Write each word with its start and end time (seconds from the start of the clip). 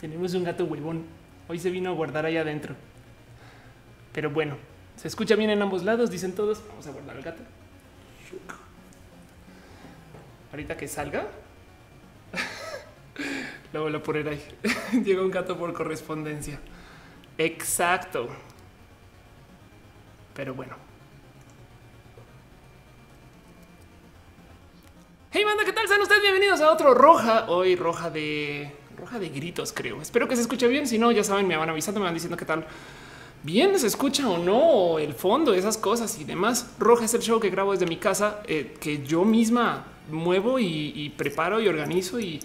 Tenemos 0.00 0.32
un 0.32 0.44
gato 0.44 0.64
huevón. 0.64 1.04
Hoy 1.46 1.58
se 1.58 1.68
vino 1.68 1.90
a 1.90 1.92
guardar 1.92 2.24
ahí 2.24 2.38
adentro. 2.38 2.74
Pero 4.12 4.30
bueno, 4.30 4.56
se 4.96 5.08
escucha 5.08 5.36
bien 5.36 5.50
en 5.50 5.60
ambos 5.60 5.84
lados, 5.84 6.10
dicen 6.10 6.34
todos. 6.34 6.62
Vamos 6.68 6.86
a 6.86 6.90
guardar 6.90 7.16
al 7.16 7.22
gato. 7.22 7.42
Ahorita 10.52 10.76
que 10.76 10.88
salga, 10.88 11.28
lo 13.72 13.82
voy 13.82 13.94
a 13.94 14.02
poner 14.02 14.28
ahí. 14.28 14.42
Llega 15.04 15.22
un 15.22 15.30
gato 15.30 15.58
por 15.58 15.72
correspondencia. 15.74 16.58
Exacto. 17.36 18.28
Pero 20.34 20.54
bueno. 20.54 20.76
Hey 25.30 25.44
banda, 25.44 25.64
¿qué 25.64 25.72
tal? 25.72 25.86
Sean 25.86 26.00
ustedes 26.00 26.22
bienvenidos 26.22 26.60
a 26.62 26.72
otro 26.72 26.94
roja. 26.94 27.50
Hoy 27.50 27.76
roja 27.76 28.10
de 28.10 28.79
roja 29.00 29.18
de 29.18 29.30
gritos, 29.30 29.72
creo. 29.72 30.00
Espero 30.02 30.28
que 30.28 30.36
se 30.36 30.42
escuche 30.42 30.68
bien. 30.68 30.86
Si 30.86 30.98
no, 30.98 31.10
ya 31.10 31.24
saben, 31.24 31.46
me 31.46 31.56
van 31.56 31.70
avisando, 31.70 32.00
me 32.00 32.04
van 32.04 32.14
diciendo 32.14 32.36
qué 32.36 32.44
tal. 32.44 32.66
Bien 33.42 33.78
se 33.78 33.86
escucha 33.86 34.28
o 34.28 34.36
no 34.36 34.98
el 34.98 35.14
fondo, 35.14 35.54
esas 35.54 35.78
cosas 35.78 36.20
y 36.20 36.24
demás. 36.24 36.74
Roja 36.78 37.06
es 37.06 37.14
el 37.14 37.22
show 37.22 37.40
que 37.40 37.48
grabo 37.48 37.72
desde 37.72 37.86
mi 37.86 37.96
casa, 37.96 38.42
eh, 38.46 38.74
que 38.78 39.02
yo 39.02 39.24
misma 39.24 39.86
muevo 40.10 40.58
y, 40.58 41.12
preparo 41.16 41.60
y 41.60 41.68
organizo 41.68 42.20
y 42.20 42.40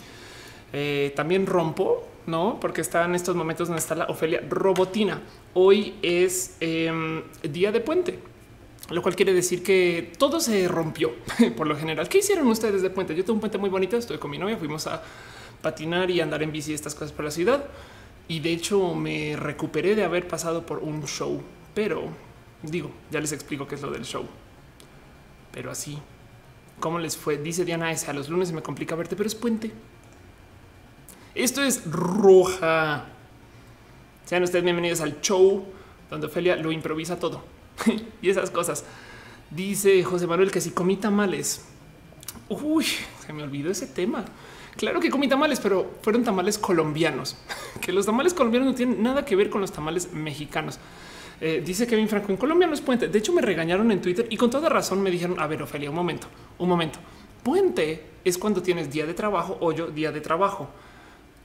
eh, 0.72 1.12
también 1.16 1.46
rompo, 1.46 2.08
no? 2.27 2.58
Porque 2.62 2.80
está 2.80 3.04
en 3.04 3.16
estos 3.16 3.35
momentos 3.35 3.68
donde 3.68 3.82
está 3.82 3.96
la 3.96 4.05
Ofelia 4.05 4.41
Robotina. 4.49 5.22
Hoy 5.54 5.96
es 6.02 6.55
em, 6.62 7.24
día 7.44 7.74
de 7.74 7.82
puente, 7.82 8.20
lo 8.90 9.02
cual 9.02 9.18
quiere 9.18 9.34
decir 9.34 9.63
que 9.63 10.13
todo 10.18 10.40
se 10.40 10.66
rompió 10.70 11.12
por 11.58 11.68
lo 11.68 11.76
general. 11.76 12.08
¿Qué 12.08 12.20
hicieron 12.20 12.48
ustedes 12.48 12.82
de 12.82 12.90
puente? 12.90 13.13
Yo 13.16 13.24
tengo 13.24 13.34
un 13.34 13.41
puente 13.41 13.58
muy 13.58 13.70
bonito. 13.70 13.98
Estoy 13.98 14.18
con 14.18 14.32
mi 14.32 14.38
novia, 14.38 14.55
fuimos 14.55 14.88
a 14.88 15.04
patinar 15.66 16.12
y 16.12 16.22
andar 16.22 16.44
en 16.44 16.52
bici, 16.52 16.76
estas 16.76 16.94
cosas 16.94 17.12
por 17.12 17.26
la 17.26 17.32
ciudad. 17.32 17.66
Y 18.28 18.40
de 18.40 18.54
hecho 18.54 18.94
me 18.94 19.35
recuperé 19.35 19.96
de 19.96 20.04
haber 20.04 20.27
pasado 20.27 20.63
por 20.63 20.77
un 20.77 21.04
show, 21.08 21.41
pero 21.74 22.04
digo, 22.62 22.91
ya 23.10 23.20
les 23.20 23.32
explico 23.32 23.68
qué 23.68 23.74
es 23.74 23.82
lo 23.82 23.90
del 23.90 24.05
show. 24.05 24.27
Pero 25.52 25.71
así, 25.71 25.98
¿cómo 26.80 26.99
les 26.99 27.18
fue? 27.18 27.40
Dice 27.40 27.66
Diana 27.66 27.91
S. 27.91 28.08
A 28.08 28.13
los 28.13 28.30
lunes 28.30 28.52
me 28.52 28.62
complica 28.62 28.93
verte, 28.93 29.16
pero 29.16 29.26
es 29.26 29.34
puente. 29.34 29.71
Esto 31.34 31.63
es 31.63 31.82
roja. 31.90 33.05
Sean 34.26 34.43
ustedes 34.43 34.63
bienvenidos 34.63 35.02
al 35.02 35.20
show 35.20 35.66
donde 36.12 36.27
Ofelia 36.27 36.55
lo 36.58 36.71
improvisa 36.71 37.18
todo 37.18 37.43
y 38.21 38.30
esas 38.30 38.52
cosas. 38.52 38.84
Dice 39.49 40.04
José 40.04 40.27
Manuel 40.27 40.52
que 40.52 40.62
si 40.62 40.70
comí 40.70 40.98
tamales. 40.98 41.66
Uy, 42.49 42.86
se 43.26 43.34
me 43.34 43.41
olvidó 43.41 43.71
ese 43.71 43.88
tema. 43.88 44.26
Claro 44.77 44.99
que 44.99 45.09
comí 45.09 45.27
tamales, 45.27 45.59
pero 45.59 45.93
fueron 46.01 46.23
tamales 46.23 46.57
colombianos, 46.57 47.37
que 47.81 47.93
los 47.93 48.05
tamales 48.05 48.34
colombianos 48.34 48.70
no 48.70 48.76
tienen 48.76 49.01
nada 49.01 49.23
que 49.23 49.35
ver 49.35 49.49
con 49.49 49.62
los 49.62 49.71
tamales 49.71 50.12
mexicanos. 50.12 50.79
Eh, 51.41 51.62
dice 51.65 51.85
Kevin 51.85 52.07
Franco 52.07 52.31
en 52.31 52.37
Colombia 52.37 52.68
no 52.68 52.73
es 52.73 52.81
puente. 52.81 53.07
De 53.07 53.20
hecho, 53.20 53.34
me 53.34 53.41
regañaron 53.41 53.91
en 53.91 54.01
Twitter 54.01 54.27
y 54.29 54.37
con 54.37 54.49
toda 54.49 54.70
razón 54.70 55.01
me 55.01 55.12
dijeron: 55.12 55.40
A 55.40 55.48
ver, 55.48 55.62
Ofelia, 55.62 55.90
un 55.90 55.96
momento, 55.96 56.27
un 56.57 56.70
momento. 56.70 56.99
Puente 57.43 58.03
es 58.23 58.37
cuando 58.37 58.62
tienes 58.62 58.91
día 58.91 59.05
de 59.05 59.13
trabajo 59.13 59.57
o 59.59 59.71
yo 59.71 59.87
día 59.87 60.12
de 60.12 60.21
trabajo. 60.21 60.70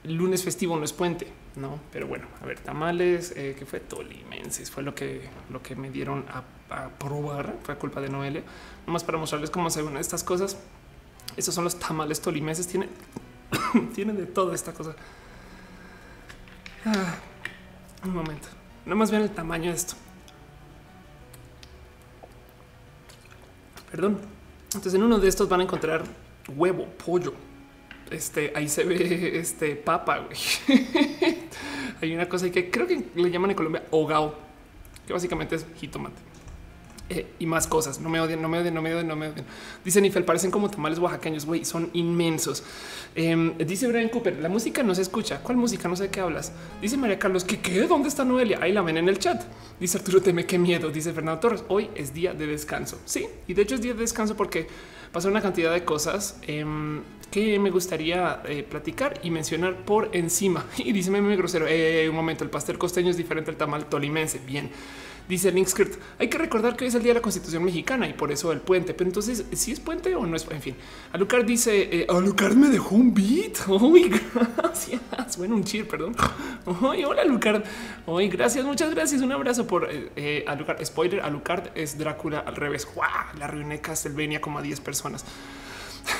Lunes 0.03 0.43
festivo 0.43 0.75
no 0.77 0.83
es 0.83 0.93
puente, 0.93 1.27
no? 1.55 1.79
Pero 1.91 2.07
bueno, 2.07 2.25
a 2.41 2.45
ver, 2.45 2.59
tamales 2.59 3.33
eh, 3.37 3.55
que 3.57 3.67
fue 3.67 3.79
tolimenses, 3.79 4.71
fue 4.71 4.81
lo 4.81 4.95
que 4.95 5.21
lo 5.51 5.61
que 5.61 5.75
me 5.75 5.91
dieron 5.91 6.25
a, 6.29 6.43
probar. 6.97 7.57
Fue 7.63 7.75
culpa 7.75 8.01
de 8.01 8.09
Noelia, 8.09 8.43
nomás 8.87 9.03
para 9.03 9.17
mostrarles 9.17 9.49
cómo 9.49 9.69
se 9.69 9.81
ven 9.81 9.97
estas 9.97 10.23
cosas. 10.23 10.57
Esos 11.37 11.55
son 11.55 11.63
los 11.63 11.77
tamales 11.77 12.21
tolimenses. 12.21 12.67
Tienen, 12.67 12.89
de 14.17 14.25
toda 14.25 14.55
esta 14.55 14.73
cosa. 14.73 14.95
Ah, 16.85 17.15
un 18.03 18.13
momento. 18.13 18.47
No 18.85 18.95
más 18.95 19.11
vean 19.11 19.23
el 19.23 19.31
tamaño 19.31 19.69
de 19.69 19.77
esto. 19.77 19.93
Perdón. 23.91 24.19
Entonces 24.65 24.93
en 24.93 25.03
uno 25.03 25.19
de 25.19 25.27
estos 25.27 25.49
van 25.49 25.59
a 25.59 25.63
encontrar 25.63 26.03
huevo, 26.55 26.87
pollo. 27.05 27.33
Este 28.09 28.51
ahí 28.55 28.67
se 28.67 28.83
ve 28.83 29.37
este 29.39 29.75
papa. 29.75 30.27
Hay 32.01 32.13
una 32.13 32.27
cosa 32.27 32.49
que 32.49 32.71
creo 32.71 32.87
que 32.87 33.05
le 33.15 33.29
llaman 33.29 33.51
en 33.51 33.55
Colombia 33.55 33.83
hogao, 33.91 34.35
que 35.05 35.13
básicamente 35.13 35.55
es 35.55 35.65
jitomate. 35.75 36.30
Eh, 37.13 37.25
y 37.39 37.45
más 37.45 37.67
cosas. 37.67 37.99
No 37.99 38.07
me 38.07 38.21
odian, 38.21 38.41
no 38.41 38.47
me 38.47 38.57
odian, 38.57 38.73
no 38.73 38.81
me 38.81 38.93
odian, 38.93 39.05
no 39.05 39.17
me 39.17 39.27
odian. 39.27 39.45
Dice 39.83 39.99
Nifel, 39.99 40.23
parecen 40.23 40.49
como 40.49 40.71
tamales 40.71 40.97
oaxaqueños, 40.97 41.45
güey, 41.45 41.65
son 41.65 41.89
inmensos. 41.91 42.63
Em, 43.15 43.57
dice 43.57 43.85
Brian 43.89 44.07
Cooper, 44.07 44.39
la 44.39 44.47
música 44.47 44.81
no 44.81 44.95
se 44.95 45.01
escucha. 45.01 45.41
¿Cuál 45.43 45.57
música? 45.57 45.89
No 45.89 45.97
sé 45.97 46.03
de 46.03 46.09
qué 46.09 46.21
hablas. 46.21 46.53
Dice 46.81 46.95
María 46.95 47.19
Carlos, 47.19 47.43
¿qué 47.43 47.59
qué? 47.59 47.81
¿Dónde 47.81 48.07
está 48.07 48.23
Noelia? 48.23 48.59
Ahí 48.61 48.71
la 48.71 48.81
ven 48.81 48.95
en 48.95 49.09
el 49.09 49.19
chat. 49.19 49.43
Dice 49.77 49.97
Arturo 49.97 50.21
Teme, 50.21 50.45
qué 50.45 50.57
miedo. 50.57 50.89
Dice 50.89 51.11
Fernando 51.11 51.41
Torres, 51.41 51.65
hoy 51.67 51.89
es 51.95 52.13
día 52.13 52.33
de 52.33 52.47
descanso. 52.47 52.97
Sí, 53.03 53.27
y 53.45 53.53
de 53.55 53.61
hecho 53.63 53.75
es 53.75 53.81
día 53.81 53.93
de 53.93 53.99
descanso 53.99 54.37
porque 54.37 54.67
pasó 55.11 55.27
una 55.27 55.41
cantidad 55.41 55.73
de 55.73 55.83
cosas 55.83 56.37
em, 56.43 57.01
que 57.29 57.59
me 57.59 57.71
gustaría 57.71 58.41
eh, 58.45 58.63
platicar 58.63 59.19
y 59.21 59.31
mencionar 59.31 59.83
por 59.83 60.11
encima. 60.13 60.65
Y 60.77 60.93
dice 60.93 61.11
meme 61.11 61.35
grosero, 61.35 61.65
eh, 61.67 62.07
un 62.07 62.15
momento, 62.15 62.45
el 62.45 62.49
pastel 62.49 62.77
costeño 62.77 63.09
es 63.09 63.17
diferente 63.17 63.51
al 63.51 63.57
tamal 63.57 63.87
tolimense. 63.87 64.39
Bien. 64.39 64.71
Dice 65.31 65.49
Linkscript, 65.49 65.97
hay 66.19 66.27
que 66.27 66.37
recordar 66.37 66.75
que 66.75 66.83
hoy 66.83 66.89
es 66.89 66.95
el 66.95 67.03
día 67.03 67.11
de 67.11 67.19
la 67.19 67.21
Constitución 67.21 67.63
mexicana 67.63 68.05
y 68.05 68.11
por 68.11 68.33
eso 68.33 68.51
el 68.51 68.59
puente. 68.59 68.93
Pero 68.93 69.09
entonces, 69.09 69.45
si 69.53 69.71
es 69.71 69.79
puente 69.79 70.13
o 70.13 70.25
no 70.25 70.35
es, 70.35 70.45
en 70.51 70.61
fin. 70.61 70.75
Alucard 71.13 71.45
dice, 71.45 71.87
eh, 71.89 72.05
Alucard 72.09 72.57
me 72.57 72.67
dejó 72.67 72.95
un 72.95 73.13
beat. 73.13 73.59
Uy, 73.69 74.11
gracias. 74.57 74.99
Bueno, 75.37 75.55
un 75.55 75.63
cheer, 75.63 75.87
perdón. 75.87 76.17
hola, 76.65 77.21
Alucard. 77.21 77.63
Hoy, 78.07 78.27
gracias, 78.27 78.65
muchas 78.65 78.93
gracias. 78.93 79.21
Un 79.21 79.31
abrazo 79.31 79.65
por 79.65 79.89
eh, 79.89 80.11
eh, 80.17 80.43
Alucard. 80.49 80.83
Spoiler, 80.83 81.21
Alucard 81.21 81.69
es 81.75 81.97
Drácula 81.97 82.39
al 82.39 82.57
revés. 82.57 82.85
¡Wow! 82.93 83.39
La 83.39 83.47
reunión 83.47 83.77
Castlevania 83.77 84.41
como 84.41 84.59
a 84.59 84.61
10 84.61 84.81
personas. 84.81 85.23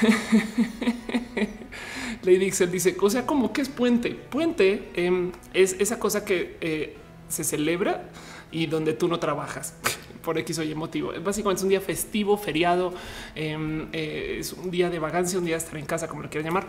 Lady 2.24 2.46
Excel 2.46 2.72
dice, 2.72 2.96
o 2.98 3.10
sea, 3.10 3.26
como 3.26 3.52
que 3.52 3.62
es 3.62 3.68
puente. 3.68 4.12
Puente 4.12 4.90
em, 4.96 5.34
es 5.54 5.76
esa 5.80 6.00
cosa 6.00 6.24
que 6.24 6.56
eh, 6.62 6.96
se 7.28 7.44
celebra 7.44 8.06
y 8.52 8.68
donde 8.68 8.94
tú 8.94 9.08
no 9.08 9.20
trabajas 9.20 9.74
por 10.24 10.38
X 10.38 10.60
o 10.60 10.64
Y 10.64 10.76
motivo. 10.76 11.12
Básicamente 11.24 11.60
es 11.60 11.64
un 11.64 11.70
día 11.70 11.82
festivo, 11.82 12.38
feriado, 12.38 12.94
em, 13.36 13.88
eh, 13.94 14.38
es 14.40 14.54
un 14.54 14.70
día 14.72 14.90
de 14.90 15.00
vagancia, 15.00 15.40
un 15.40 15.46
día 15.46 15.56
de 15.56 15.64
estar 15.64 15.78
en 15.78 15.86
casa, 15.86 16.08
como 16.08 16.22
lo 16.24 16.30
quieran 16.30 16.46
llamar. 16.46 16.68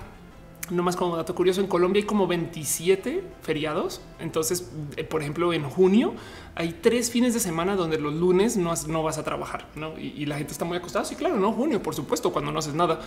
No 0.71 0.83
más 0.83 0.97
como 0.97 1.17
dato 1.17 1.35
curioso, 1.35 1.61
en 1.61 1.67
Colombia 1.67 2.01
hay 2.01 2.07
como 2.07 2.27
27 2.27 3.23
feriados. 3.43 4.01
Entonces, 4.21 4.71
eh, 4.97 5.05
por 5.05 5.21
ejemplo, 5.21 5.53
en 5.53 5.65
junio 5.65 6.15
hay 6.55 6.79
tres 6.81 7.11
fines 7.11 7.35
de 7.35 7.41
semana 7.41 7.75
donde 7.75 7.99
los 7.99 8.15
lunes 8.15 8.57
no, 8.57 8.73
no 8.87 9.03
vas 9.03 9.19
a 9.19 9.25
trabajar 9.25 9.67
¿no? 9.75 9.99
Y, 9.99 10.25
la 10.27 10.37
gente 10.37 10.53
está 10.53 10.65
muy 10.65 10.77
acostada. 10.77 11.05
Sí, 11.05 11.17
claro, 11.17 11.37
no 11.37 11.53
junio, 11.53 11.83
por 11.83 11.95
supuesto, 11.95 12.33
cuando 12.33 12.53
no 12.53 12.61
haces 12.61 12.75
nada 12.75 13.01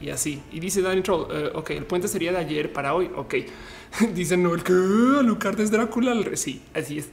y 0.00 0.08
así. 0.08 0.42
Y 0.52 0.60
dice 0.60 0.82
Danny 0.82 1.02
Troll, 1.02 1.26
eh, 1.30 1.50
ok, 1.54 1.70
el 1.70 1.84
puente 1.84 2.08
sería 2.08 2.32
de 2.32 2.38
ayer 2.38 2.72
para 2.72 2.94
hoy. 2.94 3.10
Ok, 3.14 3.34
dice 4.14 4.36
no, 4.36 4.54
el 4.54 4.62
que 4.62 4.72
Alucard 4.72 5.60
es 5.60 5.70
Drácula. 5.70 6.14
Sí, 6.34 6.62
así 6.74 6.98
es. 6.98 7.08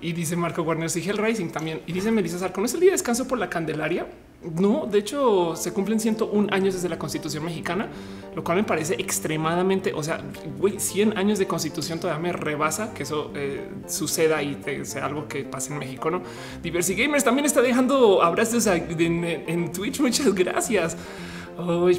Y 0.00 0.12
dice 0.12 0.36
Marco 0.36 0.62
Warner, 0.62 0.88
sí, 0.88 1.00
Racing 1.12 1.48
también. 1.48 1.82
Y 1.86 1.92
dice 1.92 2.10
Melissa 2.10 2.38
Sarco, 2.38 2.60
¿no 2.60 2.66
es 2.66 2.74
el 2.74 2.80
día 2.80 2.88
de 2.88 2.92
descanso 2.92 3.28
por 3.28 3.38
la 3.38 3.50
Candelaria? 3.50 4.06
No, 4.42 4.86
de 4.86 4.98
hecho 4.98 5.54
se 5.54 5.70
cumplen 5.74 6.00
101 6.00 6.48
años 6.50 6.72
desde 6.72 6.88
la 6.88 6.98
Constitución 6.98 7.44
mexicana, 7.44 7.88
lo 8.34 8.42
cual 8.42 8.56
me 8.56 8.64
parece 8.64 8.94
extremadamente, 8.94 9.92
o 9.92 10.02
sea, 10.02 10.22
güey, 10.58 10.80
100 10.80 11.18
años 11.18 11.38
de 11.38 11.46
Constitución 11.46 12.00
todavía 12.00 12.22
me 12.22 12.32
rebasa 12.32 12.94
que 12.94 13.02
eso 13.02 13.30
eh, 13.34 13.68
suceda 13.86 14.42
y 14.42 14.58
sea 14.84 15.04
algo 15.04 15.28
que 15.28 15.44
pase 15.44 15.74
en 15.74 15.78
México, 15.78 16.10
¿no? 16.10 16.22
Diversi 16.62 16.94
Gamers 16.94 17.22
también 17.22 17.44
está 17.44 17.60
dejando 17.60 18.22
abrazos 18.22 18.66
en, 18.66 19.24
en 19.24 19.72
Twitch, 19.72 20.00
muchas 20.00 20.34
gracias. 20.34 20.96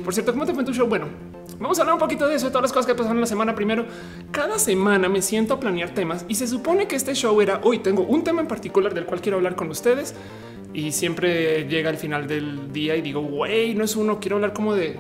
Por 0.04 0.14
cierto, 0.14 0.34
¿cómo 0.34 0.46
te 0.46 0.54
fue 0.54 0.64
tu 0.64 0.74
show? 0.74 0.88
Bueno, 0.88 1.08
Vamos 1.62 1.78
a 1.78 1.84
hablar 1.84 1.94
un 1.94 2.00
poquito 2.00 2.28
de 2.28 2.34
eso, 2.34 2.48
de 2.48 2.52
todas 2.52 2.64
las 2.64 2.74
cosas 2.74 2.88
que 2.88 2.96
pasaron 2.96 3.22
la 3.22 3.28
semana. 3.28 3.54
Primero, 3.54 3.86
cada 4.32 4.58
semana 4.58 5.08
me 5.10 5.22
siento 5.22 5.54
a 5.54 5.60
planear 5.60 5.92
temas 5.92 6.26
y 6.28 6.34
se 6.34 6.48
supone 6.48 6.88
que 6.88 6.96
este 6.96 7.14
show 7.14 7.40
era 7.40 7.62
hoy. 7.64 7.78
Tengo 7.78 8.02
un 8.02 8.24
tema 8.24 8.42
en 8.42 8.48
particular 8.48 8.96
del 8.96 9.06
cual 9.06 9.22
quiero 9.22 9.38
hablar 9.38 9.56
con 9.56 9.70
ustedes 9.70 10.16
y 10.74 10.92
siempre 10.92 11.68
llega 11.68 11.92
al 11.92 11.98
final 11.98 12.28
del 12.28 12.74
día 12.74 12.96
y 12.96 13.04
digo, 13.04 13.22
güey, 13.22 13.76
no 13.76 13.84
es 13.84 13.96
uno, 13.96 14.20
quiero 14.20 14.38
hablar 14.38 14.54
como 14.54 14.74
de 14.74 15.00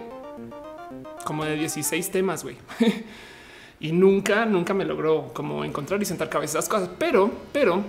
como 1.25 1.45
de 1.45 1.55
16 1.55 2.11
temas, 2.11 2.43
güey. 2.43 2.57
y 3.79 3.91
nunca, 3.91 4.45
nunca 4.45 4.75
me 4.75 4.85
logró 4.85 5.31
como 5.33 5.65
encontrar 5.65 5.99
y 5.99 6.05
sentar 6.05 6.29
cabezas 6.29 6.57
esas 6.57 6.69
cosas. 6.69 6.89
Pero, 6.99 7.31
pero 7.51 7.81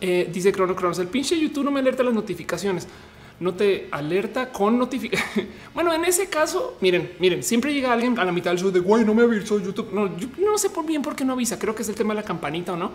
eh, 0.00 0.28
dice 0.32 0.52
Crono 0.52 0.76
Cronos, 0.76 1.00
el 1.00 1.08
pinche 1.08 1.36
YouTube 1.36 1.64
no 1.64 1.72
me 1.72 1.80
alerta 1.80 2.04
las 2.04 2.14
notificaciones 2.14 2.86
no 3.40 3.54
te 3.54 3.88
alerta 3.90 4.50
con 4.50 4.78
notificación. 4.78 5.48
bueno, 5.74 5.92
en 5.92 6.04
ese 6.04 6.28
caso, 6.28 6.76
miren, 6.80 7.12
miren, 7.18 7.42
siempre 7.42 7.72
llega 7.72 7.92
alguien 7.92 8.18
a 8.18 8.24
la 8.24 8.32
mitad 8.32 8.50
del 8.50 8.60
show 8.60 8.70
de 8.70 8.80
güey, 8.80 9.04
no 9.04 9.14
me 9.14 9.22
avisó 9.22 9.58
YouTube. 9.58 9.92
No, 9.92 10.16
yo 10.16 10.28
no 10.38 10.58
sé 10.58 10.70
por 10.70 10.84
bien 10.84 11.02
por 11.02 11.14
qué 11.14 11.24
no 11.24 11.34
avisa. 11.34 11.58
Creo 11.58 11.74
que 11.74 11.82
es 11.82 11.88
el 11.88 11.94
tema 11.94 12.14
de 12.14 12.20
la 12.20 12.26
campanita 12.26 12.72
o 12.72 12.76
no. 12.76 12.92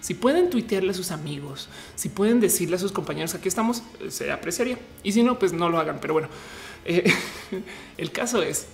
Si 0.00 0.14
pueden 0.14 0.50
tuitearle 0.50 0.90
a 0.90 0.94
sus 0.94 1.10
amigos, 1.10 1.68
si 1.94 2.10
pueden 2.10 2.38
decirle 2.40 2.76
a 2.76 2.78
sus 2.78 2.92
compañeros 2.92 3.34
aquí 3.34 3.48
estamos, 3.48 3.82
eh, 4.00 4.10
se 4.10 4.30
apreciaría. 4.30 4.78
Y 5.02 5.12
si 5.12 5.22
no, 5.22 5.38
pues 5.38 5.52
no 5.52 5.68
lo 5.70 5.78
hagan. 5.78 5.98
Pero 6.00 6.12
bueno, 6.12 6.28
eh, 6.84 7.10
el 7.96 8.12
caso 8.12 8.42
es 8.42 8.66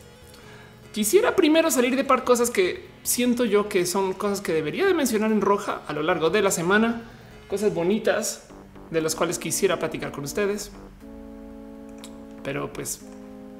quisiera 0.93 1.35
primero 1.35 1.71
salir 1.71 1.97
de 1.97 2.05
par 2.05 2.23
cosas 2.23 2.51
que 2.51 2.87
siento 3.03 3.45
yo 3.45 3.69
que 3.69 3.87
son 3.87 4.13
cosas 4.13 4.41
que 4.41 4.53
debería 4.53 4.87
de 4.87 4.95
mencionar 4.95 5.33
en 5.33 5.41
roja 5.41 5.81
a 5.87 5.93
lo 5.93 6.03
largo 6.03 6.29
de 6.31 6.43
la 6.43 6.51
semana, 6.51 7.03
cosas 7.49 7.73
bonitas 7.73 8.49
de 8.91 9.01
las 9.01 9.15
cuales 9.15 9.39
quisiera 9.39 9.79
platicar 9.79 10.13
con 10.13 10.25
ustedes, 10.25 10.71
pero 12.43 12.73
pues 12.73 13.00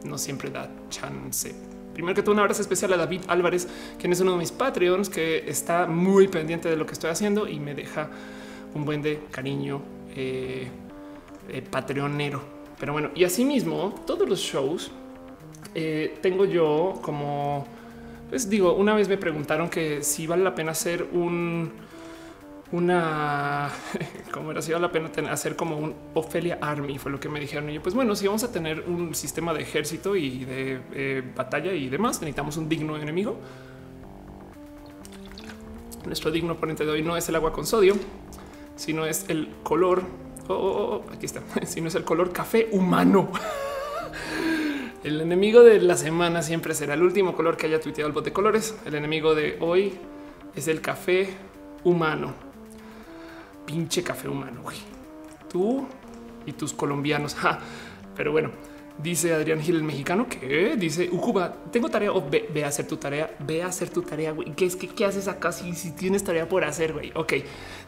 no 0.05 0.19
siempre 0.19 0.51
da 0.51 0.71
chance. 0.91 1.55
Primero 1.95 2.15
que 2.15 2.23
todo, 2.23 2.33
un 2.33 2.41
abrazo 2.41 2.63
especial 2.63 2.93
a 2.95 2.97
David 2.97 3.23
Álvarez, 3.29 3.69
quien 3.99 4.13
es 4.13 4.21
uno 4.21 4.33
de 4.33 4.39
mis 4.39 4.51
Patreons, 4.51 5.11
que 5.11 5.45
está 5.49 5.87
muy 5.87 6.29
pendiente 6.29 6.69
de 6.69 6.77
lo 6.77 6.87
que 6.87 6.93
estoy 6.93 7.11
haciendo 7.11 7.47
y 7.47 7.61
me 7.61 7.75
deja 7.75 8.09
un 8.75 8.85
buen 8.85 9.03
de 9.03 9.21
cariño 9.31 9.83
eh, 10.17 10.69
eh, 11.49 11.63
patreonero. 11.63 12.41
Pero 12.79 12.93
bueno, 12.93 13.11
y 13.15 13.25
asimismo, 13.25 13.95
todos 14.07 14.29
los 14.29 14.41
shows 14.41 14.91
eh, 15.75 16.19
tengo 16.21 16.45
yo 16.45 16.99
como, 17.03 17.67
les 18.31 18.49
digo, 18.49 18.75
una 18.75 18.95
vez 18.95 19.09
me 19.09 19.19
preguntaron 19.19 19.69
que 19.69 20.03
si 20.03 20.27
vale 20.27 20.43
la 20.43 20.55
pena 20.55 20.73
hacer 20.73 21.07
un, 21.13 21.71
una, 22.73 23.71
como 24.33 24.51
era, 24.51 24.63
si 24.63 24.73
la 24.73 24.91
pena 24.91 25.11
hacer 25.31 25.57
como 25.57 25.77
un 25.77 25.95
Ophelia 26.15 26.59
Army, 26.61 26.99
fue 26.99 27.13
lo 27.13 27.21
que 27.21 27.29
me 27.29 27.39
dijeron. 27.39 27.69
Y 27.71 27.75
yo, 27.75 27.83
pues 27.83 27.95
bueno, 27.95 28.17
si 28.17 28.27
vamos 28.27 28.43
a 28.45 28.51
tener 28.51 28.81
un 28.87 29.15
sistema 29.15 29.53
de 29.53 29.63
ejército 29.63 30.17
y 30.17 30.45
de 30.45 30.81
eh, 30.95 31.23
batalla 31.37 31.73
y 31.73 31.89
demás, 31.89 32.21
necesitamos 32.21 32.57
un 32.57 32.69
digno 32.69 32.97
enemigo. 32.97 33.37
Nuestro 36.07 36.31
digno 36.31 36.55
oponente 36.55 36.85
de 36.85 36.91
hoy 36.91 37.03
no 37.03 37.17
es 37.17 37.29
el 37.29 37.37
agua 37.37 37.53
con 37.53 37.67
sodio, 37.67 37.95
sino 38.75 39.05
es 39.05 39.29
el 39.29 39.51
color. 39.63 40.03
Oh, 40.49 40.55
oh, 40.55 40.95
oh 40.97 41.13
aquí 41.13 41.27
está. 41.27 41.43
Sino 41.67 41.89
es 41.89 41.95
el 41.95 42.05
color 42.05 42.33
café 42.33 42.69
humano. 42.73 43.31
El 45.05 45.21
enemigo 45.21 45.65
de 45.65 45.81
la 45.81 45.97
semana 45.97 46.43
siempre 46.43 46.75
será 46.75 46.95
el 46.95 47.03
último 47.03 47.35
color 47.35 47.57
que 47.57 47.67
haya 47.67 47.81
tuiteado 47.81 48.07
el 48.07 48.15
bot 48.15 48.25
de 48.25 48.33
colores. 48.33 48.77
El 48.85 48.95
enemigo 48.95 49.35
de 49.35 49.57
hoy 49.61 49.95
es 50.55 50.69
el 50.69 50.81
café 50.81 51.29
humano. 51.83 52.52
Pinche 53.67 54.03
café 54.03 54.29
humano. 54.29 54.63
Güey. 54.63 54.79
Tú 55.51 55.87
y 56.47 56.53
tus 56.53 56.73
colombianos. 56.73 57.37
Pero 58.17 58.33
bueno, 58.33 58.51
Dice 59.03 59.35
Adrián 59.35 59.61
Gil, 59.61 59.77
el 59.77 59.83
mexicano, 59.83 60.29
que 60.29 60.77
dice 60.77 61.09
Ucuba, 61.11 61.53
tengo 61.73 61.89
tarea 61.89 62.13
o 62.13 62.25
ve, 62.29 62.65
a 62.65 62.69
hacer 62.69 62.87
tu 62.87 62.99
tarea, 62.99 63.35
ve 63.41 63.63
a 63.63 63.67
hacer 63.67 63.91
tu 63.91 64.03
tarea. 64.03 64.31
Güey. 64.31 64.53
¿Qué 64.55 64.65
es 64.65 64.77
que 64.77 64.87
qué 64.87 65.05
haces 65.05 65.27
acá 65.27 65.51
si, 65.51 65.73
si 65.75 65.91
tienes 65.91 66.23
tarea 66.23 66.49
por 66.49 66.63
hacer? 66.65 66.93
Güey, 66.93 67.11
ok. 67.15 67.33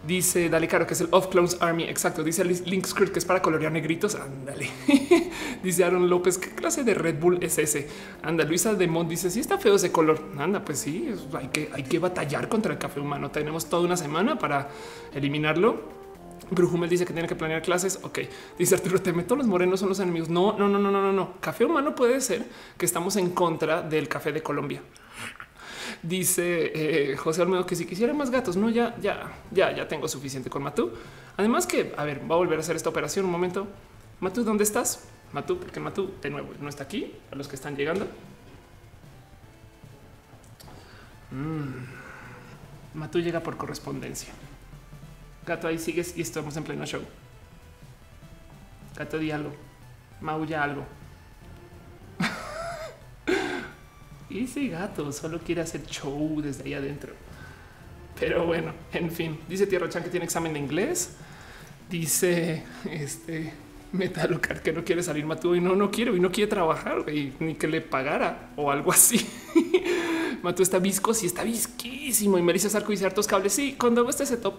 Dice 0.04 0.48
Dale 0.48 0.66
Caro, 0.66 0.88
que 0.88 0.94
es 0.94 1.00
el 1.00 1.08
Off 1.12 1.28
Clones 1.28 1.58
Army. 1.60 1.84
Exacto. 1.84 2.24
Dice 2.24 2.44
Link 2.44 2.84
Skirt, 2.84 3.12
que 3.12 3.20
es 3.20 3.24
para 3.24 3.40
colorear 3.42 3.70
negritos. 3.70 4.16
Ándale. 4.16 4.68
dice 5.62 5.84
Aaron 5.84 6.10
López, 6.10 6.36
¿qué 6.36 6.50
clase 6.50 6.82
de 6.82 6.94
Red 6.94 7.20
Bull 7.20 7.38
es 7.42 7.58
ese? 7.58 7.86
Anda, 8.22 8.42
Luisa 8.44 8.74
de 8.74 8.88
Mont 8.88 9.08
dice: 9.08 9.30
Si 9.30 9.38
está 9.38 9.56
feo 9.58 9.76
ese 9.76 9.92
color. 9.92 10.20
Anda, 10.36 10.64
pues 10.64 10.80
sí, 10.80 11.14
hay 11.34 11.46
que, 11.48 11.70
hay 11.72 11.84
que 11.84 12.00
batallar 12.00 12.48
contra 12.48 12.72
el 12.72 12.78
café 12.78 12.98
humano. 12.98 13.30
Tenemos 13.30 13.66
toda 13.66 13.84
una 13.84 13.96
semana 13.96 14.36
para 14.36 14.68
eliminarlo 15.14 16.03
Brujumel 16.50 16.90
dice 16.90 17.04
que 17.04 17.12
tiene 17.12 17.28
que 17.28 17.34
planear 17.34 17.62
clases. 17.62 17.98
Ok, 18.02 18.20
dice 18.58 18.74
Arturo 18.74 19.00
Teme, 19.00 19.22
todos 19.22 19.38
los 19.38 19.46
morenos 19.46 19.80
son 19.80 19.88
los 19.88 20.00
enemigos. 20.00 20.28
No, 20.28 20.56
no, 20.58 20.68
no, 20.68 20.78
no, 20.78 20.90
no, 20.90 21.12
no. 21.12 21.40
Café 21.40 21.64
humano 21.64 21.94
puede 21.94 22.20
ser 22.20 22.46
que 22.76 22.86
estamos 22.86 23.16
en 23.16 23.30
contra 23.30 23.82
del 23.82 24.08
café 24.08 24.32
de 24.32 24.42
Colombia. 24.42 24.82
Dice 26.02 26.72
eh, 26.74 27.16
José 27.16 27.42
Almedo 27.42 27.64
que 27.66 27.76
si 27.76 27.86
quisiera 27.86 28.12
más 28.12 28.30
gatos, 28.30 28.56
no, 28.56 28.68
ya, 28.68 28.96
ya, 29.00 29.32
ya, 29.50 29.74
ya 29.74 29.88
tengo 29.88 30.08
suficiente 30.08 30.50
con 30.50 30.62
Matú. 30.62 30.92
Además 31.36 31.66
que, 31.66 31.94
a 31.96 32.04
ver, 32.04 32.20
va 32.30 32.34
a 32.34 32.38
volver 32.38 32.58
a 32.58 32.60
hacer 32.60 32.76
esta 32.76 32.90
operación 32.90 33.24
un 33.24 33.32
momento. 33.32 33.66
Matú, 34.20 34.44
¿dónde 34.44 34.64
estás? 34.64 35.08
Matú, 35.32 35.58
porque 35.58 35.80
Matú 35.80 36.12
de 36.22 36.30
nuevo 36.30 36.50
no 36.60 36.68
está 36.68 36.84
aquí. 36.84 37.12
A 37.32 37.36
los 37.36 37.48
que 37.48 37.56
están 37.56 37.76
llegando. 37.76 38.06
Mm. 41.30 42.98
Matú 42.98 43.18
llega 43.18 43.40
por 43.40 43.56
correspondencia. 43.56 44.32
Gato, 45.46 45.68
ahí 45.68 45.78
sigues 45.78 46.16
y 46.16 46.22
estamos 46.22 46.56
en 46.56 46.64
pleno 46.64 46.86
show. 46.86 47.02
Gato, 48.96 49.18
di 49.18 49.30
algo. 49.30 49.52
Maulla 50.20 50.62
algo. 50.62 50.86
y 54.30 54.44
ese 54.44 54.68
gato 54.68 55.12
solo 55.12 55.38
quiere 55.40 55.60
hacer 55.60 55.84
show 55.86 56.40
desde 56.40 56.64
ahí 56.64 56.74
adentro. 56.74 57.12
Pero 58.18 58.46
bueno, 58.46 58.72
en 58.92 59.10
fin, 59.10 59.38
dice 59.48 59.66
Tierra 59.66 59.88
Chan 59.88 60.02
que 60.02 60.10
tiene 60.10 60.24
examen 60.24 60.52
de 60.52 60.60
inglés. 60.60 61.16
Dice 61.90 62.62
este 62.90 63.52
Metalucar 63.94 64.60
que 64.60 64.72
no 64.72 64.82
quiere 64.82 65.04
salir 65.04 65.24
Matú 65.24 65.54
y 65.54 65.60
no, 65.60 65.76
no 65.76 65.92
quiere 65.92 66.10
y 66.16 66.18
no 66.18 66.32
quiere 66.32 66.50
trabajar 66.50 67.08
y 67.08 67.32
ni 67.38 67.54
que 67.54 67.68
le 67.68 67.80
pagara 67.80 68.50
o 68.56 68.72
algo 68.72 68.90
así. 68.90 69.24
Matú 70.42 70.64
está 70.64 70.80
visco, 70.80 71.14
sí 71.14 71.26
está 71.26 71.44
visquísimo. 71.44 72.36
Y 72.36 72.42
Melissa 72.42 72.68
Sarco 72.68 72.90
dice 72.90 73.06
hartos 73.06 73.28
cables. 73.28 73.52
Sí, 73.52 73.76
cuando 73.78 74.00
hago 74.00 74.10
este 74.10 74.26
setup, 74.26 74.54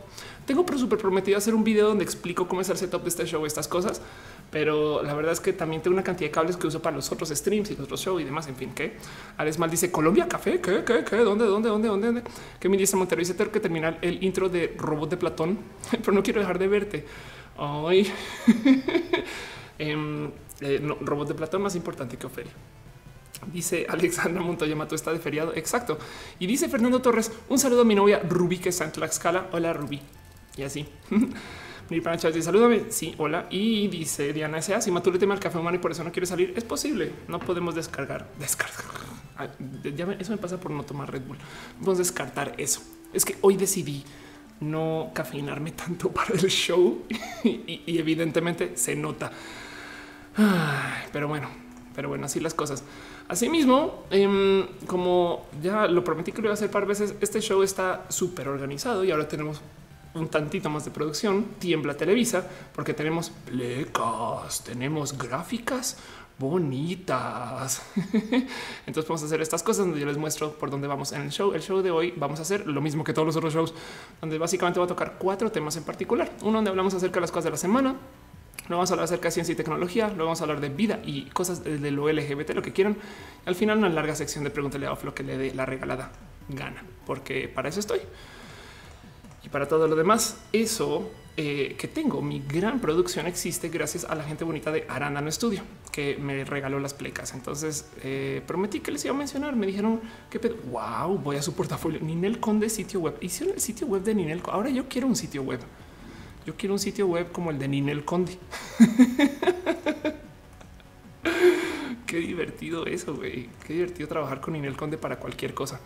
tengo 0.46 0.66
súper 0.78 0.98
prometido 0.98 1.38
hacer 1.38 1.54
un 1.54 1.66
video 1.66 1.90
donde 1.90 2.06
explico 2.06 2.48
cómo 2.48 2.62
es 2.62 2.70
el 2.70 2.78
setup 2.78 3.04
de 3.04 3.10
este 3.10 3.26
show, 3.26 3.46
estas 3.46 3.68
cosas. 3.68 4.02
Pero 4.52 5.04
la 5.04 5.14
verdad 5.14 5.34
es 5.34 5.42
que 5.42 5.52
también 5.52 5.82
tengo 5.82 5.96
una 5.96 6.04
cantidad 6.04 6.30
de 6.30 6.32
cables 6.32 6.56
que 6.56 6.66
uso 6.66 6.82
para 6.82 6.96
los 6.96 7.12
otros 7.12 7.30
streams 7.30 7.72
y 7.72 7.76
los 7.76 7.84
otros 7.84 8.00
shows 8.00 8.22
y 8.22 8.24
demás. 8.24 8.48
En 8.48 8.56
fin, 8.56 8.72
que 8.74 8.94
Alex 9.36 9.60
Mal 9.60 9.70
dice 9.70 9.92
Colombia 9.92 10.30
Café. 10.30 10.62
¿Qué, 10.62 10.84
qué, 10.86 11.04
qué? 11.04 11.18
¿Dónde, 11.18 11.46
dónde, 11.46 11.68
dónde, 11.68 11.90
dónde? 11.90 12.24
Que 12.58 12.70
me 12.70 12.78
dice 12.78 12.96
Monterrey 12.96 13.24
dice 13.24 13.34
tengo 13.34 13.52
que 13.52 13.60
terminar 13.60 14.00
el 14.02 14.24
intro 14.24 14.48
de 14.48 14.74
Robot 14.78 15.10
de 15.10 15.18
Platón, 15.18 15.60
pero 15.92 16.14
no 16.14 16.24
quiero 16.24 16.40
dejar 16.40 16.58
de 16.58 16.68
verte. 16.68 17.06
Ay, 17.58 18.12
eh, 19.80 20.30
eh, 20.62 20.96
Robot 21.02 21.28
de 21.28 21.34
Platón 21.34 21.62
más 21.62 21.76
importante 21.76 22.18
que 22.18 22.28
Ofelia. 22.28 22.54
Dice 23.52 23.86
Alexandra 23.90 24.42
Montoya 24.42 24.76
Mato 24.76 24.96
está 24.96 25.12
de 25.12 25.20
feriado. 25.20 25.54
Exacto. 25.56 25.98
Y 26.40 26.48
dice 26.48 26.70
Fernando 26.70 27.02
Torres, 27.02 27.32
un 27.50 27.60
saludo 27.60 27.82
a 27.82 27.86
mi 27.86 27.96
novia 27.96 28.20
Ruby 28.20 28.58
que 28.58 28.70
está 28.70 28.86
en 28.86 28.92
Tlaxcala. 28.92 29.50
Hola 29.52 29.74
Ruby. 29.74 30.02
Y 30.58 30.64
así. 30.64 30.86
Mi 31.90 32.02
pancha 32.02 32.30
dice 32.30 32.42
salúdame. 32.42 32.86
Sí, 32.90 33.14
hola. 33.20 33.46
Y 33.52 33.88
dice 33.90 34.34
Diana 34.34 34.58
S.A. 34.58 34.82
Si 34.82 34.90
Mato 34.90 35.12
le 35.12 35.20
tema 35.20 35.36
el 35.36 35.40
café 35.40 35.60
humano 35.60 35.78
y 35.78 35.80
por 35.80 35.92
eso 35.92 36.04
no 36.04 36.12
quiere 36.12 36.26
salir, 36.26 36.54
es 36.56 36.64
posible. 36.64 37.12
No 37.28 37.40
podemos 37.40 37.76
descargar. 37.76 38.28
Descargar. 38.40 38.86
Ya 39.96 40.08
eso 40.18 40.32
me 40.32 40.38
pasa 40.38 40.60
por 40.60 40.72
no 40.72 40.84
tomar 40.84 41.12
Red 41.12 41.22
Bull. 41.24 41.38
Vamos 41.80 41.98
a 41.98 42.00
descartar 42.00 42.56
eso. 42.58 42.82
Es 43.14 43.24
que 43.24 43.38
hoy 43.42 43.56
decidí 43.56 44.04
no 44.62 45.12
cafeinarme 45.14 45.72
tanto 45.72 46.10
para 46.12 46.34
el 46.34 46.48
show 46.48 47.04
y, 47.44 47.98
evidentemente 47.98 48.78
se 48.78 48.96
nota. 48.96 49.32
pero 51.12 51.28
bueno, 51.28 51.50
pero 51.96 52.10
bueno, 52.10 52.26
así 52.26 52.40
las 52.40 52.54
cosas. 52.54 52.84
Asimismo, 53.28 54.04
em, 54.12 54.66
como 54.86 55.48
ya 55.62 55.88
lo 55.88 56.04
prometí 56.04 56.32
que 56.32 56.42
lo 56.42 56.48
iba 56.48 56.52
a 56.52 56.56
hacer 56.56 56.70
par 56.70 56.86
veces, 56.86 57.16
este 57.22 57.42
show 57.42 57.64
está 57.64 58.06
súper 58.10 58.48
organizado 58.48 59.04
y 59.04 59.12
ahora 59.12 59.28
tenemos 59.28 59.62
un 60.14 60.30
tantito 60.30 60.70
más 60.70 60.86
de 60.86 60.92
producción. 60.92 61.46
Tiembla 61.60 61.96
Televisa 61.96 62.48
porque 62.74 62.94
tenemos 62.94 63.30
plecas, 63.30 64.64
tenemos 64.64 65.18
gráficas 65.18 65.98
bonitas. 66.38 67.82
Entonces 68.86 69.08
vamos 69.08 69.24
a 69.24 69.26
hacer 69.26 69.42
estas 69.42 69.64
cosas 69.64 69.86
donde 69.86 70.00
yo 70.00 70.06
les 70.06 70.18
muestro 70.18 70.52
por 70.52 70.70
dónde 70.70 70.88
vamos 70.88 71.12
en 71.14 71.22
el 71.22 71.32
show. 71.32 71.54
El 71.54 71.62
show 71.62 71.82
de 71.82 71.92
hoy 71.92 72.14
vamos 72.16 72.40
a 72.40 72.42
hacer 72.42 72.68
lo 72.68 72.82
mismo 72.82 73.04
que 73.04 73.14
todos 73.14 73.26
los 73.26 73.36
otros 73.36 73.54
shows, 73.54 73.74
donde 74.20 74.38
básicamente 74.38 74.80
va 74.80 74.86
a 74.86 74.90
tocar 74.90 75.16
cuatro 75.18 75.52
temas 75.52 75.78
en 75.78 75.84
particular. 75.84 76.32
Uno 76.42 76.58
donde 76.58 76.70
hablamos 76.70 76.94
acerca 76.94 77.16
de 77.16 77.22
las 77.22 77.32
cosas 77.32 77.46
de 77.46 77.52
la 77.52 77.58
semana, 77.58 77.96
no 78.68 78.78
vamos 78.78 78.90
a 78.90 78.94
hablar 78.94 79.06
acerca 79.06 79.28
de 79.28 79.32
ciencia 79.32 79.54
y 79.54 79.56
tecnología, 79.56 80.08
luego 80.08 80.26
vamos 80.26 80.42
a 80.42 80.44
hablar 80.44 80.60
de 80.60 80.70
vida 80.70 81.00
y 81.06 81.26
cosas 81.26 81.64
de 81.64 81.92
lo 81.92 82.12
LGBT, 82.12 82.52
lo 82.52 82.62
que 82.62 82.74
quieran. 82.74 82.98
Al 83.46 83.56
final, 83.56 83.78
una 83.78 83.90
larga 83.90 84.16
sección 84.16 84.44
de 84.44 84.50
pregúntale 84.50 84.88
a 84.88 84.92
Off 84.92 85.04
lo 85.04 85.14
que 85.14 85.24
le 85.24 85.38
dé 85.38 85.54
la 85.54 85.66
regalada 85.66 86.12
gana, 86.50 86.84
porque 87.06 87.48
para 87.48 87.70
eso 87.70 87.80
estoy. 87.80 88.00
Y 89.44 89.50
para 89.50 89.68
todo 89.68 89.88
lo 89.88 89.96
demás, 89.96 90.38
eso 90.52 91.12
eh, 91.38 91.76
que 91.78 91.90
tengo, 91.90 92.22
mi 92.22 92.40
gran 92.40 92.80
producción 92.80 93.28
existe 93.28 93.68
gracias 93.68 94.06
a 94.06 94.16
la 94.16 94.24
gente 94.24 94.46
bonita 94.46 94.72
de 94.72 94.86
Arándano 94.88 95.30
Studio, 95.30 95.64
que 95.92 96.16
me 96.18 96.46
regaló 96.46 96.80
las 96.80 96.94
plecas. 96.94 97.34
Entonces 97.34 97.90
eh, 98.04 98.42
prometí 98.48 98.80
que 98.80 98.92
les 98.92 99.04
iba 99.04 99.14
a 99.14 99.18
mencionar. 99.18 99.54
Me 99.56 99.68
dijeron 99.68 100.00
que 100.30 100.40
wow, 100.40 101.18
voy 101.18 101.36
a 101.36 101.42
su 101.42 101.54
portafolio. 101.54 102.00
Ninel 102.00 102.40
Conde 102.40 102.70
sitio 102.70 103.02
web. 103.02 103.18
Hicieron 103.20 103.56
el 103.56 103.62
sitio 103.62 103.86
web 103.88 104.04
de 104.04 104.16
Ninel. 104.16 104.42
Ahora 104.46 104.70
yo 104.70 104.88
quiero 104.88 105.08
un 105.08 105.16
sitio 105.18 105.42
web. 105.44 105.60
Yo 106.46 106.56
quiero 106.56 106.74
un 106.74 106.80
sitio 106.80 107.08
web 107.08 107.30
como 107.34 107.52
el 107.52 107.60
de 107.60 107.68
Ninel 107.68 108.06
Conde. 108.06 108.38
Qué 112.06 112.18
divertido 112.18 112.86
eso, 112.86 113.14
güey. 113.14 113.50
Qué 113.68 113.74
divertido 113.74 114.08
trabajar 114.08 114.40
con 114.40 114.54
Ninel 114.54 114.78
Conde 114.78 114.98
para 114.98 115.18
cualquier 115.18 115.54
cosa. 115.54 115.82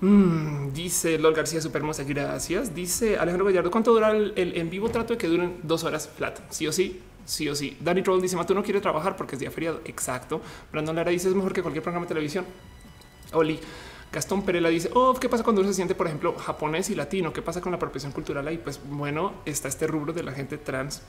Mm, 0.00 0.72
dice 0.72 1.18
Lol 1.18 1.34
García 1.34 1.60
super. 1.60 1.82
Gracias. 2.06 2.74
Dice 2.74 3.18
Alejandro 3.18 3.46
Gallardo. 3.46 3.70
¿Cuánto 3.70 3.92
dura 3.92 4.10
el, 4.10 4.32
en 4.36 4.70
vivo? 4.70 4.88
Trato 4.90 5.14
de 5.14 5.18
que 5.18 5.26
duren 5.26 5.60
dos 5.62 5.84
horas 5.84 6.08
flat. 6.08 6.38
Sí 6.50 6.66
o 6.66 6.72
sí, 6.72 7.00
sí 7.24 7.48
o 7.48 7.54
sí. 7.54 7.76
Danny 7.80 8.02
Troll 8.02 8.20
dice: 8.20 8.36
Tú 8.46 8.54
no 8.54 8.62
quieres 8.62 8.82
trabajar 8.82 9.16
porque 9.16 9.36
es 9.36 9.40
día 9.40 9.50
feriado. 9.50 9.80
Exacto. 9.84 10.40
Brandon 10.70 10.94
Lara 10.96 11.10
dice: 11.10 11.28
Es 11.28 11.34
mejor 11.34 11.52
que 11.52 11.62
cualquier 11.62 11.82
programa 11.82 12.06
de 12.06 12.08
televisión. 12.08 12.44
Oli. 13.32 13.58
Gastón 14.10 14.42
Perela 14.42 14.70
dice, 14.70 14.90
oh, 14.94 15.12
¿qué 15.12 15.28
pasa 15.28 15.44
cuando 15.44 15.60
uno 15.60 15.68
se 15.68 15.74
siente, 15.74 15.94
por 15.94 16.06
ejemplo, 16.06 16.34
japonés 16.38 16.88
y 16.88 16.94
latino? 16.94 17.30
¿Qué 17.30 17.42
pasa 17.42 17.60
con 17.60 17.72
la 17.72 17.76
apropiación 17.76 18.10
cultural 18.10 18.48
ahí? 18.48 18.56
Pues 18.56 18.80
bueno, 18.88 19.34
está 19.44 19.68
este 19.68 19.86
rubro 19.86 20.14
de 20.14 20.22
la 20.22 20.32
gente 20.32 20.56
trans 20.56 21.02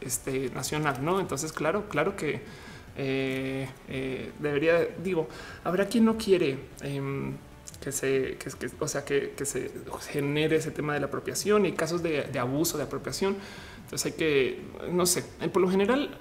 este, 0.00 0.48
nacional, 0.50 1.04
¿no? 1.04 1.20
Entonces, 1.20 1.52
claro, 1.52 1.86
claro 1.90 2.16
que 2.16 2.40
eh, 2.96 3.68
eh, 3.88 4.32
debería, 4.38 4.88
digo, 5.02 5.28
habrá 5.64 5.86
quien 5.86 6.06
no 6.06 6.16
quiere 6.16 6.58
em, 6.80 7.36
que 7.82 7.92
se, 7.92 8.36
que, 8.38 8.50
que, 8.50 8.70
o 8.78 8.88
sea, 8.88 9.04
que, 9.04 9.34
que, 9.36 9.44
se 9.44 9.70
genere 10.10 10.56
ese 10.56 10.70
tema 10.70 10.94
de 10.94 11.00
la 11.00 11.06
apropiación 11.06 11.66
y 11.66 11.72
casos 11.72 12.02
de, 12.02 12.24
de 12.24 12.38
abuso 12.38 12.76
de 12.76 12.84
apropiación. 12.84 13.36
Entonces 13.84 14.12
hay 14.12 14.18
que, 14.18 14.62
no 14.90 15.06
sé, 15.06 15.24
por 15.52 15.62
lo 15.62 15.70
general 15.70 16.18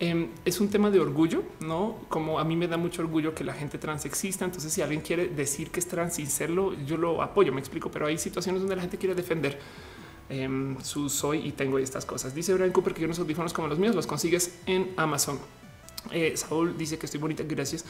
eh, 0.00 0.28
es 0.44 0.60
un 0.60 0.68
tema 0.68 0.90
de 0.90 1.00
orgullo, 1.00 1.42
no 1.58 1.96
como 2.08 2.38
a 2.38 2.44
mí 2.44 2.54
me 2.54 2.68
da 2.68 2.76
mucho 2.76 3.02
orgullo 3.02 3.34
que 3.34 3.42
la 3.42 3.52
gente 3.52 3.78
trans 3.78 4.04
exista. 4.04 4.44
Entonces, 4.44 4.72
si 4.72 4.80
alguien 4.80 5.00
quiere 5.00 5.26
decir 5.28 5.70
que 5.70 5.80
es 5.80 5.88
trans 5.88 6.14
sin 6.14 6.28
serlo, 6.28 6.72
yo 6.86 6.96
lo 6.96 7.20
apoyo, 7.20 7.52
me 7.52 7.58
explico, 7.58 7.90
pero 7.90 8.06
hay 8.06 8.16
situaciones 8.16 8.60
donde 8.60 8.76
la 8.76 8.82
gente 8.82 8.96
quiere 8.96 9.16
defender 9.16 9.58
eh, 10.30 10.76
su 10.84 11.08
soy 11.08 11.48
y 11.48 11.52
tengo 11.52 11.80
estas 11.80 12.06
cosas. 12.06 12.32
Dice 12.32 12.54
Brian 12.54 12.70
Cooper 12.70 12.94
que 12.94 13.04
unos 13.04 13.18
audífonos 13.18 13.52
como 13.52 13.66
los 13.66 13.80
míos 13.80 13.96
los 13.96 14.06
consigues 14.06 14.60
en 14.66 14.92
Amazon. 14.96 15.40
Eh, 16.12 16.36
Saúl 16.36 16.78
dice 16.78 16.96
que 16.96 17.06
estoy 17.06 17.20
bonita, 17.20 17.42
gracias. 17.42 17.84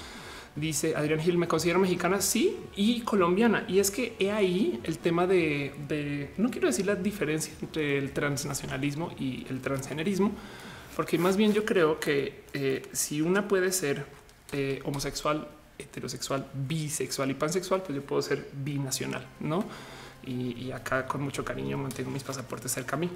Dice 0.57 0.97
Adrián 0.97 1.21
Gil, 1.21 1.39
me 1.39 1.47
considero 1.47 1.79
mexicana, 1.79 2.21
sí, 2.21 2.57
y 2.75 3.03
colombiana. 3.03 3.65
Y 3.69 3.79
es 3.79 3.91
que 3.91 4.17
he 4.19 4.31
ahí 4.31 4.81
el 4.85 4.99
tema 4.99 5.27
de, 5.27 6.33
no 6.37 6.51
quiero 6.51 6.67
decir 6.67 6.87
la 6.87 6.97
diferencia 6.97 7.53
entre 7.63 7.99
el 7.99 8.13
transnacionalismo 8.13 9.13
y 9.19 9.47
el 9.49 9.61
transgenerismo, 9.61 10.33
porque 10.97 11.17
más 11.19 11.37
bien 11.37 11.53
yo 11.53 11.65
creo 11.65 12.01
que 12.01 12.43
eh, 12.55 12.83
si 12.93 13.21
una 13.21 13.47
puede 13.47 13.71
ser 13.71 14.05
eh, 14.53 14.81
homosexual, 14.85 15.49
heterosexual, 15.79 16.47
bisexual 16.55 17.31
y 17.31 17.35
pansexual, 17.35 17.83
pues 17.83 17.95
yo 17.95 18.03
puedo 18.03 18.21
ser 18.23 18.49
binacional, 18.53 19.27
¿no? 19.39 19.65
Y, 20.27 20.65
y, 20.65 20.73
acá 20.73 21.07
con 21.07 21.23
mucho 21.23 21.45
cariño 21.45 21.79
mantengo 21.79 22.11
mis 22.11 22.25
pasaportes 22.25 22.73
cerca 22.73 22.97
a 22.97 22.99
mí. 22.99 23.09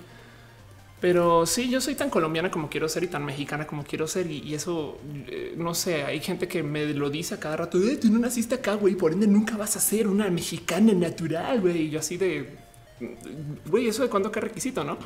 Pero 1.02 1.46
sí, 1.46 1.68
yo 1.68 1.80
soy 1.80 1.96
tan 1.96 2.10
colombiana 2.10 2.48
como 2.48 2.70
quiero 2.70 2.88
ser 2.88 3.02
y 3.02 3.08
tan 3.08 3.24
mexicana 3.24 3.66
como 3.66 3.82
quiero 3.82 4.06
ser. 4.06 4.30
Y, 4.30 4.54
eso, 4.54 5.00
eh, 5.26 5.52
no 5.56 5.74
sé, 5.74 6.04
hay 6.04 6.20
gente 6.20 6.46
que 6.46 6.62
me 6.62 6.86
lo 6.94 7.10
dice 7.10 7.34
a 7.34 7.40
cada 7.40 7.56
rato, 7.56 7.76
eh, 7.82 7.96
tú 7.96 8.08
no 8.08 8.20
naciste 8.20 8.54
acá, 8.54 8.74
güey, 8.74 8.94
por 8.94 9.12
ende 9.12 9.26
nunca 9.26 9.56
vas 9.56 9.76
a 9.76 9.80
ser 9.80 10.06
una 10.06 10.30
mexicana 10.30 10.92
natural, 10.92 11.60
güey. 11.60 11.86
Y 11.86 11.90
yo 11.90 11.98
así 11.98 12.18
de, 12.18 12.50
güey, 13.66 13.88
eso 13.88 14.04
de 14.04 14.08
cuándo 14.08 14.30
qué 14.30 14.42
requisito, 14.42 14.84
¿no? 14.84 14.96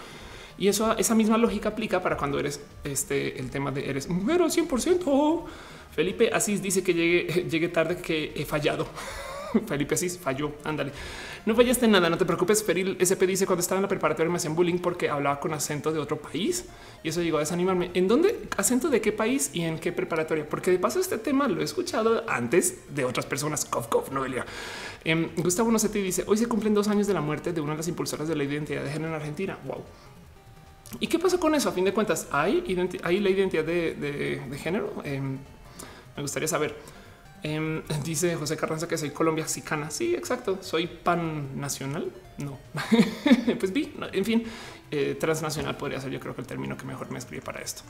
Y 0.59 0.69
eso, 0.69 0.95
esa 0.99 1.15
misma 1.15 1.38
lógica 1.38 1.71
aplica 1.71 2.03
para 2.03 2.19
cuando 2.19 2.38
eres 2.38 2.61
este 2.85 3.41
el 3.41 3.49
tema 3.49 3.71
de 3.71 3.88
eres 3.88 4.11
mujer 4.11 4.43
al 4.43 4.50
100%. 4.50 5.45
Felipe 5.93 6.31
Asís 6.31 6.61
dice 6.61 6.83
que 6.83 6.93
llegue, 6.93 7.45
llegue 7.50 7.69
tarde, 7.69 7.97
que 7.97 8.35
he 8.37 8.45
fallado. 8.45 8.87
Felipe 9.67 9.95
Asís 9.95 10.19
falló. 10.19 10.53
Ándale, 10.62 10.93
no 11.47 11.55
fallaste 11.55 11.87
nada. 11.87 12.11
No 12.11 12.19
te 12.19 12.26
preocupes. 12.26 12.62
Feril 12.65 12.97
SP 12.99 13.23
dice 13.25 13.47
cuando 13.47 13.61
estaba 13.61 13.79
en 13.79 13.83
la 13.83 13.88
preparatoria 13.88 14.29
me 14.29 14.37
hacían 14.37 14.57
bullying 14.57 14.79
porque 14.79 15.09
hablaba 15.09 15.38
con 15.38 15.55
acento 15.55 15.93
de 15.93 16.00
otro 16.00 16.21
país 16.21 16.67
y 17.05 17.09
eso 17.09 17.23
llegó 17.23 17.37
a 17.37 17.41
desanimarme. 17.41 17.93
¿En 17.95 18.09
dónde? 18.09 18.49
¿Acento 18.57 18.91
de 18.91 19.00
qué 19.00 19.12
país 19.12 19.50
y 19.53 19.62
en 19.62 19.79
qué 19.79 19.93
preparatoria? 19.93 20.47
Porque 20.47 20.73
de 20.73 20.79
paso, 20.81 20.99
este 20.99 21.19
tema 21.19 21.47
lo 21.47 21.61
he 21.61 21.65
escuchado 21.65 22.25
antes 22.29 22.95
de 22.95 23.05
otras 23.05 23.26
personas. 23.26 23.65
Cof, 23.65 23.87
cof, 23.87 24.11
Noelia. 24.11 24.45
Eh, 25.05 25.31
Gustavo 25.37 25.71
Nocetti 25.71 26.03
dice 26.03 26.25
hoy 26.26 26.37
se 26.37 26.47
cumplen 26.47 26.75
dos 26.75 26.88
años 26.88 27.07
de 27.07 27.15
la 27.15 27.21
muerte 27.21 27.53
de 27.53 27.61
una 27.61 27.73
de 27.73 27.76
las 27.79 27.88
impulsoras 27.88 28.26
de 28.26 28.35
la 28.35 28.43
identidad 28.43 28.83
de 28.83 28.91
género 28.91 29.11
en 29.11 29.15
Argentina. 29.15 29.57
Wow. 29.65 29.85
¿Y 30.99 31.07
qué 31.07 31.21
pasó 31.21 31.38
con 31.38 31.55
eso? 31.55 31.69
A 31.69 31.73
fin 31.73 31.85
de 31.85 31.93
cuentas, 31.93 32.26
hay, 32.33 32.62
la 32.62 33.31
identidad 33.31 33.65
de, 33.65 34.59
género. 34.59 34.93
Eh, 35.05 35.21
me 35.21 36.23
gustaría 36.23 36.49
saber. 36.49 36.75
Eh, 37.43 37.83
dice 38.05 38.35
José 38.37 38.57
Carranza 38.57 38.88
que 38.88 38.99
soy 38.99 39.11
Colombia 39.11 39.45
mexicana. 39.45 39.90
Sí, 39.90 40.14
exacto. 40.14 40.59
Soy 40.62 40.87
pan 40.87 41.61
nacional. 41.61 42.12
No, 42.38 42.59
pues 43.59 43.73
vi. 43.73 43.95
En 44.12 44.25
fin, 44.25 44.45
eh, 44.90 45.16
transnacional 45.19 45.76
podría 45.76 46.00
ser. 46.00 46.11
Yo 46.11 46.21
creo 46.21 46.35
que 46.35 46.40
el 46.40 46.47
término 46.47 46.76
que 46.76 46.85
mejor 46.85 47.11
me 47.11 47.19
escribe 47.19 47.43
para 47.43 47.61
esto. 47.61 47.83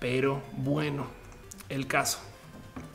Pero 0.00 0.42
bueno, 0.56 1.06
el 1.68 1.86
caso. 1.86 2.18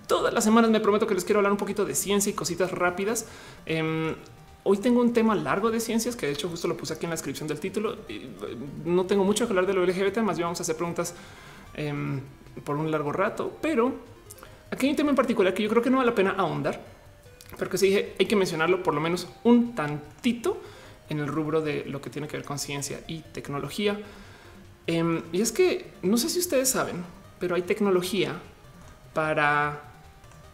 Todas 0.07 0.33
las 0.33 0.43
semanas 0.43 0.69
me 0.71 0.79
prometo 0.79 1.07
que 1.07 1.15
les 1.15 1.23
quiero 1.23 1.39
hablar 1.39 1.51
un 1.51 1.57
poquito 1.57 1.85
de 1.85 1.95
ciencia 1.95 2.29
y 2.29 2.33
cositas 2.33 2.71
rápidas. 2.71 3.25
Eh, 3.65 4.15
Hoy 4.63 4.77
tengo 4.77 5.01
un 5.01 5.11
tema 5.11 5.33
largo 5.33 5.71
de 5.71 5.79
ciencias 5.79 6.15
que 6.15 6.27
de 6.27 6.33
hecho 6.33 6.47
justo 6.47 6.67
lo 6.67 6.77
puse 6.77 6.93
aquí 6.93 7.05
en 7.05 7.09
la 7.09 7.15
descripción 7.15 7.47
del 7.47 7.59
título. 7.59 7.97
No 8.85 9.05
tengo 9.05 9.23
mucho 9.23 9.47
que 9.47 9.53
hablar 9.53 9.65
de 9.65 9.73
lo 9.73 9.83
LGBT, 9.83 10.19
más 10.19 10.37
bien 10.37 10.45
vamos 10.45 10.59
a 10.59 10.63
hacer 10.63 10.75
preguntas 10.75 11.15
eh, 11.73 11.91
por 12.63 12.75
un 12.75 12.91
largo 12.91 13.11
rato, 13.11 13.57
pero 13.59 13.95
aquí 14.71 14.87
hay 14.87 14.91
un 14.91 14.95
tema 14.95 15.09
en 15.11 15.15
particular 15.15 15.53
que 15.53 15.61
yo 15.61 15.69
creo 15.69 15.83
que 15.83 15.89
no 15.89 15.97
vale 15.97 16.09
la 16.09 16.15
pena 16.15 16.31
ahondar, 16.31 16.81
pero 17.57 17.69
que 17.69 17.77
sí 17.77 17.87
dije 17.87 18.15
hay 18.17 18.25
que 18.25 18.35
mencionarlo 18.35 18.81
por 18.81 18.93
lo 18.93 19.01
menos 19.01 19.27
un 19.43 19.75
tantito 19.75 20.59
en 21.09 21.19
el 21.19 21.27
rubro 21.27 21.61
de 21.61 21.83
lo 21.85 22.01
que 22.01 22.09
tiene 22.09 22.27
que 22.27 22.37
ver 22.37 22.45
con 22.45 22.57
ciencia 22.57 23.01
y 23.07 23.19
tecnología. 23.19 23.99
Eh, 24.87 25.23
y 25.31 25.41
es 25.41 25.51
que 25.51 25.91
no 26.01 26.17
sé 26.17 26.29
si 26.29 26.39
ustedes 26.39 26.69
saben, 26.69 27.03
pero 27.39 27.55
hay 27.55 27.63
tecnología 27.63 28.39
para 29.13 29.81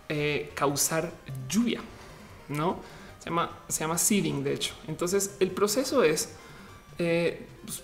eh, 0.09 0.51
causar 0.55 1.11
lluvia, 1.47 1.81
no? 2.49 2.79
Se 3.19 3.29
llama, 3.29 3.51
se 3.67 3.81
llama 3.81 3.97
seeding, 3.97 4.43
de 4.43 4.53
hecho. 4.53 4.73
Entonces 4.87 5.35
el 5.39 5.51
proceso 5.51 6.03
es, 6.03 6.35
eh, 6.97 7.45
pues, 7.65 7.83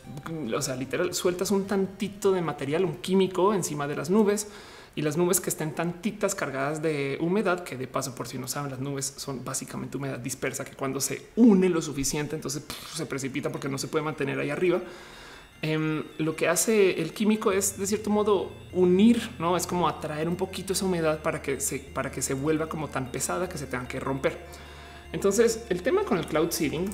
o 0.53 0.61
sea, 0.61 0.75
literal, 0.75 1.13
sueltas 1.13 1.51
un 1.51 1.67
tantito 1.67 2.31
de 2.31 2.41
material, 2.41 2.85
un 2.85 2.97
químico 2.97 3.53
encima 3.53 3.87
de 3.87 3.95
las 3.95 4.09
nubes 4.09 4.47
y 4.95 5.01
las 5.01 5.17
nubes 5.17 5.41
que 5.41 5.49
estén 5.49 5.73
tantitas 5.73 6.35
cargadas 6.35 6.81
de 6.81 7.17
humedad, 7.19 7.63
que 7.63 7.77
de 7.77 7.87
paso, 7.87 8.13
por 8.13 8.27
si 8.27 8.37
no 8.37 8.47
saben, 8.47 8.71
las 8.71 8.79
nubes 8.79 9.13
son 9.17 9.43
básicamente 9.43 9.97
humedad 9.97 10.19
dispersa, 10.19 10.63
que 10.63 10.75
cuando 10.75 11.01
se 11.01 11.29
une 11.35 11.69
lo 11.69 11.81
suficiente, 11.81 12.35
entonces 12.35 12.63
se 12.93 13.05
precipita 13.05 13.51
porque 13.51 13.69
no 13.69 13.77
se 13.77 13.87
puede 13.87 14.05
mantener 14.05 14.39
ahí 14.39 14.51
arriba. 14.51 14.81
Eh, 15.65 16.03
lo 16.17 16.35
que 16.35 16.49
hace 16.49 17.01
el 17.01 17.13
químico 17.13 17.51
es 17.51 17.79
de 17.79 17.87
cierto 17.87 18.09
modo 18.09 18.51
unir, 18.73 19.31
no 19.39 19.55
es 19.55 19.65
como 19.65 19.87
atraer 19.87 20.27
un 20.27 20.35
poquito 20.35 20.73
esa 20.73 20.85
humedad 20.85 21.21
para 21.23 21.41
que 21.41 21.59
se, 21.59 21.79
para 21.79 22.11
que 22.11 22.21
se 22.21 22.33
vuelva 22.33 22.67
como 22.67 22.89
tan 22.89 23.11
pesada 23.11 23.47
que 23.47 23.57
se 23.57 23.65
tengan 23.65 23.87
que 23.87 23.99
romper. 23.99 24.45
Entonces, 25.13 25.65
el 25.69 25.81
tema 25.81 26.03
con 26.03 26.17
el 26.17 26.25
cloud 26.25 26.51
seeding 26.51 26.89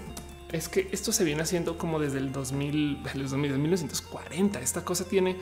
es 0.52 0.70
que 0.70 0.88
esto 0.92 1.12
se 1.12 1.24
viene 1.24 1.42
haciendo 1.42 1.78
como 1.78 2.00
desde 2.00 2.20
el 2.20 2.32
2000, 2.32 3.04
los 3.16 3.32
2000, 3.32 3.58
1940. 3.58 4.60
Esta 4.62 4.84
cosa 4.84 5.06
tiene 5.06 5.38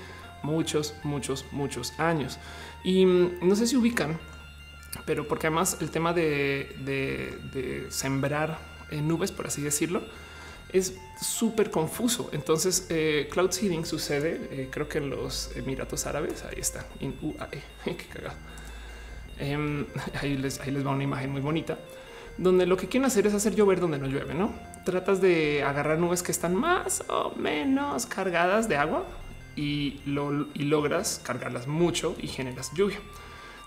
muchos, 0.48 0.96
muchos, 1.04 1.46
muchos 1.52 2.00
años 2.00 2.40
y 2.84 3.06
no 3.06 3.56
sé 3.56 3.68
si 3.68 3.76
ubican, 3.76 4.18
pero 5.06 5.28
porque 5.28 5.48
además 5.48 5.78
el 5.82 5.92
tema 5.92 6.14
de, 6.14 7.86
sembrar 7.90 8.58
en 8.90 9.08
nubes, 9.08 9.32
por 9.32 9.48
así 9.48 9.62
decirlo, 9.62 10.02
es 10.72 10.96
súper 11.22 11.70
confuso. 11.70 12.30
Entonces, 12.32 12.88
eh, 12.90 13.28
cloud 13.32 13.52
seeding 13.52 13.86
sucede, 13.86 14.48
eh, 14.52 14.70
creo 14.72 14.88
que 14.88 15.00
en 15.00 15.10
los 15.10 15.52
Emiratos 15.56 16.06
Árabes. 16.06 16.44
Ahí 16.44 16.60
está, 16.60 16.86
en 17.00 17.18
UAE. 17.22 17.62
Qué 17.98 18.08
cagado. 18.14 18.36
Eh, 19.40 19.86
ahí, 20.22 20.38
les, 20.38 20.60
ahí 20.60 20.72
les 20.72 20.86
va 20.86 20.92
una 20.92 21.04
imagen 21.04 21.32
muy 21.32 21.42
bonita 21.42 21.78
donde 22.38 22.66
lo 22.66 22.78
que 22.78 22.88
quieren 22.88 23.06
hacer 23.06 23.26
es 23.28 23.34
hacer 23.34 23.56
llover 23.56 23.80
donde 23.80 23.98
no 23.98 24.08
llueve, 24.08 24.34
¿no? 24.34 24.54
Tratas 24.86 25.22
de 25.22 25.64
agarrar 25.64 25.98
nubes 25.98 26.22
que 26.22 26.32
están 26.32 26.56
más 26.56 27.04
o 27.10 27.34
menos 27.36 28.06
cargadas 28.06 28.70
de 28.70 28.78
agua 28.78 29.06
y, 29.58 30.00
lo, 30.06 30.48
y 30.54 30.64
logras 30.64 31.20
cargarlas 31.24 31.68
mucho 31.68 32.16
y 32.22 32.28
generas 32.28 32.72
lluvia. 32.74 33.00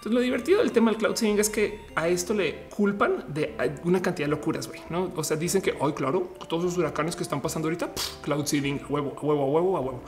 Entonces, 0.01 0.15
lo 0.15 0.21
divertido 0.21 0.61
del 0.61 0.73
tema 0.73 0.91
del 0.91 0.99
cloud 0.99 1.15
seeding 1.15 1.39
es 1.39 1.51
que 1.51 1.85
a 1.95 2.09
esto 2.09 2.33
le 2.33 2.69
culpan 2.71 3.27
de 3.29 3.55
una 3.85 4.01
cantidad 4.01 4.29
de 4.29 4.31
locuras, 4.31 4.67
güey, 4.67 4.81
¿no? 4.89 5.13
O 5.15 5.23
sea, 5.23 5.37
dicen 5.37 5.61
que 5.61 5.75
hoy, 5.79 5.93
claro, 5.93 6.33
todos 6.49 6.65
los 6.65 6.79
huracanes 6.79 7.15
que 7.17 7.23
están 7.23 7.43
pasando 7.43 7.69
ahorita, 7.69 7.93
cloud 8.23 8.47
seeding, 8.47 8.81
huevo, 8.89 9.15
a 9.15 9.21
huevo, 9.21 9.43
a 9.43 9.47
huevo, 9.47 9.77
a 9.77 9.81
huevo. 9.81 10.03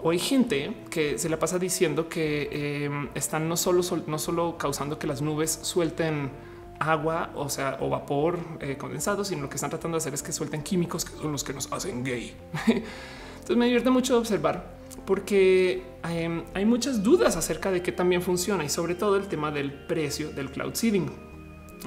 O 0.00 0.10
hay 0.10 0.20
gente 0.20 0.84
que 0.90 1.18
se 1.18 1.28
la 1.28 1.40
pasa 1.40 1.58
diciendo 1.58 2.08
que 2.08 2.48
eh, 2.52 3.08
están 3.16 3.48
no 3.48 3.56
solo, 3.56 3.82
no 4.06 4.18
solo 4.20 4.56
causando 4.58 4.96
que 4.96 5.08
las 5.08 5.22
nubes 5.22 5.58
suelten 5.60 6.30
agua, 6.78 7.32
o 7.34 7.48
sea, 7.48 7.78
o 7.80 7.88
vapor 7.88 8.38
eh, 8.60 8.76
condensado, 8.76 9.24
sino 9.24 9.42
lo 9.42 9.48
que 9.48 9.56
están 9.56 9.70
tratando 9.70 9.96
de 9.96 10.02
hacer 10.02 10.14
es 10.14 10.22
que 10.22 10.30
suelten 10.30 10.62
químicos 10.62 11.04
que 11.04 11.16
son 11.16 11.32
los 11.32 11.42
que 11.42 11.52
nos 11.52 11.72
hacen 11.72 12.04
gay. 12.04 12.36
Entonces 12.66 13.56
me 13.56 13.64
divierte 13.64 13.90
mucho 13.90 14.18
observar 14.18 14.75
porque 15.06 15.84
eh, 16.08 16.44
hay 16.52 16.64
muchas 16.64 17.02
dudas 17.02 17.36
acerca 17.36 17.70
de 17.70 17.82
qué 17.82 17.92
también 17.92 18.22
funciona 18.22 18.64
y 18.64 18.68
sobre 18.68 18.94
todo 18.94 19.16
el 19.16 19.28
tema 19.28 19.50
del 19.50 19.72
precio 19.72 20.30
del 20.30 20.50
cloud 20.50 20.74
seeding. 20.74 21.10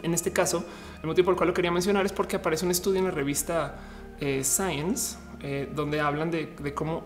En 0.04 0.14
este 0.14 0.32
caso, 0.32 0.66
el 1.02 1.08
motivo 1.08 1.26
por 1.26 1.34
el 1.34 1.38
cual 1.38 1.50
lo 1.50 1.54
quería 1.54 1.72
mencionar 1.72 2.06
es 2.06 2.14
porque 2.14 2.38
aparece 2.38 2.66
un 2.66 2.72
estudio 2.72 3.00
en 3.00 3.06
la 3.06 3.12
revista 3.12 3.78
eh, 4.20 4.44
Science 4.44 5.18
eh, 5.42 5.70
donde 5.74 6.02
hablan 6.02 6.32
de, 6.32 6.56
de 6.62 6.74
cómo 6.74 7.04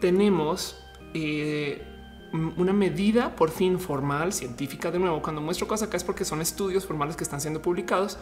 tenemos 0.00 0.76
eh, 1.14 1.82
una 2.32 2.72
medida 2.72 3.36
por 3.36 3.50
fin 3.50 3.78
formal, 3.78 4.32
científica. 4.32 4.90
De 4.90 4.98
nuevo, 4.98 5.20
cuando 5.20 5.40
muestro 5.40 5.68
cosas 5.68 5.88
acá 5.88 5.96
es 5.96 6.04
porque 6.04 6.24
son 6.24 6.40
estudios 6.40 6.86
formales 6.86 7.14
que 7.14 7.24
están 7.24 7.40
siendo 7.40 7.60
publicados 7.60 8.16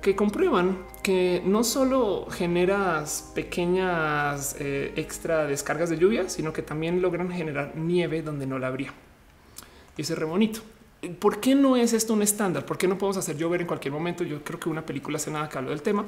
que 0.00 0.16
comprueban 0.16 0.78
que 1.02 1.42
no 1.44 1.64
solo 1.64 2.26
generas 2.30 3.30
pequeñas 3.34 4.56
eh, 4.58 4.92
extra 4.96 5.46
descargas 5.46 5.90
de 5.90 5.98
lluvia, 5.98 6.28
sino 6.28 6.52
que 6.52 6.62
también 6.62 7.02
logran 7.02 7.30
generar 7.30 7.76
nieve 7.76 8.22
donde 8.22 8.46
no 8.46 8.58
la 8.58 8.68
habría. 8.68 8.92
Y 9.96 10.02
ese 10.02 10.14
es 10.14 10.18
re 10.18 10.24
bonito. 10.24 10.60
¿Por 11.18 11.40
qué 11.40 11.54
no 11.54 11.76
es 11.76 11.92
esto 11.92 12.12
un 12.12 12.22
estándar? 12.22 12.66
¿Por 12.66 12.78
qué 12.78 12.86
no 12.86 12.98
podemos 12.98 13.16
hacer 13.16 13.36
llover 13.36 13.62
en 13.62 13.66
cualquier 13.66 13.92
momento? 13.92 14.24
Yo 14.24 14.44
creo 14.44 14.60
que 14.60 14.68
una 14.68 14.84
película 14.84 15.16
hace 15.16 15.30
nada 15.30 15.48
que 15.48 15.58
hablo 15.58 15.70
del 15.70 15.82
tema, 15.82 16.04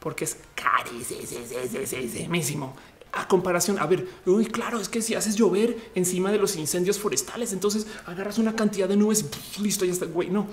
porque 0.00 0.24
es 0.24 0.38
carísimo 0.54 2.74
a 3.14 3.28
comparación, 3.28 3.78
a 3.78 3.86
ver, 3.86 4.06
uy, 4.26 4.46
claro, 4.46 4.80
es 4.80 4.88
que 4.88 5.00
si 5.00 5.14
haces 5.14 5.36
llover 5.36 5.92
encima 5.94 6.32
de 6.32 6.38
los 6.38 6.56
incendios 6.56 6.98
forestales, 6.98 7.52
entonces 7.52 7.86
agarras 8.06 8.38
una 8.38 8.56
cantidad 8.56 8.88
de 8.88 8.96
nubes 8.96 9.24
y 9.56 9.62
listo, 9.62 9.84
ya 9.84 9.92
está, 9.92 10.06
güey, 10.06 10.30
no. 10.30 10.48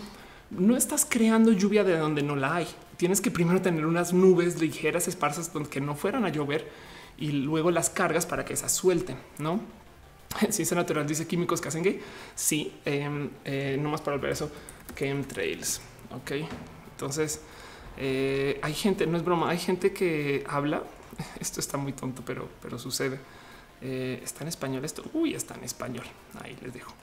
No 0.51 0.77
estás 0.77 1.05
creando 1.09 1.51
lluvia 1.51 1.83
de 1.83 1.97
donde 1.97 2.21
no 2.21 2.35
la 2.35 2.55
hay. 2.55 2.67
Tienes 2.97 3.21
que 3.21 3.31
primero 3.31 3.61
tener 3.61 3.85
unas 3.85 4.13
nubes 4.13 4.61
ligeras 4.61 5.07
esparsas 5.07 5.51
donde 5.51 5.69
que 5.69 5.81
no 5.81 5.95
fueran 5.95 6.25
a 6.25 6.29
llover 6.29 6.69
y 7.17 7.31
luego 7.31 7.71
las 7.71 7.89
cargas 7.89 8.25
para 8.25 8.45
que 8.45 8.53
esas 8.53 8.71
suelten, 8.71 9.17
¿no? 9.39 9.61
Ciencia 10.49 10.75
natural 10.75 11.07
dice 11.07 11.27
químicos 11.27 11.61
que 11.61 11.69
hacen 11.69 11.83
gay. 11.83 11.99
Sí, 12.35 12.73
em, 12.85 13.29
eh, 13.45 13.77
no 13.79 13.89
más 13.89 14.01
para 14.01 14.17
ver 14.17 14.31
eso. 14.31 14.51
Chemtrails. 14.95 15.81
Ok, 16.15 16.31
entonces 16.91 17.41
eh, 17.97 18.59
hay 18.61 18.73
gente, 18.73 19.07
no 19.07 19.17
es 19.17 19.23
broma, 19.23 19.49
hay 19.49 19.57
gente 19.57 19.93
que 19.93 20.43
habla. 20.47 20.83
Esto 21.39 21.59
está 21.59 21.77
muy 21.77 21.93
tonto, 21.93 22.23
pero, 22.25 22.49
pero 22.61 22.77
sucede. 22.77 23.19
Eh, 23.81 24.19
está 24.23 24.43
en 24.43 24.49
español 24.49 24.85
esto. 24.85 25.03
Uy, 25.13 25.33
está 25.33 25.55
en 25.55 25.63
español. 25.63 26.05
Ahí 26.43 26.55
les 26.61 26.71
dejo. 26.71 26.93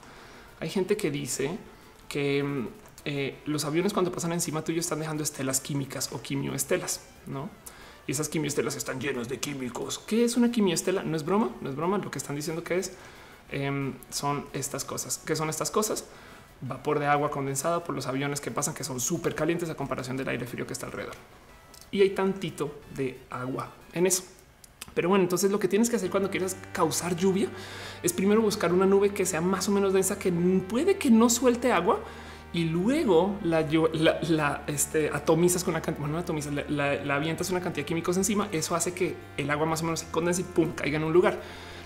Hay 0.61 0.71
gente 0.71 0.97
que 0.97 1.11
dice 1.11 1.51
que 2.09 2.69
em, 3.05 3.35
los 3.47 3.65
aviones 3.65 3.93
cuando 3.93 4.13
pasan 4.13 4.33
encima 4.33 4.63
tuyo 4.63 4.81
están 4.81 5.01
dejando 5.01 5.23
estelas 5.23 5.61
químicas 5.61 6.11
o 6.13 6.21
quimioestelas, 6.21 7.01
¿no? 7.27 7.51
Y 8.07 8.13
esas 8.13 8.29
quimioestelas 8.29 8.77
están 8.77 9.01
llenas 9.01 9.29
de 9.29 9.39
químicos. 9.39 9.99
¿Qué 9.99 10.25
es 10.25 10.37
una 10.37 10.51
quimioestela? 10.51 11.03
No 11.03 11.17
es 11.17 11.25
broma, 11.25 11.51
no 11.61 11.69
es 11.69 11.77
broma. 11.77 11.99
Lo 11.99 12.11
que 12.11 12.19
están 12.19 12.37
diciendo 12.37 12.65
que 12.65 12.79
es 12.79 12.93
Em, 13.51 13.95
son 14.11 14.45
estas 14.53 14.85
cosas. 14.85 15.19
¿Qué 15.25 15.35
son 15.35 15.49
estas 15.49 15.71
cosas? 15.71 16.05
Vapor 16.61 16.99
de 16.99 17.07
agua 17.07 17.31
condensado 17.31 17.83
por 17.85 17.95
los 17.95 18.07
aviones 18.07 18.41
que 18.41 18.51
pasan, 18.51 18.75
que 18.75 18.85
son 18.85 19.01
súper 19.01 19.35
calientes 19.35 19.71
a 19.71 19.75
comparación 19.75 20.17
del 20.17 20.29
aire 20.29 20.47
frío 20.47 20.67
que 20.67 20.73
está 20.73 20.87
alrededor. 20.87 21.15
Y 21.91 22.03
hay 22.03 22.11
tantito 22.11 22.79
de 22.95 23.19
agua 23.31 23.73
en 23.93 24.07
eso. 24.07 24.25
Pero 24.95 25.09
bueno, 25.09 25.25
entonces 25.25 25.51
lo 25.51 25.59
que 25.59 25.69
tienes 25.69 25.89
que 25.89 25.97
hacer 25.97 26.11
cuando 26.11 26.31
quieras 26.31 26.57
causar 26.73 27.17
lluvia 27.17 27.49
es 28.03 28.13
primero 28.13 28.43
buscar 28.43 28.73
una 28.73 28.85
nube 28.85 29.11
que 29.11 29.25
sea 29.25 29.41
más 29.41 29.69
o 29.69 29.73
menos 29.73 29.93
densa, 29.93 30.19
que 30.19 30.33
puede 30.69 30.99
que 30.99 31.11
no 31.11 31.31
suelte 31.31 31.73
agua 31.73 32.01
y 32.59 32.65
luego 32.65 33.37
la, 33.45 34.63
este, 34.67 35.11
atomizas 35.11 35.63
con 35.63 35.75
una 35.75 35.81
cantidad, 35.81 36.07
bueno, 36.07 36.19
atomizas, 36.19 36.53
la, 36.69 37.15
avientas 37.15 37.51
una 37.51 37.61
cantidad 37.61 37.85
de 37.85 37.87
químicos 37.87 38.17
encima. 38.17 38.49
Eso 38.51 38.75
hace 38.75 38.93
que 38.93 39.15
el 39.37 39.49
agua 39.51 39.65
más 39.65 39.83
o 39.83 39.85
menos 39.85 40.01
se 40.01 40.11
condense 40.11 40.41
y 40.41 40.45
pum, 40.45 40.73
caiga 40.73 40.97
en 40.97 41.05
un 41.05 41.13
lugar 41.13 41.39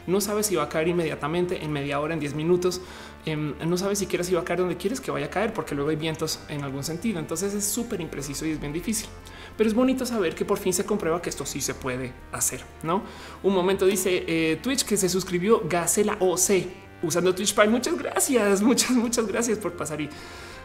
no 0.06 0.20
sabes 0.20 0.46
si 0.46 0.56
va 0.56 0.64
a 0.64 0.68
caer 0.68 0.88
inmediatamente, 0.88 1.64
en 1.64 1.72
media 1.72 2.00
hora, 2.00 2.14
en 2.14 2.20
10 2.20 2.34
minutos. 2.34 2.80
Em, 3.24 3.54
no 3.64 3.76
sabes 3.76 3.98
si 3.98 4.06
quieres 4.06 4.26
si 4.26 4.34
va 4.34 4.40
a 4.40 4.44
caer 4.44 4.58
donde 4.58 4.76
quieres 4.76 5.00
que 5.00 5.10
vaya 5.10 5.26
a 5.26 5.30
caer, 5.30 5.52
porque 5.52 5.74
luego 5.74 5.90
hay 5.90 5.96
vientos 5.96 6.40
en 6.48 6.64
algún 6.64 6.82
sentido. 6.82 7.20
Entonces 7.20 7.54
es 7.54 7.64
súper 7.64 8.00
impreciso 8.00 8.44
y 8.46 8.50
es 8.50 8.60
bien 8.60 8.72
difícil. 8.72 9.08
Pero 9.56 9.68
es 9.68 9.74
bonito 9.74 10.04
saber 10.06 10.34
que 10.34 10.44
por 10.44 10.58
fin 10.58 10.72
se 10.72 10.84
comprueba 10.84 11.20
que 11.22 11.30
esto 11.30 11.46
sí 11.46 11.60
se 11.60 11.74
puede 11.74 12.12
hacer. 12.32 12.64
No 12.82 13.02
un 13.42 13.54
momento 13.54 13.86
dice 13.86 14.24
eh, 14.26 14.58
Twitch 14.62 14.84
que 14.84 14.96
se 14.96 15.08
suscribió 15.08 15.62
Gacela 15.68 16.16
OC 16.18 16.66
usando 17.02 17.34
Twitch 17.34 17.54
Prime. 17.54 17.70
Muchas 17.70 17.96
gracias, 17.96 18.62
muchas, 18.70 18.90
muchas 18.92 19.26
gracias 19.26 19.58
por 19.58 19.72
pasar 19.74 20.00
y 20.00 20.08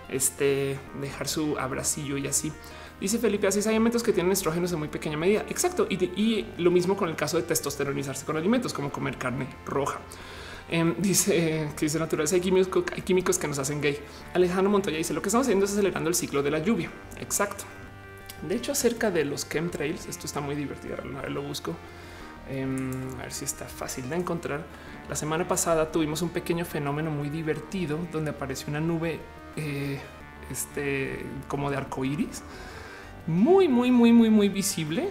este 0.10 0.80
dejar 1.02 1.28
su 1.28 1.58
abracillo 1.58 2.18
y 2.18 2.28
así. 2.28 2.52
Dice 3.00 3.20
Felipe, 3.20 3.46
así 3.46 3.60
hay 3.60 3.76
alimentos 3.76 4.02
que 4.02 4.12
tienen 4.12 4.32
estrógenos 4.32 4.72
en 4.72 4.80
muy 4.80 4.88
pequeña 4.88 5.18
medida. 5.18 5.42
Exacto. 5.50 5.88
Y, 5.90 6.46
lo 6.58 6.72
mismo 6.72 6.98
con 6.98 7.10
el 7.10 7.16
caso 7.16 7.38
de 7.38 7.44
testosteronizarse 7.44 8.26
con 8.26 8.38
alimentos 8.38 8.74
como 8.74 8.92
comer 8.92 9.18
carne 9.18 9.48
roja. 9.66 10.00
Em, 10.70 10.96
dice 11.00 11.70
que 11.78 11.86
dice 11.86 12.00
naturaleza 12.00 12.36
hay 12.36 12.42
químicos, 12.42 12.84
hay 12.94 13.02
químicos 13.04 13.38
que 13.38 13.48
nos 13.48 13.60
hacen 13.60 13.82
gay. 13.82 14.00
Alejandro 14.34 14.72
Montoya 14.72 14.98
dice 14.98 15.14
lo 15.14 15.22
que 15.22 15.30
estamos 15.30 15.46
haciendo 15.46 15.66
es 15.66 15.72
acelerando 15.72 16.10
el 16.10 16.16
ciclo 16.16 16.42
de 16.42 16.52
la 16.52 16.60
lluvia. 16.60 16.90
Exacto. 17.20 17.66
De 18.48 18.56
hecho, 18.56 18.72
acerca 18.72 19.10
de 19.10 19.26
los 19.26 19.50
chemtrails, 19.50 20.06
esto 20.08 20.28
está 20.28 20.42
muy 20.42 20.56
divertido. 20.56 20.98
Lo 21.30 21.42
busco. 21.42 21.76
Em, 22.50 22.92
a 23.20 23.24
ver 23.24 23.34
si 23.34 23.46
está 23.46 23.66
fácil 23.66 24.10
de 24.10 24.16
encontrar. 24.16 24.64
La 25.10 25.16
semana 25.16 25.48
pasada 25.48 25.92
tuvimos 25.92 26.22
un 26.22 26.30
pequeño 26.30 26.66
fenómeno 26.66 27.12
muy 27.12 27.30
divertido 27.30 28.00
donde 28.12 28.32
apareció 28.32 28.68
una 28.70 28.80
nube 28.80 29.20
eh, 29.58 30.00
este, 30.50 31.26
como 31.48 31.70
de 31.70 31.78
arco 31.78 32.06
iris 32.06 32.44
muy, 33.28 33.68
muy, 33.68 33.92
muy, 33.92 34.12
muy, 34.12 34.30
muy 34.30 34.50
visible. 34.50 35.10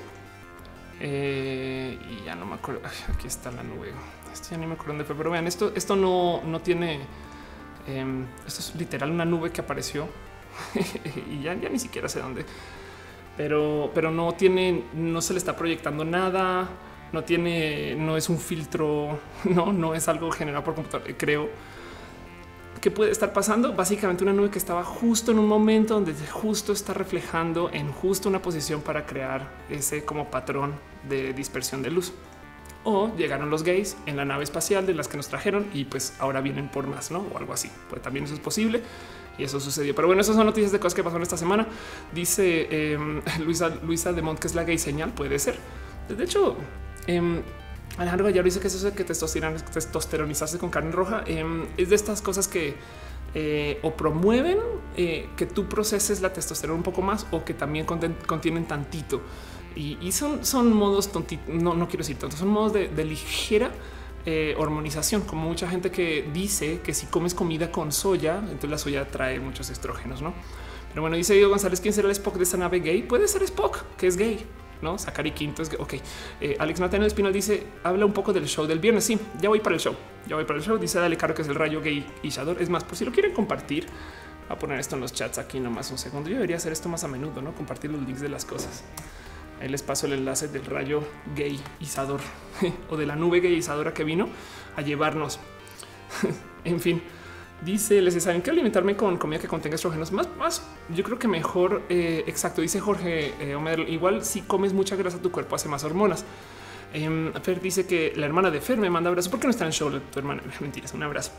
Eh, 0.99 1.99
y 2.11 2.25
ya 2.25 2.35
no 2.35 2.47
me 2.47 2.55
acuerdo. 2.55 2.81
aquí 3.15 3.27
está 3.27 3.51
la 3.53 3.63
nube. 3.63 3.93
Esto 4.33 4.49
ya 4.51 4.57
ni 4.57 4.67
me 4.67 4.75
acuerdo 4.75 4.95
dónde 4.95 5.15
pero 5.15 5.31
vean, 5.31 5.47
esto, 5.47 5.73
esto 5.75 5.95
no, 5.95 6.43
no 6.45 6.61
tiene. 6.61 7.01
Em, 7.87 8.27
esto 8.47 8.61
es 8.61 8.75
literal 8.75 9.11
una 9.11 9.25
nube 9.25 9.53
que 9.53 9.61
apareció 9.61 10.09
y 11.31 11.43
ya, 11.43 11.55
ya 11.55 11.69
ni 11.69 11.79
siquiera 11.79 12.09
sé 12.09 12.19
dónde, 12.19 12.45
pero, 13.37 13.93
pero 13.95 14.11
no 14.11 14.33
tiene, 14.33 14.83
no 14.93 15.21
se 15.21 15.35
le 15.35 15.39
está 15.39 15.57
proyectando 15.57 16.05
nada. 16.05 16.69
No 17.13 17.23
tiene, 17.23 17.95
no 17.95 18.17
es 18.17 18.29
un 18.29 18.39
filtro, 18.39 19.21
no, 19.45 19.73
no 19.73 19.95
es 19.95 20.09
algo 20.09 20.31
generado 20.33 20.65
por 20.65 20.75
computador, 20.75 21.15
creo 21.17 21.49
¿Qué 22.87 22.93
puede 22.93 23.11
estar 23.11 23.33
pasando? 23.33 23.73
Básicamente 23.73 24.23
una 24.23 24.33
nube 24.33 24.49
que 24.49 24.59
estaba 24.59 24.85
justo 24.85 25.33
en 25.33 25.41
un 25.41 25.49
momento 25.49 25.95
donde 25.95 26.15
justo 26.31 26.73
está 26.73 26.95
reflejando 26.95 27.69
en 27.73 27.91
justo 27.91 28.29
una 28.29 28.41
posición 28.41 28.81
para 28.81 29.07
crear 29.07 29.51
ese 29.69 30.05
como 30.05 30.31
patrón 30.31 30.73
de 31.09 31.33
dispersión 31.33 31.83
de 31.83 31.91
luz. 31.91 32.13
O 32.85 33.11
llegaron 33.17 33.51
los 33.51 33.65
gays 33.65 33.97
en 34.07 34.17
la 34.17 34.25
nave 34.25 34.45
espacial 34.45 34.87
de 34.87 34.95
las 34.95 35.09
que 35.09 35.17
nos 35.17 35.27
trajeron 35.27 35.67
y 35.75 35.87
pues 35.87 36.15
ahora 36.21 36.41
vienen 36.41 36.69
por 36.69 36.87
más, 36.87 37.11
¿no? 37.11 37.27
O 37.35 37.39
algo 37.39 37.53
así. 37.53 37.73
Pues 37.91 38.03
también 38.03 38.27
eso 38.27 38.35
es 38.35 38.41
posible 38.41 38.83
y 39.37 39.43
eso 39.43 39.59
sucedió. 39.59 39.93
Pero 39.97 40.07
bueno, 40.07 40.23
esas 40.23 40.37
son 40.37 40.47
noticias 40.47 40.71
de 40.71 40.79
cosas 40.79 40.95
que 40.95 41.03
pasaron 41.03 41.25
esta 41.25 41.37
semana. 41.37 41.67
Dice 42.15 42.93
em, 42.93 43.21
Luisa, 43.45 43.69
Luisa 43.83 44.13
de 44.13 44.23
Mont 44.23 44.39
que 44.39 44.47
es 44.47 44.55
la 44.55 44.63
gay 44.63 44.79
señal. 44.79 45.11
Puede 45.11 45.41
ser. 45.41 45.59
De 46.09 46.23
hecho, 46.23 46.57
eh, 47.09 47.43
Alejandro 47.99 48.29
ya 48.31 48.43
dice 48.43 48.61
que 48.61 48.67
eso 48.67 48.87
es 48.87 48.95
que 48.95 49.05
testosteronizarse 49.05 50.59
con 50.59 50.71
carne 50.71 50.93
roja 50.93 51.25
em, 51.27 51.67
es 51.77 51.89
de 51.89 51.97
estas 51.97 52.21
cosas 52.21 52.47
que 52.47 52.75
eh, 53.35 53.79
o 53.83 53.95
promueven 53.95 54.59
eh, 54.97 55.29
que 55.37 55.47
tú 55.47 55.67
proceses 55.67 56.21
la 56.21 56.33
testosterona 56.33 56.77
un 56.77 56.83
poco 56.83 57.03
más 57.03 57.27
o 57.31 57.45
que 57.45 57.55
también 57.55 57.87
contienen 57.87 58.67
tantito. 58.67 59.21
Y, 59.75 60.11
son, 60.13 60.43
son 60.47 60.73
modos 60.73 61.13
tontitos, 61.13 61.55
no, 61.55 61.75
no 61.75 61.87
quiero 61.87 61.99
decir 61.99 62.17
tanto, 62.17 62.35
son 62.35 62.49
modos 62.49 62.73
de, 62.73 63.05
ligera 63.05 63.71
eh, 64.25 64.55
hormonización, 64.57 65.21
como 65.21 65.47
mucha 65.47 65.69
gente 65.69 65.91
que 65.91 66.27
dice 66.33 66.81
que 66.81 66.95
si 66.95 67.05
comes 67.05 67.35
comida 67.35 67.71
con 67.71 67.93
soya, 67.93 68.39
entonces 68.39 68.71
la 68.71 68.79
soya 68.79 69.07
trae 69.07 69.39
muchos 69.39 69.69
estrógenos, 69.69 70.23
¿no? 70.23 70.33
Pero 70.89 71.03
bueno, 71.03 71.19
dice 71.19 71.35
Diego 71.35 71.51
González, 71.51 71.83
¿quién 71.83 71.93
será 71.93 72.09
el 72.09 72.13
Spock 72.13 72.37
de 72.37 72.45
esta 72.45 72.57
nave 72.57 72.81
gay? 72.81 73.03
Puede 73.03 73.29
ser 73.29 73.43
Spock, 73.43 73.85
que 73.99 74.07
es 74.07 74.17
gay 74.17 74.47
no 74.83 74.97
y 75.25 75.31
Quinto. 75.31 75.63
Es 75.63 75.69
que, 75.69 75.77
ok. 75.77 75.95
Eh, 76.41 76.57
Alex 76.59 76.81
Mateo 76.81 77.03
Espinal 77.03 77.33
dice 77.33 77.67
habla 77.83 78.05
un 78.07 78.13
poco 78.13 78.33
del 78.33 78.47
show 78.47 78.67
del 78.67 78.79
viernes. 78.79 79.05
Sí, 79.05 79.19
ya 79.41 79.49
voy 79.49 79.61
para 79.61 79.75
el 79.75 79.81
show. 79.81 79.95
Ya 80.27 80.37
voy 80.37 80.45
para 80.45 80.59
el 80.59 80.65
show. 80.65 80.79
Dice 80.79 80.99
Dale 80.99 81.17
Caro 81.17 81.35
que 81.35 81.43
es 81.43 81.49
el 81.49 81.55
rayo 81.55 81.81
gay 81.81 82.07
y 82.23 82.29
Shador. 82.29 82.61
Es 82.61 82.69
más, 82.69 82.85
por 82.85 82.97
si 82.97 83.05
lo 83.05 83.13
quieren 83.13 83.33
compartir, 83.33 83.87
a 84.49 84.57
poner 84.57 84.79
esto 84.79 84.95
en 84.95 85.01
los 85.01 85.13
chats 85.13 85.39
aquí 85.39 85.61
nomás 85.61 85.91
un 85.91 85.99
segundo. 85.99 86.29
Yo 86.29 86.37
debería 86.37 86.57
hacer 86.57 86.73
esto 86.73 86.89
más 86.89 87.05
a 87.05 87.09
menudo, 87.09 87.43
no 87.43 87.53
compartir 87.55 87.91
los 87.91 88.01
links 88.03 88.21
de 88.21 88.29
las 88.29 88.45
cosas. 88.45 88.85
Ahí 89.61 89.69
les 89.69 89.83
paso 89.83 90.07
el 90.07 90.13
enlace 90.13 90.49
del 90.49 90.67
rayo 90.67 91.03
gay 91.35 91.59
Isador 91.81 92.21
o 92.91 92.97
de 92.97 93.07
la 93.07 93.17
nube 93.17 93.41
gay 93.41 93.55
Isadora 93.55 93.95
que 93.95 94.05
vino 94.05 94.29
a 94.77 94.83
llevarnos. 94.83 95.41
en 96.65 96.81
fin, 96.81 97.03
Dice, 97.65 98.03
les 98.03 98.23
saben 98.23 98.43
que 98.43 98.51
alimentarme 98.51 98.97
con 98.97 99.17
comida 99.17 99.41
que 99.41 99.49
contenga 99.49 99.77
estrógenos 99.77 100.13
más, 100.13 100.29
más. 100.37 100.63
Yo 100.95 101.03
creo 101.03 101.19
que 101.19 101.27
mejor. 101.27 101.83
Eh, 101.89 102.25
exacto. 102.27 102.61
Dice 102.61 102.81
Jorge 102.81 103.33
eh, 103.41 103.87
igual 103.89 104.25
si 104.25 104.43
comes 104.43 104.73
mucha 104.73 104.95
grasa, 104.95 105.21
tu 105.21 105.31
cuerpo 105.31 105.57
hace 105.57 105.69
más 105.69 105.83
hormonas. 105.83 106.25
Eh, 106.93 107.33
Fer 107.43 107.61
dice 107.61 107.87
que 107.87 108.13
la 108.15 108.27
hermana 108.27 108.51
de 108.51 108.61
Fer 108.61 108.77
me 108.79 108.91
manda 108.91 109.09
abrazo. 109.09 109.31
¿Por 109.31 109.41
qué 109.41 109.47
no 109.47 109.51
está 109.51 109.65
en 109.65 109.73
show 109.73 109.91
tu 109.91 110.19
hermana? 110.19 110.43
Mentiras, 110.61 110.93
un 110.93 111.03
abrazo. 111.03 111.33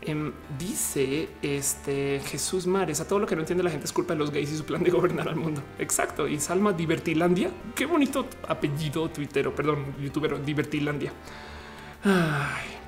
Em, 0.00 0.32
dice 0.58 1.28
este 1.42 2.20
Jesús 2.24 2.66
Mares 2.66 3.00
a 3.00 3.08
todo 3.08 3.18
lo 3.18 3.26
que 3.26 3.34
no 3.34 3.42
entiende 3.42 3.64
la 3.64 3.70
gente 3.70 3.86
es 3.86 3.92
culpa 3.92 4.14
de 4.14 4.20
los 4.20 4.30
gays 4.30 4.52
y 4.52 4.56
su 4.56 4.64
plan 4.64 4.82
de 4.82 4.90
gobernar 4.90 5.28
al 5.28 5.36
mundo. 5.36 5.60
Exacto. 5.80 6.28
Y 6.28 6.38
Salma 6.38 6.72
Divertilandia. 6.72 7.50
Qué 7.74 7.84
bonito 7.84 8.26
apellido 8.48 9.08
tuitero, 9.10 9.54
perdón, 9.54 9.96
youtuber 10.00 10.42
Divertilandia. 10.44 11.12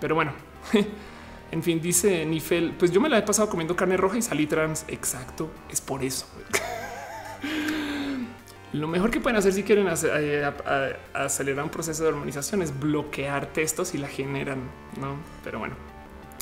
Pero 0.01 0.14
bueno. 0.14 0.33
En 1.52 1.62
fin, 1.62 1.80
dice 1.80 2.24
Nifel, 2.26 2.74
pues 2.78 2.90
yo 2.90 3.00
me 3.00 3.09
la 3.09 3.18
he 3.18 3.22
pasado 3.22 3.48
comiendo 3.48 3.76
carne 3.76 3.96
roja 3.96 4.18
y 4.18 4.22
salí 4.22 4.46
trans. 4.46 4.85
Exacto, 4.88 5.50
es 5.70 5.80
por 5.80 6.02
eso. 6.02 6.26
Lo 8.72 8.88
mejor 8.88 9.11
que 9.11 9.20
pueden 9.20 9.37
hacer 9.37 9.52
si 9.52 9.62
quieren 9.62 9.87
eh, 9.88 10.96
acelerar 11.14 11.64
un 11.64 11.70
proceso 11.70 12.02
de 12.02 12.09
hormonización 12.11 12.62
es 12.62 12.78
bloquear 12.78 13.46
textos 13.46 13.94
y 13.94 13.98
la 13.98 14.09
generan, 14.09 14.59
¿no? 15.00 15.16
Pero 15.44 15.61
bueno, 15.61 15.76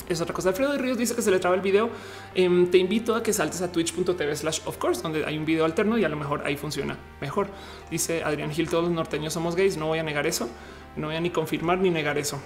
es 0.09 0.21
otra 0.21 0.33
cosa. 0.33 0.49
Alfredo 0.49 0.71
de 0.73 0.77
Ríos 0.79 0.97
dice 0.97 1.15
que 1.15 1.21
se 1.21 1.31
le 1.31 1.39
traba 1.39 1.55
el 1.55 1.61
video. 1.61 1.89
Em, 2.33 2.69
te 2.69 2.77
invito 2.77 3.15
a 3.15 3.23
que 3.23 3.31
saltes 3.31 3.61
a 3.61 3.71
twitch.tv 3.71 4.35
slash 4.35 4.61
of 4.65 4.77
course, 4.77 5.01
donde 5.01 5.23
hay 5.25 5.37
un 5.37 5.45
video 5.45 5.65
alterno 5.65 5.97
y 5.97 6.03
a 6.03 6.09
lo 6.09 6.17
mejor 6.17 6.43
ahí 6.45 6.57
funciona 6.57 6.97
mejor. 7.21 7.47
Dice 7.89 8.23
Adrián 8.23 8.51
Gil, 8.51 8.69
todos 8.69 8.83
los 8.85 8.93
norteños 8.93 9.33
somos 9.33 9.55
gays. 9.55 9.77
No 9.77 9.87
voy 9.87 9.99
a 9.99 10.03
negar 10.03 10.27
eso. 10.27 10.49
No 10.95 11.07
voy 11.07 11.15
a 11.15 11.21
ni 11.21 11.29
confirmar 11.29 11.77
ni 11.77 11.89
negar 11.89 12.17
eso. 12.17 12.39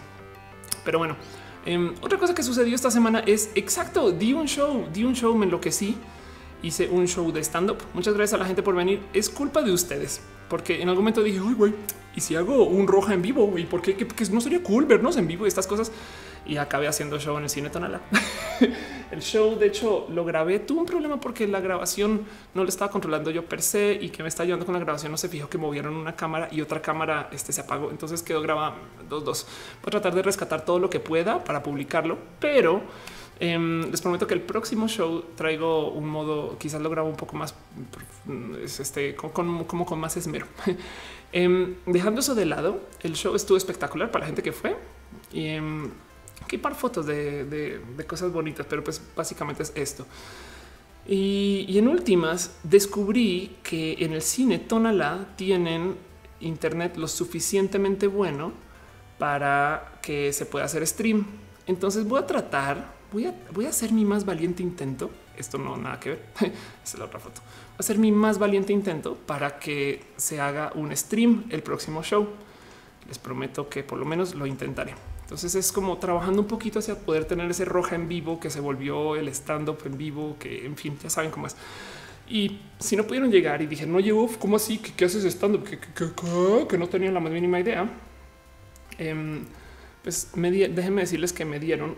Pero 0.86 1.00
bueno, 1.00 1.16
Em, 1.66 1.94
otra 2.02 2.18
cosa 2.18 2.34
que 2.34 2.44
sucedió 2.44 2.74
esta 2.76 2.92
semana 2.92 3.20
es 3.20 3.52
exacto. 3.56 4.12
Di 4.12 4.34
un 4.34 4.48
show, 4.48 4.88
di 4.94 5.04
un 5.04 5.16
show, 5.16 5.36
me 5.36 5.46
enloquecí. 5.46 5.96
Hice 6.62 6.90
un 6.90 7.08
show 7.08 7.32
de 7.32 7.42
stand 7.42 7.72
up. 7.72 7.78
Muchas 7.94 8.14
gracias 8.14 8.34
a 8.34 8.38
la 8.38 8.46
gente 8.46 8.64
por 8.64 8.76
venir. 8.76 9.02
Es 9.14 9.30
culpa 9.30 9.62
de 9.62 9.72
ustedes, 9.72 10.22
porque 10.50 10.82
en 10.82 10.90
algún 10.90 11.04
momento 11.04 11.24
dije, 11.24 11.40
uy, 11.40 11.54
güey, 11.54 11.74
y 12.16 12.22
si 12.22 12.36
hago 12.36 12.64
un 12.66 12.88
roja 12.88 13.14
en 13.14 13.22
vivo, 13.22 13.58
y 13.58 13.66
por 13.66 13.82
qué 13.82 13.96
que, 13.96 14.26
no 14.26 14.42
sería 14.42 14.62
cool 14.62 14.86
vernos 14.86 15.16
en 15.18 15.28
vivo 15.28 15.46
y 15.46 15.48
estas 15.48 15.68
cosas. 15.68 15.92
Y 16.50 16.58
acabé 16.58 16.88
haciendo 16.88 17.20
show 17.20 17.38
en 17.38 17.44
el 17.44 17.50
cine 17.50 17.70
Tonala. 17.70 18.02
el 19.12 19.22
show, 19.22 19.56
de 19.56 19.68
hecho, 19.68 20.08
lo 20.10 20.26
grabé. 20.26 20.58
Tuve 20.58 20.80
un 20.80 20.86
problema 20.88 21.20
porque 21.20 21.48
la 21.48 21.60
grabación 21.60 22.26
no 22.56 22.64
lo 22.64 22.70
estaba 22.70 22.90
controlando 22.90 23.30
yo 23.30 23.46
per 23.46 23.62
se 23.62 23.94
y 23.94 24.10
que 24.10 24.24
me 24.24 24.30
está 24.30 24.42
ayudando 24.42 24.66
con 24.66 24.74
la 24.74 24.80
grabación. 24.80 25.12
No 25.12 25.18
se 25.18 25.30
fijó 25.30 25.48
que 25.48 25.60
movieron 25.60 25.96
una 25.96 26.16
cámara 26.16 26.50
y 26.52 26.62
otra 26.62 26.82
cámara 26.82 27.30
este, 27.32 27.54
se 27.54 27.62
apagó. 27.62 27.92
Entonces 27.92 28.24
quedó 28.24 28.42
grabado 28.42 28.78
dos, 29.08 29.24
dos. 29.24 29.48
Voy 29.84 29.90
a 29.90 29.92
tratar 29.92 30.16
de 30.16 30.24
rescatar 30.24 30.66
todo 30.66 30.80
lo 30.80 30.90
que 30.90 31.00
pueda 31.00 31.44
para 31.44 31.62
publicarlo, 31.62 32.18
pero 32.40 32.82
em, 33.40 33.84
les 33.92 34.02
prometo 34.02 34.26
que 34.26 34.34
el 34.34 34.42
próximo 34.42 34.88
show 34.88 35.24
traigo 35.36 35.92
un 35.92 36.08
modo, 36.10 36.58
quizás 36.58 36.82
lo 36.82 36.90
grabo 36.90 37.10
un 37.10 37.16
poco 37.16 37.38
más, 37.38 37.54
este, 38.64 39.16
con, 39.16 39.30
como 39.66 39.86
con 39.86 40.00
más 40.00 40.18
esmero. 40.18 40.48
Em, 41.32 41.76
dejando 41.86 42.22
eso 42.22 42.34
de 42.34 42.48
lado, 42.48 42.82
el 43.04 43.14
show 43.14 43.36
estuvo 43.36 43.56
espectacular 43.56 44.10
para 44.10 44.22
la 44.22 44.26
gente 44.26 44.42
que 44.42 44.52
fue. 44.52 44.76
Y 45.32 45.46
em, 45.50 45.92
que 46.50 46.58
par 46.58 46.74
fotos 46.74 47.06
de, 47.06 47.80
cosas 48.08 48.34
bonitas, 48.34 48.66
pero 48.68 48.84
pues 48.84 49.00
básicamente 49.16 49.64
es 49.64 49.72
esto. 49.76 50.06
Y, 51.08 51.78
en 51.78 51.88
últimas 51.88 52.58
descubrí 52.64 53.58
que 53.64 53.96
en 54.00 54.14
el 54.14 54.22
cine 54.22 54.58
Tonala 54.58 55.28
tienen 55.36 55.96
internet 56.42 56.98
lo 56.98 57.08
suficientemente 57.08 58.08
bueno 58.08 58.52
para 59.20 60.00
que 60.02 60.34
se 60.34 60.46
pueda 60.46 60.66
hacer 60.66 60.86
stream. 60.88 61.26
Entonces 61.68 62.08
voy 62.08 62.20
a 62.20 62.26
tratar, 62.26 62.94
voy 63.14 63.28
a, 63.28 63.36
voy 63.54 63.66
a 63.66 63.70
hacer 63.70 63.92
mi 63.92 64.04
más 64.04 64.26
valiente 64.26 64.64
intento. 64.64 65.12
Esto 65.38 65.58
no 65.58 65.78
nada 65.78 66.00
que 66.00 66.10
ver. 66.10 66.26
Esa 66.40 66.54
es 66.84 67.00
la 67.00 67.06
otra 67.06 67.20
foto. 67.20 67.42
Voy 67.42 67.78
a 67.78 67.80
hacer 67.80 67.98
mi 68.00 68.12
más 68.12 68.40
valiente 68.40 68.74
intento 68.74 69.16
para 69.16 69.60
que 69.60 70.04
se 70.18 70.42
haga 70.42 70.72
un 70.74 70.96
stream 70.98 71.46
el 71.50 71.62
próximo 71.62 72.02
show. 72.02 72.28
Les 73.08 73.20
prometo 73.20 73.70
que 73.70 73.84
por 73.84 74.00
lo 74.00 74.06
menos 74.06 74.34
lo 74.34 74.48
intentaré. 74.48 74.96
Entonces 75.30 75.54
es 75.54 75.72
como 75.72 75.96
trabajando 76.00 76.42
un 76.42 76.48
poquito 76.48 76.80
hacia 76.80 76.98
poder 76.98 77.24
tener 77.26 77.52
ese 77.52 77.64
roja 77.64 77.94
en 77.94 78.08
vivo 78.08 78.40
que 78.40 78.50
se 78.50 78.60
volvió 78.62 79.16
el 79.16 79.28
stand 79.28 79.70
up 79.70 79.78
en 79.86 79.96
vivo, 79.96 80.36
que 80.40 80.66
en 80.66 80.76
fin, 80.76 80.98
ya 81.04 81.12
saben 81.12 81.30
cómo 81.30 81.46
es. 81.46 81.56
Y 82.28 82.62
si 82.80 82.96
no 82.96 83.04
pudieron 83.06 83.30
llegar 83.30 83.62
y 83.62 83.68
dije, 83.68 83.86
no 83.86 84.00
llegó, 84.00 84.28
¿cómo 84.40 84.56
así? 84.56 84.80
¿Qué, 84.80 85.06
haces 85.06 85.24
stand 85.26 85.58
up? 85.58 86.68
Que 86.68 86.78
no 86.80 86.90
tenían 86.90 87.14
la 87.14 87.20
más 87.20 87.32
mínima 87.32 87.60
idea. 87.60 87.88
Em, 88.98 89.46
pues 90.02 90.32
me 90.34 90.50
déjenme 90.50 91.02
decirles 91.02 91.32
que 91.32 91.46
me 91.46 91.60
dieron 91.60 91.96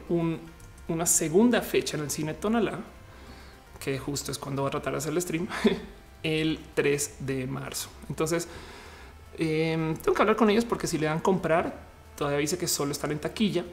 una 0.89 1.06
segunda 1.06 1.62
fecha 1.62 1.96
en 1.96 2.04
el 2.04 2.12
cine 2.12 2.34
Tonala, 2.34 2.82
que 3.80 3.98
justo 3.98 4.34
es 4.34 4.39
cuando 4.39 4.63
va 4.63 4.67
a 4.67 4.72
tratar 4.72 4.91
de 4.91 4.98
hacer 4.98 5.13
el 5.13 5.22
stream, 5.22 5.48
el 6.24 6.60
3 6.74 7.15
de 7.22 7.48
marzo. 7.48 7.88
Entonces, 8.10 8.50
em, 9.38 9.96
tengo 9.96 10.13
que 10.13 10.22
hablar 10.22 10.36
con 10.36 10.50
ellos 10.50 10.65
porque 10.65 10.86
si 10.86 10.98
le 10.98 11.06
dan 11.06 11.22
comprar, 11.22 11.91
todavía 12.22 12.38
dice 12.38 12.60
que 12.60 12.68
solo 12.68 12.92
están 12.92 13.12
en 13.12 13.18
taquilla, 13.18 13.66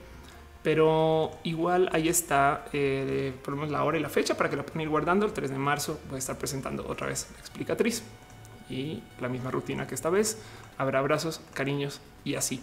pero 0.63 1.33
igual 1.45 1.91
ahí 1.93 2.09
está 2.09 2.65
eh, 2.73 3.35
por 3.45 3.53
lo 3.53 3.57
menos 3.61 3.71
la 3.71 3.85
hora 3.85 3.99
y 3.99 4.01
la 4.01 4.09
fecha 4.09 4.39
para 4.39 4.49
que 4.49 4.57
la 4.57 4.63
puedan 4.63 4.81
ir 4.81 4.89
guardando. 4.89 5.27
El 5.27 5.35
3 5.35 5.51
de 5.51 5.59
marzo 5.59 6.01
voy 6.09 6.17
a 6.17 6.19
estar 6.19 6.39
presentando 6.39 6.89
otra 6.89 7.09
vez 7.09 7.27
la 7.31 7.41
explicatriz 7.41 8.03
y 8.71 9.03
la 9.21 9.29
misma 9.29 9.51
rutina 9.51 9.87
que 9.87 9.95
esta 9.95 10.09
vez. 10.09 10.39
Habrá 10.79 11.01
abrazos, 11.01 11.43
cariños 11.53 12.01
y 12.25 12.37
así. 12.37 12.63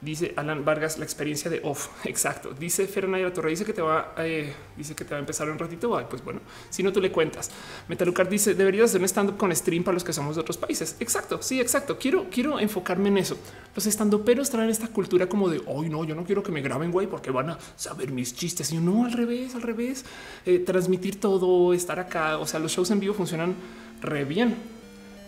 Dice 0.00 0.34
Alan 0.36 0.64
Vargas, 0.64 0.98
la 0.98 1.04
experiencia 1.04 1.50
de 1.50 1.60
off. 1.64 1.88
Exacto. 2.04 2.52
Dice 2.52 2.86
Fernanda 2.86 3.32
Torre, 3.32 3.50
dice 3.50 3.64
que 3.64 3.72
te 3.72 3.80
va, 3.80 4.14
eh, 4.18 4.52
dice 4.76 4.94
que 4.94 5.04
te 5.04 5.10
va 5.12 5.16
a 5.16 5.20
empezar 5.20 5.48
un 5.48 5.58
ratito. 5.58 5.90
pues 6.10 6.22
bueno, 6.22 6.40
si 6.68 6.82
no, 6.82 6.92
tú 6.92 7.00
le 7.00 7.10
cuentas. 7.10 7.50
Metalucar 7.88 8.28
dice, 8.28 8.54
deberías 8.54 8.90
hacer 8.90 9.00
un 9.00 9.06
stand 9.06 9.36
con 9.36 9.54
stream 9.54 9.82
para 9.82 9.94
los 9.94 10.04
que 10.04 10.12
somos 10.12 10.36
de 10.36 10.42
otros 10.42 10.58
países. 10.58 10.96
Exacto. 11.00 11.40
Sí, 11.40 11.60
exacto. 11.60 11.98
Quiero, 11.98 12.26
quiero 12.30 12.60
enfocarme 12.60 13.08
en 13.08 13.18
eso. 13.18 13.38
Los 13.74 13.86
stand 13.86 14.14
peros 14.24 14.50
traen 14.50 14.70
esta 14.70 14.88
cultura 14.88 15.26
como 15.26 15.48
de 15.48 15.62
hoy 15.66 15.88
no, 15.88 16.04
yo 16.04 16.14
no 16.14 16.24
quiero 16.24 16.42
que 16.42 16.52
me 16.52 16.60
graben, 16.60 16.92
güey, 16.92 17.06
porque 17.06 17.30
van 17.30 17.50
a 17.50 17.58
saber 17.76 18.12
mis 18.12 18.34
chistes. 18.34 18.72
Y 18.72 18.78
no, 18.78 19.06
al 19.06 19.12
revés, 19.12 19.54
al 19.54 19.62
revés. 19.62 20.04
Eh, 20.44 20.58
transmitir 20.58 21.18
todo, 21.18 21.72
estar 21.72 21.98
acá. 21.98 22.38
O 22.38 22.46
sea, 22.46 22.60
los 22.60 22.72
shows 22.72 22.90
en 22.90 23.00
vivo 23.00 23.14
funcionan 23.14 23.54
re 24.02 24.24
bien. 24.24 24.54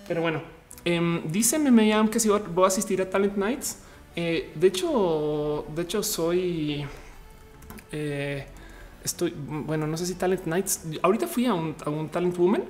Pero 0.06 0.20
bueno, 0.20 0.42
eh, 0.84 1.22
dice 1.24 1.58
Memeam 1.58 2.08
que 2.08 2.20
si 2.20 2.28
voy 2.28 2.64
a 2.64 2.66
asistir 2.66 3.00
a 3.00 3.08
Talent 3.08 3.36
Nights. 3.36 3.78
Eh, 4.16 4.52
de 4.54 4.66
hecho, 4.66 5.66
de 5.74 5.82
hecho, 5.82 6.02
soy. 6.02 6.86
Eh, 7.92 8.46
estoy, 9.04 9.34
bueno, 9.36 9.86
no 9.86 9.96
sé 9.98 10.06
si 10.06 10.14
Talent 10.14 10.46
Nights. 10.46 10.86
Ahorita 11.02 11.26
fui 11.26 11.44
a 11.44 11.52
un, 11.52 11.74
Talent 12.10 12.36
Woman, 12.36 12.64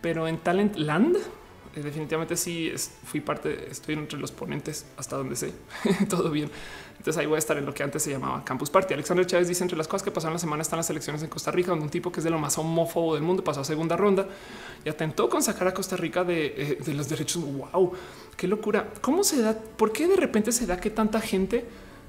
pero 0.00 0.28
en 0.28 0.38
Talent 0.38 0.76
Land, 0.76 1.16
eh, 1.74 1.82
definitivamente 1.82 2.36
sí 2.36 2.72
fui 3.04 3.20
parte, 3.20 3.68
estoy 3.68 3.96
entre 3.96 4.18
los 4.18 4.30
ponentes 4.30 4.86
hasta 4.96 5.16
donde 5.16 5.34
sé. 5.34 5.52
Todo 6.08 6.30
bien. 6.30 6.50
Entonces 6.98 7.18
ahí 7.18 7.26
voy 7.26 7.36
a 7.36 7.38
estar 7.38 7.56
en 7.56 7.66
lo 7.66 7.74
que 7.74 7.82
antes 7.82 8.02
se 8.02 8.10
llamaba 8.10 8.44
Campus 8.44 8.70
Party. 8.70 8.94
Alexander 8.94 9.26
Chávez 9.26 9.48
dice 9.48 9.62
entre 9.62 9.76
las 9.76 9.88
cosas 9.88 10.02
que 10.02 10.10
pasaron 10.10 10.34
la 10.34 10.38
semana 10.38 10.62
están 10.62 10.78
las 10.78 10.90
elecciones 10.90 11.22
en 11.22 11.28
Costa 11.28 11.50
Rica, 11.50 11.70
donde 11.70 11.84
un 11.84 11.90
tipo 11.90 12.10
que 12.10 12.20
es 12.20 12.24
de 12.24 12.30
lo 12.30 12.38
más 12.38 12.58
homófobo 12.58 13.14
del 13.14 13.22
mundo 13.22 13.44
pasó 13.44 13.60
a 13.60 13.64
segunda 13.64 13.96
ronda 13.96 14.26
y 14.84 14.88
atentó 14.88 15.28
con 15.28 15.42
sacar 15.42 15.68
a 15.68 15.74
Costa 15.74 15.96
Rica 15.96 16.24
de, 16.24 16.78
de 16.84 16.94
los 16.94 17.08
derechos. 17.08 17.42
Wow 17.42 17.92
qué 18.36 18.46
locura. 18.46 18.92
¿Cómo 19.00 19.24
se 19.24 19.40
da? 19.40 19.54
¿Por 19.54 19.92
qué 19.92 20.06
de 20.06 20.16
repente 20.16 20.52
se 20.52 20.66
da 20.66 20.78
que 20.78 20.90
tanta 20.90 21.20
gente 21.20 21.64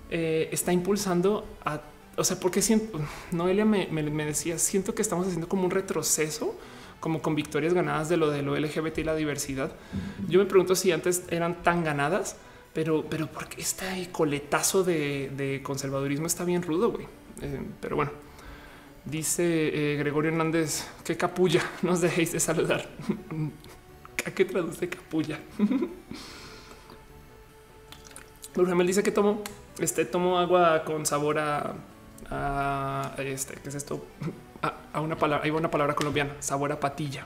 eh, 0.09 0.49
está 0.51 0.73
impulsando 0.73 1.47
a, 1.65 1.81
o 2.17 2.23
sea, 2.23 2.39
porque 2.39 2.61
siento, 2.61 2.99
Noelia 3.31 3.65
me, 3.65 3.87
decía, 4.25 4.57
siento 4.59 4.93
que 4.93 5.01
estamos 5.01 5.27
haciendo 5.27 5.47
como 5.47 5.65
un 5.65 5.71
retroceso, 5.71 6.55
como 6.99 7.21
con 7.21 7.35
victorias 7.35 7.73
ganadas 7.73 8.09
de 8.09 8.17
lo 8.17 8.29
de 8.29 8.41
lo 8.41 8.57
LGBT 8.57 8.99
y 8.99 9.03
la 9.03 9.15
diversidad. 9.15 9.71
Yo 10.27 10.39
me 10.39 10.45
pregunto 10.45 10.75
si 10.75 10.91
antes 10.91 11.23
eran 11.29 11.63
tan 11.63 11.83
ganadas, 11.83 12.35
pero, 12.77 13.03
pero 13.09 13.25
porque 13.25 13.59
este 13.59 14.07
coletazo 14.11 14.83
de, 14.83 15.61
conservadurismo 15.63 16.27
está 16.27 16.45
bien 16.45 16.61
rudo, 16.61 16.91
güey. 16.91 17.07
Eh, 17.41 17.59
pero 17.81 17.95
bueno, 17.95 18.11
dice 19.03 19.93
eh, 19.93 19.97
Gregorio 19.97 20.29
Hernández, 20.29 20.87
qué 21.03 21.17
capulla, 21.17 21.63
nos 21.81 22.01
dejéis 22.01 22.33
de 22.33 22.39
saludar. 22.39 22.87
¿A 24.27 24.29
qué 24.29 24.45
traduce 24.45 24.87
capulla? 24.89 25.39
Mel 28.55 28.85
dice 28.85 29.01
que 29.01 29.11
tomo, 29.11 29.41
este, 29.79 30.05
tomo 30.05 30.37
agua 30.37 30.83
con 30.83 31.03
sabor 31.07 31.39
a, 31.39 31.73
a 32.29 33.15
este, 33.17 33.55
¿qué 33.55 33.69
es 33.69 33.75
esto? 33.75 34.05
A, 34.93 35.01
una 35.01 35.17
palabra, 35.17 35.43
hay 35.43 35.49
una 35.49 35.71
palabra 35.71 35.95
colombiana, 35.95 36.35
sabor 36.41 36.71
a 36.71 36.79
patilla. 36.79 37.25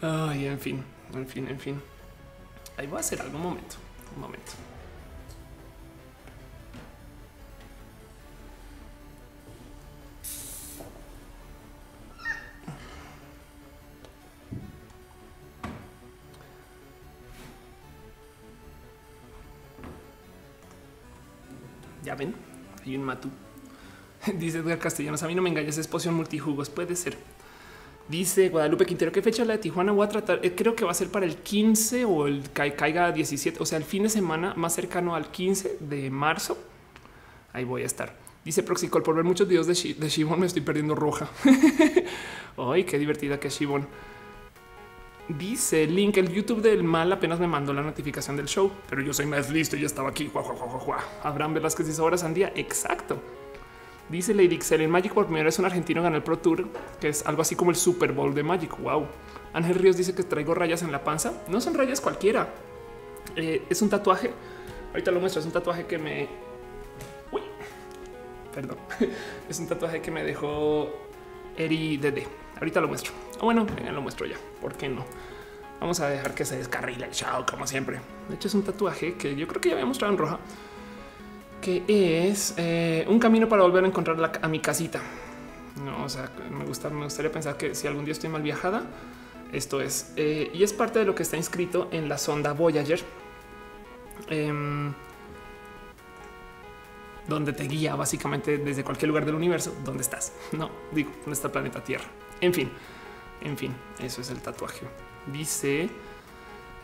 Ay, 0.00 0.46
en 0.46 0.60
fin, 0.60 0.84
en 1.14 1.26
fin, 1.26 1.48
en 1.48 1.58
fin. 1.58 1.91
Ahí 2.76 2.86
voy 2.86 2.96
a 2.96 3.00
hacer 3.00 3.20
algún 3.20 3.42
momento, 3.42 3.76
un 4.14 4.20
momento. 4.20 4.52
Ya 22.02 22.16
ven, 22.16 22.34
hay 22.84 22.96
un 22.96 23.04
matú. 23.04 23.30
Dice 24.34 24.58
Edgar 24.58 24.78
Castellanos, 24.78 25.22
a 25.22 25.28
mí 25.28 25.34
no 25.34 25.42
me 25.42 25.50
engañas, 25.50 25.78
es 25.78 25.86
poción 25.86 26.14
multijugos, 26.14 26.68
puede 26.68 26.96
ser. 26.96 27.16
Dice 28.12 28.50
Guadalupe 28.50 28.84
Quintero, 28.84 29.10
¿qué 29.10 29.22
fecha 29.22 29.42
la 29.42 29.54
de 29.54 29.58
Tijuana 29.58 29.90
voy 29.90 30.04
a 30.04 30.08
tratar? 30.10 30.40
Eh, 30.42 30.54
creo 30.54 30.76
que 30.76 30.84
va 30.84 30.90
a 30.90 30.94
ser 30.94 31.08
para 31.08 31.24
el 31.24 31.36
15 31.36 32.04
o 32.04 32.26
el 32.26 32.42
caiga 32.52 33.10
17, 33.10 33.62
o 33.62 33.64
sea, 33.64 33.78
el 33.78 33.84
fin 33.84 34.02
de 34.02 34.10
semana 34.10 34.52
más 34.54 34.74
cercano 34.74 35.14
al 35.14 35.30
15 35.30 35.78
de 35.80 36.10
marzo. 36.10 36.58
Ahí 37.54 37.64
voy 37.64 37.84
a 37.84 37.86
estar. 37.86 38.14
Dice 38.44 38.62
Proxicol, 38.62 39.02
por 39.02 39.14
ver 39.14 39.24
muchos 39.24 39.48
videos 39.48 39.66
de, 39.66 39.72
Shibon 39.72 40.40
me 40.40 40.44
estoy 40.44 40.60
perdiendo 40.60 40.94
roja. 40.94 41.30
Ay, 42.58 42.84
qué 42.84 42.98
divertida 42.98 43.40
que 43.40 43.48
es 43.48 43.58
Shibon. 43.58 43.88
Dice 45.30 45.86
Link, 45.86 46.18
el 46.18 46.30
YouTube 46.30 46.60
del 46.60 46.84
mal 46.84 47.10
apenas 47.12 47.40
me 47.40 47.46
mandó 47.46 47.72
la 47.72 47.80
notificación 47.80 48.36
del 48.36 48.44
show, 48.44 48.70
pero 48.90 49.00
yo 49.00 49.14
soy 49.14 49.24
más 49.24 49.48
listo 49.48 49.74
y 49.74 49.80
ya 49.80 49.86
estaba 49.86 50.10
aquí. 50.10 50.30
Abraham 51.22 51.54
Velázquez 51.54 51.86
dice 51.86 52.02
horas 52.02 52.24
al 52.24 52.34
día. 52.34 52.52
Exacto. 52.56 53.22
Dice 54.12 54.34
Lady 54.34 54.56
Excel 54.56 54.82
en 54.82 54.90
Magic 54.90 55.14
por 55.14 55.24
primera 55.24 55.46
vez 55.46 55.58
un 55.58 55.64
argentino 55.64 56.02
gana 56.02 56.16
el 56.16 56.22
Pro 56.22 56.38
Tour, 56.38 56.66
que 57.00 57.08
es 57.08 57.24
algo 57.24 57.40
así 57.40 57.56
como 57.56 57.70
el 57.70 57.78
Super 57.78 58.12
Bowl 58.12 58.34
de 58.34 58.42
Magic. 58.42 58.78
Wow. 58.78 59.06
Ángel 59.54 59.76
Ríos 59.76 59.96
dice 59.96 60.14
que 60.14 60.22
traigo 60.22 60.52
rayas 60.52 60.82
en 60.82 60.92
la 60.92 61.02
panza. 61.02 61.32
No 61.48 61.62
son 61.62 61.72
rayas 61.72 62.02
cualquiera. 62.02 62.52
Eh, 63.36 63.64
es 63.70 63.80
un 63.80 63.88
tatuaje. 63.88 64.30
Ahorita 64.90 65.10
lo 65.10 65.18
muestro. 65.18 65.40
Es 65.40 65.46
un 65.46 65.52
tatuaje 65.52 65.86
que 65.86 65.96
me. 65.96 66.28
Uy, 67.30 67.40
perdón. 68.54 68.76
es 69.48 69.58
un 69.58 69.66
tatuaje 69.66 70.02
que 70.02 70.10
me 70.10 70.22
dejó 70.22 70.90
Eri 71.56 71.96
Dede. 71.96 72.26
Ahorita 72.58 72.82
lo 72.82 72.88
muestro. 72.88 73.12
O 73.40 73.46
bueno, 73.46 73.66
lo 73.94 74.02
muestro 74.02 74.26
ya. 74.26 74.36
¿Por 74.60 74.74
qué 74.74 74.90
no? 74.90 75.06
Vamos 75.80 76.00
a 76.00 76.10
dejar 76.10 76.34
que 76.34 76.44
se 76.44 76.58
descarrile 76.58 77.06
el 77.06 77.12
show 77.12 77.46
como 77.50 77.66
siempre. 77.66 77.98
De 78.28 78.34
hecho 78.34 78.48
es 78.48 78.54
un 78.54 78.62
tatuaje 78.62 79.14
que 79.14 79.34
yo 79.36 79.48
creo 79.48 79.62
que 79.62 79.70
ya 79.70 79.74
había 79.74 79.86
mostrado 79.86 80.12
en 80.12 80.18
roja, 80.18 80.38
que 81.62 81.84
es 82.28 82.54
eh, 82.58 83.06
un 83.08 83.18
camino 83.18 83.48
para 83.48 83.62
volver 83.62 83.84
a 83.84 83.86
encontrar 83.86 84.38
a 84.42 84.48
mi 84.48 84.60
casita. 84.60 85.00
No, 85.82 86.04
o 86.04 86.08
sea, 86.08 86.28
me 86.50 86.66
gusta, 86.66 86.90
me 86.90 87.04
gustaría 87.04 87.32
pensar 87.32 87.56
que 87.56 87.74
si 87.74 87.86
algún 87.86 88.04
día 88.04 88.12
estoy 88.12 88.28
mal 88.28 88.42
viajada, 88.42 88.82
esto 89.52 89.80
es 89.80 90.12
eh, 90.16 90.50
y 90.52 90.62
es 90.62 90.74
parte 90.74 90.98
de 90.98 91.06
lo 91.06 91.14
que 91.14 91.22
está 91.22 91.38
inscrito 91.38 91.88
en 91.90 92.08
la 92.08 92.18
sonda 92.18 92.52
Voyager. 92.52 93.00
Em, 94.28 94.92
donde 97.26 97.52
te 97.52 97.64
guía 97.64 97.94
básicamente 97.94 98.58
desde 98.58 98.82
cualquier 98.82 99.08
lugar 99.08 99.24
del 99.24 99.36
universo 99.36 99.74
donde 99.84 100.02
estás. 100.02 100.32
No 100.52 100.70
digo 100.90 101.10
nuestro 101.24 101.50
planeta 101.50 101.82
Tierra. 101.82 102.04
En 102.40 102.52
fin, 102.52 102.70
en 103.40 103.56
fin, 103.56 103.74
eso 104.00 104.20
es 104.20 104.30
el 104.30 104.40
tatuaje. 104.40 104.86
Dice 105.32 105.88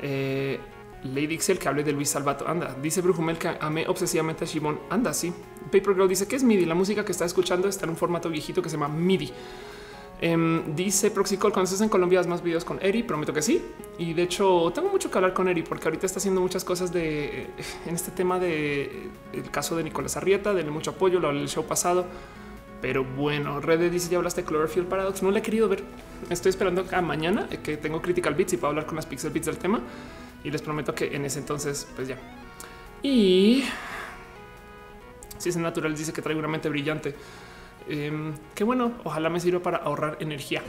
eh, 0.01 0.61
Lady 1.04 1.34
Excel 1.34 1.58
que 1.58 1.68
hable 1.68 1.84
de 1.84 1.92
Luis 1.92 2.11
Salvato. 2.11 2.46
Anda, 2.46 2.74
dice 2.82 3.00
Brujumel 3.00 3.38
que 3.38 3.48
amé 3.61 3.87
obsesivamente 3.87 4.44
a 4.44 4.46
Shimon. 4.46 4.80
Anda, 4.90 5.14
sí. 5.14 5.32
Paper 5.70 5.94
Girl 5.94 6.08
dice 6.08 6.26
que 6.26 6.37
es 6.37 6.42
MIDI. 6.42 6.66
La 6.66 6.74
música 6.74 7.04
que 7.04 7.12
está 7.12 7.24
escuchando 7.24 7.68
está 7.68 7.84
en 7.84 7.90
un 7.90 7.96
formato 7.96 8.28
viejito 8.28 8.62
que 8.62 8.68
se 8.68 8.76
llama 8.76 8.88
MIDI. 8.88 9.32
Em, 10.20 10.74
dice 10.74 11.12
cuando 11.12 11.62
estés 11.62 11.80
en 11.80 11.88
Colombia, 11.88 12.20
más 12.24 12.42
videos 12.42 12.64
con 12.64 12.78
Eri. 12.82 13.02
Prometo 13.02 13.32
que 13.32 13.42
sí. 13.42 13.62
Y 13.98 14.14
de 14.14 14.24
hecho, 14.24 14.72
tengo 14.74 14.88
mucho 14.88 15.11
que 15.11 15.18
hablar 15.18 15.32
con 15.32 15.48
Eri 15.48 15.62
porque 15.62 15.84
ahorita 15.84 16.06
está 16.06 16.18
haciendo 16.18 16.40
muchas 16.40 16.64
cosas 16.64 16.92
de 16.92 17.46
en 17.87 17.94
este 17.94 18.11
tema 18.11 18.38
de 18.38 19.11
el 19.32 19.50
caso 19.50 19.76
de 19.76 19.84
Nicolás 19.84 20.16
Arrieta, 20.16 20.54
denle 20.54 20.72
mucho 20.72 20.90
apoyo, 20.90 21.20
lo 21.20 21.28
hablé 21.28 21.42
el 21.42 21.48
show 21.48 21.64
pasado. 21.64 22.06
Pero 22.80 23.04
bueno, 23.04 23.61
Red 23.61 23.90
dice: 23.90 24.08
Ya 24.11 24.18
hablaste 24.18 24.42
de 24.42 24.46
Cloverfield 24.46 24.88
Paradox. 24.88 25.22
No 25.22 25.30
le 25.30 25.40
he 25.40 25.42
querido 25.42 25.68
ver. 25.68 25.82
Estoy 26.30 26.50
esperando 26.50 26.84
a 26.90 27.02
mañana 27.02 27.48
eh, 27.50 27.58
que 27.62 27.76
tengo 27.76 28.00
Critical 28.00 28.34
Beats 28.34 28.52
y 28.52 28.56
puedo 28.56 28.70
hablar 28.70 28.87
con 28.87 28.96
las 28.96 29.06
Pixel 29.06 29.30
Beats 29.30 29.46
del 29.46 29.58
tema. 29.58 29.80
Y 30.44 30.51
les 30.51 30.62
prometo 30.62 30.94
que 30.94 31.14
en 31.14 31.24
ese 31.24 31.40
entonces, 31.40 31.87
pues 31.96 32.09
ya. 32.09 32.18
Y 33.03 33.64
si 35.38 35.48
es 35.48 35.57
natural, 35.57 35.96
dice 35.96 36.12
que 36.12 36.22
traigo 36.22 36.38
una 36.38 36.48
mente 36.48 36.68
brillante. 36.68 37.14
Em, 37.88 38.35
qué 38.55 38.64
bueno, 38.64 38.92
ojalá 39.05 39.31
me 39.31 39.40
sirva 39.40 39.61
para 39.61 39.79
ahorrar 39.79 40.16
energía. 40.20 40.62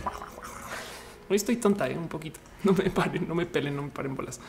Hoy 1.30 1.36
estoy 1.36 1.58
tonta 1.58 1.88
¿eh? 1.90 1.98
un 1.98 2.08
poquito. 2.08 2.40
No 2.64 2.74
me 2.74 2.90
paren, 2.90 3.28
no 3.28 3.36
me 3.36 3.46
pelen, 3.46 3.76
no 3.76 3.84
me 3.84 3.90
paren 3.90 4.16
bolas. 4.16 4.40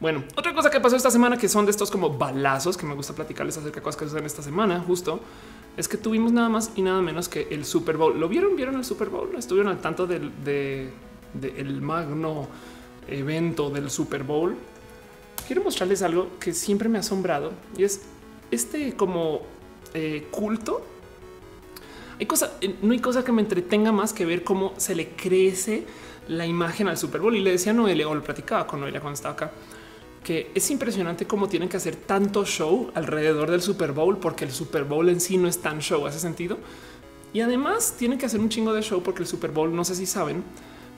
Bueno, 0.00 0.24
otra 0.36 0.54
cosa 0.54 0.70
que 0.70 0.80
pasó 0.80 0.96
esta 0.96 1.10
semana 1.10 1.36
que 1.36 1.48
son 1.48 1.66
de 1.66 1.70
estos 1.70 1.90
como 1.90 2.16
balazos 2.16 2.76
que 2.76 2.86
me 2.86 2.94
gusta 2.94 3.14
platicarles 3.14 3.58
acerca 3.58 3.76
de 3.76 3.82
cosas 3.82 3.98
que 3.98 4.04
suceden 4.06 4.26
esta 4.26 4.42
semana, 4.42 4.80
justo 4.80 5.20
es 5.76 5.88
que 5.88 5.96
tuvimos 5.96 6.32
nada 6.32 6.48
más 6.48 6.72
y 6.74 6.82
nada 6.82 7.00
menos 7.00 7.28
que 7.28 7.48
el 7.50 7.64
Super 7.64 7.96
Bowl. 7.96 8.18
¿Lo 8.18 8.28
vieron? 8.28 8.56
¿Vieron 8.56 8.76
el 8.76 8.84
Super 8.84 9.08
Bowl? 9.08 9.34
¿Estuvieron 9.36 9.70
al 9.70 9.80
tanto 9.80 10.06
del 10.06 10.32
de, 10.44 10.90
magno 11.80 12.48
evento 13.12 13.70
del 13.70 13.90
Super 13.90 14.22
Bowl? 14.22 14.56
Quiero 15.46 15.62
mostrarles 15.62 16.02
algo 16.02 16.28
que 16.38 16.54
siempre 16.54 16.88
me 16.88 16.98
ha 16.98 17.00
asombrado 17.00 17.52
y 17.76 17.84
es 17.84 18.02
este 18.50 18.94
como 18.94 19.42
eh, 19.94 20.26
culto 20.30 20.84
hay 22.20 22.26
cosa, 22.26 22.52
eh, 22.60 22.76
no 22.82 22.92
hay 22.92 22.98
cosa 22.98 23.24
que 23.24 23.32
me 23.32 23.40
entretenga 23.40 23.92
más 23.92 24.12
que 24.12 24.26
ver 24.26 24.44
cómo 24.44 24.74
se 24.76 24.94
le 24.94 25.08
crece 25.08 25.86
la 26.28 26.46
imagen 26.46 26.86
al 26.86 26.98
Super 26.98 27.22
Bowl. 27.22 27.34
Y 27.34 27.40
le 27.40 27.52
decía 27.52 27.72
a 27.72 27.74
Noelia, 27.74 28.06
o 28.08 28.14
lo 28.14 28.22
platicaba 28.22 28.66
con 28.66 28.80
Noelia 28.80 29.00
cuando 29.00 29.14
estaba 29.14 29.32
acá, 29.32 29.52
que 30.22 30.50
es 30.54 30.70
impresionante 30.70 31.26
cómo 31.26 31.48
tienen 31.48 31.70
que 31.70 31.78
hacer 31.78 31.96
tanto 31.96 32.44
show 32.44 32.90
alrededor 32.94 33.50
del 33.50 33.62
Super 33.62 33.92
Bowl, 33.92 34.18
porque 34.18 34.44
el 34.44 34.52
Super 34.52 34.84
Bowl 34.84 35.08
en 35.08 35.18
sí 35.18 35.38
no 35.38 35.48
es 35.48 35.62
tan 35.62 35.80
show, 35.80 36.06
hace 36.06 36.18
sentido. 36.18 36.58
Y 37.32 37.40
además 37.40 37.94
tienen 37.98 38.18
que 38.18 38.26
hacer 38.26 38.38
un 38.38 38.50
chingo 38.50 38.74
de 38.74 38.82
show 38.82 39.02
porque 39.02 39.22
el 39.22 39.26
Super 39.26 39.50
Bowl, 39.50 39.74
no 39.74 39.86
sé 39.86 39.94
si 39.94 40.04
saben, 40.04 40.44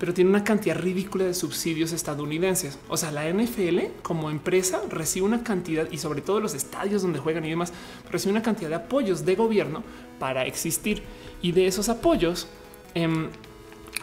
pero 0.02 0.12
tiene 0.12 0.30
una 0.30 0.42
cantidad 0.42 0.76
ridícula 0.76 1.26
de 1.26 1.32
subsidios 1.32 1.92
estadounidenses. 1.92 2.76
O 2.88 2.96
sea, 2.96 3.12
la 3.12 3.32
NFL 3.32 4.02
como 4.02 4.30
empresa 4.30 4.80
recibe 4.90 5.26
una 5.26 5.44
cantidad 5.44 5.88
y 5.92 5.98
sobre 5.98 6.22
todo 6.22 6.40
los 6.40 6.54
estadios 6.54 7.02
donde 7.02 7.20
juegan 7.20 7.44
y 7.44 7.50
demás 7.50 7.72
recibe 8.10 8.32
una 8.32 8.42
cantidad 8.42 8.68
de 8.68 8.74
apoyos 8.74 9.24
de 9.24 9.36
gobierno 9.36 9.84
para 10.18 10.44
existir 10.44 11.04
y 11.40 11.52
de 11.52 11.68
esos 11.68 11.88
apoyos 11.88 12.48
em, 12.94 13.28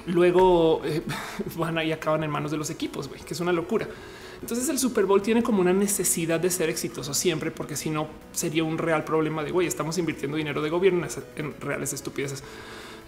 luego 0.05 0.81
eh, 0.85 1.01
van 1.57 1.77
ahí 1.77 1.91
acaban 1.91 2.23
en 2.23 2.31
manos 2.31 2.51
de 2.51 2.55
los 2.55 2.69
equipos, 2.69 3.09
que 3.09 3.33
es 3.33 3.39
una 3.41 3.51
locura. 3.51 3.85
Entonces 4.41 4.69
el 4.69 4.79
Super 4.79 5.05
Bowl 5.05 5.21
tiene 5.21 5.43
como 5.43 5.59
una 5.59 5.73
necesidad 5.73 6.39
de 6.39 6.49
ser 6.49 6.69
exitoso 6.69 7.13
siempre, 7.13 7.51
porque 7.51 7.75
si 7.75 7.89
no 7.89 8.07
sería 8.31 8.63
un 8.63 8.77
real 8.77 9.03
problema 9.03 9.43
de 9.43 9.51
güey, 9.51 9.67
estamos 9.67 9.97
invirtiendo 9.97 10.37
dinero 10.37 10.61
de 10.61 10.69
gobierno 10.69 11.05
en 11.35 11.59
reales 11.59 11.91
estupideces. 11.91 12.41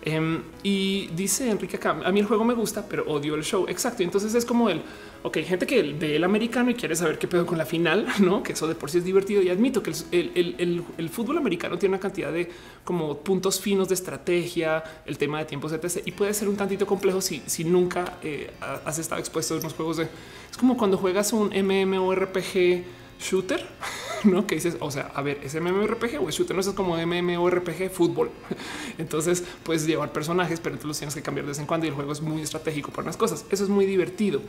Em, 0.03 0.41
y 0.63 1.07
dice 1.15 1.49
Enrique 1.49 1.77
acá, 1.77 1.91
a 2.03 2.11
mí 2.11 2.19
el 2.19 2.25
juego 2.25 2.43
me 2.43 2.55
gusta, 2.55 2.85
pero 2.87 3.03
odio 3.05 3.35
el 3.35 3.43
show. 3.43 3.65
Exacto. 3.67 4.01
Entonces 4.01 4.33
es 4.33 4.45
como 4.45 4.69
el, 4.69 4.81
ok, 5.23 5.37
gente 5.39 5.67
que 5.67 5.81
ve 5.93 6.15
el 6.15 6.23
americano 6.23 6.71
y 6.71 6.73
quiere 6.73 6.95
saber 6.95 7.19
qué 7.19 7.27
pedo 7.27 7.45
con 7.45 7.57
la 7.57 7.65
final, 7.65 8.07
no? 8.19 8.41
Que 8.41 8.53
eso 8.53 8.67
de 8.67 8.75
por 8.75 8.89
sí 8.89 8.97
es 8.97 9.05
divertido. 9.05 9.41
Y 9.41 9.49
admito 9.49 9.83
que 9.83 9.91
el, 10.11 11.09
fútbol 11.11 11.37
americano 11.37 11.77
tiene 11.77 11.95
una 11.95 12.01
cantidad 12.01 12.31
de 12.31 12.49
como 12.83 13.17
puntos 13.17 13.59
finos 13.59 13.89
de 13.89 13.95
estrategia, 13.95 14.83
el 15.05 15.17
tema 15.17 15.39
de 15.39 15.45
tiempos, 15.45 15.71
etc. 15.71 16.01
Y 16.05 16.11
puede 16.11 16.33
ser 16.33 16.49
un 16.49 16.57
tantito 16.57 16.87
complejo 16.87 17.21
si, 17.21 17.41
nunca 17.63 18.17
eh, 18.23 18.49
has 18.85 18.97
estado 18.97 19.19
expuesto 19.19 19.53
a 19.53 19.57
unos 19.57 19.73
juegos 19.73 19.97
de, 19.97 20.03
es 20.49 20.57
como 20.57 20.75
cuando 20.77 20.97
juegas 20.97 21.31
un 21.31 21.49
MMORPG 21.49 22.83
shooter, 23.19 23.63
no 24.25 24.47
que 24.47 24.55
dices, 24.55 24.77
o 24.79 24.91
sea, 24.91 25.12
a 25.13 25.21
ver, 25.21 25.39
es 25.43 25.55
MMORPG 25.60 26.21
o 26.21 26.29
es 26.29 26.36
shooter, 26.36 26.55
no 26.55 26.62
es 26.62 26.69
como 26.69 26.95
MMORPG 26.97 27.89
fútbol. 27.91 28.31
Entonces 28.97 29.43
puedes 29.63 29.86
llevar 29.86 30.12
personajes, 30.12 30.60
pero 30.60 30.77
tú 30.77 30.88
los 30.88 30.97
tienes 30.97 31.15
que 31.15 31.21
cambiar 31.21 31.45
de 31.45 31.49
vez 31.49 31.60
en 31.60 31.65
cuando 31.65 31.86
y 31.86 31.89
el 31.89 31.95
juego 31.95 32.12
es 32.12 32.21
muy 32.21 32.41
estratégico 32.41 32.91
para 32.91 33.03
unas 33.03 33.17
cosas. 33.17 33.45
Eso 33.49 33.63
es 33.63 33.69
muy 33.69 33.86
divertido. 33.86 34.41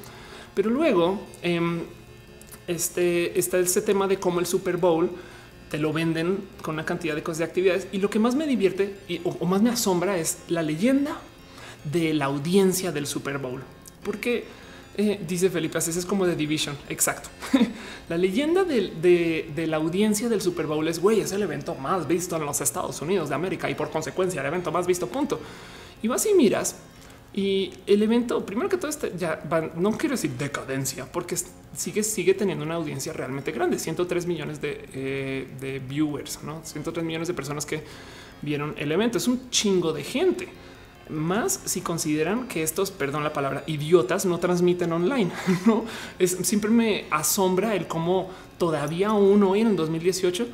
Pero 0.55 0.71
luego 0.71 1.21
em, 1.43 1.81
este 2.67 3.39
está 3.39 3.59
ese 3.59 3.83
tema 3.83 4.07
de 4.07 4.19
cómo 4.19 4.41
el 4.41 4.47
Super 4.47 4.77
Bowl 4.77 5.11
te 5.71 5.79
lo 5.79 5.93
venden 5.93 6.39
con 6.61 6.75
una 6.75 6.85
cantidad 6.85 7.15
de 7.15 7.23
cosas 7.23 7.39
de 7.39 7.45
actividades. 7.45 7.89
Y 7.93 7.99
lo 7.99 8.11
que 8.11 8.19
más 8.19 8.35
me 8.35 8.47
divierte 8.47 8.97
o 9.25 9.47
más 9.47 9.63
me 9.63 9.71
asombra 9.71 10.19
es 10.19 10.39
la 10.49 10.63
leyenda 10.63 11.19
de 11.85 12.15
la 12.15 12.27
audiencia 12.27 12.93
del 12.93 13.07
Super 13.07 13.39
Bowl, 13.39 13.63
porque 14.05 14.45
eh, 14.97 15.21
dice 15.27 15.49
Felipe, 15.51 15.79
así 15.79 15.91
es 15.91 16.07
como 16.07 16.27
de 16.27 16.37
Division. 16.37 16.77
Exacto. 16.89 17.29
la 18.09 18.17
leyenda 18.17 18.65
de, 18.65 19.67
la 19.67 19.77
audiencia 19.77 20.29
del 20.29 20.41
Super 20.41 20.67
Bowl 20.67 20.87
es 20.89 21.01
güey, 21.01 21.21
es 21.21 21.33
el 21.33 21.43
evento 21.43 21.75
más 21.75 22.07
visto 22.07 22.37
en 22.37 22.45
los 22.45 22.61
Estados 22.61 23.01
Unidos 23.01 23.29
de 23.29 23.35
América 23.35 23.71
y 23.71 23.75
por 23.75 23.91
consecuencia 23.91 24.41
el 24.41 24.47
evento 24.47 24.71
más 24.73 24.87
visto. 24.87 25.07
Punto. 25.07 25.41
Y 26.03 26.09
vas 26.09 26.27
y 26.27 26.35
miras 26.35 26.77
y 27.35 27.73
el 27.87 28.03
evento, 28.03 28.45
primero 28.45 28.69
que 28.69 28.77
todo, 28.77 28.91
este 28.91 29.13
ya 29.17 29.43
no 29.77 29.93
quiero 29.93 30.15
decir 30.15 30.33
decadencia, 30.33 31.11
porque 31.11 31.37
sigue, 31.75 32.03
sigue 32.03 32.35
teniendo 32.35 32.65
una 32.65 32.75
audiencia 32.75 33.13
realmente 33.13 33.53
grande: 33.53 33.79
103 33.79 34.27
millones 34.27 34.61
de, 34.61 34.89
eh, 34.93 35.49
de 35.59 35.79
viewers, 35.79 36.43
no 36.43 36.61
103 36.63 37.05
millones 37.05 37.29
de 37.29 37.35
personas 37.35 37.65
que 37.65 37.83
vieron 38.43 38.75
el 38.77 38.93
evento. 38.93 39.17
Es 39.17 39.29
un 39.29 39.49
chingo 39.49 39.93
de 39.95 40.05
gente 40.05 40.49
más 41.09 41.61
si 41.65 41.81
consideran 41.81 42.49
que 42.49 42.63
estos, 42.63 42.91
perdón 42.91 43.25
la 43.25 43.33
palabra, 43.33 43.65
idiotas 43.67 44.25
no 44.27 44.39
transmiten 44.39 44.93
online. 44.93 45.31
No 45.67 45.85
es 46.19 46.39
siempre 46.43 46.71
me 46.71 47.07
asombra 47.11 47.75
el 47.75 47.87
cómo 47.87 48.31
todavía 48.59 49.09
aún 49.09 49.43
hoy 49.43 49.61
en 49.61 49.69
el 49.69 49.77
2018 49.77 50.47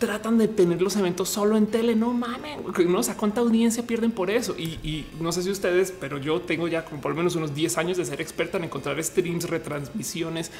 tratan 0.00 0.38
de 0.38 0.48
tener 0.48 0.82
los 0.82 0.96
eventos 0.96 1.28
solo 1.28 1.56
en 1.56 1.66
tele. 1.66 1.94
No 1.94 2.12
mamen, 2.12 2.60
no 2.88 3.02
sé 3.02 3.14
cuánta 3.14 3.42
audiencia 3.42 3.86
pierden 3.86 4.10
por 4.10 4.30
eso. 4.30 4.56
Y, 4.58 5.06
no 5.20 5.30
sé 5.30 5.42
si 5.42 5.50
ustedes, 5.50 5.92
pero 5.92 6.18
yo 6.18 6.40
tengo 6.40 6.66
ya 6.66 6.84
como 6.84 7.00
por 7.00 7.12
lo 7.12 7.18
menos 7.18 7.36
unos 7.36 7.54
10 7.54 7.78
años 7.78 7.96
de 7.98 8.04
ser 8.04 8.20
experta 8.20 8.58
en 8.58 8.64
encontrar 8.64 9.02
streams, 9.04 9.48
retransmisiones, 9.48 10.50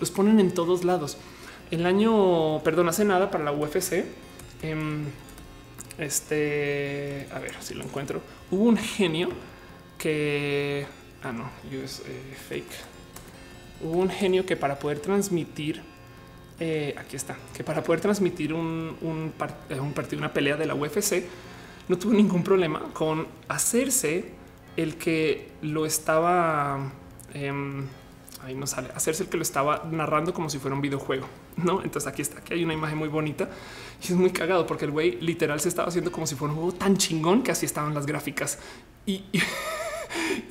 los 0.00 0.10
ponen 0.10 0.40
en 0.40 0.52
todos 0.52 0.84
lados. 0.84 1.16
El 1.70 1.86
año, 1.86 2.60
perdón, 2.64 2.88
hace 2.88 3.04
nada 3.04 3.30
para 3.30 3.44
la 3.44 3.52
UFC. 3.52 4.04
Em, 4.62 5.04
este, 5.98 7.26
a 7.32 7.38
ver 7.38 7.54
si 7.60 7.74
lo 7.74 7.84
encuentro. 7.84 8.22
Hubo 8.50 8.64
un 8.64 8.76
genio 8.76 9.28
que, 9.98 10.86
ah, 11.22 11.32
no, 11.32 11.50
es 11.70 12.00
eh, 12.06 12.36
fake. 12.48 12.72
Hubo 13.82 13.98
un 13.98 14.10
genio 14.10 14.46
que 14.46 14.56
para 14.56 14.78
poder 14.78 15.00
transmitir, 15.00 15.82
eh, 16.60 16.94
aquí 16.96 17.16
está, 17.16 17.36
que 17.54 17.62
para 17.62 17.82
poder 17.82 18.00
transmitir 18.00 18.54
un, 18.54 18.96
un, 19.02 19.32
eh, 19.68 19.92
partido, 19.94 20.18
una 20.18 20.32
pelea 20.32 20.56
de 20.56 20.66
la 20.66 20.74
UFC, 20.74 21.24
no 21.88 21.98
tuvo 21.98 22.12
ningún 22.12 22.42
problema 22.42 22.80
con 22.92 23.26
hacerse 23.48 24.32
el 24.76 24.96
que 24.96 25.50
lo 25.62 25.86
estaba 25.86 26.92
em, 27.34 27.86
ahí 28.44 28.54
no 28.54 28.66
sale, 28.66 28.88
hacerse 28.94 29.24
el 29.24 29.28
que 29.28 29.36
lo 29.36 29.42
estaba 29.42 29.84
narrando 29.90 30.32
como 30.32 30.48
si 30.50 30.58
fuera 30.58 30.74
un 30.74 30.82
videojuego, 30.82 31.26
¿no? 31.56 31.82
Entonces 31.82 32.06
aquí 32.10 32.22
está, 32.22 32.38
aquí 32.38 32.54
hay 32.54 32.64
una 32.64 32.74
imagen 32.74 32.98
muy 32.98 33.08
bonita 33.08 33.48
y 34.02 34.04
es 34.04 34.12
muy 34.12 34.30
cagado 34.30 34.66
porque 34.66 34.84
el 34.84 34.90
güey 34.90 35.20
literal 35.20 35.60
se 35.60 35.68
estaba 35.68 35.88
haciendo 35.88 36.12
como 36.12 36.26
si 36.26 36.34
fuera 36.34 36.52
un 36.52 36.60
juego 36.60 36.74
tan 36.76 36.96
chingón 36.96 37.42
que 37.42 37.50
así 37.50 37.66
estaban 37.66 37.94
las 37.94 38.06
gráficas 38.06 38.58
y, 39.06 39.24
y, 39.32 39.40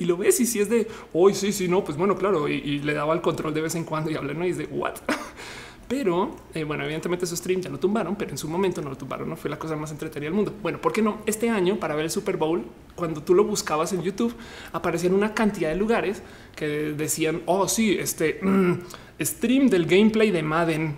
lo 0.04 0.16
ves 0.16 0.40
y 0.40 0.46
si 0.46 0.60
es 0.60 0.68
de 0.68 0.88
hoy, 1.12 1.34
sí, 1.34 1.52
sí, 1.52 1.68
no, 1.68 1.84
pues 1.84 1.96
bueno, 1.96 2.16
claro, 2.16 2.48
y, 2.48 2.78
le 2.80 2.94
daba 2.94 3.14
el 3.14 3.20
control 3.20 3.54
de 3.54 3.60
vez 3.60 3.74
en 3.74 3.84
cuando 3.84 4.10
y 4.10 4.16
hablé, 4.16 4.34
¿no? 4.34 4.46
Y 4.46 4.50
es 4.50 4.58
de 4.58 4.66
what? 4.66 4.96
Pero 5.88 6.36
eh, 6.52 6.64
bueno, 6.64 6.84
evidentemente 6.84 7.24
su 7.24 7.34
stream 7.34 7.62
ya 7.62 7.70
lo 7.70 7.78
tumbaron, 7.80 8.14
pero 8.14 8.30
en 8.30 8.36
su 8.36 8.46
momento 8.46 8.82
no 8.82 8.90
lo 8.90 8.96
tumbaron. 8.98 9.26
No 9.26 9.36
fue 9.36 9.48
la 9.48 9.58
cosa 9.58 9.74
más 9.74 9.90
entretenida 9.90 10.26
del 10.26 10.34
mundo. 10.34 10.54
Bueno, 10.60 10.82
¿por 10.82 10.92
qué 10.92 11.00
no? 11.00 11.22
Este 11.24 11.48
año 11.48 11.80
para 11.80 11.94
ver 11.94 12.04
el 12.04 12.10
Super 12.10 12.36
Bowl, 12.36 12.62
cuando 12.94 13.22
tú 13.22 13.34
lo 13.34 13.44
buscabas 13.44 13.94
en 13.94 14.02
YouTube, 14.02 14.34
aparecían 14.72 15.14
una 15.14 15.32
cantidad 15.32 15.70
de 15.70 15.76
lugares 15.76 16.22
que 16.54 16.66
decían, 16.66 17.40
oh, 17.46 17.68
sí, 17.68 17.96
este 17.98 18.38
stream 19.18 19.68
del 19.68 19.86
gameplay 19.86 20.30
de 20.30 20.42
Madden. 20.42 20.96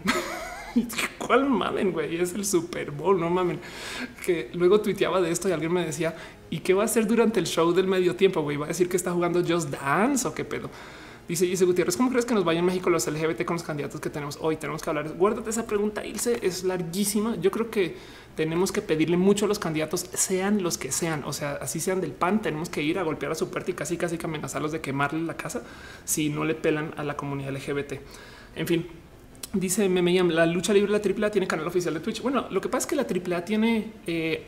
¿Cuál 1.18 1.48
Madden, 1.48 1.92
güey? 1.92 2.16
Es 2.16 2.34
el 2.34 2.44
Super 2.44 2.90
Bowl, 2.90 3.18
no 3.18 3.30
mamen. 3.30 3.60
Que 4.24 4.50
luego 4.54 4.80
tuiteaba 4.80 5.20
de 5.20 5.30
esto 5.30 5.48
y 5.48 5.52
alguien 5.52 5.72
me 5.72 5.84
decía, 5.84 6.14
¿y 6.50 6.60
qué 6.60 6.74
va 6.74 6.82
a 6.82 6.84
hacer 6.86 7.06
durante 7.06 7.40
el 7.40 7.46
show 7.46 7.72
del 7.72 7.86
medio 7.86 8.16
tiempo, 8.16 8.42
güey? 8.42 8.56
¿Va 8.56 8.66
a 8.66 8.68
decir 8.68 8.88
que 8.88 8.96
está 8.96 9.12
jugando 9.12 9.42
Just 9.46 9.70
Dance 9.70 10.26
o 10.26 10.34
qué 10.34 10.44
pedo? 10.44 10.70
Dice 11.28 11.44
Dice 11.44 11.64
Gutiérrez, 11.64 11.96
¿cómo 11.96 12.10
crees 12.10 12.24
que 12.24 12.34
nos 12.34 12.44
vayan 12.44 12.62
en 12.62 12.66
México 12.66 12.90
los 12.90 13.06
LGBT 13.06 13.44
con 13.44 13.54
los 13.54 13.62
candidatos 13.62 14.00
que 14.00 14.10
tenemos 14.10 14.36
hoy? 14.40 14.56
Tenemos 14.56 14.82
que 14.82 14.90
hablar. 14.90 15.10
Guárdate 15.10 15.50
esa 15.50 15.64
pregunta, 15.64 16.04
Ilse, 16.04 16.40
es 16.42 16.64
larguísima. 16.64 17.36
Yo 17.36 17.52
creo 17.52 17.70
que 17.70 17.94
tenemos 18.34 18.72
que 18.72 18.82
pedirle 18.82 19.16
mucho 19.16 19.44
a 19.44 19.48
los 19.48 19.60
candidatos, 19.60 20.06
sean 20.12 20.60
los 20.60 20.76
que 20.76 20.90
sean, 20.90 21.22
o 21.24 21.32
sea, 21.32 21.52
así 21.60 21.78
sean 21.78 22.00
del 22.00 22.10
PAN, 22.10 22.42
tenemos 22.42 22.68
que 22.68 22.82
ir 22.82 22.98
a 22.98 23.04
golpear 23.04 23.30
a 23.30 23.36
su 23.36 23.48
puerta 23.48 23.70
y 23.70 23.74
casi 23.74 23.96
casi 23.96 24.18
que 24.18 24.26
amenazarlos 24.26 24.72
de 24.72 24.80
quemarle 24.80 25.22
la 25.22 25.36
casa 25.36 25.62
si 26.04 26.30
no 26.30 26.44
le 26.44 26.56
pelan 26.56 26.94
a 26.96 27.04
la 27.04 27.16
comunidad 27.16 27.52
LGBT. 27.52 27.92
En 28.56 28.66
fin, 28.66 28.88
Dice 29.52 29.88
Meme 29.88 30.22
la 30.32 30.46
lucha 30.46 30.72
libre, 30.72 30.92
la 30.92 30.98
AAA 30.98 31.30
tiene 31.32 31.48
canal 31.48 31.66
oficial 31.66 31.92
de 31.94 32.00
Twitch. 32.00 32.22
Bueno, 32.22 32.46
lo 32.50 32.60
que 32.60 32.68
pasa 32.68 32.86
es 32.86 32.86
que 32.86 32.96
la 32.96 33.02
AAA 33.02 33.44
tiene 33.44 33.92
eh, 34.06 34.46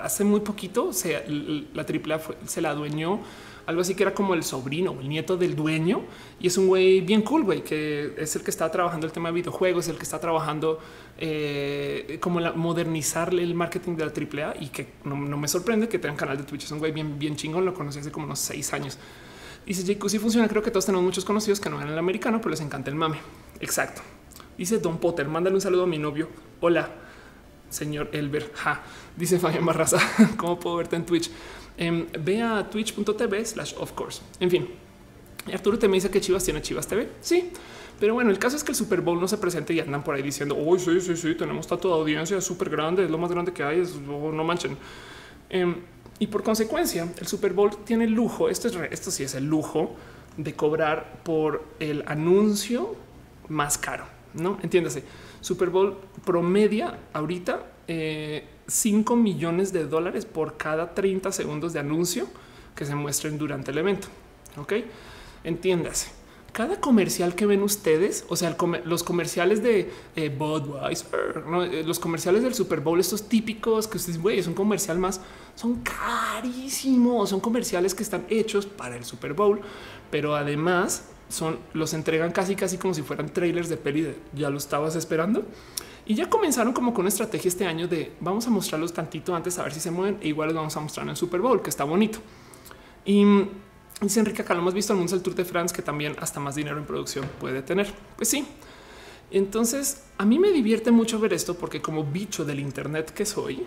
hace 0.00 0.24
muy 0.24 0.40
poquito, 0.40 0.88
o 0.88 0.92
sea, 0.92 1.24
la 1.26 1.82
AAA 1.82 2.20
se 2.46 2.60
la 2.60 2.70
adueñó 2.70 3.20
algo 3.64 3.80
así 3.80 3.94
que 3.94 4.02
era 4.02 4.12
como 4.12 4.34
el 4.34 4.42
sobrino 4.42 4.90
o 4.90 5.00
el 5.00 5.08
nieto 5.08 5.36
del 5.36 5.54
dueño 5.54 6.02
y 6.40 6.48
es 6.48 6.58
un 6.58 6.66
güey 6.66 7.00
bien 7.00 7.22
cool, 7.22 7.44
güey, 7.44 7.62
que 7.62 8.14
es 8.18 8.34
el 8.36 8.42
que 8.42 8.50
está 8.50 8.70
trabajando 8.70 9.06
el 9.06 9.12
tema 9.12 9.28
de 9.28 9.36
videojuegos, 9.36 9.88
el 9.88 9.96
que 9.96 10.02
está 10.02 10.18
trabajando 10.18 10.80
eh, 11.18 12.18
como 12.20 12.40
la, 12.40 12.52
modernizarle 12.52 13.42
el 13.42 13.54
marketing 13.54 13.96
de 13.96 14.04
la 14.04 14.12
AAA 14.12 14.54
y 14.60 14.68
que 14.68 14.88
no, 15.04 15.16
me 15.16 15.48
sorprende 15.48 15.88
que 15.88 15.98
tenga 15.98 16.16
canal 16.16 16.36
de 16.36 16.44
Twitch. 16.44 16.64
Es 16.64 16.70
un 16.72 16.78
güey 16.78 16.92
bien, 16.92 17.18
bien 17.18 17.36
chingón, 17.36 17.64
lo 17.64 17.72
conocí 17.72 18.00
hace 18.00 18.10
como 18.10 18.26
unos 18.26 18.40
seis 18.40 18.72
años. 18.72 18.98
Dice 19.64 19.84
Jake, 19.84 20.08
sí 20.08 20.18
funciona. 20.18 20.48
Creo 20.48 20.62
que 20.62 20.72
todos 20.72 20.86
tenemos 20.86 21.04
muchos 21.04 21.24
conocidos 21.24 21.60
que 21.60 21.70
no 21.70 21.78
ven 21.78 21.88
el 21.88 21.98
americano, 21.98 22.38
pero 22.38 22.50
les 22.50 22.60
encanta 22.60 22.90
el 22.90 22.96
mame. 22.96 23.18
Exacto. 23.60 24.02
Dice 24.62 24.78
Don 24.78 24.98
Potter, 24.98 25.26
mándale 25.26 25.56
un 25.56 25.60
saludo 25.60 25.82
a 25.82 25.86
mi 25.88 25.98
novio. 25.98 26.28
Hola, 26.60 26.88
señor 27.68 28.10
Elber. 28.12 28.52
Ja. 28.54 28.80
Dice 29.16 29.40
Fabián 29.40 29.66
Barraza, 29.66 29.98
¿cómo 30.36 30.60
puedo 30.60 30.76
verte 30.76 30.94
en 30.94 31.04
Twitch? 31.04 31.32
Eh, 31.76 32.06
ve 32.20 32.42
a 32.42 32.70
twitch.tv 32.70 33.44
slash 33.44 33.74
of 33.80 33.90
course. 33.90 34.22
En 34.38 34.48
fin, 34.48 34.68
Arturo 35.52 35.80
te 35.80 35.88
me 35.88 35.94
dice 35.94 36.10
que 36.10 36.20
Chivas 36.20 36.44
tiene 36.44 36.62
Chivas 36.62 36.86
TV. 36.86 37.08
Sí, 37.20 37.50
pero 37.98 38.14
bueno, 38.14 38.30
el 38.30 38.38
caso 38.38 38.54
es 38.54 38.62
que 38.62 38.70
el 38.70 38.76
Super 38.76 39.00
Bowl 39.00 39.20
no 39.20 39.26
se 39.26 39.36
presente 39.36 39.74
y 39.74 39.80
andan 39.80 40.04
por 40.04 40.14
ahí 40.14 40.22
diciendo, 40.22 40.54
uy, 40.54 40.78
sí, 40.78 41.00
sí, 41.00 41.16
sí, 41.16 41.34
tenemos 41.34 41.66
tanto 41.66 41.88
de 41.88 41.94
audiencia 41.94 42.40
súper 42.40 42.70
grande, 42.70 43.04
es 43.04 43.10
lo 43.10 43.18
más 43.18 43.32
grande 43.32 43.52
que 43.52 43.64
hay, 43.64 43.80
es, 43.80 43.96
oh, 44.08 44.30
no 44.30 44.44
manchen. 44.44 44.76
Em, 45.50 45.74
y 46.20 46.28
por 46.28 46.44
consecuencia, 46.44 47.12
el 47.18 47.26
Super 47.26 47.52
Bowl 47.52 47.78
tiene 47.84 48.04
el 48.04 48.12
lujo, 48.12 48.48
esto, 48.48 48.68
es, 48.68 48.76
esto 48.92 49.10
sí 49.10 49.24
es 49.24 49.34
el 49.34 49.44
lujo 49.44 49.96
de 50.36 50.54
cobrar 50.54 51.18
por 51.24 51.64
el 51.80 52.04
anuncio 52.06 52.94
más 53.48 53.76
caro. 53.76 54.21
No 54.34 54.58
entiéndase. 54.62 55.04
Super 55.40 55.70
Bowl 55.70 55.96
promedia 56.24 56.98
ahorita 57.12 57.66
5 57.86 57.88
eh, 57.88 59.16
millones 59.16 59.72
de 59.72 59.86
dólares 59.86 60.24
por 60.24 60.56
cada 60.56 60.94
30 60.94 61.32
segundos 61.32 61.72
de 61.72 61.80
anuncio 61.80 62.26
que 62.74 62.84
se 62.84 62.94
muestren 62.94 63.38
durante 63.38 63.70
el 63.70 63.78
evento. 63.78 64.08
Ok, 64.56 64.74
entiéndase. 65.44 66.22
Cada 66.52 66.80
comercial 66.80 67.34
que 67.34 67.46
ven 67.46 67.62
ustedes, 67.62 68.26
o 68.28 68.36
sea, 68.36 68.54
los 68.84 69.02
comerciales 69.02 69.62
de 69.62 69.90
eh, 70.16 70.28
Budweiser, 70.28 71.44
eh, 71.72 71.82
los 71.86 71.98
comerciales 71.98 72.42
del 72.42 72.52
Super 72.52 72.80
Bowl, 72.80 73.00
estos 73.00 73.26
típicos 73.26 73.88
que 73.88 73.96
ustedes, 73.96 74.20
güey, 74.20 74.38
es 74.38 74.46
un 74.46 74.52
comercial 74.52 74.98
más, 74.98 75.22
son 75.54 75.82
carísimos, 75.82 77.30
son 77.30 77.40
comerciales 77.40 77.94
que 77.94 78.02
están 78.02 78.26
hechos 78.28 78.66
para 78.66 78.96
el 78.96 79.04
Super 79.06 79.32
Bowl, 79.32 79.62
pero 80.10 80.36
además 80.36 81.11
son 81.32 81.58
los 81.72 81.94
entregan 81.94 82.30
casi 82.30 82.54
casi 82.54 82.76
como 82.76 82.92
si 82.92 83.02
fueran 83.02 83.32
trailers 83.32 83.68
de 83.68 83.78
peli 83.78 84.02
de 84.02 84.16
ya 84.34 84.50
lo 84.50 84.58
estabas 84.58 84.96
esperando. 84.96 85.44
Y 86.04 86.14
ya 86.14 86.28
comenzaron 86.28 86.72
como 86.72 86.92
con 86.92 87.02
una 87.02 87.08
estrategia 87.08 87.48
este 87.48 87.64
año 87.64 87.88
de 87.88 88.12
vamos 88.20 88.46
a 88.46 88.50
mostrarlos 88.50 88.92
tantito 88.92 89.34
antes 89.34 89.58
a 89.58 89.62
ver 89.62 89.72
si 89.72 89.80
se 89.80 89.90
mueven 89.90 90.18
e 90.20 90.28
igual 90.28 90.48
los 90.48 90.56
vamos 90.56 90.76
a 90.76 90.80
mostrar 90.80 91.04
en 91.04 91.10
el 91.10 91.16
Super 91.16 91.40
Bowl, 91.40 91.62
que 91.62 91.70
está 91.70 91.84
bonito. 91.84 92.18
Y 93.04 93.24
dice 94.00 94.20
Enrique 94.20 94.42
acá 94.42 94.52
lo 94.54 94.60
hemos 94.60 94.74
visto 94.74 94.92
en 94.92 95.00
el 95.00 95.22
Tour 95.22 95.34
de 95.34 95.44
France 95.44 95.74
que 95.74 95.80
también 95.80 96.16
hasta 96.18 96.38
más 96.38 96.54
dinero 96.54 96.76
en 96.76 96.84
producción 96.84 97.24
puede 97.40 97.62
tener. 97.62 97.92
Pues 98.16 98.28
sí. 98.28 98.46
Entonces 99.30 100.02
a 100.18 100.26
mí 100.26 100.38
me 100.38 100.50
divierte 100.50 100.90
mucho 100.90 101.18
ver 101.18 101.32
esto 101.32 101.56
porque 101.56 101.80
como 101.80 102.04
bicho 102.04 102.44
del 102.44 102.60
Internet 102.60 103.10
que 103.10 103.24
soy, 103.24 103.64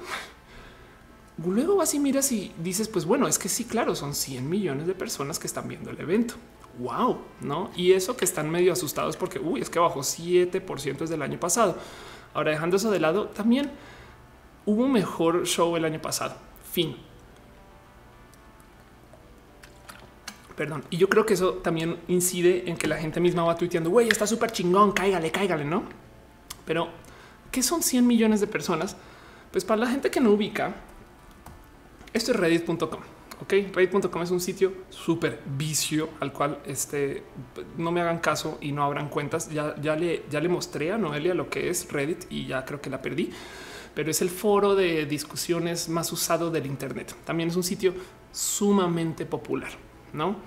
luego 1.44 1.78
vas 1.78 1.96
y 1.96 2.00
miras 2.00 2.32
y 2.32 2.52
dices, 2.62 2.90
pues 2.90 3.06
bueno, 3.06 3.28
es 3.28 3.40
que 3.40 3.50
sí, 3.50 3.64
claro, 3.64 3.96
son 3.96 4.14
100 4.14 4.48
millones 4.48 4.86
de 4.86 4.94
personas 4.94 5.40
que 5.40 5.48
están 5.48 5.68
viendo 5.68 5.90
el 5.90 6.00
evento 6.00 6.36
wow, 6.80 7.20
no? 7.42 7.72
Y 7.76 7.94
eso 7.94 8.18
que 8.18 8.26
están 8.26 8.50
medio 8.50 8.74
asustados 8.74 9.18
porque 9.18 9.40
uy, 9.40 9.62
es 9.62 9.70
que 9.70 9.80
bajó 9.80 10.02
7% 10.02 10.98
desde 10.98 11.16
el 11.16 11.22
año 11.22 11.40
pasado. 11.40 11.78
Ahora, 12.34 12.52
dejando 12.52 12.76
eso 12.76 12.92
de 12.92 13.00
lado, 13.00 13.28
también 13.28 13.72
hubo 14.66 14.88
mejor 14.88 15.46
show 15.46 15.76
el 15.76 15.86
año 15.86 16.02
pasado. 16.02 16.36
Fin. 16.72 16.98
Perdón. 20.56 20.84
Y 20.90 20.98
yo 20.98 21.10
creo 21.10 21.26
que 21.26 21.34
eso 21.34 21.56
también 21.56 22.00
incide 22.08 22.70
en 22.70 22.78
que 22.78 22.88
la 22.88 22.98
gente 22.98 23.20
misma 23.20 23.44
va 23.44 23.56
tuiteando, 23.56 23.90
güey, 23.90 24.08
está 24.08 24.26
súper 24.26 24.52
chingón, 24.52 24.92
cáigale, 24.94 25.32
cáigale, 25.32 25.66
¿no? 25.66 25.84
Pero, 26.66 26.90
¿qué 27.52 27.62
son 27.62 27.84
100 27.84 28.08
millones 28.08 28.40
de 28.40 28.48
personas? 28.48 28.96
Pues 29.52 29.64
para 29.64 29.82
la 29.82 29.88
gente 29.88 30.10
que 30.10 30.20
no 30.20 30.32
ubica, 30.32 30.76
esto 32.14 32.32
es 32.32 32.38
reddit.com. 32.38 33.15
Ok, 33.42 33.54
Reddit.com 33.74 34.22
es 34.22 34.32
un 34.32 34.40
sitio 34.40 34.72
súper 34.90 35.42
vicio 35.58 36.10
al 36.22 36.32
cual 36.32 36.60
este, 36.66 37.24
no 37.78 37.92
me 37.92 38.00
hagan 38.00 38.20
caso 38.20 38.58
y 38.62 38.72
no 38.72 38.84
abran 38.84 39.10
cuentas. 39.10 39.50
Ya, 39.50 39.76
ya, 39.82 39.96
le, 39.96 40.24
ya 40.30 40.40
le 40.40 40.48
mostré 40.48 40.92
a 40.92 40.98
Noelia 40.98 41.34
lo 41.34 41.50
que 41.50 41.70
es 41.70 41.92
Reddit 41.92 42.26
y 42.30 42.46
ya 42.46 42.64
creo 42.64 42.80
que 42.80 42.90
la 42.90 43.02
perdí, 43.02 43.32
pero 43.94 44.10
es 44.10 44.22
el 44.22 44.30
foro 44.30 44.74
de 44.74 45.06
discusiones 45.06 45.90
más 45.90 46.12
usado 46.14 46.50
del 46.50 46.66
Internet. 46.66 47.14
También 47.26 47.50
es 47.50 47.58
un 47.58 47.64
sitio 47.64 47.94
sumamente 48.32 49.26
popular, 49.26 49.72
no? 50.14 50.38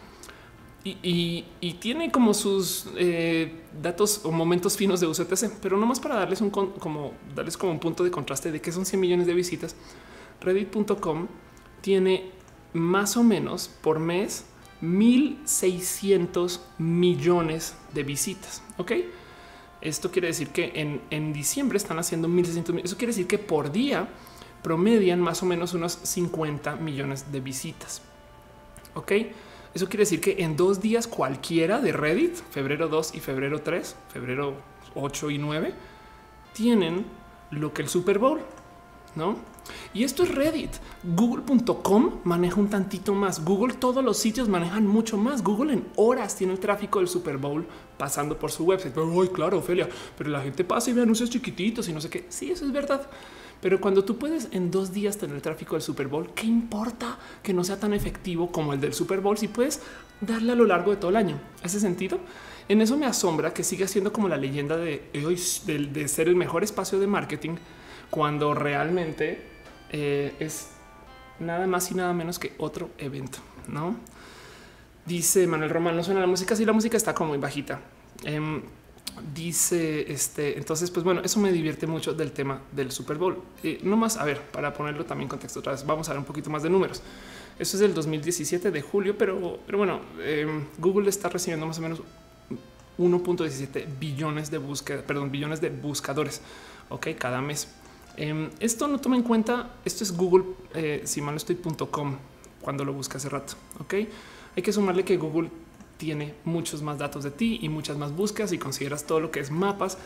Y, 0.84 1.44
tiene 1.80 2.10
como 2.10 2.32
sus 2.32 2.88
eh, 2.96 3.64
datos 3.82 4.22
o 4.24 4.32
momentos 4.32 4.76
finos 4.76 5.00
de 5.00 5.06
uso 5.06 5.22
etc. 5.22 5.52
Pero 5.60 5.76
no 5.76 5.84
más 5.84 6.00
para 6.00 6.14
darles 6.14 6.40
un 6.40 6.48
como 6.48 7.12
darles 7.34 7.58
como 7.58 7.72
un 7.72 7.78
punto 7.78 8.04
de 8.04 8.10
contraste 8.10 8.50
de 8.50 8.62
que 8.62 8.72
son 8.72 8.86
100 8.86 8.98
millones 8.98 9.26
de 9.26 9.34
visitas. 9.34 9.76
Reddit.com 10.40 11.26
tiene 11.82 12.37
más 12.72 13.16
o 13.16 13.24
menos 13.24 13.68
por 13.82 13.98
mes 13.98 14.44
1.600 14.82 16.60
millones 16.78 17.76
de 17.92 18.02
visitas. 18.02 18.62
Ok, 18.76 18.92
esto 19.80 20.10
quiere 20.10 20.28
decir 20.28 20.48
que 20.48 20.72
en, 21.10 21.32
diciembre 21.32 21.78
están 21.78 21.98
haciendo 21.98 22.28
1.600. 22.28 22.84
Eso 22.84 22.96
quiere 22.96 23.12
decir 23.12 23.26
que 23.26 23.38
por 23.38 23.72
día 23.72 24.08
promedian 24.62 25.20
más 25.20 25.42
o 25.42 25.46
menos 25.46 25.74
unos 25.74 25.92
50 25.92 26.76
millones 26.76 27.30
de 27.32 27.40
visitas. 27.40 28.02
Ok, 28.94 29.12
eso 29.74 29.86
quiere 29.88 30.02
decir 30.02 30.20
que 30.20 30.42
en 30.42 30.56
dos 30.56 30.80
días 30.80 31.06
cualquiera 31.06 31.80
de 31.80 31.92
Reddit, 31.92 32.34
febrero 32.50 32.88
2 32.88 33.14
y 33.14 33.20
febrero 33.20 33.62
3, 33.62 33.96
febrero 34.12 34.54
8 34.94 35.30
y 35.30 35.38
9, 35.38 35.74
tienen 36.52 37.06
lo 37.50 37.72
que 37.72 37.82
el 37.82 37.88
Super 37.88 38.18
Bowl, 38.18 38.40
no? 39.14 39.36
Y 39.94 40.04
esto 40.04 40.22
es 40.22 40.34
Reddit. 40.34 40.70
Google.com 41.02 42.20
maneja 42.24 42.60
un 42.60 42.68
tantito 42.68 43.14
más. 43.14 43.44
Google, 43.44 43.74
todos 43.74 44.04
los 44.04 44.18
sitios 44.18 44.48
manejan 44.48 44.86
mucho 44.86 45.16
más. 45.16 45.42
Google 45.42 45.72
en 45.72 45.86
horas 45.96 46.36
tiene 46.36 46.52
el 46.52 46.58
tráfico 46.58 46.98
del 46.98 47.08
Super 47.08 47.36
Bowl 47.36 47.66
pasando 47.96 48.38
por 48.38 48.50
su 48.50 48.64
website. 48.64 48.94
Pero 48.94 49.20
ay, 49.20 49.28
claro, 49.28 49.58
Ophelia, 49.58 49.88
pero 50.16 50.30
la 50.30 50.40
gente 50.40 50.64
pasa 50.64 50.90
y 50.90 50.92
ve 50.92 51.02
anuncios 51.02 51.30
chiquititos 51.30 51.88
y 51.88 51.92
no 51.92 52.00
sé 52.00 52.08
qué. 52.10 52.26
Sí, 52.28 52.50
eso 52.50 52.64
es 52.64 52.72
verdad. 52.72 53.08
Pero 53.60 53.80
cuando 53.80 54.04
tú 54.04 54.18
puedes 54.18 54.48
en 54.52 54.70
dos 54.70 54.92
días 54.92 55.18
tener 55.18 55.34
el 55.34 55.42
tráfico 55.42 55.74
del 55.74 55.82
Super 55.82 56.06
Bowl, 56.06 56.30
¿qué 56.34 56.46
importa 56.46 57.18
que 57.42 57.52
no 57.52 57.64
sea 57.64 57.80
tan 57.80 57.92
efectivo 57.92 58.52
como 58.52 58.72
el 58.72 58.80
del 58.80 58.94
Super 58.94 59.20
Bowl 59.20 59.36
si 59.36 59.48
puedes 59.48 59.82
darle 60.20 60.52
a 60.52 60.54
lo 60.54 60.64
largo 60.64 60.92
de 60.92 60.96
todo 60.96 61.10
el 61.10 61.16
año? 61.16 61.40
¿Ese 61.62 61.80
sentido? 61.80 62.20
En 62.68 62.80
eso 62.82 62.96
me 62.96 63.06
asombra 63.06 63.52
que 63.52 63.64
siga 63.64 63.88
siendo 63.88 64.12
como 64.12 64.28
la 64.28 64.36
leyenda 64.36 64.76
de, 64.76 65.10
de, 65.12 65.78
de 65.78 66.08
ser 66.08 66.28
el 66.28 66.36
mejor 66.36 66.62
espacio 66.62 67.00
de 67.00 67.06
marketing 67.06 67.56
cuando 68.10 68.54
realmente 68.54 69.57
eh, 69.90 70.34
es 70.38 70.68
nada 71.40 71.66
más 71.66 71.90
y 71.90 71.94
nada 71.94 72.12
menos 72.12 72.38
que 72.38 72.54
otro 72.58 72.90
evento, 72.98 73.38
¿no? 73.68 73.96
Dice 75.06 75.46
Manuel 75.46 75.70
Román, 75.70 75.96
no 75.96 76.04
suena 76.04 76.20
la 76.20 76.26
música, 76.26 76.54
si 76.54 76.64
la 76.64 76.72
música 76.72 76.96
está 76.96 77.14
como 77.14 77.30
muy 77.30 77.38
bajita. 77.38 77.80
Em, 78.24 78.62
dice 79.34 80.12
este, 80.12 80.58
entonces, 80.58 80.90
pues 80.90 81.04
bueno, 81.04 81.22
eso 81.24 81.40
me 81.40 81.50
divierte 81.50 81.86
mucho 81.86 82.12
del 82.12 82.32
tema 82.32 82.60
del 82.72 82.90
Super 82.90 83.16
Bowl. 83.16 83.42
Eh, 83.62 83.80
no 83.82 83.96
más, 83.96 84.16
a 84.16 84.24
ver, 84.24 84.40
para 84.40 84.74
ponerlo 84.74 85.04
también 85.04 85.26
en 85.26 85.30
contexto 85.30 85.60
otra 85.60 85.72
vez, 85.72 85.86
vamos 85.86 86.08
a 86.08 86.12
ver 86.12 86.18
un 86.18 86.24
poquito 86.24 86.50
más 86.50 86.62
de 86.62 86.70
números. 86.70 87.02
Eso 87.58 87.76
es 87.76 87.80
del 87.80 87.94
2017 87.94 88.70
de 88.70 88.82
julio, 88.82 89.16
pero, 89.16 89.58
pero 89.66 89.78
bueno, 89.78 90.00
em, 90.22 90.66
Google 90.78 91.08
está 91.08 91.28
recibiendo 91.28 91.66
más 91.66 91.78
o 91.78 91.82
menos 91.82 92.02
1.17 92.98 93.86
billones 93.98 94.50
de 94.50 94.58
búsqueda, 94.58 95.02
perdón, 95.02 95.30
billones 95.30 95.60
de 95.60 95.70
buscadores, 95.70 96.42
ok, 96.88 97.08
cada 97.18 97.40
mes. 97.40 97.68
Em, 98.20 98.50
esto 98.58 98.88
no 98.88 98.98
toma 98.98 99.14
en 99.14 99.22
cuenta, 99.22 99.76
esto 99.84 100.02
es 100.02 100.10
Google, 100.10 100.44
eh, 100.74 101.02
si 101.04 101.20
mal 101.20 101.36
estoy.com 101.36 102.16
cuando 102.60 102.84
lo 102.84 102.92
busca 102.92 103.18
hace 103.18 103.28
rato. 103.28 103.54
Ok, 103.78 103.94
hay 104.56 104.62
que 104.62 104.72
sumarle 104.72 105.04
que 105.04 105.16
Google 105.16 105.50
tiene 105.98 106.34
muchos 106.44 106.82
más 106.82 106.98
datos 106.98 107.22
de 107.22 107.30
ti 107.30 107.60
y 107.62 107.68
muchas 107.68 107.96
más 107.96 108.10
búsquedas 108.10 108.52
y 108.52 108.58
consideras 108.58 109.04
todo 109.04 109.20
lo 109.20 109.30
que 109.30 109.38
es 109.38 109.52
mapas, 109.52 109.98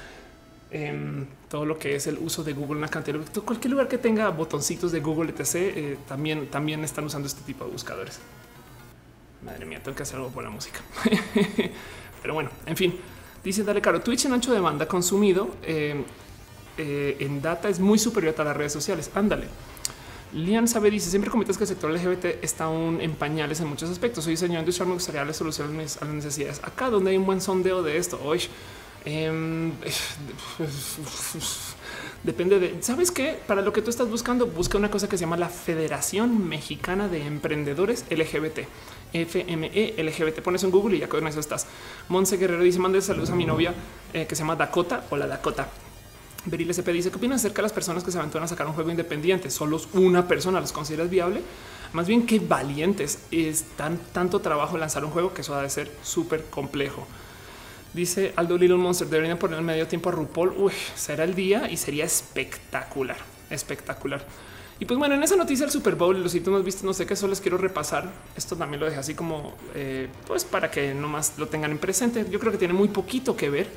em, 0.70 1.24
todo 1.48 1.64
lo 1.64 1.78
que 1.78 1.96
es 1.96 2.06
el 2.06 2.18
uso 2.18 2.44
de 2.44 2.52
Google, 2.52 2.76
una 2.76 2.88
cantidad 2.88 3.18
de 3.18 3.40
cualquier 3.40 3.70
lugar 3.70 3.88
que 3.88 3.96
tenga 3.96 4.28
botoncitos 4.28 4.92
de 4.92 5.00
Google 5.00 5.30
etc. 5.30 5.54
Eh, 5.54 5.98
también, 6.06 6.48
también 6.48 6.84
están 6.84 7.06
usando 7.06 7.26
este 7.26 7.40
tipo 7.44 7.64
de 7.64 7.70
buscadores. 7.70 8.20
Madre 9.42 9.64
mía, 9.64 9.82
tengo 9.82 9.96
que 9.96 10.02
hacer 10.02 10.16
algo 10.16 10.28
por 10.28 10.44
la 10.44 10.50
música. 10.50 10.80
Pero 12.20 12.34
bueno, 12.34 12.50
en 12.66 12.76
fin, 12.76 12.94
dice 13.42 13.64
Dale 13.64 13.80
Caro, 13.80 14.02
Twitch 14.02 14.26
en 14.26 14.34
ancho 14.34 14.52
de 14.52 14.60
banda 14.60 14.86
consumido 14.86 15.56
eh, 15.62 16.04
eh, 16.78 17.16
en 17.20 17.42
data 17.42 17.68
es 17.68 17.80
muy 17.80 17.98
superior 17.98 18.34
a 18.38 18.44
las 18.44 18.56
redes 18.56 18.72
sociales. 18.72 19.10
Ándale. 19.14 19.46
Lian 20.32 20.66
sabe, 20.66 20.90
dice 20.90 21.10
siempre 21.10 21.30
comentas 21.30 21.58
que 21.58 21.64
el 21.64 21.68
sector 21.68 21.90
LGBT 21.90 22.42
está 22.42 22.64
aún 22.64 23.00
en 23.02 23.14
pañales 23.14 23.60
en 23.60 23.68
muchos 23.68 23.90
aspectos. 23.90 24.24
Soy 24.24 24.32
diseñador 24.32 24.60
industrial, 24.60 24.88
me 24.88 24.94
gustaría 24.94 25.20
darle 25.20 25.34
soluciones 25.34 26.00
a 26.00 26.06
las 26.06 26.14
necesidades. 26.14 26.60
Acá 26.64 26.88
donde 26.88 27.10
hay 27.10 27.18
un 27.18 27.26
buen 27.26 27.40
sondeo 27.40 27.82
de 27.82 27.98
esto 27.98 28.18
hoy. 28.24 28.40
Em, 29.04 29.72
depende 32.22 32.60
de, 32.60 32.82
¿sabes 32.82 33.10
qué? 33.10 33.38
Para 33.46 33.60
lo 33.60 33.72
que 33.72 33.82
tú 33.82 33.90
estás 33.90 34.08
buscando, 34.08 34.46
busca 34.46 34.78
una 34.78 34.90
cosa 34.90 35.08
que 35.08 35.18
se 35.18 35.22
llama 35.22 35.36
la 35.36 35.48
Federación 35.48 36.48
Mexicana 36.48 37.08
de 37.08 37.26
Emprendedores 37.26 38.04
LGBT. 38.08 38.60
FME 39.12 39.94
LGBT. 39.98 40.40
Pones 40.40 40.64
en 40.64 40.70
Google 40.70 40.96
y 40.96 41.00
ya 41.00 41.08
con 41.08 41.26
eso 41.26 41.40
estás. 41.40 41.66
Monse 42.08 42.38
Guerrero 42.38 42.62
dice: 42.62 42.78
Mande 42.78 43.02
saludos 43.02 43.30
a 43.30 43.34
mi 43.34 43.44
novia 43.44 43.74
eh, 44.14 44.24
que 44.26 44.34
se 44.34 44.40
llama 44.40 44.56
Dakota 44.56 45.04
o 45.10 45.16
la 45.18 45.26
Dakota. 45.26 45.68
Beril 46.44 46.70
SP 46.74 46.92
dice: 46.92 47.10
¿Qué 47.10 47.16
opinas 47.16 47.40
acerca 47.40 47.56
de 47.56 47.62
las 47.62 47.72
personas 47.72 48.02
que 48.02 48.10
se 48.10 48.18
aventuran 48.18 48.44
a 48.44 48.48
sacar 48.48 48.66
un 48.66 48.72
juego 48.72 48.90
independiente? 48.90 49.50
Solo 49.50 49.80
una 49.94 50.26
persona 50.26 50.60
los 50.60 50.72
consideras 50.72 51.08
viable. 51.08 51.42
Más 51.92 52.06
bien 52.06 52.26
que 52.26 52.38
valientes 52.38 53.20
es 53.30 53.64
tan 53.76 53.98
tanto 54.12 54.40
trabajo 54.40 54.78
lanzar 54.78 55.04
un 55.04 55.10
juego 55.10 55.34
que 55.34 55.42
eso 55.42 55.54
ha 55.54 55.62
de 55.62 55.70
ser 55.70 55.90
súper 56.02 56.44
complejo. 56.44 57.06
Dice 57.92 58.32
Aldo 58.36 58.56
Little 58.56 58.78
Monster, 58.78 59.06
deberían 59.08 59.38
poner 59.38 59.60
medio 59.60 59.86
tiempo 59.86 60.08
a 60.08 60.12
RuPaul. 60.12 60.54
Uy, 60.56 60.72
será 60.96 61.24
el 61.24 61.34
día 61.34 61.70
y 61.70 61.76
sería 61.76 62.06
espectacular, 62.06 63.18
espectacular. 63.50 64.24
Y 64.80 64.86
pues 64.86 64.98
bueno, 64.98 65.14
en 65.14 65.22
esa 65.22 65.36
noticia 65.36 65.66
del 65.66 65.70
Super 65.70 65.94
Bowl, 65.94 66.20
los 66.20 66.34
más 66.34 66.64
vistos, 66.64 66.82
no 66.82 66.92
sé 66.92 67.06
qué, 67.06 67.14
solo 67.14 67.30
les 67.30 67.40
quiero 67.40 67.58
repasar. 67.58 68.10
Esto 68.34 68.56
también 68.56 68.80
lo 68.80 68.86
dejé 68.86 68.98
así 68.98 69.14
como, 69.14 69.54
eh, 69.74 70.08
pues 70.26 70.44
para 70.44 70.70
que 70.70 70.94
no 70.94 71.06
más 71.06 71.34
lo 71.38 71.46
tengan 71.46 71.70
en 71.70 71.78
presente. 71.78 72.26
Yo 72.30 72.40
creo 72.40 72.50
que 72.50 72.58
tiene 72.58 72.74
muy 72.74 72.88
poquito 72.88 73.36
que 73.36 73.50
ver, 73.50 73.68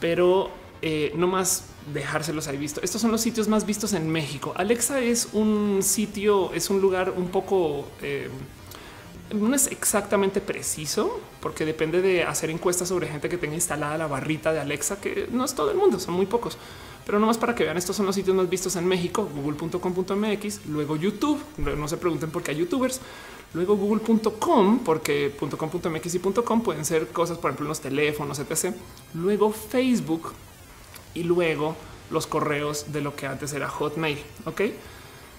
pero 0.00 0.50
eh, 0.82 1.12
no 1.14 1.26
más 1.26 1.66
dejárselos 1.92 2.48
ahí 2.48 2.56
visto. 2.56 2.80
Estos 2.82 3.00
son 3.00 3.10
los 3.10 3.20
sitios 3.20 3.48
más 3.48 3.66
vistos 3.66 3.92
en 3.92 4.10
México. 4.10 4.52
Alexa 4.56 5.00
es 5.00 5.28
un 5.32 5.80
sitio, 5.82 6.52
es 6.52 6.70
un 6.70 6.80
lugar 6.80 7.12
un 7.16 7.28
poco... 7.28 7.86
Eh, 8.02 8.28
no 9.34 9.54
es 9.54 9.68
exactamente 9.68 10.40
preciso 10.40 11.20
porque 11.40 11.64
depende 11.64 12.02
de 12.02 12.24
hacer 12.24 12.50
encuestas 12.50 12.88
sobre 12.88 13.06
gente 13.06 13.28
que 13.28 13.36
tenga 13.38 13.54
instalada 13.54 13.96
la 13.96 14.08
barrita 14.08 14.52
de 14.52 14.58
Alexa, 14.58 15.00
que 15.00 15.28
no 15.30 15.44
es 15.44 15.54
todo 15.54 15.70
el 15.70 15.76
mundo, 15.76 16.00
son 16.00 16.14
muy 16.14 16.26
pocos. 16.26 16.58
Pero 17.06 17.20
no 17.20 17.26
más 17.26 17.38
para 17.38 17.54
que 17.54 17.62
vean, 17.62 17.76
estos 17.76 17.94
son 17.94 18.06
los 18.06 18.14
sitios 18.14 18.36
más 18.36 18.48
vistos 18.50 18.74
en 18.74 18.86
México, 18.86 19.28
google.com.mx, 19.32 20.66
luego 20.66 20.96
YouTube, 20.96 21.40
no 21.58 21.86
se 21.86 21.96
pregunten 21.96 22.30
por 22.30 22.42
qué 22.42 22.50
hay 22.50 22.58
youtubers, 22.58 23.00
luego 23.54 23.76
google.com, 23.76 24.80
porque 24.80 25.32
.com.mx 25.38 26.14
y 26.14 26.18
.com 26.18 26.62
pueden 26.62 26.84
ser 26.84 27.08
cosas, 27.08 27.38
por 27.38 27.50
ejemplo, 27.50 27.68
los 27.68 27.80
teléfonos, 27.80 28.40
etc. 28.40 28.74
Luego 29.14 29.52
Facebook 29.52 30.32
y 31.14 31.24
luego 31.24 31.76
los 32.10 32.26
correos 32.26 32.92
de 32.92 33.00
lo 33.00 33.14
que 33.16 33.26
antes 33.26 33.52
era 33.52 33.68
Hotmail, 33.68 34.18
¿ok? 34.44 34.56
Que 34.56 34.74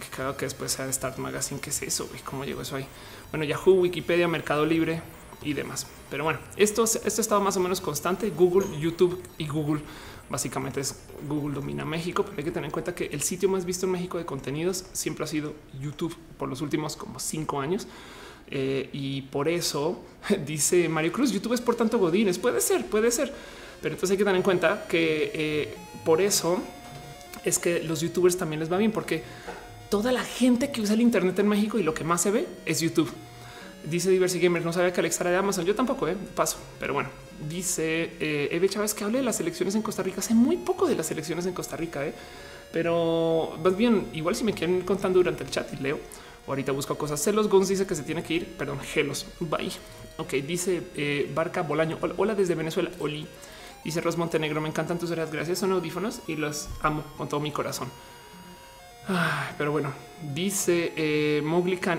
creo 0.09 0.37
que 0.37 0.45
después 0.45 0.71
sea 0.71 0.91
Start 0.91 1.17
Magazine, 1.17 1.59
¿qué 1.59 1.69
es 1.69 1.81
eso? 1.81 2.09
¿Cómo 2.25 2.45
llegó 2.45 2.61
eso 2.61 2.75
ahí? 2.75 2.87
bueno, 3.31 3.45
Yahoo, 3.45 3.73
Wikipedia, 3.73 4.27
Mercado 4.27 4.65
Libre 4.65 5.01
y 5.41 5.53
demás. 5.53 5.87
Pero 6.09 6.25
bueno, 6.25 6.39
esto, 6.57 6.83
esto 6.83 6.99
ha 7.05 7.21
estado 7.21 7.41
más 7.41 7.55
o 7.57 7.59
menos 7.61 7.79
constante. 7.79 8.29
Google, 8.29 8.67
YouTube 8.79 9.21
y 9.37 9.47
Google 9.47 9.81
básicamente 10.29 10.81
es 10.81 11.01
Google 11.27 11.55
domina 11.55 11.83
México, 11.85 12.23
pero 12.23 12.37
hay 12.37 12.43
que 12.43 12.51
tener 12.51 12.65
en 12.65 12.71
cuenta 12.71 12.93
que 12.93 13.05
el 13.05 13.21
sitio 13.21 13.49
más 13.49 13.65
visto 13.65 13.85
en 13.85 13.93
México 13.93 14.17
de 14.17 14.25
contenidos 14.25 14.85
siempre 14.93 15.25
ha 15.25 15.27
sido 15.27 15.53
YouTube 15.79 16.15
por 16.37 16.49
los 16.49 16.61
últimos 16.61 16.95
como 16.95 17.19
cinco 17.19 17.59
años. 17.59 17.87
Eh, 18.53 18.89
y 18.91 19.21
por 19.23 19.47
eso 19.47 20.01
dice 20.45 20.89
Mario 20.89 21.13
Cruz, 21.13 21.31
YouTube 21.31 21.53
es 21.53 21.61
por 21.61 21.75
tanto 21.75 21.97
Godines. 21.99 22.37
Puede 22.37 22.59
ser, 22.59 22.85
puede 22.87 23.11
ser. 23.11 23.33
Pero 23.81 23.95
entonces 23.95 24.11
hay 24.11 24.17
que 24.17 24.23
tener 24.23 24.37
en 24.37 24.43
cuenta 24.43 24.85
que 24.87 25.31
eh, 25.33 25.75
por 26.05 26.21
eso 26.21 26.61
es 27.43 27.57
que 27.59 27.81
los 27.83 28.01
youtubers 28.01 28.37
también 28.37 28.59
les 28.59 28.71
va 28.71 28.77
bien, 28.77 28.91
porque 28.91 29.23
toda 29.89 30.11
la 30.11 30.23
gente 30.23 30.71
que 30.71 30.81
usa 30.81 30.93
el 30.93 31.01
Internet 31.01 31.39
en 31.39 31.47
México 31.47 31.79
y 31.79 31.83
lo 31.83 31.93
que 31.93 32.03
más 32.03 32.21
se 32.21 32.31
ve 32.31 32.47
es 32.65 32.79
YouTube. 32.81 33.11
Dice 33.83 34.11
Diversi 34.11 34.39
Gamer, 34.39 34.63
no 34.63 34.71
sabía 34.71 34.93
que 34.93 34.99
Alexa 34.99 35.23
era 35.23 35.31
de 35.31 35.37
Amazon. 35.37 35.65
Yo 35.65 35.73
tampoco, 35.73 36.07
eh, 36.07 36.15
paso, 36.35 36.57
pero 36.79 36.93
bueno, 36.93 37.09
dice 37.49 38.11
eh, 38.19 38.49
Eve 38.51 38.69
Chávez 38.69 38.93
que 38.93 39.03
hable 39.03 39.17
de 39.17 39.23
las 39.23 39.39
elecciones 39.39 39.73
en 39.73 39.81
Costa 39.81 40.03
Rica. 40.03 40.21
Sé 40.21 40.35
muy 40.35 40.57
poco 40.57 40.87
de 40.87 40.95
las 40.95 41.09
elecciones 41.09 41.47
en 41.47 41.53
Costa 41.53 41.75
Rica, 41.75 42.05
eh, 42.05 42.13
pero 42.71 43.57
más 43.63 43.75
bien, 43.75 44.07
igual 44.13 44.35
si 44.35 44.43
me 44.43 44.53
quieren 44.53 44.77
ir 44.77 44.85
contando 44.85 45.17
durante 45.17 45.43
el 45.43 45.49
chat 45.49 45.73
y 45.73 45.77
leo. 45.77 45.99
O 46.47 46.51
ahorita 46.51 46.71
busco 46.71 46.97
cosas. 46.97 47.21
Celos 47.21 47.47
Gons 47.47 47.67
dice 47.67 47.85
que 47.85 47.95
se 47.95 48.03
tiene 48.03 48.23
que 48.23 48.33
ir. 48.33 48.47
Perdón, 48.57 48.79
Gelos. 48.79 49.27
Bye. 49.39 49.71
Ok, 50.17 50.33
dice 50.45 50.81
eh, 50.95 51.29
Barca 51.33 51.61
Bolaño. 51.61 51.99
Hola, 52.17 52.33
desde 52.33 52.55
Venezuela. 52.55 52.89
Oli. 52.99 53.27
Dice 53.83 54.01
Ros 54.01 54.17
Montenegro. 54.17 54.61
Me 54.61 54.69
encantan 54.69 54.99
tus 54.99 55.11
horas. 55.11 55.31
Gracias. 55.31 55.59
Son 55.59 55.71
audífonos 55.71 56.21
y 56.27 56.35
los 56.35 56.69
amo 56.81 57.03
con 57.17 57.29
todo 57.29 57.39
mi 57.39 57.51
corazón 57.51 57.89
pero 59.57 59.71
bueno, 59.71 59.91
dice 60.33 60.93
eh, 60.95 61.43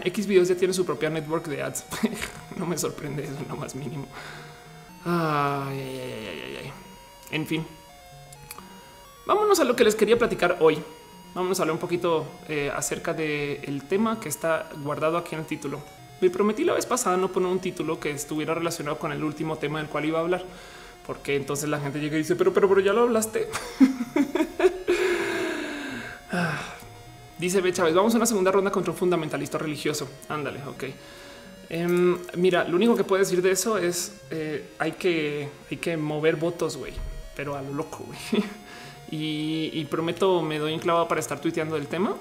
X 0.04 0.26
videos 0.26 0.48
ya 0.48 0.56
tiene 0.56 0.72
su 0.72 0.84
propia 0.84 1.10
network 1.10 1.46
de 1.46 1.62
ads. 1.62 1.84
no 2.56 2.66
me 2.66 2.78
sorprende 2.78 3.24
eso, 3.24 3.36
no 3.48 3.56
más 3.56 3.74
mínimo. 3.74 4.06
Ay, 5.04 5.78
ay, 5.78 6.58
ay, 6.62 6.72
en 7.32 7.46
fin, 7.46 7.66
vámonos 9.26 9.58
a 9.58 9.64
lo 9.64 9.74
que 9.74 9.84
les 9.84 9.94
quería 9.94 10.16
platicar 10.16 10.58
hoy. 10.60 10.78
Vamos 11.34 11.58
a 11.58 11.62
hablar 11.62 11.74
un 11.74 11.80
poquito 11.80 12.26
eh, 12.48 12.70
acerca 12.74 13.14
del 13.14 13.84
tema 13.88 14.20
que 14.20 14.28
está 14.28 14.68
guardado 14.82 15.16
aquí 15.16 15.34
en 15.34 15.40
el 15.40 15.46
título. 15.46 15.80
Me 16.20 16.30
prometí 16.30 16.62
la 16.62 16.74
vez 16.74 16.86
pasada 16.86 17.16
no 17.16 17.32
poner 17.32 17.50
un 17.50 17.58
título 17.58 17.98
que 17.98 18.10
estuviera 18.10 18.54
relacionado 18.54 18.98
con 18.98 19.12
el 19.12 19.24
último 19.24 19.56
tema 19.56 19.78
del 19.78 19.88
cual 19.88 20.04
iba 20.04 20.18
a 20.18 20.22
hablar, 20.22 20.44
porque 21.06 21.36
entonces 21.36 21.68
la 21.68 21.80
gente 21.80 22.00
llega 22.00 22.16
y 22.16 22.18
dice, 22.18 22.36
pero, 22.36 22.52
pero, 22.52 22.68
pero 22.68 22.80
ya 22.80 22.92
lo 22.92 23.02
hablaste. 23.02 23.48
Ah. 26.34 26.58
Dice 27.42 27.60
B. 27.60 27.72
Chávez, 27.74 27.92
vamos 27.92 28.14
a 28.14 28.16
una 28.16 28.24
segunda 28.24 28.50
ronda 28.50 28.70
contra 28.70 28.90
un 28.90 28.96
fundamentalista 28.96 29.58
religioso. 29.58 30.08
Ándale, 30.30 30.60
ok. 30.64 30.84
Em, 31.68 32.16
mira, 32.36 32.64
lo 32.64 32.76
único 32.76 32.96
que 32.96 33.02
puedo 33.02 33.18
decir 33.18 33.42
de 33.42 33.50
eso 33.50 33.78
es 33.78 34.20
eh, 34.30 34.70
hay 34.78 34.92
que 34.92 35.48
hay 35.70 35.76
que 35.78 35.96
mover 35.96 36.36
votos, 36.36 36.76
güey, 36.76 36.92
pero 37.34 37.56
a 37.56 37.62
lo 37.62 37.74
loco, 37.74 38.04
güey. 38.06 38.44
y, 39.10 39.84
prometo 39.86 40.40
me 40.40 40.58
doy 40.58 40.72
enclavado 40.72 41.08
para 41.08 41.20
estar 41.20 41.40
tuiteando 41.40 41.76
el 41.76 41.88
tema 41.88 42.14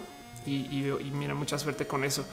y, 0.46 0.56
y 0.56 1.12
mira, 1.14 1.36
mucha 1.36 1.60
suerte 1.60 1.86
con 1.86 2.04
eso. 2.04 2.26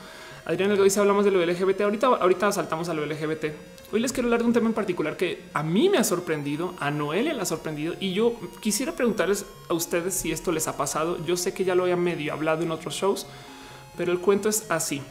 Adrián 0.48 0.70
Elgo 0.70 0.82
dice 0.82 0.98
hablamos 0.98 1.26
de 1.26 1.30
lo 1.30 1.44
LGBT. 1.44 1.82
Ahorita, 1.82 2.06
ahorita 2.06 2.50
saltamos 2.50 2.88
a 2.88 2.94
lo 2.94 3.04
LGBT. 3.04 3.52
Hoy 3.92 4.00
les 4.00 4.14
quiero 4.14 4.28
hablar 4.28 4.40
de 4.40 4.46
un 4.46 4.54
tema 4.54 4.68
en 4.68 4.72
particular 4.72 5.14
que 5.14 5.42
a 5.52 5.62
mí 5.62 5.90
me 5.90 5.98
ha 5.98 6.04
sorprendido, 6.04 6.74
a 6.80 6.90
Noelia 6.90 7.34
le 7.34 7.42
ha 7.42 7.44
sorprendido 7.44 7.94
y 8.00 8.14
yo 8.14 8.32
quisiera 8.60 8.92
preguntarles 8.92 9.44
a 9.68 9.74
ustedes 9.74 10.14
si 10.14 10.32
esto 10.32 10.50
les 10.50 10.66
ha 10.66 10.74
pasado. 10.74 11.22
Yo 11.26 11.36
sé 11.36 11.52
que 11.52 11.64
ya 11.64 11.74
lo 11.74 11.82
había 11.82 11.96
medio 11.96 12.32
hablado 12.32 12.62
en 12.62 12.70
otros 12.70 12.94
shows, 12.94 13.26
pero 13.98 14.10
el 14.10 14.20
cuento 14.20 14.48
es 14.48 14.70
así. 14.70 15.02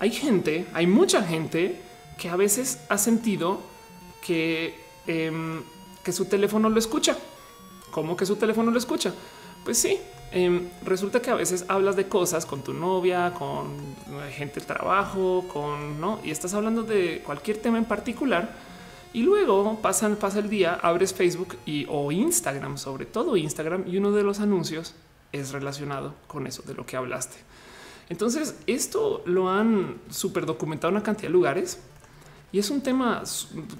Hay 0.00 0.10
gente, 0.10 0.66
hay 0.74 0.86
mucha 0.86 1.22
gente 1.22 1.80
que 2.18 2.28
a 2.28 2.36
veces 2.36 2.84
ha 2.90 2.98
sentido 2.98 3.60
que, 4.20 4.78
em, 5.06 5.62
que 6.04 6.12
su 6.12 6.26
teléfono 6.26 6.68
lo 6.68 6.78
escucha. 6.78 7.16
¿Cómo 7.90 8.18
que 8.18 8.26
su 8.26 8.36
teléfono 8.36 8.70
lo 8.70 8.76
escucha? 8.76 9.14
Pues 9.64 9.78
sí, 9.78 9.98
Em, 10.32 10.68
resulta 10.84 11.20
que 11.20 11.30
a 11.30 11.34
veces 11.34 11.64
hablas 11.68 11.96
de 11.96 12.06
cosas 12.06 12.46
con 12.46 12.62
tu 12.62 12.72
novia, 12.72 13.32
con 13.36 13.66
gente 14.32 14.60
de 14.60 14.66
trabajo, 14.66 15.44
con 15.52 16.00
no, 16.00 16.20
y 16.22 16.30
estás 16.30 16.54
hablando 16.54 16.84
de 16.84 17.22
cualquier 17.24 17.58
tema 17.58 17.78
en 17.78 17.84
particular. 17.84 18.50
Y 19.12 19.22
luego 19.22 19.80
pasan, 19.82 20.16
pasa 20.16 20.38
el 20.38 20.48
día, 20.48 20.78
abres 20.80 21.12
Facebook 21.12 21.56
y 21.66 21.84
o 21.88 22.12
Instagram, 22.12 22.78
sobre 22.78 23.06
todo 23.06 23.36
Instagram, 23.36 23.84
y 23.88 23.96
uno 23.96 24.12
de 24.12 24.22
los 24.22 24.38
anuncios 24.38 24.94
es 25.32 25.50
relacionado 25.50 26.14
con 26.28 26.46
eso 26.46 26.62
de 26.62 26.74
lo 26.74 26.86
que 26.86 26.96
hablaste. 26.96 27.36
Entonces, 28.08 28.56
esto 28.66 29.22
lo 29.26 29.48
han 29.48 29.96
super 30.10 30.46
documentado 30.46 30.90
en 30.90 30.96
una 30.96 31.04
cantidad 31.04 31.28
de 31.28 31.32
lugares 31.32 31.80
y 32.52 32.58
es 32.58 32.70
un 32.70 32.80
tema 32.80 33.22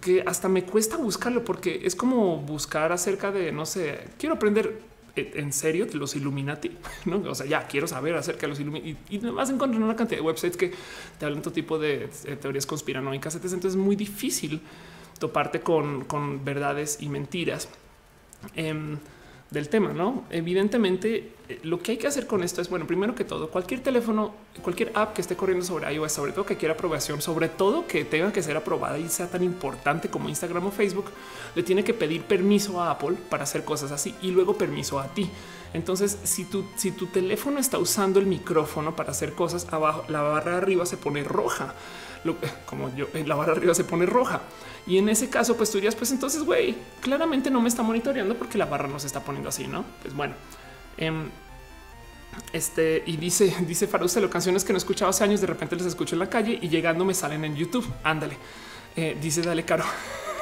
que 0.00 0.22
hasta 0.24 0.48
me 0.48 0.64
cuesta 0.64 0.96
buscarlo 0.96 1.44
porque 1.44 1.80
es 1.84 1.96
como 1.96 2.38
buscar 2.38 2.92
acerca 2.92 3.32
de 3.32 3.50
no 3.50 3.66
sé, 3.66 4.08
quiero 4.18 4.36
aprender 4.36 4.66
eh, 4.68 4.80
en 5.34 5.52
serio 5.52 5.86
los 5.92 6.16
Illuminati, 6.16 6.72
¿no? 7.04 7.22
O 7.30 7.34
sea, 7.34 7.46
ya 7.46 7.66
quiero 7.66 7.86
saber 7.86 8.14
acerca 8.14 8.42
de 8.42 8.48
los 8.48 8.60
Illuminati 8.60 8.96
y, 9.08 9.16
y 9.16 9.18
vas 9.18 9.50
a 9.50 9.52
encontrar 9.52 9.82
una 9.82 9.96
cantidad 9.96 10.20
de 10.20 10.26
websites 10.26 10.56
que 10.56 10.72
te 11.18 11.26
hablan 11.26 11.42
todo 11.42 11.52
tipo 11.52 11.78
de, 11.78 12.08
teorías 12.40 12.66
conspiranoicas. 12.66 13.34
Entonces 13.34 13.64
es 13.64 13.76
muy 13.76 13.96
difícil 13.96 14.60
toparte 15.18 15.60
con, 15.60 16.44
verdades 16.44 16.98
y 17.00 17.08
mentiras 17.08 17.68
em, 18.54 18.98
del 19.50 19.68
tema, 19.68 19.92
¿no? 19.92 20.24
Evidentemente 20.30 21.32
eh, 21.48 21.58
lo 21.64 21.80
que 21.80 21.92
hay 21.92 21.98
que 21.98 22.06
hacer 22.06 22.26
con 22.26 22.42
esto 22.44 22.62
es, 22.62 22.70
bueno, 22.70 22.86
primero 22.86 23.14
que 23.16 23.24
todo, 23.24 23.50
cualquier 23.50 23.82
teléfono, 23.82 24.32
cualquier 24.62 24.92
app 24.94 25.14
que 25.14 25.20
esté 25.20 25.34
corriendo 25.34 25.64
sobre 25.64 25.92
iOS, 25.92 26.12
sobre 26.12 26.32
todo 26.32 26.46
que 26.46 26.56
quiera 26.56 26.74
aprobación, 26.74 27.20
sobre 27.20 27.48
todo 27.48 27.86
que 27.86 28.04
tenga 28.04 28.32
que 28.32 28.42
ser 28.42 28.56
aprobada 28.56 28.98
y 28.98 29.08
sea 29.08 29.28
tan 29.28 29.42
importante 29.42 30.08
como 30.08 30.28
Instagram 30.28 30.66
o 30.66 30.70
Facebook, 30.70 31.06
le 31.56 31.64
tiene 31.64 31.82
que 31.82 31.94
pedir 31.94 32.22
permiso 32.22 32.80
a 32.80 32.92
Apple 32.92 33.16
para 33.28 33.42
hacer 33.42 33.64
cosas 33.64 33.90
así 33.90 34.14
y 34.22 34.30
luego 34.30 34.56
permiso 34.56 35.00
a 35.00 35.08
ti. 35.08 35.28
Entonces, 35.72 36.18
si 36.22 36.44
tu, 36.44 36.64
si 36.76 36.92
tu 36.92 37.06
teléfono 37.06 37.58
está 37.58 37.78
usando 37.78 38.20
el 38.20 38.26
micrófono 38.26 38.94
para 38.94 39.10
hacer 39.10 39.32
cosas 39.32 39.66
abajo, 39.72 40.04
la 40.08 40.22
barra 40.22 40.58
arriba 40.58 40.86
se 40.86 40.96
pone 40.96 41.24
roja. 41.24 41.74
como 42.66 42.94
yo, 42.94 43.06
la 43.24 43.34
barra 43.34 43.52
arriba 43.52 43.74
se 43.74 43.84
pone 43.84 44.06
roja. 44.06 44.42
Y 44.86 44.98
en 44.98 45.08
ese 45.08 45.28
caso, 45.28 45.56
pues 45.56 45.70
tú 45.70 45.78
dirías, 45.78 45.94
pues 45.94 46.10
entonces, 46.10 46.42
güey, 46.42 46.76
claramente 47.00 47.50
no 47.50 47.60
me 47.60 47.68
está 47.68 47.82
monitoreando 47.82 48.36
porque 48.36 48.58
la 48.58 48.66
barra 48.66 48.88
no 48.88 48.98
se 48.98 49.06
está 49.06 49.22
poniendo 49.22 49.48
así, 49.48 49.66
¿no? 49.66 49.84
Pues 50.02 50.14
bueno. 50.14 50.34
Em, 50.96 51.30
este 52.52 53.02
y 53.06 53.16
dice, 53.16 53.54
dice 53.66 53.86
Farustelo, 53.86 54.30
canciones 54.30 54.64
que 54.64 54.72
no 54.72 54.78
escuchaba 54.78 55.10
hace 55.10 55.24
años, 55.24 55.40
de 55.40 55.46
repente 55.46 55.76
les 55.76 55.86
escucho 55.86 56.14
en 56.14 56.20
la 56.20 56.28
calle 56.28 56.58
y 56.60 56.68
llegando 56.68 57.04
me 57.04 57.14
salen 57.14 57.44
en 57.44 57.56
YouTube. 57.56 57.86
Ándale. 58.02 58.36
Eh, 58.96 59.16
dice 59.20 59.42
Dale 59.42 59.64
Caro. 59.64 59.84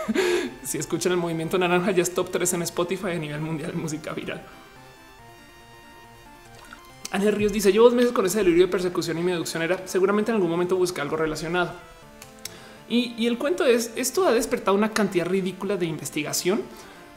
si 0.63 0.79
escuchan 0.79 1.13
el 1.13 1.19
movimiento 1.19 1.59
naranja, 1.59 1.91
ya 1.91 2.03
es 2.03 2.15
top 2.15 2.31
3 2.31 2.55
en 2.55 2.63
Spotify 2.63 3.11
a 3.13 3.15
nivel 3.15 3.41
mundial 3.41 3.73
de 3.73 3.77
música 3.77 4.13
viral. 4.13 4.43
Ángel 7.11 7.33
Ríos 7.33 7.53
dice: 7.53 7.73
Llevo 7.73 7.87
dos 7.87 7.95
meses 7.95 8.13
con 8.13 8.25
ese 8.27 8.39
delirio 8.39 8.67
de 8.67 8.73
persecución 8.73 9.19
y 9.19 9.23
mi 9.23 9.33
deducción 9.33 9.63
era 9.63 9.87
seguramente 9.87 10.31
en 10.31 10.37
algún 10.37 10.51
momento 10.51 10.77
busqué 10.77 11.01
algo 11.01 11.17
relacionado. 11.17 11.73
Y, 12.89 13.27
el 13.27 13.37
cuento 13.37 13.67
es, 13.67 13.93
esto 13.97 14.27
ha 14.27 14.33
despertado 14.33 14.77
una 14.77 14.93
cantidad 14.93 15.27
ridícula 15.27 15.77
de 15.77 15.87
investigación 15.87 16.63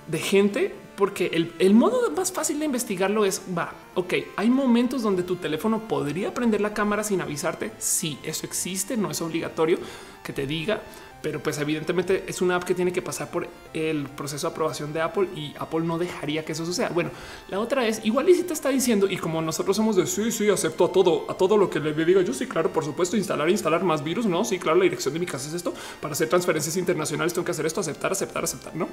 de 0.08 0.20
gente, 0.20 0.76
porque 0.98 1.28
el, 1.34 1.54
el, 1.60 1.74
modo 1.74 2.12
más 2.12 2.32
fácil 2.32 2.60
de 2.60 2.66
investigarlo 2.66 3.24
es, 3.24 3.42
va, 3.58 3.74
ok, 3.96 4.14
hay 4.36 4.50
momentos 4.50 5.02
donde 5.02 5.24
tu 5.24 5.38
teléfono 5.38 5.88
podría 5.88 6.34
prender 6.34 6.60
la 6.60 6.74
cámara 6.74 7.04
sin 7.04 7.22
avisarte. 7.22 7.72
Sí, 7.78 8.20
eso 8.24 8.46
existe, 8.46 8.98
no 8.98 9.12
es 9.12 9.22
obligatorio 9.22 9.78
que 10.24 10.34
te 10.34 10.46
diga, 10.46 10.82
pero 11.22 11.42
pues 11.42 11.60
evidentemente 11.60 12.26
es 12.28 12.42
una 12.42 12.56
app 12.56 12.64
que 12.64 12.74
tiene 12.74 12.92
que 12.92 13.02
pasar 13.02 13.30
por 13.30 13.48
el 13.74 14.08
proceso 14.08 14.48
de 14.48 14.52
aprobación 14.54 14.92
de 14.92 15.02
Apple 15.02 15.30
y 15.36 15.54
Apple 15.60 15.82
no 15.82 15.98
dejaría 15.98 16.44
que 16.44 16.54
eso 16.54 16.66
suceda. 16.66 16.90
Bueno, 16.90 17.12
la 17.50 17.60
otra 17.60 17.88
es 17.88 18.04
igual 18.04 18.28
y 18.30 18.36
si 18.36 18.44
te 18.44 18.54
está 18.54 18.70
diciendo 18.70 19.08
y 19.10 19.18
como 19.18 19.42
nosotros 19.42 19.76
somos 19.76 19.96
de 19.96 20.08
sí, 20.08 20.32
sí, 20.32 20.50
acepto 20.50 20.86
a 20.86 20.92
todo, 20.92 21.26
a 21.30 21.36
todo 21.36 21.58
lo 21.58 21.70
que 21.70 21.80
le 21.80 21.94
diga 21.94 22.22
yo. 22.22 22.34
Sí, 22.34 22.48
claro, 22.48 22.72
por 22.72 22.84
supuesto, 22.84 23.16
instalar, 23.18 23.50
instalar 23.50 23.84
más 23.84 24.04
virus. 24.04 24.26
No, 24.26 24.44
sí, 24.44 24.58
claro, 24.58 24.80
la 24.80 24.84
dirección 24.84 25.14
de 25.14 25.20
mi 25.20 25.26
casa 25.26 25.48
es 25.48 25.54
esto 25.54 25.74
para 26.02 26.14
hacer 26.14 26.28
transferencias 26.28 26.76
internacionales. 26.78 27.34
Tengo 27.34 27.46
que 27.46 27.52
hacer 27.52 27.66
esto, 27.66 27.82
aceptar, 27.82 28.12
aceptar, 28.12 28.44
aceptar. 28.44 28.76
No, 28.76 28.90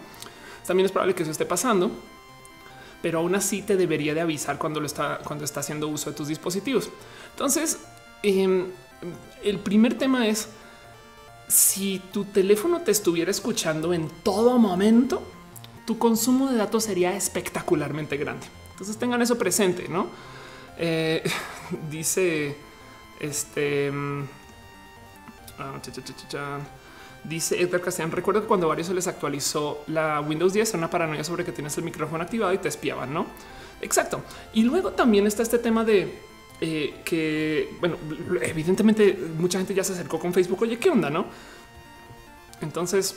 también 0.67 0.85
es 0.85 0.93
probable 0.93 1.15
que 1.15 1.23
eso 1.23 1.33
esté 1.33 1.47
pasando, 1.47 1.91
pero 3.01 3.21
aún 3.21 3.35
así 3.35 3.63
te 3.63 3.77
debería 3.77 4.15
de 4.15 4.21
avisar 4.21 4.59
cuando 4.59 4.81
lo 4.81 4.87
está, 4.87 5.19
cuando 5.25 5.45
está 5.45 5.61
haciendo 5.61 5.89
uso 5.89 6.11
de 6.11 6.17
tus 6.17 6.29
dispositivos. 6.29 6.91
Entonces, 7.31 7.79
em, 8.23 8.67
el 9.43 9.59
primer 9.61 9.97
tema 9.97 10.27
es 10.27 10.49
si 11.49 12.01
tu 12.13 12.25
teléfono 12.25 12.83
te 12.83 12.91
estuviera 12.91 13.31
escuchando 13.31 13.95
en 13.95 14.09
todo 14.23 14.59
momento, 14.59 15.23
tu 15.87 15.99
consumo 15.99 16.51
de 16.51 16.59
datos 16.59 16.85
sería 16.85 17.17
espectacularmente 17.17 18.17
grande. 18.19 18.47
Entonces 18.73 18.99
tengan 18.99 19.23
eso 19.23 19.39
presente, 19.39 19.89
¿no? 19.89 20.09
Eh, 20.77 21.29
dice 21.91 22.57
este... 23.19 23.91
Mm, 23.91 24.29
ah, 25.59 25.81
dice 27.25 27.61
Edgar 27.61 27.81
Castellán, 27.81 28.13
recuerdo 28.13 28.43
que 28.43 28.47
cuando 28.47 28.69
varios 28.69 28.87
se 28.87 28.95
les 28.95 29.07
actualizó 29.07 29.83
la 29.89 30.21
Windows 30.21 30.53
10 30.53 30.69
era 30.69 30.79
una 30.79 30.91
paranoia 30.91 31.25
sobre 31.25 31.45
que 31.45 31.53
tienes 31.53 31.77
el 31.79 31.85
micrófono 31.85 32.23
activado 32.23 32.53
y 32.53 32.59
te 32.59 32.69
espiaban, 32.69 33.13
¿no? 33.13 33.27
Exacto. 33.81 34.23
Y 34.53 34.63
luego 34.63 34.93
también 34.93 35.27
está 35.27 35.43
este 35.43 35.59
tema 35.59 35.85
de 35.85 36.28
eh, 36.61 37.01
que, 37.05 37.71
bueno, 37.81 37.97
evidentemente 38.43 39.17
mucha 39.39 39.59
gente 39.59 39.75
ya 39.75 39.85
se 39.85 39.93
acercó 39.93 40.19
con 40.19 40.33
Facebook. 40.35 40.63
Oye, 40.63 40.79
¿qué 40.79 40.91
onda? 40.91 41.09
No? 41.09 41.27
Entonces, 42.61 43.15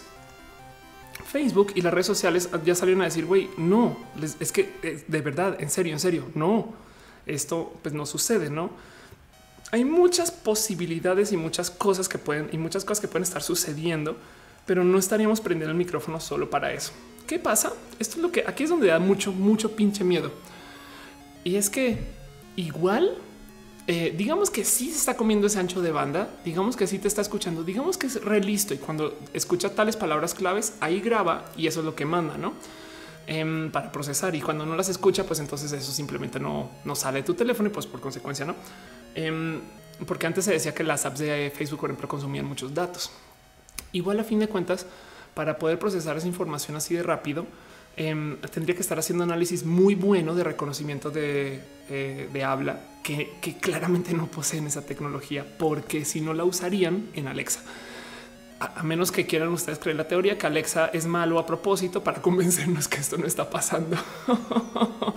Facebook 1.26 1.72
y 1.76 1.82
las 1.82 1.94
redes 1.94 2.08
sociales 2.08 2.50
ya 2.66 2.76
salieron 2.76 3.02
a 3.02 3.06
decir, 3.06 3.26
güey, 3.26 3.50
no, 3.58 3.98
es 4.40 4.52
que 4.52 4.74
eh, 4.84 5.04
de 5.08 5.22
verdad, 5.22 5.58
en 5.60 5.70
serio, 5.70 5.94
en 5.94 6.00
serio, 6.00 6.26
no, 6.36 6.74
esto 7.26 7.74
pues 7.82 7.94
no 7.94 8.06
sucede, 8.06 8.50
no? 8.50 8.70
Hay 9.72 9.86
muchas 9.86 10.32
posibilidades 10.32 11.32
y 11.32 11.38
muchas 11.38 11.72
cosas 11.72 12.10
que 12.10 12.18
pueden 12.18 12.50
y 12.52 12.58
muchas 12.58 12.84
cosas 12.84 13.00
que 13.00 13.08
pueden 13.08 13.24
estar 13.24 13.42
sucediendo, 13.42 14.18
pero 14.66 14.84
no 14.84 15.00
estaríamos 15.00 15.40
prendiendo 15.40 15.72
el 15.72 15.78
micrófono 15.78 16.20
solo 16.20 16.50
para 16.50 16.74
eso. 16.74 16.92
¿Qué 17.26 17.40
pasa? 17.40 17.72
Esto 17.98 18.18
es 18.18 18.22
lo 18.22 18.32
que 18.32 18.44
aquí 18.46 18.66
es 18.66 18.70
donde 18.70 18.88
da 18.88 19.00
mucho, 19.00 19.32
mucho 19.32 19.74
pinche 19.74 20.04
miedo. 20.04 20.32
Y 21.46 21.56
es 21.56 21.70
que 21.70 21.98
igual 22.58 23.18
eh, 23.88 24.14
digamos 24.16 24.50
que 24.50 24.64
sí 24.64 24.92
se 24.92 24.98
está 24.98 25.18
comiendo 25.18 25.48
ese 25.48 25.60
ancho 25.60 25.82
de 25.82 25.92
banda, 25.92 26.30
digamos 26.46 26.76
que 26.76 26.86
sí 26.86 27.00
te 27.00 27.08
está 27.08 27.22
escuchando, 27.22 27.64
digamos 27.64 27.98
que 27.98 28.08
es 28.08 28.24
re 28.24 28.40
listo 28.40 28.74
y 28.74 28.78
cuando 28.78 29.18
escucha 29.34 29.74
tales 29.74 29.98
palabras 29.98 30.34
claves, 30.34 30.76
ahí 30.80 31.02
graba 31.02 31.46
y 31.58 31.68
eso 31.68 31.80
es 31.80 31.86
lo 31.86 31.96
que 31.96 32.06
manda, 32.06 32.38
¿no? 32.38 32.54
Em, 33.28 33.72
para 33.72 33.92
procesar 33.92 34.36
y 34.36 34.42
cuando 34.42 34.66
no 34.66 34.76
las 34.76 34.90
escucha, 34.90 35.26
pues 35.26 35.40
entonces 35.40 35.72
eso 35.72 35.92
simplemente 35.92 36.40
no, 36.40 36.70
no 36.86 36.96
sale 36.96 37.20
de 37.20 37.24
tu 37.24 37.34
teléfono 37.34 37.70
y 37.70 37.72
pues 37.72 37.86
por 37.88 38.02
consecuencia 38.02 38.46
no. 38.46 38.56
Em, 39.16 39.60
porque 40.06 40.28
antes 40.28 40.46
se 40.46 40.52
decía 40.52 40.74
que 40.74 40.84
las 40.84 41.06
apps 41.06 41.20
de 41.20 41.52
Facebook, 41.56 41.80
por 41.80 41.90
ejemplo, 41.90 42.08
consumían 42.08 42.46
muchos 42.46 42.74
datos. 42.74 43.12
Igual 43.94 44.20
a 44.20 44.24
fin 44.24 44.40
de 44.40 44.48
cuentas, 44.48 44.86
para 45.34 45.58
poder 45.58 45.80
procesar 45.80 46.18
esa 46.18 46.28
información 46.28 46.76
así 46.78 46.96
de 46.96 47.04
rápido, 47.04 47.46
Em, 47.98 48.38
tendría 48.38 48.74
que 48.74 48.82
estar 48.82 48.98
haciendo 48.98 49.26
análisis 49.26 49.66
muy 49.66 49.96
bueno 49.96 50.34
de 50.34 50.46
reconocimiento 50.46 51.12
de, 51.12 51.60
eh, 51.90 52.44
habla 52.46 52.80
que, 53.04 53.28
claramente 53.60 54.14
no 54.14 54.28
poseen 54.28 54.66
esa 54.68 54.86
tecnología 54.86 55.46
porque 55.58 56.06
si 56.06 56.22
no 56.22 56.34
la 56.34 56.46
usarían 56.46 57.10
en 57.14 57.28
Alexa. 57.28 57.62
A, 58.60 58.84
menos 58.84 59.12
que 59.12 59.26
quieran 59.26 59.50
ustedes 59.50 59.80
creer 59.80 59.98
la 59.98 60.08
teoría 60.08 60.38
que 60.38 60.48
Alexa 60.48 60.88
es 60.94 61.06
malo 61.06 61.38
a 61.38 61.46
propósito 61.46 62.04
para 62.04 62.22
convencernos 62.28 62.88
que 62.88 62.98
esto 62.98 63.18
no 63.18 63.26
está 63.26 63.50
pasando. 63.50 63.98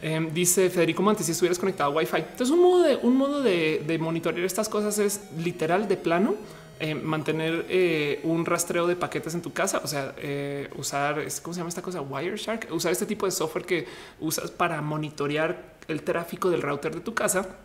Em, 0.00 0.32
dice 0.32 0.70
Federico 0.70 1.02
Montes, 1.02 1.26
si 1.26 1.32
estuvieras 1.32 1.58
conectado 1.58 1.90
a 1.90 1.94
Wi-Fi. 1.96 2.18
Entonces 2.18 2.50
un 2.50 2.62
modo 2.62 2.84
de, 2.84 2.94
un 2.94 3.16
modo 3.16 3.42
de, 3.42 3.82
de 3.84 3.98
monitorear 3.98 4.46
estas 4.46 4.68
cosas 4.68 4.96
es 5.00 5.22
literal 5.36 5.88
de 5.88 5.96
plano 5.96 6.36
eh, 6.80 6.94
mantener 6.94 7.66
eh, 7.68 8.20
un 8.22 8.46
rastreo 8.46 8.86
de 8.86 8.94
paquetes 8.94 9.34
en 9.34 9.42
tu 9.42 9.52
casa, 9.52 9.80
o 9.82 9.86
sea, 9.86 10.14
eh, 10.18 10.70
usar, 10.76 11.24
¿cómo 11.42 11.54
se 11.54 11.58
llama 11.58 11.68
esta 11.68 11.82
cosa? 11.82 12.00
Wireshark, 12.00 12.68
usar 12.70 12.92
este 12.92 13.06
tipo 13.06 13.26
de 13.26 13.32
software 13.32 13.64
que 13.64 13.86
usas 14.20 14.50
para 14.50 14.80
monitorear 14.80 15.76
el 15.88 16.02
tráfico 16.02 16.50
del 16.50 16.62
router 16.62 16.94
de 16.94 17.00
tu 17.00 17.14
casa 17.14 17.56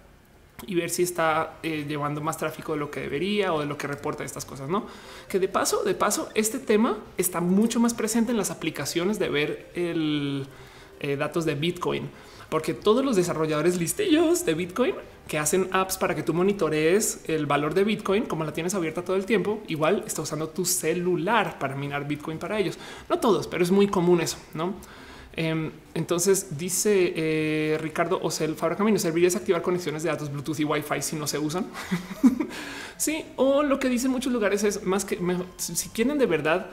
y 0.66 0.76
ver 0.76 0.90
si 0.90 1.04
está 1.04 1.60
llevando 1.62 2.22
más 2.22 2.38
tráfico 2.38 2.74
de 2.74 2.80
lo 2.80 2.90
que 2.90 3.02
debería 3.02 3.54
o 3.54 3.60
de 3.60 3.66
lo 3.66 3.78
que 3.78 3.86
reporta 3.86 4.24
estas 4.24 4.46
cosas, 4.46 4.70
¿no? 4.70 4.88
Que 5.28 5.40
de 5.40 5.48
paso, 5.48 5.84
de 5.84 5.94
paso, 5.94 6.30
este 6.36 6.58
tema 6.58 6.98
está 7.18 7.42
mucho 7.42 7.80
más 7.80 7.94
presente 7.94 8.32
en 8.32 8.38
las 8.38 8.50
aplicaciones 8.50 9.20
de 9.20 9.30
ver 9.30 9.72
el 9.76 10.48
datos 11.18 11.44
de 11.44 11.56
Bitcoin 11.56 12.10
porque 12.54 12.76
todos 12.76 13.04
los 13.04 13.16
desarrolladores 13.16 13.80
listillos 13.80 14.46
de 14.46 14.54
Bitcoin 14.54 14.94
que 15.28 15.40
hacen 15.40 15.70
apps 15.72 15.98
para 15.98 16.16
que 16.16 16.24
tú 16.24 16.34
monitorees 16.34 17.22
el 17.28 17.46
valor 17.46 17.74
de 17.74 17.84
Bitcoin, 17.84 18.26
como 18.26 18.44
la 18.44 18.54
tienes 18.54 18.76
abierta 18.76 19.04
todo 19.04 19.16
el 19.16 19.26
tiempo, 19.26 19.62
igual 19.68 20.04
está 20.06 20.22
usando 20.22 20.50
tu 20.50 20.66
celular 20.66 21.58
para 21.60 21.76
minar 21.76 22.08
Bitcoin 22.08 22.38
para 22.38 22.60
ellos. 22.60 22.78
No 23.10 23.20
todos, 23.20 23.48
pero 23.48 23.64
es 23.64 23.72
muy 23.72 23.88
común 23.88 24.22
eso, 24.22 24.38
¿no? 24.54 24.74
Em, 25.36 25.72
entonces 25.96 26.58
dice 26.60 27.14
eh, 27.16 27.78
Ricardo 27.82 28.20
Ocel 28.22 28.56
Fabra 28.56 28.76
Camino, 28.76 29.00
serviría 29.00 29.28
desactivar 29.28 29.64
conexiones 29.64 30.04
de 30.04 30.10
datos 30.10 30.32
Bluetooth 30.32 30.60
y 30.60 30.64
Wi-Fi 30.64 31.02
si 31.02 31.16
no 31.16 31.26
se 31.26 31.40
usan. 31.40 31.66
sí, 32.98 33.26
o 33.36 33.64
lo 33.64 33.80
que 33.80 33.90
dicen 33.90 34.12
muchos 34.12 34.32
lugares 34.32 34.64
es 34.64 34.84
más 34.84 35.06
que 35.06 35.20
si 35.58 35.90
quieren 35.90 36.20
de 36.20 36.28
verdad 36.28 36.68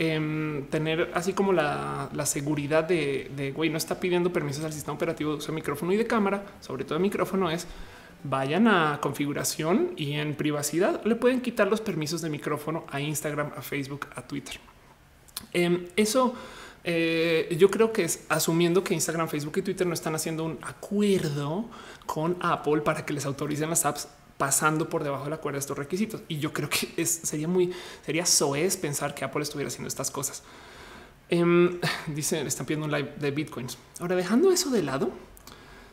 Em, 0.00 0.66
tener 0.66 1.10
así 1.14 1.32
como 1.32 1.52
la, 1.52 2.08
seguridad 2.24 2.84
de, 2.84 3.52
güey, 3.52 3.68
no 3.68 3.76
está 3.76 3.98
pidiendo 3.98 4.32
permisos 4.32 4.64
al 4.64 4.72
sistema 4.72 4.94
operativo 4.94 5.32
de 5.32 5.38
uso 5.38 5.48
de 5.48 5.56
micrófono 5.56 5.92
y 5.92 5.96
de 5.96 6.06
cámara, 6.06 6.44
sobre 6.60 6.84
todo 6.84 6.98
de 6.98 7.02
micrófono 7.02 7.50
es 7.50 7.66
vayan 8.22 8.68
a 8.68 9.00
configuración 9.02 9.94
y 9.96 10.12
en 10.12 10.36
privacidad 10.36 11.04
le 11.04 11.16
pueden 11.16 11.40
quitar 11.40 11.66
los 11.66 11.80
permisos 11.80 12.22
de 12.22 12.30
micrófono 12.30 12.84
a 12.88 13.00
Instagram, 13.00 13.50
a 13.56 13.60
Facebook, 13.60 14.06
a 14.14 14.22
Twitter. 14.22 14.60
Em, 15.52 15.86
eso 15.96 16.32
eh, 16.84 17.56
yo 17.58 17.68
creo 17.68 17.92
que 17.92 18.04
es 18.04 18.24
asumiendo 18.28 18.84
que 18.84 18.94
Instagram, 18.94 19.28
Facebook 19.28 19.58
y 19.58 19.62
Twitter 19.62 19.84
no 19.84 19.94
están 19.94 20.14
haciendo 20.14 20.44
un 20.44 20.58
acuerdo 20.62 21.64
con 22.06 22.36
Apple 22.40 22.82
para 22.82 23.04
que 23.04 23.12
les 23.12 23.26
autoricen 23.26 23.68
las 23.68 23.84
apps 23.84 24.06
pasando 24.38 24.88
por 24.88 25.04
debajo 25.04 25.24
de 25.24 25.30
la 25.30 25.36
cuerda 25.38 25.58
estos 25.58 25.76
requisitos. 25.76 26.22
Y 26.28 26.38
yo 26.38 26.52
creo 26.52 26.70
que 26.70 26.88
es, 26.96 27.10
sería 27.10 27.48
muy, 27.48 27.72
sería 28.06 28.24
soez 28.24 28.76
pensar 28.76 29.14
que 29.14 29.24
Apple 29.24 29.42
estuviera 29.42 29.68
haciendo 29.68 29.88
estas 29.88 30.10
cosas. 30.10 30.42
Eh, 31.28 31.80
dice, 32.06 32.40
están 32.40 32.64
pidiendo 32.64 32.86
un 32.86 32.92
live 32.92 33.14
de 33.18 33.30
bitcoins. 33.30 33.76
Ahora, 34.00 34.16
dejando 34.16 34.50
eso 34.50 34.70
de 34.70 34.82
lado, 34.82 35.10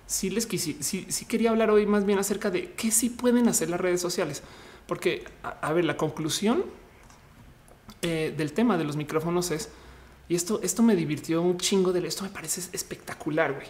sí 0.05 0.29
les 0.29 0.45
quise, 0.45 0.81
sí, 0.81 1.07
sí, 1.09 1.25
quería 1.25 1.49
hablar 1.49 1.69
hoy 1.71 1.85
más 1.85 2.05
bien 2.05 2.19
acerca 2.19 2.49
de 2.49 2.71
qué 2.73 2.91
sí 2.91 3.09
pueden 3.09 3.49
hacer 3.49 3.69
las 3.69 3.81
redes 3.81 3.99
sociales. 3.99 4.43
Porque, 4.87 5.25
a, 5.43 5.73
ver, 5.73 5.83
la 5.83 5.97
conclusión 5.97 6.63
eh, 8.01 8.33
del 8.37 8.53
tema 8.53 8.77
de 8.77 8.83
los 8.85 8.95
micrófonos 8.95 9.51
es, 9.51 9.69
y 10.29 10.35
esto, 10.35 10.61
esto 10.63 10.83
me 10.83 10.95
divirtió 10.95 11.41
un 11.41 11.57
chingo 11.57 11.91
de 11.91 12.07
esto 12.07 12.23
me 12.23 12.29
parece 12.29 12.61
espectacular, 12.71 13.53
güey 13.53 13.67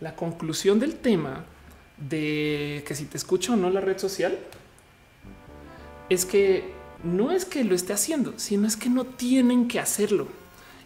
la 0.00 0.14
conclusión 0.14 0.78
del 0.78 0.96
tema 0.96 1.44
de 1.96 2.84
que 2.86 2.94
si 2.94 3.04
te 3.04 3.16
escucho 3.16 3.52
o 3.52 3.56
no 3.56 3.70
la 3.70 3.80
red 3.80 3.98
social 3.98 4.38
es 6.08 6.24
que 6.24 6.72
no 7.02 7.30
es 7.30 7.44
que 7.44 7.64
lo 7.64 7.74
esté 7.74 7.92
haciendo, 7.92 8.34
sino 8.36 8.66
es 8.66 8.76
que 8.76 8.88
no 8.88 9.04
tienen 9.04 9.68
que 9.68 9.78
hacerlo. 9.78 10.26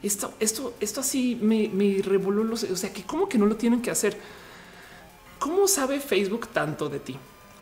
Esto, 0.02 0.34
esto, 0.40 0.74
esto 0.80 1.00
así 1.00 1.38
me, 1.40 1.68
me 1.68 2.02
revoló 2.02 2.44
los, 2.44 2.64
o 2.64 2.76
sea, 2.76 2.92
que 2.92 3.02
como 3.04 3.28
que 3.28 3.38
no 3.38 3.46
lo 3.46 3.56
tienen 3.56 3.82
que 3.82 3.90
hacer. 3.90 4.16
¿Cómo 5.38 5.68
sabe 5.68 6.00
Facebook 6.00 6.48
tanto 6.48 6.88
de 6.88 6.98
ti? 6.98 7.16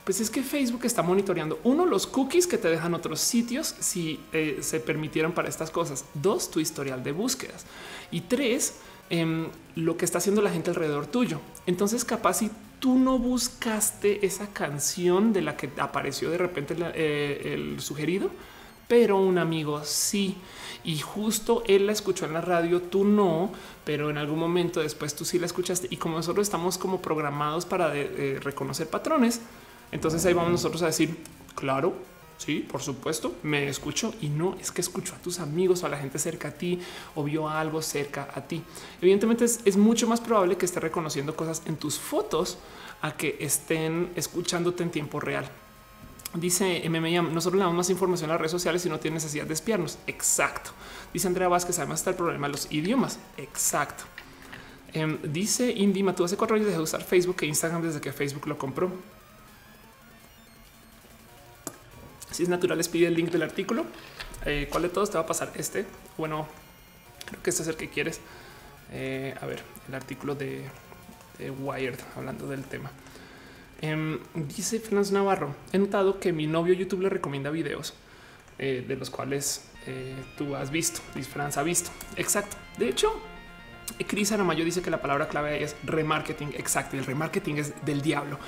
Pues 0.04 0.20
es 0.20 0.30
que 0.30 0.42
Facebook 0.42 0.84
está 0.84 1.02
monitoreando 1.02 1.58
uno, 1.64 1.84
los 1.84 2.06
cookies 2.06 2.46
que 2.46 2.58
te 2.58 2.68
dejan 2.68 2.94
otros 2.94 3.20
sitios 3.20 3.74
si 3.80 4.20
eh, 4.32 4.58
se 4.60 4.80
permitieran 4.80 5.32
para 5.32 5.48
estas 5.48 5.70
cosas. 5.70 6.04
Dos, 6.14 6.50
tu 6.50 6.60
historial 6.60 7.02
de 7.02 7.12
búsquedas 7.12 7.66
y 8.10 8.20
tres, 8.22 8.74
em, 9.10 9.48
lo 9.74 9.96
que 9.96 10.04
está 10.04 10.18
haciendo 10.18 10.42
la 10.42 10.50
gente 10.50 10.70
alrededor 10.70 11.06
tuyo. 11.06 11.40
Entonces, 11.66 12.04
capaz 12.04 12.34
si 12.34 12.50
tú 12.78 12.98
no 12.98 13.18
buscaste 13.18 14.24
esa 14.24 14.48
canción 14.48 15.32
de 15.32 15.42
la 15.42 15.56
que 15.56 15.70
apareció 15.78 16.30
de 16.30 16.38
repente 16.38 16.76
eh, 16.94 17.54
el 17.54 17.80
sugerido, 17.80 18.30
pero 18.88 19.18
un 19.18 19.38
amigo 19.38 19.82
sí. 19.84 20.36
Y 20.84 20.98
justo 20.98 21.64
él 21.66 21.86
la 21.86 21.92
escuchó 21.92 22.26
en 22.26 22.32
la 22.32 22.40
radio, 22.40 22.80
tú 22.80 23.04
no, 23.04 23.52
pero 23.84 24.10
en 24.10 24.18
algún 24.18 24.38
momento 24.38 24.80
después 24.80 25.16
tú 25.16 25.24
sí 25.24 25.38
la 25.38 25.46
escuchaste. 25.46 25.88
Y 25.90 25.96
como 25.96 26.16
nosotros 26.16 26.46
estamos 26.46 26.78
como 26.78 27.02
programados 27.02 27.66
para 27.66 27.92
reconocer 28.40 28.88
patrones, 28.88 29.40
entonces 29.90 30.24
ahí 30.26 30.34
vamos 30.34 30.52
nosotros 30.52 30.82
a 30.82 30.86
decir, 30.86 31.16
claro, 31.56 31.94
sí, 32.38 32.60
por 32.60 32.82
supuesto, 32.82 33.34
me 33.42 33.68
escucho 33.68 34.14
y 34.20 34.28
no 34.28 34.56
es 34.60 34.70
que 34.70 34.80
escucho 34.80 35.14
a 35.14 35.18
tus 35.18 35.40
amigos 35.40 35.82
o 35.82 35.86
a 35.86 35.88
la 35.88 35.98
gente 35.98 36.18
cerca 36.18 36.48
a 36.48 36.50
ti 36.52 36.80
o 37.14 37.24
vio 37.24 37.48
algo 37.48 37.82
cerca 37.82 38.28
a 38.34 38.40
ti. 38.42 38.62
Evidentemente 39.00 39.44
es, 39.44 39.76
mucho 39.76 40.06
más 40.06 40.20
probable 40.20 40.56
que 40.56 40.66
esté 40.66 40.80
reconociendo 40.80 41.36
cosas 41.36 41.62
en 41.66 41.76
tus 41.76 41.98
fotos 41.98 42.58
a 43.02 43.16
que 43.16 43.36
estén 43.40 44.12
escuchándote 44.16 44.82
en 44.82 44.90
tiempo 44.90 45.20
real. 45.20 45.48
Dice 46.34 46.82
MMM, 46.88 47.32
nosotros 47.32 47.58
le 47.58 47.60
damos 47.60 47.76
más 47.76 47.90
información 47.90 48.30
a 48.30 48.34
las 48.34 48.40
redes 48.40 48.52
sociales 48.52 48.84
y 48.84 48.88
no 48.88 48.98
tiene 48.98 49.14
necesidad 49.16 49.46
de 49.46 49.54
espiarnos. 49.54 49.98
Exacto. 50.06 50.70
Dice 51.12 51.28
Andrea 51.28 51.48
Vázquez, 51.48 51.78
además 51.78 52.00
está 52.00 52.10
el 52.10 52.16
problema 52.16 52.46
de 52.48 52.52
los 52.52 52.70
idiomas. 52.70 53.18
Exacto. 53.36 54.04
Em, 54.92 55.18
dice 55.22 55.70
Indy 55.70 56.02
tú 56.14 56.24
hace 56.24 56.36
cuatro 56.36 56.56
años 56.56 56.68
de 56.68 56.78
usar 56.78 57.02
Facebook 57.02 57.36
e 57.40 57.46
Instagram 57.46 57.82
desde 57.82 58.00
que 58.00 58.12
Facebook 58.12 58.46
lo 58.46 58.56
compró. 58.58 58.90
Si 62.36 62.42
es 62.42 62.50
natural, 62.50 62.76
les 62.76 62.90
pide 62.90 63.06
el 63.06 63.14
link 63.14 63.30
del 63.30 63.42
artículo. 63.42 63.86
Eh, 64.44 64.68
¿Cuál 64.70 64.82
de 64.82 64.88
todos 64.90 65.08
te 65.08 65.16
va 65.16 65.24
a 65.24 65.26
pasar? 65.26 65.52
Este. 65.54 65.86
Bueno, 66.18 66.46
creo 67.24 67.42
que 67.42 67.48
este 67.48 67.62
es 67.62 67.68
el 67.68 67.76
que 67.76 67.88
quieres. 67.88 68.20
Eh, 68.92 69.34
a 69.40 69.46
ver, 69.46 69.62
el 69.88 69.94
artículo 69.94 70.34
de, 70.34 70.66
Wired 71.38 71.98
hablando 72.14 72.46
del 72.46 72.64
tema. 72.64 72.90
Em, 73.80 74.18
dice 74.34 74.80
Franz 74.80 75.12
Navarro, 75.12 75.56
he 75.72 75.78
notado 75.78 76.20
que 76.20 76.30
mi 76.34 76.46
novio 76.46 76.74
YouTube 76.74 77.00
le 77.00 77.08
recomienda 77.08 77.48
videos 77.48 77.94
eh, 78.58 78.84
de 78.86 78.96
los 78.96 79.08
cuales 79.08 79.70
tú 80.36 80.56
has 80.56 80.70
visto, 80.70 81.00
Dice 81.14 81.30
Franz 81.30 81.56
ha 81.56 81.62
visto. 81.62 81.90
Exacto. 82.16 82.58
De 82.76 82.90
hecho, 82.90 83.18
Cris 84.06 84.30
Aramayo 84.32 84.62
dice 84.62 84.82
que 84.82 84.90
la 84.90 85.00
palabra 85.00 85.28
clave 85.28 85.62
es 85.62 85.74
remarketing. 85.84 86.52
Exacto. 86.58 86.96
Y 86.96 86.98
el 86.98 87.06
remarketing 87.06 87.56
es 87.56 87.72
del 87.86 88.02
diablo, 88.02 88.38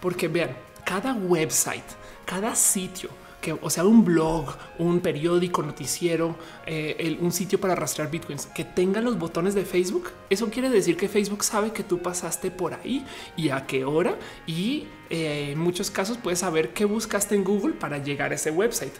porque 0.00 0.28
vean, 0.28 0.56
cada 0.86 1.12
website, 1.12 1.84
cada 2.24 2.54
sitio, 2.54 3.10
o 3.52 3.70
sea, 3.70 3.84
un 3.84 4.04
blog, 4.04 4.56
un 4.78 5.00
periódico, 5.00 5.62
noticiero, 5.62 6.36
eh, 6.66 7.16
un 7.20 7.32
sitio 7.32 7.60
para 7.60 7.74
rastrear 7.74 8.10
bitcoins 8.10 8.46
que 8.46 8.64
tenga 8.64 9.00
los 9.00 9.18
botones 9.18 9.54
de 9.54 9.64
Facebook. 9.64 10.10
Eso 10.30 10.50
quiere 10.50 10.70
decir 10.70 10.96
que 10.96 11.08
Facebook 11.08 11.44
sabe 11.44 11.72
que 11.72 11.82
tú 11.82 12.00
pasaste 12.00 12.50
por 12.50 12.74
ahí 12.74 13.04
y 13.36 13.50
a 13.50 13.66
qué 13.66 13.84
hora. 13.84 14.16
Y 14.46 14.86
eh, 15.10 15.50
en 15.52 15.58
muchos 15.58 15.90
casos 15.90 16.18
puedes 16.18 16.40
saber 16.40 16.72
qué 16.72 16.84
buscaste 16.84 17.34
en 17.34 17.44
Google 17.44 17.74
para 17.74 17.98
llegar 17.98 18.32
a 18.32 18.34
ese 18.36 18.50
website. 18.50 18.94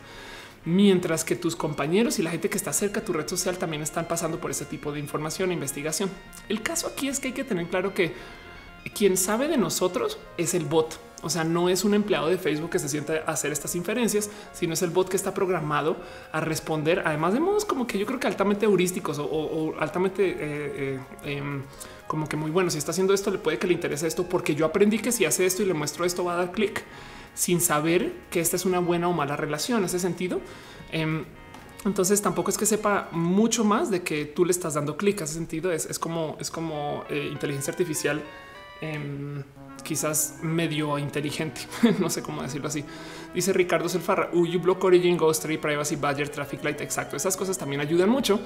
Mientras 0.66 1.24
que 1.24 1.36
tus 1.36 1.56
compañeros 1.56 2.18
y 2.18 2.22
la 2.22 2.30
gente 2.30 2.48
que 2.48 2.56
está 2.56 2.72
cerca 2.72 3.00
a 3.00 3.04
tu 3.04 3.12
red 3.12 3.28
social 3.28 3.58
también 3.58 3.82
están 3.82 4.08
pasando 4.08 4.40
por 4.40 4.50
ese 4.50 4.64
tipo 4.64 4.92
de 4.92 5.00
información 5.00 5.50
e 5.50 5.54
investigación. 5.54 6.10
El 6.48 6.62
caso 6.62 6.86
aquí 6.86 7.08
es 7.08 7.20
que 7.20 7.28
hay 7.28 7.34
que 7.34 7.44
tener 7.44 7.66
claro 7.68 7.92
que 7.92 8.14
quien 8.90 9.16
sabe 9.16 9.48
de 9.48 9.56
nosotros 9.56 10.18
es 10.36 10.54
el 10.54 10.64
bot 10.64 10.98
o 11.24 11.30
sea, 11.30 11.42
no 11.42 11.70
es 11.70 11.84
un 11.84 11.94
empleado 11.94 12.28
de 12.28 12.36
Facebook 12.36 12.70
que 12.70 12.78
se 12.78 12.88
sienta 12.88 13.24
a 13.26 13.32
hacer 13.32 13.50
estas 13.50 13.74
inferencias, 13.74 14.28
sino 14.52 14.74
es 14.74 14.82
el 14.82 14.90
bot 14.90 15.08
que 15.08 15.16
está 15.16 15.32
programado 15.32 15.96
a 16.32 16.40
responder, 16.40 17.02
además 17.06 17.32
de 17.32 17.40
modos 17.40 17.64
como 17.64 17.86
que 17.86 17.98
yo 17.98 18.04
creo 18.04 18.20
que 18.20 18.26
altamente 18.26 18.66
heurísticos 18.66 19.18
o, 19.18 19.74
altamente 19.80 20.28
eh, 20.28 20.36
eh, 20.38 21.00
em, 21.24 21.62
como 22.06 22.28
que 22.28 22.36
muy 22.36 22.50
bueno. 22.50 22.70
Si 22.70 22.76
está 22.76 22.90
haciendo 22.90 23.14
esto, 23.14 23.30
le 23.30 23.38
puede 23.38 23.58
que 23.58 23.66
le 23.66 23.72
interese 23.72 24.06
esto, 24.06 24.28
porque 24.28 24.54
yo 24.54 24.66
aprendí 24.66 24.98
que 24.98 25.12
si 25.12 25.24
hace 25.24 25.46
esto 25.46 25.62
y 25.62 25.64
le 25.64 25.72
muestro 25.72 26.04
esto, 26.04 26.24
va 26.24 26.34
a 26.34 26.36
dar 26.36 26.52
clic 26.52 26.84
sin 27.34 27.62
saber 27.62 28.12
que 28.30 28.40
esta 28.40 28.56
es 28.56 28.66
una 28.66 28.80
buena 28.80 29.08
o 29.08 29.14
mala 29.14 29.34
relación. 29.34 29.78
En 29.78 29.86
ese 29.86 29.98
sentido, 29.98 30.42
em, 30.92 31.24
entonces 31.86 32.20
tampoco 32.20 32.50
es 32.50 32.58
que 32.58 32.66
sepa 32.66 33.08
mucho 33.12 33.64
más 33.64 33.90
de 33.90 34.02
que 34.02 34.26
tú 34.26 34.44
le 34.44 34.50
estás 34.50 34.74
dando 34.74 34.98
clic. 34.98 35.16
En 35.18 35.24
ese 35.24 35.34
sentido 35.34 35.72
es, 35.72 35.98
como 35.98 36.36
es 36.38 36.50
como 36.50 37.04
eh, 37.08 37.30
inteligencia 37.32 37.70
artificial. 37.70 38.22
Em, 38.80 39.42
quizás 39.82 40.38
medio 40.42 40.98
inteligente, 40.98 41.60
no 42.00 42.10
sé 42.10 42.22
cómo 42.22 42.42
decirlo 42.42 42.68
así. 42.68 42.84
Dice 43.34 43.52
Ricardo 43.52 43.88
Selfarra, 43.88 44.30
uBlock 44.32 44.82
Origin, 44.84 45.16
Ghost 45.16 45.44
Privacy 45.44 45.96
Badger, 45.96 46.28
Traffic 46.28 46.64
Light. 46.64 46.80
Exacto. 46.80 47.16
Esas 47.16 47.36
cosas 47.36 47.58
también 47.58 47.80
ayudan 47.80 48.08
mucho 48.08 48.40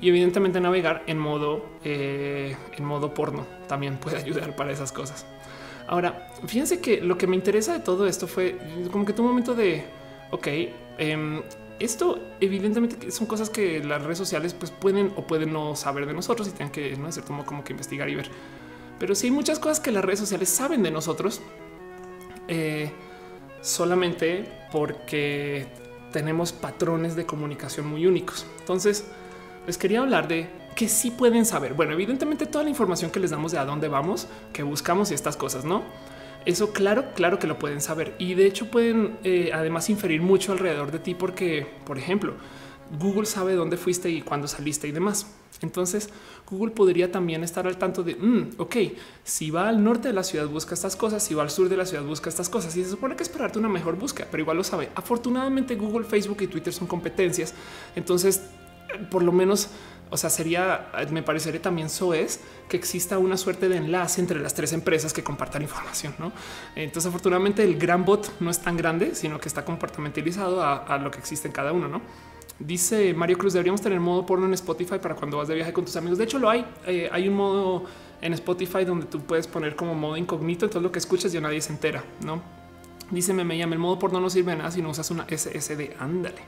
y 0.00 0.08
evidentemente 0.08 0.60
navegar 0.60 1.02
en 1.06 1.18
modo 1.18 1.64
eh, 1.82 2.56
en 2.76 2.84
modo 2.84 3.14
porno 3.14 3.46
también 3.66 3.96
puede 3.96 4.18
ayudar 4.18 4.54
para 4.56 4.70
esas 4.72 4.92
cosas. 4.92 5.26
Ahora, 5.88 6.32
fíjense 6.46 6.80
que 6.80 7.00
lo 7.00 7.16
que 7.16 7.26
me 7.26 7.36
interesa 7.36 7.72
de 7.72 7.80
todo 7.80 8.06
esto 8.06 8.26
fue 8.26 8.58
como 8.90 9.04
que 9.04 9.12
tu 9.12 9.22
momento 9.22 9.54
de 9.54 9.84
ok, 10.30 10.46
em, 10.98 11.42
esto 11.78 12.18
evidentemente 12.40 13.10
son 13.10 13.26
cosas 13.26 13.50
que 13.50 13.82
las 13.82 14.02
redes 14.02 14.18
sociales 14.18 14.54
pues 14.54 14.70
pueden 14.70 15.12
o 15.16 15.26
pueden 15.26 15.52
no 15.52 15.76
saber 15.76 16.06
de 16.06 16.14
nosotros 16.14 16.48
y 16.48 16.52
tienen 16.52 16.72
que 16.72 16.96
no 16.96 17.10
cierto 17.12 17.36
como 17.44 17.64
que 17.64 17.72
investigar 17.72 18.08
y 18.08 18.16
ver. 18.16 18.30
Pero 18.98 19.14
sí 19.14 19.26
hay 19.26 19.30
muchas 19.30 19.58
cosas 19.58 19.80
que 19.80 19.90
las 19.90 20.04
redes 20.04 20.20
sociales 20.20 20.48
saben 20.48 20.82
de 20.82 20.90
nosotros 20.90 21.40
eh, 22.48 22.90
solamente 23.60 24.48
porque 24.72 25.66
tenemos 26.12 26.52
patrones 26.52 27.16
de 27.16 27.26
comunicación 27.26 27.86
muy 27.86 28.06
únicos. 28.06 28.46
Entonces, 28.60 29.06
les 29.66 29.76
quería 29.76 30.00
hablar 30.00 30.28
de 30.28 30.48
que 30.74 30.88
sí 30.88 31.10
pueden 31.10 31.44
saber. 31.44 31.74
Bueno, 31.74 31.92
evidentemente 31.92 32.46
toda 32.46 32.64
la 32.64 32.70
información 32.70 33.10
que 33.10 33.18
les 33.20 33.30
damos 33.30 33.52
de 33.52 33.58
a 33.58 33.64
dónde 33.64 33.88
vamos, 33.88 34.28
que 34.52 34.62
buscamos 34.62 35.10
y 35.10 35.14
estas 35.14 35.36
cosas, 35.36 35.64
¿no? 35.64 35.82
Eso 36.44 36.72
claro, 36.72 37.12
claro 37.14 37.38
que 37.38 37.46
lo 37.46 37.58
pueden 37.58 37.80
saber. 37.80 38.14
Y 38.18 38.34
de 38.34 38.46
hecho 38.46 38.70
pueden 38.70 39.18
eh, 39.24 39.50
además 39.52 39.90
inferir 39.90 40.22
mucho 40.22 40.52
alrededor 40.52 40.92
de 40.92 41.00
ti 41.00 41.14
porque, 41.14 41.66
por 41.84 41.98
ejemplo, 41.98 42.34
Google 42.98 43.26
sabe 43.26 43.54
dónde 43.54 43.76
fuiste 43.76 44.10
y 44.10 44.22
cuándo 44.22 44.48
saliste 44.48 44.88
y 44.88 44.92
demás. 44.92 45.26
Entonces 45.62 46.10
Google 46.48 46.72
podría 46.72 47.10
también 47.10 47.42
estar 47.42 47.66
al 47.66 47.78
tanto 47.78 48.02
de, 48.02 48.14
mm, 48.14 48.50
ok, 48.58 48.76
si 49.24 49.50
va 49.50 49.68
al 49.68 49.82
norte 49.82 50.08
de 50.08 50.14
la 50.14 50.22
ciudad 50.22 50.46
busca 50.46 50.74
estas 50.74 50.96
cosas, 50.96 51.22
si 51.22 51.34
va 51.34 51.42
al 51.42 51.50
sur 51.50 51.68
de 51.68 51.76
la 51.76 51.86
ciudad 51.86 52.04
busca 52.04 52.28
estas 52.28 52.48
cosas 52.48 52.76
y 52.76 52.84
se 52.84 52.90
supone 52.90 53.16
que 53.16 53.22
esperarte 53.22 53.58
una 53.58 53.68
mejor 53.68 53.96
búsqueda, 53.96 54.28
pero 54.30 54.42
igual 54.42 54.58
lo 54.58 54.64
sabe. 54.64 54.90
Afortunadamente 54.94 55.74
Google, 55.74 56.04
Facebook 56.04 56.42
y 56.42 56.46
Twitter 56.46 56.72
son 56.72 56.86
competencias. 56.86 57.54
Entonces, 57.94 58.42
por 59.10 59.22
lo 59.22 59.32
menos, 59.32 59.68
o 60.10 60.16
sea, 60.16 60.30
sería, 60.30 60.92
me 61.10 61.22
parecería 61.22 61.60
también 61.60 61.88
es 61.88 62.40
que 62.68 62.76
exista 62.76 63.18
una 63.18 63.36
suerte 63.36 63.68
de 63.68 63.76
enlace 63.76 64.20
entre 64.20 64.40
las 64.40 64.54
tres 64.54 64.72
empresas 64.72 65.12
que 65.12 65.24
compartan 65.24 65.62
información. 65.62 66.14
¿no? 66.18 66.32
Entonces, 66.76 67.08
afortunadamente 67.08 67.64
el 67.64 67.78
gran 67.78 68.04
bot 68.04 68.30
no 68.40 68.50
es 68.50 68.60
tan 68.60 68.76
grande, 68.76 69.14
sino 69.14 69.40
que 69.40 69.48
está 69.48 69.64
compartimentalizado 69.64 70.62
a, 70.62 70.76
a 70.76 70.98
lo 70.98 71.10
que 71.10 71.18
existe 71.18 71.48
en 71.48 71.52
cada 71.52 71.72
uno. 71.72 71.88
¿no? 71.88 72.00
Dice 72.58 73.12
Mario 73.12 73.36
Cruz, 73.36 73.52
deberíamos 73.52 73.82
tener 73.82 74.00
modo 74.00 74.24
porno 74.24 74.46
en 74.46 74.54
Spotify 74.54 74.98
para 75.00 75.14
cuando 75.14 75.36
vas 75.36 75.48
de 75.48 75.54
viaje 75.54 75.72
con 75.72 75.84
tus 75.84 75.94
amigos. 75.96 76.16
De 76.16 76.24
hecho, 76.24 76.38
lo 76.38 76.48
hay. 76.48 76.64
Eh, 76.86 77.08
hay 77.12 77.28
un 77.28 77.34
modo 77.34 77.84
en 78.22 78.32
Spotify 78.32 78.84
donde 78.84 79.06
tú 79.06 79.20
puedes 79.20 79.46
poner 79.46 79.76
como 79.76 79.94
modo 79.94 80.16
incógnito, 80.16 80.64
entonces 80.64 80.82
lo 80.82 80.90
que 80.90 80.98
escuchas 80.98 81.32
ya 81.32 81.40
nadie 81.40 81.60
se 81.60 81.72
entera, 81.72 82.02
¿no? 82.24 82.40
Dice 83.10 83.34
me, 83.34 83.44
me 83.44 83.58
llama 83.58 83.74
el 83.74 83.78
modo 83.78 83.98
porno 83.98 84.20
no 84.20 84.30
sirve 84.30 84.52
de 84.52 84.58
nada 84.58 84.70
si 84.70 84.80
no 84.80 84.90
usas 84.90 85.10
una 85.10 85.26
SSD. 85.28 86.00
Ándale. 86.00 86.40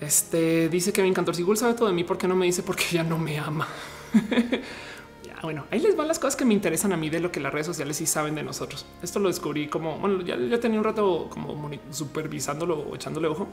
Este 0.00 0.68
dice 0.68 0.92
que 0.92 1.02
me 1.02 1.08
encantó. 1.08 1.34
Si 1.34 1.42
Google 1.42 1.58
sabe 1.58 1.74
todo 1.74 1.88
de 1.88 1.94
mí, 1.94 2.04
¿por 2.04 2.16
qué 2.16 2.26
no 2.26 2.34
me 2.34 2.46
dice? 2.46 2.62
Porque 2.62 2.84
ya 2.90 3.04
no 3.04 3.18
me 3.18 3.38
ama. 3.38 3.68
bueno, 5.42 5.66
ahí 5.70 5.80
les 5.80 5.96
van 5.96 6.08
las 6.08 6.18
cosas 6.18 6.34
que 6.34 6.44
me 6.44 6.54
interesan 6.54 6.92
a 6.92 6.96
mí 6.96 7.10
de 7.10 7.20
lo 7.20 7.30
que 7.30 7.40
las 7.40 7.52
redes 7.52 7.66
sociales 7.66 7.98
sí 7.98 8.06
saben 8.06 8.34
de 8.34 8.42
nosotros. 8.42 8.86
Esto 9.02 9.18
lo 9.18 9.28
descubrí 9.28 9.68
como 9.68 9.98
bueno, 9.98 10.22
ya, 10.22 10.36
ya 10.36 10.58
tenía 10.58 10.78
un 10.78 10.84
rato 10.84 11.28
como 11.28 11.70
supervisándolo 11.90 12.78
o 12.78 12.94
echándole 12.94 13.28
ojo 13.28 13.48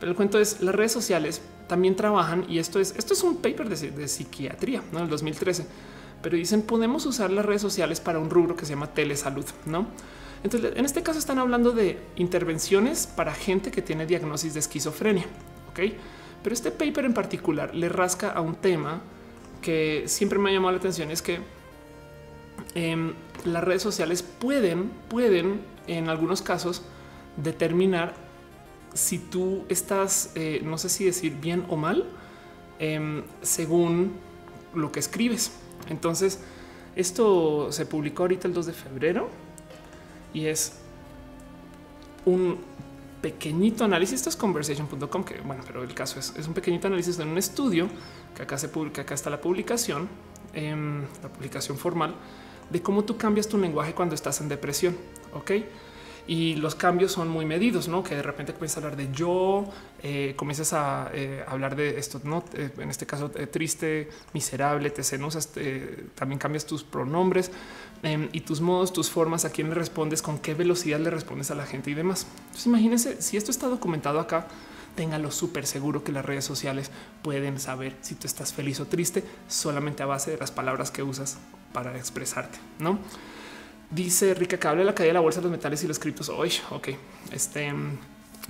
pero 0.00 0.10
el 0.10 0.16
cuento 0.16 0.38
es 0.38 0.60
las 0.60 0.74
redes 0.74 0.92
sociales 0.92 1.42
también 1.66 1.96
trabajan 1.96 2.44
y 2.48 2.58
esto 2.58 2.80
es 2.80 2.94
esto 2.96 3.14
es 3.14 3.22
un 3.22 3.36
paper 3.36 3.68
de, 3.68 4.08
psiquiatría 4.08 4.82
¿no? 4.92 4.98
en 4.98 5.04
el 5.04 5.10
2013, 5.10 5.66
pero 6.22 6.36
dicen 6.36 6.62
podemos 6.62 7.04
usar 7.06 7.30
las 7.30 7.44
redes 7.44 7.62
sociales 7.62 8.00
para 8.00 8.18
un 8.18 8.30
rubro 8.30 8.56
que 8.56 8.64
se 8.64 8.72
llama 8.74 8.92
telesalud, 8.92 9.46
no? 9.66 9.86
Entonces, 10.42 10.72
en 10.76 10.84
este 10.84 11.02
caso 11.02 11.18
están 11.18 11.38
hablando 11.38 11.72
de 11.72 11.98
intervenciones 12.16 13.06
para 13.06 13.34
gente 13.34 13.70
que 13.70 13.82
tiene 13.82 14.06
diagnosis 14.06 14.54
de 14.54 14.60
esquizofrenia. 14.60 15.26
Ok, 15.70 15.80
pero 16.42 16.54
este 16.54 16.70
paper 16.70 17.04
en 17.04 17.14
particular 17.14 17.74
le 17.74 17.88
rasca 17.88 18.30
a 18.30 18.40
un 18.40 18.54
tema 18.54 19.00
que 19.60 20.04
siempre 20.06 20.38
me 20.38 20.50
ha 20.50 20.52
llamado 20.52 20.72
la 20.72 20.78
atención: 20.78 21.10
es 21.10 21.22
que 21.22 21.40
em, 22.74 23.14
las 23.44 23.64
redes 23.64 23.82
sociales 23.82 24.22
pueden, 24.22 24.90
pueden 25.08 25.60
en 25.86 26.08
algunos 26.08 26.42
casos 26.42 26.82
determinar 27.36 28.27
si 28.94 29.18
tú 29.18 29.64
estás, 29.68 30.32
eh, 30.34 30.60
no 30.64 30.78
sé 30.78 30.88
si 30.88 31.04
decir 31.04 31.36
bien 31.40 31.64
o 31.68 31.76
mal, 31.76 32.04
em, 32.78 33.22
según 33.42 34.12
lo 34.74 34.92
que 34.92 35.00
escribes. 35.00 35.52
Entonces, 35.88 36.40
esto 36.96 37.70
se 37.72 37.86
publicó 37.86 38.24
ahorita 38.24 38.48
el 38.48 38.54
2 38.54 38.66
de 38.66 38.72
febrero 38.72 39.28
y 40.34 40.46
es 40.46 40.74
un 42.24 42.58
pequeñito 43.22 43.84
análisis. 43.84 44.16
Esto 44.16 44.30
es 44.30 44.36
conversation.com, 44.36 45.24
que 45.24 45.40
bueno, 45.40 45.62
pero 45.66 45.82
el 45.82 45.94
caso 45.94 46.18
es, 46.18 46.46
un 46.46 46.54
pequeñito 46.54 46.86
análisis 46.86 47.16
de 47.16 47.24
un 47.24 47.38
estudio 47.38 47.88
que 48.34 48.42
acá 48.42 48.58
se 48.58 48.68
publica. 48.68 49.02
Acá 49.02 49.14
está 49.14 49.30
la 49.30 49.40
publicación, 49.40 50.08
em, 50.52 51.02
la 51.22 51.28
publicación 51.28 51.78
formal 51.78 52.14
de 52.70 52.82
cómo 52.82 53.04
tú 53.04 53.16
cambias 53.16 53.48
tu 53.48 53.56
lenguaje 53.58 53.94
cuando 53.94 54.14
estás 54.14 54.40
en 54.40 54.48
depresión. 54.48 54.96
Ok 55.32 55.52
y 56.28 56.56
los 56.56 56.74
cambios 56.74 57.12
son 57.12 57.28
muy 57.28 57.46
medidos, 57.46 57.88
no 57.88 58.04
que 58.04 58.14
de 58.14 58.22
repente 58.22 58.52
comienzas 58.52 58.76
a 58.76 58.86
hablar 58.86 58.96
de 58.98 59.10
yo, 59.10 59.64
eh, 60.02 60.34
comienzas 60.36 60.74
a 60.74 61.10
eh, 61.14 61.42
hablar 61.48 61.74
de 61.74 61.98
esto, 61.98 62.20
no 62.22 62.44
eh, 62.52 62.70
en 62.76 62.90
este 62.90 63.06
caso 63.06 63.30
triste, 63.30 64.10
miserable, 64.34 64.90
te 64.90 65.00
usas, 65.24 65.50
también 66.14 66.38
cambias 66.38 66.66
tus 66.66 66.84
pronombres 66.84 67.50
em, 68.02 68.28
y 68.32 68.42
tus 68.42 68.60
modos, 68.60 68.92
tus 68.92 69.08
formas, 69.08 69.46
a 69.46 69.50
quién 69.50 69.70
le 69.70 69.74
respondes, 69.74 70.20
con 70.20 70.38
qué 70.38 70.52
velocidad 70.52 71.00
le 71.00 71.08
respondes 71.08 71.50
a 71.50 71.54
la 71.54 71.64
gente 71.64 71.90
y 71.90 71.94
demás. 71.94 72.26
Imagínense 72.66 73.22
si 73.22 73.38
esto 73.38 73.50
está 73.50 73.66
documentado 73.66 74.20
acá, 74.20 74.48
téngalo 74.96 75.30
súper 75.30 75.66
seguro 75.66 76.04
que 76.04 76.12
las 76.12 76.26
redes 76.26 76.44
sociales 76.44 76.90
pueden 77.22 77.58
saber 77.58 77.96
si 78.02 78.16
tú 78.16 78.26
estás 78.26 78.52
feliz 78.52 78.80
o 78.80 78.86
triste 78.86 79.24
solamente 79.48 80.02
a 80.02 80.06
base 80.06 80.32
de 80.32 80.36
las 80.36 80.50
palabras 80.50 80.90
que 80.90 81.02
usas 81.02 81.38
para 81.72 81.96
expresarte, 81.96 82.58
no? 82.78 82.98
Dice 83.90 84.34
Rica 84.34 84.58
Cable 84.58 84.84
la 84.84 84.94
caída 84.94 85.08
de 85.08 85.14
la 85.14 85.20
bolsa 85.20 85.40
de 85.40 85.44
los 85.44 85.52
metales 85.52 85.82
y 85.82 85.88
los 85.88 85.98
criptos. 85.98 86.28
Hoy, 86.28 86.52
ok, 86.70 86.88
este 87.32 87.72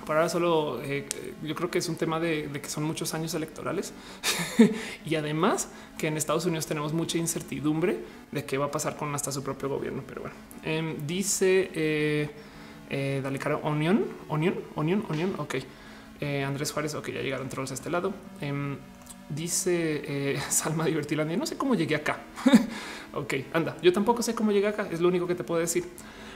por 0.05 0.15
ahora 0.15 0.29
solo 0.29 0.81
eh, 0.83 1.05
yo 1.43 1.55
creo 1.55 1.69
que 1.69 1.79
es 1.79 1.89
un 1.89 1.95
tema 1.95 2.19
de, 2.19 2.49
que 2.61 2.69
son 2.69 2.83
muchos 2.83 3.13
años 3.13 3.33
electorales 3.33 3.93
y 5.05 5.15
además 5.15 5.69
que 5.97 6.07
en 6.07 6.17
Estados 6.17 6.45
Unidos 6.45 6.67
tenemos 6.67 6.93
mucha 6.93 7.17
incertidumbre 7.17 7.99
de 8.31 8.45
qué 8.45 8.57
va 8.57 8.65
a 8.65 8.71
pasar 8.71 8.95
con 8.95 9.13
hasta 9.13 9.31
su 9.31 9.43
propio 9.43 9.69
gobierno. 9.69 10.03
Pero 10.07 10.21
bueno, 10.21 10.35
em, 10.63 11.05
dice 11.05 11.69
eh, 11.73 12.29
eh, 12.89 13.19
dale 13.21 13.39
caro 13.39 13.59
Onion, 13.63 14.05
Onion, 14.29 14.55
Onion, 14.75 15.05
Onion. 15.09 15.35
Ok, 15.37 15.55
Andrés 16.45 16.71
Juárez. 16.71 16.95
Ok, 16.95 17.09
ya 17.09 17.21
llegaron 17.21 17.49
trolls 17.49 17.71
a 17.71 17.73
este 17.73 17.89
lado. 17.89 18.13
Em, 18.41 18.77
dice 19.29 20.39
Salma 20.49 20.85
Divertilandia. 20.85 21.37
No 21.37 21.45
sé 21.45 21.57
cómo 21.57 21.75
llegué 21.75 21.95
acá. 21.95 22.19
Ok, 23.13 23.33
anda, 23.53 23.75
yo 23.81 23.91
tampoco 23.91 24.21
sé 24.21 24.35
cómo 24.35 24.51
llega 24.51 24.69
acá, 24.69 24.87
es 24.91 25.01
lo 25.01 25.07
único 25.07 25.27
que 25.27 25.35
te 25.35 25.43
puedo 25.43 25.59
decir. 25.59 25.85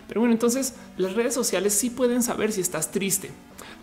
Pero 0.07 0.21
bueno, 0.21 0.33
entonces 0.33 0.75
las 0.97 1.13
redes 1.13 1.33
sociales 1.33 1.73
sí 1.73 1.89
pueden 1.89 2.23
saber 2.23 2.51
si 2.51 2.61
estás 2.61 2.91
triste. 2.91 3.31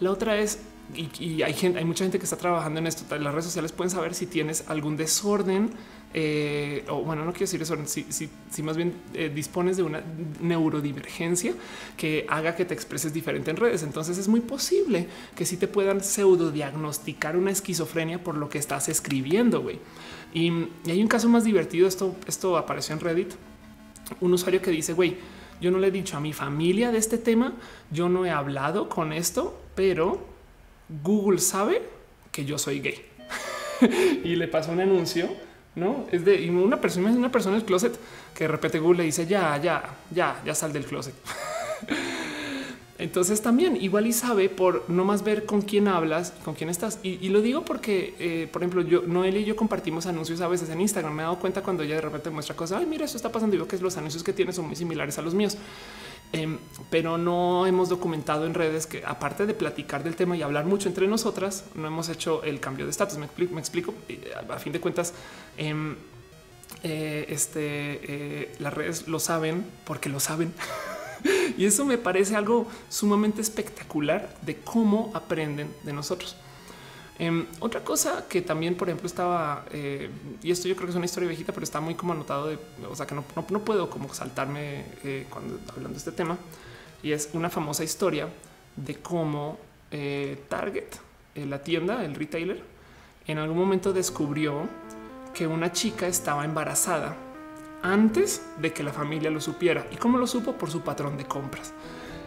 La 0.00 0.10
otra 0.10 0.38
es, 0.38 0.58
y, 0.94 1.42
hay 1.42 1.54
gente, 1.54 1.78
hay 1.78 1.84
mucha 1.84 2.04
gente 2.04 2.18
que 2.18 2.24
está 2.24 2.36
trabajando 2.36 2.80
en 2.80 2.86
esto. 2.86 3.04
Las 3.18 3.32
redes 3.32 3.46
sociales 3.46 3.72
pueden 3.72 3.90
saber 3.90 4.14
si 4.14 4.26
tienes 4.26 4.64
algún 4.68 4.96
desorden 4.96 5.70
eh, 6.12 6.84
o 6.88 7.02
bueno, 7.02 7.24
no 7.24 7.32
quiero 7.32 7.44
decir 7.44 7.62
eso, 7.62 7.76
si, 7.86 8.62
más 8.62 8.76
bien 8.76 8.94
eh, 9.14 9.30
dispones 9.32 9.76
de 9.76 9.84
una 9.84 10.02
neurodivergencia 10.40 11.54
que 11.96 12.26
haga 12.28 12.56
que 12.56 12.64
te 12.64 12.74
expreses 12.74 13.12
diferente 13.12 13.50
en 13.50 13.56
redes. 13.56 13.82
Entonces 13.82 14.18
es 14.18 14.26
muy 14.26 14.40
posible 14.40 15.06
que 15.36 15.44
sí 15.44 15.56
te 15.56 15.68
puedan 15.68 16.02
pseudo 16.02 16.50
diagnosticar 16.50 17.36
una 17.36 17.50
esquizofrenia 17.50 18.22
por 18.22 18.36
lo 18.36 18.48
que 18.48 18.58
estás 18.58 18.88
escribiendo. 18.88 19.62
güey. 19.62 19.78
Y, 20.34 20.50
hay 20.86 21.00
un 21.00 21.08
caso 21.08 21.28
más 21.28 21.44
divertido. 21.44 21.86
Esto, 21.86 22.16
esto 22.26 22.56
apareció 22.56 22.94
en 22.94 23.00
Reddit. 23.00 23.32
Un 24.20 24.32
usuario 24.32 24.60
que 24.60 24.72
dice, 24.72 24.92
güey, 24.92 25.16
yo 25.60 25.70
no 25.70 25.78
le 25.78 25.88
he 25.88 25.90
dicho 25.90 26.16
a 26.16 26.20
mi 26.20 26.32
familia 26.32 26.90
de 26.90 26.98
este 26.98 27.18
tema, 27.18 27.52
yo 27.90 28.08
no 28.08 28.24
he 28.24 28.30
hablado 28.30 28.88
con 28.88 29.12
esto, 29.12 29.60
pero 29.76 30.26
Google 31.04 31.38
sabe 31.38 31.82
que 32.32 32.44
yo 32.44 32.58
soy 32.58 32.80
gay. 32.80 33.04
y 34.24 34.36
le 34.36 34.48
pasó 34.48 34.72
un 34.72 34.80
anuncio, 34.80 35.28
no 35.74 36.06
es 36.10 36.24
de 36.24 36.50
una 36.50 36.80
persona, 36.80 37.10
una 37.10 37.32
persona 37.32 37.56
en 37.56 37.62
el 37.62 37.66
closet 37.66 37.98
que 38.34 38.44
de 38.44 38.48
repente 38.48 38.78
Google 38.78 38.98
le 38.98 39.04
dice 39.04 39.26
ya, 39.26 39.56
ya, 39.58 39.82
ya, 40.10 40.40
ya 40.44 40.54
sal 40.54 40.72
del 40.72 40.84
closet. 40.84 41.14
Entonces 43.00 43.40
también 43.40 43.76
igual 43.76 44.06
y 44.06 44.12
sabe 44.12 44.50
por 44.50 44.84
no 44.90 45.06
más 45.06 45.24
ver 45.24 45.46
con 45.46 45.62
quién 45.62 45.88
hablas, 45.88 46.34
con 46.44 46.54
quién 46.54 46.68
estás. 46.68 46.98
Y, 47.02 47.30
lo 47.30 47.40
digo 47.40 47.64
porque, 47.64 48.14
eh, 48.18 48.46
por 48.52 48.62
ejemplo, 48.62 48.82
yo, 48.82 49.02
Noel 49.06 49.38
y 49.38 49.44
yo 49.46 49.56
compartimos 49.56 50.04
anuncios 50.04 50.42
a 50.42 50.48
veces 50.48 50.68
en 50.68 50.82
Instagram. 50.82 51.14
Me 51.14 51.22
he 51.22 51.24
dado 51.24 51.38
cuenta 51.38 51.62
cuando 51.62 51.82
ella 51.82 51.94
de 51.94 52.02
repente 52.02 52.28
muestra 52.28 52.54
cosas. 52.54 52.78
Ay, 52.78 52.86
mira, 52.86 53.06
esto 53.06 53.16
está 53.16 53.32
pasando. 53.32 53.56
Y 53.56 53.58
veo 53.58 53.66
que 53.66 53.78
los 53.78 53.96
anuncios 53.96 54.22
que 54.22 54.34
tiene 54.34 54.52
son 54.52 54.66
muy 54.66 54.76
similares 54.76 55.16
a 55.16 55.22
los 55.22 55.32
míos. 55.32 55.56
Em, 56.32 56.58
pero 56.90 57.18
no 57.18 57.66
hemos 57.66 57.88
documentado 57.88 58.46
en 58.46 58.54
redes 58.54 58.86
que 58.86 59.02
aparte 59.04 59.46
de 59.46 59.54
platicar 59.54 60.04
del 60.04 60.14
tema 60.14 60.36
y 60.36 60.42
hablar 60.42 60.64
mucho 60.64 60.88
entre 60.88 61.08
nosotras, 61.08 61.64
no 61.74 61.88
hemos 61.88 62.08
hecho 62.08 62.42
el 62.44 62.60
cambio 62.60 62.84
de 62.84 62.92
estatus. 62.92 63.18
Me 63.18 63.26
explico. 63.26 63.94
Eh, 64.08 64.32
a 64.48 64.58
fin 64.58 64.72
de 64.72 64.80
cuentas, 64.80 65.12
em, 65.56 65.96
eh, 66.84 67.26
este, 67.28 68.50
las 68.60 68.72
redes 68.72 69.08
lo 69.08 69.18
saben 69.18 69.66
porque 69.84 70.08
lo 70.08 70.20
saben. 70.20 70.54
y 71.58 71.64
eso 71.64 71.84
me 71.84 71.98
parece 71.98 72.36
algo 72.36 72.66
sumamente 72.88 73.40
espectacular 73.40 74.34
de 74.42 74.56
cómo 74.56 75.10
aprenden 75.14 75.74
de 75.82 75.92
nosotros. 75.92 76.36
Em, 77.20 77.44
otra 77.58 77.84
cosa 77.84 78.24
que 78.26 78.40
también, 78.40 78.74
por 78.76 78.88
ejemplo, 78.88 79.06
estaba, 79.06 79.66
eh, 79.72 80.08
y 80.42 80.50
esto 80.50 80.68
yo 80.68 80.74
creo 80.74 80.86
que 80.86 80.92
es 80.92 80.96
una 80.96 81.04
historia 81.04 81.28
viejita, 81.28 81.52
pero 81.52 81.64
está 81.64 81.78
muy 81.78 81.94
como 81.94 82.14
anotado 82.14 82.46
de, 82.46 82.58
o 82.90 82.96
sea, 82.96 83.06
que 83.06 83.14
no, 83.14 83.22
puedo 83.22 83.90
como 83.90 84.12
saltarme 84.14 84.86
eh, 85.04 85.26
cuando 85.28 85.60
hablando 85.68 85.90
de 85.90 85.98
este 85.98 86.12
tema, 86.12 86.38
y 87.02 87.12
es 87.12 87.28
una 87.34 87.50
famosa 87.50 87.84
historia 87.84 88.26
de 88.74 88.94
cómo 88.96 89.58
eh, 89.90 90.44
Target, 90.48 90.86
la 91.34 91.62
tienda, 91.62 92.06
el 92.06 92.14
retailer, 92.14 92.62
en 93.26 93.36
algún 93.36 93.58
momento 93.58 93.92
descubrió 93.92 94.66
que 95.34 95.46
una 95.46 95.72
chica 95.72 96.06
estaba 96.06 96.46
embarazada 96.46 97.16
antes 97.82 98.46
de 98.62 98.72
que 98.72 98.82
la 98.82 98.94
familia 98.94 99.30
lo 99.30 99.42
supiera. 99.42 99.86
¿Y 99.92 99.96
cómo 99.96 100.16
lo 100.16 100.26
supo? 100.26 100.54
Por 100.54 100.70
su 100.70 100.80
patrón 100.80 101.18
de 101.18 101.26
compras. 101.26 101.74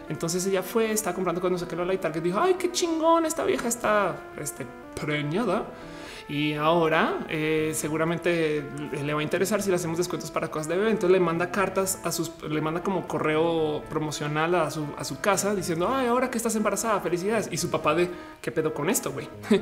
Entonces 0.08 0.46
ella 0.46 0.62
fue, 0.62 0.92
está 0.92 1.14
comprando 1.14 1.40
cuando 1.40 1.58
se 1.58 1.66
quedó 1.66 1.84
la 1.84 1.94
y 1.94 1.98
Target 1.98 2.22
dijo, 2.22 2.38
ay, 2.38 2.54
qué 2.54 2.70
chingón, 2.70 3.26
esta 3.26 3.44
vieja 3.44 3.68
está 3.68 4.16
este, 4.38 4.66
preñada. 5.00 5.66
Y 6.26 6.54
ahora 6.54 7.26
eh, 7.28 7.72
seguramente 7.74 8.64
le 9.02 9.12
va 9.12 9.20
a 9.20 9.22
interesar 9.22 9.60
si 9.60 9.68
le 9.68 9.76
hacemos 9.76 9.98
descuentos 9.98 10.30
para 10.30 10.50
cosas 10.50 10.68
de 10.68 10.76
bebé. 10.76 10.90
Entonces 10.90 11.10
le 11.10 11.20
manda 11.20 11.50
cartas 11.50 12.00
a 12.02 12.12
sus, 12.12 12.32
le 12.48 12.60
manda 12.62 12.82
como 12.82 13.06
correo 13.06 13.82
promocional 13.90 14.54
a 14.54 14.70
su, 14.70 14.86
a 14.96 15.04
su 15.04 15.20
casa 15.20 15.54
diciendo, 15.54 15.88
ay, 15.92 16.06
ahora 16.06 16.30
que 16.30 16.38
estás 16.38 16.56
embarazada, 16.56 17.00
felicidades. 17.00 17.48
Y 17.50 17.58
su 17.58 17.70
papá 17.70 17.94
de 17.94 18.08
qué 18.40 18.50
pedo 18.50 18.72
con 18.72 18.88
esto, 18.88 19.12
güey. 19.12 19.28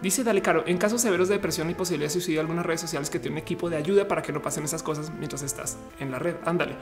Dice 0.00 0.22
Dale 0.22 0.42
Caro, 0.42 0.62
en 0.66 0.76
casos 0.76 1.00
severos 1.00 1.28
de 1.28 1.36
depresión 1.36 1.70
y 1.70 1.74
posibilidad 1.74 2.08
de 2.08 2.12
suicidio, 2.12 2.40
algunas 2.40 2.66
redes 2.66 2.82
sociales 2.82 3.08
que 3.08 3.18
tienen 3.18 3.38
equipo 3.38 3.70
de 3.70 3.76
ayuda 3.76 4.06
para 4.06 4.20
que 4.20 4.30
no 4.30 4.42
pasen 4.42 4.64
esas 4.64 4.82
cosas 4.82 5.10
mientras 5.10 5.42
estás 5.42 5.78
en 5.98 6.10
la 6.10 6.18
red. 6.18 6.36
Ándale. 6.44 6.76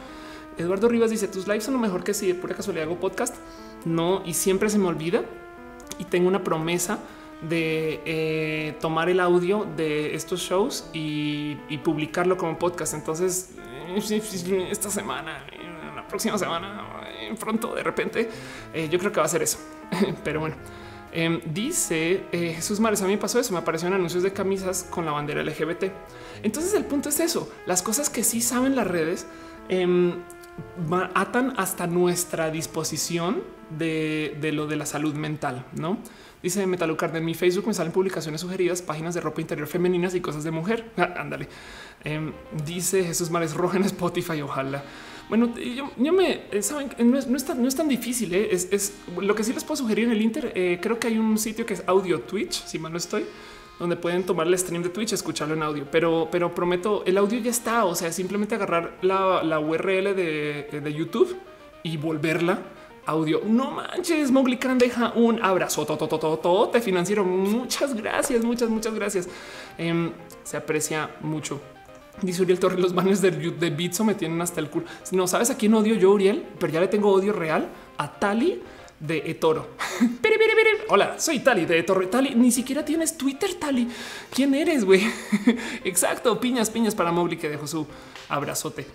Eduardo 0.59 0.89
Rivas 0.89 1.11
dice, 1.11 1.29
tus 1.29 1.47
lives 1.47 1.65
son 1.65 1.75
lo 1.75 1.81
mejor 1.81 2.03
que 2.03 2.13
si 2.13 2.27
de 2.27 2.35
pura 2.35 2.57
casualidad 2.57 2.87
hago 2.87 2.99
podcast. 2.99 3.37
No, 3.85 4.23
y 4.27 4.35
siempre 4.35 4.69
se 4.69 4.79
me 4.79 4.89
olvida. 4.89 5.23
Y 5.99 6.05
tengo 6.05 6.27
una 6.27 6.43
promesa 6.43 6.99
de 7.49 8.01
eh, 8.05 8.77
tomar 8.81 9.09
el 9.09 9.21
audio 9.21 9.67
de 9.77 10.15
estos 10.15 10.41
shows 10.41 10.89
y, 10.93 11.57
publicarlo 11.85 12.37
como 12.37 12.59
podcast. 12.59 12.95
Entonces, 12.95 13.51
eh, 13.89 14.69
esta 14.71 14.91
semana, 14.91 15.45
la 15.95 16.07
próxima 16.07 16.39
semana, 16.39 16.85
pronto, 17.37 17.75
de 17.75 17.83
repente, 17.83 18.29
eh, 18.73 18.89
yo 18.91 18.99
creo 18.99 19.13
que 19.13 19.21
va 19.21 19.27
a 19.27 19.29
ser 19.29 19.43
eso. 19.43 19.59
Pero 20.25 20.41
bueno. 20.41 20.57
Em, 21.17 21.41
dice 21.45 22.25
eh, 22.33 22.55
Jesús 22.57 22.81
Mares, 22.81 23.01
a 23.01 23.05
mí 23.05 23.13
me 23.13 23.19
pasó 23.19 23.39
eso, 23.39 23.53
me 23.53 23.61
aparecieron 23.61 23.95
anuncios 23.95 24.25
de 24.25 24.33
camisas 24.33 24.83
con 24.83 25.05
la 25.05 25.13
bandera 25.13 25.45
LGBT. 25.45 25.85
Entonces 26.43 26.75
el 26.75 26.85
punto 26.87 27.09
es 27.09 27.21
eso, 27.21 27.49
las 27.67 27.83
cosas 27.83 28.11
que 28.11 28.25
sí 28.25 28.41
saben 28.41 28.75
las 28.75 28.89
redes 28.89 29.29
em, 29.69 30.15
atan 31.15 31.55
hasta 31.57 31.87
nuestra 31.87 32.51
disposición 32.51 33.45
de, 33.71 34.37
lo 34.53 34.67
de 34.67 34.75
la 34.75 34.87
salud 34.87 35.15
mental, 35.15 35.65
¿no? 35.75 35.99
Dice 36.45 36.67
Metalucar, 36.67 37.17
en 37.17 37.25
mi 37.25 37.33
Facebook 37.33 37.67
me 37.69 37.73
salen 37.73 37.91
publicaciones 37.91 38.43
sugeridas, 38.43 38.83
páginas 38.83 39.15
de 39.15 39.23
ropa 39.23 39.41
interior 39.41 39.67
femeninas 39.67 40.15
y 40.15 40.21
cosas 40.21 40.45
de 40.45 40.51
mujer. 40.51 40.91
ándale. 41.17 41.49
Em, 42.05 42.35
dice 42.67 43.03
Jesús 43.03 43.31
Mares 43.31 43.55
Roja 43.55 43.79
en 43.79 43.85
Spotify, 43.85 44.43
ojalá. 44.43 44.85
Bueno, 45.31 45.55
yo, 45.57 46.13
me 46.13 46.43
eh, 46.53 46.61
saben, 46.61 46.91
no 46.99 47.17
es, 47.17 47.27
no 47.29 47.39
es, 47.39 47.47
tan, 47.47 47.63
no 47.63 47.67
es 47.67 47.75
tan 47.75 47.89
difícil. 47.89 48.35
¿eh? 48.35 48.51
Es, 48.53 48.93
lo 49.19 49.35
que 49.35 49.43
sí 49.43 49.55
les 49.55 49.65
puedo 49.65 49.77
sugerir 49.77 50.05
en 50.05 50.11
el 50.13 50.21
Inter. 50.21 50.53
Eh, 50.55 50.79
creo 50.83 50.99
que 50.99 51.07
hay 51.07 51.17
un 51.17 51.39
sitio 51.39 51.65
que 51.65 51.73
es 51.73 51.83
Audio 51.87 52.21
Twitch, 52.21 52.63
si 52.67 52.79
mal 52.79 52.93
no 52.93 52.99
estoy, 52.99 53.25
donde 53.79 53.97
pueden 53.97 54.25
tomar 54.27 54.47
el 54.47 54.59
stream 54.59 54.83
de 54.83 54.91
Twitch, 54.91 55.15
escucharlo 55.15 55.55
en 55.55 55.63
audio, 55.63 55.87
pero, 55.91 56.29
pero 56.31 56.55
prometo 56.55 57.05
el 57.07 57.17
audio 57.17 57.41
ya 57.41 57.53
está. 57.53 57.87
O 57.87 57.95
sea, 57.95 58.13
simplemente 58.13 58.55
agarrar 58.55 58.99
la, 59.01 59.59
URL 59.59 60.15
de, 60.15 60.95
YouTube 60.95 61.35
y 61.83 61.97
volverla 61.97 62.59
audio. 63.07 63.41
No 63.45 63.71
manches, 63.71 64.31
Mowgli 64.31 64.57
Khan 64.57 64.79
deja 64.79 65.13
un 65.15 65.43
abrazo 65.43 65.87
te 66.73 66.81
financiero. 66.81 67.25
Muchas 67.25 67.95
gracias, 67.95 68.45
muchas, 68.45 68.69
muchas 68.69 68.95
gracias. 68.95 69.29
Em, 69.79 70.13
se 70.43 70.57
aprecia 70.57 71.11
mucho. 71.21 71.61
Dice 72.23 72.43
Uriel 72.43 72.61
Torres, 72.61 72.79
los 72.79 72.95
banners 72.95 73.21
de, 73.21 73.31
de 73.31 73.71
Bitso 73.71 74.05
me 74.05 74.15
tienen 74.15 74.41
hasta 74.41 74.61
el 74.61 74.71
culo. 74.71 74.87
No 75.11 75.27
sabes 75.27 75.51
a 75.51 75.57
quién 75.57 75.75
odio 75.75 75.95
yo, 75.95 76.13
Uriel, 76.13 76.45
pero 76.59 76.73
ya 76.73 76.81
le 76.81 76.89
tengo 76.89 77.11
odio 77.11 77.33
real 77.33 77.69
a 77.99 78.19
Tali 78.19 78.63
de 79.01 79.19
Etoro. 79.27 79.69
Hola, 80.89 81.19
soy 81.19 81.41
Tali 81.41 81.67
de 81.67 81.79
Etoro. 81.79 82.09
Tali, 82.09 82.35
ni 82.35 82.53
siquiera 82.53 82.85
tienes 82.85 83.17
Twitter, 83.19 83.55
Tali. 83.55 83.89
¿Quién 84.31 84.55
eres, 84.55 84.85
güey? 84.85 85.03
Exacto, 85.85 86.39
piñas, 86.39 86.71
piñas 86.71 86.95
para 86.95 87.11
Mowgli 87.11 87.37
que 87.37 87.49
dejó 87.49 87.67
su 87.67 87.87
abrazote. 88.29 88.87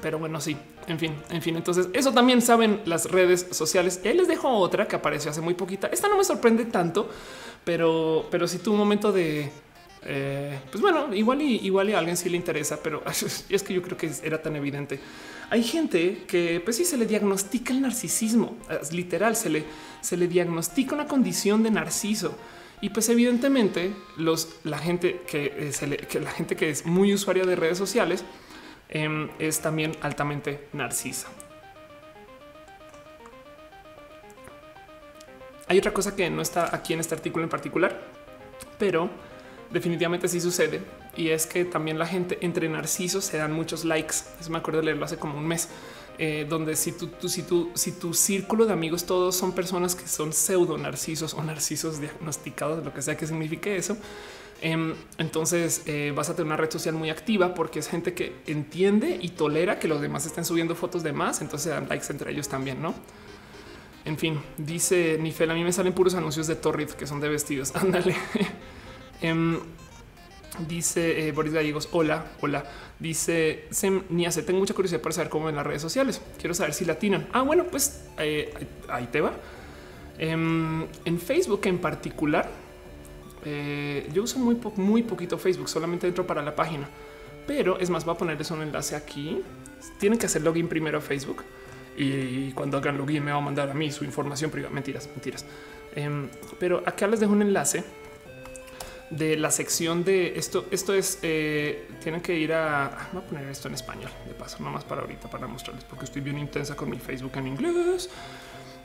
Pero 0.00 0.18
bueno, 0.18 0.40
sí, 0.40 0.56
en 0.86 0.98
fin, 0.98 1.14
en 1.30 1.42
fin. 1.42 1.56
Entonces, 1.56 1.88
eso 1.92 2.12
también 2.12 2.40
saben 2.42 2.80
las 2.86 3.10
redes 3.10 3.48
sociales. 3.50 4.00
Y 4.04 4.08
ahí 4.08 4.16
les 4.16 4.28
dejo 4.28 4.48
otra 4.48 4.88
que 4.88 4.96
apareció 4.96 5.30
hace 5.30 5.40
muy 5.40 5.54
poquita. 5.54 5.88
Esta 5.88 6.08
no 6.08 6.16
me 6.16 6.24
sorprende 6.24 6.64
tanto, 6.66 7.08
pero, 7.64 8.26
pero 8.30 8.48
sí 8.48 8.58
tuvo 8.58 8.74
un 8.74 8.80
momento 8.80 9.12
de 9.12 9.50
eh, 10.04 10.58
pues 10.70 10.82
bueno, 10.82 11.14
igual 11.14 11.42
y 11.42 11.60
igual 11.64 11.90
y 11.90 11.92
a 11.92 11.98
alguien 11.98 12.16
sí 12.16 12.28
le 12.28 12.36
interesa, 12.36 12.80
pero 12.82 13.02
es 13.48 13.62
que 13.62 13.74
yo 13.74 13.82
creo 13.82 13.96
que 13.96 14.10
era 14.22 14.42
tan 14.42 14.56
evidente. 14.56 14.98
Hay 15.50 15.62
gente 15.62 16.24
que 16.26 16.60
pues 16.64 16.76
sí 16.76 16.84
se 16.84 16.96
le 16.96 17.06
diagnostica 17.06 17.72
el 17.72 17.82
narcisismo, 17.82 18.56
es 18.80 18.92
literal, 18.92 19.36
se 19.36 19.50
le, 19.50 19.64
se 20.00 20.16
le 20.16 20.26
diagnostica 20.26 20.94
una 20.94 21.06
condición 21.06 21.62
de 21.62 21.70
narciso. 21.70 22.36
Y 22.80 22.88
pues 22.88 23.08
evidentemente 23.10 23.94
los, 24.16 24.48
la 24.64 24.78
gente 24.78 25.20
que, 25.28 25.54
eh, 25.56 25.72
se 25.72 25.88
que 25.96 26.18
la 26.18 26.32
gente 26.32 26.56
que 26.56 26.68
es 26.68 26.84
muy 26.84 27.14
usuaria 27.14 27.44
de 27.44 27.54
redes 27.54 27.78
sociales 27.78 28.24
em, 28.92 29.28
es 29.38 29.60
también 29.60 29.96
altamente 30.02 30.68
narcisa. 30.72 31.28
Hay 35.66 35.78
otra 35.78 35.92
cosa 35.92 36.14
que 36.14 36.28
no 36.28 36.42
está 36.42 36.74
aquí 36.74 36.92
en 36.92 37.00
este 37.00 37.14
artículo 37.14 37.44
en 37.44 37.50
particular, 37.50 37.98
pero 38.78 39.08
definitivamente 39.70 40.28
sí 40.28 40.40
sucede. 40.40 40.82
Y 41.16 41.30
es 41.30 41.46
que 41.46 41.64
también 41.64 41.98
la 41.98 42.06
gente 42.06 42.38
entre 42.42 42.68
narcisos 42.68 43.24
se 43.24 43.38
dan 43.38 43.52
muchos 43.52 43.84
likes. 43.84 44.16
Eso 44.38 44.50
me 44.50 44.58
acuerdo 44.58 44.80
de 44.80 44.86
leerlo 44.86 45.06
hace 45.06 45.16
como 45.16 45.38
un 45.38 45.46
mes. 45.46 45.68
Eh, 46.18 46.46
donde 46.46 46.76
si 46.76 46.92
si 46.92 47.44
si 47.74 47.92
tu 47.92 48.12
círculo 48.12 48.66
de 48.66 48.74
amigos 48.74 49.06
todos 49.06 49.34
son 49.34 49.52
personas 49.52 49.94
que 49.94 50.06
son 50.06 50.34
pseudo 50.34 50.76
narcisos 50.76 51.32
o 51.32 51.42
narcisos 51.42 52.00
diagnosticados, 52.00 52.84
lo 52.84 52.92
que 52.92 53.00
sea 53.00 53.16
que 53.16 53.26
signifique 53.26 53.74
eso, 53.76 53.96
entonces 54.62 55.82
eh, 55.86 56.12
vas 56.14 56.30
a 56.30 56.36
tener 56.36 56.46
una 56.46 56.56
red 56.56 56.70
social 56.70 56.94
muy 56.94 57.10
activa 57.10 57.52
porque 57.52 57.80
es 57.80 57.88
gente 57.88 58.14
que 58.14 58.36
entiende 58.46 59.18
y 59.20 59.30
tolera 59.30 59.80
que 59.80 59.88
los 59.88 60.00
demás 60.00 60.24
estén 60.24 60.44
subiendo 60.44 60.76
fotos 60.76 61.02
de 61.02 61.12
más, 61.12 61.40
entonces 61.40 61.72
dan 61.72 61.88
likes 61.88 62.06
entre 62.10 62.30
ellos 62.30 62.48
también, 62.48 62.80
¿no? 62.80 62.94
En 64.04 64.18
fin, 64.18 64.40
dice 64.56 65.16
Nifel, 65.20 65.50
a 65.50 65.54
mí 65.54 65.64
me 65.64 65.72
salen 65.72 65.92
puros 65.92 66.14
anuncios 66.14 66.46
de 66.46 66.56
Torrid 66.56 66.90
que 66.90 67.06
son 67.06 67.20
de 67.20 67.28
vestidos. 67.28 67.72
Ándale. 67.74 68.16
Em, 69.20 69.58
dice 70.68 71.28
eh, 71.28 71.32
Boris 71.32 71.52
Gallegos, 71.52 71.88
hola, 71.92 72.26
hola. 72.40 72.64
Dice 72.98 73.66
Sem 73.70 74.02
se 74.30 74.42
tengo 74.42 74.60
mucha 74.60 74.74
curiosidad 74.74 75.00
para 75.00 75.12
saber 75.12 75.30
cómo 75.30 75.48
en 75.48 75.56
las 75.56 75.66
redes 75.66 75.82
sociales. 75.82 76.20
Quiero 76.38 76.54
saber 76.54 76.74
si 76.74 76.84
latinan. 76.84 77.28
Ah, 77.32 77.42
bueno, 77.42 77.64
pues 77.70 78.04
eh, 78.18 78.52
ahí 78.88 79.06
te 79.06 79.20
va. 79.20 79.32
Em, 80.18 80.86
en 81.04 81.20
Facebook 81.20 81.62
en 81.64 81.78
particular, 81.78 82.48
eh, 83.44 84.08
yo 84.12 84.22
uso 84.22 84.38
muy, 84.38 84.58
muy 84.76 85.02
poquito 85.02 85.38
Facebook, 85.38 85.68
solamente 85.68 86.06
entro 86.06 86.26
para 86.26 86.42
la 86.42 86.54
página. 86.54 86.88
Pero 87.46 87.78
es 87.78 87.90
más, 87.90 88.04
voy 88.04 88.14
a 88.14 88.18
ponerles 88.18 88.50
un 88.50 88.62
enlace 88.62 88.94
aquí. 88.94 89.42
Tienen 89.98 90.18
que 90.18 90.26
hacer 90.26 90.42
login 90.42 90.68
primero 90.68 90.98
a 90.98 91.00
Facebook 91.00 91.42
y 91.96 92.52
cuando 92.52 92.78
hagan 92.78 92.96
login 92.96 93.22
me 93.24 93.32
va 93.32 93.38
a 93.38 93.40
mandar 93.40 93.70
a 93.70 93.74
mí 93.74 93.90
su 93.90 94.04
información 94.04 94.50
privada. 94.50 94.72
Mentiras, 94.72 95.08
mentiras. 95.08 95.44
Em, 95.94 96.28
pero 96.58 96.82
acá 96.86 97.06
les 97.06 97.20
dejo 97.20 97.32
un 97.32 97.42
enlace 97.42 97.84
de 99.10 99.36
la 99.36 99.50
sección 99.50 100.04
de 100.04 100.38
esto. 100.38 100.66
Esto 100.70 100.94
es, 100.94 101.18
eh, 101.22 101.86
tienen 102.02 102.20
que 102.20 102.34
ir 102.38 102.52
a, 102.52 103.08
voy 103.12 103.22
a 103.22 103.26
poner 103.26 103.48
esto 103.48 103.68
en 103.68 103.74
español 103.74 104.10
de 104.26 104.34
paso, 104.34 104.58
no 104.60 104.70
más 104.70 104.84
para 104.84 105.02
ahorita, 105.02 105.28
para 105.28 105.46
mostrarles, 105.46 105.84
porque 105.84 106.06
estoy 106.06 106.22
bien 106.22 106.38
intensa 106.38 106.74
con 106.74 106.88
mi 106.88 106.98
Facebook 106.98 107.32
en 107.34 107.48
inglés. 107.48 108.08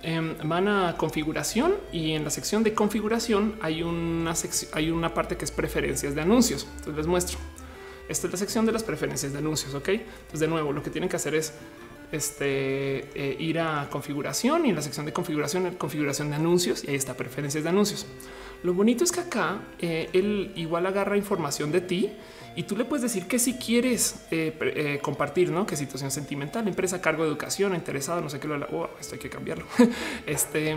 Em, 0.03 0.35
van 0.43 0.67
a 0.67 0.95
configuración 0.95 1.73
y 1.91 2.11
en 2.11 2.23
la 2.23 2.29
sección 2.29 2.63
de 2.63 2.73
configuración 2.73 3.55
hay 3.61 3.81
una 3.81 4.35
sección, 4.35 4.71
hay 4.75 4.91
una 4.91 5.13
parte 5.13 5.37
que 5.37 5.45
es 5.45 5.51
preferencias 5.51 6.13
de 6.13 6.21
anuncios. 6.21 6.67
Entonces 6.77 6.95
les 6.95 7.07
muestro. 7.07 7.39
Esta 8.07 8.27
es 8.27 8.33
la 8.33 8.37
sección 8.37 8.65
de 8.65 8.71
las 8.71 8.83
preferencias 8.83 9.33
de 9.33 9.39
anuncios. 9.39 9.73
Ok, 9.73 9.89
entonces 9.89 10.39
de 10.39 10.47
nuevo, 10.47 10.71
lo 10.71 10.83
que 10.83 10.91
tienen 10.91 11.09
que 11.09 11.15
hacer 11.15 11.33
es 11.33 11.53
este, 12.11 13.09
eh, 13.15 13.35
ir 13.39 13.59
a 13.59 13.89
configuración 13.89 14.65
y 14.65 14.69
en 14.69 14.75
la 14.75 14.81
sección 14.81 15.05
de 15.05 15.13
configuración, 15.13 15.75
configuración 15.75 16.29
de 16.29 16.35
anuncios 16.35 16.83
y 16.83 16.91
ahí 16.91 16.95
está 16.95 17.15
preferencias 17.15 17.63
de 17.63 17.69
anuncios. 17.69 18.05
Lo 18.63 18.73
bonito 18.73 19.03
es 19.03 19.11
que 19.11 19.19
acá 19.19 19.61
eh, 19.79 20.09
él 20.13 20.51
igual 20.55 20.85
agarra 20.85 21.17
información 21.17 21.71
de 21.71 21.81
ti 21.81 22.11
y 22.58 22.64
tú 22.64 22.76
le 22.76 22.86
puedes 22.86 23.03
decir 23.03 23.28
que 23.28 23.38
si 23.38 23.53
quieres 23.53 24.26
eh, 24.32 24.58
eh, 24.60 24.99
compartir, 24.99 25.51
no? 25.51 25.68
Qué 25.68 25.76
situación 25.76 26.10
sentimental, 26.10 26.68
empresa, 26.68 26.99
cargo 26.99 27.22
de 27.22 27.30
educación, 27.30 27.76
interesado, 27.76 28.20
no 28.20 28.32
sé 28.32 28.39
qué 28.39 28.47
lo 28.47 28.55
oh, 28.72 28.89
esto 28.99 29.14
hay 29.14 29.20
que 29.20 29.30
cambiarlo. 29.30 29.66
este 30.26 30.76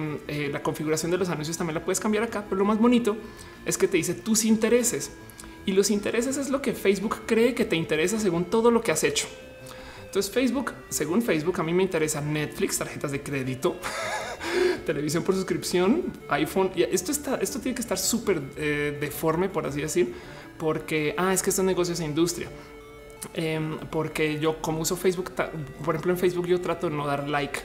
la 0.53 0.63
configuración 0.63 1.11
de 1.11 1.17
los 1.17 1.31
anuncios 1.31 1.57
también 1.57 1.75
la 1.75 1.85
puedes 1.85 1.99
cambiar 1.99 2.25
acá, 2.25 2.45
pero 2.45 2.59
lo 2.59 2.67
más 2.67 2.79
bonito 2.79 3.17
es 3.65 3.79
que 3.79 3.89
te 3.89 3.97
dice 3.97 4.13
tus 4.13 4.45
intereses 4.45 5.11
y 5.65 5.73
los 5.73 5.91
intereses 5.91 6.37
es 6.37 6.51
lo 6.51 6.61
que 6.61 6.75
Facebook 6.75 7.23
cree 7.25 7.55
que 7.55 7.65
te 7.65 7.77
interesa 7.77 8.21
según 8.21 8.45
todo 8.45 8.71
lo 8.71 8.83
que 8.83 8.93
has 8.93 9.03
hecho. 9.03 9.27
Entonces 10.05 10.31
Facebook, 10.31 10.73
según 10.91 11.23
Facebook, 11.23 11.61
a 11.61 11.63
mí 11.63 11.73
me 11.73 11.85
interesa 11.85 12.21
Netflix, 12.21 12.77
tarjetas 12.79 13.13
de 13.13 13.23
crédito, 13.23 13.77
televisión 14.85 15.23
por 15.23 15.35
suscripción, 15.35 16.13
iPhone. 16.29 16.73
Y 16.75 16.83
esto 16.83 17.13
está, 17.13 17.37
esto 17.37 17.61
tiene 17.61 17.77
que 17.77 17.83
estar 17.83 17.97
súper 17.97 18.43
eh, 18.57 18.99
deforme, 19.01 19.49
por 19.49 19.67
así 19.67 19.81
decir, 19.81 20.13
porque 20.61 21.15
ah, 21.17 21.33
es 21.33 21.43
que 21.43 21.49
esto 21.51 21.63
es 21.63 21.67
negocios 21.67 21.99
e 22.01 22.05
industria. 22.05 22.49
Em, 23.35 23.79
porque 23.91 24.39
yo 24.39 24.61
como 24.61 24.81
uso 24.81 24.97
Facebook, 24.97 25.33
por 25.85 25.95
ejemplo 25.95 26.13
en 26.13 26.19
Facebook 26.19 26.47
yo 26.47 26.61
trato 26.61 26.91
de 26.91 26.95
no 26.95 27.07
dar 27.07 27.27
like. 27.29 27.61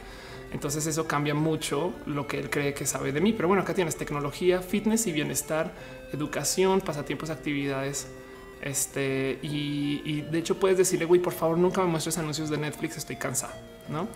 Entonces 0.54 0.88
eso 0.88 1.06
cambia 1.06 1.34
mucho 1.34 1.94
lo 2.06 2.26
que 2.26 2.40
él 2.40 2.50
cree 2.50 2.74
que 2.74 2.86
sabe 2.86 3.12
de 3.12 3.20
mí. 3.20 3.34
Pero 3.34 3.50
bueno, 3.50 3.64
acá 3.64 3.74
tienes 3.74 3.98
tecnología, 3.98 4.62
fitness 4.62 5.08
y 5.08 5.12
bienestar, 5.12 5.74
educación, 6.14 6.80
pasatiempos, 6.80 7.30
actividades 7.30 8.08
este 8.62 9.38
y, 9.44 10.22
de 10.22 10.40
hecho 10.40 10.58
puedes 10.58 10.78
decirle, 10.78 11.06
güey, 11.06 11.22
por 11.22 11.34
favor, 11.34 11.58
nunca 11.58 11.82
me 11.82 11.88
muestres 11.88 12.18
anuncios 12.18 12.50
de 12.50 12.58
Netflix, 12.58 12.98
estoy 12.98 13.18
cansado, 13.18 13.54
no? 13.90 14.08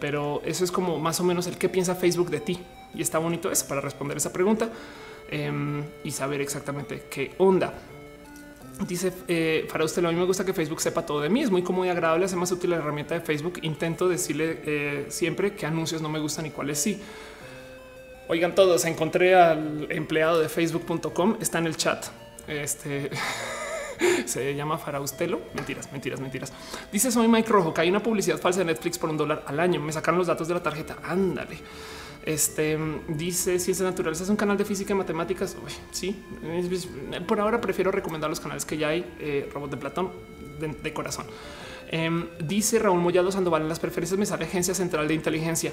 Pero 0.00 0.42
eso 0.44 0.64
es 0.64 0.72
como 0.72 0.98
más 0.98 1.20
o 1.20 1.24
menos 1.24 1.46
el 1.46 1.56
que 1.56 1.68
piensa 1.68 1.94
Facebook 1.94 2.30
de 2.30 2.40
ti 2.40 2.60
y 2.94 3.00
está 3.00 3.18
bonito 3.18 3.50
eso 3.50 3.66
para 3.68 3.80
responder 3.80 4.16
esa 4.16 4.32
pregunta 4.32 4.70
em, 5.30 5.84
y 6.04 6.10
saber 6.10 6.40
exactamente 6.40 7.04
qué 7.10 7.34
onda. 7.38 7.72
Dice 8.86 9.12
eh, 9.26 9.66
para 9.70 9.84
usted, 9.84 10.04
a 10.04 10.08
mí 10.08 10.14
me 10.14 10.24
gusta 10.24 10.44
que 10.44 10.52
Facebook 10.52 10.80
sepa 10.80 11.04
todo 11.04 11.20
de 11.20 11.28
mí. 11.28 11.42
Es 11.42 11.50
muy 11.50 11.62
cómodo 11.62 11.84
y 11.86 11.88
agradable. 11.88 12.24
Hace 12.24 12.36
más 12.36 12.52
útil 12.52 12.70
la 12.70 12.76
herramienta 12.76 13.14
de 13.14 13.20
Facebook. 13.20 13.58
Intento 13.62 14.08
decirle 14.08 14.60
eh, 14.64 15.06
siempre 15.08 15.54
qué 15.54 15.66
anuncios 15.66 16.00
no 16.00 16.08
me 16.08 16.18
gustan 16.18 16.46
y 16.46 16.50
cuáles 16.50 16.78
sí. 16.78 17.00
Oigan, 18.28 18.54
todos 18.54 18.84
encontré 18.84 19.34
al 19.34 19.90
empleado 19.90 20.38
de 20.38 20.48
facebook.com. 20.48 21.38
Está 21.40 21.58
en 21.58 21.66
el 21.66 21.76
chat. 21.76 22.06
Este 22.46 23.10
se 24.26 24.54
llama 24.54 24.78
Faraustelo. 24.78 25.40
Mentiras, 25.54 25.90
mentiras, 25.90 26.20
mentiras. 26.20 26.52
Dice 26.92 27.10
soy 27.10 27.26
Mike 27.26 27.48
Rojo 27.48 27.74
que 27.74 27.80
hay 27.80 27.88
una 27.88 28.02
publicidad 28.02 28.38
falsa 28.38 28.60
de 28.60 28.66
Netflix 28.66 28.96
por 28.96 29.10
un 29.10 29.16
dólar 29.16 29.44
al 29.46 29.58
año. 29.58 29.80
Me 29.80 29.92
sacaron 29.92 30.18
los 30.18 30.28
datos 30.28 30.46
de 30.46 30.54
la 30.54 30.62
tarjeta. 30.62 30.98
Ándale. 31.02 31.58
Este 32.28 32.78
dice 33.08 33.58
ciencias 33.58 33.80
naturales 33.80 34.20
es 34.20 34.28
un 34.28 34.36
canal 34.36 34.58
de 34.58 34.66
física 34.66 34.92
y 34.92 34.96
matemáticas. 34.96 35.56
sí, 35.92 36.14
por 37.26 37.40
ahora 37.40 37.58
prefiero 37.58 37.90
recomendar 37.90 38.28
los 38.28 38.38
canales 38.38 38.66
que 38.66 38.76
ya 38.76 38.88
hay. 38.88 39.14
Eh, 39.18 39.48
Robot 39.50 39.70
de 39.70 39.76
Platón 39.78 40.10
de, 40.60 40.92
corazón. 40.92 41.24
Em, 41.90 42.26
dice 42.38 42.78
Raúl 42.78 43.00
Mollado 43.00 43.32
Sandoval 43.32 43.62
en 43.62 43.70
las 43.70 43.80
preferencias 43.80 44.18
me 44.18 44.26
sale 44.26 44.44
Agencia 44.44 44.74
Central 44.74 45.08
de 45.08 45.14
Inteligencia 45.14 45.72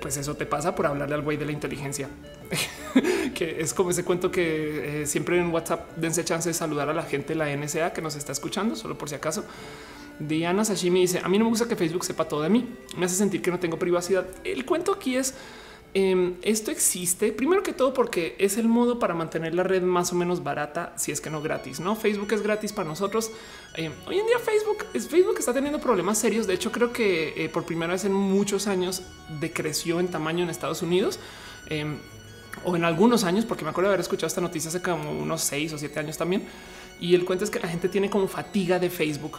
pues 0.00 0.16
eso 0.16 0.34
te 0.34 0.46
pasa 0.46 0.74
por 0.74 0.86
hablarle 0.86 1.14
al 1.14 1.22
güey 1.22 1.36
de 1.36 1.44
la 1.44 1.52
inteligencia, 1.52 2.08
que 3.34 3.60
es 3.60 3.74
como 3.74 3.90
ese 3.90 4.04
cuento 4.04 4.30
que 4.30 5.02
eh, 5.02 5.06
siempre 5.06 5.38
en 5.38 5.52
WhatsApp 5.52 5.96
dense 5.96 6.24
chance 6.24 6.48
de 6.48 6.54
saludar 6.54 6.88
a 6.88 6.94
la 6.94 7.02
gente 7.02 7.34
de 7.34 7.36
la 7.36 7.54
NSA 7.54 7.92
que 7.92 8.00
nos 8.00 8.16
está 8.16 8.32
escuchando, 8.32 8.74
solo 8.74 8.96
por 8.96 9.08
si 9.08 9.16
acaso. 9.16 9.44
Diana 10.18 10.64
Sashimi 10.64 11.00
dice: 11.00 11.20
A 11.22 11.28
mí 11.28 11.38
no 11.38 11.44
me 11.44 11.50
gusta 11.50 11.68
que 11.68 11.76
Facebook 11.76 12.04
sepa 12.04 12.26
todo 12.26 12.42
de 12.42 12.50
mí, 12.50 12.68
me 12.96 13.06
hace 13.06 13.16
sentir 13.16 13.42
que 13.42 13.50
no 13.50 13.58
tengo 13.58 13.78
privacidad. 13.78 14.26
El 14.44 14.64
cuento 14.64 14.92
aquí 14.92 15.16
es 15.16 15.34
Em, 15.98 16.34
esto 16.42 16.70
existe 16.70 17.32
primero 17.32 17.62
que 17.62 17.72
todo 17.72 17.94
porque 17.94 18.36
es 18.38 18.58
el 18.58 18.68
modo 18.68 18.98
para 18.98 19.14
mantener 19.14 19.54
la 19.54 19.62
red 19.62 19.80
más 19.80 20.12
o 20.12 20.14
menos 20.14 20.44
barata, 20.44 20.92
si 20.98 21.10
es 21.10 21.22
que 21.22 21.30
no 21.30 21.40
gratis. 21.40 21.80
No 21.80 21.96
Facebook 21.96 22.30
es 22.34 22.42
gratis 22.42 22.74
para 22.74 22.86
nosotros. 22.86 23.30
Em, 23.72 23.90
hoy 24.06 24.18
en 24.18 24.26
día 24.26 24.38
Facebook 24.38 24.84
es 24.92 25.08
Facebook 25.08 25.36
está 25.38 25.54
teniendo 25.54 25.80
problemas 25.80 26.18
serios. 26.18 26.46
De 26.46 26.52
hecho, 26.52 26.70
creo 26.70 26.92
que 26.92 27.32
eh, 27.42 27.48
por 27.48 27.64
primera 27.64 27.94
vez 27.94 28.04
en 28.04 28.12
muchos 28.12 28.66
años 28.66 29.04
decreció 29.40 29.98
en 29.98 30.08
tamaño 30.08 30.44
en 30.44 30.50
Estados 30.50 30.82
Unidos 30.82 31.18
em, 31.70 31.96
o 32.62 32.76
en 32.76 32.84
algunos 32.84 33.24
años, 33.24 33.46
porque 33.46 33.64
me 33.64 33.70
acuerdo 33.70 33.88
de 33.88 33.94
haber 33.94 34.00
escuchado 34.00 34.26
esta 34.26 34.42
noticia 34.42 34.68
hace 34.68 34.82
como 34.82 35.10
unos 35.10 35.40
seis 35.40 35.72
o 35.72 35.78
siete 35.78 35.98
años 35.98 36.18
también. 36.18 36.42
Y 37.00 37.14
el 37.14 37.24
cuento 37.24 37.46
es 37.46 37.50
que 37.50 37.58
la 37.58 37.68
gente 37.68 37.88
tiene 37.88 38.10
como 38.10 38.28
fatiga 38.28 38.78
de 38.78 38.90
Facebook 38.90 39.38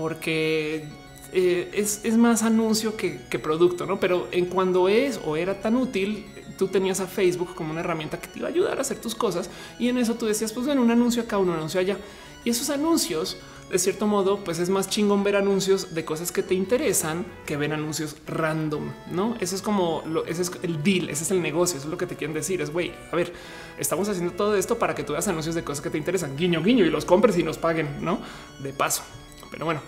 porque 0.00 0.86
eh, 1.34 1.70
es, 1.74 2.16
más 2.16 2.42
anuncio 2.42 2.96
que, 2.96 3.18
producto, 3.38 3.84
¿no? 3.84 4.00
Pero 4.00 4.28
en 4.32 4.46
cuando 4.46 4.88
es 4.88 5.20
o 5.26 5.36
era 5.36 5.60
tan 5.60 5.76
útil, 5.76 6.24
tú 6.56 6.68
tenías 6.68 7.00
a 7.00 7.06
Facebook 7.06 7.54
como 7.54 7.70
una 7.70 7.80
herramienta 7.80 8.18
que 8.18 8.28
te 8.28 8.38
iba 8.38 8.48
a 8.48 8.50
ayudar 8.50 8.78
a 8.78 8.80
hacer 8.80 8.98
tus 8.98 9.14
cosas 9.14 9.50
y 9.78 9.88
en 9.88 9.98
eso 9.98 10.14
tú 10.14 10.24
decías, 10.24 10.54
pues 10.54 10.64
bueno, 10.64 10.80
un 10.80 10.90
anuncio 10.90 11.22
acá, 11.22 11.36
un 11.36 11.50
anuncio 11.50 11.78
allá. 11.78 11.98
Y 12.46 12.48
esos 12.48 12.70
anuncios, 12.70 13.36
de 13.70 13.78
cierto 13.78 14.06
modo, 14.06 14.42
pues 14.42 14.58
es 14.58 14.70
más 14.70 14.88
chingón 14.88 15.22
ver 15.22 15.36
anuncios 15.36 15.94
de 15.94 16.02
cosas 16.02 16.32
que 16.32 16.42
te 16.42 16.54
interesan 16.54 17.26
que 17.44 17.58
ver 17.58 17.74
anuncios 17.74 18.16
random, 18.26 18.90
¿no? 19.12 19.36
Eso 19.38 19.54
es 19.54 19.60
como, 19.60 20.02
lo, 20.06 20.24
ese 20.24 20.40
es 20.40 20.50
el 20.62 20.82
deal, 20.82 21.10
ese 21.10 21.24
es 21.24 21.30
el 21.30 21.42
negocio, 21.42 21.76
eso 21.76 21.88
es 21.88 21.90
lo 21.90 21.98
que 21.98 22.06
te 22.06 22.16
quieren 22.16 22.32
decir, 22.32 22.62
es, 22.62 22.72
güey, 22.72 22.94
a 23.12 23.16
ver, 23.16 23.34
estamos 23.78 24.08
haciendo 24.08 24.32
todo 24.32 24.56
esto 24.56 24.78
para 24.78 24.94
que 24.94 25.04
tú 25.04 25.12
veas 25.12 25.28
anuncios 25.28 25.54
de 25.54 25.62
cosas 25.62 25.82
que 25.82 25.90
te 25.90 25.98
interesan, 25.98 26.38
guiño, 26.38 26.62
guiño, 26.62 26.86
y 26.86 26.90
los 26.90 27.04
compres 27.04 27.36
y 27.36 27.42
nos 27.42 27.58
paguen, 27.58 28.02
¿no? 28.02 28.18
De 28.62 28.72
paso. 28.72 29.02
Pero 29.50 29.64
bueno, 29.64 29.80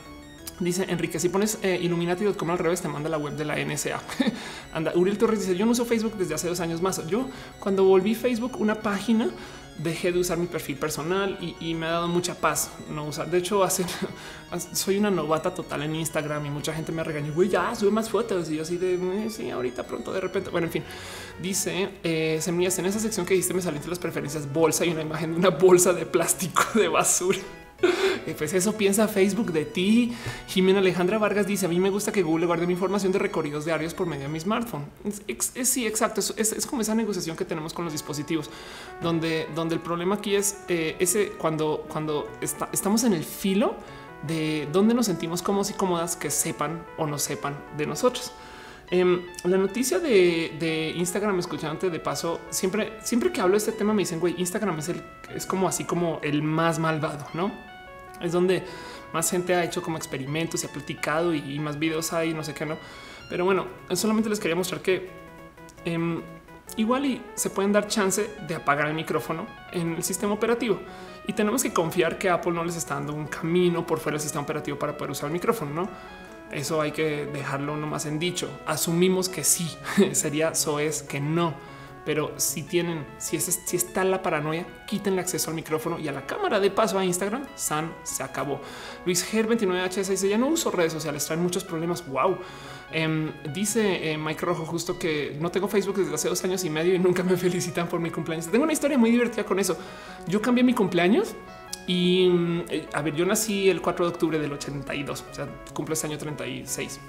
Dice 0.62 0.86
Enrique, 0.88 1.18
si 1.18 1.28
pones 1.28 1.58
eh, 1.62 1.78
Illuminati.com 1.82 2.50
al 2.50 2.58
revés, 2.58 2.80
te 2.80 2.88
manda 2.88 3.08
la 3.08 3.18
web 3.18 3.34
de 3.34 3.44
la 3.44 3.56
NSA. 3.56 4.00
Anda, 4.72 4.92
Uriel 4.94 5.18
Torres 5.18 5.40
dice, 5.40 5.56
yo 5.56 5.64
no 5.64 5.72
uso 5.72 5.84
Facebook 5.84 6.14
desde 6.16 6.34
hace 6.34 6.46
dos 6.46 6.60
años 6.60 6.80
más. 6.80 7.04
Yo 7.08 7.28
cuando 7.58 7.84
volví 7.84 8.14
Facebook, 8.14 8.60
una 8.60 8.76
página, 8.76 9.28
dejé 9.78 10.12
de 10.12 10.20
usar 10.20 10.38
mi 10.38 10.46
perfil 10.46 10.76
personal 10.76 11.38
y, 11.58 11.74
me 11.74 11.86
ha 11.86 11.92
dado 11.92 12.08
mucha 12.08 12.34
paz 12.34 12.70
no 12.90 13.06
usar. 13.06 13.28
De 13.28 13.38
hecho, 13.38 13.64
hace, 13.64 13.84
soy 14.72 14.98
una 14.98 15.10
novata 15.10 15.52
total 15.52 15.82
en 15.82 15.96
Instagram 15.96 16.46
y 16.46 16.50
mucha 16.50 16.72
gente 16.72 16.92
me 16.92 17.02
regañó, 17.02 17.32
güey, 17.32 17.48
ya 17.48 17.74
sube 17.74 17.90
más 17.90 18.08
fotos 18.08 18.48
y 18.50 18.56
yo 18.56 18.62
así 18.62 18.76
de, 18.76 18.94
eh, 18.94 19.30
sí, 19.30 19.50
ahorita 19.50 19.84
pronto, 19.84 20.12
de 20.12 20.20
repente. 20.20 20.50
Bueno, 20.50 20.66
en 20.68 20.72
fin, 20.72 20.84
dice, 21.40 21.90
eh, 22.04 22.38
semillas, 22.40 22.78
en 22.78 22.86
esa 22.86 23.00
sección 23.00 23.26
que 23.26 23.34
dijiste 23.34 23.54
me 23.54 23.62
saliste 23.62 23.88
las 23.88 23.98
preferencias 23.98 24.52
bolsa 24.52 24.84
y 24.84 24.90
una 24.90 25.02
imagen 25.02 25.32
de 25.32 25.38
una 25.38 25.50
bolsa 25.50 25.92
de 25.92 26.06
plástico 26.06 26.62
de 26.74 26.86
basura. 26.88 27.38
Pues 28.36 28.52
eso 28.54 28.76
piensa 28.76 29.08
Facebook 29.08 29.52
de 29.52 29.64
ti. 29.64 30.12
Jimena 30.48 30.78
Alejandra 30.78 31.18
Vargas 31.18 31.46
dice: 31.46 31.66
A 31.66 31.68
mí 31.68 31.78
me 31.78 31.90
gusta 31.90 32.12
que 32.12 32.22
Google 32.22 32.46
guarde 32.46 32.66
mi 32.66 32.72
información 32.72 33.12
de 33.12 33.18
recorridos 33.18 33.64
diarios 33.64 33.94
por 33.94 34.06
medio 34.06 34.24
de 34.24 34.28
mi 34.28 34.40
smartphone. 34.40 34.84
Es, 35.26 35.52
sí, 35.68 35.86
exacto. 35.86 36.20
Es, 36.36 36.66
como 36.66 36.82
esa 36.82 36.94
negociación 36.94 37.36
que 37.36 37.44
tenemos 37.44 37.72
con 37.72 37.84
los 37.84 37.92
dispositivos, 37.92 38.50
donde, 39.00 39.48
donde 39.54 39.74
el 39.74 39.80
problema 39.80 40.16
aquí 40.16 40.34
es 40.34 40.58
eh, 40.68 40.96
ese 40.98 41.32
cuando, 41.38 41.86
cuando 41.88 42.30
estamos 42.40 43.04
en 43.04 43.12
el 43.12 43.24
filo 43.24 43.76
de 44.26 44.68
dónde 44.72 44.94
nos 44.94 45.06
sentimos 45.06 45.42
cómodos 45.42 45.70
y 45.70 45.74
cómodas 45.74 46.16
que 46.16 46.30
sepan 46.30 46.84
o 46.96 47.06
no 47.06 47.18
sepan 47.18 47.56
de 47.76 47.86
nosotros. 47.86 48.32
Em, 48.92 49.22
la 49.44 49.56
noticia 49.56 49.98
de, 49.98 50.92
Instagram, 50.96 51.38
escuchante 51.38 51.88
de 51.88 51.98
paso, 51.98 52.40
siempre, 52.50 52.98
siempre 53.02 53.32
que 53.32 53.40
hablo 53.40 53.52
de 53.52 53.58
este 53.58 53.72
tema 53.72 53.94
me 53.94 54.02
dicen, 54.02 54.20
güey, 54.20 54.34
Instagram 54.36 54.78
es 54.78 54.90
el, 54.90 55.02
es 55.34 55.46
como 55.46 55.66
así 55.66 55.84
como 55.84 56.20
el 56.22 56.42
más 56.42 56.78
malvado, 56.78 57.26
no? 57.32 57.50
Es 58.22 58.32
donde 58.32 58.62
más 59.12 59.30
gente 59.30 59.54
ha 59.54 59.64
hecho 59.64 59.82
como 59.82 59.96
experimentos 59.96 60.62
y 60.62 60.66
ha 60.66 60.72
platicado 60.72 61.34
y, 61.34 61.58
más 61.58 61.78
videos 61.78 62.12
hay, 62.12 62.34
no 62.34 62.42
sé 62.42 62.54
qué, 62.54 62.64
no. 62.64 62.76
Pero 63.28 63.44
bueno, 63.44 63.66
solamente 63.92 64.28
les 64.28 64.40
quería 64.40 64.56
mostrar 64.56 64.80
que 64.80 65.08
em, 65.84 66.22
igual 66.76 67.06
y 67.06 67.22
se 67.34 67.50
pueden 67.50 67.72
dar 67.72 67.86
chance 67.88 68.30
de 68.46 68.54
apagar 68.54 68.88
el 68.88 68.94
micrófono 68.94 69.46
en 69.72 69.94
el 69.94 70.02
sistema 70.02 70.32
operativo 70.32 70.80
y 71.26 71.32
tenemos 71.32 71.62
que 71.62 71.72
confiar 71.72 72.18
que 72.18 72.30
Apple 72.30 72.52
no 72.52 72.64
les 72.64 72.76
está 72.76 72.94
dando 72.94 73.14
un 73.14 73.26
camino 73.26 73.86
por 73.86 74.00
fuera 74.00 74.14
del 74.16 74.22
sistema 74.22 74.42
operativo 74.42 74.78
para 74.78 74.96
poder 74.96 75.12
usar 75.12 75.26
el 75.28 75.32
micrófono, 75.32 75.72
no? 75.72 75.88
Eso 76.50 76.80
hay 76.80 76.92
que 76.92 77.26
dejarlo 77.26 77.76
nomás 77.76 78.04
en 78.04 78.18
dicho. 78.18 78.50
Asumimos 78.66 79.28
que 79.28 79.44
sí, 79.44 79.70
sería 80.12 80.50
eso 80.50 80.78
es 80.78 81.02
que 81.02 81.20
no 81.20 81.54
pero 82.04 82.32
si 82.36 82.62
tienen, 82.62 83.06
si, 83.18 83.36
es, 83.36 83.60
si 83.64 83.76
está 83.76 84.04
la 84.04 84.22
paranoia, 84.22 84.66
quiten 84.86 85.14
el 85.14 85.20
acceso 85.20 85.50
al 85.50 85.56
micrófono 85.56 85.98
y 85.98 86.08
a 86.08 86.12
la 86.12 86.26
cámara 86.26 86.58
de 86.58 86.70
paso 86.70 86.98
a 86.98 87.04
Instagram. 87.04 87.46
San 87.54 87.94
se 88.02 88.22
acabó. 88.22 88.60
Luis 89.04 89.24
Ger 89.24 89.48
29H 89.48 90.08
dice 90.08 90.28
ya 90.28 90.38
no 90.38 90.48
uso 90.48 90.70
redes 90.70 90.92
sociales, 90.92 91.24
traen 91.24 91.42
muchos 91.42 91.64
problemas. 91.64 92.06
Wow. 92.08 92.38
Em, 92.92 93.32
dice 93.52 94.12
eh, 94.12 94.18
Mike 94.18 94.44
Rojo 94.44 94.66
justo 94.66 94.98
que 94.98 95.36
no 95.40 95.50
tengo 95.50 95.68
Facebook 95.68 95.96
desde 95.96 96.14
hace 96.14 96.28
dos 96.28 96.42
años 96.44 96.62
y 96.64 96.70
medio 96.70 96.94
y 96.94 96.98
nunca 96.98 97.22
me 97.22 97.36
felicitan 97.36 97.88
por 97.88 98.00
mi 98.00 98.10
cumpleaños. 98.10 98.48
Tengo 98.48 98.64
una 98.64 98.72
historia 98.72 98.98
muy 98.98 99.10
divertida 99.10 99.44
con 99.44 99.58
eso. 99.58 99.76
Yo 100.26 100.42
cambié 100.42 100.64
mi 100.64 100.74
cumpleaños 100.74 101.34
y 101.86 102.64
eh, 102.68 102.88
a 102.92 103.02
ver, 103.02 103.14
yo 103.14 103.24
nací 103.24 103.68
el 103.70 103.80
4 103.80 104.06
de 104.06 104.12
octubre 104.12 104.38
del 104.38 104.52
82, 104.52 105.24
o 105.30 105.34
sea, 105.34 105.48
cumple 105.72 105.94
este 105.94 106.06
año 106.06 106.18
36. 106.18 107.00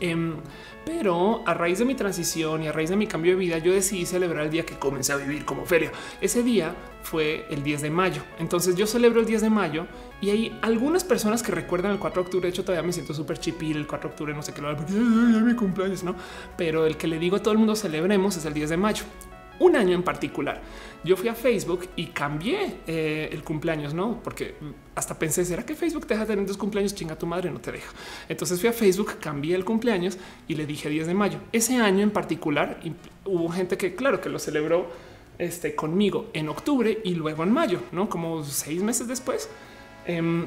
Em, 0.00 0.36
pero 0.84 1.42
a 1.46 1.54
raíz 1.54 1.78
de 1.78 1.84
mi 1.84 1.94
transición 1.94 2.62
y 2.62 2.68
a 2.68 2.72
raíz 2.72 2.90
de 2.90 2.96
mi 2.96 3.06
cambio 3.06 3.32
de 3.32 3.38
vida, 3.38 3.58
yo 3.58 3.72
decidí 3.72 4.06
celebrar 4.06 4.44
el 4.44 4.50
día 4.50 4.64
que 4.64 4.78
comencé 4.78 5.12
a 5.12 5.16
vivir 5.16 5.44
como 5.44 5.66
feria. 5.66 5.90
Ese 6.20 6.42
día 6.42 6.74
fue 7.02 7.46
el 7.50 7.62
10 7.62 7.82
de 7.82 7.90
mayo. 7.90 8.22
Entonces 8.38 8.76
yo 8.76 8.86
celebro 8.86 9.20
el 9.20 9.26
10 9.26 9.42
de 9.42 9.50
mayo 9.50 9.86
y 10.20 10.30
hay 10.30 10.58
algunas 10.62 11.04
personas 11.04 11.42
que 11.42 11.52
recuerdan 11.52 11.92
el 11.92 11.98
4 11.98 12.22
de 12.22 12.26
octubre. 12.26 12.46
De 12.46 12.50
hecho, 12.50 12.64
todavía 12.64 12.86
me 12.86 12.92
siento 12.92 13.14
súper 13.14 13.38
chipil 13.38 13.76
el 13.76 13.86
4 13.86 14.08
de 14.08 14.12
octubre, 14.12 14.34
no 14.34 14.42
sé 14.42 14.52
qué 14.54 14.62
lo 14.62 14.76
porque 14.76 14.92
mi 14.92 15.54
cumpleaños, 15.54 16.04
no? 16.04 16.14
Pero 16.56 16.86
el 16.86 16.96
que 16.96 17.06
le 17.06 17.18
digo 17.18 17.36
a 17.36 17.40
todo 17.40 17.52
el 17.52 17.58
mundo 17.58 17.74
celebremos 17.74 18.36
es 18.36 18.44
el 18.44 18.54
10 18.54 18.70
de 18.70 18.76
mayo 18.76 19.04
un 19.58 19.76
año 19.76 19.94
en 19.94 20.02
particular. 20.02 20.60
Yo 21.04 21.16
fui 21.16 21.28
a 21.28 21.34
Facebook 21.34 21.88
y 21.96 22.06
cambié 22.06 22.78
eh, 22.86 23.28
el 23.32 23.42
cumpleaños, 23.42 23.94
no? 23.94 24.20
Porque 24.22 24.54
hasta 24.94 25.18
pensé, 25.18 25.44
¿será 25.44 25.64
que 25.64 25.74
Facebook 25.74 26.06
te 26.06 26.14
deja 26.14 26.26
tener 26.26 26.46
dos 26.46 26.56
cumpleaños? 26.56 26.94
Chinga 26.94 27.16
tu 27.16 27.26
madre, 27.26 27.50
no 27.50 27.60
te 27.60 27.72
deja. 27.72 27.92
Entonces 28.28 28.58
fui 28.60 28.68
a 28.68 28.72
Facebook, 28.72 29.18
cambié 29.20 29.54
el 29.54 29.64
cumpleaños 29.64 30.18
y 30.48 30.54
le 30.54 30.66
dije 30.66 30.88
10 30.88 31.06
de 31.06 31.14
mayo. 31.14 31.38
Ese 31.52 31.76
año 31.76 32.02
en 32.02 32.10
particular 32.10 32.80
hubo 33.24 33.48
gente 33.48 33.76
que, 33.76 33.94
claro, 33.94 34.20
que 34.20 34.28
lo 34.28 34.38
celebró 34.38 34.88
este, 35.38 35.74
conmigo 35.74 36.30
en 36.32 36.48
octubre 36.48 36.98
y 37.04 37.14
luego 37.14 37.42
en 37.44 37.52
mayo, 37.52 37.80
no 37.92 38.08
como 38.08 38.42
seis 38.42 38.82
meses 38.82 39.06
después. 39.06 39.48
Em, 40.06 40.46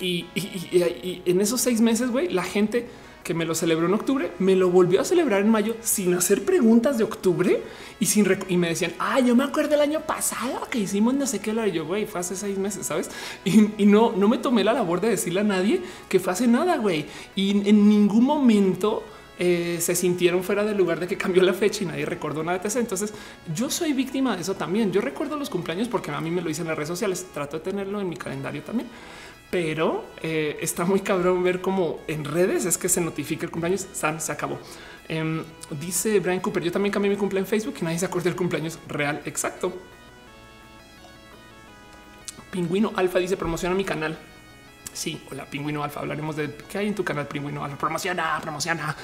y, 0.00 0.26
y 0.34 1.22
en 1.26 1.40
esos 1.40 1.60
seis 1.60 1.80
meses, 1.80 2.10
güey, 2.10 2.28
la 2.28 2.42
gente 2.42 2.88
que 3.28 3.34
me 3.34 3.44
lo 3.44 3.54
celebró 3.54 3.86
en 3.86 3.92
octubre, 3.92 4.32
me 4.38 4.56
lo 4.56 4.70
volvió 4.70 5.02
a 5.02 5.04
celebrar 5.04 5.42
en 5.42 5.50
mayo 5.50 5.76
sin 5.82 6.14
hacer 6.14 6.46
preguntas 6.46 6.96
de 6.96 7.04
octubre 7.04 7.62
y 8.00 8.06
sin 8.06 8.26
y 8.48 8.56
me 8.56 8.70
decían, 8.70 8.94
ah, 8.98 9.20
yo 9.20 9.36
me 9.36 9.44
acuerdo 9.44 9.74
el 9.74 9.82
año 9.82 10.00
pasado 10.00 10.66
que 10.70 10.78
hicimos 10.78 11.12
no 11.12 11.26
sé 11.26 11.38
qué 11.38 11.50
y 11.50 11.72
yo, 11.72 11.84
güey, 11.84 12.06
fue 12.06 12.20
hace 12.20 12.34
seis 12.34 12.56
meses, 12.56 12.86
sabes? 12.86 13.10
Y, 13.44 13.84
no, 13.84 14.12
no 14.12 14.28
me 14.28 14.38
tomé 14.38 14.64
la 14.64 14.72
labor 14.72 15.02
de 15.02 15.10
decirle 15.10 15.40
a 15.40 15.44
nadie 15.44 15.82
que 16.08 16.18
fue 16.18 16.32
hace 16.32 16.46
nada, 16.46 16.78
güey. 16.78 17.04
Y 17.36 17.68
en 17.68 17.86
ningún 17.86 18.24
momento 18.24 19.04
eh, 19.38 19.76
se 19.78 19.94
sintieron 19.94 20.42
fuera 20.42 20.64
del 20.64 20.78
lugar 20.78 20.98
de 20.98 21.06
que 21.06 21.18
cambió 21.18 21.42
la 21.42 21.52
fecha 21.52 21.84
y 21.84 21.86
nadie 21.86 22.06
recordó 22.06 22.42
nada 22.42 22.56
de. 22.60 22.80
Entonces 22.80 23.12
yo 23.54 23.68
soy 23.68 23.92
víctima 23.92 24.36
de 24.36 24.40
eso 24.40 24.54
también. 24.54 24.90
Yo 24.90 25.02
recuerdo 25.02 25.36
los 25.36 25.50
cumpleaños 25.50 25.86
porque 25.86 26.10
a 26.10 26.20
mí 26.22 26.30
me 26.30 26.40
lo 26.40 26.48
hice 26.48 26.62
en 26.62 26.68
las 26.68 26.76
redes 26.76 26.88
sociales. 26.88 27.26
Trato 27.34 27.58
de 27.58 27.62
tenerlo 27.62 28.00
en 28.00 28.08
mi 28.08 28.16
calendario 28.16 28.62
también 28.62 28.88
pero 29.50 30.04
eh, 30.22 30.58
está 30.60 30.84
muy 30.84 31.00
cabrón 31.00 31.42
ver 31.42 31.60
cómo 31.60 32.00
en 32.06 32.24
redes 32.24 32.64
es 32.66 32.76
que 32.76 32.88
se 32.88 33.00
notifica 33.00 33.46
el 33.46 33.50
cumpleaños. 33.50 33.86
San 33.92 34.20
se 34.20 34.32
acabó. 34.32 34.58
Em, 35.08 35.42
dice 35.80 36.20
Brian 36.20 36.40
Cooper. 36.40 36.62
Yo 36.62 36.70
también 36.72 36.92
cambié 36.92 37.10
mi 37.10 37.16
cumpleaños 37.16 37.50
en 37.50 37.58
Facebook 37.58 37.76
y 37.80 37.84
nadie 37.84 37.98
se 37.98 38.06
acuerda 38.06 38.28
del 38.28 38.36
cumpleaños 38.36 38.78
real. 38.88 39.22
Exacto. 39.24 39.72
Pingüino 42.50 42.92
Alfa 42.96 43.18
dice 43.18 43.36
promociona 43.36 43.74
mi 43.74 43.84
canal. 43.84 44.18
Sí, 44.92 45.22
hola 45.30 45.46
Pingüino 45.46 45.82
Alfa. 45.82 46.00
Hablaremos 46.00 46.36
de 46.36 46.54
qué 46.70 46.78
hay 46.78 46.88
en 46.88 46.94
tu 46.94 47.04
canal 47.04 47.26
Pingüino 47.26 47.64
Alfa. 47.64 47.78
Promociona, 47.78 48.38
promociona. 48.42 48.94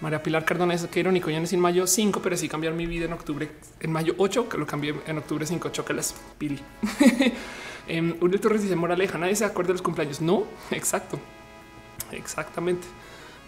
María 0.00 0.22
Pilar 0.22 0.46
Cardona 0.46 0.72
es 0.72 0.86
que 0.86 1.00
irónico. 1.00 1.30
No 1.30 1.38
es 1.38 1.52
en 1.52 1.60
mayo 1.60 1.86
5, 1.86 2.20
pero 2.22 2.36
sí 2.38 2.48
cambiar 2.48 2.72
mi 2.72 2.86
vida 2.86 3.04
en 3.04 3.12
octubre, 3.12 3.50
en 3.80 3.92
mayo 3.92 4.14
8, 4.16 4.48
que 4.48 4.56
lo 4.56 4.66
cambié 4.66 4.94
en 5.06 5.18
octubre 5.18 5.44
5. 5.44 5.68
Chócalas, 5.68 6.14
Pili. 6.38 6.58
Eh, 7.90 8.16
Uriel 8.20 8.40
Torres 8.40 8.62
dice 8.62 8.76
moraleja, 8.76 9.18
nadie 9.18 9.34
se 9.34 9.44
acuerda 9.44 9.68
de 9.68 9.74
los 9.74 9.82
cumpleaños. 9.82 10.20
No, 10.20 10.44
exacto, 10.70 11.18
exactamente. 12.12 12.86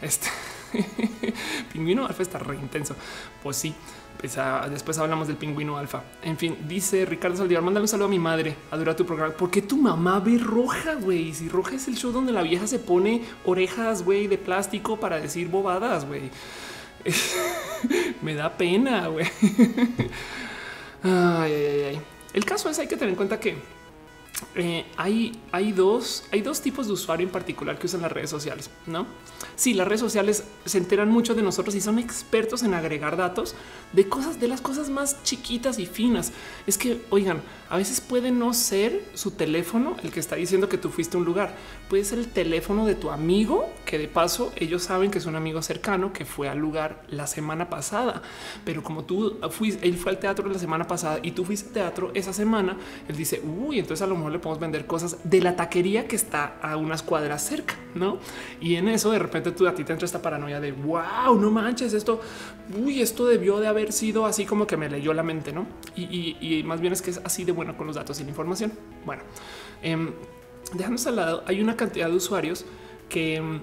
Este 0.00 0.28
pingüino 1.72 2.06
alfa 2.06 2.22
está 2.22 2.40
re 2.40 2.56
intenso. 2.56 2.96
Pues 3.40 3.56
sí, 3.56 3.72
pues, 4.18 4.36
ah, 4.38 4.68
después 4.68 4.98
hablamos 4.98 5.28
del 5.28 5.36
pingüino 5.36 5.78
alfa. 5.78 6.02
En 6.24 6.36
fin, 6.36 6.56
dice 6.66 7.04
Ricardo 7.04 7.36
Saldívar, 7.36 7.62
mándale 7.62 7.84
un 7.84 7.88
saludo 7.88 8.06
a 8.06 8.10
mi 8.10 8.18
madre, 8.18 8.56
adora 8.72 8.96
tu 8.96 9.06
programa. 9.06 9.32
¿Por 9.32 9.48
qué 9.48 9.62
tu 9.62 9.76
mamá 9.76 10.18
ve 10.18 10.38
roja, 10.38 10.94
güey? 10.94 11.32
Si 11.32 11.48
roja 11.48 11.76
es 11.76 11.86
el 11.86 11.96
show 11.96 12.10
donde 12.10 12.32
la 12.32 12.42
vieja 12.42 12.66
se 12.66 12.80
pone 12.80 13.22
orejas, 13.44 14.02
güey, 14.02 14.26
de 14.26 14.38
plástico 14.38 14.98
para 14.98 15.20
decir 15.20 15.46
bobadas, 15.46 16.04
güey. 16.04 16.30
Me 18.22 18.34
da 18.34 18.56
pena, 18.56 19.06
güey. 19.06 19.26
ay, 21.04 21.52
ay, 21.52 21.82
ay. 21.90 22.00
El 22.32 22.44
caso 22.44 22.68
es, 22.70 22.78
hay 22.80 22.88
que 22.88 22.96
tener 22.96 23.10
en 23.10 23.16
cuenta 23.16 23.38
que 23.38 23.56
eh, 24.54 24.84
hay, 24.96 25.38
hay, 25.50 25.72
dos, 25.72 26.24
hay 26.32 26.40
dos 26.40 26.60
tipos 26.60 26.86
de 26.86 26.92
usuario 26.92 27.26
en 27.26 27.32
particular 27.32 27.78
que 27.78 27.86
usan 27.86 28.02
las 28.02 28.12
redes 28.12 28.30
sociales, 28.30 28.70
¿no? 28.86 29.06
Sí, 29.56 29.74
las 29.74 29.86
redes 29.86 30.00
sociales 30.00 30.44
se 30.64 30.78
enteran 30.78 31.10
mucho 31.10 31.34
de 31.34 31.42
nosotros 31.42 31.74
y 31.74 31.80
son 31.80 31.98
expertos 31.98 32.62
en 32.62 32.74
agregar 32.74 33.16
datos 33.16 33.54
de 33.92 34.08
cosas, 34.08 34.40
de 34.40 34.48
las 34.48 34.60
cosas 34.60 34.88
más 34.88 35.22
chiquitas 35.22 35.78
y 35.78 35.86
finas. 35.86 36.32
Es 36.66 36.78
que, 36.78 37.02
oigan, 37.10 37.42
a 37.68 37.76
veces 37.76 38.00
puede 38.00 38.30
no 38.30 38.54
ser 38.54 39.04
su 39.14 39.32
teléfono 39.32 39.96
el 40.02 40.10
que 40.10 40.20
está 40.20 40.36
diciendo 40.36 40.68
que 40.68 40.78
tú 40.78 40.90
fuiste 40.90 41.16
a 41.16 41.20
un 41.20 41.26
lugar. 41.26 41.54
Puede 41.88 42.04
ser 42.04 42.18
el 42.18 42.28
teléfono 42.28 42.86
de 42.86 42.94
tu 42.94 43.10
amigo, 43.10 43.68
que 43.84 43.98
de 43.98 44.08
paso 44.08 44.52
ellos 44.56 44.82
saben 44.82 45.10
que 45.10 45.18
es 45.18 45.26
un 45.26 45.36
amigo 45.36 45.62
cercano 45.62 46.12
que 46.12 46.24
fue 46.24 46.48
al 46.48 46.58
lugar 46.58 47.02
la 47.08 47.26
semana 47.26 47.70
pasada. 47.70 48.22
Pero 48.64 48.82
como 48.82 49.04
tú 49.04 49.38
fuiste, 49.50 49.86
él 49.86 49.96
fue 49.96 50.12
al 50.12 50.18
teatro 50.18 50.48
la 50.48 50.58
semana 50.58 50.86
pasada 50.86 51.18
y 51.22 51.32
tú 51.32 51.44
fuiste 51.44 51.68
al 51.68 51.72
teatro 51.72 52.10
esa 52.14 52.32
semana, 52.32 52.76
él 53.08 53.16
dice, 53.16 53.42
uy, 53.42 53.78
entonces 53.78 54.02
a 54.02 54.06
lo 54.06 54.16
mejor 54.16 54.32
le 54.32 54.38
podemos 54.38 54.60
vender 54.60 54.86
cosas 54.86 55.18
de 55.24 55.40
la 55.40 55.56
taquería 55.56 56.06
que 56.06 56.16
está 56.16 56.58
a 56.62 56.76
unas 56.76 57.02
cuadras 57.02 57.44
cerca, 57.44 57.76
no? 57.94 58.18
Y 58.60 58.76
en 58.76 58.88
eso 58.88 59.10
de 59.10 59.18
repente 59.18 59.41
tú 59.50 59.66
a 59.66 59.74
ti 59.74 59.82
te 59.82 59.92
entra 59.92 60.06
esta 60.06 60.22
paranoia 60.22 60.60
de 60.60 60.70
wow, 60.72 61.34
no 61.38 61.50
manches 61.50 61.92
esto. 61.92 62.20
Uy, 62.78 63.00
esto 63.00 63.26
debió 63.26 63.58
de 63.58 63.66
haber 63.66 63.92
sido 63.92 64.24
así 64.26 64.46
como 64.46 64.66
que 64.66 64.76
me 64.76 64.88
leyó 64.88 65.12
la 65.12 65.22
mente, 65.22 65.52
no? 65.52 65.66
Y, 65.96 66.62
más 66.64 66.80
bien 66.80 66.92
es 66.92 67.02
que 67.02 67.10
es 67.10 67.20
así 67.24 67.44
de 67.44 67.52
bueno 67.52 67.76
con 67.76 67.86
los 67.88 67.96
datos 67.96 68.20
y 68.20 68.22
la 68.22 68.30
información. 68.30 68.72
Bueno, 69.04 69.22
eh, 69.82 69.96
dejándose 70.74 71.08
al 71.08 71.16
lado, 71.16 71.42
hay 71.46 71.60
una 71.60 71.76
cantidad 71.76 72.08
de 72.08 72.14
usuarios 72.14 72.64
que 73.08 73.36
em, 73.36 73.60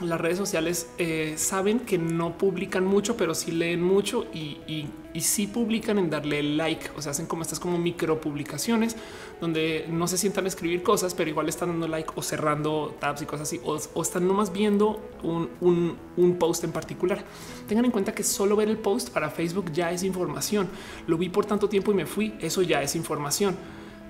las 0.00 0.20
redes 0.20 0.36
sociales 0.36 0.88
eh, 0.98 1.34
saben 1.36 1.80
que 1.80 1.98
no 1.98 2.36
publican 2.36 2.84
mucho, 2.84 3.16
pero 3.16 3.32
sí 3.34 3.52
leen 3.52 3.80
mucho 3.80 4.26
y, 4.34 4.58
y, 4.66 5.20
sí 5.20 5.46
publican 5.46 5.98
en 5.98 6.10
darle 6.10 6.42
like. 6.42 6.90
O 6.96 7.02
sea, 7.02 7.12
hacen 7.12 7.26
como 7.26 7.42
estas 7.42 7.60
como 7.60 7.78
micro 7.78 8.20
publicaciones 8.20 8.96
donde 9.40 9.86
no 9.88 10.08
se 10.08 10.18
sientan 10.18 10.46
a 10.46 10.48
escribir 10.48 10.82
cosas, 10.82 11.14
pero 11.14 11.30
igual 11.30 11.48
están 11.48 11.68
dando 11.68 11.86
like 11.86 12.10
o 12.16 12.22
cerrando 12.22 12.96
tabs 12.98 13.22
y 13.22 13.26
cosas 13.26 13.46
así, 13.48 13.60
o, 13.64 14.02
están 14.02 14.26
nomás 14.26 14.52
viendo 14.52 15.00
un, 15.22 16.36
post 16.40 16.64
en 16.64 16.72
particular. 16.72 17.24
Tengan 17.68 17.84
en 17.84 17.92
cuenta 17.92 18.12
que 18.12 18.24
solo 18.24 18.56
ver 18.56 18.68
el 18.68 18.78
post 18.78 19.10
para 19.10 19.30
Facebook 19.30 19.70
ya 19.72 19.92
es 19.92 20.02
información. 20.02 20.68
Lo 21.06 21.16
vi 21.16 21.28
por 21.28 21.46
tanto 21.46 21.68
tiempo 21.68 21.92
y 21.92 21.94
me 21.94 22.06
fui. 22.06 22.34
Eso 22.40 22.62
ya 22.62 22.82
es 22.82 22.96
información. 22.96 23.56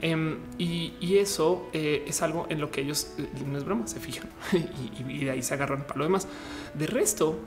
Em, 0.05 0.37
y, 0.59 1.17
eso 1.17 1.71
eh, 1.73 2.05
es 2.07 2.21
algo 2.21 2.45
en 2.51 2.61
lo 2.61 2.71
que 2.71 2.83
ellos, 2.83 3.15
eh, 3.17 3.27
no 3.47 3.57
es 3.57 3.65
broma, 3.65 3.87
se 3.87 4.01
fijan 4.01 4.29
y, 4.99 5.25
de 5.25 5.31
ahí 5.31 5.43
se 5.43 5.55
agarran 5.55 5.87
para 5.87 6.01
lo 6.01 6.05
demás. 6.05 6.29
De 6.75 6.87
resto, 6.87 7.39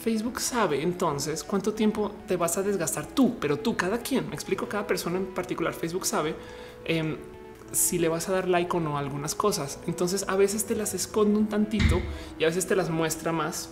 Facebook 0.00 0.40
sabe 0.40 0.80
entonces 0.80 1.42
cuánto 1.42 1.74
tiempo 1.74 2.12
te 2.28 2.36
vas 2.36 2.56
a 2.56 2.62
desgastar 2.62 3.04
tú, 3.04 3.36
pero 3.40 3.58
tú, 3.58 3.76
cada 3.76 3.98
quien, 3.98 4.28
me 4.28 4.36
explico, 4.36 4.68
cada 4.68 4.86
persona 4.86 5.18
en 5.18 5.26
particular, 5.26 5.74
Facebook 5.74 6.06
sabe 6.06 6.36
em, 6.84 7.16
si 7.72 7.98
le 7.98 8.06
vas 8.06 8.28
a 8.28 8.32
dar 8.32 8.48
like 8.48 8.76
o 8.76 8.78
no 8.78 8.96
algunas 8.96 9.34
cosas. 9.34 9.80
Entonces 9.88 10.24
a 10.28 10.36
veces 10.36 10.64
te 10.66 10.76
las 10.76 10.94
esconde 10.94 11.36
un 11.36 11.48
tantito 11.48 12.00
y 12.38 12.44
a 12.44 12.46
veces 12.46 12.64
te 12.64 12.76
las 12.76 12.90
muestra 12.90 13.32
más. 13.32 13.70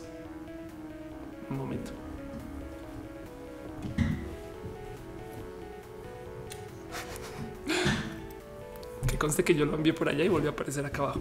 Un 1.48 1.58
momento. 1.58 2.01
Conste 9.22 9.44
que 9.44 9.54
yo 9.54 9.64
lo 9.64 9.76
envié 9.76 9.94
por 9.94 10.08
allá 10.08 10.24
y 10.24 10.28
volvió 10.28 10.50
a 10.50 10.52
aparecer 10.52 10.84
acá 10.84 11.02
abajo. 11.04 11.20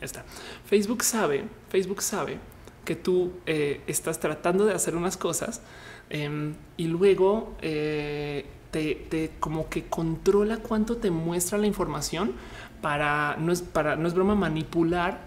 Está. 0.00 0.24
Facebook 0.66 1.02
sabe, 1.02 1.46
Facebook 1.68 2.00
sabe 2.00 2.38
que 2.84 2.94
tú 2.94 3.32
eh, 3.44 3.80
estás 3.88 4.20
tratando 4.20 4.64
de 4.66 4.74
hacer 4.74 4.94
unas 4.94 5.16
cosas 5.16 5.62
em, 6.10 6.54
y 6.76 6.86
luego 6.86 7.56
eh, 7.60 8.46
te, 8.70 9.32
como 9.40 9.68
que 9.68 9.86
controla 9.86 10.58
cuánto 10.58 10.98
te 10.98 11.10
muestra 11.10 11.58
la 11.58 11.66
información 11.66 12.34
para 12.80 13.36
no 13.36 13.50
es 13.50 13.62
para 13.62 13.96
no 13.96 14.06
es 14.06 14.14
broma 14.14 14.36
manipular 14.36 15.26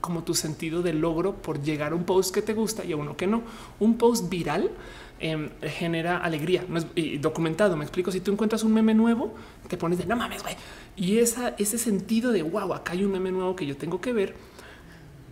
como 0.00 0.24
tu 0.24 0.34
sentido 0.34 0.82
de 0.82 0.94
logro 0.94 1.36
por 1.36 1.62
llegar 1.62 1.92
a 1.92 1.94
un 1.94 2.02
post 2.02 2.34
que 2.34 2.42
te 2.42 2.54
gusta 2.54 2.84
y 2.84 2.90
a 2.90 2.96
uno 2.96 3.16
que 3.16 3.28
no. 3.28 3.42
Un 3.78 3.96
post 3.96 4.28
viral 4.28 4.72
Em, 5.20 5.48
genera 5.62 6.18
alegría. 6.18 6.64
No 6.68 6.78
es 6.78 6.86
y 6.94 7.18
documentado. 7.18 7.76
Me 7.76 7.84
explico. 7.84 8.10
Si 8.10 8.20
tú 8.20 8.32
encuentras 8.32 8.64
un 8.64 8.74
meme 8.74 8.94
nuevo, 8.94 9.34
te 9.68 9.76
pones 9.76 9.98
de 9.98 10.06
no 10.06 10.16
mames, 10.16 10.42
güey. 10.42 10.56
Y 10.96 11.18
ese 11.18 11.78
sentido 11.78 12.32
de 12.32 12.42
wow, 12.42 12.74
acá 12.74 12.92
hay 12.92 13.04
un 13.04 13.12
meme 13.12 13.30
nuevo 13.30 13.56
que 13.56 13.66
yo 13.66 13.76
tengo 13.76 14.00
que 14.00 14.12
ver. 14.12 14.34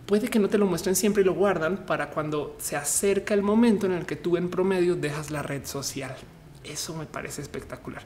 Puede 0.05 0.29
que 0.29 0.39
no 0.39 0.49
te 0.49 0.57
lo 0.57 0.65
muestren 0.65 0.95
siempre 0.95 1.21
y 1.21 1.25
lo 1.25 1.33
guardan 1.33 1.85
para 1.85 2.09
cuando 2.09 2.55
se 2.59 2.75
acerca 2.75 3.33
el 3.33 3.41
momento 3.41 3.85
en 3.85 3.93
el 3.93 4.05
que 4.05 4.15
tú 4.15 4.35
en 4.35 4.49
promedio 4.49 4.95
dejas 4.95 5.31
la 5.31 5.43
red 5.43 5.65
social. 5.65 6.15
Eso 6.63 6.95
me 6.95 7.05
parece 7.05 7.41
espectacular. 7.41 8.03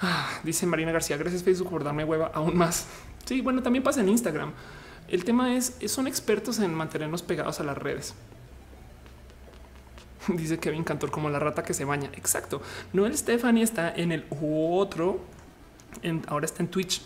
Ah, 0.00 0.40
dice 0.44 0.66
Marina 0.66 0.92
García, 0.92 1.16
gracias 1.16 1.42
Facebook 1.42 1.70
por 1.70 1.82
darme 1.82 2.04
hueva 2.04 2.30
aún 2.34 2.56
más. 2.56 2.86
Sí, 3.24 3.40
bueno, 3.40 3.62
también 3.62 3.82
pasa 3.82 4.00
en 4.00 4.08
Instagram. 4.08 4.52
El 5.08 5.24
tema 5.24 5.56
es, 5.56 5.76
son 5.86 6.06
expertos 6.06 6.60
en 6.60 6.72
mantenernos 6.72 7.22
pegados 7.22 7.60
a 7.60 7.64
las 7.64 7.76
redes. 7.76 8.14
Dice 10.36 10.58
Kevin 10.58 10.84
Cantor 10.84 11.10
como 11.10 11.30
la 11.30 11.38
rata 11.38 11.62
que 11.62 11.74
se 11.74 11.84
baña. 11.84 12.10
Exacto. 12.14 12.60
Noel 12.92 13.16
Stephanie 13.16 13.62
está 13.62 13.92
en 13.94 14.12
el 14.12 14.24
otro. 14.30 15.20
ahora 16.28 16.46
está 16.46 16.62
en 16.62 16.68
Twitch. 16.68 17.02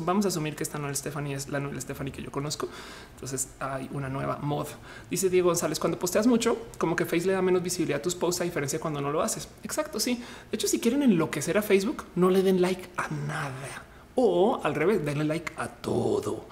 Vamos 0.00 0.24
a 0.24 0.28
asumir 0.28 0.56
que 0.56 0.62
esta 0.62 0.78
Noel 0.78 0.96
Stephanie 0.96 1.34
es 1.34 1.50
la 1.50 1.60
Noel 1.60 1.78
Stephanie 1.78 2.10
que 2.10 2.22
yo 2.22 2.30
conozco. 2.30 2.68
Entonces 3.14 3.50
hay 3.60 3.90
una 3.92 4.08
nueva 4.08 4.38
mod. 4.38 4.66
Dice 5.10 5.28
Diego 5.28 5.48
González, 5.48 5.78
cuando 5.78 5.98
posteas 5.98 6.26
mucho, 6.26 6.56
como 6.78 6.96
que 6.96 7.04
Face 7.04 7.26
le 7.26 7.34
da 7.34 7.42
menos 7.42 7.62
visibilidad 7.62 7.98
a 7.98 8.02
tus 8.02 8.14
posts 8.14 8.40
a 8.40 8.44
diferencia 8.44 8.80
cuando 8.80 9.02
no 9.02 9.12
lo 9.12 9.20
haces. 9.20 9.46
Exacto, 9.62 10.00
sí. 10.00 10.22
De 10.50 10.56
hecho, 10.56 10.68
si 10.68 10.80
quieren 10.80 11.02
enloquecer 11.02 11.58
a 11.58 11.62
Facebook, 11.62 12.04
no 12.14 12.30
le 12.30 12.42
den 12.42 12.62
like 12.62 12.88
a 12.96 13.08
nada. 13.26 13.82
O 14.14 14.58
al 14.64 14.74
revés, 14.74 15.04
denle 15.04 15.24
like 15.24 15.52
a 15.58 15.68
todo. 15.68 16.46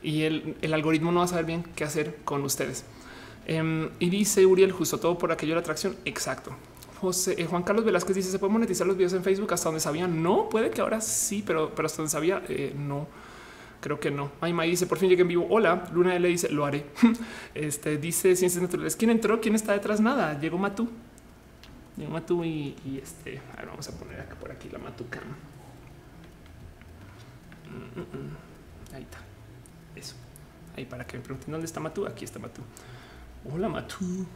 Y 0.00 0.22
el, 0.22 0.56
el 0.62 0.72
algoritmo 0.72 1.10
no 1.10 1.18
va 1.20 1.24
a 1.24 1.28
saber 1.28 1.46
bien 1.46 1.64
qué 1.74 1.82
hacer 1.82 2.18
con 2.24 2.44
ustedes. 2.44 2.84
Em, 3.46 3.90
y 4.00 4.10
dice 4.10 4.44
Uriel, 4.44 4.72
justo 4.72 4.98
todo 4.98 5.16
por 5.16 5.30
aquello 5.30 5.52
de 5.52 5.56
la 5.56 5.60
atracción. 5.60 5.96
Exacto. 6.04 6.52
José 7.00 7.36
eh, 7.38 7.46
Juan 7.46 7.62
Carlos 7.62 7.84
Velázquez 7.84 8.16
dice: 8.16 8.30
¿Se 8.30 8.38
puede 8.38 8.52
monetizar 8.52 8.86
los 8.86 8.96
videos 8.96 9.12
en 9.12 9.22
Facebook 9.22 9.52
hasta 9.52 9.68
donde 9.68 9.80
sabían? 9.80 10.22
No, 10.22 10.48
puede 10.48 10.70
que 10.70 10.80
ahora 10.80 11.00
sí, 11.00 11.44
pero, 11.46 11.72
pero 11.74 11.86
hasta 11.86 11.98
donde 11.98 12.10
sabía, 12.10 12.42
eh, 12.48 12.74
no. 12.76 13.06
Creo 13.80 14.00
que 14.00 14.10
no. 14.10 14.32
Ay, 14.40 14.52
dice: 14.68 14.86
Por 14.86 14.98
fin 14.98 15.08
llegué 15.08 15.22
en 15.22 15.28
vivo. 15.28 15.46
Hola. 15.48 15.88
Luna 15.92 16.16
L 16.16 16.26
dice: 16.26 16.48
Lo 16.50 16.64
haré. 16.64 16.86
Este 17.54 17.98
dice 17.98 18.34
Ciencias 18.34 18.60
Naturales. 18.60 18.96
¿Quién 18.96 19.10
entró? 19.10 19.40
¿Quién 19.40 19.54
está 19.54 19.72
detrás? 19.74 20.00
Nada. 20.00 20.38
Llegó 20.40 20.58
Matú. 20.58 20.88
Llegó 21.96 22.10
Matú 22.10 22.44
y, 22.44 22.74
este. 23.00 23.40
A 23.52 23.56
ver, 23.56 23.66
vamos 23.66 23.88
a 23.88 23.92
poner 23.92 24.20
acá 24.20 24.34
por 24.34 24.50
aquí 24.50 24.68
la 24.70 24.78
Matucam. 24.78 25.22
Mm, 27.64 28.00
mm, 28.00 28.02
mm. 28.02 28.94
Ahí 28.96 29.02
está. 29.02 29.18
Eso. 29.94 30.16
Ahí 30.76 30.84
para 30.84 31.06
que 31.06 31.18
me 31.18 31.22
pregunten 31.22 31.52
dónde 31.52 31.66
está 31.66 31.78
Matú. 31.78 32.06
Aquí 32.06 32.24
está 32.24 32.40
Matú. 32.40 32.62
Hola, 33.52 33.68
Matú. 33.68 34.26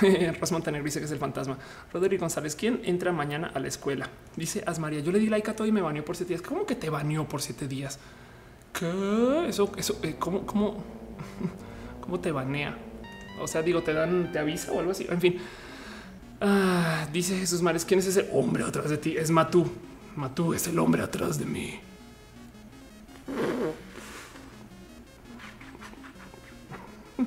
Ros 0.40 0.52
Montenegro 0.52 0.84
dice 0.84 0.98
que 0.98 1.04
es 1.04 1.12
el 1.12 1.18
fantasma. 1.18 1.58
Rodrigo 1.92 2.20
González, 2.20 2.56
¿quién 2.56 2.80
entra 2.84 3.12
mañana 3.12 3.50
a 3.54 3.60
la 3.60 3.68
escuela? 3.68 4.08
Dice 4.36 4.62
Asmaria, 4.66 5.00
yo 5.00 5.12
le 5.12 5.18
di 5.18 5.28
like 5.28 5.50
a 5.50 5.56
todo 5.56 5.66
y 5.66 5.72
me 5.72 5.82
baneó 5.82 6.04
por 6.04 6.16
siete 6.16 6.30
días. 6.30 6.42
¿Cómo 6.42 6.66
que 6.66 6.74
te 6.74 6.90
baneó 6.90 7.28
por 7.28 7.42
siete 7.42 7.68
días? 7.68 7.98
¿Qué? 8.72 9.46
Eso, 9.48 9.70
eso, 9.76 9.98
eh, 10.02 10.16
¿cómo, 10.18 10.46
cómo, 10.46 10.82
cómo 12.00 12.20
te 12.20 12.32
banea? 12.32 12.76
O 13.40 13.46
sea, 13.46 13.62
digo, 13.62 13.82
te 13.82 13.92
dan, 13.92 14.32
te 14.32 14.38
avisa 14.38 14.72
o 14.72 14.78
algo 14.78 14.92
así. 14.92 15.06
En 15.08 15.20
fin. 15.20 15.38
Ah, 16.40 17.06
dice 17.12 17.38
Jesús 17.38 17.62
Mares, 17.62 17.84
¿quién 17.84 18.00
es 18.00 18.06
ese 18.06 18.28
hombre 18.32 18.64
atrás 18.64 18.90
de 18.90 18.98
ti? 18.98 19.16
Es 19.16 19.30
Matú. 19.30 19.70
Matú 20.16 20.54
es 20.54 20.66
el 20.66 20.78
hombre 20.78 21.02
atrás 21.02 21.38
de 21.38 21.44
mí. 21.44 21.80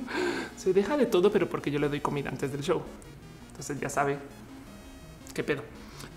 se 0.56 0.72
deja 0.72 0.96
de 0.96 1.06
todo, 1.06 1.30
pero 1.30 1.48
porque 1.48 1.70
yo 1.70 1.78
le 1.78 1.88
doy 1.88 2.00
comida 2.00 2.30
antes 2.30 2.52
del 2.52 2.62
show. 2.62 2.82
Entonces 3.50 3.80
ya 3.80 3.88
sabe 3.88 4.18
qué 5.34 5.42
pedo. 5.42 5.62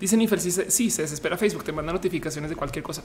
Dice 0.00 0.16
Nifer, 0.16 0.40
sí, 0.40 0.90
se 0.90 1.02
desespera 1.02 1.36
Facebook, 1.36 1.62
te 1.62 1.72
manda 1.72 1.92
notificaciones 1.92 2.48
de 2.48 2.56
cualquier 2.56 2.82
cosa. 2.82 3.02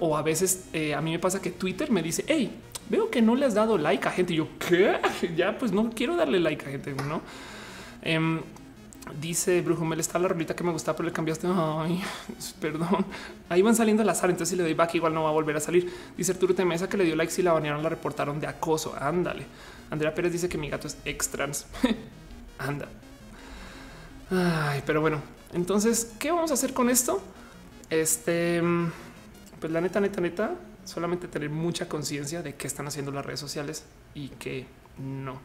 O 0.00 0.16
a 0.16 0.22
veces 0.22 0.64
eh, 0.72 0.92
a 0.92 1.00
mí 1.00 1.12
me 1.12 1.18
pasa 1.20 1.40
que 1.40 1.52
Twitter 1.52 1.92
me 1.92 2.02
dice, 2.02 2.24
hey, 2.26 2.50
veo 2.88 3.08
que 3.08 3.22
no 3.22 3.36
le 3.36 3.46
has 3.46 3.54
dado 3.54 3.78
like 3.78 4.06
a 4.08 4.10
gente. 4.10 4.32
Y 4.32 4.36
yo, 4.36 4.48
¿qué? 4.58 4.98
Ya, 5.36 5.56
pues 5.56 5.70
no 5.70 5.90
quiero 5.90 6.16
darle 6.16 6.40
like 6.40 6.66
a 6.66 6.70
gente, 6.70 6.92
¿no? 6.92 7.22
Em, 8.02 8.40
dice 9.20 9.60
Brujumel, 9.62 10.00
está 10.00 10.18
la 10.18 10.28
rolita 10.28 10.56
que 10.56 10.64
me 10.64 10.72
gusta, 10.72 10.94
pero 10.96 11.06
le 11.06 11.12
cambiaste. 11.12 11.46
Ay, 11.50 12.02
perdón. 12.60 13.06
Ahí 13.48 13.62
van 13.62 13.76
saliendo 13.76 14.02
al 14.02 14.08
azar, 14.08 14.28
entonces 14.30 14.50
si 14.50 14.56
le 14.56 14.64
doy 14.64 14.74
back 14.74 14.96
igual 14.96 15.14
no 15.14 15.22
va 15.22 15.30
a 15.30 15.32
volver 15.32 15.56
a 15.56 15.60
salir. 15.60 15.92
Dice 16.16 16.32
Arturo 16.32 16.52
Temesa 16.52 16.88
que 16.88 16.96
le 16.96 17.04
dio 17.04 17.14
like 17.14 17.32
si 17.32 17.42
la 17.42 17.52
banearon, 17.52 17.82
la 17.82 17.88
reportaron 17.88 18.40
de 18.40 18.48
acoso. 18.48 18.94
Ándale. 18.98 19.46
Andrea 19.90 20.14
Pérez 20.14 20.32
dice 20.32 20.48
que 20.48 20.58
mi 20.58 20.68
gato 20.68 20.86
es 20.86 20.96
extrans. 21.04 21.66
Anda. 22.58 22.88
Ay, 24.30 24.82
pero 24.84 25.00
bueno, 25.00 25.22
entonces, 25.52 26.12
¿qué 26.18 26.30
vamos 26.30 26.50
a 26.50 26.54
hacer 26.54 26.74
con 26.74 26.90
esto? 26.90 27.22
Este, 27.88 28.62
pues 29.60 29.72
la 29.72 29.80
neta, 29.80 30.00
neta, 30.00 30.20
neta, 30.20 30.54
solamente 30.84 31.28
tener 31.28 31.48
mucha 31.48 31.88
conciencia 31.88 32.42
de 32.42 32.54
qué 32.54 32.66
están 32.66 32.86
haciendo 32.86 33.10
las 33.10 33.24
redes 33.24 33.40
sociales 33.40 33.84
y 34.14 34.28
que 34.28 34.66
no. 34.98 35.40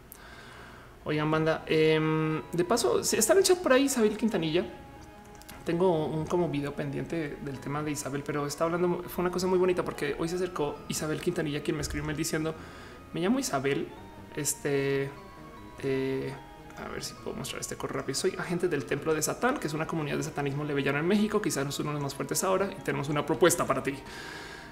Oigan, 1.05 1.29
banda, 1.31 1.63
em, 1.67 2.41
de 2.51 2.63
paso, 2.65 3.03
si 3.03 3.17
está 3.17 3.33
en 3.33 3.39
el 3.39 3.45
chat 3.45 3.59
por 3.59 3.73
ahí 3.73 3.83
Isabel 3.83 4.17
Quintanilla. 4.17 4.65
Tengo 5.65 6.07
un 6.07 6.25
como 6.25 6.49
video 6.49 6.73
pendiente 6.73 7.37
del 7.41 7.59
tema 7.59 7.81
de 7.83 7.91
Isabel, 7.91 8.21
pero 8.25 8.45
está 8.45 8.65
hablando, 8.65 9.03
fue 9.07 9.23
una 9.23 9.31
cosa 9.31 9.47
muy 9.47 9.57
bonita 9.57 9.83
porque 9.85 10.13
hoy 10.19 10.27
se 10.27 10.35
acercó 10.35 10.75
Isabel 10.89 11.21
Quintanilla, 11.21 11.63
quien 11.63 11.77
me 11.77 11.81
escribió 11.81 12.13
diciendo, 12.13 12.53
me 13.13 13.21
llamo 13.21 13.39
Isabel, 13.39 13.87
este, 14.35 15.09
eh, 15.83 16.33
a 16.77 16.87
ver 16.89 17.03
si 17.03 17.13
puedo 17.15 17.35
mostrar 17.35 17.61
este 17.61 17.75
correo 17.75 17.99
rápido. 17.99 18.15
Soy 18.15 18.35
agente 18.37 18.67
del 18.67 18.85
Templo 18.85 19.13
de 19.13 19.21
Satán, 19.21 19.57
que 19.57 19.67
es 19.67 19.73
una 19.73 19.87
comunidad 19.87 20.17
de 20.17 20.23
satanismo 20.23 20.63
levellano 20.63 20.99
en 20.99 21.07
México. 21.07 21.41
Quizás 21.41 21.67
es 21.67 21.79
uno 21.79 21.89
de 21.89 21.93
los 21.95 22.03
más 22.03 22.15
fuertes 22.15 22.43
ahora 22.43 22.69
y 22.71 22.81
tenemos 22.83 23.09
una 23.09 23.25
propuesta 23.25 23.65
para 23.65 23.83
ti. 23.83 23.95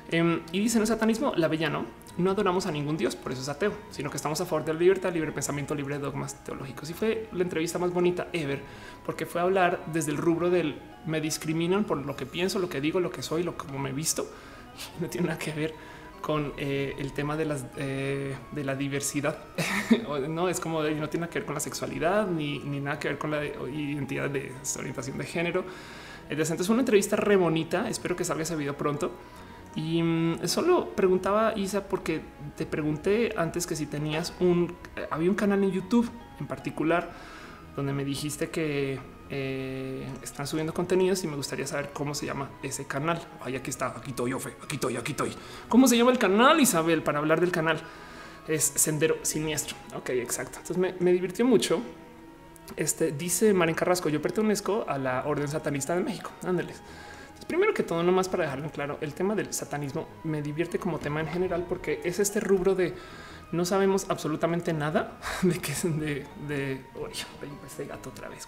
Em, 0.09 0.41
y 0.51 0.59
dicen 0.59 0.81
el 0.81 0.87
satanismo, 0.87 1.33
la 1.37 1.47
bella 1.47 1.69
no, 1.69 1.85
adoramos 2.29 2.65
a 2.65 2.71
ningún 2.71 2.97
dios, 2.97 3.15
por 3.15 3.31
eso 3.31 3.41
es 3.41 3.49
ateo, 3.49 3.71
sino 3.91 4.09
que 4.09 4.17
estamos 4.17 4.41
a 4.41 4.45
favor 4.45 4.65
de 4.65 4.73
la 4.73 4.79
libertad, 4.79 5.13
libre 5.13 5.31
pensamiento, 5.31 5.73
libre 5.73 5.95
de 5.95 6.01
dogmas 6.01 6.43
teológicos. 6.43 6.89
Y 6.89 6.93
fue 6.93 7.29
la 7.31 7.43
entrevista 7.43 7.79
más 7.79 7.93
bonita 7.93 8.27
ever, 8.33 8.61
porque 9.05 9.25
fue 9.25 9.39
hablar 9.39 9.85
desde 9.93 10.11
el 10.11 10.17
rubro 10.17 10.49
del 10.49 10.81
me 11.05 11.21
discriminan 11.21 11.85
por 11.85 11.97
lo 11.97 12.15
que 12.15 12.25
pienso, 12.25 12.59
lo 12.59 12.67
que 12.67 12.81
digo, 12.81 12.99
lo 12.99 13.09
que 13.09 13.21
soy, 13.21 13.43
lo 13.43 13.57
como 13.57 13.79
me 13.79 13.91
he 13.91 13.93
visto. 13.93 14.25
No 15.01 15.07
tiene 15.07 15.27
nada 15.27 15.39
que 15.39 15.51
ver 15.51 15.73
con 16.21 16.53
eh, 16.57 16.95
el 16.97 17.13
tema 17.13 17.35
de 17.35 17.45
las 17.45 17.65
eh, 17.77 18.35
de 18.51 18.63
la 18.63 18.75
diversidad. 18.75 19.37
no 20.29 20.49
es 20.49 20.59
como 20.59 20.83
no 20.83 21.09
tiene 21.09 21.27
que 21.29 21.39
ver 21.39 21.45
con 21.45 21.55
la 21.55 21.61
sexualidad 21.61 22.27
ni, 22.27 22.59
ni 22.59 22.79
nada 22.79 22.99
que 22.99 23.09
ver 23.09 23.17
con 23.17 23.31
la 23.31 23.43
identidad 23.43 24.29
de 24.29 24.51
orientación 24.77 25.17
de 25.17 25.25
género. 25.25 25.65
Es 26.29 26.69
una 26.69 26.79
entrevista 26.79 27.17
re 27.17 27.35
bonita. 27.35 27.89
Espero 27.89 28.15
que 28.15 28.23
salga 28.23 28.43
ese 28.43 28.55
video 28.55 28.77
pronto. 28.77 29.11
Y 29.75 30.01
mm, 30.01 30.47
solo 30.47 30.89
preguntaba 30.95 31.53
Isa 31.57 31.87
porque 31.87 32.21
te 32.55 32.65
pregunté 32.65 33.33
antes 33.37 33.67
que 33.67 33.75
si 33.75 33.85
tenías 33.85 34.33
un 34.39 34.75
eh, 34.95 35.07
había 35.09 35.29
un 35.29 35.35
canal 35.35 35.63
en 35.63 35.71
YouTube 35.71 36.09
en 36.39 36.47
particular 36.47 37.11
donde 37.75 37.93
me 37.93 38.03
dijiste 38.03 38.49
que 38.49 38.99
eh, 39.33 40.05
están 40.21 40.45
subiendo 40.45 40.73
contenidos 40.73 41.23
y 41.23 41.27
me 41.27 41.37
gustaría 41.37 41.65
saber 41.65 41.91
cómo 41.93 42.13
se 42.13 42.25
llama 42.25 42.49
ese 42.61 42.85
canal. 42.85 43.25
Ay, 43.39 43.55
aquí 43.55 43.69
está, 43.69 43.87
aquí 43.87 44.09
estoy, 44.09 44.33
Ofe, 44.33 44.55
aquí 44.61 44.75
estoy, 44.75 44.97
aquí 44.97 45.11
estoy. 45.11 45.33
¿Cómo 45.69 45.87
se 45.87 45.95
llama 45.95 46.11
el 46.11 46.19
canal, 46.19 46.59
Isabel? 46.59 47.01
Para 47.01 47.19
hablar 47.19 47.39
del 47.39 47.49
canal 47.49 47.81
es 48.47 48.63
Sendero 48.75 49.15
Siniestro. 49.21 49.77
Ok, 49.95 50.09
exacto. 50.09 50.59
Entonces 50.59 50.77
me, 50.77 50.95
me 50.99 51.13
divirtió 51.13 51.45
mucho. 51.45 51.81
Este 52.75 53.13
dice 53.13 53.53
Marín 53.53 53.73
Carrasco: 53.73 54.09
Yo 54.09 54.21
pertenezco 54.21 54.83
a 54.85 54.97
la 54.97 55.23
Orden 55.25 55.47
Satanista 55.47 55.95
de 55.95 56.01
México. 56.01 56.29
Ándeles. 56.45 56.81
Primero 57.47 57.73
que 57.73 57.83
todo, 57.83 58.03
nomás 58.03 58.29
para 58.29 58.43
dejarlo 58.43 58.69
claro, 58.69 58.97
el 59.01 59.13
tema 59.13 59.33
del 59.33 59.53
satanismo 59.53 60.07
me 60.23 60.41
divierte 60.41 60.77
como 60.77 60.99
tema 60.99 61.21
en 61.21 61.27
general 61.27 61.65
porque 61.67 61.99
es 62.03 62.19
este 62.19 62.39
rubro 62.39 62.75
de 62.75 62.93
no 63.51 63.65
sabemos 63.65 64.05
absolutamente 64.09 64.73
nada 64.73 65.19
de 65.41 65.59
qué 65.59 65.71
es 65.71 65.83
de, 65.83 66.25
de 66.47 66.81
este 67.65 67.85
gato 67.85 68.09
otra 68.09 68.29
vez. 68.29 68.47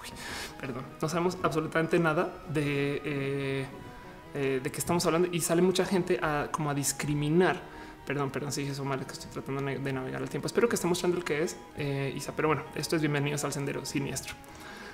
Perdón, 0.59 0.83
no 1.01 1.09
sabemos 1.09 1.37
absolutamente 1.43 1.99
nada 1.99 2.43
de, 2.49 3.01
eh, 3.03 3.65
eh, 4.33 4.59
de 4.63 4.71
qué 4.71 4.77
estamos 4.77 5.05
hablando 5.05 5.27
y 5.31 5.41
sale 5.41 5.61
mucha 5.61 5.85
gente 5.85 6.19
a 6.21 6.49
como 6.51 6.69
a 6.69 6.73
discriminar. 6.73 7.61
Perdón, 8.05 8.31
perdón, 8.31 8.51
si 8.51 8.61
dije 8.61 8.73
eso 8.73 8.83
mal, 8.83 9.05
que 9.05 9.13
estoy 9.13 9.31
tratando 9.31 9.61
de 9.61 9.93
navegar 9.93 10.21
el 10.21 10.29
tiempo. 10.29 10.47
Espero 10.47 10.67
que 10.67 10.75
esté 10.75 10.87
mostrando 10.87 11.17
el 11.17 11.23
que 11.23 11.43
es 11.43 11.57
eh, 11.77 12.13
Isa, 12.15 12.33
pero 12.35 12.49
bueno, 12.49 12.63
esto 12.75 12.97
es 12.97 13.01
bienvenidos 13.01 13.43
al 13.45 13.53
sendero 13.53 13.85
siniestro. 13.85 14.33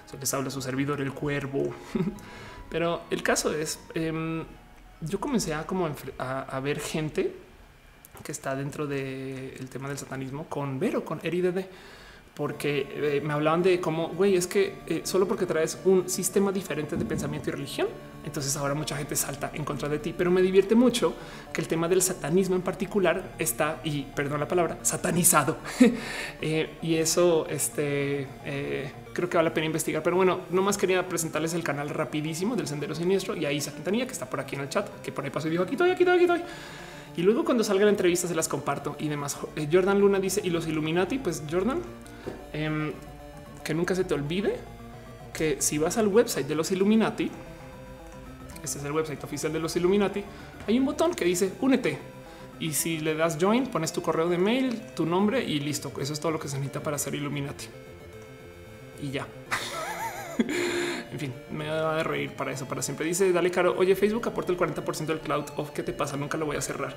Se 0.05 0.17
les 0.17 0.31
habla 0.33 0.51
su 0.51 0.61
servidor, 0.61 1.01
el 1.01 1.11
cuervo. 1.11 1.73
pero 2.69 3.01
el 3.09 3.23
caso 3.23 3.51
es, 3.53 3.79
em, 3.95 4.45
yo 5.01 5.19
comencé 5.19 5.55
a 5.55 5.65
como 5.65 5.89
a 6.19 6.59
ver 6.59 6.79
gente 6.79 7.48
que 8.23 8.31
está 8.31 8.55
dentro 8.55 8.87
del 8.87 9.69
tema 9.69 9.87
del 9.87 9.97
satanismo 9.97 10.45
con 10.47 10.79
Vero, 10.79 11.03
con 11.05 11.19
Eridede, 11.23 11.67
porque 12.39 12.87
eh, 12.89 13.21
me 13.21 13.33
hablaban 13.33 13.61
de 13.61 13.81
cómo, 13.81 14.07
güey, 14.09 14.37
es 14.37 14.47
que 14.47 14.75
eh, 14.87 15.01
solo 15.03 15.27
porque 15.27 15.45
traes 15.45 15.77
un 15.83 16.09
sistema 16.09 16.53
diferente 16.53 16.95
de 16.95 17.03
pensamiento 17.03 17.49
y 17.49 17.51
religión, 17.51 17.87
entonces 18.25 18.55
ahora 18.55 18.73
mucha 18.73 18.95
gente 18.95 19.17
salta 19.17 19.51
en 19.53 19.65
contra 19.65 19.89
de 19.89 19.99
ti. 19.99 20.15
Pero 20.17 20.31
me 20.31 20.41
divierte 20.41 20.73
mucho 20.73 21.13
que 21.51 21.59
el 21.59 21.67
tema 21.67 21.89
del 21.89 22.01
satanismo 22.01 22.55
en 22.55 22.61
particular 22.61 23.35
está, 23.39 23.81
y 23.83 24.03
perdón 24.03 24.39
la 24.39 24.47
palabra, 24.47 24.77
satanizado. 24.83 25.57
Eh, 26.41 26.77
y 26.81 26.95
eso 26.95 27.45
este, 27.49 28.25
creo 29.13 29.29
que 29.29 29.35
vale 29.35 29.49
la 29.49 29.53
pena 29.53 29.65
investigar. 29.65 30.01
Pero 30.01 30.15
bueno, 30.15 30.41
no 30.51 30.61
más 30.61 30.77
quería 30.77 31.07
presentarles 31.09 31.53
el 31.53 31.63
canal 31.63 31.89
rapidísimo 31.89 32.55
del 32.55 32.67
Sendero 32.67 32.95
Siniestro 32.95 33.35
y 33.35 33.45
ahí 33.45 33.57
Isa 33.57 33.73
Quintanilla, 33.73 34.05
que 34.05 34.13
está 34.13 34.29
por 34.29 34.39
aquí 34.39 34.55
en 34.55 34.61
el 34.61 34.69
chat, 34.69 34.87
que 35.01 35.11
por 35.11 35.25
ahí 35.25 35.29
pasó 35.29 35.47
y 35.49 35.51
dijo 35.51 35.63
aquí 35.63 35.73
estoy, 35.73 35.91
aquí 35.91 36.03
estoy, 36.03 36.15
aquí 36.15 36.23
estoy. 36.23 36.41
Y 37.19 37.21
luego 37.21 37.43
cuando 37.43 37.65
salga 37.65 37.83
la 37.83 37.91
entrevista 37.91 38.29
se 38.29 38.33
las 38.33 38.47
comparto 38.47 38.95
y 38.97 39.09
demás. 39.09 39.35
Eh, 39.57 39.67
Jordan 39.69 39.99
Luna 39.99 40.21
dice, 40.21 40.39
y 40.41 40.49
los 40.49 40.65
Illuminati, 40.67 41.19
pues 41.19 41.43
Jordan, 41.51 41.81
em, 42.53 42.93
que 43.61 43.73
nunca 43.73 43.93
se 43.93 44.05
te 44.05 44.13
olvide 44.13 44.55
que 45.33 45.57
si 45.59 45.77
vas 45.77 45.97
al 45.97 46.07
website 46.07 46.47
de 46.47 46.55
los 46.55 46.71
Illuminati, 46.71 47.29
este 48.63 48.79
es 48.79 48.85
el 48.85 48.93
website 48.93 49.21
oficial 49.21 49.51
de 49.51 49.59
los 49.59 49.75
Illuminati, 49.75 50.23
hay 50.65 50.79
un 50.79 50.85
botón 50.85 51.13
que 51.13 51.25
dice 51.25 51.51
únete. 51.59 51.99
Y 52.57 52.71
si 52.71 52.99
le 52.99 53.15
das 53.15 53.37
join, 53.37 53.67
pones 53.67 53.91
tu 53.91 54.01
correo 54.01 54.29
de 54.29 54.37
mail, 54.37 54.81
tu 54.95 55.05
nombre 55.05 55.43
y 55.43 55.59
listo. 55.59 55.91
Eso 55.99 56.13
es 56.13 56.21
todo 56.21 56.31
lo 56.31 56.39
que 56.39 56.47
se 56.47 56.55
necesita 56.55 56.81
para 56.81 56.97
ser 56.97 57.15
Illuminati. 57.15 57.65
Y 59.03 59.11
ya. 59.11 59.27
en 61.11 61.19
fin, 61.19 61.33
me 61.51 61.69
va 61.69 61.99
a 61.99 62.03
reír 62.03 62.31
para 62.31 62.51
eso, 62.51 62.65
para 62.65 62.81
siempre. 62.81 63.05
Dice, 63.05 63.31
dale 63.31 63.51
caro, 63.51 63.75
oye, 63.77 63.95
Facebook 63.95 64.27
aporta 64.27 64.51
el 64.51 64.57
40% 64.57 65.05
del 65.05 65.19
cloud 65.19 65.45
off. 65.57 65.71
¿Qué 65.71 65.83
te 65.83 65.93
pasa? 65.93 66.17
Nunca 66.17 66.37
lo 66.37 66.45
voy 66.45 66.57
a 66.57 66.61
cerrar. 66.61 66.95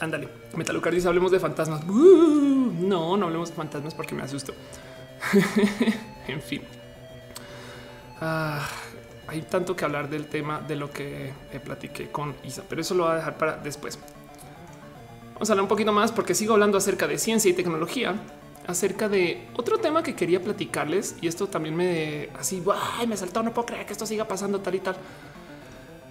Ándale, 0.00 0.28
Metalucar 0.54 0.94
dice, 0.94 1.08
hablemos 1.08 1.32
de 1.32 1.40
fantasmas. 1.40 1.84
no, 1.84 3.16
no 3.16 3.26
hablemos 3.26 3.50
de 3.50 3.56
fantasmas 3.56 3.94
porque 3.94 4.14
me 4.14 4.22
asusto. 4.22 4.54
en 6.28 6.40
fin. 6.40 6.62
Ah, 8.20 8.66
hay 9.26 9.42
tanto 9.42 9.74
que 9.74 9.84
hablar 9.84 10.08
del 10.08 10.26
tema 10.26 10.60
de 10.60 10.76
lo 10.76 10.90
que 10.90 11.32
platiqué 11.64 12.10
con 12.10 12.34
Isa, 12.44 12.62
pero 12.68 12.80
eso 12.80 12.94
lo 12.94 13.04
voy 13.04 13.12
a 13.12 13.16
dejar 13.16 13.38
para 13.38 13.56
después. 13.56 13.98
Vamos 15.34 15.50
a 15.50 15.52
hablar 15.52 15.62
un 15.62 15.68
poquito 15.68 15.92
más 15.92 16.12
porque 16.12 16.34
sigo 16.34 16.54
hablando 16.54 16.78
acerca 16.78 17.06
de 17.06 17.18
ciencia 17.18 17.50
y 17.50 17.54
tecnología 17.54 18.16
acerca 18.68 19.08
de 19.08 19.48
otro 19.56 19.78
tema 19.78 20.02
que 20.02 20.14
quería 20.14 20.42
platicarles 20.42 21.16
y 21.22 21.26
esto 21.26 21.48
también 21.48 21.74
me 21.74 22.28
así 22.38 22.62
me 23.08 23.16
saltó. 23.16 23.42
No 23.42 23.52
puedo 23.52 23.66
creer 23.66 23.86
que 23.86 23.92
esto 23.92 24.06
siga 24.06 24.28
pasando 24.28 24.60
tal 24.60 24.74
y 24.76 24.80
tal. 24.80 24.94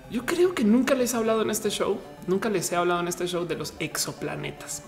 Yo 0.10 0.26
creo 0.26 0.56
que 0.56 0.64
nunca 0.64 0.96
les 0.96 1.14
he 1.14 1.18
hablado 1.18 1.44
en 1.44 1.52
este 1.52 1.70
show, 1.70 2.00
nunca 2.26 2.50
les 2.50 2.72
he 2.72 2.76
hablado 2.76 3.00
en 3.02 3.08
este 3.08 3.28
show 3.28 3.46
de 3.46 3.56
los 3.56 3.74
exoplanetas. 3.80 4.82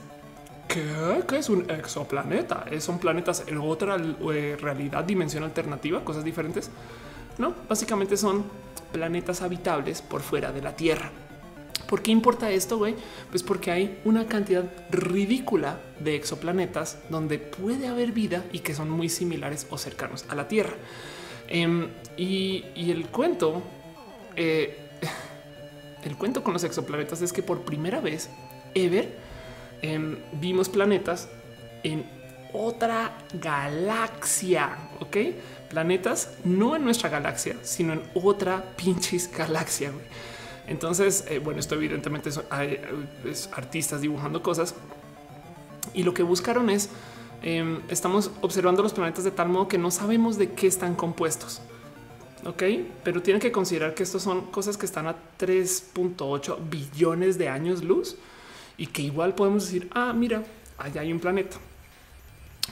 ¿Qué? 0.67 1.23
¿Qué 1.27 1.37
es 1.37 1.49
un 1.49 1.69
exoplaneta? 1.69 2.65
¿Son 2.79 2.99
planetas 2.99 3.43
en 3.47 3.59
otra 3.59 3.97
eh, 3.97 4.57
realidad, 4.59 5.03
dimensión 5.03 5.43
alternativa, 5.43 6.03
cosas 6.03 6.23
diferentes? 6.23 6.71
No, 7.37 7.53
básicamente 7.67 8.17
son 8.17 8.45
planetas 8.91 9.41
habitables 9.41 10.01
por 10.01 10.21
fuera 10.21 10.51
de 10.51 10.61
la 10.61 10.75
Tierra. 10.75 11.11
¿Por 11.87 12.01
qué 12.01 12.11
importa 12.11 12.51
esto? 12.51 12.77
Güey? 12.77 12.95
Pues 13.29 13.43
porque 13.43 13.71
hay 13.71 13.99
una 14.05 14.27
cantidad 14.27 14.65
ridícula 14.91 15.79
de 15.99 16.15
exoplanetas 16.15 16.99
donde 17.09 17.39
puede 17.39 17.87
haber 17.87 18.11
vida 18.11 18.43
y 18.51 18.59
que 18.59 18.73
son 18.73 18.89
muy 18.89 19.09
similares 19.09 19.67
o 19.69 19.77
cercanos 19.77 20.25
a 20.29 20.35
la 20.35 20.47
Tierra. 20.47 20.75
Em, 21.47 21.89
y, 22.15 22.63
el 22.75 23.07
cuento, 23.07 23.61
eh, 24.35 24.77
el 26.03 26.15
cuento 26.15 26.43
con 26.43 26.53
los 26.53 26.63
exoplanetas 26.63 27.21
es 27.21 27.33
que 27.33 27.41
por 27.41 27.61
primera 27.61 28.01
vez 28.01 28.29
ever 28.75 29.17
em, 29.81 30.17
vimos 30.33 30.69
planetas 30.69 31.27
en 31.83 32.05
otra 32.53 33.17
galaxia, 33.33 34.77
¿ok? 34.99 35.17
Planetas 35.69 36.33
no 36.43 36.75
en 36.75 36.83
nuestra 36.83 37.09
galaxia, 37.09 37.55
sino 37.61 37.93
en 37.93 38.01
otra 38.13 38.63
pinches 38.75 39.31
galaxia. 39.31 39.91
Güey. 39.91 40.05
Entonces, 40.69 41.25
eh, 41.27 41.39
bueno, 41.39 41.59
esto 41.59 41.73
evidentemente 41.73 42.29
es, 42.29 43.49
artistas 43.51 44.01
dibujando 44.01 44.43
cosas 44.43 44.75
y 45.95 46.03
lo 46.03 46.13
que 46.13 46.21
buscaron 46.21 46.69
es 46.69 46.89
em, 47.41 47.81
estamos 47.89 48.29
observando 48.41 48.83
los 48.83 48.93
planetas 48.93 49.23
de 49.23 49.31
tal 49.31 49.49
modo 49.49 49.67
que 49.67 49.79
no 49.79 49.89
sabemos 49.89 50.37
de 50.37 50.51
qué 50.51 50.67
están 50.67 50.95
compuestos. 50.95 51.61
Ok, 52.45 52.63
pero 53.03 53.21
tienen 53.21 53.41
que 53.41 53.51
considerar 53.51 53.95
que 53.95 54.03
estos 54.03 54.21
son 54.21 54.45
cosas 54.51 54.77
que 54.77 54.85
están 54.85 55.07
a 55.07 55.15
3.8 55.39 56.57
billones 56.69 57.39
de 57.39 57.49
años 57.49 57.83
luz 57.83 58.15
y 58.77 58.85
que 58.85 59.01
igual 59.01 59.33
podemos 59.33 59.65
decir, 59.65 59.89
ah, 59.93 60.13
mira, 60.13 60.43
allá 60.77 61.01
hay 61.01 61.11
un 61.11 61.19
planeta. 61.19 61.57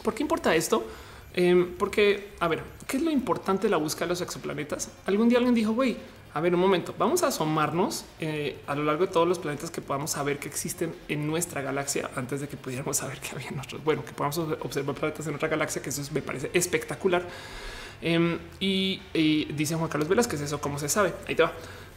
¿Por 0.04 0.14
qué 0.14 0.22
importa 0.22 0.56
esto? 0.56 0.86
Em, 1.34 1.74
porque, 1.76 2.30
a 2.40 2.48
ver, 2.48 2.62
¿qué 2.88 2.98
es 2.98 3.04
lo 3.04 3.10
importante 3.10 3.64
de 3.64 3.70
la 3.72 3.78
búsqueda 3.78 4.06
de 4.06 4.10
los 4.10 4.22
exoplanetas? 4.22 4.92
Algún 5.08 5.30
día 5.30 5.40
alguien 5.40 5.56
dijo, 5.56 5.74
güey, 5.74 5.98
a 6.38 6.40
ver 6.40 6.54
un 6.54 6.62
momento, 6.62 6.94
vamos 7.00 7.24
a 7.24 7.30
asomarnos 7.30 8.06
eh, 8.20 8.60
a 8.68 8.76
lo 8.76 8.84
largo 8.84 9.08
de 9.08 9.12
todos 9.12 9.28
los 9.28 9.40
planetas 9.40 9.72
que 9.72 9.82
podamos 9.82 10.12
saber 10.12 10.38
que 10.38 10.48
existen 10.48 10.94
en 11.08 11.26
nuestra 11.26 11.64
galaxia 11.64 12.12
antes 12.16 12.42
de 12.42 12.48
que 12.48 12.56
pudiéramos 12.56 12.98
saber 12.98 13.20
que 13.20 13.32
había 13.32 13.50
nosotros. 13.50 13.84
Bueno, 13.84 14.06
que 14.06 14.12
podamos 14.12 14.38
observar 14.38 14.96
planetas 14.96 15.26
en 15.26 15.34
otra 15.34 15.48
galaxia, 15.48 15.82
que 15.82 15.90
eso 15.90 16.04
me 16.14 16.22
parece 16.22 16.52
espectacular. 16.54 17.26
Em, 18.04 18.38
y, 18.60 19.02
dice 19.52 19.74
Juan 19.74 19.90
Carlos 19.90 20.08
Velas 20.08 20.28
que 20.28 20.36
es 20.36 20.44
eso, 20.44 20.62
como 20.62 20.78
se 20.78 20.90
sabe. 20.90 21.12
Ahí 21.28 21.34
te 21.34 21.42
va. 21.42 21.54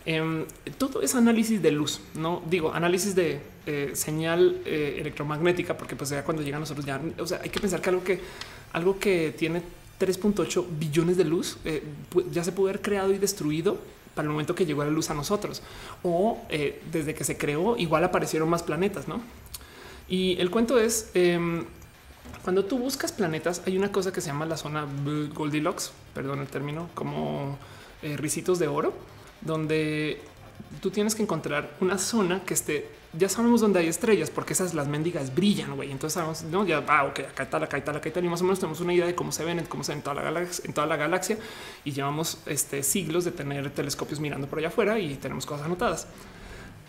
Em, 0.07 0.47
todo 0.79 1.03
es 1.03 1.15
análisis 1.15 1.61
de 1.61 1.73
luz, 1.73 2.01
no 2.15 2.43
digo 2.49 2.73
análisis 2.73 3.15
de 3.15 3.43
eh, 3.67 3.91
señal 3.93 4.63
eh, 4.65 4.97
electromagnética, 5.01 5.77
porque 5.77 5.97
pues 5.97 6.09
ya 6.09 6.25
cuando 6.25 6.43
llega 6.43 6.57
a 6.57 6.61
nosotros 6.61 6.87
ya, 6.87 6.99
o 7.19 7.27
sea, 7.27 7.43
hay 7.45 7.51
que 7.51 7.61
pensar 7.61 7.83
que 7.83 7.91
algo 7.91 8.03
que 8.03 8.21
algo 8.73 8.99
que 8.99 9.35
tiene 9.37 9.61
3.8 10.01 10.65
billones 10.79 11.19
de 11.19 11.25
luz 11.25 11.59
ya 12.33 12.43
se 12.43 12.53
puede 12.53 12.71
haber 12.71 12.81
creado 12.81 13.13
y 13.13 13.19
destruido 13.19 13.77
para 14.15 14.27
el 14.27 14.31
momento 14.33 14.55
que 14.55 14.67
llegó 14.67 14.85
la 14.85 14.91
luz 14.91 15.11
a 15.11 15.15
nosotros 15.15 15.63
o 16.03 16.39
eh, 16.49 16.83
desde 16.91 17.15
que 17.15 17.25
se 17.25 17.37
creó 17.37 17.77
igual 17.77 18.05
aparecieron 18.05 18.49
más 18.49 18.63
planetas, 18.63 19.09
¿no? 19.09 19.21
Y 20.09 20.37
el 20.41 20.51
cuento 20.51 20.79
es 20.79 21.11
em, 21.15 21.65
cuando 22.43 22.65
tú 22.65 22.79
buscas 22.79 23.13
planetas 23.13 23.63
hay 23.67 23.77
una 23.77 23.93
cosa 23.93 24.13
que 24.13 24.21
se 24.21 24.29
llama 24.29 24.47
la 24.47 24.57
zona 24.57 24.87
Goldilocks, 25.35 25.93
perdón 26.15 26.41
el 26.41 26.49
término, 26.49 26.89
como 26.95 27.59
eh, 28.03 28.17
risitos 28.17 28.59
de 28.59 28.67
oro, 28.67 28.93
donde 29.41 30.21
tú 30.81 30.91
tienes 30.91 31.15
que 31.15 31.23
encontrar 31.23 31.71
una 31.81 31.99
zona 31.99 32.43
que 32.45 32.55
esté, 32.55 32.89
ya 33.13 33.29
sabemos 33.29 33.61
dónde 33.61 33.81
hay 33.81 33.89
estrellas, 33.89 34.31
porque 34.31 34.53
esas 34.53 34.73
las 34.75 34.87
mendigas 34.87 35.35
brillan, 35.35 35.75
güey. 35.75 35.91
Entonces 35.91 36.15
sabemos, 36.15 36.43
no, 36.45 36.65
ya, 36.65 36.85
ah, 36.87 37.05
ok, 37.05 37.21
acá 37.21 37.43
está, 37.43 37.57
acá 37.57 37.77
está, 37.77 37.91
acá 37.91 38.09
está, 38.09 38.21
y 38.21 38.29
más 38.29 38.41
o 38.41 38.45
menos 38.45 38.61
tenemos 38.61 38.81
una 38.81 38.95
idea 38.95 39.07
de 39.07 39.15
cómo 39.15 39.33
se 39.33 39.45
ven, 39.45 39.65
cómo 39.69 39.83
se 39.83 39.93
ven 39.93 39.99
en 39.99 40.73
toda 40.73 40.87
la 40.87 40.97
galaxia, 40.97 41.39
y 41.85 41.93
llevamos 41.93 42.39
este, 42.47 42.83
siglos 42.83 43.25
de 43.25 43.33
tener 43.33 43.71
telescopios 43.71 44.21
mirando 44.21 44.47
por 44.47 44.61
allá 44.61 44.69
afuera 44.69 44.99
y 44.99 45.15
tenemos 45.17 45.45
cosas 45.45 45.67
anotadas. 45.67 46.07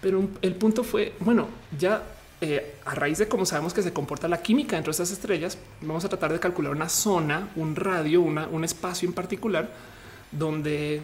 Pero 0.02 0.28
el 0.42 0.56
punto 0.56 0.84
fue, 0.84 1.14
bueno, 1.20 1.48
ya 1.78 2.04
eh, 2.42 2.76
a 2.86 2.96
raíz 2.96 3.18
de 3.18 3.28
cómo 3.28 3.46
sabemos 3.46 3.74
que 3.74 3.82
se 3.82 3.94
comporta 3.94 4.28
la 4.28 4.42
química 4.42 4.76
dentro 4.76 4.92
de 4.92 4.94
estas 4.94 5.12
estrellas, 5.12 5.58
vamos 5.82 6.06
a 6.06 6.10
tratar 6.10 6.34
de 6.34 6.40
calcular 6.40 6.72
una 6.72 6.90
zona, 6.90 7.50
un 7.56 7.76
radio, 7.76 8.22
un 8.22 8.64
espacio 8.64 9.08
en 9.08 9.14
particular 9.14 9.70
donde 10.32 11.02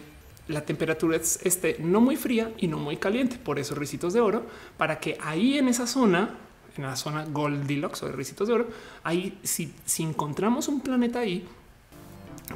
la 0.48 0.62
temperatura 0.62 1.16
esté 1.16 1.76
no 1.78 2.00
muy 2.00 2.16
fría 2.16 2.52
y 2.58 2.66
no 2.66 2.78
muy 2.78 2.96
caliente. 2.96 3.38
Por 3.38 3.58
eso 3.58 3.74
ricitos 3.74 4.12
de 4.12 4.20
oro, 4.20 4.46
para 4.76 4.98
que 4.98 5.16
ahí 5.20 5.58
en 5.58 5.68
esa 5.68 5.86
zona, 5.86 6.36
en 6.76 6.84
la 6.84 6.96
zona 6.96 7.24
Goldilocks 7.24 8.02
o 8.02 8.06
de 8.06 8.12
ricitos 8.12 8.48
de 8.48 8.54
oro, 8.54 8.68
ahí 9.04 9.38
si, 9.42 9.72
si 9.84 10.02
encontramos 10.02 10.68
un 10.68 10.80
planeta 10.80 11.20
ahí, 11.20 11.46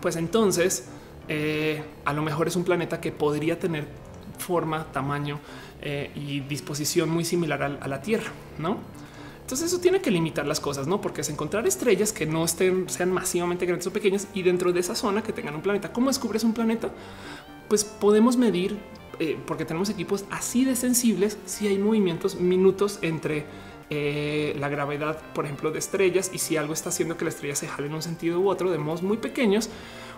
pues 0.00 0.16
entonces 0.16 0.88
eh, 1.28 1.82
a 2.04 2.12
lo 2.12 2.22
mejor 2.22 2.48
es 2.48 2.56
un 2.56 2.64
planeta 2.64 3.00
que 3.00 3.12
podría 3.12 3.58
tener 3.58 3.86
forma, 4.38 4.84
tamaño 4.92 5.38
eh, 5.80 6.10
y 6.14 6.40
disposición 6.40 7.08
muy 7.08 7.24
similar 7.24 7.62
a, 7.62 7.88
la 7.88 8.02
Tierra, 8.02 8.30
¿no? 8.58 8.78
Entonces 9.40 9.72
eso 9.72 9.80
tiene 9.80 10.00
que 10.00 10.10
limitar 10.10 10.46
las 10.46 10.60
cosas, 10.60 10.86
¿no? 10.86 11.00
Porque 11.00 11.20
es 11.20 11.28
encontrar 11.28 11.66
estrellas 11.66 12.12
que 12.12 12.26
no 12.26 12.44
estén, 12.44 12.88
sean 12.88 13.12
masivamente 13.12 13.66
grandes 13.66 13.86
o 13.86 13.92
pequeñas 13.92 14.28
y 14.34 14.42
dentro 14.42 14.72
de 14.72 14.80
esa 14.80 14.94
zona 14.94 15.22
que 15.22 15.32
tengan 15.32 15.54
un 15.54 15.62
planeta. 15.62 15.92
¿Cómo 15.92 16.08
descubres 16.08 16.42
un 16.44 16.54
planeta? 16.54 16.90
Pues 17.72 17.84
podemos 17.84 18.36
medir, 18.36 18.76
eh, 19.18 19.38
porque 19.46 19.64
tenemos 19.64 19.88
equipos 19.88 20.26
así 20.30 20.66
de 20.66 20.76
sensibles, 20.76 21.38
si 21.46 21.68
hay 21.68 21.78
movimientos 21.78 22.38
minutos 22.38 22.98
entre 23.00 23.46
eh, 23.88 24.54
la 24.60 24.68
gravedad, 24.68 25.18
por 25.32 25.46
ejemplo, 25.46 25.70
de 25.70 25.78
estrellas 25.78 26.30
y 26.34 26.36
si 26.36 26.58
algo 26.58 26.74
está 26.74 26.90
haciendo 26.90 27.16
que 27.16 27.24
la 27.24 27.30
estrella 27.30 27.56
se 27.56 27.68
jale 27.68 27.86
en 27.86 27.94
un 27.94 28.02
sentido 28.02 28.40
u 28.40 28.50
otro 28.50 28.70
de 28.70 28.76
modos 28.76 29.02
muy 29.02 29.16
pequeños 29.16 29.70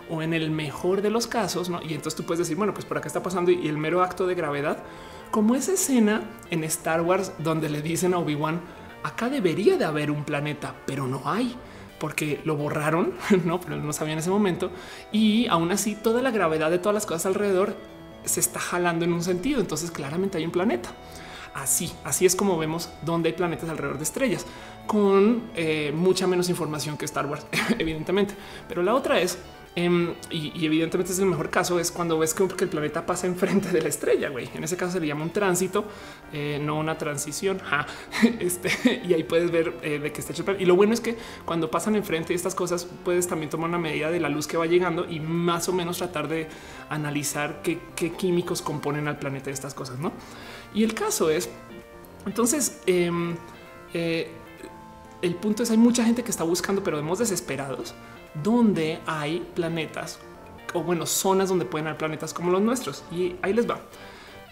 o 0.09 0.21
en 0.21 0.33
el 0.33 0.51
mejor 0.51 1.01
de 1.01 1.09
los 1.11 1.27
casos, 1.27 1.69
¿no? 1.69 1.81
Y 1.81 1.93
entonces 1.93 2.15
tú 2.15 2.25
puedes 2.25 2.39
decir, 2.39 2.57
bueno, 2.57 2.73
pues 2.73 2.83
por 2.83 2.97
acá 2.97 3.07
está 3.07 3.23
pasando 3.23 3.51
y 3.51 3.69
el 3.69 3.77
mero 3.77 4.03
acto 4.03 4.27
de 4.27 4.35
gravedad, 4.35 4.83
como 5.31 5.55
esa 5.55 5.71
escena 5.71 6.29
en 6.51 6.65
Star 6.65 7.03
Wars 7.03 7.31
donde 7.37 7.69
le 7.69 7.81
dicen 7.81 8.13
a 8.13 8.17
Obi-Wan, 8.17 8.59
acá 9.03 9.29
debería 9.29 9.77
de 9.77 9.85
haber 9.85 10.11
un 10.11 10.25
planeta, 10.25 10.75
pero 10.85 11.07
no 11.07 11.21
hay 11.23 11.55
porque 11.99 12.41
lo 12.43 12.55
borraron, 12.55 13.13
no, 13.45 13.59
pero 13.59 13.77
no 13.77 13.93
sabía 13.93 14.13
en 14.13 14.19
ese 14.19 14.29
momento. 14.29 14.71
Y 15.11 15.47
aún 15.47 15.71
así, 15.71 15.95
toda 15.95 16.21
la 16.21 16.31
gravedad 16.31 16.69
de 16.69 16.79
todas 16.79 16.93
las 16.93 17.05
cosas 17.05 17.25
alrededor 17.25 17.75
se 18.23 18.39
está 18.39 18.59
jalando 18.59 19.05
en 19.05 19.13
un 19.13 19.23
sentido. 19.23 19.61
Entonces, 19.61 19.91
claramente 19.91 20.37
hay 20.37 20.45
un 20.45 20.51
planeta. 20.51 20.89
Así, 21.53 21.93
así 22.03 22.25
es 22.25 22.35
como 22.35 22.57
vemos 22.57 22.89
dónde 23.01 23.29
hay 23.29 23.35
planetas 23.35 23.69
alrededor 23.69 23.97
de 23.97 24.03
estrellas, 24.03 24.45
con 24.87 25.51
eh, 25.55 25.93
mucha 25.95 26.27
menos 26.27 26.49
información 26.49 26.97
que 26.97 27.05
Star 27.05 27.25
Wars, 27.27 27.45
evidentemente. 27.79 28.35
Pero 28.67 28.83
la 28.83 28.93
otra 28.93 29.19
es 29.21 29.37
Em, 29.77 30.13
y, 30.29 30.65
evidentemente 30.65 31.11
es 31.11 31.19
el 31.19 31.25
mejor 31.25 31.49
caso 31.49 31.79
es 31.81 31.91
cuando 31.91 32.17
ves 32.17 32.33
que, 32.33 32.43
el 32.43 32.69
planeta 32.69 33.05
pasa 33.05 33.27
enfrente 33.27 33.69
de 33.69 33.81
la 33.81 33.89
estrella. 33.89 34.29
güey. 34.29 34.49
En 34.53 34.63
ese 34.63 34.77
caso 34.77 34.93
se 34.93 34.99
le 35.01 35.07
llama 35.07 35.23
un 35.23 35.31
tránsito, 35.31 35.85
eh, 36.31 36.59
no 36.61 36.79
una 36.79 36.97
transición. 36.97 37.61
Este, 38.39 39.01
y 39.07 39.13
ahí 39.13 39.23
puedes 39.23 39.51
ver 39.51 39.73
eh, 39.81 39.99
de 39.99 40.11
qué 40.11 40.21
está 40.21 40.33
hecho. 40.33 40.45
Y 40.57 40.65
lo 40.65 40.75
bueno 40.75 40.93
es 40.93 41.01
que 41.01 41.17
cuando 41.45 41.69
pasan 41.69 41.95
enfrente 41.95 42.29
de 42.29 42.35
estas 42.35 42.55
cosas, 42.55 42.87
puedes 43.03 43.27
también 43.27 43.49
tomar 43.49 43.69
una 43.69 43.77
medida 43.77 44.09
de 44.09 44.19
la 44.19 44.29
luz 44.29 44.47
que 44.47 44.57
va 44.57 44.65
llegando 44.65 45.09
y 45.09 45.19
más 45.19 45.67
o 45.67 45.73
menos 45.73 45.97
tratar 45.97 46.27
de 46.27 46.47
analizar 46.89 47.61
qué, 47.61 47.79
químicos 48.17 48.61
componen 48.61 49.07
al 49.07 49.19
planeta 49.19 49.45
de 49.45 49.51
estas 49.51 49.73
cosas. 49.73 49.99
No? 49.99 50.13
Y 50.73 50.83
el 50.83 50.93
caso 50.93 51.29
es 51.29 51.49
entonces, 52.25 52.81
em, 52.87 53.35
eh, 53.93 54.29
el 55.21 55.35
punto 55.35 55.63
es 55.63 55.71
hay 55.71 55.77
mucha 55.77 56.03
gente 56.03 56.23
que 56.23 56.31
está 56.31 56.43
buscando, 56.43 56.83
pero 56.83 56.97
hemos 56.97 57.19
desesperados 57.19 57.93
donde 58.43 58.99
hay 59.05 59.45
planetas 59.55 60.19
o 60.73 60.83
bueno, 60.83 61.05
zonas 61.05 61.49
donde 61.49 61.65
pueden 61.65 61.87
haber 61.87 61.97
planetas 61.97 62.33
como 62.33 62.51
los 62.51 62.61
nuestros. 62.61 63.03
Y 63.11 63.35
ahí 63.41 63.53
les 63.53 63.67
va. 63.69 63.79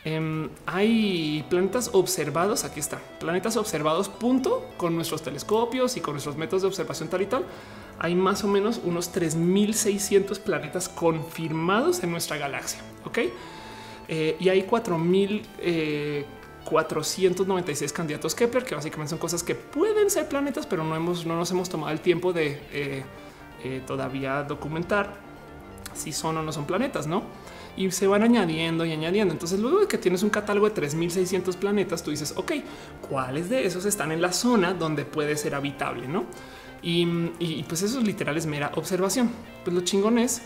Em, 0.05 0.49
hay 0.65 1.45
planetas 1.49 1.91
observados. 1.93 2.63
Aquí 2.63 2.79
está 2.79 2.99
planetas 3.19 3.57
observados, 3.57 4.09
punto 4.09 4.65
con 4.77 4.95
nuestros 4.95 5.21
telescopios 5.21 5.95
y 5.97 6.01
con 6.01 6.15
nuestros 6.15 6.35
métodos 6.37 6.63
de 6.63 6.69
observación 6.69 7.09
tal 7.09 7.21
y 7.21 7.27
tal. 7.27 7.45
Hay 7.99 8.15
más 8.15 8.43
o 8.43 8.47
menos 8.47 8.81
unos 8.83 9.11
3600 9.11 10.39
planetas 10.39 10.89
confirmados 10.89 12.01
en 12.03 12.11
nuestra 12.11 12.37
galaxia. 12.37 12.79
Ok, 13.05 13.19
eh, 14.07 14.35
y 14.39 14.49
hay 14.49 14.63
4496 14.63 15.51
eh, 17.91 17.93
candidatos 17.93 18.35
Kepler, 18.35 18.65
que 18.65 18.75
básicamente 18.75 19.11
son 19.11 19.19
cosas 19.19 19.43
que 19.43 19.55
pueden 19.55 20.09
ser 20.09 20.27
planetas, 20.27 20.65
pero 20.65 20.83
no 20.83 20.95
hemos, 20.95 21.25
no 21.25 21.37
nos 21.37 21.51
hemos 21.51 21.69
tomado 21.69 21.93
el 21.93 22.01
tiempo 22.01 22.33
de 22.33 22.59
eh, 22.71 23.03
eh, 23.63 23.81
todavía 23.85 24.43
documentar 24.43 25.15
si 25.93 26.11
son 26.11 26.37
o 26.37 26.43
no 26.43 26.51
son 26.51 26.65
planetas, 26.65 27.07
no? 27.07 27.23
Y 27.75 27.89
se 27.91 28.07
van 28.07 28.23
añadiendo 28.23 28.85
y 28.85 28.91
añadiendo. 28.91 29.33
Entonces, 29.33 29.59
luego 29.59 29.79
de 29.79 29.87
que 29.87 29.97
tienes 29.97 30.23
un 30.23 30.29
catálogo 30.29 30.67
de 30.67 30.75
3600 30.75 31.55
planetas, 31.55 32.03
tú 32.03 32.11
dices, 32.11 32.33
ok, 32.35 32.51
¿cuáles 33.09 33.49
de 33.49 33.65
esos 33.65 33.85
están 33.85 34.11
en 34.11 34.21
la 34.21 34.31
zona 34.31 34.73
donde 34.73 35.05
puede 35.05 35.35
ser 35.37 35.55
habitable? 35.55 36.07
No? 36.07 36.25
Y, 36.81 37.63
pues 37.63 37.81
eso 37.81 37.99
es 37.99 38.05
literal 38.05 38.37
es 38.37 38.45
mera 38.45 38.71
observación. 38.75 39.31
Pues 39.63 39.73
lo 39.73 39.81
chingón 39.81 40.17
es 40.19 40.41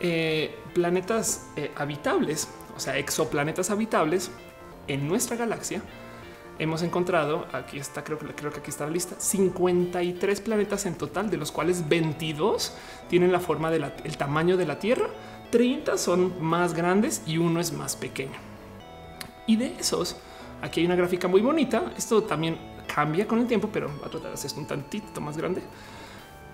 eh, 0.00 0.54
planetas 0.74 1.48
eh, 1.56 1.72
habitables, 1.76 2.48
o 2.76 2.80
sea, 2.80 2.98
exoplanetas 2.98 3.70
habitables 3.70 4.30
en 4.86 5.08
nuestra 5.08 5.36
galaxia 5.36 5.82
hemos 6.58 6.82
encontrado, 6.82 7.46
aquí 7.52 7.78
está, 7.78 8.04
creo 8.04 8.18
creo 8.18 8.52
que 8.52 8.60
aquí 8.60 8.70
está 8.70 8.84
la 8.84 8.92
lista, 8.92 9.16
53 9.18 10.40
planetas 10.40 10.86
en 10.86 10.94
total, 10.94 11.30
de 11.30 11.36
los 11.36 11.52
cuales 11.52 11.88
22 11.88 12.74
tienen 13.08 13.32
la 13.32 13.40
forma 13.40 13.70
del 13.70 13.90
tamaño 14.16 14.56
de 14.56 14.66
la 14.66 14.78
Tierra, 14.78 15.08
30 15.50 15.96
son 15.96 16.42
más 16.42 16.74
grandes 16.74 17.22
y 17.26 17.38
uno 17.38 17.60
es 17.60 17.72
más 17.72 17.96
pequeño. 17.96 18.38
Y 19.46 19.56
de 19.56 19.74
esos, 19.78 20.16
aquí 20.60 20.80
hay 20.80 20.86
una 20.86 20.96
gráfica 20.96 21.26
muy 21.26 21.40
bonita. 21.40 21.92
Esto 21.96 22.22
también 22.22 22.58
cambia 22.86 23.26
con 23.26 23.38
el 23.38 23.46
tiempo, 23.46 23.70
pero 23.72 23.88
va 23.88 24.08
a 24.08 24.10
tratar 24.10 24.28
de 24.28 24.34
hacer 24.34 24.50
un 24.58 24.66
tantito 24.66 25.20
más 25.20 25.38
grande. 25.38 25.62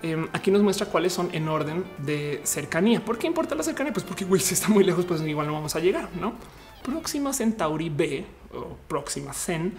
Em, 0.01 0.27
aquí 0.31 0.49
nos 0.49 0.61
muestra 0.61 0.87
cuáles 0.87 1.11
son 1.11 1.29
en 1.33 1.47
orden 1.49 1.83
de 1.97 2.41
cercanía. 2.43 3.03
¿Por 3.03 3.17
qué 3.17 3.27
importa 3.27 3.53
la 3.55 3.63
cercanía? 3.63 3.91
Pues 3.91 4.05
porque 4.05 4.25
si 4.39 4.53
está 4.53 4.69
muy 4.69 4.83
lejos, 4.83 5.05
pues 5.05 5.21
igual 5.21 5.47
no 5.47 5.53
vamos 5.53 5.75
a 5.75 5.79
llegar, 5.79 6.09
¿no? 6.19 6.35
Próxima 6.83 7.33
Centauri 7.33 7.89
B 7.89 8.25
o 8.53 8.77
Próxima 8.87 9.33
Cen 9.33 9.73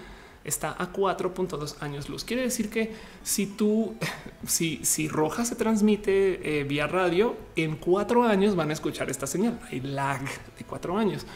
está 0.47 0.71
a 0.79 0.93
4.2 0.93 1.77
años 1.81 2.09
luz. 2.09 2.25
Quiere 2.25 2.43
decir 2.43 2.71
que 2.71 2.95
si 3.23 3.47
tú, 3.47 3.95
si, 4.47 4.81
si 4.85 5.09
Roja 5.09 5.45
se 5.45 5.57
transmite 5.57 6.61
eh, 6.61 6.65
vía 6.65 6.87
radio, 6.87 7.37
en 7.57 7.77
cuatro 7.77 8.23
años 8.23 8.57
van 8.57 8.71
a 8.71 8.73
escuchar 8.73 9.11
esta 9.11 9.27
señal. 9.27 9.59
Hay 9.71 9.81
lag 9.81 10.23
de 10.23 10.65
cuatro 10.65 10.97
años. 10.97 11.27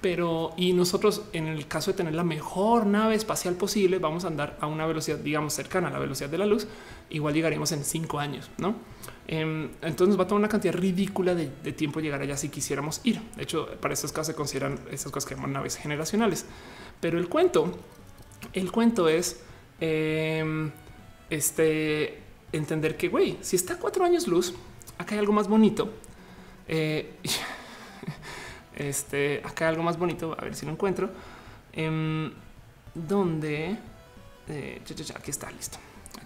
Pero 0.00 0.52
y 0.56 0.72
nosotros, 0.74 1.22
en 1.32 1.48
el 1.48 1.66
caso 1.66 1.90
de 1.90 1.96
tener 1.96 2.14
la 2.14 2.22
mejor 2.22 2.86
nave 2.86 3.16
espacial 3.16 3.54
posible, 3.54 3.98
vamos 3.98 4.24
a 4.24 4.28
andar 4.28 4.56
a 4.60 4.68
una 4.68 4.86
velocidad, 4.86 5.18
digamos, 5.18 5.54
cercana 5.54 5.88
a 5.88 5.90
la 5.90 5.98
velocidad 5.98 6.28
de 6.28 6.38
la 6.38 6.46
luz. 6.46 6.68
Igual 7.10 7.34
llegaríamos 7.34 7.72
en 7.72 7.84
cinco 7.84 8.20
años, 8.20 8.48
no? 8.58 8.76
Em, 9.26 9.70
entonces 9.82 10.18
va 10.18 10.22
a 10.22 10.26
tomar 10.28 10.38
una 10.40 10.48
cantidad 10.48 10.72
ridícula 10.72 11.34
de, 11.34 11.48
tiempo 11.72 11.98
llegar 11.98 12.20
allá 12.22 12.36
si 12.36 12.48
quisiéramos 12.48 13.00
ir. 13.02 13.20
De 13.36 13.42
hecho, 13.42 13.66
para 13.80 13.92
estos 13.92 14.12
casos 14.12 14.28
se 14.28 14.34
consideran 14.34 14.78
estas 14.92 15.10
cosas 15.10 15.28
que 15.28 15.34
llaman 15.34 15.52
naves 15.52 15.76
generacionales. 15.76 16.46
Pero 17.00 17.18
el 17.18 17.28
cuento 17.28 17.76
el 18.52 18.72
cuento 18.72 19.08
es 19.08 19.40
em, 19.80 20.70
este 21.30 22.22
entender 22.52 22.96
que, 22.96 23.08
güey, 23.08 23.38
si 23.40 23.56
está 23.56 23.74
a 23.74 23.78
cuatro 23.78 24.04
años 24.04 24.26
luz, 24.26 24.54
acá 24.98 25.14
hay 25.14 25.20
algo 25.20 25.32
más 25.32 25.48
bonito. 25.48 25.92
Eh, 26.66 27.14
este 28.76 29.42
acá 29.44 29.66
hay 29.66 29.70
algo 29.70 29.82
más 29.82 29.98
bonito. 29.98 30.36
A 30.38 30.44
ver 30.44 30.54
si 30.54 30.66
lo 30.66 30.72
encuentro. 30.72 31.10
Em, 31.72 32.32
donde 32.94 33.76
eh, 34.48 34.80
aquí 35.14 35.30
está 35.30 35.50
listo 35.50 35.78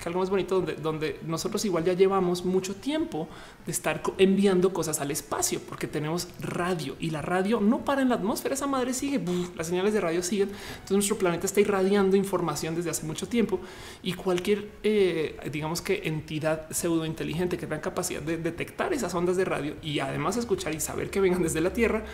algo 0.08 0.20
más 0.20 0.30
bonito 0.30 0.56
donde, 0.56 0.74
donde 0.74 1.20
nosotros 1.26 1.64
igual 1.64 1.84
ya 1.84 1.92
llevamos 1.92 2.44
mucho 2.44 2.74
tiempo 2.74 3.28
de 3.64 3.72
estar 3.72 4.02
enviando 4.18 4.72
cosas 4.72 5.00
al 5.00 5.10
espacio 5.10 5.60
porque 5.68 5.86
tenemos 5.86 6.28
radio 6.40 6.96
y 7.00 7.10
la 7.10 7.22
radio 7.22 7.60
no 7.60 7.84
para 7.84 8.02
en 8.02 8.08
la 8.08 8.16
atmósfera. 8.16 8.54
Esa 8.54 8.66
madre 8.66 8.94
sigue, 8.94 9.20
las 9.56 9.66
señales 9.66 9.92
de 9.92 10.00
radio 10.00 10.22
siguen. 10.22 10.50
Entonces 10.50 10.92
nuestro 10.92 11.18
planeta 11.18 11.46
está 11.46 11.60
irradiando 11.60 12.16
información 12.16 12.74
desde 12.74 12.90
hace 12.90 13.04
mucho 13.04 13.28
tiempo 13.28 13.60
y 14.02 14.14
cualquier, 14.14 14.68
eh, 14.82 15.38
digamos 15.50 15.82
que 15.82 16.02
entidad 16.04 16.70
pseudo 16.70 17.06
inteligente 17.06 17.56
que 17.56 17.66
tenga 17.66 17.80
capacidad 17.80 18.22
de 18.22 18.36
detectar 18.36 18.92
esas 18.92 19.14
ondas 19.14 19.36
de 19.36 19.44
radio 19.44 19.76
y 19.82 20.00
además 20.00 20.36
escuchar 20.36 20.74
y 20.74 20.80
saber 20.80 21.10
que 21.10 21.20
vengan 21.20 21.42
desde 21.42 21.60
la 21.60 21.72
Tierra, 21.72 22.04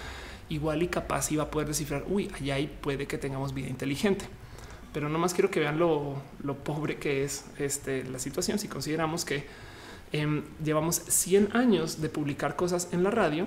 igual 0.48 0.82
y 0.82 0.88
capaz 0.88 1.30
iba 1.32 1.44
a 1.44 1.50
poder 1.50 1.68
descifrar, 1.68 2.04
uy, 2.08 2.30
allá 2.34 2.54
ahí 2.54 2.66
puede 2.80 3.06
que 3.06 3.18
tengamos 3.18 3.52
vida 3.52 3.68
inteligente 3.68 4.26
pero 4.92 5.08
no 5.08 5.18
más 5.18 5.34
quiero 5.34 5.50
que 5.50 5.60
vean 5.60 5.78
lo, 5.78 6.22
pobre 6.64 6.96
que 6.96 7.24
es 7.24 7.44
este, 7.58 8.04
la 8.04 8.18
situación. 8.18 8.58
Si 8.58 8.68
consideramos 8.68 9.24
que 9.24 9.44
em, 10.12 10.42
llevamos 10.64 10.96
100 10.96 11.56
años 11.56 12.00
de 12.00 12.08
publicar 12.08 12.56
cosas 12.56 12.88
en 12.92 13.02
la 13.02 13.10
radio 13.10 13.46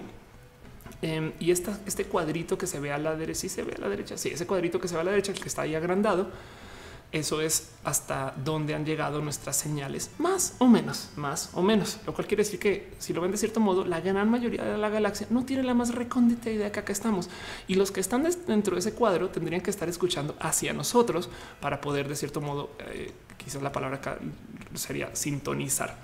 Em, 1.02 1.32
y 1.40 1.50
este 1.50 2.06
cuadrito 2.06 2.58
que 2.58 2.68
se 2.68 2.80
ve 2.80 2.92
a 2.92 2.98
la 3.00 3.16
derecha, 3.16 3.40
sí 3.40 3.50
se 3.50 3.64
ve 3.64 3.74
a 3.76 3.82
la 3.82 3.90
derecha, 3.90 4.18
sí, 4.18 4.30
ese 4.30 4.46
cuadrito 4.46 4.80
que 4.80 4.88
se 4.88 4.94
ve 4.94 5.02
a 5.02 5.04
la 5.04 5.12
derecha, 5.12 5.32
el 5.32 5.40
que 5.40 5.48
está 5.48 5.64
ahí 5.64 5.74
agrandado, 5.74 6.30
eso 7.12 7.42
es 7.42 7.72
hasta 7.84 8.34
donde 8.44 8.74
han 8.74 8.86
llegado 8.86 9.22
nuestras 9.22 9.58
señales, 9.58 10.12
más 10.18 10.56
o 10.60 10.68
menos, 10.68 11.10
más 11.18 11.50
o 11.54 11.62
menos. 11.62 11.98
Lo 12.06 12.14
cual 12.14 12.26
quiere 12.26 12.44
decir 12.44 12.58
que 12.58 12.94
si 13.00 13.12
lo 13.12 13.20
ven 13.20 13.32
de 13.32 13.38
cierto 13.38 13.60
modo, 13.60 13.84
la 13.84 14.00
gran 14.00 14.30
mayoría 14.30 14.64
de 14.64 14.78
la 14.78 14.90
galaxia 14.90 15.28
no 15.30 15.44
tiene 15.44 15.64
la 15.64 15.74
más 15.74 15.94
recóndita 15.94 16.50
idea 16.50 16.72
que 16.72 16.80
acá 16.80 16.94
estamos. 16.94 17.30
Y 17.68 17.76
los 17.76 17.92
que 17.92 18.00
están 18.00 18.24
dentro 18.48 18.76
de 18.76 18.80
ese 18.80 18.94
cuadro 18.94 19.30
tendrían 19.30 19.62
que 19.62 19.72
estar 19.72 19.90
escuchando 19.90 20.36
hacia 20.40 20.72
nosotros 20.72 21.30
para 21.60 21.82
poder 21.82 22.08
de 22.08 22.16
cierto 22.16 22.40
modo, 22.40 22.70
eh, 22.80 23.12
quizás 23.38 23.62
la 23.62 23.74
palabra 23.74 23.98
acá 23.98 24.18
sería 24.76 25.14
sintonizar. 25.14 25.98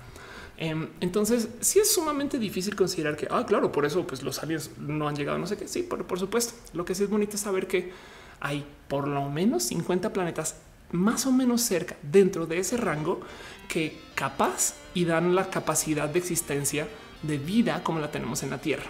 Em, 0.58 0.88
entonces, 1.00 1.48
sí 1.60 1.78
es 1.78 1.94
sumamente 1.94 2.38
difícil 2.38 2.76
considerar 2.76 3.16
que, 3.16 3.28
ah, 3.30 3.46
claro, 3.46 3.72
por 3.72 3.86
eso 3.86 4.06
pues 4.06 4.22
los 4.22 4.42
aliens 4.42 4.72
no 4.78 5.08
han 5.08 5.16
llegado, 5.16 5.38
no 5.38 5.46
sé 5.46 5.56
qué. 5.56 5.68
Sí, 5.68 5.84
por, 5.84 6.04
por 6.04 6.18
supuesto. 6.18 6.52
Lo 6.74 6.84
que 6.84 6.94
sí 6.94 7.04
es 7.04 7.08
bonito 7.08 7.36
es 7.36 7.42
saber 7.42 7.66
que 7.66 7.92
hay 8.40 8.66
por 8.88 9.08
lo 9.08 9.28
menos 9.30 9.62
50 9.64 10.12
planetas 10.12 10.56
más 10.92 11.26
o 11.26 11.32
menos 11.32 11.62
cerca 11.62 11.96
dentro 12.02 12.46
de 12.46 12.58
ese 12.58 12.76
rango 12.76 13.20
que 13.68 14.00
capaz 14.14 14.74
y 14.94 15.04
dan 15.04 15.34
la 15.34 15.50
capacidad 15.50 16.08
de 16.08 16.18
existencia 16.18 16.88
de 17.22 17.38
vida 17.38 17.82
como 17.82 18.00
la 18.00 18.10
tenemos 18.10 18.42
en 18.42 18.50
la 18.50 18.58
Tierra. 18.58 18.86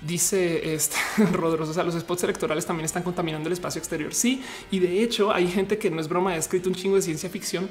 Dice 0.00 0.74
este 0.74 0.96
o 1.42 1.72
sea, 1.72 1.82
los 1.82 1.94
spots 1.94 2.22
electorales 2.24 2.66
también 2.66 2.84
están 2.84 3.02
contaminando 3.02 3.48
el 3.48 3.54
espacio 3.54 3.80
exterior. 3.80 4.14
Sí, 4.14 4.42
y 4.70 4.78
de 4.78 5.02
hecho 5.02 5.32
hay 5.32 5.48
gente 5.48 5.78
que 5.78 5.90
no 5.90 6.00
es 6.00 6.08
broma, 6.08 6.30
ha 6.30 6.36
escrito 6.36 6.68
un 6.68 6.74
chingo 6.74 6.96
de 6.96 7.02
ciencia 7.02 7.28
ficción 7.30 7.68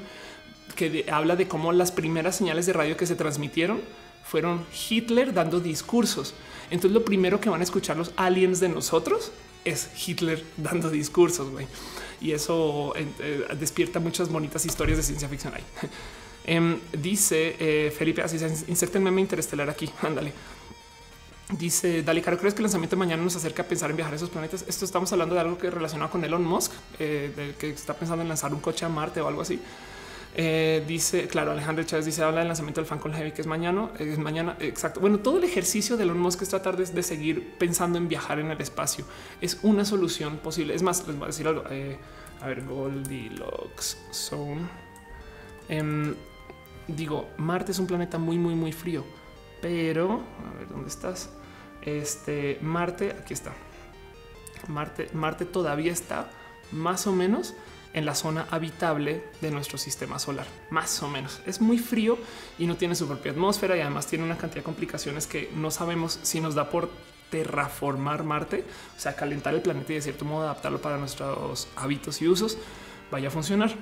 que 0.76 1.06
habla 1.10 1.36
de 1.36 1.48
cómo 1.48 1.72
las 1.72 1.90
primeras 1.90 2.36
señales 2.36 2.66
de 2.66 2.72
radio 2.72 2.96
que 2.96 3.06
se 3.06 3.16
transmitieron 3.16 3.80
fueron 4.24 4.66
Hitler 4.90 5.32
dando 5.32 5.60
discursos. 5.60 6.34
Entonces 6.70 6.92
lo 6.92 7.04
primero 7.04 7.40
que 7.40 7.48
van 7.48 7.60
a 7.60 7.64
escuchar 7.64 7.96
los 7.96 8.12
aliens 8.16 8.60
de 8.60 8.68
nosotros 8.68 9.32
es 9.64 9.88
Hitler 10.06 10.44
dando 10.58 10.90
discursos. 10.90 11.50
güey 11.50 11.66
y 12.20 12.32
eso 12.32 12.92
eh, 12.96 13.46
despierta 13.58 14.00
muchas 14.00 14.28
bonitas 14.28 14.64
historias 14.64 14.98
de 14.98 15.04
ciencia 15.04 15.28
ficción 15.28 15.54
ahí. 15.54 15.64
Em, 16.50 16.80
dice 16.92 17.56
eh, 17.58 17.90
Felipe, 17.90 18.22
así 18.22 18.38
se 18.38 18.46
inserta 18.68 18.98
meme 18.98 19.20
interestelar 19.20 19.68
aquí. 19.68 19.90
Ándale. 20.02 20.32
Dice 21.50 22.02
Dali 22.02 22.22
Caro, 22.22 22.38
¿crees 22.38 22.54
que 22.54 22.60
el 22.60 22.64
lanzamiento 22.64 22.96
de 22.96 23.00
mañana 23.00 23.22
nos 23.22 23.36
acerca 23.36 23.62
a 23.62 23.66
pensar 23.66 23.90
en 23.90 23.96
viajar 23.96 24.14
a 24.14 24.16
esos 24.16 24.30
planetas? 24.30 24.64
Esto 24.66 24.86
estamos 24.86 25.12
hablando 25.12 25.34
de 25.34 25.42
algo 25.42 25.58
que 25.58 25.70
relacionado 25.70 26.10
con 26.10 26.24
Elon 26.24 26.44
Musk, 26.44 26.72
eh, 26.98 27.54
que 27.58 27.68
está 27.68 27.92
pensando 27.92 28.22
en 28.22 28.28
lanzar 28.28 28.54
un 28.54 28.60
coche 28.60 28.86
a 28.86 28.88
Marte 28.88 29.20
o 29.20 29.28
algo 29.28 29.42
así. 29.42 29.60
Eh, 30.34 30.84
dice, 30.86 31.26
claro, 31.26 31.52
Alejandro 31.52 31.84
Chávez 31.84 32.04
dice, 32.04 32.22
habla 32.22 32.40
del 32.40 32.48
lanzamiento 32.48 32.80
del 32.80 32.88
Falcon 32.88 33.12
Heavy, 33.12 33.32
que 33.32 33.40
es 33.40 33.46
mañana, 33.46 33.90
es 33.98 34.18
mañana, 34.18 34.56
exacto. 34.60 35.00
Bueno, 35.00 35.18
todo 35.18 35.38
el 35.38 35.44
ejercicio 35.44 35.96
de 35.96 36.04
Elon 36.04 36.18
Musk 36.18 36.42
es 36.42 36.48
tratar 36.50 36.76
de, 36.76 37.02
seguir 37.02 37.54
pensando 37.58 37.98
en 37.98 38.08
viajar 38.08 38.38
en 38.38 38.50
el 38.50 38.60
espacio. 38.60 39.04
Es 39.40 39.58
una 39.62 39.84
solución 39.84 40.38
posible. 40.38 40.74
Es 40.74 40.82
más, 40.82 41.06
les 41.06 41.16
voy 41.16 41.24
a 41.24 41.26
decir 41.28 41.48
algo. 41.48 41.64
Eh, 41.70 41.98
a 42.40 42.46
ver, 42.46 42.64
Goldilocks 42.64 43.98
Zone. 44.12 44.68
Em, 45.68 46.14
digo, 46.86 47.28
Marte 47.36 47.72
es 47.72 47.78
un 47.78 47.86
planeta 47.86 48.18
muy, 48.18 48.38
muy, 48.38 48.54
muy 48.54 48.72
frío, 48.72 49.04
pero 49.60 50.12
a 50.12 50.58
ver 50.58 50.68
dónde 50.68 50.88
estás. 50.88 51.30
Este 51.82 52.58
Marte, 52.60 53.16
aquí 53.18 53.34
está. 53.34 53.52
Marte, 54.68 55.08
Marte 55.14 55.44
todavía 55.44 55.92
está 55.92 56.30
más 56.72 57.06
o 57.06 57.12
menos 57.12 57.54
en 57.94 58.04
la 58.04 58.14
zona 58.14 58.46
habitable 58.50 59.24
de 59.40 59.50
nuestro 59.50 59.78
sistema 59.78 60.18
solar. 60.18 60.46
Más 60.70 61.02
o 61.02 61.08
menos. 61.08 61.40
Es 61.46 61.60
muy 61.60 61.78
frío 61.78 62.18
y 62.58 62.66
no 62.66 62.76
tiene 62.76 62.94
su 62.94 63.06
propia 63.06 63.32
atmósfera 63.32 63.76
y 63.76 63.80
además 63.80 64.06
tiene 64.06 64.24
una 64.24 64.36
cantidad 64.36 64.60
de 64.60 64.64
complicaciones 64.64 65.26
que 65.26 65.50
no 65.54 65.70
sabemos 65.70 66.18
si 66.22 66.40
nos 66.40 66.54
da 66.54 66.70
por 66.70 66.90
terraformar 67.30 68.24
Marte, 68.24 68.64
o 68.96 69.00
sea, 69.00 69.14
calentar 69.14 69.54
el 69.54 69.60
planeta 69.60 69.92
y 69.92 69.96
de 69.96 70.02
cierto 70.02 70.24
modo 70.24 70.44
adaptarlo 70.44 70.80
para 70.80 70.96
nuestros 70.96 71.68
hábitos 71.76 72.22
y 72.22 72.28
usos, 72.28 72.58
vaya 73.10 73.28
a 73.28 73.30
funcionar. 73.30 73.74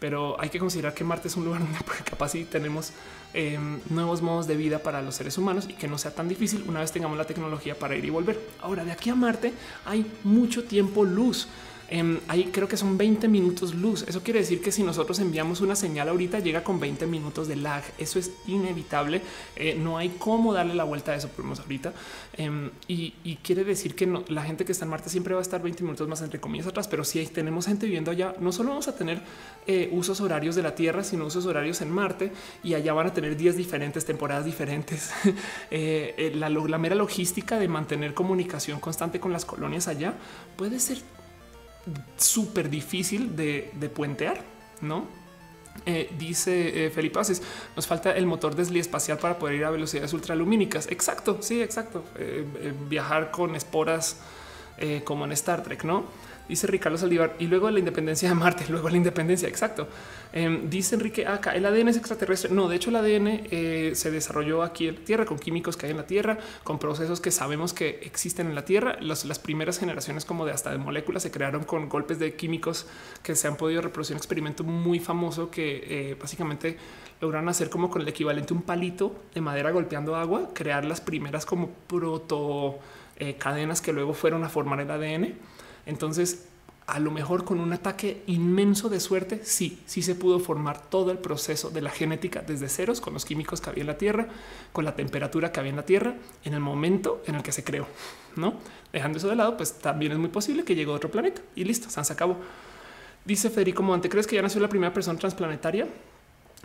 Pero 0.00 0.38
hay 0.40 0.50
que 0.50 0.58
considerar 0.58 0.92
que 0.92 1.04
Marte 1.04 1.28
es 1.28 1.36
un 1.36 1.44
lugar 1.44 1.60
donde 1.64 1.78
capaz 2.04 2.30
si 2.30 2.44
tenemos 2.44 2.92
em, 3.32 3.80
nuevos 3.90 4.22
modos 4.22 4.46
de 4.46 4.56
vida 4.56 4.78
para 4.78 5.02
los 5.02 5.14
seres 5.14 5.38
humanos 5.38 5.66
y 5.68 5.74
que 5.74 5.88
no 5.88 5.98
sea 5.98 6.14
tan 6.14 6.28
difícil 6.28 6.64
una 6.68 6.80
vez 6.80 6.92
tengamos 6.92 7.16
la 7.16 7.24
tecnología 7.24 7.78
para 7.78 7.96
ir 7.96 8.04
y 8.04 8.10
volver. 8.10 8.40
Ahora, 8.60 8.84
de 8.84 8.92
aquí 8.92 9.10
a 9.10 9.14
Marte 9.14 9.52
hay 9.84 10.10
mucho 10.24 10.64
tiempo 10.64 11.04
luz. 11.04 11.48
Ahí 12.28 12.50
creo 12.52 12.66
que 12.66 12.76
son 12.76 12.98
20 12.98 13.28
minutos 13.28 13.74
luz. 13.74 14.04
Eso 14.08 14.22
quiere 14.22 14.40
decir 14.40 14.60
que 14.60 14.72
si 14.72 14.82
nosotros 14.82 15.18
enviamos 15.20 15.60
una 15.60 15.76
señal 15.76 16.08
ahorita 16.08 16.40
llega 16.40 16.64
con 16.64 16.80
20 16.80 17.06
minutos 17.06 17.46
de 17.46 17.56
lag. 17.56 17.84
Eso 17.98 18.18
es 18.18 18.32
inevitable. 18.46 19.22
Eh, 19.54 19.76
no 19.78 19.96
hay 19.98 20.08
cómo 20.18 20.52
darle 20.52 20.74
la 20.74 20.84
vuelta 20.84 21.12
a 21.12 21.16
eso, 21.16 21.28
por 21.28 21.44
ahorita. 21.44 21.92
Em, 22.36 22.70
y, 22.88 23.12
quiere 23.42 23.64
decir 23.64 23.94
que 23.94 24.06
la 24.28 24.42
gente 24.42 24.64
que 24.64 24.72
está 24.72 24.84
en 24.86 24.90
Marte 24.90 25.10
siempre 25.10 25.34
va 25.34 25.40
a 25.40 25.42
estar 25.42 25.62
20 25.62 25.82
minutos 25.82 26.08
más 26.08 26.22
entre 26.22 26.40
comillas 26.40 26.66
atrás. 26.66 26.88
Pero 26.88 27.04
si 27.04 27.24
tenemos 27.26 27.66
gente 27.66 27.86
viviendo 27.86 28.10
allá, 28.10 28.34
no 28.40 28.50
solo 28.50 28.70
vamos 28.70 28.88
a 28.88 28.96
tener 28.96 29.20
eh, 29.66 29.88
usos 29.92 30.20
horarios 30.20 30.56
de 30.56 30.62
la 30.62 30.74
Tierra, 30.74 31.04
sino 31.04 31.26
usos 31.26 31.46
horarios 31.46 31.80
en 31.80 31.90
Marte 31.90 32.32
y 32.62 32.74
allá 32.74 32.92
van 32.92 33.08
a 33.08 33.14
tener 33.14 33.36
días 33.36 33.56
diferentes, 33.56 34.04
temporadas 34.04 34.44
diferentes. 34.44 35.12
Eh, 35.70 36.32
la 36.34 36.78
mera 36.78 36.94
logística 36.94 37.58
de 37.58 37.68
mantener 37.68 38.14
comunicación 38.14 38.78
constante 38.80 39.18
con 39.18 39.32
las 39.32 39.44
colonias 39.44 39.88
allá 39.88 40.14
puede 40.56 40.78
ser 40.78 40.98
súper 42.16 42.70
difícil 42.70 43.36
de, 43.36 43.90
puentear, 43.94 44.40
¿no? 44.80 45.06
Eh, 45.86 46.10
dice 46.16 46.86
eh, 46.86 46.90
Felipe 46.90 47.18
Aces, 47.18 47.42
nos 47.74 47.86
falta 47.86 48.16
el 48.16 48.26
motor 48.26 48.54
de 48.54 48.78
espacial 48.78 49.18
para 49.18 49.38
poder 49.38 49.56
ir 49.56 49.64
a 49.64 49.70
velocidades 49.70 50.12
ultralumínicas. 50.12 50.86
Exacto, 50.90 51.38
sí, 51.40 51.60
exacto. 51.60 52.04
Eh, 52.16 52.72
viajar 52.88 53.30
con 53.30 53.54
esporas 53.54 54.20
como 55.04 55.24
en 55.24 55.30
Star 55.32 55.62
Trek, 55.62 55.84
¿no? 55.84 56.04
Dice 56.48 56.66
Ricardo 56.66 56.98
Saldívar 56.98 57.36
y 57.38 57.46
luego 57.46 57.70
la 57.70 57.78
independencia 57.78 58.28
de 58.28 58.34
Marte, 58.34 58.64
luego 58.68 58.88
la 58.88 58.96
independencia. 58.96 59.48
Exacto. 59.48 59.88
Em, 60.36 60.68
dice 60.68 60.96
Enrique 60.96 61.28
acá 61.28 61.52
el 61.54 61.64
ADN 61.64 61.90
es 61.90 61.96
extraterrestre. 61.96 62.52
No, 62.52 62.66
de 62.66 62.74
hecho, 62.74 62.90
el 62.90 62.96
ADN 62.96 63.46
eh, 63.52 63.92
se 63.94 64.10
desarrolló 64.10 64.64
aquí 64.64 64.88
en 64.88 64.96
la 64.96 65.00
Tierra 65.02 65.24
con 65.26 65.38
químicos 65.38 65.76
que 65.76 65.86
hay 65.86 65.92
en 65.92 65.96
la 65.96 66.08
Tierra, 66.08 66.38
con 66.64 66.80
procesos 66.80 67.20
que 67.20 67.30
sabemos 67.30 67.72
que 67.72 68.00
existen 68.02 68.48
en 68.48 68.56
la 68.56 68.64
Tierra. 68.64 68.98
las 69.00 69.38
primeras 69.38 69.78
generaciones, 69.78 70.24
como 70.24 70.44
de 70.44 70.50
hasta 70.50 70.72
de 70.72 70.78
moléculas, 70.78 71.22
se 71.22 71.30
crearon 71.30 71.62
con 71.62 71.88
golpes 71.88 72.18
de 72.18 72.34
químicos 72.34 72.86
que 73.22 73.36
se 73.36 73.46
han 73.46 73.56
podido 73.56 73.80
reproducir. 73.80 74.14
Un 74.14 74.18
experimento 74.18 74.64
muy 74.64 74.98
famoso 74.98 75.52
que 75.52 75.84
eh, 75.86 76.16
básicamente 76.20 76.78
lograron 77.20 77.48
hacer 77.48 77.70
como 77.70 77.88
con 77.88 78.02
el 78.02 78.08
equivalente 78.08 78.52
a 78.52 78.56
un 78.56 78.64
palito 78.64 79.14
de 79.34 79.40
madera 79.40 79.70
golpeando 79.70 80.16
agua, 80.16 80.50
crear 80.52 80.84
las 80.84 81.00
primeras 81.00 81.46
como 81.46 81.68
proto 81.86 82.80
eh, 83.18 83.36
cadenas 83.36 83.80
que 83.80 83.92
luego 83.92 84.14
fueron 84.14 84.42
a 84.42 84.48
formar 84.48 84.80
el 84.80 84.90
ADN 84.90 85.34
entonces, 85.86 86.48
a 86.86 87.00
lo 87.00 87.10
mejor 87.10 87.44
con 87.44 87.60
un 87.60 87.72
ataque 87.72 88.22
inmenso 88.26 88.90
de 88.90 89.00
suerte, 89.00 89.40
sí, 89.42 89.80
sí 89.86 90.02
se 90.02 90.14
pudo 90.14 90.38
formar 90.38 90.90
todo 90.90 91.10
el 91.10 91.18
proceso 91.18 91.70
de 91.70 91.80
la 91.80 91.90
genética 91.90 92.42
desde 92.46 92.68
ceros 92.68 93.00
con 93.00 93.14
los 93.14 93.24
químicos 93.24 93.60
que 93.60 93.70
había 93.70 93.82
en 93.82 93.86
la 93.86 93.96
Tierra, 93.96 94.28
con 94.72 94.84
la 94.84 94.94
temperatura 94.94 95.50
que 95.50 95.60
había 95.60 95.70
en 95.70 95.76
la 95.76 95.86
Tierra, 95.86 96.14
en 96.44 96.52
el 96.52 96.60
momento 96.60 97.22
en 97.26 97.36
el 97.36 97.42
que 97.42 97.52
se 97.52 97.64
creó, 97.64 97.86
¿no? 98.36 98.54
Dejando 98.92 99.16
eso 99.16 99.28
de 99.28 99.36
lado, 99.36 99.56
pues 99.56 99.78
también 99.78 100.12
es 100.12 100.18
muy 100.18 100.28
posible 100.28 100.64
que 100.64 100.74
llegue 100.74 100.90
a 100.90 100.94
otro 100.94 101.10
planeta 101.10 101.40
y 101.54 101.64
listo, 101.64 101.88
se 101.88 102.12
acabó. 102.12 102.36
Dice 103.24 103.48
Federico 103.48 103.82
Monte, 103.82 104.10
¿crees 104.10 104.26
que 104.26 104.36
ya 104.36 104.42
nació 104.42 104.60
la 104.60 104.68
primera 104.68 104.92
persona 104.92 105.18
transplanetaria? 105.18 105.88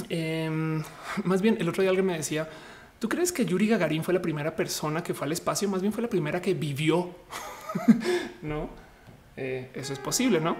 Em, 0.09 0.83
más 1.23 1.41
bien, 1.41 1.55
el 1.59 1.69
otro 1.69 1.81
día 1.81 1.91
alguien 1.91 2.05
me 2.05 2.17
decía, 2.17 2.49
¿tú 2.99 3.07
crees 3.07 3.31
que 3.31 3.45
Yuri 3.45 3.69
Gagarin 3.69 4.03
fue 4.03 4.13
la 4.13 4.21
primera 4.21 4.53
persona 4.53 5.01
que 5.01 5.13
fue 5.13 5.27
al 5.27 5.31
espacio? 5.31 5.69
Más 5.69 5.81
bien 5.81 5.93
fue 5.93 6.03
la 6.03 6.09
primera 6.09 6.41
que 6.41 6.53
vivió, 6.53 7.15
¿no? 8.41 8.88
Eh, 9.37 9.69
eso 9.73 9.93
es 9.93 9.99
posible, 9.99 10.39
¿no? 10.39 10.55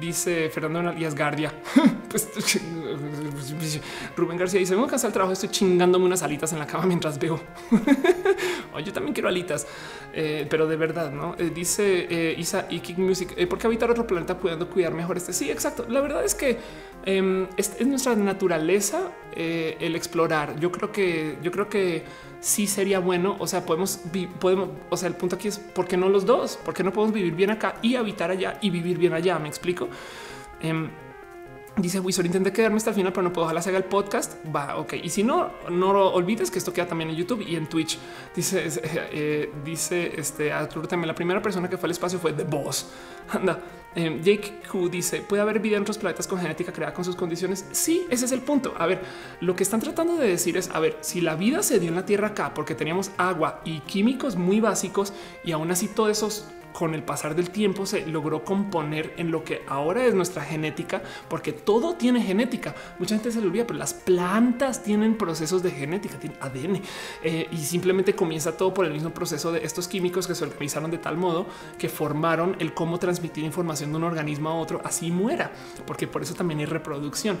Dice 0.00 0.50
Fernando 0.50 0.90
Alias 0.90 1.14
Guardia. 1.14 1.52
pues 2.08 2.28
Rubén 4.16 4.36
García 4.36 4.58
dice: 4.58 4.74
Me 4.74 4.82
voy 4.82 4.90
a 4.92 5.06
el 5.06 5.12
trabajo, 5.12 5.32
estoy 5.32 5.50
chingándome 5.50 6.04
unas 6.04 6.22
alitas 6.22 6.52
en 6.52 6.58
la 6.58 6.66
cama 6.66 6.86
mientras 6.86 7.18
veo. 7.18 7.40
yo 8.84 8.92
también 8.92 9.14
quiero 9.14 9.28
alitas, 9.28 9.68
eh, 10.12 10.46
pero 10.50 10.66
de 10.66 10.76
verdad, 10.76 11.12
no? 11.12 11.36
Eh, 11.38 11.52
dice 11.54 12.34
Isa 12.36 12.66
y 12.70 12.80
Kick 12.80 12.98
Music: 12.98 13.46
¿Por 13.46 13.58
qué 13.58 13.68
habitar 13.68 13.88
otro 13.90 14.04
planeta 14.04 14.36
pudiendo 14.36 14.68
cuidar 14.68 14.92
mejor 14.92 15.16
este? 15.16 15.32
Sí, 15.32 15.48
exacto. 15.50 15.86
La 15.88 16.00
verdad 16.00 16.24
es 16.24 16.34
que 16.34 16.58
em, 17.04 17.46
es, 17.56 17.80
nuestra 17.86 18.16
naturaleza 18.16 19.12
el 19.36 19.94
explorar. 19.94 20.58
Yo 20.58 20.72
creo 20.72 20.90
que, 20.90 21.38
yo 21.40 21.52
creo 21.52 21.68
que 21.68 22.02
sí 22.44 22.66
sería 22.66 22.98
bueno. 22.98 23.36
O 23.38 23.46
sea, 23.46 23.64
podemos, 23.64 23.98
podemos, 24.38 24.68
o 24.90 24.96
sea, 24.96 25.08
el 25.08 25.14
punto 25.14 25.36
aquí 25.36 25.48
es 25.48 25.58
por 25.58 25.88
qué 25.88 25.96
no 25.96 26.10
los 26.10 26.26
dos, 26.26 26.58
por 26.62 26.74
qué 26.74 26.84
no 26.84 26.92
podemos 26.92 27.14
vivir 27.14 27.34
bien 27.34 27.50
acá 27.50 27.76
y 27.80 27.96
habitar 27.96 28.30
allá 28.30 28.58
y 28.60 28.68
vivir 28.68 28.98
bien 28.98 29.14
allá. 29.14 29.38
Me 29.38 29.48
explico. 29.48 29.88
Em, 30.60 30.90
dice 31.76 32.00
Wizard, 32.00 32.26
intenté 32.26 32.52
quedarme 32.52 32.76
hasta 32.76 32.90
el 32.90 32.96
final, 32.96 33.12
pero 33.12 33.22
no 33.24 33.32
puedo. 33.32 33.46
Ojalá 33.46 33.62
se 33.62 33.70
haga 33.70 33.78
el 33.78 33.84
podcast. 33.84 34.34
Va, 34.54 34.76
ok. 34.76 34.94
Y 35.02 35.10
si 35.10 35.22
no, 35.22 35.50
no 35.70 35.90
olvides 36.12 36.50
que 36.50 36.58
esto 36.58 36.72
queda 36.72 36.86
también 36.86 37.10
en 37.10 37.16
YouTube 37.16 37.42
y 37.46 37.56
en 37.56 37.68
Twitch. 37.68 37.98
Dice, 38.34 38.68
eh, 38.84 39.52
dice 39.64 40.12
este 40.16 40.52
Arturo 40.52 40.86
también. 40.86 41.08
La 41.08 41.14
primera 41.14 41.42
persona 41.42 41.68
que 41.68 41.76
fue 41.76 41.86
al 41.86 41.92
espacio 41.92 42.18
fue 42.18 42.32
The 42.32 42.44
Boss. 42.44 42.86
Anda, 43.32 43.58
Eh, 43.96 44.20
Jake 44.24 44.62
Q 44.68 44.88
dice 44.88 45.20
puede 45.20 45.40
haber 45.40 45.60
vida 45.60 45.76
en 45.76 45.82
otros 45.82 45.98
planetas 45.98 46.26
con 46.26 46.40
genética 46.40 46.72
creada 46.72 46.92
con 46.92 47.04
sus 47.04 47.14
condiciones. 47.14 47.64
Sí, 47.70 48.04
ese 48.10 48.24
es 48.24 48.32
el 48.32 48.40
punto. 48.40 48.74
A 48.76 48.86
ver, 48.86 49.00
lo 49.40 49.54
que 49.54 49.62
están 49.62 49.80
tratando 49.80 50.16
de 50.16 50.26
decir 50.26 50.56
es 50.56 50.68
a 50.70 50.80
ver 50.80 50.98
si 51.00 51.20
la 51.20 51.36
vida 51.36 51.62
se 51.62 51.78
dio 51.78 51.90
en 51.90 51.94
la 51.94 52.04
Tierra 52.04 52.28
acá 52.28 52.54
porque 52.54 52.74
teníamos 52.74 53.12
agua 53.18 53.60
y 53.64 53.80
químicos 53.80 54.34
muy 54.34 54.58
básicos 54.60 55.12
y 55.44 55.52
aún 55.52 55.70
así 55.70 55.86
todos 55.86 56.10
esos 56.10 56.44
con 56.74 56.92
el 56.92 57.04
pasar 57.04 57.36
del 57.36 57.50
tiempo 57.50 57.86
se 57.86 58.04
logró 58.04 58.44
componer 58.44 59.14
en 59.16 59.30
lo 59.30 59.44
que 59.44 59.62
ahora 59.68 60.04
es 60.04 60.12
nuestra 60.12 60.42
genética, 60.42 61.02
porque 61.28 61.52
todo 61.52 61.94
tiene 61.94 62.20
genética. 62.20 62.74
Mucha 62.98 63.14
gente 63.14 63.30
se 63.30 63.40
le 63.40 63.46
olvida, 63.46 63.64
pero 63.64 63.78
las 63.78 63.94
plantas 63.94 64.82
tienen 64.82 65.16
procesos 65.16 65.62
de 65.62 65.70
genética, 65.70 66.18
tienen 66.18 66.36
ADN 66.40 66.82
eh, 67.22 67.46
y 67.52 67.58
simplemente 67.58 68.14
comienza 68.14 68.56
todo 68.56 68.74
por 68.74 68.86
el 68.86 68.92
mismo 68.92 69.10
proceso 69.10 69.52
de 69.52 69.64
estos 69.64 69.86
químicos 69.86 70.26
que 70.26 70.34
se 70.34 70.42
organizaron 70.42 70.90
de 70.90 70.98
tal 70.98 71.16
modo 71.16 71.46
que 71.78 71.88
formaron 71.88 72.56
el 72.58 72.74
cómo 72.74 72.98
transmitir 72.98 73.44
información 73.44 73.92
de 73.92 73.96
un 73.98 74.04
organismo 74.04 74.48
a 74.48 74.54
otro, 74.56 74.80
así 74.84 75.12
muera, 75.12 75.52
porque 75.86 76.08
por 76.08 76.22
eso 76.22 76.34
también 76.34 76.58
hay 76.58 76.66
reproducción. 76.66 77.38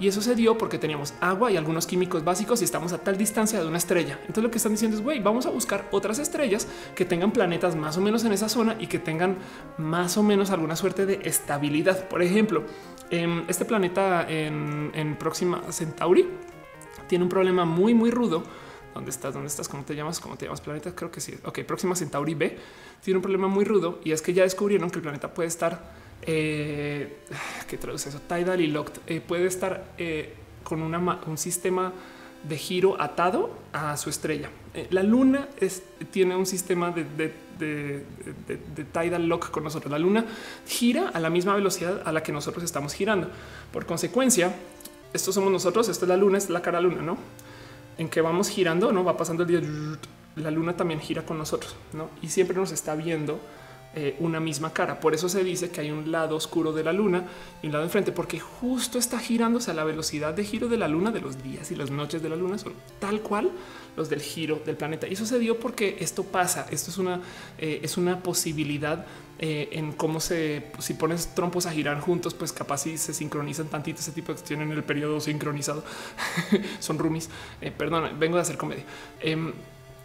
Y 0.00 0.08
eso 0.08 0.22
se 0.22 0.34
dio 0.34 0.56
porque 0.56 0.78
teníamos 0.78 1.12
agua 1.20 1.52
y 1.52 1.58
algunos 1.58 1.86
químicos 1.86 2.24
básicos 2.24 2.62
y 2.62 2.64
estamos 2.64 2.94
a 2.94 2.98
tal 2.98 3.18
distancia 3.18 3.60
de 3.60 3.68
una 3.68 3.76
estrella. 3.76 4.18
Entonces 4.22 4.42
lo 4.42 4.50
que 4.50 4.56
están 4.56 4.72
diciendo 4.72 4.96
es, 4.96 5.02
güey, 5.02 5.20
vamos 5.20 5.44
a 5.44 5.50
buscar 5.50 5.88
otras 5.90 6.18
estrellas 6.18 6.66
que 6.94 7.04
tengan 7.04 7.32
planetas 7.32 7.76
más 7.76 7.98
o 7.98 8.00
menos 8.00 8.24
en 8.24 8.32
esa 8.32 8.48
zona 8.48 8.76
y 8.80 8.86
que 8.86 8.98
tengan 8.98 9.36
más 9.76 10.16
o 10.16 10.22
menos 10.22 10.50
alguna 10.50 10.74
suerte 10.74 11.04
de 11.04 11.20
estabilidad. 11.24 12.08
Por 12.08 12.22
ejemplo, 12.22 12.64
en 13.10 13.44
este 13.46 13.66
planeta 13.66 14.26
en, 14.26 14.90
en 14.94 15.16
Próxima 15.16 15.60
Centauri 15.70 16.26
tiene 17.06 17.24
un 17.24 17.28
problema 17.28 17.66
muy, 17.66 17.92
muy 17.92 18.10
rudo. 18.10 18.42
¿Dónde 18.94 19.10
estás? 19.10 19.34
¿Dónde 19.34 19.48
estás? 19.48 19.68
¿Cómo 19.68 19.84
te 19.84 19.94
llamas? 19.94 20.18
¿Cómo 20.18 20.36
te 20.36 20.46
llamas 20.46 20.62
planeta? 20.62 20.94
Creo 20.94 21.10
que 21.10 21.20
sí. 21.20 21.34
Ok, 21.44 21.60
Próxima 21.60 21.94
Centauri 21.94 22.34
B 22.34 22.56
tiene 23.04 23.18
un 23.18 23.22
problema 23.22 23.48
muy 23.48 23.66
rudo 23.66 24.00
y 24.02 24.12
es 24.12 24.22
que 24.22 24.32
ya 24.32 24.44
descubrieron 24.44 24.88
que 24.88 24.96
el 24.96 25.02
planeta 25.02 25.34
puede 25.34 25.48
estar 25.48 25.99
eh, 26.22 27.18
que 27.68 27.76
traduce 27.78 28.08
eso, 28.08 28.20
tidal 28.20 28.60
y 28.60 28.66
locked, 28.66 29.00
eh, 29.06 29.20
puede 29.20 29.46
estar 29.46 29.92
eh, 29.98 30.34
con 30.64 30.82
un 30.82 31.38
sistema 31.38 31.92
de 32.42 32.56
giro 32.56 33.00
atado 33.00 33.50
a 33.72 33.96
su 33.96 34.10
estrella. 34.10 34.50
Eh, 34.74 34.86
la 34.90 35.02
luna 35.02 35.48
tiene 36.10 36.36
un 36.36 36.46
sistema 36.46 36.90
de, 36.90 37.04
de, 37.58 38.04
tidal 38.92 39.26
lock 39.26 39.50
con 39.50 39.64
nosotros. 39.64 39.90
La 39.90 39.98
luna 39.98 40.24
gira 40.66 41.10
a 41.12 41.20
la 41.20 41.28
misma 41.28 41.54
velocidad 41.54 42.02
a 42.04 42.12
la 42.12 42.22
que 42.22 42.32
nosotros 42.32 42.64
estamos 42.64 42.94
girando. 42.94 43.28
Por 43.72 43.84
consecuencia, 43.84 44.54
esto 45.12 45.32
somos 45.32 45.52
nosotros, 45.52 45.88
esto 45.88 46.04
es 46.04 46.08
la 46.08 46.16
luna, 46.16 46.38
es 46.38 46.50
la 46.50 46.62
cara 46.62 46.80
luna, 46.80 47.02
¿no? 47.02 47.18
En 47.98 48.08
que 48.08 48.20
vamos 48.20 48.48
girando, 48.48 48.92
¿no? 48.92 49.04
Va 49.04 49.16
pasando 49.16 49.42
el 49.42 49.48
día, 49.48 49.60
la 50.36 50.50
luna 50.50 50.76
también 50.76 51.00
gira 51.00 51.22
con 51.22 51.36
nosotros, 51.36 51.74
¿no? 51.92 52.08
Y 52.22 52.28
siempre 52.28 52.56
nos 52.56 52.72
está 52.72 52.94
viendo 52.94 53.40
eh, 53.92 54.14
una 54.20 54.38
misma 54.38 54.72
cara. 54.72 55.00
Por 55.00 55.14
eso 55.14 55.28
se 55.28 55.42
dice 55.42 55.70
que 55.70 55.80
hay 55.80 55.90
un 55.90 56.12
lado 56.12 56.36
oscuro 56.36 56.72
de 56.72 56.84
la 56.84 56.92
luna 56.92 57.24
y 57.60 57.66
un 57.66 57.72
lado 57.72 57.84
enfrente, 57.84 58.12
porque 58.12 58.38
justo 58.38 58.98
está 58.98 59.18
girándose 59.18 59.72
a 59.72 59.74
la 59.74 59.82
velocidad 59.82 60.32
de 60.32 60.44
giro 60.44 60.68
de 60.68 60.76
la 60.76 60.86
luna, 60.86 61.10
de 61.10 61.20
los 61.20 61.42
días 61.42 61.72
y 61.72 61.74
las 61.74 61.90
noches 61.90 62.22
de 62.22 62.28
la 62.28 62.36
luna 62.36 62.56
son 62.56 62.74
tal 63.00 63.20
cual 63.20 63.50
los 63.96 64.08
del 64.08 64.20
giro 64.20 64.62
del 64.64 64.76
planeta. 64.76 65.08
Y 65.08 65.14
eso 65.14 65.26
se 65.26 65.40
dio 65.40 65.58
porque 65.58 65.96
esto 65.98 66.22
pasa. 66.22 66.68
Esto 66.70 66.92
es 66.92 66.98
una, 66.98 67.20
eh, 67.58 67.80
es 67.82 67.96
una 67.96 68.22
posibilidad 68.22 69.06
eh, 69.40 69.70
en 69.72 69.90
cómo 69.90 70.20
se, 70.20 70.70
si 70.78 70.94
pones 70.94 71.34
trompos 71.34 71.66
a 71.66 71.72
girar 71.72 71.98
juntos, 71.98 72.32
pues 72.32 72.52
capaz 72.52 72.82
si 72.82 72.96
se 72.96 73.12
sincronizan 73.12 73.66
tantito 73.66 73.98
ese 73.98 74.12
tipo 74.12 74.28
de 74.28 74.34
cuestiones 74.34 74.70
en 74.70 74.72
el 74.72 74.84
periodo 74.84 75.18
sincronizado. 75.18 75.82
son 76.78 76.96
roomies. 76.96 77.28
perdón, 77.76 78.20
vengo 78.20 78.36
de 78.36 78.42
hacer 78.42 78.56
comedia. 78.56 78.84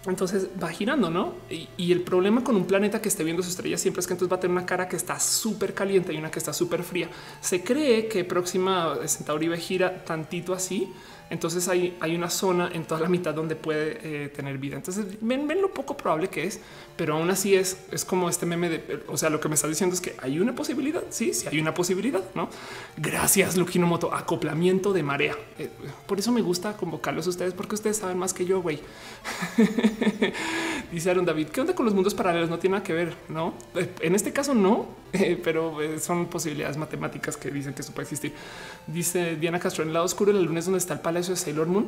Entonces 0.08 0.48
va 0.62 0.70
girando, 0.70 1.10
¿no? 1.10 1.34
Y, 1.50 1.92
el 1.92 2.02
problema 2.02 2.44
con 2.44 2.56
un 2.56 2.66
planeta 2.66 3.02
que 3.02 3.10
esté 3.10 3.24
viendo 3.24 3.42
su 3.42 3.50
estrella 3.50 3.78
siempre 3.78 4.02
es 4.02 4.08
que 4.08 4.14
entonces 4.14 4.32
va 4.32 4.38
a 4.38 4.40
tener 4.40 4.56
una 4.56 4.66
cara 4.66 4.88
que 4.88 4.96
está 4.96 5.20
súper 5.20 5.74
caliente 5.74 6.14
y 6.14 6.18
una 6.18 6.30
que 6.30 6.40
está 6.40 6.54
súper 6.54 6.84
fría. 6.84 7.10
Se 7.42 7.64
cree 7.64 8.08
que 8.08 8.24
próxima 8.24 8.98
Centauri 9.08 9.56
gira 9.58 10.04
tantito 10.04 10.54
así, 10.54 10.92
entonces 11.30 11.68
hay, 11.68 11.98
hay 12.00 12.16
una 12.16 12.30
zona 12.30 12.70
en 12.72 12.86
toda 12.86 13.02
la 13.02 13.10
mitad 13.10 13.34
donde 13.34 13.56
puede 13.56 14.00
eh, 14.04 14.30
tener 14.30 14.58
vida. 14.58 14.76
Entonces 14.76 15.06
ven, 15.22 15.48
lo 15.62 15.74
poco 15.74 15.98
probable 15.98 16.28
que 16.28 16.44
es, 16.44 16.60
pero 16.96 17.16
aún 17.16 17.30
así 17.30 17.56
es, 17.56 17.78
es 17.92 18.06
como 18.06 18.30
este 18.30 18.46
meme 18.46 18.70
de, 18.70 19.04
o 19.08 19.18
sea, 19.18 19.30
lo 19.30 19.40
que 19.40 19.50
me 19.50 19.56
está 19.56 19.68
diciendo 19.68 19.96
es 19.96 20.02
que 20.02 20.16
hay 20.22 20.40
una 20.40 20.54
posibilidad. 20.54 21.04
Sí, 21.10 21.34
sí 21.34 21.48
hay 21.48 21.60
una 21.60 21.74
posibilidad, 21.74 22.24
no? 22.36 22.50
Gracias, 22.98 23.58
Lukino 23.58 23.88
Moto. 23.88 24.14
Acoplamiento 24.14 24.94
de 24.94 25.04
marea. 25.04 25.36
Eh, 25.58 25.70
por 26.06 26.20
eso 26.20 26.32
me 26.32 26.42
gusta 26.42 26.78
convocarlos 26.78 27.26
a 27.26 27.30
ustedes, 27.32 27.54
porque 27.54 27.76
ustedes 27.76 27.98
saben 27.98 28.18
más 28.18 28.34
que 28.34 28.46
yo, 28.46 28.62
güey. 28.62 28.80
Dice 30.92 31.10
Aaron 31.10 31.26
David, 31.26 31.48
¿qué 31.48 31.62
onda 31.62 31.74
con 31.74 31.86
los 31.86 31.96
mundos 31.96 32.14
paralelos? 32.14 32.50
No 32.50 32.60
tiene 32.60 32.76
nada 32.76 32.84
que 32.84 32.94
ver, 32.94 33.16
no? 33.30 33.56
Eh, 33.76 33.90
en 34.02 34.14
este 34.14 34.32
caso, 34.32 34.54
no, 34.54 34.88
pero 35.44 35.78
son 36.00 36.28
posibilidades 36.28 36.78
matemáticas 36.78 37.36
que 37.36 37.50
dicen 37.50 37.74
que 37.74 37.82
eso 37.82 37.94
puede 37.94 38.04
existir. 38.04 38.34
Dice 38.88 39.36
Diana 39.36 39.60
Castro 39.60 39.82
en 39.82 39.90
el 39.90 39.94
lado 39.94 40.06
oscuro 40.06 40.32
de 40.32 40.40
la 40.40 40.46
luna 40.46 40.60
es 40.60 40.66
donde 40.66 40.78
está 40.78 40.94
el 40.94 41.00
palacio 41.00 41.34
de 41.34 41.40
Sailor 41.40 41.68
Moon. 41.68 41.88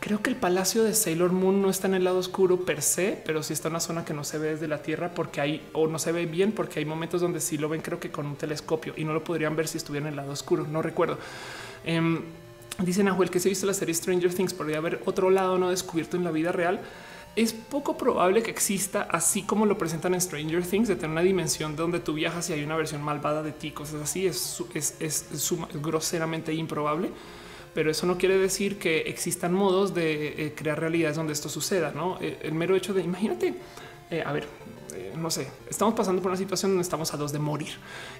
Creo 0.00 0.22
que 0.22 0.30
el 0.30 0.36
palacio 0.36 0.82
de 0.82 0.94
Sailor 0.94 1.32
Moon 1.32 1.60
no 1.60 1.68
está 1.68 1.86
en 1.86 1.94
el 1.94 2.04
lado 2.04 2.18
oscuro 2.18 2.64
per 2.64 2.80
se, 2.80 3.22
pero 3.26 3.42
sí 3.42 3.52
está 3.52 3.68
en 3.68 3.72
una 3.72 3.80
zona 3.80 4.04
que 4.06 4.14
no 4.14 4.24
se 4.24 4.38
ve 4.38 4.52
desde 4.52 4.66
la 4.66 4.80
Tierra 4.80 5.12
porque 5.14 5.42
hay 5.42 5.68
o 5.74 5.86
no 5.86 5.98
se 5.98 6.12
ve 6.12 6.24
bien 6.24 6.52
porque 6.52 6.78
hay 6.78 6.86
momentos 6.86 7.20
donde 7.20 7.40
sí 7.40 7.58
lo 7.58 7.68
ven, 7.68 7.82
creo 7.82 8.00
que 8.00 8.10
con 8.10 8.26
un 8.26 8.36
telescopio 8.36 8.94
y 8.96 9.04
no 9.04 9.12
lo 9.12 9.22
podrían 9.22 9.54
ver 9.54 9.68
si 9.68 9.76
estuviera 9.76 10.06
en 10.06 10.12
el 10.12 10.16
lado 10.16 10.32
oscuro. 10.32 10.66
No 10.66 10.80
recuerdo. 10.80 11.18
Eh, 11.84 12.00
dice 12.78 13.04
Nahuel 13.04 13.30
que 13.30 13.38
se 13.38 13.48
ha 13.48 13.50
visto 13.50 13.66
la 13.66 13.74
serie 13.74 13.94
Stranger 13.94 14.32
Things, 14.32 14.54
podría 14.54 14.78
haber 14.78 15.02
otro 15.04 15.28
lado 15.28 15.58
no 15.58 15.68
descubierto 15.68 16.16
en 16.16 16.24
la 16.24 16.30
vida 16.30 16.52
real 16.52 16.80
es 17.36 17.52
poco 17.52 17.96
probable 17.96 18.42
que 18.42 18.50
exista 18.50 19.02
así 19.02 19.42
como 19.42 19.66
lo 19.66 19.78
presentan 19.78 20.14
en 20.14 20.20
Stranger 20.20 20.64
Things, 20.64 20.88
de 20.88 20.96
tener 20.96 21.10
una 21.10 21.22
dimensión 21.22 21.76
donde 21.76 22.00
tú 22.00 22.14
viajas 22.14 22.50
y 22.50 22.54
hay 22.54 22.64
una 22.64 22.76
versión 22.76 23.02
malvada 23.02 23.42
de 23.42 23.52
ti, 23.52 23.70
cosas 23.70 24.02
así. 24.02 24.26
Es, 24.26 24.62
groseramente 25.74 26.52
improbable, 26.52 27.10
pero 27.72 27.90
eso 27.90 28.06
no 28.06 28.18
quiere 28.18 28.36
decir 28.36 28.78
que 28.78 29.02
existan 29.02 29.52
modos 29.52 29.94
de 29.94 30.46
eh, 30.46 30.54
crear 30.54 30.80
realidades 30.80 31.16
donde 31.16 31.32
esto 31.32 31.48
suceda. 31.48 31.92
No, 31.92 32.18
eh, 32.20 32.38
el 32.42 32.54
mero 32.54 32.74
hecho 32.74 32.92
de 32.92 33.02
imagínate, 33.02 33.54
eh, 34.10 34.22
a 34.24 34.32
ver, 34.32 34.48
eh, 34.94 35.12
no 35.16 35.30
sé, 35.30 35.48
estamos 35.68 35.94
pasando 35.94 36.22
por 36.22 36.30
una 36.30 36.38
situación 36.38 36.72
donde 36.72 36.82
estamos 36.82 37.12
a 37.14 37.16
dos 37.16 37.32
de 37.32 37.38
morir 37.38 37.72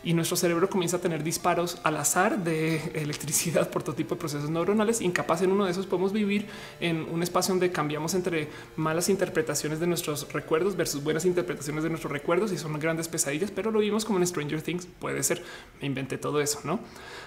y 0.03 0.15
nuestro 0.15 0.37
cerebro 0.37 0.69
comienza 0.69 0.99
a 0.99 1.01
tener 1.01 1.23
disparos 1.23 1.79
al 1.83 1.97
azar 1.97 2.43
de 2.43 2.77
electricidad 2.95 3.71
por 3.71 3.83
todo 3.83 3.95
tipo 3.95 4.15
de 4.15 4.21
procesos 4.21 4.51
neuronales. 4.51 5.01
Incapaz 5.01 5.43
en 5.43 5.53
uno 5.53 5.65
de 5.65 5.73
esos 5.73 5.87
podemos 5.87 6.13
vivir 6.13 6.47
en 6.81 7.03
un 7.11 7.23
espacio 7.23 7.53
donde 7.53 7.71
cambiamos 7.73 8.15
entre 8.15 8.49
malas 8.77 9.09
interpretaciones 9.09 9.81
de 9.81 9.87
nuestros 9.87 10.33
recuerdos 10.33 10.77
versus 10.77 11.03
buenas 11.03 11.25
interpretaciones 11.25 11.83
de 11.85 11.91
nuestros 11.91 12.13
recuerdos 12.13 12.53
y 12.53 12.59
son 12.59 12.79
grandes 12.79 13.09
pesadillas, 13.09 13.51
pero 13.51 13.71
lo 13.71 13.81
vimos 13.81 14.05
como 14.05 14.19
en 14.19 14.27
Stranger 14.27 14.63
Things. 14.63 14.87
Puede 14.87 15.23
ser. 15.23 15.43
Me 15.81 15.87
inventé 15.87 16.19
todo 16.19 16.41
eso, 16.41 16.61
no? 16.65 16.81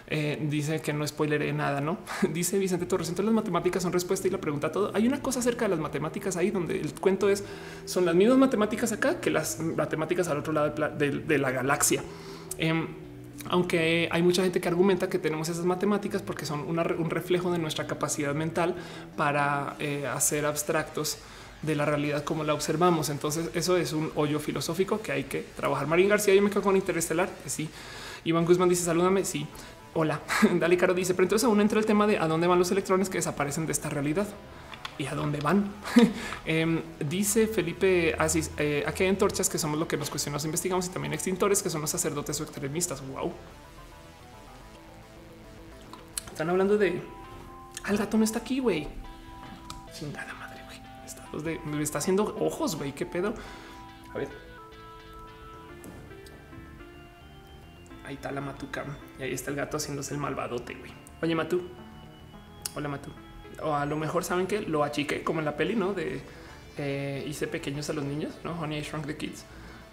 Eh, 0.08 0.38
dice 0.50 0.82
que 0.82 0.92
no 0.92 1.08
spoileré 1.08 1.54
nada, 1.54 1.80
no? 1.82 1.98
dice 2.34 2.60
Vicente 2.60 2.86
Torres. 2.86 3.10
Entonces 3.10 3.26
las 3.26 3.34
matemáticas 3.34 3.84
son 3.84 3.94
respuesta 3.94 4.28
y 4.28 4.32
la 4.32 4.40
pregunta 4.40 4.72
todo. 4.72 4.92
Hay 4.94 5.08
una 5.08 5.22
cosa 5.22 5.40
acerca 5.40 5.66
de 5.66 5.70
las 5.70 5.80
matemáticas 5.80 6.38
ahí 6.38 6.52
donde 6.52 6.80
el 6.80 6.94
cuento 6.94 7.30
es 7.30 7.44
son 7.86 8.06
las 8.06 8.16
mismas 8.16 8.38
matemáticas 8.38 8.92
acá 8.92 9.20
que 9.20 9.30
las 9.30 9.60
matemáticas 9.60 10.28
al 10.28 10.38
otro 10.38 10.54
lado 10.54 10.74
de, 10.98 11.38
la 11.38 11.52
galaxia. 11.52 12.04
Em, 12.58 12.88
aunque 13.50 14.08
hay 14.12 14.22
mucha 14.22 14.44
gente 14.44 14.62
que 14.62 14.68
argumenta 14.68 15.10
que 15.10 15.20
tenemos 15.20 15.50
esas 15.50 15.66
matemáticas 15.66 16.22
porque 16.22 16.46
son 16.46 16.62
un 16.62 17.10
reflejo 17.10 17.52
de 17.52 17.58
nuestra 17.58 17.88
capacidad 17.88 18.34
mental 18.34 18.76
para 19.18 19.76
eh, 19.80 20.08
hacer 20.08 20.46
abstractos 20.46 21.18
de 21.64 21.76
la 21.76 21.86
realidad 21.86 22.24
como 22.24 22.44
la 22.44 22.54
observamos. 22.54 23.10
Entonces 23.10 23.50
eso 23.54 23.78
es 23.78 23.94
un 23.94 24.12
hoyo 24.16 24.40
filosófico 24.40 25.02
que 25.02 25.12
hay 25.12 25.24
que 25.24 25.46
trabajar. 25.56 25.88
Marín 25.88 26.10
García, 26.10 26.36
yo 26.36 26.42
me 26.42 26.50
quedo 26.50 26.62
con 26.62 26.76
Interestelar. 26.76 27.30
Sí. 27.46 27.70
Iván 28.26 28.46
Guzmán 28.46 28.70
dice 28.70 28.84
salúdame. 28.84 29.26
Sí. 29.26 29.48
Hola. 29.96 30.22
Dali 30.60 30.78
Caro 30.78 30.94
dice, 30.94 31.14
pero 31.14 31.26
entonces 31.26 31.46
aún 31.46 31.62
entra 31.62 31.80
el 31.80 31.86
tema 31.86 32.08
de 32.08 32.18
a 32.18 32.28
dónde 32.28 32.48
van 32.48 32.58
los 32.58 32.72
electrones 32.72 33.10
que 33.10 33.20
desaparecen 33.20 33.66
de 33.66 33.72
esta 33.72 33.90
realidad 33.90 34.28
y 34.98 35.06
a 35.06 35.16
dónde 35.16 35.40
van. 35.40 35.72
Em, 36.46 36.82
dice 37.00 37.48
Felipe 37.48 38.16
Asís, 38.18 38.52
eh, 38.58 38.84
aquí 38.88 39.04
hay 39.04 39.10
antorchas 39.10 39.50
que 39.50 39.58
somos 39.58 39.80
lo 39.80 39.88
que 39.88 39.98
nos 39.98 40.10
cuestionamos, 40.10 40.46
investigamos 40.46 40.88
y 40.88 40.90
también 40.90 41.14
extintores 41.14 41.62
que 41.62 41.70
son 41.70 41.82
los 41.82 41.90
sacerdotes 41.90 42.40
o 42.42 42.44
extremistas. 42.44 43.06
Wow. 43.08 43.32
Están 46.32 46.50
hablando 46.50 46.78
de 46.78 47.02
al 47.84 47.98
gato 47.98 48.18
no 48.18 48.24
está 48.24 48.40
aquí, 48.40 48.60
güey. 48.60 48.88
Chingada 49.94 50.34
madre, 50.34 50.62
güey. 50.66 50.82
Está, 51.06 51.28
de, 51.38 51.84
está 51.84 51.98
haciendo 52.00 52.36
ojos, 52.40 52.76
güey. 52.76 52.94
¿Qué 52.94 53.06
pedo? 53.06 53.34
A 54.14 54.18
ver. 54.18 54.30
Ahí 58.06 58.16
está 58.16 58.32
la 58.32 58.42
matuca. 58.42 58.86
Y 59.20 59.24
ahí 59.24 59.34
está 59.34 59.52
el 59.52 59.58
gato 59.58 59.78
haciéndose 59.78 60.14
el 60.14 60.20
malvadote, 60.20 60.76
güey. 60.76 60.92
Oye, 61.22 61.36
Matú. 61.36 61.62
Hola, 62.76 62.90
Matú 62.90 63.12
o 63.62 63.74
a 63.74 63.86
lo 63.86 63.98
mejor 63.98 64.24
saben 64.24 64.48
que 64.48 64.62
lo 64.62 64.84
achiqué 64.84 65.24
como 65.24 65.40
en 65.40 65.46
la 65.46 65.56
peli, 65.56 65.76
no 65.76 65.94
de 65.94 66.22
eh, 66.78 67.26
hice 67.28 67.48
pequeños 67.48 67.90
a 67.90 67.94
los 67.94 68.04
niños, 68.04 68.34
no 68.44 68.60
Honey 68.60 68.80
I 68.80 68.82
Shrunk 68.82 69.06
the 69.06 69.18
Kids, 69.18 69.46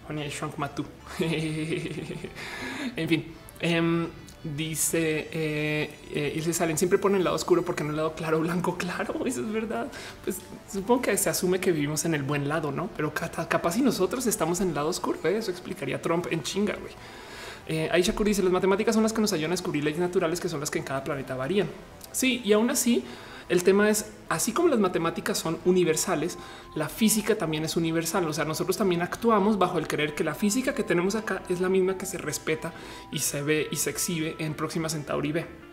Honey 0.09 0.25
I 0.25 0.29
Shrunk 0.29 0.57
Matu. 0.57 0.85
en 1.19 3.09
fin, 3.09 3.33
em, 3.59 4.07
dice 4.43 5.29
eh, 5.31 5.89
eh, 6.13 6.33
y 6.35 6.41
se 6.41 6.51
salen 6.53 6.75
siempre 6.77 6.97
ponen 6.97 7.19
el 7.19 7.23
lado 7.23 7.35
oscuro 7.35 7.63
porque 7.63 7.83
no 7.83 7.91
el 7.91 7.97
lado 7.97 8.15
claro, 8.15 8.39
blanco, 8.39 8.77
claro. 8.79 9.25
Eso 9.25 9.41
es 9.41 9.51
verdad. 9.51 9.91
Pues 10.23 10.39
supongo 10.71 11.03
que 11.03 11.17
se 11.17 11.29
asume 11.29 11.59
que 11.59 11.71
vivimos 11.71 12.05
en 12.05 12.15
el 12.15 12.23
buen 12.23 12.49
lado, 12.49 12.71
no? 12.71 12.89
Pero 12.95 13.13
capaz 13.13 13.73
si 13.73 13.81
nosotros 13.81 14.25
estamos 14.25 14.61
en 14.61 14.69
el 14.69 14.75
lado 14.75 14.89
oscuro, 14.89 15.19
eso 15.27 15.51
explicaría 15.51 16.01
Trump 16.01 16.27
en 16.31 16.41
chinga. 16.43 16.75
güey. 16.75 16.93
Eh, 17.71 17.87
Aisha 17.89 18.13
Kuri 18.13 18.31
dice 18.31 18.43
las 18.43 18.51
matemáticas 18.51 18.93
son 18.93 19.03
las 19.03 19.13
que 19.13 19.21
nos 19.21 19.31
ayudan 19.31 19.51
a 19.51 19.53
descubrir 19.53 19.81
leyes 19.81 20.01
naturales 20.01 20.41
que 20.41 20.49
son 20.49 20.59
las 20.59 20.69
que 20.69 20.79
en 20.79 20.83
cada 20.83 21.05
planeta 21.05 21.35
varían. 21.35 21.69
Sí, 22.11 22.41
y 22.43 22.51
aún 22.51 22.69
así 22.69 23.05
el 23.47 23.63
tema 23.63 23.89
es 23.89 24.11
así 24.27 24.51
como 24.51 24.67
las 24.67 24.79
matemáticas 24.79 25.37
son 25.37 25.57
universales, 25.63 26.37
la 26.75 26.89
física 26.89 27.37
también 27.37 27.63
es 27.63 27.77
universal. 27.77 28.27
O 28.27 28.33
sea, 28.33 28.43
nosotros 28.43 28.75
también 28.75 29.01
actuamos 29.01 29.57
bajo 29.57 29.77
el 29.77 29.87
creer 29.87 30.15
que 30.15 30.25
la 30.25 30.35
física 30.35 30.75
que 30.75 30.83
tenemos 30.83 31.15
acá 31.15 31.43
es 31.47 31.61
la 31.61 31.69
misma 31.69 31.97
que 31.97 32.05
se 32.05 32.17
respeta 32.17 32.73
y 33.09 33.19
se 33.19 33.41
ve 33.41 33.69
y 33.71 33.77
se 33.77 33.89
exhibe 33.89 34.35
en 34.39 34.53
Próxima 34.53 34.89
Centauri 34.89 35.31
B. 35.31 35.70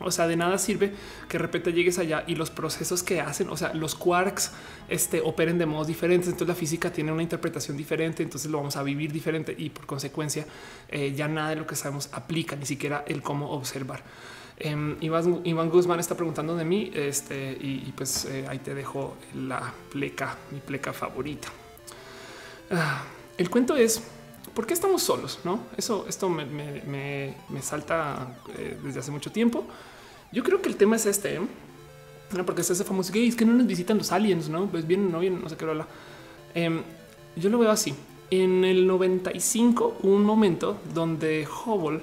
O 0.00 0.10
sea, 0.10 0.26
de 0.26 0.36
nada 0.36 0.58
sirve 0.58 0.92
que 1.28 1.38
de 1.38 1.42
repente 1.42 1.72
llegues 1.72 1.98
allá 1.98 2.24
y 2.26 2.34
los 2.34 2.50
procesos 2.50 3.02
que 3.02 3.20
hacen, 3.20 3.48
o 3.48 3.56
sea, 3.56 3.72
los 3.72 3.94
quarks 3.94 4.52
este, 4.88 5.20
operen 5.20 5.58
de 5.58 5.66
modos 5.66 5.86
diferentes. 5.86 6.28
Entonces 6.28 6.48
la 6.48 6.54
física 6.54 6.92
tiene 6.92 7.12
una 7.12 7.22
interpretación 7.22 7.76
diferente, 7.76 8.22
entonces 8.22 8.50
lo 8.50 8.58
vamos 8.58 8.76
a 8.76 8.82
vivir 8.82 9.12
diferente 9.12 9.54
y 9.56 9.70
por 9.70 9.86
consecuencia 9.86 10.46
eh, 10.88 11.14
ya 11.16 11.28
nada 11.28 11.50
de 11.50 11.56
lo 11.56 11.66
que 11.66 11.76
sabemos 11.76 12.10
aplica, 12.12 12.56
ni 12.56 12.66
siquiera 12.66 13.04
el 13.06 13.22
cómo 13.22 13.50
observar. 13.50 14.02
Em, 14.58 14.96
Iván, 15.00 15.68
Guzmán 15.70 16.00
está 16.00 16.14
preguntando 16.14 16.56
de 16.56 16.64
mí 16.64 16.90
este, 16.94 17.52
y, 17.60 17.92
pues 17.94 18.24
eh, 18.24 18.46
ahí 18.48 18.58
te 18.58 18.74
dejo 18.74 19.16
la 19.34 19.72
pleca, 19.90 20.36
mi 20.50 20.60
pleca 20.60 20.92
favorita. 20.92 21.48
Ah, 22.70 23.04
el 23.36 23.50
cuento 23.50 23.76
es 23.76 24.02
por 24.56 24.66
qué 24.66 24.72
estamos 24.72 25.02
solos, 25.02 25.38
no? 25.44 25.60
Eso, 25.76 26.06
esto 26.08 26.30
me, 26.30 27.34
salta 27.60 28.38
eh, 28.56 28.78
desde 28.82 29.00
hace 29.00 29.10
mucho 29.10 29.30
tiempo. 29.30 29.66
Yo 30.32 30.42
creo 30.42 30.62
que 30.62 30.70
el 30.70 30.76
tema 30.76 30.96
es 30.96 31.04
este, 31.04 31.34
¿eh? 31.34 31.40
porque 32.44 32.62
es 32.62 32.70
ese 32.70 32.82
famoso 32.82 33.12
que 33.12 33.26
es 33.26 33.36
que 33.36 33.44
no 33.44 33.52
nos 33.52 33.66
visitan 33.66 33.98
los 33.98 34.10
aliens, 34.12 34.48
no? 34.48 34.66
Pues 34.66 34.86
bien, 34.86 35.12
no 35.12 35.20
bien, 35.20 35.42
no 35.42 35.50
sé 35.50 35.58
qué 35.58 35.66
habla. 35.66 35.86
Em, 36.54 36.82
yo 37.36 37.50
lo 37.50 37.58
veo 37.58 37.70
así. 37.70 37.94
En 38.30 38.64
el 38.64 38.86
95 38.86 39.98
hubo 40.02 40.14
un 40.14 40.24
momento 40.24 40.78
donde 40.94 41.46
Hubble 41.46 42.00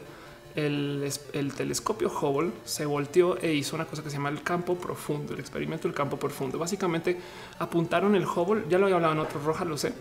el, 0.56 1.12
telescopio 1.58 2.10
Hubble 2.10 2.52
se 2.66 2.86
volteó 2.86 3.36
e 3.42 3.52
hizo 3.52 3.76
una 3.76 3.86
cosa 3.86 4.04
que 4.04 4.12
se 4.12 4.18
llama 4.18 4.30
el 4.30 4.44
campo 4.44 4.76
profundo, 4.76 5.34
el 5.34 5.40
experimento 5.40 5.88
del 5.88 5.96
campo 5.96 6.18
profundo. 6.18 6.60
Básicamente 6.60 7.18
apuntaron 7.58 8.16
el 8.16 8.26
Hubble, 8.26 8.66
ya 8.70 8.78
lo 8.78 8.86
había 8.86 8.98
hablado 8.98 9.14
en 9.14 9.20
otro 9.22 9.42
roja, 9.44 9.66
lo 9.66 9.76
sé, 9.76 9.94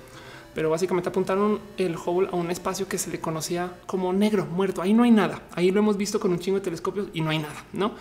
pero 0.55 0.71
básicamente 0.71 1.09
apuntaron 1.09 1.61
el 1.77 1.97
Hubble 1.97 2.29
a 2.33 2.37
un 2.37 2.51
espacio 2.51 2.89
que 2.89 2.99
se 2.99 3.11
le 3.11 3.21
conocía 3.21 3.75
como 3.87 4.13
negro, 4.13 4.47
muerto. 4.47 4.83
Ahí 4.83 4.93
no 4.93 5.03
hay 5.03 5.11
nada. 5.11 5.43
Ahí 5.55 5.71
lo 5.71 5.81
hemos 5.81 5.97
visto 5.97 6.21
con 6.21 6.31
un 6.31 6.39
chingo 6.39 6.59
de 6.59 6.65
telescopios 6.65 7.09
y 7.15 7.21
no 7.21 7.31
hay 7.31 7.39
nada, 7.39 7.65
no? 7.73 7.93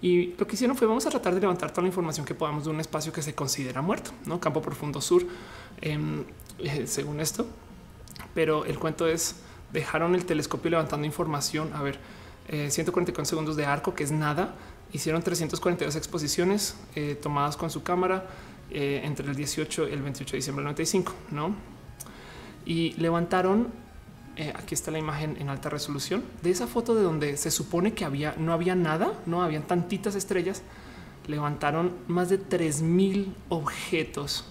Y 0.00 0.34
lo 0.38 0.46
que 0.46 0.54
hicieron 0.54 0.76
fue 0.76 0.86
vamos 0.86 1.06
a 1.06 1.10
tratar 1.10 1.34
de 1.34 1.40
levantar 1.40 1.70
toda 1.70 1.82
la 1.82 1.88
información 1.88 2.24
que 2.24 2.34
podamos 2.34 2.64
de 2.64 2.70
un 2.70 2.80
espacio 2.80 3.12
que 3.12 3.20
se 3.20 3.34
considera 3.34 3.82
muerto, 3.82 4.12
no 4.26 4.38
campo 4.38 4.62
profundo 4.62 5.00
sur, 5.00 5.24
em, 5.80 6.24
eh, 6.58 6.86
según 6.86 7.20
esto. 7.20 7.46
Pero 8.32 8.64
el 8.64 8.78
cuento 8.78 9.08
es 9.08 9.36
dejaron 9.72 10.14
el 10.14 10.24
telescopio 10.24 10.70
levantando 10.70 11.06
información. 11.06 11.72
A 11.74 11.82
ver, 11.82 11.98
144 12.48 13.22
eh, 13.22 13.26
segundos 13.26 13.56
de 13.56 13.66
arco, 13.66 13.94
que 13.94 14.04
es 14.04 14.12
nada. 14.12 14.54
Hicieron 14.92 15.22
342 15.22 15.96
exposiciones 15.96 16.76
eh, 16.94 17.18
tomadas 17.20 17.56
con 17.56 17.70
su 17.70 17.82
cámara 17.82 18.26
eh, 18.70 19.02
entre 19.04 19.26
el 19.26 19.36
18 19.36 19.88
y 19.88 19.92
el 19.92 20.02
28 20.02 20.32
de 20.32 20.36
diciembre 20.36 20.62
del 20.62 20.72
95, 20.72 21.14
¿no? 21.30 21.54
Y 22.64 22.92
levantaron, 22.92 23.68
aquí 24.54 24.74
está 24.74 24.90
la 24.90 24.98
imagen 24.98 25.36
en 25.40 25.48
alta 25.48 25.68
resolución, 25.68 26.22
de 26.42 26.50
esa 26.50 26.66
foto 26.66 26.94
de 26.94 27.02
donde 27.02 27.36
se 27.36 27.50
supone 27.50 27.94
que 27.94 28.04
había, 28.04 28.34
no 28.38 28.52
había 28.52 28.74
nada, 28.74 29.12
no 29.26 29.42
habían 29.42 29.62
tantitas 29.62 30.14
estrellas, 30.14 30.62
levantaron 31.26 31.92
más 32.08 32.28
de 32.28 32.38
3000 32.38 33.34
objetos 33.48 34.44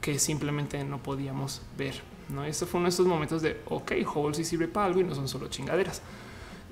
que 0.00 0.18
simplemente 0.18 0.82
no 0.84 1.02
podíamos 1.02 1.62
ver. 1.76 2.02
No, 2.28 2.44
esto 2.44 2.66
fue 2.66 2.78
uno 2.78 2.86
de 2.86 2.90
estos 2.90 3.06
momentos 3.06 3.42
de 3.42 3.60
ok, 3.66 3.92
Hubble 4.14 4.34
sí 4.34 4.44
sirve 4.44 4.68
para 4.68 4.86
algo 4.86 5.00
y 5.00 5.04
no 5.04 5.14
son 5.14 5.28
solo 5.28 5.48
chingaderas. 5.48 6.02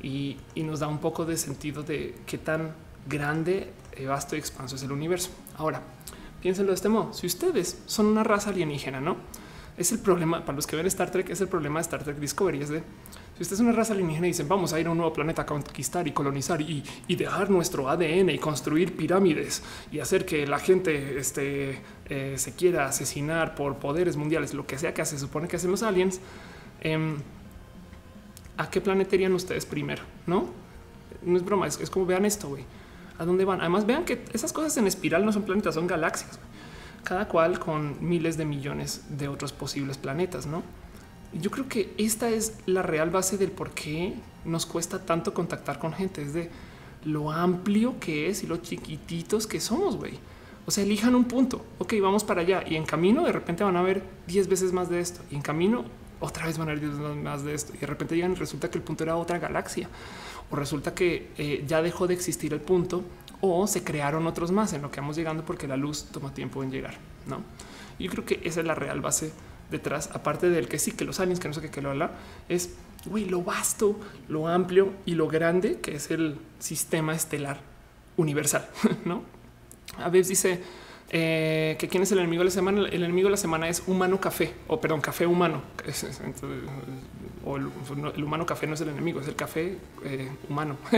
Y, 0.03 0.39
nos 0.57 0.81
da 0.81 0.89
un 0.89 0.99
poco 0.99 1.25
de 1.25 1.37
sentido 1.37 1.83
de 1.83 2.15
qué 2.27 2.39
tan 2.39 2.75
grande, 3.07 3.73
eh, 3.93 4.07
vasto 4.07 4.37
y 4.37 4.39
expanso 4.39 4.77
es 4.77 4.83
el 4.83 4.93
universo. 4.93 5.31
Ahora, 5.57 5.83
piénsenlo 6.41 6.73
de 6.73 6.77
este 6.77 6.89
modo: 6.89 7.13
si 7.13 7.27
ustedes 7.27 7.83
son 7.87 8.07
una 8.07 8.25
raza 8.25 8.51
alienígena, 8.51 9.01
no 9.01 9.17
es 9.77 9.91
el 9.91 10.01
problema 10.01 10.45
para 10.45 10.57
los 10.57 10.67
que 10.67 10.77
ven 10.77 10.87
Star 10.87 11.11
Trek, 11.11 11.31
es 11.31 11.41
el 11.41 11.49
problema 11.49 11.79
de 11.79 11.83
Star 11.83 12.05
Trek 12.05 12.17
Discovery. 12.19 12.61
Es 12.61 12.69
de 12.69 12.83
si 13.37 13.43
usted 13.43 13.55
es 13.55 13.61
una 13.61 13.73
raza 13.73 13.95
alienígena 13.95 14.27
y 14.27 14.31
dicen 14.31 14.47
vamos 14.47 14.73
a 14.73 14.81
ir 14.81 14.87
a 14.87 14.91
un 14.91 14.99
nuevo 14.99 15.13
planeta 15.13 15.43
a 15.43 15.47
conquistar 15.47 16.07
y 16.07 16.13
colonizar 16.13 16.61
y, 16.61 16.85
dejar 17.09 17.51
nuestro 17.51 17.89
ADN 17.89 18.31
y 18.31 18.39
construir 18.39 18.97
pirámides 18.97 19.63
y 19.91 20.01
hacer 20.01 20.27
que 20.27 20.47
la 20.47 20.59
gente 20.59 21.19
este, 21.19 21.81
eh, 22.07 22.35
se 22.37 22.55
quiera 22.55 22.87
asesinar 22.87 23.55
por 23.55 23.77
poderes 23.77 24.17
mundiales, 24.17 24.53
lo 24.53 24.67
que 24.67 24.79
sea 24.79 24.93
que 24.93 25.05
se 25.07 25.19
supone 25.19 25.49
que 25.49 25.57
hacen 25.57 25.71
los 25.71 25.83
aliens, 25.83 26.21
em, 26.81 27.17
¿a 28.59 28.69
qué 28.69 28.81
planeta 28.81 29.15
irían 29.15 29.33
ustedes 29.33 29.65
primero? 29.65 30.03
No, 30.27 30.51
no 31.23 31.37
es 31.37 31.45
broma, 31.45 31.67
es, 31.67 31.91
como 31.91 32.07
vean 32.07 32.27
esto, 32.27 32.49
güey. 32.49 32.65
¿A 33.19 33.25
dónde 33.25 33.45
van? 33.45 33.61
Además, 33.61 33.87
vean 33.87 34.05
que 34.05 34.25
esas 34.33 34.53
cosas 34.53 34.77
en 34.77 34.87
espiral 34.87 35.25
no 35.25 35.33
son 35.33 35.43
planetas, 35.43 35.75
son 35.75 35.87
galaxias, 35.87 36.39
cada 37.05 37.29
cual 37.29 37.59
con 37.59 37.97
miles 38.07 38.37
de 38.37 38.45
millones 38.45 39.03
de 39.11 39.29
otros 39.29 39.53
posibles 39.53 39.99
planetas, 39.99 40.47
¿no? 40.47 40.63
yo 41.33 41.51
creo 41.51 41.69
que 41.69 41.95
esta 41.99 42.29
es 42.29 42.55
la 42.67 42.83
real 42.83 43.11
base 43.11 43.39
del 43.39 43.51
por 43.51 43.71
qué 43.71 44.15
nos 44.45 44.67
cuesta 44.67 45.05
tanto 45.05 45.33
contactar 45.33 45.79
con 45.79 45.93
gente. 45.93 46.23
Es 46.23 46.35
de 46.35 46.51
lo 47.05 47.31
amplio 47.31 47.99
que 48.01 48.29
es 48.29 48.43
y 48.43 48.47
lo 48.47 48.59
chiquititos 48.59 49.47
que 49.47 49.61
somos, 49.61 49.97
güey. 49.97 50.19
O 50.67 50.71
sea, 50.71 50.85
elijan 50.85 51.15
un 51.15 51.25
punto. 51.25 51.65
Ok, 51.79 51.95
vamos 52.01 52.23
para 52.23 52.43
allá. 52.43 52.63
Y 52.67 52.77
en 52.77 52.85
camino 52.85 53.25
de 53.25 53.33
repente 53.33 53.65
van 53.65 53.77
a 53.77 53.83
ver 53.83 54.03
10 54.27 54.49
veces 54.49 54.73
más 54.73 54.91
de 54.91 55.01
esto. 55.01 55.23
Y 55.31 55.37
en 55.37 55.43
camino 55.43 55.85
otra 56.21 56.47
vez 56.47 56.59
van 56.59 56.69
a 56.69 56.73
ver 56.73 56.81
10 56.81 56.99
veces 56.99 57.17
más 57.17 57.45
de 57.45 57.55
esto. 57.55 57.73
Y 57.75 57.79
de 57.79 57.87
repente 57.87 58.15
llegan 58.15 58.33
y 58.33 58.37
resulta 58.37 58.71
que 58.71 58.79
el 58.79 58.85
punto 58.85 59.03
era 59.03 59.17
otra 59.17 59.39
galaxia. 59.39 59.89
O 60.51 60.57
resulta 60.57 60.95
que 60.95 61.31
eh, 61.39 61.65
ya 61.67 61.83
dejó 61.83 62.07
de 62.07 62.15
existir 62.15 62.53
el 62.53 62.61
punto. 62.61 63.03
O 63.43 63.67
se 63.67 63.85
crearon 63.85 64.27
otros 64.27 64.51
más 64.51 64.73
en 64.73 64.81
lo 64.81 64.91
que 64.91 65.01
vamos 65.01 65.17
llegando 65.17 65.45
porque 65.45 65.69
la 65.69 65.77
luz 65.77 66.07
toma 66.11 66.33
tiempo 66.33 66.63
en 66.63 66.71
llegar. 66.71 66.95
No, 67.27 67.43
yo 67.99 68.11
creo 68.11 68.25
que 68.25 68.41
esa 68.45 68.61
es 68.61 68.67
la 68.67 68.75
real 68.75 69.01
base 69.03 69.33
detrás, 69.71 70.11
aparte 70.15 70.49
del 70.49 70.69
que 70.69 70.79
sí, 70.79 70.93
que 70.93 71.05
los 71.05 71.21
aliens, 71.21 71.41
que 71.41 71.49
no 71.49 71.55
sé 71.55 71.61
qué, 71.61 71.71
que 71.71 71.83
lo 71.83 71.91
habla, 71.91 72.13
es 72.49 72.75
güey, 73.07 73.25
lo 73.25 73.43
vasto, 73.43 73.99
lo 74.29 74.47
amplio 74.49 74.93
y 75.05 75.15
lo 75.15 75.29
grande 75.29 75.81
que 75.81 75.97
es 75.97 76.11
el 76.11 76.39
sistema 76.59 77.15
estelar 77.15 77.61
universal, 78.17 78.69
¿no? 79.05 79.23
A 79.99 80.09
veces 80.09 80.29
dice 80.29 80.63
eh, 81.11 81.77
que 81.79 81.89
quién 81.89 82.03
es 82.03 82.13
el 82.13 82.19
enemigo 82.19 82.41
de 82.41 82.47
la 82.47 82.51
semana. 82.51 82.89
El 82.89 83.03
enemigo 83.03 83.27
de 83.27 83.33
la 83.33 83.37
semana 83.37 83.69
es 83.69 83.83
humano 83.87 84.19
café, 84.21 84.55
o 84.67 84.81
perdón, 84.81 85.01
café 85.01 85.27
humano. 85.27 85.63
o 87.45 87.57
el, 87.57 87.67
humano 88.23 88.47
café 88.47 88.67
no 88.67 88.75
es 88.75 88.81
el 88.81 88.89
enemigo, 88.89 89.21
es 89.21 89.29
el 89.29 89.37
café 89.37 89.79
eh, 90.05 90.31
humano. 90.49 90.77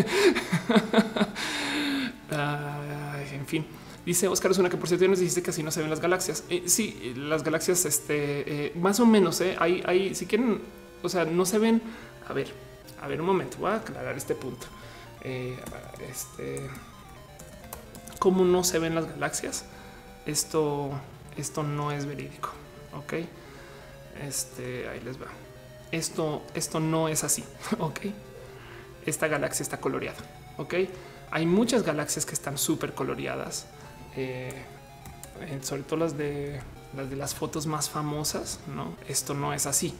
en 3.32 3.46
fin. 3.46 3.66
Dice 4.04 4.28
Oscar 4.28 4.50
es 4.50 4.58
una 4.58 4.68
que 4.68 4.76
por 4.76 4.86
cierto 4.86 5.08
nos 5.08 5.18
dijiste 5.18 5.42
que 5.42 5.50
así 5.50 5.62
no 5.62 5.70
se 5.70 5.80
ven 5.80 5.88
las 5.88 6.00
galaxias. 6.00 6.44
Eh, 6.50 6.64
sí, 6.66 7.14
las 7.16 7.42
galaxias, 7.42 7.86
este, 7.86 8.66
eh, 8.66 8.72
más 8.76 9.00
o 9.00 9.06
menos, 9.06 9.40
eh, 9.40 9.56
hay, 9.58 9.82
hay, 9.86 10.14
si 10.14 10.26
quieren, 10.26 10.60
o 11.02 11.08
sea, 11.08 11.24
no 11.24 11.46
se 11.46 11.58
ven. 11.58 11.80
A 12.28 12.32
ver, 12.32 12.52
a 13.00 13.08
ver 13.08 13.20
un 13.20 13.26
momento, 13.26 13.56
voy 13.58 13.70
a 13.70 13.76
aclarar 13.76 14.16
este 14.16 14.34
punto. 14.34 14.66
Este, 15.22 16.68
cómo 18.18 18.44
no 18.44 18.62
se 18.62 18.78
ven 18.78 18.94
las 18.94 19.08
galaxias. 19.08 19.64
Esto, 20.26 20.90
esto 21.36 21.62
no 21.62 21.90
es 21.92 22.04
verídico. 22.04 22.50
Ok, 22.94 23.14
este, 24.22 24.86
ahí 24.88 25.00
les 25.00 25.20
va. 25.20 25.43
Esto, 25.94 26.42
esto 26.54 26.80
no 26.80 27.08
es 27.08 27.22
así. 27.22 27.44
Ok, 27.78 28.00
esta 29.06 29.28
galaxia 29.28 29.62
está 29.62 29.78
coloreada. 29.78 30.18
Ok, 30.58 30.74
hay 31.30 31.46
muchas 31.46 31.84
galaxias 31.84 32.26
que 32.26 32.34
están 32.34 32.58
súper 32.58 32.94
coloreadas. 32.94 33.66
Eh, 34.16 34.52
sobre 35.62 35.82
todo 35.82 36.00
las 36.00 36.16
de 36.18 36.60
las 36.96 37.10
de 37.10 37.16
las 37.16 37.34
fotos 37.34 37.66
más 37.66 37.88
famosas, 37.90 38.58
no, 38.74 38.94
esto 39.08 39.34
no 39.34 39.52
es 39.52 39.66
así. 39.66 39.94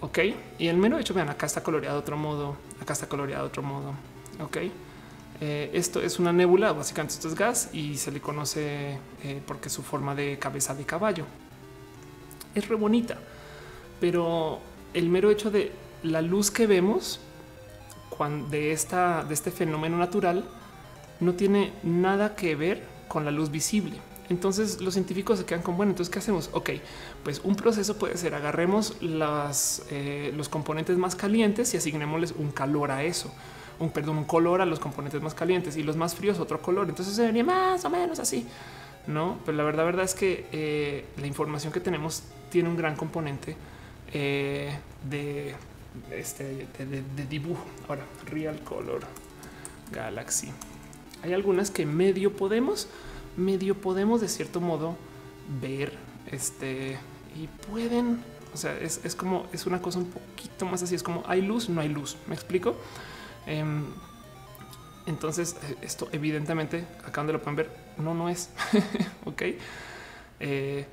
Ok, 0.00 0.18
y 0.58 0.66
el 0.66 0.76
mero 0.76 0.98
hecho, 0.98 1.14
vean, 1.14 1.28
acá 1.28 1.46
está 1.46 1.62
coloreado 1.62 1.96
de 1.96 2.00
otro 2.00 2.16
modo, 2.16 2.56
acá 2.80 2.92
está 2.92 3.08
coloreado 3.08 3.44
de 3.44 3.48
otro 3.48 3.62
modo. 3.62 3.94
Ok, 4.40 4.56
eh, 5.40 5.70
esto 5.72 6.00
es 6.00 6.18
una 6.18 6.32
nebula, 6.32 6.72
básicamente 6.72 7.14
esto 7.14 7.28
es 7.28 7.36
gas 7.36 7.68
y 7.72 7.96
se 7.98 8.10
le 8.10 8.20
conoce 8.20 8.98
eh, 9.22 9.40
porque 9.46 9.68
su 9.70 9.82
forma 9.84 10.16
de 10.16 10.40
cabeza 10.40 10.74
de 10.74 10.84
caballo 10.84 11.24
es 12.54 12.66
re 12.68 12.74
bonita, 12.74 13.16
pero 14.00 14.71
el 14.94 15.08
mero 15.08 15.30
hecho 15.30 15.50
de 15.50 15.72
la 16.02 16.22
luz 16.22 16.50
que 16.50 16.66
vemos 16.66 17.20
de 18.50 18.72
este 18.72 19.50
fenómeno 19.50 19.96
natural 19.96 20.44
no 21.20 21.34
tiene 21.34 21.72
nada 21.82 22.34
que 22.34 22.54
ver 22.54 22.82
con 23.08 23.24
la 23.24 23.30
luz 23.30 23.50
visible. 23.50 23.96
Entonces 24.28 24.80
los 24.80 24.94
científicos 24.94 25.38
se 25.38 25.44
quedan 25.44 25.62
con 25.62 25.76
bueno, 25.76 25.90
entonces 25.90 26.12
¿qué 26.12 26.18
hacemos? 26.20 26.50
Ok, 26.52 26.70
pues 27.24 27.40
un 27.44 27.56
proceso 27.56 27.98
puede 27.98 28.16
ser 28.16 28.34
agarremos 28.34 28.96
eh, 29.00 30.32
los 30.36 30.48
componentes 30.48 30.96
más 30.96 31.16
calientes 31.16 31.74
y 31.74 31.76
asignémosles 31.76 32.32
un 32.32 32.50
calor 32.50 32.90
a 32.92 33.02
eso, 33.02 33.32
un 33.78 33.90
perdón, 33.90 34.18
un 34.18 34.24
color 34.24 34.60
a 34.60 34.66
los 34.66 34.78
componentes 34.78 35.20
más 35.20 35.34
calientes 35.34 35.76
y 35.76 35.82
los 35.82 35.96
más 35.96 36.14
fríos 36.14 36.38
otro 36.38 36.62
color. 36.62 36.88
Entonces 36.88 37.14
se 37.14 37.22
vería 37.22 37.44
más 37.44 37.84
o 37.84 37.90
menos 37.90 38.20
así, 38.20 38.46
no? 39.06 39.38
Pero 39.44 39.56
la 39.56 39.64
verdad, 39.64 39.84
verdad 39.84 40.04
es 40.04 40.14
que 40.14 40.46
eh, 40.52 41.04
la 41.20 41.26
información 41.26 41.72
que 41.72 41.80
tenemos 41.80 42.22
tiene 42.50 42.68
un 42.68 42.76
gran 42.76 42.96
componente 42.96 43.56
eh, 44.12 44.78
de 45.08 45.54
este, 46.10 46.66
de, 46.78 47.26
dibujo. 47.26 47.64
Ahora, 47.88 48.04
Real 48.26 48.60
Color 48.62 49.02
Galaxy. 49.90 50.50
Hay 51.22 51.32
algunas 51.32 51.70
que 51.70 51.86
medio 51.86 52.34
podemos, 52.36 52.88
medio 53.36 53.80
podemos 53.80 54.20
de 54.20 54.28
cierto 54.28 54.60
modo 54.60 54.96
ver 55.60 55.92
este 56.30 56.98
y 57.36 57.46
pueden, 57.70 58.22
o 58.52 58.56
sea, 58.56 58.76
es, 58.78 58.98
como 59.16 59.46
es 59.52 59.66
una 59.66 59.80
cosa 59.80 59.98
un 59.98 60.10
poquito 60.10 60.66
más 60.66 60.82
así. 60.82 60.94
Es 60.94 61.02
como 61.02 61.22
hay 61.26 61.42
luz, 61.42 61.68
no 61.68 61.80
hay 61.80 61.88
luz. 61.88 62.16
Me 62.26 62.34
explico. 62.34 62.76
Em, 63.46 63.84
entonces, 65.06 65.56
eh, 65.62 65.76
esto 65.82 66.08
evidentemente 66.12 66.84
acá 67.04 67.20
donde 67.20 67.32
lo 67.32 67.42
pueden 67.42 67.56
ver, 67.56 67.70
no, 67.98 68.14
no 68.14 68.28
es 68.28 68.50
ok. 69.24 69.42
Eh, 70.40 70.86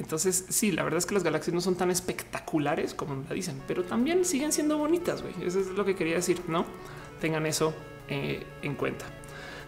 entonces, 0.00 0.46
sí, 0.48 0.72
la 0.72 0.82
verdad 0.82 0.96
es 0.96 1.04
que 1.04 1.12
las 1.12 1.22
galaxias 1.22 1.52
no 1.52 1.60
son 1.60 1.76
tan 1.76 1.90
espectaculares 1.90 2.94
como 2.94 3.22
la 3.28 3.34
dicen, 3.34 3.60
pero 3.68 3.84
también 3.84 4.24
siguen 4.24 4.50
siendo 4.50 4.78
bonitas. 4.78 5.22
Eso 5.42 5.60
es 5.60 5.66
lo 5.66 5.84
que 5.84 5.94
quería 5.94 6.14
decir. 6.14 6.40
No 6.48 6.64
tengan 7.20 7.44
eso 7.44 7.74
eh, 8.08 8.46
en 8.62 8.76
cuenta. 8.76 9.04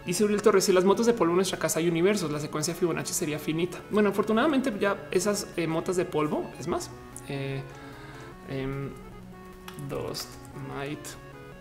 Dice 0.07 0.23
Uriel 0.23 0.41
Torres, 0.41 0.63
si 0.63 0.73
las 0.73 0.85
motos 0.85 1.05
de 1.05 1.13
polvo 1.13 1.33
en 1.33 1.35
nuestra 1.35 1.59
casa 1.59 1.77
hay 1.77 1.87
universos, 1.87 2.31
la 2.31 2.39
secuencia 2.39 2.73
Fibonacci 2.73 3.13
sería 3.13 3.37
finita. 3.37 3.77
Bueno, 3.91 4.09
afortunadamente 4.09 4.73
ya 4.79 5.07
esas 5.11 5.47
eh, 5.55 5.67
motas 5.67 5.97
de 5.97 6.05
polvo, 6.05 6.49
es 6.59 6.67
más, 6.67 6.89
eh, 7.29 7.61
em, 8.49 8.89
dos 9.87 10.27
Might 10.75 10.99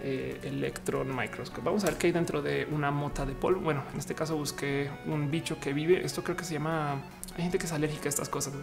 Electron 0.02 1.14
Microscope. 1.14 1.62
Vamos 1.62 1.84
a 1.84 1.88
ver 1.88 1.98
qué 1.98 2.06
hay 2.06 2.12
dentro 2.12 2.40
de 2.40 2.66
una 2.72 2.90
mota 2.90 3.26
de 3.26 3.34
polvo. 3.34 3.60
Bueno, 3.60 3.84
en 3.92 3.98
este 3.98 4.14
caso 4.14 4.34
busqué 4.34 4.90
un 5.06 5.30
bicho 5.30 5.60
que 5.60 5.74
vive. 5.74 6.02
Esto 6.04 6.24
creo 6.24 6.36
que 6.36 6.44
se 6.44 6.54
llama 6.54 7.02
hay 7.36 7.42
gente 7.42 7.58
que 7.58 7.66
es 7.66 7.72
alérgica 7.72 8.06
a 8.06 8.08
estas 8.08 8.28
cosas. 8.28 8.54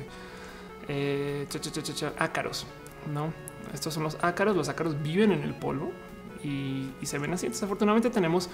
Eh, 0.87 1.47
ácaros, 2.17 2.65
no? 3.11 3.33
Estos 3.73 3.93
son 3.93 4.03
los 4.03 4.17
ácaros. 4.21 4.55
Los 4.55 4.69
ácaros 4.69 5.01
viven 5.01 5.31
en 5.31 5.43
el 5.43 5.53
polvo 5.53 5.91
y, 6.43 6.89
se 7.03 7.17
ven 7.17 7.33
así. 7.33 7.45
Entonces, 7.45 7.63
afortunadamente, 7.63 8.09
tenemos 8.09 8.49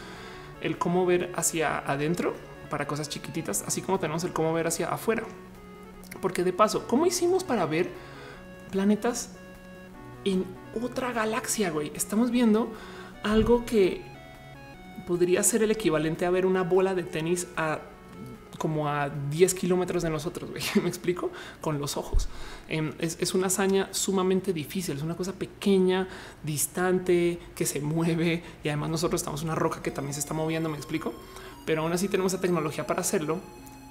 el 0.61 0.77
cómo 0.77 1.05
ver 1.05 1.31
hacia 1.35 1.79
adentro 1.79 2.33
para 2.69 2.87
cosas 2.87 3.09
chiquititas, 3.09 3.63
así 3.67 3.81
como 3.81 3.99
tenemos 3.99 4.23
el 4.23 4.33
cómo 4.33 4.53
ver 4.53 4.67
hacia 4.67 4.89
afuera. 4.89 5.23
Porque 6.21 6.43
de 6.43 6.53
paso, 6.53 6.87
¿cómo 6.87 7.05
hicimos 7.05 7.43
para 7.43 7.65
ver 7.65 7.89
planetas 8.71 9.35
en 10.23 10.45
otra 10.81 11.11
galaxia? 11.11 11.69
Güey, 11.71 11.91
estamos 11.93 12.31
viendo 12.31 12.73
algo 13.23 13.65
que 13.65 14.01
podría 15.05 15.43
ser 15.43 15.61
el 15.61 15.71
equivalente 15.71 16.25
a 16.25 16.29
ver 16.29 16.45
una 16.45 16.63
bola 16.63 16.95
de 16.95 17.03
tenis 17.03 17.47
a 17.57 17.79
como 18.57 18.87
a 18.87 19.09
10 19.09 19.53
kilómetros 19.55 20.03
de 20.03 20.09
nosotros. 20.09 20.49
Me 20.81 20.87
explico 20.89 21.31
con 21.61 21.79
los 21.79 21.97
ojos. 21.97 22.27
Em, 22.67 22.93
es, 22.99 23.33
una 23.33 23.47
hazaña 23.47 23.89
sumamente 23.91 24.53
difícil. 24.53 24.97
Es 24.97 25.03
una 25.03 25.15
cosa 25.15 25.33
pequeña, 25.33 26.07
distante, 26.43 27.39
que 27.55 27.65
se 27.65 27.81
mueve 27.81 28.43
y 28.63 28.69
además 28.69 28.89
nosotros 28.89 29.21
estamos 29.21 29.43
una 29.43 29.55
roca 29.55 29.81
que 29.81 29.91
también 29.91 30.13
se 30.13 30.19
está 30.19 30.33
moviendo. 30.33 30.69
Me 30.69 30.77
explico, 30.77 31.13
pero 31.65 31.81
aún 31.83 31.93
así 31.93 32.07
tenemos 32.07 32.33
la 32.33 32.41
tecnología 32.41 32.87
para 32.87 33.01
hacerlo. 33.01 33.39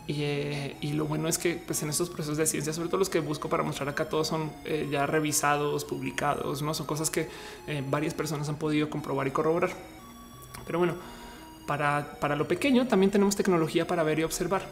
Y, 0.06 0.16
eh, 0.22 0.76
lo 0.94 1.06
bueno 1.06 1.28
es 1.28 1.38
que 1.38 1.54
pues, 1.54 1.82
en 1.82 1.88
estos 1.88 2.10
procesos 2.10 2.36
de 2.36 2.46
ciencia, 2.46 2.72
sobre 2.72 2.88
todo 2.88 2.98
los 2.98 3.08
que 3.08 3.20
busco 3.20 3.48
para 3.48 3.62
mostrar 3.62 3.88
acá, 3.88 4.08
todos 4.08 4.28
son 4.28 4.52
eh, 4.64 4.86
ya 4.90 5.06
revisados, 5.06 5.84
publicados, 5.84 6.60
no 6.60 6.74
son 6.74 6.86
cosas 6.86 7.10
que 7.10 7.28
eh, 7.66 7.82
varias 7.88 8.12
personas 8.12 8.48
han 8.48 8.56
podido 8.56 8.90
comprobar 8.90 9.26
y 9.26 9.30
corroborar. 9.30 9.70
Pero 10.66 10.78
bueno, 10.78 10.94
para, 11.66 12.16
para 12.20 12.36
lo 12.36 12.46
pequeño 12.48 12.86
también 12.86 13.10
tenemos 13.10 13.36
tecnología 13.36 13.86
para 13.86 14.02
ver 14.02 14.18
y 14.18 14.24
observar. 14.24 14.62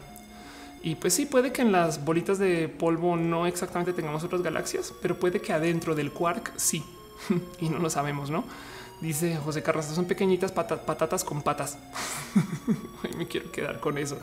Y 0.83 0.95
pues 0.95 1.13
sí, 1.13 1.25
puede 1.25 1.53
que 1.53 1.61
en 1.61 1.71
las 1.71 2.03
bolitas 2.03 2.39
de 2.39 2.67
polvo 2.67 3.15
no 3.15 3.47
exactamente 3.47 3.93
tengamos 3.93 4.23
otras 4.23 4.41
galaxias, 4.41 4.93
pero 5.01 5.17
puede 5.17 5.39
que 5.39 5.53
adentro 5.53 5.95
del 5.95 6.11
quark 6.11 6.51
sí. 6.57 6.83
y 7.59 7.69
no 7.69 7.79
lo 7.79 7.89
sabemos, 7.89 8.29
¿no? 8.29 8.43
Dice 8.99 9.37
José 9.37 9.63
Carrasco, 9.63 9.93
son 9.93 10.05
pequeñitas 10.05 10.51
patatas 10.51 11.23
con 11.23 11.41
patas. 11.41 11.77
me 13.17 13.27
quiero 13.27 13.51
quedar 13.51 13.79
con 13.79 13.97
eso. 13.97 14.17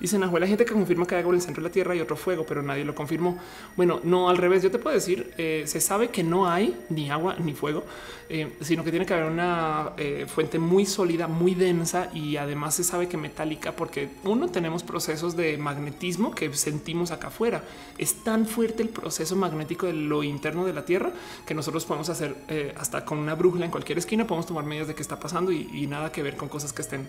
Dicen 0.00 0.20
la 0.20 0.46
gente 0.46 0.64
que 0.64 0.72
confirma 0.72 1.06
que 1.06 1.14
hay 1.14 1.18
algo 1.18 1.32
en 1.32 1.36
el 1.36 1.42
centro 1.42 1.62
de 1.62 1.68
la 1.68 1.72
Tierra 1.72 1.94
y 1.94 2.00
otro 2.00 2.16
fuego, 2.16 2.46
pero 2.46 2.62
nadie 2.62 2.84
lo 2.84 2.94
confirmó. 2.94 3.38
Bueno, 3.76 4.00
no 4.02 4.30
al 4.30 4.38
revés. 4.38 4.62
Yo 4.62 4.70
te 4.70 4.78
puedo 4.78 4.94
decir, 4.94 5.34
eh, 5.36 5.64
se 5.66 5.80
sabe 5.80 6.08
que 6.08 6.22
no 6.22 6.48
hay 6.48 6.74
ni 6.88 7.10
agua 7.10 7.36
ni 7.38 7.52
fuego, 7.52 7.84
eh, 8.30 8.54
sino 8.62 8.82
que 8.82 8.90
tiene 8.90 9.04
que 9.04 9.12
haber 9.12 9.30
una 9.30 9.92
eh, 9.98 10.24
fuente 10.26 10.58
muy 10.58 10.86
sólida, 10.86 11.28
muy 11.28 11.54
densa 11.54 12.08
y 12.14 12.38
además 12.38 12.76
se 12.76 12.84
sabe 12.84 13.08
que 13.08 13.18
metálica, 13.18 13.76
porque 13.76 14.08
uno 14.24 14.48
tenemos 14.48 14.82
procesos 14.82 15.36
de 15.36 15.58
magnetismo 15.58 16.30
que 16.34 16.50
sentimos 16.54 17.10
acá 17.10 17.28
afuera. 17.28 17.62
Es 17.98 18.24
tan 18.24 18.46
fuerte 18.46 18.82
el 18.82 18.88
proceso 18.88 19.36
magnético 19.36 19.86
de 19.86 19.92
lo 19.92 20.22
interno 20.22 20.64
de 20.64 20.72
la 20.72 20.86
Tierra 20.86 21.12
que 21.44 21.52
nosotros 21.52 21.84
podemos 21.84 22.08
hacer 22.08 22.34
hasta 22.78 23.04
con 23.04 23.18
una 23.18 23.34
brújula 23.34 23.66
en 23.66 23.70
cualquier 23.70 23.98
esquina, 23.98 24.26
podemos 24.26 24.46
tomar 24.46 24.64
medidas 24.64 24.88
de 24.88 24.94
qué 24.94 25.02
está 25.02 25.20
pasando 25.20 25.52
y, 25.52 25.68
y 25.72 25.86
nada 25.86 26.10
que 26.10 26.22
ver 26.22 26.36
con 26.36 26.48
cosas 26.48 26.72
que 26.72 26.82
estén 26.82 27.06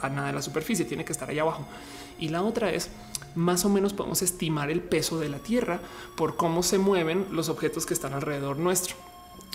a 0.00 0.08
nada 0.08 0.28
de 0.28 0.34
la 0.34 0.42
superficie, 0.42 0.84
tiene 0.84 1.04
que 1.04 1.12
estar 1.12 1.28
ahí 1.28 1.38
abajo. 1.38 1.66
Y 2.18 2.28
la 2.28 2.42
otra 2.42 2.72
es 2.72 2.90
más 3.34 3.64
o 3.64 3.68
menos 3.68 3.92
podemos 3.92 4.22
estimar 4.22 4.70
el 4.70 4.80
peso 4.80 5.18
de 5.18 5.28
la 5.28 5.38
Tierra 5.38 5.80
por 6.16 6.36
cómo 6.36 6.62
se 6.62 6.78
mueven 6.78 7.26
los 7.30 7.48
objetos 7.48 7.86
que 7.86 7.94
están 7.94 8.12
alrededor 8.12 8.58
nuestro. 8.58 8.96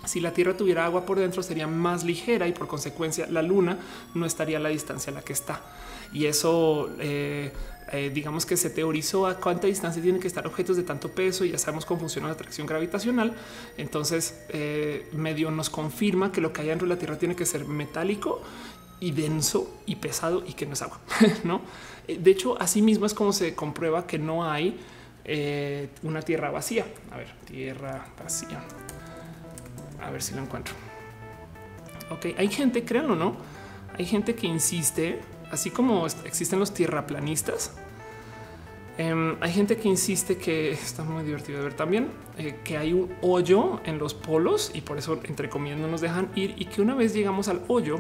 Si 0.06 0.19
la 0.19 0.34
Tierra 0.34 0.57
tuviera 0.57 0.85
agua 0.85 1.06
por 1.06 1.19
dentro 1.19 1.44
sería 1.44 1.68
más 1.68 2.03
ligera 2.03 2.48
y 2.48 2.52
por 2.52 2.68
consecuencia 2.68 3.27
la 3.27 3.41
Luna 3.41 3.77
no 4.14 4.26
estaría 4.26 4.57
a 4.57 4.61
la 4.61 4.69
distancia 4.69 5.11
a 5.11 5.15
la 5.15 5.22
que 5.22 5.34
está. 5.34 5.61
Y 6.11 6.26
eso 6.26 6.90
eh, 6.99 7.52
eh, 7.91 8.11
digamos 8.14 8.45
que 8.45 8.57
se 8.57 8.69
teorizó 8.69 9.27
a 9.27 9.40
cuánta 9.40 9.68
distancia 9.68 10.02
tienen 10.02 10.22
que 10.22 10.27
estar 10.27 10.48
objetos 10.48 10.77
de 10.77 10.84
tanto 10.84 11.10
peso 11.10 11.45
y 11.45 11.52
ya 11.52 11.57
sabemos 11.57 11.85
cómo 11.85 11.99
funciona 11.99 12.27
la 12.27 12.34
atracción 12.34 12.65
gravitacional. 12.65 13.35
Entonces 13.77 14.44
eh, 14.49 15.10
medio 15.14 15.52
nos 15.52 15.69
confirma 15.69 16.31
que 16.31 16.41
lo 16.41 16.53
que 16.53 16.61
hay 16.61 16.68
dentro 16.69 16.88
de 16.88 16.94
la 16.95 16.99
Tierra 16.99 17.18
tiene 17.18 17.35
que 17.35 17.45
ser 17.45 17.65
metálico 17.65 18.41
y 18.99 19.11
denso 19.11 19.81
y 19.85 19.98
pesado 19.98 20.44
y 20.48 20.53
que 20.53 20.65
no 20.65 20.73
es 20.73 20.81
agua, 20.81 20.99
no? 21.44 21.61
Eh, 22.07 22.17
de 22.19 22.31
hecho, 22.31 22.59
así 22.61 22.81
mismo 22.81 23.05
es 23.05 23.13
como 23.13 23.34
se 23.34 23.55
comprueba 23.55 24.05
que 24.07 24.19
no 24.19 24.49
hay 24.49 24.80
eh, 25.25 25.89
una 26.03 26.21
tierra 26.21 26.51
vacía. 26.51 26.85
A 27.11 27.17
ver, 27.17 27.27
tierra 27.45 28.05
vacía. 28.21 28.61
A 30.01 30.09
ver 30.11 30.21
si 30.21 30.35
lo 30.35 30.41
encuentro. 30.41 30.73
Ok, 32.09 32.27
hay 32.38 32.47
gente, 32.49 32.84
créanlo, 32.84 33.15
no? 33.15 33.35
Hay 33.97 34.05
gente 34.05 34.35
que 34.35 34.47
insiste, 34.47 35.21
así 35.51 35.69
como 35.69 36.05
existen 36.25 36.59
los 36.59 36.73
tierraplanistas. 36.73 37.73
Em, 38.97 39.38
hay 39.41 39.51
gente 39.51 39.77
que 39.77 39.88
insiste 39.88 40.38
que 40.38 40.71
está 40.73 41.03
muy 41.03 41.23
divertido 41.23 41.59
de 41.59 41.63
ver 41.63 41.73
también 41.73 42.09
eh, 42.38 42.59
que 42.63 42.77
hay 42.77 42.93
un 42.93 43.11
hoyo 43.21 43.80
en 43.85 43.97
los 43.97 44.13
polos 44.13 44.71
y 44.73 44.81
por 44.81 44.97
eso, 44.97 45.19
entre 45.23 45.49
comillas, 45.49 45.80
no 45.80 45.88
nos 45.88 46.01
dejan 46.01 46.30
ir 46.35 46.53
y 46.57 46.65
que 46.65 46.81
una 46.81 46.93
vez 46.93 47.13
llegamos 47.13 47.47
al 47.47 47.61
hoyo, 47.67 47.99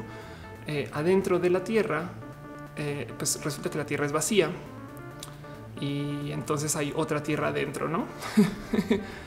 adentro 0.93 1.39
de 1.39 1.49
la 1.49 1.65
Tierra, 1.65 2.09
eh, 2.75 3.07
pues 3.17 3.43
resulta 3.43 3.69
que 3.69 3.77
la 3.77 3.85
Tierra 3.85 4.05
es 4.05 4.11
vacía 4.11 4.49
y 5.79 6.31
entonces 6.31 6.75
hay 6.75 6.93
otra 6.95 7.21
Tierra 7.23 7.49
adentro, 7.49 7.87
¿no? 7.87 8.05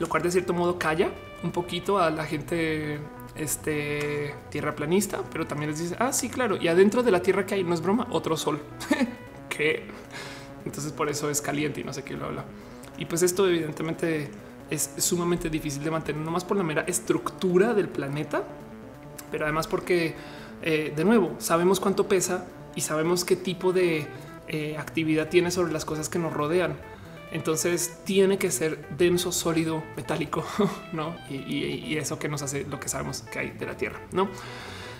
Lo 0.00 0.08
cual 0.08 0.22
de 0.22 0.30
cierto 0.30 0.52
modo 0.52 0.78
calla 0.78 1.10
un 1.42 1.52
poquito 1.52 1.98
a 1.98 2.10
la 2.10 2.24
gente 2.24 2.98
este 3.36 4.34
tierra 4.50 4.74
planista, 4.74 5.22
pero 5.32 5.46
también 5.46 5.70
les 5.70 5.80
dice, 5.80 5.96
ah, 5.98 6.12
sí, 6.12 6.28
claro. 6.28 6.56
Y 6.60 6.68
adentro 6.68 7.02
de 7.02 7.10
la 7.10 7.22
tierra 7.22 7.46
que 7.46 7.54
hay, 7.54 7.64
no 7.64 7.74
es 7.74 7.80
broma, 7.80 8.06
otro 8.10 8.36
sol 8.36 8.60
que 9.48 9.84
entonces 10.64 10.92
por 10.92 11.08
eso 11.08 11.30
es 11.30 11.40
caliente 11.40 11.80
y 11.80 11.84
no 11.84 11.92
sé 11.92 12.02
qué 12.02 12.14
lo 12.14 12.26
habla. 12.26 12.44
Y 12.98 13.06
pues 13.06 13.22
esto 13.22 13.48
evidentemente 13.48 14.30
es 14.70 14.90
sumamente 14.98 15.50
difícil 15.50 15.82
de 15.82 15.90
mantener, 15.90 16.22
no 16.22 16.30
más 16.30 16.44
por 16.44 16.56
la 16.56 16.62
mera 16.62 16.82
estructura 16.82 17.74
del 17.74 17.88
planeta, 17.88 18.44
pero 19.32 19.44
además 19.46 19.66
porque, 19.66 20.14
eh, 20.62 20.92
de 20.94 21.04
nuevo, 21.04 21.34
sabemos 21.38 21.80
cuánto 21.80 22.06
pesa 22.06 22.46
y 22.76 22.82
sabemos 22.82 23.24
qué 23.24 23.34
tipo 23.34 23.72
de 23.72 24.06
eh, 24.46 24.76
actividad 24.78 25.28
tiene 25.28 25.50
sobre 25.50 25.72
las 25.72 25.84
cosas 25.84 26.08
que 26.08 26.20
nos 26.20 26.32
rodean. 26.32 26.76
Entonces 27.32 28.00
tiene 28.04 28.36
que 28.36 28.50
ser 28.50 28.86
denso, 28.96 29.32
sólido, 29.32 29.82
metálico, 29.96 30.44
no? 30.92 31.16
Y, 31.30 31.96
eso 31.96 32.18
que 32.18 32.28
nos 32.28 32.42
hace 32.42 32.64
lo 32.64 32.78
que 32.78 32.88
sabemos 32.88 33.22
que 33.22 33.38
hay 33.38 33.50
de 33.50 33.66
la 33.66 33.76
Tierra, 33.76 33.98
no? 34.12 34.28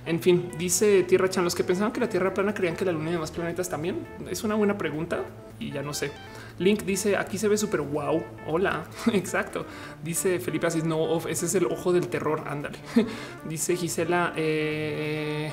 En 0.06 0.20
fin, 0.20 0.50
dice 0.58 1.04
Tierra 1.04 1.28
Chan, 1.28 1.44
los 1.44 1.54
que 1.54 1.62
pensaban 1.62 1.92
que 1.92 2.00
la 2.00 2.08
Tierra 2.08 2.34
plana 2.34 2.54
creían 2.54 2.74
que 2.74 2.84
la 2.84 2.92
Luna 2.92 3.10
y 3.10 3.12
demás 3.12 3.30
planetas 3.30 3.68
también. 3.68 4.06
Es 4.30 4.42
una 4.42 4.54
buena 4.54 4.78
pregunta 4.78 5.22
y 5.60 5.70
ya 5.70 5.82
no 5.82 5.92
sé. 5.92 6.10
Link 6.58 6.82
dice 6.82 7.16
aquí 7.16 7.38
se 7.38 7.48
ve 7.48 7.56
súper 7.56 7.80
wow. 7.80 8.22
Hola, 8.46 8.84
exacto. 9.12 9.66
Dice 10.02 10.38
Felipe 10.40 10.66
Asís, 10.66 10.84
no, 10.84 11.18
ese 11.28 11.46
es 11.46 11.54
el 11.54 11.66
ojo 11.66 11.92
del 11.92 12.08
terror. 12.08 12.44
Ándale. 12.46 12.78
dice 13.48 13.76
Gisela, 13.76 14.32
eh, 14.36 15.52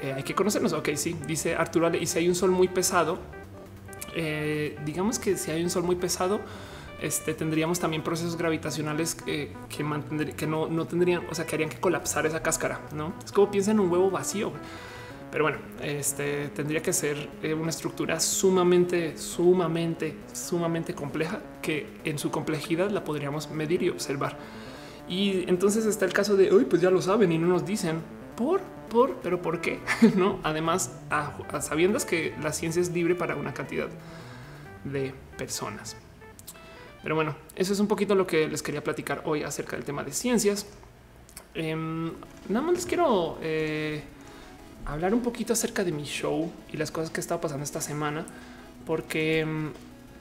eh, 0.00 0.12
hay 0.14 0.22
que 0.22 0.34
conocernos. 0.34 0.72
Ok, 0.72 0.90
sí. 0.96 1.16
Dice 1.26 1.54
Arturo, 1.54 1.94
y 1.94 2.06
si 2.06 2.18
hay 2.18 2.28
un 2.28 2.34
sol 2.34 2.50
muy 2.50 2.68
pesado, 2.68 3.18
eh, 4.14 4.78
digamos 4.84 5.18
que 5.18 5.36
si 5.36 5.50
hay 5.50 5.62
un 5.62 5.70
sol 5.70 5.82
muy 5.82 5.96
pesado, 5.96 6.40
este, 7.00 7.34
tendríamos 7.34 7.78
también 7.78 8.02
procesos 8.02 8.36
gravitacionales 8.36 9.14
que, 9.14 9.52
que, 9.68 10.34
que 10.34 10.46
no, 10.46 10.68
no, 10.68 10.86
tendrían, 10.86 11.22
o 11.30 11.34
sea, 11.34 11.46
que 11.46 11.54
harían 11.54 11.68
que 11.68 11.78
colapsar 11.78 12.26
esa 12.26 12.42
cáscara. 12.42 12.80
No 12.94 13.12
es 13.24 13.32
como 13.32 13.50
piensa 13.50 13.72
en 13.72 13.80
un 13.80 13.90
huevo 13.90 14.10
vacío. 14.10 14.52
Pero 15.30 15.44
bueno, 15.44 15.58
este 15.82 16.48
tendría 16.48 16.82
que 16.82 16.92
ser 16.92 17.28
eh, 17.42 17.52
una 17.52 17.70
estructura 17.70 18.20
sumamente, 18.20 19.18
sumamente, 19.18 20.14
sumamente 20.32 20.94
compleja 20.94 21.40
que 21.60 21.86
en 22.04 22.18
su 22.18 22.30
complejidad 22.30 22.90
la 22.90 23.04
podríamos 23.04 23.50
medir 23.50 23.82
y 23.82 23.88
observar. 23.88 24.36
Y 25.08 25.48
entonces 25.48 25.84
está 25.86 26.04
el 26.04 26.12
caso 26.12 26.36
de 26.36 26.50
hoy, 26.50 26.64
pues 26.64 26.82
ya 26.82 26.90
lo 26.90 27.02
saben 27.02 27.32
y 27.32 27.38
no 27.38 27.46
nos 27.48 27.66
dicen 27.66 28.00
por, 28.36 28.60
por, 28.88 29.16
pero 29.16 29.42
por 29.42 29.60
qué 29.60 29.80
no? 30.16 30.38
Además, 30.42 30.92
a, 31.10 31.32
sabiendas 31.60 32.04
que 32.04 32.34
la 32.42 32.52
ciencia 32.52 32.80
es 32.80 32.90
libre 32.90 33.14
para 33.14 33.36
una 33.36 33.52
cantidad 33.52 33.88
de 34.84 35.12
personas. 35.36 35.96
Pero 37.02 37.14
bueno, 37.14 37.36
eso 37.54 37.72
es 37.72 37.80
un 37.80 37.86
poquito 37.86 38.14
lo 38.14 38.26
que 38.26 38.48
les 38.48 38.62
quería 38.62 38.82
platicar 38.82 39.22
hoy 39.26 39.42
acerca 39.42 39.76
del 39.76 39.84
tema 39.84 40.02
de 40.02 40.12
ciencias. 40.12 40.66
Em, 41.54 42.12
nada 42.48 42.66
más 42.66 42.74
les 42.74 42.86
quiero 42.86 43.38
eh, 43.40 44.02
hablar 44.86 45.14
un 45.14 45.20
poquito 45.20 45.52
acerca 45.52 45.84
de 45.84 45.92
mi 45.92 46.04
show 46.04 46.50
y 46.72 46.76
las 46.76 46.90
cosas 46.90 47.10
que 47.10 47.20
estado 47.20 47.40
pasando 47.40 47.64
esta 47.64 47.80
semana, 47.80 48.24
porque 48.86 49.40
em, 49.40 49.72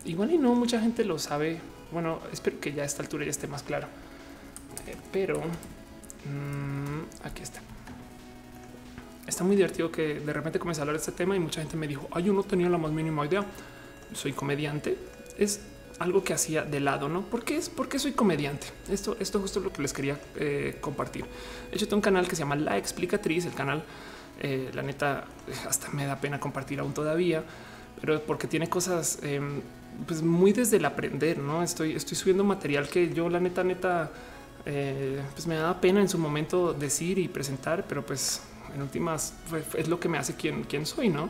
igual 0.06 0.32
y 0.32 0.38
no 0.38 0.54
mucha 0.56 0.80
gente 0.80 1.06
lo 1.06 1.20
sabe. 1.20 1.60
Bueno, 1.92 2.20
espero 2.34 2.60
que 2.60 2.74
ya 2.74 2.84
a 2.84 2.86
esta 2.86 3.04
altura 3.04 3.26
ya 3.26 3.32
esté 3.32 3.48
más 3.48 3.64
claro, 3.64 3.88
eh, 4.88 4.96
pero 5.12 5.40
mm, 5.40 7.26
aquí 7.26 7.44
está. 7.44 7.62
Está 9.28 9.44
muy 9.44 9.56
divertido 9.56 9.92
que 9.92 10.20
de 10.20 10.34
repente 10.34 10.60
comencé 10.60 10.82
a 10.82 10.84
hablar 10.84 10.96
de 10.96 11.00
este 11.00 11.12
tema 11.12 11.36
y 11.36 11.40
mucha 11.40 11.62
gente 11.62 11.78
me 11.78 11.88
dijo, 11.88 12.08
ay, 12.12 12.26
yo 12.26 12.34
no 12.34 12.44
tenía 12.44 12.70
la 12.70 12.78
más 12.78 12.92
mínima 12.92 13.26
idea. 13.26 13.44
Soy 14.14 14.34
comediante. 14.34 14.98
Es 15.38 15.62
algo 16.00 16.24
que 16.24 16.34
hacía 16.34 16.64
de 16.64 16.80
lado, 16.80 17.10
¿no? 17.10 17.22
¿Por 17.22 17.44
qué 17.44 17.58
es? 17.58 17.70
Porque 17.70 17.98
soy 17.98 18.12
comediante. 18.12 18.68
Esto, 18.90 19.18
esto 19.20 19.40
justo 19.40 19.60
lo 19.62 19.72
que 19.72 19.82
les 19.82 19.94
quería 19.94 20.20
eh, 20.36 20.78
compartir. 20.80 21.26
De 21.72 21.78
hecho, 21.78 21.96
un 21.96 22.02
canal 22.02 22.28
que 22.28 22.36
se 22.36 22.42
llama 22.42 22.56
La 22.56 22.78
Explicatriz, 22.78 23.46
el 23.46 23.54
canal, 23.54 23.84
eh, 24.42 24.72
la 24.74 24.82
neta, 24.82 25.26
hasta 25.68 25.90
me 25.90 26.06
da 26.06 26.20
pena 26.20 26.40
compartir 26.40 26.80
aún 26.80 26.94
todavía, 26.94 27.44
pero 28.00 28.22
porque 28.24 28.48
tiene 28.48 28.70
cosas 28.70 29.20
em, 29.24 29.62
pues 30.06 30.22
muy 30.22 30.52
desde 30.52 30.78
el 30.78 30.86
aprender, 30.86 31.38
¿no? 31.40 31.64
Estoy, 31.64 31.96
estoy 31.96 32.18
subiendo 32.18 32.44
material 32.44 32.88
que 32.88 33.14
yo, 33.14 33.30
la 33.30 33.40
neta, 33.40 33.64
neta, 33.64 34.12
eh, 34.66 35.22
pues 35.34 35.48
me 35.48 35.56
da 35.56 35.80
pena 35.80 36.02
en 36.02 36.10
su 36.10 36.18
momento 36.18 36.74
decir 36.74 37.18
y 37.20 37.28
presentar, 37.28 37.86
pero 37.88 38.06
pues 38.06 38.42
en 38.74 38.82
últimas 38.82 39.34
es 39.76 39.88
lo 39.88 40.00
que 40.00 40.10
me 40.10 40.18
hace 40.18 40.36
quien 40.36 40.86
soy, 40.86 41.10
¿no? 41.10 41.30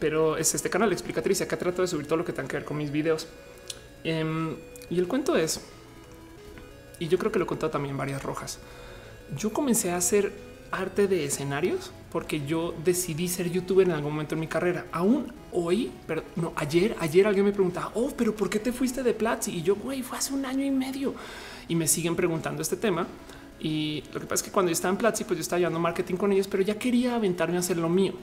pero 0.00 0.36
es 0.36 0.54
este 0.54 0.70
canal 0.70 0.90
explicatriz. 0.92 1.40
Acá 1.42 1.56
trato 1.56 1.82
de 1.82 1.88
subir 1.88 2.06
todo 2.06 2.16
lo 2.16 2.24
que 2.24 2.32
tenga 2.32 2.48
que 2.48 2.56
ver 2.56 2.64
con 2.64 2.78
mis 2.78 2.90
videos. 2.90 3.28
Em, 4.02 4.56
y 4.88 4.98
el 4.98 5.06
cuento 5.06 5.36
es, 5.36 5.60
y 6.98 7.06
yo 7.06 7.18
creo 7.18 7.30
que 7.30 7.38
lo 7.38 7.44
he 7.44 7.48
contado 7.48 7.70
también 7.70 7.96
varias 7.96 8.22
rojas. 8.22 8.58
Yo 9.36 9.52
comencé 9.52 9.92
a 9.92 9.96
hacer 9.96 10.32
arte 10.70 11.08
de 11.08 11.24
escenarios 11.24 11.92
porque 12.10 12.44
yo 12.44 12.74
decidí 12.84 13.28
ser 13.28 13.50
youtuber 13.50 13.86
en 13.86 13.94
algún 13.94 14.12
momento 14.12 14.34
en 14.34 14.40
mi 14.40 14.46
carrera. 14.46 14.86
Aún 14.92 15.32
hoy, 15.52 15.92
pero 16.06 16.22
no 16.36 16.52
ayer, 16.56 16.96
ayer 16.98 17.26
alguien 17.26 17.44
me 17.44 17.52
preguntaba, 17.52 17.92
oh, 17.94 18.10
pero 18.16 18.34
¿por 18.34 18.50
qué 18.50 18.58
te 18.58 18.72
fuiste 18.72 19.02
de 19.02 19.14
Platzi? 19.14 19.52
Y 19.52 19.62
yo, 19.62 19.76
güey, 19.76 20.02
fue 20.02 20.18
hace 20.18 20.34
un 20.34 20.44
año 20.44 20.64
y 20.64 20.70
medio 20.70 21.14
y 21.68 21.74
me 21.74 21.86
siguen 21.86 22.16
preguntando 22.16 22.62
este 22.62 22.76
tema. 22.76 23.06
Y 23.60 24.02
lo 24.12 24.20
que 24.20 24.26
pasa 24.26 24.36
es 24.36 24.42
que 24.42 24.50
cuando 24.50 24.70
yo 24.70 24.72
estaba 24.72 24.92
en 24.92 24.98
Platzi, 24.98 25.24
pues 25.24 25.38
yo 25.38 25.42
estaba 25.42 25.58
llevando 25.58 25.78
marketing 25.78 26.16
con 26.16 26.32
ellos, 26.32 26.48
pero 26.48 26.62
ya 26.62 26.78
quería 26.78 27.14
aventarme 27.14 27.56
a 27.56 27.60
hacer 27.60 27.76
lo 27.76 27.88
mío. 27.88 28.14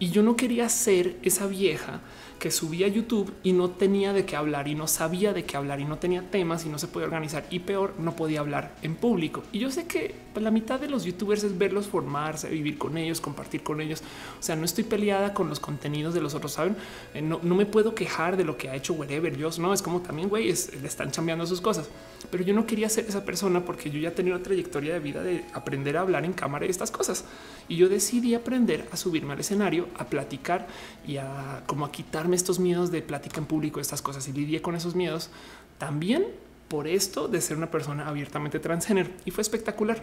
Y 0.00 0.10
yo 0.10 0.22
no 0.22 0.34
quería 0.34 0.68
ser 0.68 1.18
esa 1.22 1.46
vieja 1.46 2.00
que 2.40 2.50
subía 2.50 2.86
a 2.86 2.88
YouTube 2.88 3.32
y 3.42 3.52
no 3.52 3.68
tenía 3.70 4.12
de 4.14 4.24
qué 4.24 4.34
hablar 4.34 4.66
y 4.66 4.74
no 4.74 4.88
sabía 4.88 5.32
de 5.34 5.44
qué 5.44 5.58
hablar 5.58 5.78
y 5.78 5.84
no 5.84 5.98
tenía 5.98 6.30
temas 6.30 6.64
y 6.64 6.70
no 6.70 6.78
se 6.78 6.88
podía 6.88 7.06
organizar 7.06 7.46
y 7.50 7.60
peor, 7.60 7.94
no 7.98 8.16
podía 8.16 8.40
hablar 8.40 8.74
en 8.82 8.96
público. 8.96 9.42
Y 9.52 9.58
yo 9.58 9.70
sé 9.70 9.86
que 9.86 10.14
pues, 10.32 10.42
la 10.42 10.50
mitad 10.50 10.80
de 10.80 10.88
los 10.88 11.04
youtubers 11.04 11.44
es 11.44 11.56
verlos 11.56 11.86
formarse, 11.86 12.48
vivir 12.48 12.78
con 12.78 12.96
ellos, 12.96 13.20
compartir 13.20 13.62
con 13.62 13.80
ellos. 13.80 14.02
O 14.38 14.42
sea, 14.42 14.56
no 14.56 14.64
estoy 14.64 14.84
peleada 14.84 15.34
con 15.34 15.50
los 15.50 15.60
contenidos 15.60 16.14
de 16.14 16.22
los 16.22 16.34
otros, 16.34 16.52
saben? 16.52 16.76
Eh, 17.12 17.20
no, 17.20 17.38
me 17.42 17.66
puedo 17.66 17.94
quejar 17.94 18.38
de 18.38 18.44
lo 18.44 18.56
que 18.56 18.70
ha 18.70 18.74
hecho 18.74 18.94
wherever. 18.94 19.36
Yo 19.36 19.50
no 19.58 19.74
es 19.74 19.82
como 19.82 20.00
también 20.00 20.30
güey, 20.30 20.46
le 20.46 20.88
están 20.88 21.10
cambiando 21.10 21.46
sus 21.46 21.60
cosas, 21.60 21.90
pero 22.30 22.42
yo 22.42 22.54
no 22.54 22.66
quería 22.66 22.88
ser 22.88 23.04
esa 23.04 23.22
persona 23.22 23.64
porque 23.66 23.90
yo 23.90 24.00
ya 24.00 24.14
tenía 24.14 24.34
una 24.34 24.42
trayectoria 24.42 24.94
de 24.94 25.00
vida 25.00 25.22
de 25.22 25.44
aprender 25.52 25.98
a 25.98 26.00
hablar 26.00 26.24
en 26.24 26.32
cámara 26.32 26.64
y 26.64 26.70
estas 26.70 26.90
cosas. 26.90 27.26
Y 27.68 27.76
yo 27.76 27.90
decidí 27.90 28.34
aprender 28.34 28.88
a 28.92 28.96
subirme 28.96 29.34
al 29.34 29.40
escenario, 29.40 29.88
a 29.98 30.06
platicar 30.06 30.66
y 31.06 31.16
a 31.16 31.62
como 31.66 31.84
a 31.84 31.92
quitarme 31.92 32.36
estos 32.36 32.58
miedos 32.58 32.90
de 32.90 33.02
plática 33.02 33.38
en 33.38 33.46
público, 33.46 33.80
estas 33.80 34.02
cosas 34.02 34.26
y 34.28 34.32
lidié 34.32 34.62
con 34.62 34.74
esos 34.74 34.94
miedos 34.94 35.30
también 35.78 36.26
por 36.68 36.86
esto 36.86 37.26
de 37.26 37.40
ser 37.40 37.56
una 37.56 37.70
persona 37.70 38.06
abiertamente 38.06 38.60
transgénero 38.60 39.10
y 39.24 39.32
fue 39.32 39.42
espectacular. 39.42 40.00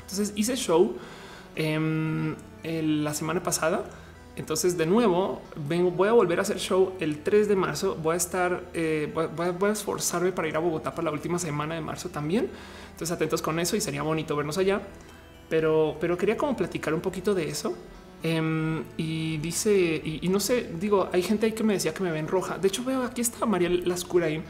Entonces 0.00 0.32
hice 0.34 0.56
show 0.56 0.96
em, 1.54 2.34
la 2.64 3.14
semana 3.14 3.42
pasada. 3.42 3.84
Entonces, 4.36 4.76
de 4.76 4.86
nuevo, 4.86 5.40
vengo, 5.68 5.92
voy 5.92 6.08
a 6.08 6.12
volver 6.12 6.40
a 6.40 6.42
hacer 6.42 6.58
show 6.58 6.94
el 6.98 7.22
3 7.22 7.46
de 7.46 7.54
marzo. 7.54 7.94
Voy 8.02 8.14
a 8.14 8.16
estar, 8.16 8.64
eh, 8.74 9.08
voy, 9.14 9.68
a, 9.68 9.72
esforzarme 9.72 10.32
para 10.32 10.48
ir 10.48 10.56
a 10.56 10.58
Bogotá 10.58 10.92
para 10.92 11.04
la 11.04 11.10
última 11.12 11.38
semana 11.38 11.76
de 11.76 11.80
marzo 11.80 12.08
también. 12.08 12.50
Entonces, 12.90 13.12
atentos 13.12 13.40
con 13.40 13.60
eso 13.60 13.76
y 13.76 13.80
sería 13.80 14.02
bonito 14.02 14.34
vernos 14.34 14.58
allá. 14.58 14.82
Pero, 15.48 15.96
pero 16.00 16.18
quería 16.18 16.36
como 16.36 16.56
platicar 16.56 16.92
un 16.92 17.00
poquito 17.00 17.34
de 17.34 17.48
eso 17.48 17.76
Em, 18.24 18.84
y 18.96 19.36
dice, 19.36 20.00
y, 20.02 20.26
no 20.30 20.40
sé, 20.40 20.70
digo, 20.80 21.10
hay 21.12 21.22
gente 21.22 21.44
ahí 21.44 21.52
que 21.52 21.62
me 21.62 21.74
decía 21.74 21.92
que 21.92 22.02
me 22.02 22.10
ven 22.10 22.26
roja. 22.26 22.56
De 22.56 22.68
hecho, 22.68 22.82
veo 22.82 23.02
aquí 23.02 23.20
está 23.20 23.44
María 23.44 23.68
Lascurain. 23.68 24.42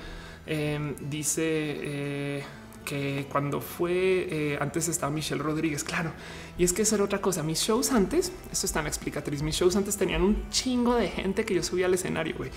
Eh, 0.47 0.95
dice 1.01 1.43
eh, 1.45 2.45
que 2.85 3.27
cuando 3.33 3.61
fue 3.61 4.29
eh, 4.31 4.59
antes 4.61 4.87
estaba 4.87 5.11
Michelle 5.11 5.43
Rodríguez, 5.43 5.83
claro. 5.83 6.13
Y 6.57 6.63
es 6.63 6.73
que 6.73 6.83
esa 6.83 6.95
era 6.95 7.05
otra 7.05 7.21
cosa. 7.21 7.43
Mis 7.43 7.59
shows 7.59 7.91
antes, 7.91 8.31
esto 8.53 8.67
está 8.67 8.79
en 8.79 8.87
explicatriz. 8.87 9.43
Mis 9.43 9.57
shows 9.57 9.75
antes 9.75 9.97
tenían 9.97 10.23
un 10.23 10.49
chingo 10.51 10.95
de 10.95 11.09
gente 11.09 11.45
que 11.45 11.55
yo 11.55 11.63
subía 11.65 11.87
al 11.87 11.95
escenario. 11.95 12.37
Güey. 12.37 12.51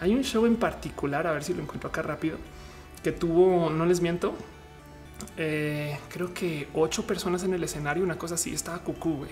Hay 0.00 0.14
un 0.14 0.22
show 0.22 0.46
en 0.46 0.54
particular, 0.54 1.26
a 1.26 1.32
ver 1.32 1.42
si 1.42 1.54
lo 1.54 1.62
encuentro 1.62 1.90
acá 1.90 2.02
rápido, 2.02 2.38
que 3.02 3.10
tuvo, 3.10 3.68
no 3.68 3.84
les 3.84 4.00
miento, 4.00 4.36
eh, 5.36 5.98
creo 6.08 6.32
que 6.32 6.68
ocho 6.72 7.04
personas 7.04 7.42
en 7.42 7.52
el 7.52 7.64
escenario, 7.64 8.04
una 8.04 8.16
cosa 8.16 8.36
así. 8.36 8.54
Estaba 8.54 8.78
cucú, 8.78 9.16
güey 9.16 9.30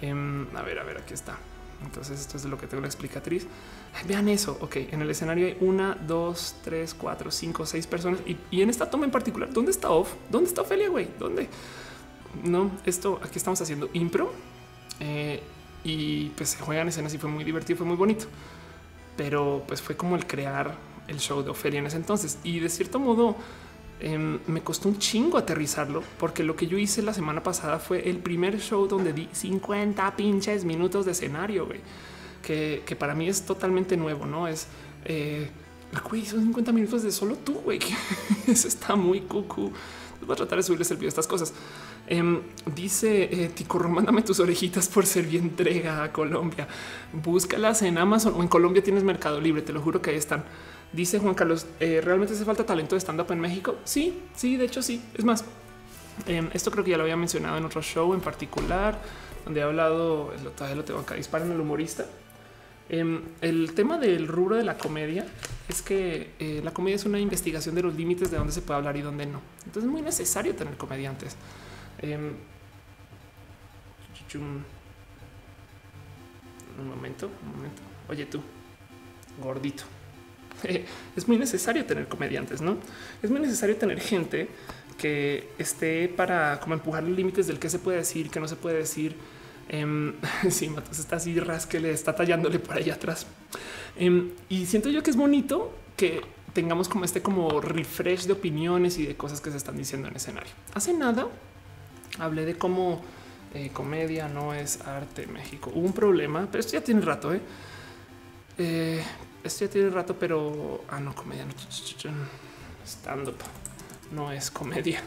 Em, 0.00 0.46
a 0.56 0.62
ver, 0.62 0.78
a 0.78 0.84
ver, 0.84 0.98
aquí 0.98 1.14
está. 1.14 1.38
Entonces, 1.84 2.20
esto 2.20 2.36
es 2.36 2.44
lo 2.44 2.58
que 2.58 2.66
tengo 2.66 2.82
la 2.82 2.88
explicatriz. 2.88 3.46
Vean 4.06 4.28
eso. 4.28 4.58
Ok, 4.60 4.76
en 4.76 5.02
el 5.02 5.10
escenario 5.10 5.46
hay 5.46 5.56
una, 5.60 5.94
dos, 5.94 6.56
tres, 6.62 6.94
cuatro, 6.94 7.30
cinco, 7.30 7.66
seis 7.66 7.86
personas. 7.86 8.20
Y, 8.26 8.60
en 8.60 8.70
esta 8.70 8.90
toma 8.90 9.04
en 9.04 9.10
particular, 9.10 9.52
¿dónde 9.52 9.70
está 9.70 9.90
Off? 9.90 10.12
¿Dónde 10.30 10.48
está 10.48 10.62
Ophelia? 10.62 10.88
Güey, 10.88 11.08
¿dónde? 11.18 11.48
No, 12.44 12.70
esto 12.84 13.18
aquí 13.24 13.38
estamos 13.38 13.60
haciendo 13.60 13.90
impro 13.92 14.32
eh, 15.00 15.42
y 15.82 16.28
pues 16.30 16.50
se 16.50 16.58
juegan 16.58 16.86
escenas 16.86 17.12
y 17.12 17.18
fue 17.18 17.28
muy 17.28 17.42
divertido, 17.42 17.78
fue 17.78 17.86
muy 17.86 17.96
bonito. 17.96 18.26
Pero 19.16 19.64
pues 19.66 19.82
fue 19.82 19.96
como 19.96 20.16
el 20.16 20.26
crear 20.26 20.76
el 21.08 21.18
show 21.18 21.42
de 21.42 21.50
Ofelia 21.50 21.80
en 21.80 21.86
ese 21.86 21.96
entonces. 21.96 22.38
Y 22.44 22.60
de 22.60 22.68
cierto 22.68 22.98
modo, 22.98 23.36
Em, 24.02 24.38
me 24.46 24.62
costó 24.62 24.88
un 24.88 24.98
chingo 24.98 25.36
aterrizarlo 25.36 26.02
porque 26.18 26.42
lo 26.42 26.56
que 26.56 26.66
yo 26.66 26.78
hice 26.78 27.02
la 27.02 27.12
semana 27.12 27.42
pasada 27.42 27.78
fue 27.78 28.08
el 28.08 28.16
primer 28.16 28.58
show 28.58 28.86
donde 28.86 29.12
di 29.12 29.28
50 29.30 30.16
pinches 30.16 30.64
minutos 30.64 31.04
de 31.04 31.12
escenario, 31.12 31.66
güey, 31.66 31.80
que, 32.42 32.96
para 32.98 33.14
mí 33.14 33.28
es 33.28 33.44
totalmente 33.44 33.98
nuevo, 33.98 34.24
no 34.24 34.48
es 34.48 34.68
eh, 35.04 35.50
güey, 36.08 36.24
son 36.24 36.42
50 36.42 36.72
minutos 36.72 37.02
de 37.02 37.12
solo 37.12 37.36
tú, 37.36 37.54
güey. 37.54 37.80
Eso 38.46 38.68
está 38.68 38.96
muy 38.96 39.20
cucu. 39.22 39.72
Voy 40.26 40.34
a 40.34 40.36
tratar 40.36 40.58
de 40.58 40.62
subirles 40.62 40.90
el 40.90 40.96
video 40.98 41.06
de 41.06 41.10
estas 41.10 41.26
cosas. 41.26 41.52
Em, 42.06 42.40
dice 42.74 43.24
eh, 43.24 43.50
Tico, 43.54 43.78
mándame 43.80 44.22
tus 44.22 44.40
orejitas 44.40 44.88
por 44.88 45.06
ser 45.06 45.26
bien 45.26 45.44
entrega 45.44 46.04
a 46.04 46.12
Colombia. 46.12 46.68
Búscalas 47.12 47.82
en 47.82 47.98
Amazon 47.98 48.34
o 48.36 48.42
en 48.42 48.48
Colombia 48.48 48.82
tienes 48.82 49.02
Mercado 49.02 49.40
Libre. 49.40 49.62
Te 49.62 49.72
lo 49.72 49.80
juro 49.80 50.00
que 50.00 50.10
ahí 50.10 50.16
están. 50.16 50.44
Dice 50.92 51.20
Juan 51.20 51.34
Carlos, 51.34 51.66
eh, 51.78 52.00
¿realmente 52.02 52.34
hace 52.34 52.44
falta 52.44 52.66
talento 52.66 52.96
de 52.96 53.00
stand-up 53.00 53.30
en 53.30 53.40
México? 53.40 53.76
Sí, 53.84 54.22
sí, 54.34 54.56
de 54.56 54.64
hecho 54.64 54.82
sí. 54.82 55.00
Es 55.14 55.24
más, 55.24 55.44
em, 56.26 56.50
esto 56.52 56.70
creo 56.70 56.82
que 56.82 56.90
ya 56.90 56.96
lo 56.96 57.04
había 57.04 57.16
mencionado 57.16 57.56
en 57.58 57.64
otro 57.64 57.80
show 57.80 58.12
en 58.12 58.20
particular, 58.20 59.00
donde 59.44 59.60
he 59.60 59.62
hablado, 59.62 60.32
todavía 60.56 60.76
lo 60.76 60.84
tengo 60.84 61.00
acá, 61.00 61.14
disparen 61.14 61.52
el 61.52 61.60
humorista. 61.60 62.06
Em, 62.88 63.22
el 63.40 63.72
tema 63.74 63.98
del 63.98 64.26
rubro 64.26 64.56
de 64.56 64.64
la 64.64 64.76
comedia 64.76 65.24
es 65.68 65.80
que 65.80 66.32
eh, 66.40 66.60
la 66.64 66.72
comedia 66.72 66.96
es 66.96 67.04
una 67.04 67.20
investigación 67.20 67.76
de 67.76 67.82
los 67.82 67.94
límites 67.94 68.32
de 68.32 68.38
dónde 68.38 68.52
se 68.52 68.62
puede 68.62 68.78
hablar 68.78 68.96
y 68.96 69.02
dónde 69.02 69.26
no. 69.26 69.40
Entonces 69.58 69.84
es 69.84 69.90
muy 69.90 70.02
necesario 70.02 70.56
tener 70.56 70.76
comediantes. 70.76 71.36
Em, 71.98 72.34
un 76.78 76.88
momento, 76.88 77.28
un 77.44 77.56
momento. 77.56 77.82
Oye 78.08 78.26
tú, 78.26 78.40
gordito. 79.40 79.84
Es 81.16 81.28
muy 81.28 81.36
necesario 81.38 81.84
tener 81.84 82.08
comediantes, 82.08 82.60
¿no? 82.60 82.76
Es 83.22 83.30
muy 83.30 83.40
necesario 83.40 83.76
tener 83.76 84.00
gente 84.00 84.48
que 84.98 85.48
esté 85.58 86.08
para 86.08 86.60
como 86.60 86.74
empujar 86.74 87.02
los 87.02 87.16
límites 87.16 87.46
del 87.46 87.58
que 87.58 87.70
se 87.70 87.78
puede 87.78 87.98
decir, 87.98 88.30
que 88.30 88.40
no 88.40 88.48
se 88.48 88.56
puede 88.56 88.78
decir. 88.78 89.16
Eh, 89.68 90.12
sí, 90.50 90.68
Matos 90.68 90.98
está 90.98 91.16
así 91.16 91.38
rasque 91.38 91.78
está 91.90 92.14
tallándole 92.14 92.58
por 92.58 92.76
allá 92.76 92.94
atrás. 92.94 93.26
Em, 93.96 94.30
y 94.48 94.66
siento 94.66 94.88
yo 94.90 95.02
que 95.02 95.10
es 95.10 95.16
bonito 95.16 95.74
que 95.96 96.20
tengamos 96.52 96.88
como 96.88 97.04
este 97.04 97.22
como 97.22 97.60
refresh 97.60 98.26
de 98.26 98.32
opiniones 98.32 98.98
y 98.98 99.06
de 99.06 99.16
cosas 99.16 99.40
que 99.40 99.50
se 99.50 99.56
están 99.56 99.76
diciendo 99.76 100.08
en 100.08 100.16
escenario. 100.16 100.52
Hace 100.74 100.92
nada 100.92 101.28
hablé 102.18 102.44
de 102.44 102.56
cómo 102.56 103.00
Eh, 103.52 103.70
comedia 103.72 104.28
no 104.28 104.54
es 104.54 104.80
arte 104.82 105.26
México. 105.26 105.72
Hubo 105.74 105.84
un 105.86 105.92
problema, 105.92 106.46
pero 106.50 106.60
esto 106.60 106.74
ya 106.74 106.84
tiene 106.84 107.00
rato. 107.00 107.34
¿eh? 107.34 107.40
Eh, 108.58 109.02
esto 109.44 109.64
ya 109.64 109.70
tiene 109.70 109.90
rato, 109.90 110.16
pero 110.18 110.84
ah, 110.88 111.00
no, 111.00 111.14
comedia 111.14 111.44
no 111.44 111.52
stand 112.84 113.28
up 113.28 113.36
no 114.10 114.32
es 114.32 114.50
comedia. 114.50 115.00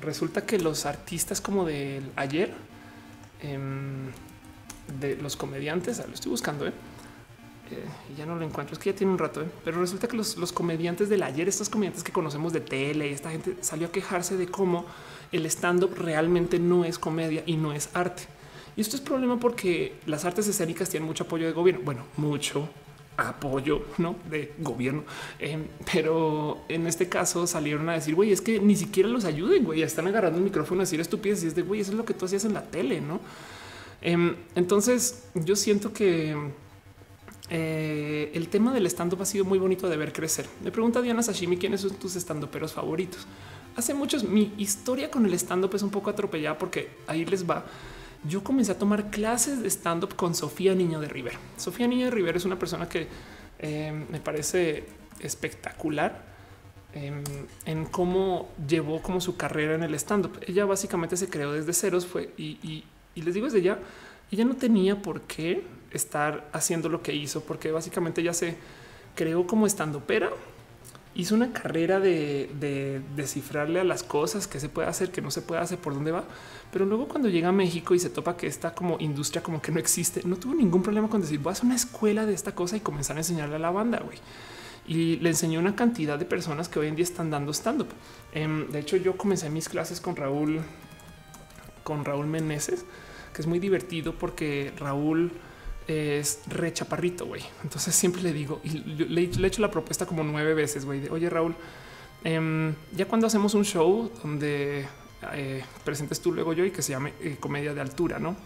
Resulta 0.00 0.44
que 0.44 0.58
los 0.58 0.86
artistas 0.86 1.40
como 1.40 1.64
del 1.64 2.10
ayer, 2.16 2.52
em, 3.40 4.10
de 5.00 5.16
los 5.16 5.36
comediantes, 5.36 6.00
ah, 6.00 6.04
lo 6.06 6.14
estoy 6.14 6.30
buscando, 6.30 6.66
¿eh? 6.66 6.72
Eh, 7.70 7.82
ya 8.18 8.26
no 8.26 8.36
lo 8.36 8.44
encuentro, 8.44 8.74
es 8.74 8.78
que 8.78 8.90
ya 8.90 8.96
tiene 8.96 9.12
un 9.12 9.18
rato, 9.18 9.40
¿eh? 9.40 9.46
pero 9.64 9.80
resulta 9.80 10.06
que 10.06 10.18
los, 10.18 10.52
comediantes 10.52 11.08
del 11.08 11.22
ayer, 11.22 11.48
estos 11.48 11.70
comediantes 11.70 12.04
que 12.04 12.12
conocemos 12.12 12.52
de 12.52 12.60
tele, 12.60 13.10
esta 13.10 13.30
gente 13.30 13.56
salió 13.62 13.86
a 13.86 13.90
quejarse 13.90 14.36
de 14.36 14.48
cómo 14.48 14.84
el 15.32 15.46
stand-up 15.46 15.94
realmente 15.96 16.58
no 16.58 16.84
es 16.84 16.98
comedia 16.98 17.42
y 17.46 17.56
no 17.56 17.72
es 17.72 17.88
arte. 17.94 18.24
Y 18.76 18.82
esto 18.82 18.96
es 18.96 19.02
problema 19.02 19.40
porque 19.40 19.94
las 20.04 20.26
artes 20.26 20.46
escénicas 20.46 20.90
tienen 20.90 21.06
mucho 21.06 21.24
apoyo 21.24 21.46
de 21.46 21.52
gobierno. 21.52 21.80
Bueno, 21.82 22.04
mucho 22.18 22.68
apoyo 23.16 23.82
¿no? 23.98 24.16
de 24.30 24.52
gobierno. 24.58 25.04
Em, 25.38 25.64
pero 25.92 26.64
en 26.68 26.86
este 26.86 27.08
caso 27.08 27.46
salieron 27.46 27.88
a 27.88 27.94
decir, 27.94 28.14
güey, 28.14 28.32
es 28.32 28.40
que 28.40 28.58
ni 28.60 28.76
siquiera 28.76 29.08
los 29.08 29.24
ayuden, 29.24 29.64
güey, 29.64 29.82
están 29.82 30.06
agarrando 30.06 30.38
el 30.38 30.44
micrófono 30.44 30.80
a 30.80 30.84
decir 30.84 31.00
estupidez 31.00 31.44
y 31.44 31.48
es 31.48 31.54
de, 31.54 31.62
güey, 31.62 31.80
eso 31.80 31.92
es 31.92 31.96
lo 31.96 32.04
que 32.04 32.14
tú 32.14 32.24
hacías 32.24 32.44
en 32.44 32.54
la 32.54 32.62
tele, 32.62 33.00
¿no? 33.00 33.20
Em, 34.02 34.36
entonces 34.54 35.24
yo 35.34 35.56
siento 35.56 35.92
que 35.92 36.36
eh, 37.50 38.30
el 38.34 38.48
tema 38.48 38.72
del 38.72 38.86
stand-up 38.86 39.22
ha 39.22 39.26
sido 39.26 39.44
muy 39.44 39.58
bonito 39.58 39.88
de 39.88 39.96
ver 39.96 40.12
crecer. 40.12 40.46
Me 40.62 40.70
pregunta 40.70 41.00
Diana 41.02 41.22
Sashimi 41.22 41.56
quiénes 41.56 41.82
son 41.82 41.94
tus 41.94 42.16
stand-uperos 42.16 42.72
favoritos. 42.72 43.26
Hace 43.76 43.92
muchos, 43.92 44.24
mi 44.24 44.52
historia 44.56 45.10
con 45.10 45.26
el 45.26 45.34
stand-up 45.34 45.74
es 45.74 45.82
un 45.82 45.90
poco 45.90 46.10
atropellada 46.10 46.56
porque 46.56 46.90
ahí 47.06 47.24
les 47.24 47.48
va. 47.48 47.64
Yo 48.26 48.42
comencé 48.42 48.72
a 48.72 48.78
tomar 48.78 49.10
clases 49.10 49.60
de 49.60 49.68
stand-up 49.68 50.16
con 50.16 50.34
Sofía 50.34 50.74
Niño 50.74 50.98
de 50.98 51.08
River. 51.08 51.34
Sofía 51.58 51.86
Niño 51.86 52.06
de 52.06 52.10
River 52.10 52.36
es 52.36 52.46
una 52.46 52.58
persona 52.58 52.88
que 52.88 53.06
eh, 53.58 53.92
me 54.10 54.18
parece 54.18 54.84
espectacular 55.20 56.24
em, 56.94 57.22
en 57.66 57.84
cómo 57.84 58.48
llevó 58.66 59.02
como 59.02 59.20
su 59.20 59.36
carrera 59.36 59.74
en 59.74 59.82
el 59.82 59.94
stand-up. 59.94 60.40
Ella 60.46 60.64
básicamente 60.64 61.18
se 61.18 61.28
creó 61.28 61.52
desde 61.52 61.74
ceros 61.74 62.06
fue 62.06 62.30
y, 62.38 62.84
les 63.14 63.34
digo 63.34 63.46
desde 63.46 63.60
ya, 63.60 63.78
ella 64.30 64.44
no 64.46 64.56
tenía 64.56 65.02
por 65.02 65.20
qué 65.22 65.62
estar 65.90 66.48
haciendo 66.52 66.88
lo 66.88 67.02
que 67.02 67.14
hizo, 67.14 67.42
porque 67.44 67.72
básicamente 67.72 68.22
ya 68.22 68.32
se 68.32 68.56
creó 69.14 69.46
como 69.46 69.66
estando 69.66 70.00
pera. 70.00 70.30
Hizo 71.14 71.34
una 71.34 71.52
carrera 71.52 72.00
de, 72.00 73.00
descifrarle 73.14 73.80
a 73.80 73.84
las 73.84 74.02
cosas 74.02 74.48
que 74.48 74.58
se 74.58 74.68
puede 74.68 74.88
hacer, 74.88 75.12
que 75.12 75.22
no 75.22 75.30
se 75.30 75.42
puede 75.42 75.60
hacer, 75.60 75.78
por 75.78 75.94
dónde 75.94 76.10
va. 76.10 76.24
Pero 76.72 76.86
luego 76.86 77.06
cuando 77.06 77.28
llega 77.28 77.48
a 77.48 77.52
México 77.52 77.94
y 77.94 77.98
se 78.00 78.10
topa 78.10 78.36
que 78.36 78.46
esta 78.46 78.74
como 78.74 78.96
industria 78.98 79.42
como 79.42 79.62
que 79.62 79.70
no 79.70 79.78
existe, 79.78 80.22
no 80.24 80.36
tuvo 80.36 80.54
ningún 80.54 80.82
problema 80.82 81.08
con 81.08 81.20
decir 81.20 81.38
voy 81.38 81.50
a 81.50 81.52
hacer 81.52 81.66
una 81.66 81.76
escuela 81.76 82.26
de 82.26 82.34
esta 82.34 82.54
cosa 82.54 82.76
y 82.76 82.80
comenzar 82.80 83.16
a 83.16 83.20
enseñarle 83.20 83.56
a 83.56 83.60
la 83.60 83.70
banda. 83.70 84.00
güey 84.00 84.18
y 84.86 85.16
le 85.16 85.30
enseñó 85.30 85.60
una 85.60 85.74
cantidad 85.74 86.18
de 86.18 86.24
personas 86.24 86.68
que 86.68 86.78
hoy 86.78 86.88
en 86.88 86.96
día 86.96 87.04
están 87.04 87.30
dando 87.30 87.52
stand 87.52 87.82
up. 87.82 87.88
Em, 88.32 88.70
de 88.70 88.80
hecho, 88.80 88.96
yo 88.96 89.16
comencé 89.16 89.48
mis 89.50 89.68
clases 89.68 90.00
con 90.00 90.16
Raúl, 90.16 90.60
con 91.82 92.04
Raúl 92.04 92.26
Meneses, 92.26 92.84
que 93.32 93.42
es 93.42 93.46
muy 93.46 93.58
divertido 93.58 94.14
porque 94.18 94.72
Raúl 94.76 95.32
es 95.86 96.40
re 96.46 96.72
chaparrito, 96.72 97.26
güey. 97.26 97.42
Entonces 97.62 97.94
siempre 97.94 98.22
le 98.22 98.32
digo 98.32 98.60
y 98.64 98.78
le, 98.78 99.22
he 99.22 99.46
hecho 99.46 99.60
la 99.60 99.70
propuesta 99.70 100.06
como 100.06 100.22
nueve 100.22 100.54
veces, 100.54 100.84
güey. 100.84 101.08
Oye, 101.08 101.28
Raúl, 101.28 101.54
em, 102.24 102.74
ya 102.92 103.06
cuando 103.06 103.26
hacemos 103.26 103.54
un 103.54 103.64
show 103.64 104.10
donde 104.22 104.86
eh, 105.32 105.64
presentes 105.84 106.20
tú 106.20 106.32
luego 106.32 106.52
yo 106.52 106.64
y 106.64 106.70
que 106.70 106.82
se 106.82 106.92
llame 106.92 107.14
eh, 107.20 107.36
comedia 107.38 107.74
de 107.74 107.80
altura, 107.80 108.18
no? 108.18 108.36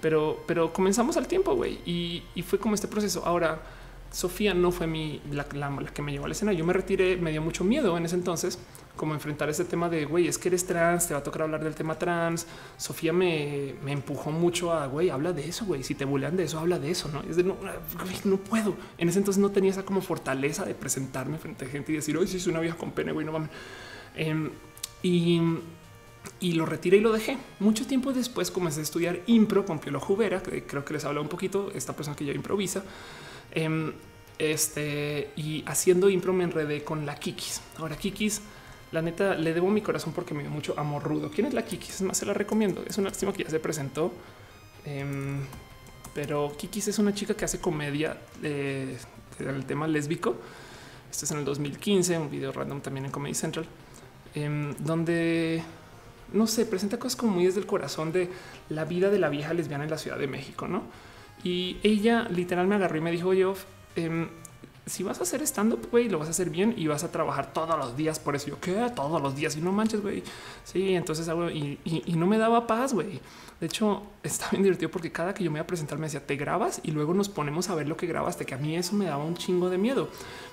Pero, 0.00 0.42
pero 0.46 0.72
comenzamos 0.72 1.16
al 1.16 1.28
tiempo, 1.28 1.54
güey. 1.54 1.78
Y, 1.86 2.24
y, 2.34 2.42
fue 2.42 2.58
como 2.58 2.74
este 2.74 2.88
proceso. 2.88 3.22
Ahora, 3.24 3.62
Sofía 4.10 4.52
no 4.52 4.72
fue 4.72 4.86
mi 4.86 5.22
la, 5.30 5.46
la, 5.54 5.70
que 5.94 6.02
me 6.02 6.12
llevó 6.12 6.26
al 6.26 6.32
escenario. 6.32 6.58
Yo 6.58 6.64
me 6.64 6.72
retiré, 6.72 7.16
me 7.16 7.30
dio 7.30 7.40
mucho 7.40 7.62
miedo 7.62 7.96
en 7.96 8.04
ese 8.04 8.16
entonces, 8.16 8.58
como 8.96 9.14
enfrentar 9.14 9.48
ese 9.48 9.64
tema 9.64 9.88
de 9.88 10.04
güey, 10.04 10.28
es 10.28 10.38
que 10.38 10.48
eres 10.48 10.66
trans, 10.66 11.08
te 11.08 11.14
va 11.14 11.20
a 11.20 11.22
tocar 11.22 11.42
hablar 11.42 11.64
del 11.64 11.74
tema 11.74 11.98
trans. 11.98 12.46
Sofía 12.76 13.12
me, 13.12 13.74
me 13.84 13.92
empujó 13.92 14.30
mucho 14.30 14.72
a 14.72 14.86
güey, 14.86 15.10
habla 15.10 15.32
de 15.32 15.48
eso, 15.48 15.64
güey. 15.64 15.82
Si 15.82 15.94
te 15.94 16.04
bulean 16.04 16.36
de 16.36 16.44
eso, 16.44 16.58
habla 16.58 16.78
de 16.78 16.90
eso, 16.90 17.08
no 17.08 17.22
es 17.28 17.36
de 17.36 17.44
no, 17.44 17.56
no 18.24 18.36
puedo. 18.36 18.76
En 18.98 19.08
ese 19.08 19.18
entonces 19.18 19.40
no 19.40 19.50
tenía 19.50 19.70
esa 19.70 19.84
como 19.84 20.00
fortaleza 20.00 20.64
de 20.64 20.74
presentarme 20.74 21.38
frente 21.38 21.64
a 21.64 21.68
gente 21.68 21.92
y 21.92 21.96
decir 21.96 22.16
hoy 22.16 22.26
si 22.26 22.38
soy 22.38 22.52
una 22.52 22.60
vieja 22.60 22.76
con 22.76 22.92
pene, 22.92 23.12
güey, 23.12 23.24
no 23.24 23.32
mames. 23.32 23.50
Em, 24.14 24.50
y, 25.02 25.40
y 26.40 26.52
lo 26.52 26.66
retiré 26.66 26.98
y 26.98 27.00
lo 27.00 27.12
dejé. 27.12 27.38
Mucho 27.60 27.86
tiempo 27.86 28.12
después 28.12 28.50
comencé 28.50 28.80
a 28.80 28.82
estudiar 28.82 29.20
impro 29.26 29.64
con 29.64 29.78
Piolo 29.78 30.00
Jubera, 30.00 30.42
que 30.42 30.64
creo 30.64 30.84
que 30.84 30.94
les 30.94 31.04
habla 31.04 31.20
un 31.20 31.28
poquito, 31.28 31.70
esta 31.74 31.94
persona 31.94 32.16
que 32.16 32.24
ya 32.24 32.32
improvisa. 32.32 32.84
Em, 33.52 33.92
este 34.38 35.30
y 35.36 35.62
haciendo 35.66 36.08
impro 36.08 36.32
me 36.32 36.44
enredé 36.44 36.84
con 36.84 37.06
la 37.06 37.14
Kikis. 37.16 37.60
Ahora, 37.78 37.96
Kikis, 37.96 38.40
la 38.92 39.02
neta, 39.02 39.34
le 39.34 39.54
debo 39.54 39.68
mi 39.70 39.80
corazón 39.80 40.12
porque 40.12 40.34
me 40.34 40.42
dio 40.42 40.50
mucho 40.50 40.78
amor 40.78 41.02
rudo. 41.02 41.30
¿Quién 41.30 41.46
es 41.46 41.54
la 41.54 41.64
Kikis? 41.64 41.96
Es 41.96 42.02
más, 42.02 42.18
se 42.18 42.26
la 42.26 42.34
recomiendo. 42.34 42.84
Es 42.86 42.98
una 42.98 43.08
lástima 43.08 43.32
que 43.32 43.44
ya 43.44 43.50
se 43.50 43.58
presentó. 43.58 44.12
Em, 44.84 45.40
pero 46.14 46.52
Kikis 46.56 46.88
es 46.88 46.98
una 46.98 47.14
chica 47.14 47.34
que 47.34 47.44
hace 47.44 47.58
comedia 47.58 48.18
del 48.40 49.64
tema 49.66 49.88
lésbico. 49.88 50.36
Esto 51.10 51.24
es 51.24 51.30
en 51.30 51.38
el 51.38 51.44
2015, 51.44 52.18
un 52.18 52.30
video 52.30 52.52
random 52.52 52.80
también 52.80 53.06
en 53.06 53.12
Comedy 53.12 53.34
Central, 53.34 53.66
em, 54.34 54.74
donde 54.78 55.62
no 56.32 56.46
sé, 56.46 56.66
presenta 56.66 56.98
cosas 56.98 57.16
como 57.16 57.32
muy 57.32 57.46
desde 57.46 57.60
el 57.60 57.66
corazón 57.66 58.12
de 58.12 58.30
la 58.68 58.84
vida 58.84 59.10
de 59.10 59.18
la 59.18 59.28
vieja 59.28 59.52
lesbiana 59.54 59.84
en 59.84 59.90
la 59.90 59.98
Ciudad 59.98 60.18
de 60.18 60.26
México, 60.26 60.66
no? 60.66 60.82
Y 61.44 61.78
ella 61.82 62.28
literal 62.30 62.66
me 62.66 62.76
agarró 62.76 62.96
y 62.96 63.00
me 63.00 63.10
dijo 63.10 63.34
yo, 63.34 63.54
si 64.84 65.02
vas 65.04 65.20
a 65.20 65.22
hacer 65.22 65.42
stand 65.42 65.74
up, 65.74 65.88
güey, 65.90 66.08
lo 66.08 66.18
vas 66.18 66.28
a 66.28 66.30
hacer 66.32 66.50
bien 66.50 66.74
y 66.76 66.88
vas 66.88 67.04
a 67.04 67.12
trabajar 67.12 67.52
todos 67.52 67.78
los 67.78 67.96
días 67.96 68.18
por 68.18 68.34
eso. 68.34 68.48
Yo 68.48 68.60
que 68.60 68.72
todos 68.94 69.22
los 69.22 69.36
días 69.36 69.56
y 69.56 69.60
no 69.60 69.70
manches, 69.70 70.00
güey. 70.00 70.22
Sí, 70.64 70.94
entonces 70.94 71.28
hago 71.28 71.50
y, 71.50 71.78
no 72.16 72.26
me 72.26 72.38
daba 72.38 72.66
paz, 72.66 72.92
güey. 72.92 73.20
De 73.60 73.66
hecho, 73.66 74.02
está 74.22 74.48
bien 74.50 74.64
divertido 74.64 74.90
porque 74.90 75.12
cada 75.12 75.34
que 75.34 75.44
yo 75.44 75.50
me 75.50 75.58
iba 75.58 75.64
a 75.64 75.66
presentar 75.66 75.98
me 75.98 76.06
decía, 76.06 76.26
te 76.26 76.36
grabas 76.36 76.80
y 76.82 76.90
luego 76.90 77.14
nos 77.14 77.28
ponemos 77.28 77.70
a 77.70 77.74
ver 77.74 77.88
lo 77.88 77.96
que 77.96 78.06
grabaste, 78.06 78.44
que 78.44 78.54
a 78.54 78.58
mí 78.58 78.76
eso 78.76 78.96
me 78.96 79.04
daba 79.04 79.24
un 79.24 79.36
chingo 79.36 79.70
de 79.70 79.78
miedo, 79.78 80.08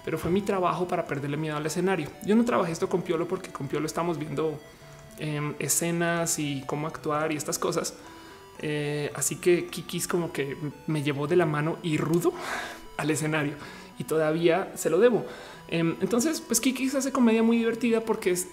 pero 0.05 0.17
fue 0.17 0.29
mi 0.29 0.41
trabajo 0.41 0.87
para 0.87 1.05
perderle 1.05 1.37
miedo 1.37 1.57
al 1.57 1.65
escenario. 1.65 2.09
Yo 2.23 2.35
no 2.35 2.45
trabajé 2.45 2.71
esto 2.71 2.87
con 2.87 3.01
Piolo 3.01 3.27
porque 3.27 3.51
con 3.51 3.67
Piolo 3.67 3.87
estamos 3.87 4.19
viendo 4.19 4.59
em, 5.17 5.55
escenas 5.59 6.37
y 6.37 6.63
cómo 6.67 6.87
actuar 6.87 7.31
y 7.31 7.35
estas 7.35 7.57
cosas 7.57 7.95
eh, 8.61 9.09
así 9.15 9.37
que 9.37 9.67
Kikis 9.67 10.07
como 10.07 10.33
que 10.33 10.57
me 10.87 11.01
llevó 11.01 11.27
de 11.27 11.37
la 11.37 11.45
mano 11.45 11.77
y 11.81 11.97
rudo 11.97 12.33
al 12.97 13.09
escenario 13.09 13.53
y 13.99 14.05
todavía 14.05 14.71
se 14.75 14.89
lo 14.89 14.99
debo. 14.99 15.25
Em, 15.67 15.95
entonces, 16.01 16.41
pues 16.41 16.59
Kikis 16.59 16.95
hace 16.95 17.11
comedia 17.11 17.43
muy 17.43 17.57
divertida 17.57 18.01
porque 18.01 18.31
es 18.31 18.47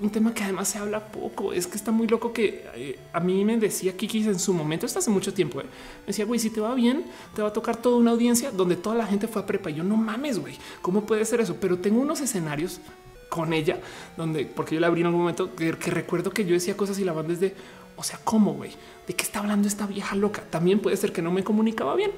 un 0.00 0.10
tema 0.10 0.32
que 0.32 0.44
además 0.44 0.68
se 0.68 0.78
habla 0.78 1.10
poco. 1.10 1.52
Es 1.52 1.66
que 1.66 1.76
está 1.76 1.90
muy 1.90 2.06
loco 2.06 2.32
que 2.32 2.64
eh, 2.74 2.98
a 3.12 3.20
mí 3.20 3.44
me 3.44 3.56
decía 3.58 3.96
Kikis 3.96 4.26
en 4.26 4.38
su 4.38 4.54
momento, 4.54 4.86
esto 4.86 5.00
hace 5.00 5.10
mucho 5.10 5.34
tiempo. 5.34 5.60
Eh, 5.60 5.64
me 5.64 6.06
decía, 6.06 6.24
güey, 6.24 6.38
si 6.38 6.50
te 6.50 6.60
va 6.60 6.74
bien, 6.74 7.04
te 7.34 7.42
va 7.42 7.48
a 7.48 7.52
tocar 7.52 7.76
toda 7.76 7.96
una 7.96 8.12
audiencia 8.12 8.50
donde 8.52 8.76
toda 8.76 8.94
la 8.94 9.06
gente 9.06 9.26
fue 9.26 9.42
a 9.42 9.46
prepa. 9.46 9.70
Y 9.70 9.74
yo 9.74 9.82
no 9.82 9.96
mames, 9.96 10.38
güey, 10.38 10.56
¿cómo 10.80 11.04
puede 11.04 11.24
ser 11.24 11.40
eso? 11.40 11.56
Pero 11.60 11.78
tengo 11.78 12.00
unos 12.00 12.20
escenarios 12.20 12.80
con 13.28 13.52
ella 13.52 13.80
donde, 14.16 14.44
porque 14.44 14.74
yo 14.74 14.80
la 14.80 14.88
abrí 14.88 15.00
en 15.00 15.06
algún 15.06 15.20
momento 15.22 15.54
que, 15.54 15.72
que 15.72 15.90
recuerdo 15.90 16.30
que 16.30 16.44
yo 16.44 16.52
decía 16.52 16.76
cosas 16.76 16.98
y 16.98 17.04
la 17.04 17.12
van 17.12 17.28
desde 17.28 17.54
o 18.00 18.02
sea, 18.02 18.18
¿cómo, 18.24 18.54
güey? 18.54 18.70
¿De 19.06 19.12
qué 19.12 19.22
está 19.22 19.40
hablando 19.40 19.68
esta 19.68 19.86
vieja 19.86 20.16
loca? 20.16 20.42
También 20.48 20.78
puede 20.78 20.96
ser 20.96 21.12
que 21.12 21.20
no 21.20 21.30
me 21.30 21.44
comunicaba 21.44 21.94
bien. 21.94 22.12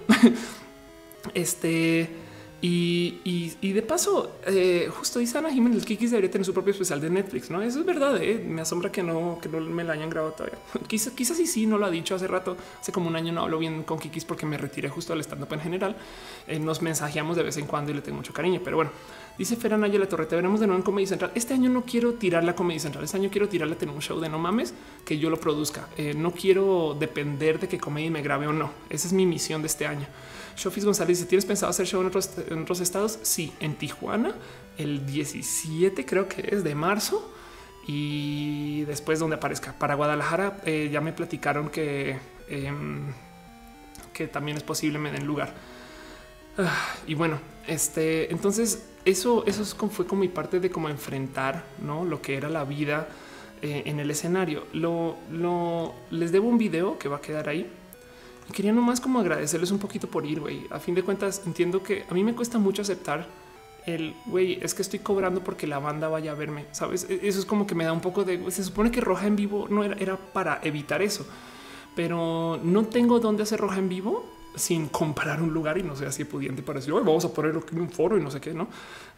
este... 1.35 2.22
Y, 2.65 3.73
de 3.73 3.83
paso, 3.83 4.37
eh, 4.47 4.89
justo 4.89 5.19
dice 5.19 5.37
Ana 5.37 5.51
Jiménez, 5.51 5.81
el 5.81 5.85
Kikis 5.85 6.13
debería 6.13 6.31
tener 6.31 6.45
su 6.45 6.55
propio 6.55 6.71
especial 6.71 7.01
de 7.01 7.11
Netflix, 7.11 7.51
¿no? 7.51 7.61
Eso 7.61 7.81
es 7.81 7.85
verdad, 7.85 8.23
¿eh? 8.23 8.41
me 8.47 8.61
asombra 8.61 8.93
que 8.93 9.03
no, 9.03 9.41
que 9.43 9.49
no 9.49 9.61
me 9.61 9.83
la 9.83 9.95
hayan 9.95 10.09
grabado 10.09 10.35
todavía. 10.35 10.59
quizás, 10.87 11.13
quizás 11.13 11.39
sí, 11.39 11.67
no 11.67 11.77
lo 11.77 11.87
ha 11.87 11.91
dicho 11.91 12.15
hace 12.15 12.29
rato, 12.29 12.57
hace 12.81 12.93
como 12.93 13.09
un 13.09 13.17
año 13.17 13.33
no 13.33 13.43
hablo 13.43 13.59
bien 13.59 13.83
con 13.83 13.99
Kikis 13.99 14.25
porque 14.25 14.47
me 14.47 14.59
retiré 14.59 14.89
justo 14.89 15.13
al 15.13 15.21
stand-up 15.21 15.53
en 15.53 15.61
general. 15.61 15.97
Eh, 16.47 16.61
nos 16.61 16.83
mensajeamos 16.83 17.37
de 17.37 17.43
vez 17.43 17.57
en 17.57 17.67
cuando 17.67 17.91
y 17.91 17.95
le 17.95 18.01
tengo 18.01 18.19
mucho 18.19 18.33
cariño, 18.33 18.61
pero 18.63 18.77
bueno, 18.77 18.93
dice 19.37 19.57
Feranaya 19.57 19.99
La 19.99 20.09
Torre, 20.09 20.27
te 20.27 20.37
veremos 20.37 20.61
de 20.61 20.69
nuevo 20.69 20.79
en 20.79 20.85
Comedy 20.85 21.09
Central. 21.09 21.33
Este 21.35 21.55
año 21.55 21.69
no 21.69 21.83
quiero 21.83 22.15
tirar 22.15 22.45
la 22.45 22.55
Comedy 22.55 22.79
Central, 22.79 23.03
este 23.03 23.17
año 23.17 23.29
quiero 23.29 23.49
tirarle 23.49 23.75
a 23.75 23.79
tener 23.79 23.93
un 23.93 24.03
show 24.03 24.21
de 24.21 24.29
no 24.29 24.39
mames, 24.39 24.73
que 25.05 25.19
yo 25.19 25.31
lo 25.31 25.41
produzca. 25.41 25.89
Eh, 25.97 26.15
no 26.15 26.31
quiero 26.31 26.97
depender 26.99 27.59
de 27.59 27.67
que 27.67 27.79
Comedy 27.79 28.09
me 28.09 28.23
grabe 28.23 28.47
o 28.47 28.53
no. 28.53 28.71
Esa 28.89 29.09
es 29.09 29.13
mi 29.13 29.27
misión 29.27 29.63
de 29.63 29.67
este 29.67 29.85
año. 29.85 30.07
Shofis 30.57 30.85
González 30.85 31.19
dice, 31.19 31.29
¿tienes 31.29 31.45
pensado 31.45 31.71
hacer 31.71 31.87
show 31.87 32.01
en 32.01 32.09
otros, 32.09 32.81
estados? 32.81 33.19
Sí, 33.23 33.53
en 33.61 33.75
Tijuana, 33.77 34.35
el 34.79 35.07
17 35.07 36.05
creo 36.05 36.29
que 36.29 36.49
es 36.51 36.65
de 36.65 36.75
marzo. 36.75 37.31
Y 37.87 38.85
después 38.85 39.19
donde 39.19 39.37
aparezca 39.37 39.73
para 39.73 39.95
Guadalajara, 39.97 40.59
eh, 40.65 40.89
ya 40.93 41.01
me 41.01 41.13
platicaron 41.13 41.69
que, 41.69 42.19
em, 42.49 43.13
que 44.13 44.29
también 44.29 44.57
es 44.57 44.63
posible 44.63 44.99
me 44.99 45.11
den 45.11 45.27
lugar. 45.27 45.53
Ah, 46.59 46.95
y 47.07 47.15
bueno, 47.15 47.41
este 47.67 48.31
entonces 48.31 48.85
eso, 49.05 49.45
eso 49.47 49.65
fue 49.65 50.07
como 50.07 50.21
mi 50.21 50.29
parte 50.29 50.61
de 50.61 50.71
cómo 50.71 50.89
enfrentar 50.89 51.65
¿no? 51.81 52.05
lo 52.05 52.21
que 52.21 52.37
era 52.37 52.49
la 52.49 52.65
vida 52.65 53.09
eh, 53.63 53.83
en 53.87 54.01
el 54.01 54.11
escenario. 54.11 54.67
Lo, 54.73 55.17
lo 55.31 55.95
les 56.11 56.31
debo 56.31 56.49
un 56.49 56.59
video 56.59 56.99
que 56.99 57.09
va 57.09 57.17
a 57.17 57.21
quedar 57.21 57.49
ahí. 57.49 57.71
Quería 58.53 58.73
nomás 58.73 59.01
como 59.01 59.21
agradecerles 59.21 59.71
un 59.71 59.79
poquito 59.79 60.09
por 60.09 60.27
ir, 60.27 60.41
güey. 60.41 60.67
A 60.71 60.79
fin 60.79 60.95
de 60.95 61.03
cuentas, 61.03 61.43
entiendo 61.47 61.83
que 61.83 62.05
a 62.09 62.15
mí 62.15 62.25
me 62.25 62.35
cuesta 62.35 62.59
mucho 62.59 62.83
aceptar 62.83 63.27
el 63.87 64.15
güey, 64.27 64.59
es 64.63 64.75
que 64.75 64.83
estoy 64.83 65.01
cobrando 65.01 65.43
porque 65.43 65.67
la 65.67 65.79
banda 65.79 66.09
vaya 66.09 66.33
a 66.33 66.35
verme. 66.35 66.67
Sabes, 66.73 67.07
e-, 67.09 67.27
eso 67.27 67.41
es 67.41 67.47
como 67.47 67.67
que 67.67 67.75
me 67.75 67.85
da 67.85 67.93
un 67.93 68.01
poco 68.01 68.25
de 68.25 68.51
se 68.51 68.65
supone 68.65 68.91
que 68.91 69.01
roja 69.01 69.27
en 69.27 69.37
vivo 69.37 69.67
no 69.69 69.85
era, 69.85 69.97
era 69.97 70.17
para 70.17 70.61
evitar 70.63 71.03
eso, 71.03 71.27
pero 71.97 72.61
no 72.63 72.85
tengo 72.87 73.19
dónde 73.21 73.43
hacer 73.43 73.61
roja 73.61 73.79
en 73.79 73.89
vivo 73.89 74.25
sin 74.55 74.89
comprar 74.89 75.41
un 75.41 75.53
lugar 75.53 75.79
y 75.79 75.83
no 75.83 75.97
sé 75.97 76.05
así 76.05 76.25
pudiente 76.25 76.63
para 76.63 76.79
decir 76.79 76.93
vamos 76.93 77.25
a 77.25 77.33
poner 77.33 77.57
un 77.57 77.89
foro 77.91 78.19
y 78.19 78.23
no 78.23 78.31
sé 78.31 78.41
qué, 78.41 78.53
no? 78.53 78.69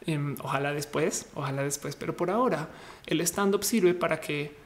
Em, 0.07 0.37
ojalá 0.43 0.73
después, 0.73 1.27
ojalá 1.35 1.63
después, 1.63 1.97
pero 1.97 2.17
por 2.17 2.31
ahora 2.31 2.69
el 3.07 3.21
stand 3.21 3.55
up 3.55 3.65
sirve 3.65 3.95
para 3.95 4.21
que 4.21 4.57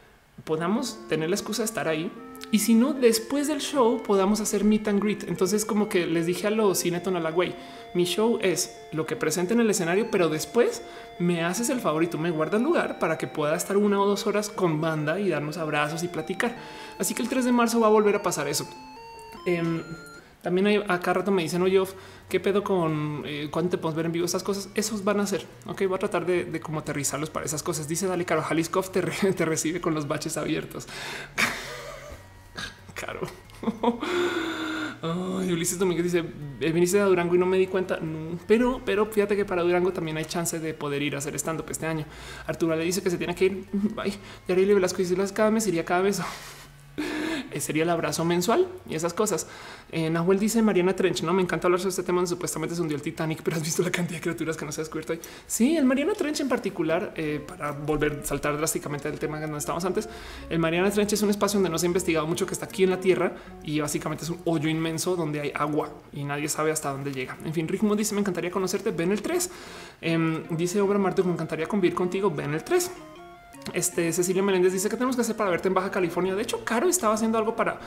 podamos 0.44 0.98
tener 1.08 1.28
la 1.30 1.36
excusa 1.36 1.62
de 1.62 1.66
estar 1.66 1.88
ahí 1.88 2.12
y 2.50 2.60
si 2.60 2.74
no, 2.74 2.94
después 2.94 3.46
del 3.46 3.60
show 3.60 4.02
podamos 4.02 4.40
hacer 4.40 4.64
meet 4.64 4.88
and 4.88 5.02
greet. 5.02 5.24
Entonces, 5.28 5.64
como 5.64 5.88
que 5.88 6.06
les 6.06 6.24
dije 6.24 6.46
a 6.46 6.50
los 6.50 6.80
Cineton 6.80 7.16
a 7.16 7.20
la 7.20 7.30
güey, 7.30 7.54
mi 7.94 8.04
show 8.04 8.38
es 8.40 8.78
lo 8.92 9.06
que 9.06 9.16
presenta 9.16 9.52
en 9.52 9.60
el 9.60 9.68
escenario, 9.68 10.10
pero 10.10 10.28
después 10.28 10.82
me 11.18 11.44
haces 11.44 11.68
el 11.68 11.80
favor 11.80 12.04
y 12.04 12.06
tú 12.06 12.18
me 12.18 12.30
guardas 12.30 12.62
lugar 12.62 12.98
para 12.98 13.18
que 13.18 13.26
pueda 13.26 13.54
estar 13.54 13.76
una 13.76 14.00
o 14.00 14.06
dos 14.06 14.26
horas 14.26 14.48
con 14.48 14.80
banda 14.80 15.20
y 15.20 15.28
darnos 15.28 15.58
abrazos 15.58 16.02
y 16.02 16.08
platicar. 16.08 16.56
Así 16.98 17.14
que 17.14 17.22
el 17.22 17.28
3 17.28 17.44
de 17.44 17.52
marzo 17.52 17.80
va 17.80 17.88
a 17.88 17.90
volver 17.90 18.16
a 18.16 18.22
pasar 18.22 18.48
eso. 18.48 18.66
Em, 19.44 19.82
también 20.42 20.66
hay, 20.68 20.76
acá 20.88 21.12
rato 21.12 21.30
me 21.30 21.42
dicen, 21.42 21.60
oye, 21.60 21.82
¿qué 22.30 22.40
pedo 22.40 22.64
con 22.64 23.24
eh, 23.26 23.50
te 23.52 23.76
podemos 23.76 23.94
ver 23.94 24.06
en 24.06 24.12
vivo? 24.12 24.24
Estas 24.24 24.42
cosas, 24.42 24.70
esos 24.74 25.04
van 25.04 25.20
a 25.20 25.26
ser. 25.26 25.44
Ok, 25.66 25.82
voy 25.86 25.96
a 25.96 25.98
tratar 25.98 26.24
de, 26.24 26.44
de 26.44 26.60
como 26.60 26.78
aterrizarlos 26.78 27.28
para 27.28 27.44
esas 27.44 27.62
cosas. 27.62 27.88
Dice 27.88 28.06
Dale 28.06 28.24
Caro, 28.24 28.42
Jalisco 28.42 28.80
te, 28.82 29.02
te 29.32 29.44
recibe 29.44 29.82
con 29.82 29.94
los 29.94 30.08
baches 30.08 30.38
abiertos. 30.38 30.86
Caro. 32.98 33.20
Ulises 35.02 35.78
Domínguez 35.78 36.04
dice 36.04 36.24
eh, 36.60 36.72
viniste 36.72 37.00
a 37.00 37.04
Durango 37.04 37.34
y 37.34 37.38
no 37.38 37.46
me 37.46 37.56
di 37.56 37.68
cuenta, 37.68 38.00
pero, 38.46 38.80
pero 38.84 39.06
fíjate 39.06 39.36
que 39.36 39.44
para 39.44 39.62
Durango 39.62 39.92
también 39.92 40.16
hay 40.16 40.24
chance 40.24 40.58
de 40.58 40.74
poder 40.74 41.02
ir 41.02 41.14
a 41.14 41.18
hacer 41.18 41.34
stand 41.36 41.60
up 41.60 41.66
este 41.70 41.86
año. 41.86 42.04
Arturo 42.46 42.74
le 42.74 42.84
dice 42.84 43.02
que 43.02 43.10
se 43.10 43.16
tiene 43.16 43.34
que 43.34 43.44
ir. 43.44 43.66
Bye. 43.94 44.14
Yareli 44.48 44.74
Velasco 44.74 44.98
dice 44.98 45.16
cada 45.32 45.50
mes 45.50 45.66
iría 45.66 45.84
cada 45.84 46.02
vez. 46.02 46.20
Eh, 47.50 47.60
sería 47.60 47.84
el 47.84 47.88
abrazo 47.88 48.26
mensual 48.26 48.68
y 48.88 48.94
esas 48.94 49.14
cosas. 49.14 49.46
Eh, 49.90 50.10
Nahuel 50.10 50.38
dice 50.38 50.60
Mariana 50.60 50.94
Trench. 50.94 51.22
No 51.22 51.32
me 51.32 51.40
encanta 51.40 51.66
hablar 51.66 51.80
sobre 51.80 51.90
este 51.90 52.02
tema. 52.02 52.26
Supuestamente 52.26 52.74
se 52.74 52.82
hundió 52.82 52.94
el 52.94 53.02
Titanic, 53.02 53.40
pero 53.42 53.56
has 53.56 53.62
visto 53.62 53.82
la 53.82 53.90
cantidad 53.90 54.18
de 54.18 54.22
criaturas 54.22 54.56
que 54.56 54.66
no 54.66 54.72
se 54.72 54.82
ha 54.82 54.84
descubierto 54.84 55.14
ahí. 55.14 55.20
Sí, 55.46 55.76
el 55.76 55.86
Mariana 55.86 56.12
Trench 56.12 56.40
en 56.40 56.48
particular, 56.48 57.14
eh, 57.16 57.42
para 57.46 57.70
volver 57.72 58.20
a 58.22 58.26
saltar 58.26 58.56
drásticamente 58.58 59.10
del 59.10 59.18
tema 59.18 59.40
donde 59.40 59.56
estábamos 59.56 59.84
antes. 59.86 60.08
El 60.50 60.58
Mariana 60.58 60.90
Trench 60.90 61.14
es 61.14 61.22
un 61.22 61.30
espacio 61.30 61.58
donde 61.58 61.70
no 61.70 61.78
se 61.78 61.86
ha 61.86 61.88
investigado 61.88 62.26
mucho, 62.26 62.44
que 62.44 62.52
está 62.52 62.66
aquí 62.66 62.84
en 62.84 62.90
la 62.90 63.00
tierra 63.00 63.32
y 63.62 63.80
básicamente 63.80 64.24
es 64.24 64.30
un 64.30 64.40
hoyo 64.44 64.68
inmenso 64.68 65.16
donde 65.16 65.40
hay 65.40 65.52
agua 65.54 65.90
y 66.12 66.24
nadie 66.24 66.48
sabe 66.48 66.70
hasta 66.70 66.90
dónde 66.90 67.12
llega. 67.12 67.36
En 67.44 67.54
fin, 67.54 67.66
Rick 67.66 67.82
dice: 67.96 68.14
Me 68.14 68.20
encantaría 68.20 68.50
conocerte. 68.50 68.90
Ven 68.90 69.12
el 69.12 69.22
3. 69.22 69.50
Em, 70.00 70.44
dice 70.50 70.80
Obra 70.80 70.98
Marte, 70.98 71.22
me 71.22 71.32
encantaría 71.32 71.66
convivir 71.66 71.94
contigo. 71.94 72.30
Ven 72.30 72.54
el 72.54 72.62
3. 72.62 72.90
Este 73.74 74.12
Cecilia 74.12 74.42
Meléndez 74.42 74.72
dice 74.72 74.88
que 74.88 74.96
tenemos 74.96 75.16
que 75.16 75.22
hacer 75.22 75.36
para 75.36 75.50
verte 75.50 75.68
en 75.68 75.74
Baja 75.74 75.90
California. 75.90 76.34
De 76.34 76.42
hecho, 76.42 76.64
Caro 76.64 76.88
estaba 76.88 77.14
haciendo 77.14 77.38
algo 77.38 77.56
para, 77.56 77.78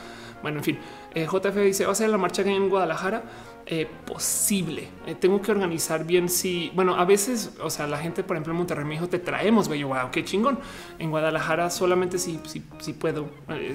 bueno, 0.42 0.58
en 0.58 0.64
fin, 0.64 0.78
eh, 1.14 1.26
JF 1.30 1.56
dice 1.56 1.86
va 1.86 1.92
a 1.92 1.94
ser 1.94 2.10
la 2.10 2.18
marcha 2.18 2.42
en 2.42 2.68
Guadalajara. 2.68 3.22
Eh, 3.64 3.86
posible. 4.06 4.88
Eh, 5.06 5.14
tengo 5.14 5.40
que 5.40 5.52
organizar 5.52 6.04
bien 6.04 6.28
si, 6.28 6.72
bueno, 6.74 6.96
a 6.96 7.04
veces, 7.04 7.52
o 7.62 7.70
sea, 7.70 7.86
la 7.86 7.96
gente, 7.96 8.24
por 8.24 8.34
ejemplo, 8.36 8.52
en 8.52 8.58
Monterrey 8.58 8.84
me 8.84 8.94
dijo, 8.94 9.08
te 9.08 9.20
traemos, 9.20 9.68
güey, 9.68 9.84
wow, 9.84 10.10
qué 10.10 10.24
chingón. 10.24 10.58
En 10.98 11.10
Guadalajara 11.10 11.70
solamente 11.70 12.18
si, 12.18 12.40
si, 12.44 12.62
si 12.80 12.92
puedo, 12.92 13.30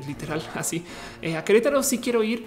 literal, 0.05 0.43
así. 0.55 0.83
a 1.35 1.43
Querétaro 1.43 1.81
sí 1.83 1.99
quiero 1.99 2.21
ir. 2.21 2.45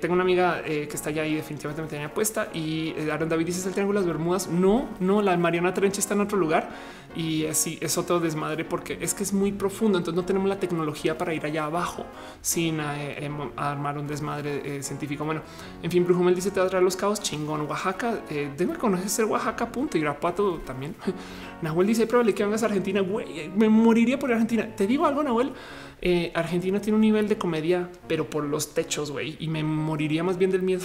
tengo 0.00 0.14
una 0.14 0.22
amiga 0.22 0.62
que 0.62 0.88
está 0.90 1.10
allá 1.10 1.26
y 1.26 1.34
definitivamente 1.34 1.82
me 1.82 1.88
tenía 1.88 2.06
apuesta. 2.06 2.48
Y 2.54 2.94
Aaron 3.10 3.28
David 3.28 3.46
dice, 3.46 3.66
el 3.66 3.74
Triángulo 3.74 4.00
de 4.00 4.06
las 4.06 4.14
Bermudas. 4.14 4.48
No, 4.48 4.88
no, 5.00 5.20
la 5.20 5.36
Mariana 5.36 5.74
Trench 5.74 5.98
está 5.98 6.14
en 6.14 6.20
otro 6.20 6.38
lugar 6.38 6.70
y 7.16 7.46
así 7.46 7.78
es 7.80 7.98
otro 7.98 8.20
desmadre 8.20 8.64
porque 8.64 8.98
es 9.00 9.14
que 9.14 9.24
es 9.24 9.32
muy 9.32 9.52
profundo. 9.52 9.98
Entonces 9.98 10.16
no 10.16 10.24
tenemos 10.24 10.48
la 10.48 10.60
tecnología 10.60 11.18
para 11.18 11.34
ir 11.34 11.44
allá 11.44 11.64
abajo 11.64 12.06
sin 12.40 12.80
em, 12.80 13.50
armar 13.56 13.98
un 13.98 14.06
desmadre 14.06 14.82
científico. 14.82 15.24
Bueno, 15.24 15.42
en 15.82 15.90
fin, 15.90 16.04
Brujumel 16.04 16.34
dice, 16.34 16.50
te 16.50 16.60
traer 16.78 16.84
los 16.84 16.96
caos 16.96 17.20
chingón. 17.20 17.62
Oaxaca, 17.62 18.20
eh, 18.30 18.50
debe 18.56 18.74
conocer 18.74 19.24
Oaxaca, 19.24 19.70
punto. 19.70 19.98
Irapuato 19.98 20.60
también. 20.64 20.94
Nahuel 21.62 21.86
dice, 21.88 22.06
probable 22.06 22.34
que 22.34 22.44
vengas 22.44 22.62
a 22.62 22.66
Argentina. 22.66 23.00
Güey, 23.00 23.50
me 23.56 23.68
moriría 23.68 24.18
por 24.18 24.30
Argentina. 24.30 24.74
Te 24.76 24.86
digo 24.86 25.06
algo, 25.06 25.22
Nahuel. 25.22 25.52
Eh, 26.00 26.30
Argentina 26.34 26.80
tiene 26.80 26.94
un 26.94 27.00
nivel 27.00 27.28
de 27.28 27.36
comedia, 27.36 27.90
pero 28.06 28.30
por 28.30 28.44
los 28.44 28.72
techos, 28.72 29.10
güey, 29.10 29.36
y 29.40 29.48
me 29.48 29.64
moriría 29.64 30.22
más 30.22 30.38
bien 30.38 30.52
del 30.52 30.62
miedo. 30.62 30.84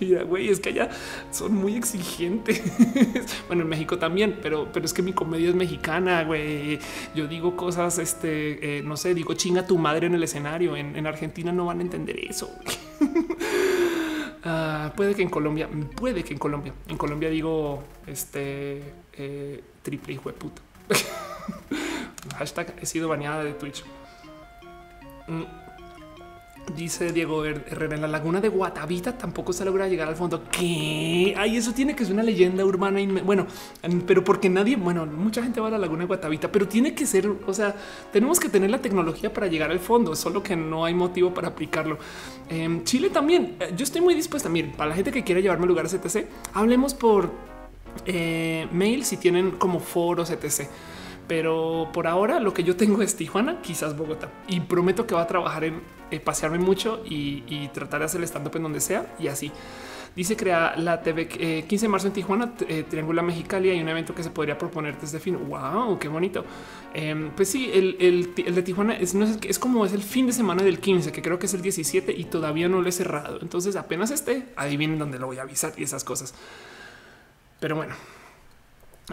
güey, 0.28 0.50
es 0.50 0.60
que 0.60 0.68
allá 0.68 0.90
son 1.30 1.54
muy 1.54 1.76
exigentes. 1.76 2.62
bueno, 3.46 3.62
en 3.62 3.68
México 3.68 3.98
también, 3.98 4.38
pero, 4.42 4.70
pero 4.70 4.84
es 4.84 4.92
que 4.92 5.00
mi 5.00 5.14
comedia 5.14 5.48
es 5.48 5.54
mexicana, 5.54 6.24
güey. 6.24 6.78
Yo 7.14 7.26
digo 7.26 7.56
cosas, 7.56 7.98
este, 7.98 8.78
eh, 8.78 8.82
no 8.82 8.98
sé, 8.98 9.14
digo 9.14 9.32
chinga 9.32 9.66
tu 9.66 9.78
madre 9.78 10.08
en 10.08 10.14
el 10.14 10.22
escenario. 10.22 10.76
En, 10.76 10.94
en 10.94 11.06
Argentina 11.06 11.50
no 11.50 11.64
van 11.64 11.78
a 11.78 11.82
entender 11.82 12.18
eso. 12.18 12.50
Ah, 14.48 14.92
puede 14.94 15.16
que 15.16 15.22
en 15.22 15.28
Colombia, 15.28 15.68
puede 15.96 16.22
que 16.22 16.32
en 16.32 16.38
Colombia, 16.38 16.72
en 16.86 16.96
Colombia 16.96 17.28
digo 17.28 17.82
este 18.06 18.80
eh, 19.14 19.60
triple 19.82 20.14
hijo 20.14 20.30
de 20.30 20.38
puta. 20.38 20.62
Hashtag 22.38 22.74
he 22.80 22.86
sido 22.86 23.08
baneada 23.08 23.42
de 23.42 23.54
Twitch. 23.54 23.84
Mm. 25.26 25.65
Dice 26.74 27.12
Diego 27.12 27.44
Herrera 27.44 27.94
en 27.94 28.02
la 28.02 28.08
laguna 28.08 28.40
de 28.40 28.48
Guatavita 28.48 29.16
tampoco 29.16 29.52
se 29.52 29.64
logra 29.64 29.86
llegar 29.86 30.08
al 30.08 30.16
fondo. 30.16 30.42
¿Qué? 30.50 31.32
Ay, 31.36 31.56
eso 31.56 31.72
tiene 31.72 31.94
que 31.94 32.04
ser 32.04 32.12
una 32.14 32.24
leyenda 32.24 32.64
urbana. 32.64 32.98
Bueno, 33.24 33.46
pero 34.06 34.24
porque 34.24 34.48
nadie, 34.48 34.74
bueno, 34.74 35.06
mucha 35.06 35.42
gente 35.42 35.60
va 35.60 35.68
a 35.68 35.70
la 35.70 35.78
laguna 35.78 36.00
de 36.00 36.06
Guatavita, 36.06 36.50
pero 36.50 36.66
tiene 36.66 36.92
que 36.92 37.06
ser, 37.06 37.30
o 37.46 37.54
sea, 37.54 37.76
tenemos 38.12 38.40
que 38.40 38.48
tener 38.48 38.70
la 38.70 38.82
tecnología 38.82 39.32
para 39.32 39.46
llegar 39.46 39.70
al 39.70 39.78
fondo, 39.78 40.16
solo 40.16 40.42
que 40.42 40.56
no 40.56 40.84
hay 40.84 40.94
motivo 40.94 41.32
para 41.32 41.48
aplicarlo. 41.48 41.98
En 42.48 42.82
Chile 42.84 43.10
también, 43.10 43.56
yo 43.76 43.84
estoy 43.84 44.00
muy 44.00 44.14
dispuesta. 44.14 44.48
Miren, 44.48 44.72
para 44.72 44.90
la 44.90 44.96
gente 44.96 45.12
que 45.12 45.22
quiere 45.22 45.42
llevarme 45.42 45.66
lugares 45.66 45.94
etc., 45.94 46.26
hablemos 46.52 46.94
por 46.94 47.30
eh, 48.06 48.66
mail 48.72 49.04
si 49.04 49.16
tienen 49.16 49.52
como 49.52 49.80
foros 49.80 50.30
etc 50.30 50.68
pero 51.26 51.90
por 51.92 52.06
ahora 52.06 52.40
lo 52.40 52.52
que 52.52 52.62
yo 52.62 52.76
tengo 52.76 53.02
es 53.02 53.16
Tijuana, 53.16 53.60
quizás 53.62 53.96
Bogotá 53.96 54.30
y 54.48 54.60
prometo 54.60 55.06
que 55.06 55.14
va 55.14 55.22
a 55.22 55.26
trabajar 55.26 55.64
en 55.64 55.80
eh, 56.10 56.20
pasearme 56.20 56.58
mucho 56.58 57.02
y, 57.04 57.68
tratar 57.74 58.00
de 58.00 58.06
hacer 58.06 58.20
el 58.20 58.24
stand 58.24 58.46
up 58.46 58.56
en 58.56 58.62
donde 58.62 58.80
sea 58.80 59.14
y 59.18 59.28
así. 59.28 59.50
Dice 60.14 60.34
crea 60.34 60.74
la 60.76 61.02
TV 61.02 61.28
15 61.28 61.44
eh, 61.44 61.78
de 61.78 61.88
marzo 61.88 62.06
en 62.06 62.12
Tijuana, 62.14 62.54
eh, 62.68 62.84
Triángulo 62.88 63.22
Mexicali. 63.22 63.68
Hay 63.68 63.80
un 63.80 63.88
evento 63.88 64.14
que 64.14 64.22
se 64.22 64.30
podría 64.30 64.56
proponer 64.56 64.98
desde 64.98 65.18
fin. 65.18 65.36
Wow, 65.46 65.98
qué 65.98 66.08
bonito. 66.08 66.42
Em, 66.94 67.32
pues 67.32 67.50
sí, 67.50 67.70
el, 67.74 68.34
de 68.34 68.62
Tijuana 68.62 68.94
es, 68.94 69.14
es, 69.14 69.58
como 69.58 69.84
es 69.84 69.92
el 69.92 70.02
fin 70.02 70.26
de 70.26 70.32
semana 70.32 70.62
del 70.62 70.78
15, 70.78 71.12
que 71.12 71.20
creo 71.20 71.38
que 71.38 71.44
es 71.44 71.52
el 71.52 71.60
17 71.60 72.12
y 72.16 72.24
todavía 72.24 72.66
no 72.66 72.80
lo 72.80 72.88
he 72.88 72.92
cerrado. 72.92 73.40
Entonces 73.42 73.76
apenas 73.76 74.10
esté, 74.10 74.46
adivinen 74.56 74.98
dónde 74.98 75.18
lo 75.18 75.26
voy 75.26 75.38
a 75.38 75.42
avisar 75.42 75.74
y 75.76 75.82
esas 75.82 76.02
cosas. 76.02 76.34
Pero 77.60 77.76
bueno, 77.76 77.94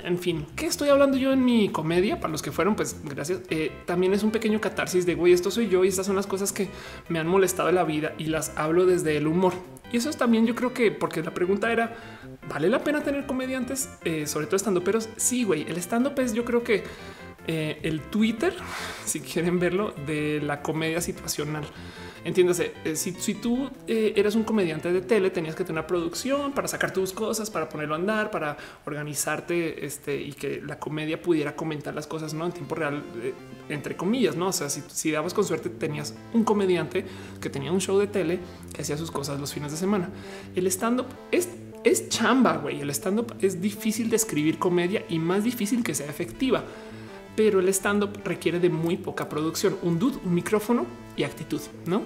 en 0.02 0.18
fin, 0.18 0.48
¿qué 0.56 0.66
estoy 0.66 0.90
hablando 0.90 1.18
yo 1.18 1.32
en 1.34 1.46
mi 1.46 1.70
comedia? 1.70 2.20
Para 2.20 2.32
los 2.32 2.42
que 2.42 2.52
fueron, 2.52 2.76
pues 2.76 2.98
gracias. 3.04 3.42
Eh, 3.50 3.72
también 3.86 4.14
es 4.14 4.24
un 4.24 4.32
pequeño 4.32 4.60
catarsis 4.60 5.06
de 5.06 5.14
güey, 5.14 5.34
esto 5.34 5.52
soy 5.52 5.70
yo 5.70 5.86
y 5.86 5.88
estas 5.88 6.08
son 6.08 6.16
las 6.16 6.26
cosas 6.26 6.52
que 6.52 6.70
me 7.10 7.20
han 7.20 7.28
molestado 7.28 7.70
en 7.70 7.76
la 7.76 7.84
vida 7.84 8.14
y 8.18 8.26
las 8.26 8.58
hablo 8.58 8.86
desde 8.86 9.18
el 9.18 9.28
humor. 9.28 9.54
Y 9.92 9.98
eso 9.98 10.10
es 10.10 10.18
también 10.18 10.48
yo 10.48 10.56
creo 10.56 10.74
que 10.74 10.92
porque 10.92 11.22
la 11.22 11.36
pregunta 11.36 11.72
era, 11.72 11.96
¿vale 12.50 12.70
la 12.70 12.84
pena 12.84 13.04
tener 13.04 13.28
comediantes? 13.28 13.90
Eh, 14.04 14.26
sobre 14.26 14.48
todo 14.48 14.56
estando, 14.56 14.84
pero 14.84 15.00
sí, 15.18 15.44
güey, 15.44 15.62
el 15.70 15.78
estando 15.78 16.12
es 16.18 16.34
yo 16.34 16.44
creo 16.44 16.64
que 16.64 16.84
eh, 17.46 17.80
el 17.84 18.02
Twitter, 18.02 18.56
si 19.06 19.20
quieren 19.20 19.60
verlo, 19.60 19.94
de 20.08 20.42
la 20.42 20.64
comedia 20.64 21.02
situacional. 21.02 21.66
Entiéndase, 22.26 22.74
eh, 22.86 22.96
si, 22.96 23.34
tú 23.34 23.70
eh, 23.86 24.14
eras 24.16 24.36
un 24.36 24.44
comediante 24.44 24.94
de 24.94 25.02
tele, 25.02 25.30
tenías 25.30 25.56
que 25.56 25.64
tener 25.64 25.80
una 25.80 25.88
producción 25.88 26.54
para 26.54 26.68
sacar 26.70 26.94
tus 26.94 27.12
cosas, 27.12 27.50
para 27.50 27.68
ponerlo 27.68 27.96
a 27.96 27.98
andar, 27.98 28.32
para 28.32 28.56
organizarte 28.86 29.86
este, 29.86 30.22
y 30.22 30.32
que 30.32 30.62
la 30.62 30.80
comedia 30.80 31.22
pudiera 31.22 31.56
comentar 31.56 31.94
las 31.94 32.08
cosas 32.08 32.34
¿no? 32.34 32.46
en 32.46 32.54
tiempo 32.54 32.76
real, 32.76 33.04
eh, 33.22 33.34
entre 33.68 33.98
comillas. 33.98 34.38
No, 34.38 34.48
o 34.48 34.54
sea, 34.54 34.70
si, 34.70 34.82
si 34.88 35.12
dabas 35.12 35.34
con 35.34 35.44
suerte, 35.44 35.70
tenías 35.70 36.16
un 36.34 36.46
comediante 36.46 37.06
que 37.42 37.50
tenía 37.50 37.72
un 37.72 37.82
show 37.82 38.00
de 38.00 38.08
tele 38.08 38.40
que 38.74 38.82
hacía 38.82 38.96
sus 38.98 39.12
cosas 39.12 39.40
los 39.40 39.54
fines 39.54 39.72
de 39.72 39.78
semana. 39.78 40.10
El 40.56 40.68
stand 40.68 41.02
up 41.02 41.08
es 41.32 41.50
es 41.84 42.08
chamba, 42.08 42.56
güey. 42.58 42.80
El 42.80 42.90
stand 42.92 43.20
up 43.20 43.36
es 43.42 43.62
difícil 43.62 44.10
de 44.10 44.16
escribir 44.16 44.58
comedia 44.58 45.04
y 45.10 45.20
más 45.20 45.44
difícil 45.44 45.84
que 45.84 45.94
sea 45.94 46.08
efectiva 46.08 46.64
pero 47.36 47.60
el 47.60 47.70
stand-up 47.70 48.20
requiere 48.24 48.60
de 48.60 48.70
muy 48.70 48.98
poca 48.98 49.30
producción, 49.30 49.78
un 49.82 50.00
dude, 50.00 50.18
un 50.24 50.34
micrófono 50.34 50.86
y 51.16 51.24
actitud, 51.24 51.62
¿no? 51.86 52.04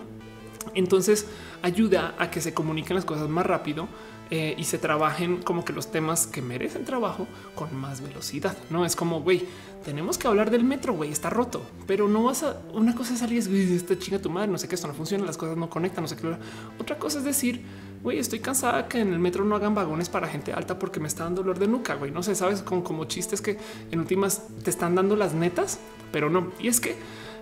Entonces 0.74 1.28
ayuda 1.62 2.16
a 2.20 2.30
que 2.30 2.42
se 2.42 2.54
comuniquen 2.54 2.96
las 2.96 3.06
cosas 3.06 3.30
más 3.30 3.46
rápido 3.46 3.88
eh, 4.30 4.56
y 4.58 4.66
se 4.66 4.78
trabajen 4.78 5.42
como 5.42 5.64
que 5.64 5.72
los 5.72 5.90
temas 5.90 6.28
que 6.28 6.42
merecen 6.42 6.84
trabajo 6.84 7.28
con 7.56 7.74
más 7.76 8.02
velocidad. 8.02 8.58
No 8.70 8.86
es 8.86 8.96
como 8.96 9.22
güey, 9.22 9.46
tenemos 9.86 10.18
que 10.18 10.28
hablar 10.28 10.52
del 10.52 10.66
metro, 10.66 10.94
güey, 10.94 11.12
está 11.12 11.30
roto, 11.30 11.62
pero 11.86 12.10
no 12.10 12.24
vas 12.24 12.44
a 12.44 12.62
una 12.74 12.94
cosa 12.94 13.14
es 13.14 13.20
salir, 13.20 13.40
esta 13.40 13.98
chinga 13.98 14.20
tu 14.20 14.30
madre, 14.30 14.52
no 14.52 14.58
sé 14.58 14.68
qué, 14.68 14.76
esto 14.76 14.88
no 14.88 14.94
funciona, 14.94 15.26
las 15.26 15.38
cosas 15.38 15.56
no 15.56 15.70
conectan, 15.70 16.04
no 16.04 16.08
sé 16.10 16.18
qué. 16.18 16.36
Otra 16.80 16.98
cosa 16.98 17.20
es 17.20 17.24
decir, 17.24 17.64
güey, 18.04 18.20
estoy 18.20 18.40
cansada 18.40 18.88
que 18.88 19.00
en 19.00 19.14
el 19.14 19.20
metro 19.20 19.44
no 19.44 19.56
hagan 19.56 19.76
vagones 19.76 20.10
para 20.10 20.28
gente 20.28 20.54
alta 20.54 20.78
porque 20.80 21.00
me 21.00 21.08
está 21.08 21.24
dando 21.24 21.42
dolor 21.42 21.60
de 21.60 21.68
nuca, 21.68 21.96
güey. 21.96 22.12
No 22.12 22.24
sé, 22.24 22.36
sabes, 22.36 22.62
con 22.62 22.82
como 22.82 23.06
chistes 23.06 23.42
que 23.42 23.58
en 23.92 24.00
últimas 24.00 24.44
te 24.64 24.70
están 24.70 24.96
dando 24.96 25.16
las 25.16 25.34
netas, 25.34 25.80
pero 26.12 26.30
no. 26.30 26.52
Y 26.60 26.68
es 26.68 26.80
que, 26.80 26.96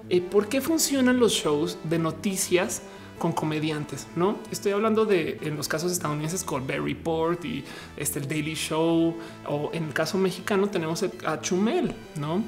eh, 0.09 0.21
¿por 0.21 0.47
qué 0.47 0.61
funcionan 0.61 1.19
los 1.19 1.33
shows 1.33 1.77
de 1.83 1.99
noticias? 1.99 2.81
con 3.17 3.31
comediantes, 3.31 4.07
no 4.17 4.39
estoy 4.51 4.73
hablando 4.73 5.05
de 5.05 5.37
en 5.43 5.55
los 5.55 5.69
casos 5.69 5.89
estadounidenses 5.89 6.43
Colbert 6.43 6.83
Report 6.83 7.45
y 7.45 7.63
este 7.95 8.19
el 8.19 8.27
Daily 8.27 8.55
Show 8.55 9.15
o 9.47 9.69
en 9.71 9.85
el 9.85 9.93
caso 9.93 10.17
mexicano 10.17 10.67
tenemos 10.67 11.01
a 11.25 11.39
Chumel, 11.39 11.95
no 12.19 12.43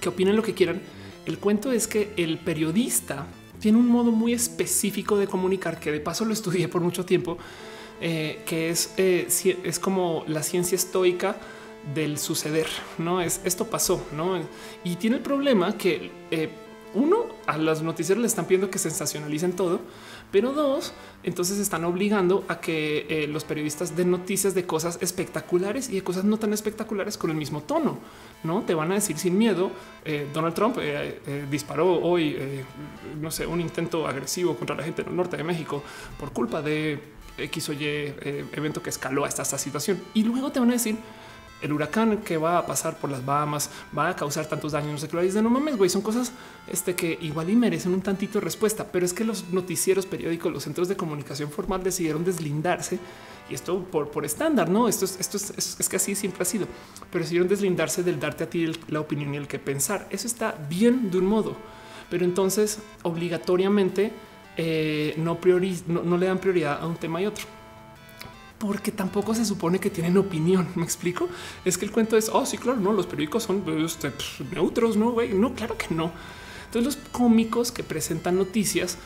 que 0.00 0.08
opinen 0.08 0.36
lo 0.36 0.42
que 0.42 0.54
quieran. 0.54 0.80
El 1.26 1.38
cuento 1.38 1.70
es 1.70 1.86
que 1.86 2.12
el 2.16 2.38
periodista 2.38 3.26
tiene 3.60 3.78
un 3.78 3.86
modo 3.86 4.10
muy 4.10 4.32
específico 4.32 5.16
de 5.16 5.26
comunicar 5.26 5.78
que 5.78 5.92
de 5.92 6.00
paso 6.00 6.24
lo 6.24 6.32
estudié 6.32 6.68
por 6.68 6.80
mucho 6.80 7.04
tiempo, 7.04 7.38
eh, 8.00 8.42
que 8.46 8.70
es, 8.70 8.94
eh, 8.96 9.28
es 9.62 9.78
como 9.78 10.24
la 10.26 10.42
ciencia 10.42 10.74
estoica 10.74 11.36
del 11.94 12.18
suceder. 12.18 12.66
No 12.98 13.20
es 13.20 13.40
esto 13.44 13.66
pasó, 13.66 14.02
no? 14.16 14.40
Y 14.82 14.96
tiene 14.96 15.16
el 15.16 15.22
problema 15.22 15.76
que 15.76 16.10
eh, 16.30 16.48
uno 16.94 17.26
a 17.46 17.58
los 17.58 17.82
noticieros 17.82 18.20
le 18.20 18.26
están 18.26 18.46
pidiendo 18.46 18.70
que 18.70 18.78
sensacionalicen 18.78 19.52
todo, 19.52 19.80
pero 20.32 20.52
dos, 20.52 20.92
entonces 21.22 21.58
están 21.58 21.84
obligando 21.84 22.44
a 22.48 22.60
que 22.60 23.28
los 23.30 23.44
periodistas 23.44 23.96
den 23.96 24.10
noticias 24.10 24.54
de 24.54 24.64
cosas 24.64 24.98
espectaculares 25.00 25.88
y 25.88 25.96
de 25.96 26.02
cosas 26.02 26.24
no 26.24 26.38
tan 26.38 26.52
espectaculares 26.52 27.16
con 27.16 27.30
el 27.30 27.36
mismo 27.36 27.62
tono 27.62 27.98
no 28.42 28.62
te 28.62 28.74
van 28.74 28.90
a 28.90 28.94
decir 28.94 29.18
sin 29.18 29.36
miedo. 29.36 29.70
Eh, 30.04 30.28
Donald 30.32 30.54
Trump 30.54 30.78
eh, 30.80 31.20
eh, 31.26 31.46
disparó 31.50 32.00
hoy, 32.00 32.36
no 33.20 33.30
sé, 33.30 33.46
un 33.46 33.60
intento 33.60 34.06
agresivo 34.06 34.56
contra 34.56 34.76
la 34.76 34.82
gente 34.82 35.02
del 35.02 35.14
norte 35.14 35.36
de 35.36 35.44
México 35.44 35.82
por 36.18 36.32
culpa 36.32 36.62
de 36.62 36.98
X 37.36 37.68
o 37.68 37.72
Y 37.72 37.86
evento 38.52 38.82
que 38.82 38.90
escaló 38.90 39.24
hasta 39.24 39.42
esta 39.42 39.58
situación. 39.58 40.02
Y 40.14 40.24
luego 40.24 40.50
te 40.50 40.60
van 40.60 40.70
a 40.70 40.72
decir 40.72 40.96
el 41.62 41.72
huracán 41.72 42.18
que 42.18 42.36
va 42.36 42.58
a 42.58 42.66
pasar 42.66 42.96
por 42.96 43.10
las 43.10 43.24
Bahamas 43.24 43.70
va 43.96 44.08
a 44.08 44.16
causar 44.16 44.46
tantos 44.46 44.72
daños. 44.72 44.92
No 44.92 44.98
sé 44.98 45.08
qué 45.08 45.16
de 45.16 45.42
no 45.42 45.50
mames, 45.50 45.76
güey. 45.76 45.90
Son 45.90 46.02
cosas 46.02 46.32
este, 46.66 46.94
que 46.94 47.18
igual 47.20 47.50
y 47.50 47.56
merecen 47.56 47.92
un 47.92 48.02
tantito 48.02 48.38
de 48.38 48.44
respuesta, 48.44 48.86
pero 48.90 49.04
es 49.04 49.12
que 49.12 49.24
los 49.24 49.48
noticieros 49.50 50.06
periódicos, 50.06 50.52
los 50.52 50.64
centros 50.64 50.88
de 50.88 50.96
comunicación 50.96 51.50
formal 51.50 51.82
decidieron 51.82 52.24
deslindarse 52.24 52.98
y 53.50 53.54
esto 53.54 53.82
por, 53.82 54.10
por 54.10 54.24
estándar, 54.24 54.70
no? 54.70 54.88
Esto 54.88 55.04
es, 55.04 55.18
esto 55.18 55.36
es, 55.36 55.88
que 55.88 55.96
así 55.96 56.14
siempre 56.14 56.42
ha 56.42 56.46
sido, 56.46 56.66
pero 57.10 57.24
decidieron 57.24 57.48
deslindarse 57.48 58.02
del 58.02 58.20
darte 58.20 58.44
a 58.44 58.50
ti 58.50 58.70
la 58.88 59.00
opinión 59.00 59.34
y 59.34 59.36
el 59.38 59.48
que 59.48 59.58
pensar. 59.58 60.06
Eso 60.10 60.26
está 60.26 60.54
bien 60.68 61.10
de 61.10 61.18
un 61.18 61.26
modo, 61.26 61.56
pero 62.08 62.24
entonces 62.24 62.78
obligatoriamente 63.02 64.12
eh, 64.56 65.14
no, 65.16 65.38
no, 65.88 66.16
le 66.16 66.26
dan 66.26 66.38
prioridad 66.38 66.80
a 66.80 66.86
un 66.86 66.96
tema 66.96 67.20
y 67.20 67.26
otro 67.26 67.59
porque 68.60 68.92
tampoco 68.92 69.34
se 69.34 69.44
supone 69.44 69.80
que 69.80 69.90
tienen 69.90 70.16
opinión. 70.18 70.68
Me 70.76 70.84
explico. 70.84 71.28
Es 71.64 71.78
que 71.78 71.86
el 71.86 71.90
cuento 71.90 72.16
es, 72.16 72.28
oh, 72.28 72.46
sí, 72.46 72.58
claro, 72.58 72.78
no, 72.78 72.92
los 72.92 73.06
periódicos 73.06 73.42
son 73.42 73.64
este, 73.84 74.12
neutros, 74.52 74.96
no, 74.96 75.10
güey, 75.10 75.32
no, 75.32 75.54
claro 75.54 75.76
que 75.76 75.92
no. 75.92 76.12
Entonces, 76.66 76.94
los 76.94 77.10
cómicos 77.10 77.72
que 77.72 77.82
presentan 77.82 78.36
noticias, 78.36 78.98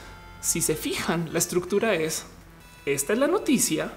si 0.43 0.61
se 0.61 0.75
fijan, 0.75 1.33
la 1.33 1.39
estructura 1.39 1.95
es 1.95 2.27
esta 2.85 3.15
es 3.15 3.19
la 3.19 3.29
noticia, 3.29 3.95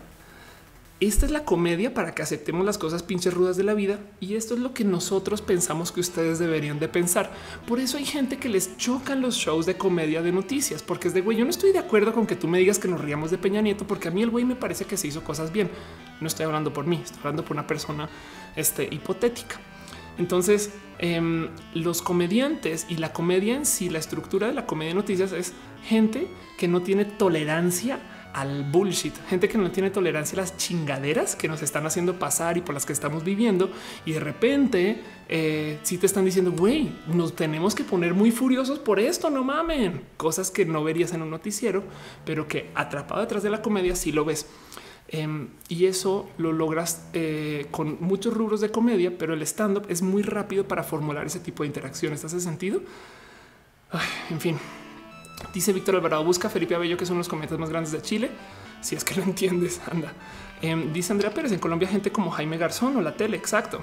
esta 0.99 1.27
es 1.27 1.31
la 1.31 1.45
comedia 1.45 1.93
para 1.93 2.15
que 2.15 2.23
aceptemos 2.23 2.65
las 2.65 2.79
cosas 2.79 3.03
pinches 3.03 3.31
rudas 3.31 3.55
de 3.55 3.63
la 3.63 3.75
vida 3.75 3.99
y 4.19 4.33
esto 4.33 4.55
es 4.55 4.59
lo 4.59 4.73
que 4.73 4.83
nosotros 4.83 5.43
pensamos 5.43 5.91
que 5.91 5.99
ustedes 5.99 6.39
deberían 6.39 6.79
de 6.79 6.87
pensar. 6.87 7.31
Por 7.67 7.79
eso 7.79 7.97
hay 7.97 8.05
gente 8.05 8.37
que 8.37 8.49
les 8.49 8.77
chocan 8.77 9.21
los 9.21 9.35
shows 9.35 9.67
de 9.67 9.77
comedia 9.77 10.23
de 10.23 10.31
noticias, 10.31 10.81
porque 10.81 11.09
es 11.09 11.13
de 11.13 11.21
güey, 11.21 11.37
yo 11.37 11.43
no 11.43 11.51
estoy 11.51 11.71
de 11.71 11.77
acuerdo 11.77 12.13
con 12.13 12.25
que 12.25 12.35
tú 12.35 12.47
me 12.47 12.57
digas 12.57 12.79
que 12.79 12.87
nos 12.87 12.99
ríamos 12.99 13.29
de 13.29 13.37
Peña 13.37 13.61
Nieto, 13.61 13.85
porque 13.85 14.07
a 14.07 14.11
mí 14.11 14.23
el 14.23 14.31
güey 14.31 14.43
me 14.43 14.55
parece 14.55 14.85
que 14.85 14.97
se 14.97 15.07
hizo 15.07 15.23
cosas 15.23 15.51
bien. 15.51 15.69
No 16.19 16.25
estoy 16.25 16.47
hablando 16.47 16.73
por 16.73 16.87
mí, 16.87 16.99
estoy 17.03 17.19
hablando 17.19 17.45
por 17.45 17.55
una 17.55 17.67
persona 17.67 18.09
este, 18.55 18.85
hipotética. 18.85 19.59
Entonces, 20.17 20.71
em, 20.97 21.49
los 21.75 22.01
comediantes 22.01 22.87
y 22.89 22.97
la 22.97 23.13
comedia 23.13 23.55
en 23.55 23.67
sí, 23.67 23.89
la 23.89 23.99
estructura 23.99 24.47
de 24.47 24.53
la 24.53 24.65
comedia 24.65 24.89
de 24.89 24.95
noticias 24.95 25.31
es 25.31 25.53
gente 25.83 26.27
que 26.57 26.67
no 26.67 26.81
tiene 26.81 27.05
tolerancia 27.05 27.99
al 28.37 28.63
bullshit, 28.65 29.15
gente 29.27 29.49
que 29.49 29.57
no 29.57 29.71
tiene 29.71 29.89
tolerancia 29.89 30.37
a 30.37 30.41
las 30.41 30.57
chingaderas 30.57 31.35
que 31.35 31.47
nos 31.47 31.63
están 31.63 31.87
haciendo 31.87 32.19
pasar 32.19 32.55
y 32.55 32.61
por 32.61 32.75
las 32.75 32.85
que 32.85 32.93
estamos 32.93 33.23
viviendo. 33.23 33.71
Y 34.05 34.11
de 34.11 34.19
repente, 34.19 35.01
eh, 35.27 35.79
si 35.81 35.97
te 35.97 36.05
están 36.05 36.23
diciendo, 36.23 36.51
güey, 36.51 36.91
nos 37.07 37.35
tenemos 37.35 37.73
que 37.73 37.83
poner 37.83 38.13
muy 38.13 38.29
furiosos 38.29 38.77
por 38.77 38.99
esto, 38.99 39.31
no 39.31 39.43
mamen. 39.43 40.03
Cosas 40.17 40.51
que 40.51 40.65
no 40.65 40.83
verías 40.83 41.13
en 41.13 41.23
un 41.23 41.31
noticiero, 41.31 41.83
pero 42.25 42.47
que 42.47 42.69
atrapado 42.75 43.21
detrás 43.21 43.41
de 43.41 43.49
la 43.49 43.63
comedia 43.63 43.95
sí 43.95 44.11
lo 44.11 44.23
ves. 44.23 44.45
Em, 45.07 45.47
y 45.67 45.85
eso 45.85 46.29
lo 46.37 46.51
logras 46.51 47.07
eh, 47.13 47.65
con 47.71 47.97
muchos 48.01 48.35
rubros 48.35 48.61
de 48.61 48.69
comedia, 48.69 49.17
pero 49.17 49.33
el 49.33 49.41
stand-up 49.41 49.87
es 49.89 50.03
muy 50.03 50.21
rápido 50.21 50.67
para 50.67 50.83
formular 50.83 51.25
ese 51.25 51.39
tipo 51.39 51.63
de 51.63 51.67
interacciones. 51.67 52.23
¿Hace 52.23 52.39
sentido? 52.39 52.81
en 54.29 54.39
fin, 54.39 54.59
Dice 55.53 55.73
Víctor 55.73 55.95
Alvarado, 55.95 56.23
busca 56.23 56.49
Felipe 56.49 56.75
Abello, 56.75 56.97
que 56.97 57.05
son 57.05 57.17
los 57.17 57.27
cometas 57.27 57.57
más 57.57 57.69
grandes 57.69 57.91
de 57.91 58.01
Chile. 58.01 58.31
Si 58.81 58.95
es 58.95 59.03
que 59.03 59.15
lo 59.15 59.23
entiendes, 59.31 59.81
anda. 59.89 60.13
Em, 60.61 60.91
dice 60.91 61.13
Andrea 61.13 61.31
Pérez, 61.33 61.51
en 61.51 61.59
Colombia 61.59 61.87
gente 61.87 62.11
como 62.11 62.31
Jaime 62.31 62.57
Garzón 62.57 62.97
o 62.97 63.01
la 63.01 63.15
tele, 63.15 63.37
exacto. 63.37 63.81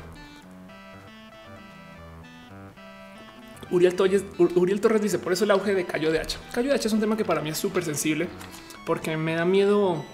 Uriel, 3.70 3.97
Torres 4.81 5.02
dice, 5.02 5.18
por 5.18 5.32
eso 5.32 5.44
el 5.44 5.51
auge 5.51 5.74
de 5.74 5.85
Cayo 5.85 6.12
de 6.12 6.20
Hacha. 6.20 6.39
Cayo 6.52 6.68
de 6.68 6.76
Hacha 6.76 6.89
es 6.89 6.94
un 6.94 7.01
tema 7.01 7.16
que 7.16 7.24
para 7.24 7.40
mí 7.40 7.51
es 7.51 7.59
súper 7.59 7.85
sensible 7.85 8.28
porque 8.86 9.16
me 9.16 9.35
da 9.35 9.44
miedo 9.44 10.05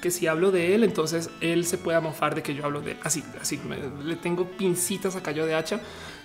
que 0.00 0.10
si 0.10 0.26
hablo 0.26 0.50
de 0.50 0.74
él, 0.74 0.84
entonces 0.84 1.30
él 1.40 1.64
se 1.66 1.76
pueda 1.76 2.00
mofar 2.00 2.34
de 2.34 2.42
que 2.42 2.54
yo 2.54 2.64
hablo 2.64 2.80
de 2.80 2.92
él. 2.92 2.98
Así, 3.02 3.22
así, 3.40 3.60
le 4.04 4.16
tengo 4.16 4.46
pincitas 4.46 5.16
a 5.16 5.22
Cayo 5.22 5.44
de 5.46 5.54
Hacha 5.54 5.80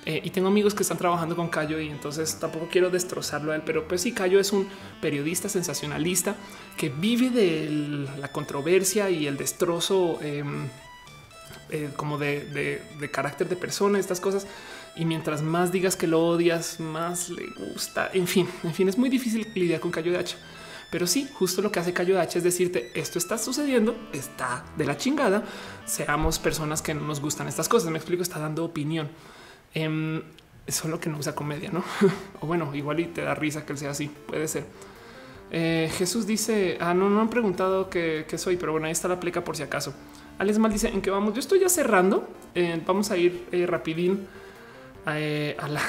eh, 0.06 0.22
y 0.24 0.30
tengo 0.32 0.50
amigos 0.50 0.74
que 0.74 0.84
están 0.84 0.98
trabajando 0.98 1.36
con 1.36 1.48
Cayo 1.48 1.80
y 1.80 1.90
entonces 1.90 2.38
tampoco 2.40 2.68
quiero 2.70 2.90
destrozarlo 2.90 3.52
a 3.52 3.56
él, 3.56 3.62
pero 3.66 3.88
pues 3.88 4.02
sí, 4.02 4.12
Cayo 4.12 4.40
es 4.40 4.52
un 4.52 4.68
periodista 5.02 5.48
sensacionalista 5.48 6.36
que 6.76 6.90
vive 6.90 7.30
de 7.30 8.08
la 8.20 8.28
controversia 8.30 9.10
y 9.10 9.28
el 9.28 9.38
destrozo 9.38 10.20
em, 10.22 10.68
eh, 11.70 11.90
como 11.96 12.18
de, 12.18 12.82
carácter 13.12 13.48
de 13.48 13.56
persona, 13.56 13.98
estas 13.98 14.20
cosas. 14.20 14.46
Y 14.96 15.06
mientras 15.06 15.42
más 15.42 15.72
digas 15.72 15.96
que 15.96 16.06
lo 16.06 16.24
odias, 16.24 16.80
más 16.80 17.30
le 17.30 17.48
gusta. 17.48 18.12
En 18.14 18.28
fin, 18.28 18.48
en 18.64 18.74
fin, 18.74 18.90
es 18.90 18.98
muy 18.98 19.10
difícil 19.10 19.48
lidiar 19.56 19.80
con 19.80 19.90
Cayo 19.90 20.12
de 20.12 20.20
Hacha. 20.20 20.38
Pero 20.92 21.08
sí, 21.08 21.28
justo 21.34 21.64
lo 21.64 21.72
que 21.72 21.80
hace 21.80 21.94
Cayo 21.94 22.14
de 22.14 22.22
Hacha 22.22 22.38
es 22.38 22.44
decirte 22.44 22.92
esto 22.94 23.18
está 23.18 23.40
sucediendo, 23.40 23.96
está 24.12 24.66
de 24.78 24.86
la 24.86 24.98
chingada. 24.98 25.44
Seamos 25.86 26.38
personas 26.38 26.84
que 26.84 26.94
no 26.94 27.02
nos 27.02 27.22
gustan 27.22 27.48
estas 27.48 27.68
cosas. 27.68 27.90
Me 27.90 27.98
explico, 27.98 28.22
está 28.22 28.38
dando 28.38 28.66
opinión. 28.66 29.10
Eh, 29.74 30.24
solo 30.68 31.00
que 31.00 31.10
no 31.10 31.18
usa 31.18 31.36
comedia, 31.36 31.70
no? 31.72 31.84
o 32.42 32.48
bueno, 32.48 32.74
igual 32.74 33.00
y 33.00 33.06
te 33.06 33.22
da 33.22 33.36
risa 33.36 33.66
que 33.66 33.74
él 33.74 33.78
sea 33.78 33.92
así. 33.92 34.08
Puede 34.08 34.48
ser. 34.48 34.66
Eh, 35.52 35.90
Jesús 35.98 36.26
dice: 36.26 36.78
Ah, 36.80 36.94
no, 36.94 37.10
no 37.10 37.22
han 37.22 37.30
preguntado 37.30 37.90
qué, 37.90 38.26
soy, 38.38 38.58
pero 38.58 38.72
bueno, 38.72 38.88
ahí 38.88 38.92
está 38.92 39.08
la 39.08 39.20
pleca 39.20 39.44
por 39.44 39.56
si 39.58 39.64
acaso. 39.64 39.94
Alex 40.40 40.58
Mal 40.60 40.72
dice: 40.72 40.90
¿En 40.90 41.02
qué 41.02 41.10
vamos? 41.10 41.34
Yo 41.34 41.40
estoy 41.40 41.60
ya 41.60 41.70
cerrando. 41.70 42.28
Eh, 42.56 42.82
vamos 42.86 43.12
a 43.12 43.18
ir 43.18 43.48
eh, 43.52 43.66
rapidín 43.66 44.28
a 45.06 45.68
la. 45.68 45.82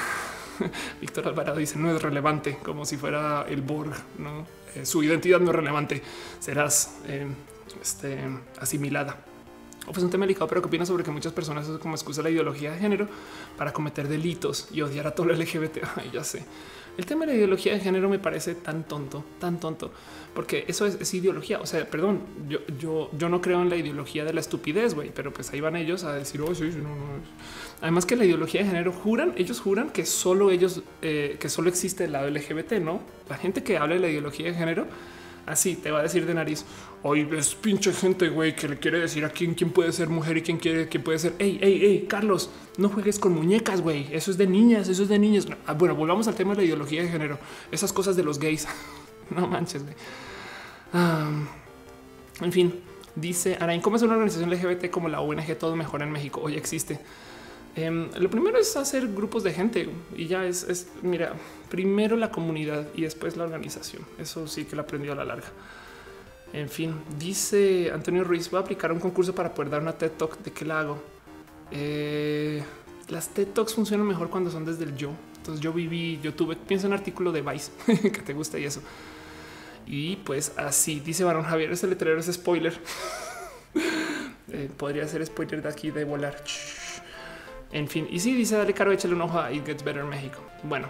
Víctor 1.01 1.27
Alvarado 1.27 1.57
dice: 1.57 1.79
No 1.79 1.95
es 1.95 2.01
relevante, 2.01 2.57
como 2.63 2.85
si 2.85 2.97
fuera 2.97 3.45
el 3.49 3.61
Borg, 3.61 3.93
no? 4.19 4.45
su 4.83 5.01
identidad 5.03 5.39
no 5.39 5.51
es 5.51 5.55
relevante. 5.55 6.01
Serás 6.39 6.97
este, 7.81 8.19
asimilada. 8.59 9.17
Pues 9.85 10.03
un 10.03 10.09
tema 10.09 10.25
delicado, 10.25 10.47
pero 10.47 10.61
¿qué 10.61 10.67
opinas 10.67 10.87
sobre 10.87 11.03
que 11.03 11.11
muchas 11.11 11.33
personas 11.33 11.67
usan 11.67 11.79
como 11.79 11.95
excusa 11.95 12.21
la 12.21 12.29
ideología 12.29 12.71
de 12.71 12.79
género 12.79 13.07
para 13.57 13.71
cometer 13.71 14.07
delitos 14.07 14.67
y 14.71 14.81
odiar 14.81 15.07
a 15.07 15.11
todo 15.11 15.29
el 15.29 15.39
LGBT? 15.39 15.77
Ay, 15.95 16.09
ya 16.13 16.23
sé. 16.23 16.43
El 16.97 17.05
tema 17.05 17.25
de 17.25 17.33
la 17.33 17.37
ideología 17.37 17.73
de 17.73 17.81
género 17.81 18.07
me 18.07 18.19
parece 18.19 18.55
tan 18.55 18.85
tonto, 18.85 19.25
tan 19.37 19.59
tonto, 19.59 19.91
porque 20.33 20.63
eso 20.67 20.85
es, 20.85 21.13
ideología. 21.13 21.59
O 21.59 21.65
sea, 21.65 21.85
perdón, 21.89 22.21
yo, 22.47 22.59
yo, 22.79 23.09
yo 23.17 23.27
no 23.27 23.41
creo 23.41 23.61
en 23.61 23.69
la 23.69 23.75
ideología 23.75 24.23
de 24.23 24.33
la 24.33 24.39
estupidez, 24.39 24.95
güey, 24.95 25.11
pero 25.13 25.33
pues 25.33 25.51
ahí 25.51 25.59
van 25.59 25.75
ellos 25.75 26.05
a 26.05 26.13
decir, 26.13 26.41
oh, 26.41 26.55
sí, 26.55 26.63
no, 26.63 26.95
no. 26.95 27.05
Además 27.81 28.05
que 28.05 28.15
la 28.15 28.23
ideología 28.23 28.61
de 28.61 28.67
género 28.67 28.93
juran, 28.93 29.33
ellos 29.35 29.59
juran 29.59 29.89
que 29.89 30.05
solo 30.05 30.51
ellos, 30.51 30.83
eh, 31.01 31.35
que 31.37 31.49
solo 31.49 31.67
existe 31.67 32.05
el 32.05 32.13
lado 32.13 32.29
LGBT, 32.29 32.73
no? 32.73 33.01
La 33.27 33.37
gente 33.37 33.61
que 33.61 33.77
habla 33.77 33.95
de 33.95 34.01
la 34.01 34.07
ideología 34.07 34.47
de 34.47 34.53
género 34.53 34.87
así 35.45 35.75
te 35.75 35.91
va 35.91 35.99
a 35.99 36.03
decir 36.03 36.25
de 36.25 36.33
nariz. 36.33 36.65
Hoy 37.03 37.27
es 37.37 37.53
pinche 37.53 37.93
gente, 37.93 38.29
güey, 38.29 38.55
que 38.55 38.67
le 38.67 38.79
quiere 38.79 38.99
decir 38.99 39.25
a 39.25 39.29
quién, 39.29 39.53
quién 39.53 39.69
puede 39.71 39.91
ser 39.91 40.09
mujer 40.09 40.37
y 40.37 40.41
quién 40.41 40.57
quiere, 40.57 40.87
quién 40.87 41.03
puede 41.03 41.19
ser. 41.19 41.33
Ey, 41.37 41.59
ey, 41.61 41.85
ey, 41.85 42.05
Carlos, 42.07 42.49
no 42.77 42.89
juegues 42.89 43.19
con 43.19 43.33
muñecas, 43.33 43.81
güey. 43.81 44.07
Eso 44.11 44.31
es 44.31 44.37
de 44.37 44.47
niñas, 44.47 44.87
eso 44.89 45.03
es 45.03 45.09
de 45.09 45.19
niños. 45.19 45.47
Ah, 45.67 45.73
bueno, 45.73 45.95
volvamos 45.95 46.27
al 46.27 46.35
tema 46.35 46.53
de 46.53 46.61
la 46.61 46.65
ideología 46.65 47.03
de 47.03 47.09
género. 47.09 47.37
Esas 47.71 47.93
cosas 47.93 48.15
de 48.15 48.23
los 48.23 48.39
gays. 48.39 48.67
no 49.29 49.47
manches, 49.47 49.83
güey. 49.83 49.95
en 52.41 52.51
fin, 52.51 52.73
Dice 53.15 53.57
Arain, 53.61 53.79
¿cómo 53.79 53.95
es 53.95 54.01
una 54.01 54.13
organización 54.13 54.49
LGBT 54.49 54.89
como 54.89 55.07
la 55.07 55.21
ONG 55.21 55.57
Todo 55.57 55.77
Mejor 55.77 56.01
en 56.01 56.11
México? 56.11 56.41
Hoy 56.43 56.55
existe. 56.55 56.99
Em, 57.75 58.09
lo 58.17 58.29
primero 58.29 58.57
es 58.57 58.75
hacer 58.77 59.07
grupos 59.07 59.43
de 59.43 59.51
gente 59.51 59.89
y 60.15 60.27
ya 60.27 60.45
es, 60.45 60.87
mira, 61.01 61.33
primero 61.69 62.15
la 62.15 62.31
comunidad 62.31 62.87
y 62.95 63.01
después 63.01 63.35
la 63.35 63.43
organización. 63.43 64.03
Eso 64.17 64.47
sí 64.47 64.63
que 64.63 64.75
lo 64.75 64.83
aprendió 64.83 65.11
a 65.11 65.15
la 65.15 65.25
larga. 65.25 65.47
En 66.53 66.69
fin, 66.69 66.95
dice 67.19 67.91
Antonio 67.93 68.23
Ruiz, 68.23 68.49
va 68.53 68.59
a 68.59 68.61
aplicar 68.61 68.91
un 68.93 68.99
concurso 68.99 69.35
para 69.35 69.53
poder 69.53 69.71
dar 69.71 69.81
una 69.81 69.91
TED 69.91 70.11
Talk. 70.11 70.37
¿De 70.39 70.51
qué 70.51 70.63
la 70.63 70.79
hago? 70.79 71.03
Eh, 71.71 72.63
las 73.09 73.29
TED 73.29 73.47
Talks 73.47 73.73
funcionan 73.73 74.07
mejor 74.07 74.29
cuando 74.29 74.49
son 74.49 74.63
desde 74.63 74.85
el 74.85 74.95
yo. 74.95 75.11
Entonces 75.37 75.61
yo 75.61 75.73
viví, 75.73 76.19
yo 76.23 76.33
tuve, 76.33 76.55
pienso 76.55 76.87
en 76.87 76.93
un 76.93 76.99
artículo 76.99 77.33
de 77.33 77.41
Vice 77.41 77.71
que 77.85 78.21
te 78.21 78.33
gusta 78.33 78.57
y 78.57 78.63
eso. 78.63 78.81
Y 79.85 80.15
pues 80.17 80.53
así 80.57 81.01
dice 81.01 81.25
Barón 81.25 81.43
Javier, 81.43 81.71
ese 81.73 81.87
letrero 81.87 82.19
es 82.19 82.31
spoiler. 82.31 82.79
Eh, 84.47 84.69
podría 84.77 85.05
ser 85.07 85.25
spoiler 85.25 85.63
de 85.63 85.67
aquí 85.67 85.89
de 85.89 86.05
volar. 86.05 86.41
En 87.75 87.87
fin, 87.89 88.07
y 88.09 88.21
sí 88.21 88.33
dice 88.33 88.55
dale 88.55 88.73
caro, 88.73 88.93
échale 88.93 89.15
un 89.15 89.21
ojo 89.21 89.37
a 89.37 89.51
It 89.51 89.65
Gets 89.65 89.83
Better 89.83 90.05
México. 90.05 90.39
Bueno, 90.63 90.87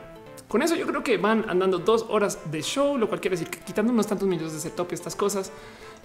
con 0.48 0.62
eso 0.62 0.76
yo 0.76 0.86
creo 0.86 1.04
que 1.04 1.18
van 1.18 1.44
andando 1.50 1.80
dos 1.80 2.06
horas 2.10 2.52
de 2.52 2.62
show, 2.62 2.96
lo 2.96 3.08
cual 3.08 3.20
quiere 3.20 3.36
decir 3.36 3.50
que 3.50 3.58
quitando 3.58 3.92
unos 3.92 4.06
tantos 4.06 4.28
minutos 4.28 4.54
de 4.54 4.60
setup 4.60 4.92
y 4.92 4.94
estas 4.94 5.16
cosas 5.16 5.52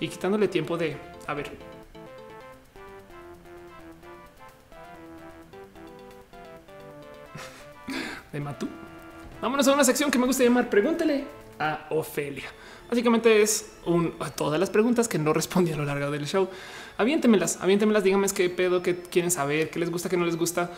y 0.00 0.08
quitándole 0.08 0.48
tiempo 0.48 0.78
de 0.78 0.96
a 1.26 1.34
ver. 1.34 1.50
de 8.32 8.40
Matú. 8.40 8.66
Vámonos 9.42 9.68
a 9.68 9.74
una 9.74 9.84
sección 9.84 10.10
que 10.10 10.18
me 10.18 10.24
gusta 10.24 10.44
llamar 10.44 10.70
Pregúntale 10.70 11.26
a 11.58 11.88
Ofelia. 11.90 12.48
Básicamente 12.88 13.42
es 13.42 13.72
un, 13.84 14.14
todas 14.34 14.58
las 14.58 14.70
preguntas 14.70 15.08
que 15.08 15.18
no 15.18 15.34
respondí 15.34 15.72
a 15.72 15.76
lo 15.76 15.84
largo 15.84 16.10
del 16.10 16.26
show. 16.26 16.48
Aviéntemelas, 17.00 17.56
aviéntemelas, 17.62 18.04
díganme 18.04 18.26
qué 18.28 18.50
pedo, 18.50 18.82
qué 18.82 18.94
quieren 18.94 19.30
saber, 19.30 19.70
qué 19.70 19.78
les 19.78 19.88
gusta, 19.88 20.10
qué 20.10 20.18
no 20.18 20.26
les 20.26 20.36
gusta. 20.36 20.70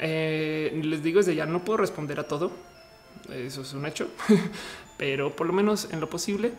Eh, 0.00 0.76
les 0.82 1.04
digo 1.04 1.18
desde 1.18 1.36
ya, 1.36 1.46
no 1.46 1.64
puedo 1.64 1.76
responder 1.76 2.18
a 2.18 2.26
todo. 2.26 2.50
Eso 3.32 3.62
es 3.62 3.72
un 3.74 3.86
hecho, 3.86 4.10
pero 4.98 5.36
por 5.36 5.46
lo 5.46 5.52
menos 5.52 5.88
en 5.92 6.00
lo 6.00 6.10
posible, 6.10 6.50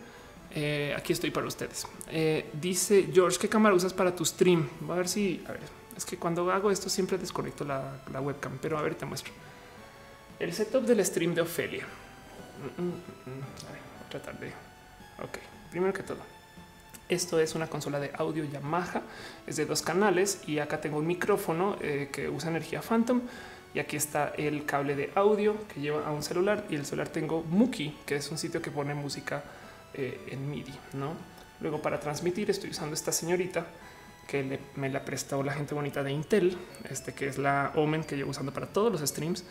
eh, 0.56 0.96
aquí 0.96 1.12
estoy 1.12 1.32
para 1.32 1.48
ustedes. 1.48 1.86
Eh, 2.10 2.50
dice 2.54 3.10
George, 3.14 3.38
¿qué 3.38 3.50
cámara 3.50 3.76
usas 3.76 3.91
para 3.91 4.16
tu 4.16 4.24
stream? 4.24 4.70
Voy 4.80 4.94
a 4.94 5.00
ver 5.00 5.10
si, 5.10 5.44
es 5.98 6.06
que 6.06 6.16
cuando 6.16 6.50
hago 6.50 6.72
esto 6.72 6.88
siempre 6.88 7.18
desconecto 7.18 7.66
la, 7.66 8.00
webcam, 8.22 8.58
pero 8.62 8.78
a 8.78 8.82
ver, 8.82 8.96
te 8.96 9.06
muestro. 9.06 9.34
El 10.40 10.54
setup 10.54 10.86
del 10.86 11.04
stream 11.06 11.36
de 11.36 11.41
Ofelia. 11.41 11.86
Mm, 12.78 12.82
mm, 12.82 12.88
mm, 12.88 13.68
a 13.68 13.72
ver, 13.74 13.82
voy 13.98 14.06
a 14.06 14.10
tratar 14.12 14.40
de 14.40 14.48
Ok, 14.48 15.40
primero 15.72 15.91
que 15.91 16.04
todo, 16.04 16.20
esto 17.10 17.40
es 17.40 17.56
una 17.56 17.68
consola 17.68 17.99
de 17.99 18.11
audio 18.14 18.45
Yamaha, 18.45 19.02
es 19.48 19.56
de 19.56 19.65
dos 19.65 19.81
canales 19.81 20.41
y 20.48 20.60
acá 20.60 20.80
tengo 20.80 20.99
un 20.99 21.07
micrófono 21.07 21.76
eh, 21.81 22.10
que 22.11 22.30
usa 22.30 22.49
energía 22.49 22.81
Phantom 22.81 23.22
y 23.73 23.80
aquí 23.80 23.98
está 23.98 24.30
el 24.38 24.65
cable 24.65 24.95
de 24.95 25.11
audio 25.15 25.56
que 25.68 25.81
lleva 25.81 26.07
a 26.07 26.11
un 26.11 26.23
celular 26.23 26.65
y 26.69 26.76
el 26.76 26.86
celular 26.86 27.10
tengo 27.10 27.44
Muki, 27.44 27.98
que 28.06 28.15
es 28.15 28.30
un 28.30 28.38
sitio 28.38 28.61
que 28.61 28.72
pone 28.72 28.94
música 28.94 29.44
eh, 29.94 30.27
en 30.30 30.49
MIDI, 30.49 30.73
¿no? 30.94 31.14
Luego 31.61 31.81
para 31.81 31.99
transmitir 31.99 32.49
estoy 32.49 32.69
usando 32.69 32.94
esta 32.94 33.11
señorita 33.11 33.65
que 34.27 34.60
me 34.76 34.90
la 34.90 35.03
prestó 35.03 35.41
la 35.41 35.53
gente 35.53 35.73
bonita 35.73 36.03
de 36.03 36.11
Intel, 36.11 36.56
este 36.90 37.14
que 37.14 37.27
es 37.27 37.40
la 37.40 37.72
Omen 37.76 38.03
que 38.03 38.15
llevo 38.15 38.30
usando 38.30 38.53
para 38.53 38.68
todos 38.68 38.91
los 38.91 39.02
streams 39.02 39.44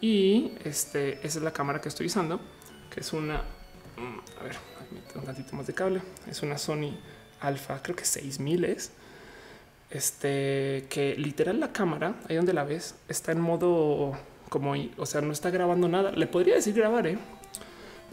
y 0.00 0.52
este 0.64 1.18
esa 1.18 1.38
es 1.38 1.42
la 1.42 1.52
cámara 1.52 1.82
que 1.82 1.90
estoy 1.90 2.06
usando, 2.06 2.40
que 2.90 3.00
es 3.00 3.12
una 3.12 3.42
mm, 3.96 4.40
a 4.40 4.44
ver, 4.44 4.56
un 5.14 5.24
tantito 5.24 5.56
más 5.56 5.66
de 5.66 5.74
cable. 5.74 6.02
Es 6.30 6.42
una 6.42 6.58
Sony 6.58 6.96
Alpha, 7.40 7.80
creo 7.82 7.96
que 7.96 8.04
6000 8.04 8.64
es. 8.64 8.90
Este 9.90 10.86
que 10.88 11.14
literal 11.16 11.60
la 11.60 11.72
cámara, 11.72 12.14
ahí 12.28 12.36
donde 12.36 12.52
la 12.52 12.64
ves, 12.64 12.96
está 13.08 13.32
en 13.32 13.40
modo 13.40 14.18
como, 14.48 14.74
o 14.96 15.06
sea, 15.06 15.20
no 15.20 15.32
está 15.32 15.50
grabando 15.50 15.88
nada. 15.88 16.10
Le 16.12 16.26
podría 16.26 16.54
decir 16.54 16.74
grabar, 16.74 17.06
¿eh? 17.06 17.18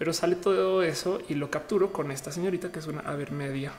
pero 0.02 0.14
sale 0.14 0.36
todo 0.36 0.82
eso 0.82 1.22
y 1.30 1.36
lo 1.36 1.52
capturo 1.52 1.94
con 1.94 2.10
esta 2.12 2.32
señorita 2.32 2.72
que 2.72 2.80
es 2.80 2.88
una 2.88 3.02
Avermedia 3.02 3.72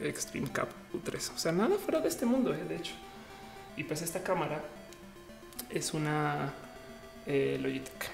Extreme 0.00 0.50
Cap 0.50 0.68
U3. 0.94 1.34
O 1.34 1.38
sea, 1.38 1.52
nada 1.52 1.76
fuera 1.76 2.00
de 2.00 2.08
este 2.08 2.24
mundo, 2.24 2.54
¿eh? 2.54 2.64
de 2.66 2.76
hecho. 2.76 2.94
Y 3.76 3.84
pues 3.84 4.00
esta 4.00 4.22
cámara 4.22 4.62
es 5.68 5.92
una 5.92 6.54
eh, 7.26 7.58
Logitech. 7.60 8.10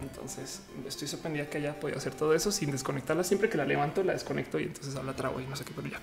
Entonces 0.00 0.62
estoy 0.86 1.06
sorprendida 1.06 1.48
que 1.48 1.58
haya 1.58 1.78
podido 1.78 1.98
hacer 1.98 2.14
todo 2.14 2.34
eso 2.34 2.50
sin 2.50 2.70
desconectarla. 2.70 3.24
Siempre 3.24 3.48
que 3.48 3.56
la 3.56 3.64
levanto, 3.64 4.02
la 4.02 4.12
desconecto 4.12 4.58
y 4.58 4.64
entonces 4.64 4.94
la 4.94 5.14
trago 5.14 5.40
y 5.40 5.46
no 5.46 5.56
sé 5.56 5.64
qué, 5.64 5.72
pero 5.74 5.88
ya. 5.88 6.00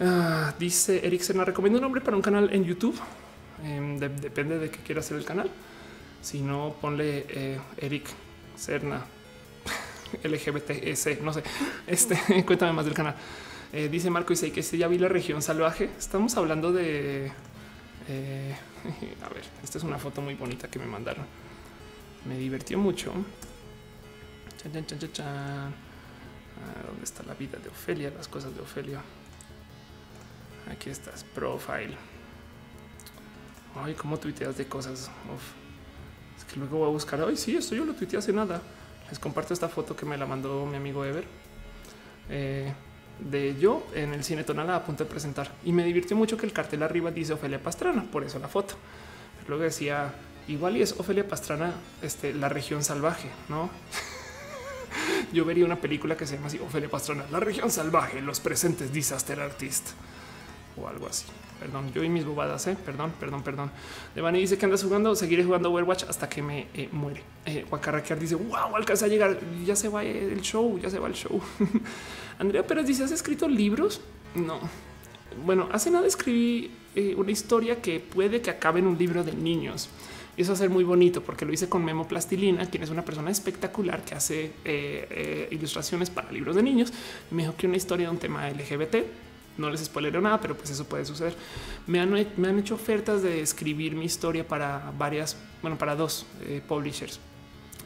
Ah, 0.00 0.54
dice 0.58 1.04
Eric 1.04 1.22
Serna, 1.22 1.44
recomiendo 1.44 1.78
un 1.78 1.82
nombre 1.82 2.00
para 2.00 2.16
un 2.16 2.22
canal 2.22 2.52
en 2.52 2.64
YouTube. 2.64 2.98
Em, 3.64 3.98
depende 3.98 4.58
de 4.58 4.70
qué 4.70 4.78
quiera 4.78 5.00
hacer 5.00 5.16
el 5.16 5.24
canal. 5.24 5.50
Si 6.20 6.40
no, 6.40 6.76
ponle 6.80 7.26
eh, 7.28 7.58
Eric 7.78 8.08
Serna 8.56 9.04
LGBTS, 10.22 11.20
no 11.22 11.32
sé. 11.32 11.42
Este 11.86 12.44
cuéntame 12.46 12.72
más 12.72 12.84
del 12.84 12.94
canal. 12.94 13.14
Eh, 13.72 13.88
dice 13.90 14.10
Marco 14.10 14.32
y 14.32 14.50
que 14.50 14.62
ya 14.62 14.88
vi 14.88 14.98
la 14.98 15.08
región 15.08 15.42
salvaje. 15.42 15.90
Estamos 15.98 16.36
hablando 16.36 16.72
de. 16.72 17.32
Eh, 18.08 18.54
a 19.22 19.28
ver, 19.28 19.42
esta 19.62 19.78
es 19.78 19.84
una 19.84 19.98
foto 19.98 20.20
muy 20.20 20.34
bonita 20.34 20.68
que 20.68 20.78
me 20.78 20.86
mandaron 20.86 21.47
me 22.28 22.36
divirtió 22.36 22.78
mucho. 22.78 23.12
Ah, 25.20 25.70
¿Dónde 26.86 27.04
está 27.04 27.22
la 27.22 27.34
vida 27.34 27.58
de 27.58 27.68
Ofelia? 27.68 28.12
Las 28.14 28.28
cosas 28.28 28.54
de 28.54 28.60
Ofelia. 28.60 29.00
Aquí 30.70 30.90
estás, 30.90 31.24
profile. 31.24 31.96
Ay, 33.74 33.94
cómo 33.94 34.18
tuiteas 34.18 34.56
de 34.56 34.66
cosas. 34.66 35.10
Es 36.36 36.44
que 36.44 36.56
luego 36.56 36.78
voy 36.78 36.88
a 36.88 36.92
buscar. 36.92 37.20
Ay, 37.22 37.36
sí, 37.36 37.56
esto 37.56 37.74
yo 37.74 37.84
lo 37.84 37.94
tuiteé 37.94 38.18
hace 38.18 38.32
nada. 38.32 38.60
Les 39.08 39.18
comparto 39.18 39.54
esta 39.54 39.68
foto 39.68 39.96
que 39.96 40.04
me 40.04 40.18
la 40.18 40.26
mandó 40.26 40.66
mi 40.66 40.76
amigo 40.76 41.04
Ever. 41.04 41.24
Eh, 42.28 42.72
de 43.18 43.56
yo 43.58 43.86
en 43.94 44.12
el 44.12 44.22
cine 44.22 44.44
tonal 44.44 44.70
a 44.70 44.84
punto 44.84 45.02
de 45.04 45.10
presentar 45.10 45.50
y 45.64 45.72
me 45.72 45.84
divirtió 45.84 46.16
mucho 46.16 46.36
que 46.36 46.46
el 46.46 46.52
cartel 46.52 46.84
arriba 46.84 47.10
dice 47.10 47.32
Ofelia 47.32 47.60
Pastrana, 47.60 48.04
por 48.04 48.22
eso 48.22 48.38
la 48.38 48.46
foto. 48.46 48.74
luego 49.48 49.64
decía 49.64 50.12
igual 50.48 50.76
es 50.76 50.92
Ofelia 50.98 51.26
Pastrana, 51.26 51.74
este, 52.02 52.34
la 52.34 52.48
región 52.48 52.82
salvaje, 52.82 53.28
no? 53.48 53.70
Yo 55.32 55.44
vería 55.44 55.64
una 55.64 55.80
película 55.80 56.16
que 56.16 56.26
se 56.26 56.36
llama 56.36 56.48
así 56.48 56.58
Ofelia 56.58 56.88
Pastrana, 56.88 57.24
la 57.30 57.40
región 57.40 57.70
salvaje, 57.70 58.20
los 58.20 58.40
presentes 58.40 58.92
disaster 58.92 59.40
artist 59.40 59.90
o 60.76 60.88
algo 60.88 61.06
así. 61.06 61.26
Perdón, 61.58 61.92
yo 61.92 62.04
y 62.04 62.08
mis 62.08 62.24
bobadas, 62.24 62.68
¿eh? 62.68 62.76
perdón, 62.84 63.12
perdón, 63.18 63.42
perdón. 63.42 63.70
Devani 64.14 64.38
dice 64.38 64.56
que 64.56 64.64
andas 64.64 64.84
jugando, 64.84 65.16
seguiré 65.16 65.42
jugando 65.42 65.72
Overwatch 65.72 66.04
hasta 66.04 66.28
que 66.28 66.40
me 66.40 66.68
eh, 66.72 66.88
muere. 66.92 67.22
Eh, 67.46 67.66
dice, 68.20 68.36
wow, 68.36 68.76
alcanza 68.76 69.06
a 69.06 69.08
llegar, 69.08 69.40
ya 69.66 69.74
se 69.74 69.88
va 69.88 70.04
el 70.04 70.40
show, 70.40 70.78
ya 70.78 70.88
se 70.88 71.00
va 71.00 71.08
el 71.08 71.14
show. 71.14 71.40
Andrea 72.38 72.64
Pérez 72.64 72.86
dice, 72.86 73.02
¿has 73.02 73.10
escrito 73.10 73.48
libros? 73.48 74.00
No. 74.36 74.60
Bueno, 75.44 75.68
hace 75.72 75.90
nada 75.90 76.06
escribí 76.06 76.70
eh, 76.94 77.14
una 77.16 77.32
historia 77.32 77.82
que 77.82 77.98
puede 77.98 78.40
que 78.40 78.50
acabe 78.50 78.78
en 78.78 78.86
un 78.86 78.96
libro 78.96 79.24
de 79.24 79.32
niños. 79.32 79.88
Y 80.38 80.42
eso 80.42 80.52
va 80.52 80.54
a 80.54 80.58
ser 80.58 80.70
muy 80.70 80.84
bonito 80.84 81.20
porque 81.20 81.44
lo 81.44 81.52
hice 81.52 81.68
con 81.68 81.84
Memo 81.84 82.06
Plastilina, 82.06 82.64
quien 82.70 82.84
es 82.84 82.90
una 82.90 83.04
persona 83.04 83.28
espectacular 83.28 84.04
que 84.04 84.14
hace 84.14 84.44
eh, 84.44 84.52
eh, 84.64 85.48
ilustraciones 85.50 86.10
para 86.10 86.30
libros 86.30 86.54
de 86.54 86.62
niños. 86.62 86.92
me 87.32 87.42
dijo 87.42 87.56
que 87.56 87.66
una 87.66 87.76
historia 87.76 88.06
de 88.06 88.12
un 88.12 88.18
tema 88.18 88.48
LGBT. 88.48 88.98
No 89.56 89.68
les 89.68 89.84
spoileré 89.84 90.20
nada, 90.20 90.40
pero 90.40 90.56
pues 90.56 90.70
eso 90.70 90.84
puede 90.84 91.04
suceder. 91.04 91.34
Me 91.88 91.98
han, 91.98 92.12
me 92.36 92.48
han 92.48 92.56
hecho 92.56 92.76
ofertas 92.76 93.20
de 93.20 93.40
escribir 93.40 93.96
mi 93.96 94.04
historia 94.04 94.46
para 94.46 94.92
varias, 94.96 95.36
bueno, 95.60 95.76
para 95.76 95.96
dos 95.96 96.24
eh, 96.42 96.62
publishers. 96.68 97.18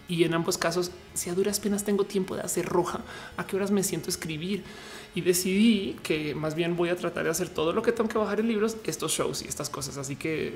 Y 0.07 0.25
en 0.25 0.35
ambos 0.35 0.59
casos, 0.59 0.91
si 1.15 1.31
a 1.31 1.35
duras 1.35 1.59
penas 1.59 1.85
tengo 1.85 2.05
tiempo 2.05 2.37
de 2.37 2.43
hacer 2.43 2.67
roja, 2.67 3.01
a 3.39 3.47
qué 3.47 3.57
horas 3.57 3.71
me 3.71 3.83
siento 3.83 4.11
escribir 4.11 4.63
y 5.15 5.21
decidí 5.21 5.97
que 6.03 6.35
más 6.35 6.55
bien 6.55 6.75
voy 6.75 6.89
a 6.89 6.97
tratar 6.97 7.25
de 7.25 7.31
hacer 7.31 7.51
todo 7.51 7.73
lo 7.73 7.83
que 7.83 7.93
tengo 7.93 8.09
que 8.09 8.17
bajar 8.17 8.41
en 8.41 8.49
libros, 8.49 8.79
estos 8.85 9.13
shows 9.13 9.43
y 9.43 9.49
estas 9.49 9.69
cosas. 9.69 9.99
Así 9.99 10.17
que 10.17 10.55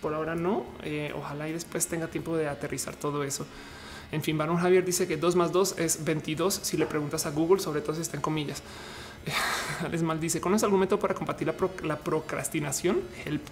por 0.00 0.12
ahora 0.12 0.34
no. 0.34 0.66
Eh, 0.82 1.12
ojalá 1.16 1.48
y 1.48 1.52
después 1.52 1.86
tenga 1.86 2.08
tiempo 2.08 2.36
de 2.36 2.48
aterrizar 2.48 2.94
todo 2.94 3.24
eso. 3.24 3.46
En 4.12 4.22
fin, 4.22 4.36
Barón 4.36 4.58
Javier 4.58 4.84
dice 4.84 5.08
que 5.08 5.16
2 5.16 5.34
más 5.34 5.50
2 5.50 5.78
es 5.78 6.04
22 6.04 6.60
si 6.62 6.76
le 6.76 6.86
preguntas 6.86 7.24
a 7.26 7.30
Google, 7.30 7.60
sobre 7.60 7.80
todo 7.80 7.96
si 7.96 8.02
está 8.02 8.16
en 8.16 8.22
comillas. 8.22 8.62
Alex 9.84 10.02
Mal 10.02 10.20
dice, 10.20 10.40
¿conoces 10.40 10.64
algún 10.64 10.80
método 10.80 11.00
para 11.00 11.14
combatir 11.14 11.52
la, 11.82 11.98
procrastinación? 11.98 13.00
Help. 13.24 13.42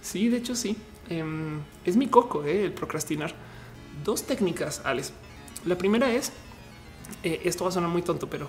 Sí, 0.00 0.28
de 0.28 0.38
hecho 0.38 0.54
sí. 0.54 0.76
Em, 1.08 1.60
es 1.84 1.96
mi 1.96 2.06
coco, 2.06 2.44
eh, 2.44 2.64
el 2.66 2.72
procrastinar. 2.72 3.34
Dos 4.04 4.22
técnicas, 4.22 4.80
Alex. 4.84 5.12
La 5.66 5.76
primera 5.76 6.10
es, 6.12 6.32
eh, 7.24 7.42
esto 7.44 7.64
va 7.64 7.70
a 7.70 7.72
sonar 7.72 7.90
muy 7.90 8.02
tonto, 8.02 8.30
pero 8.30 8.48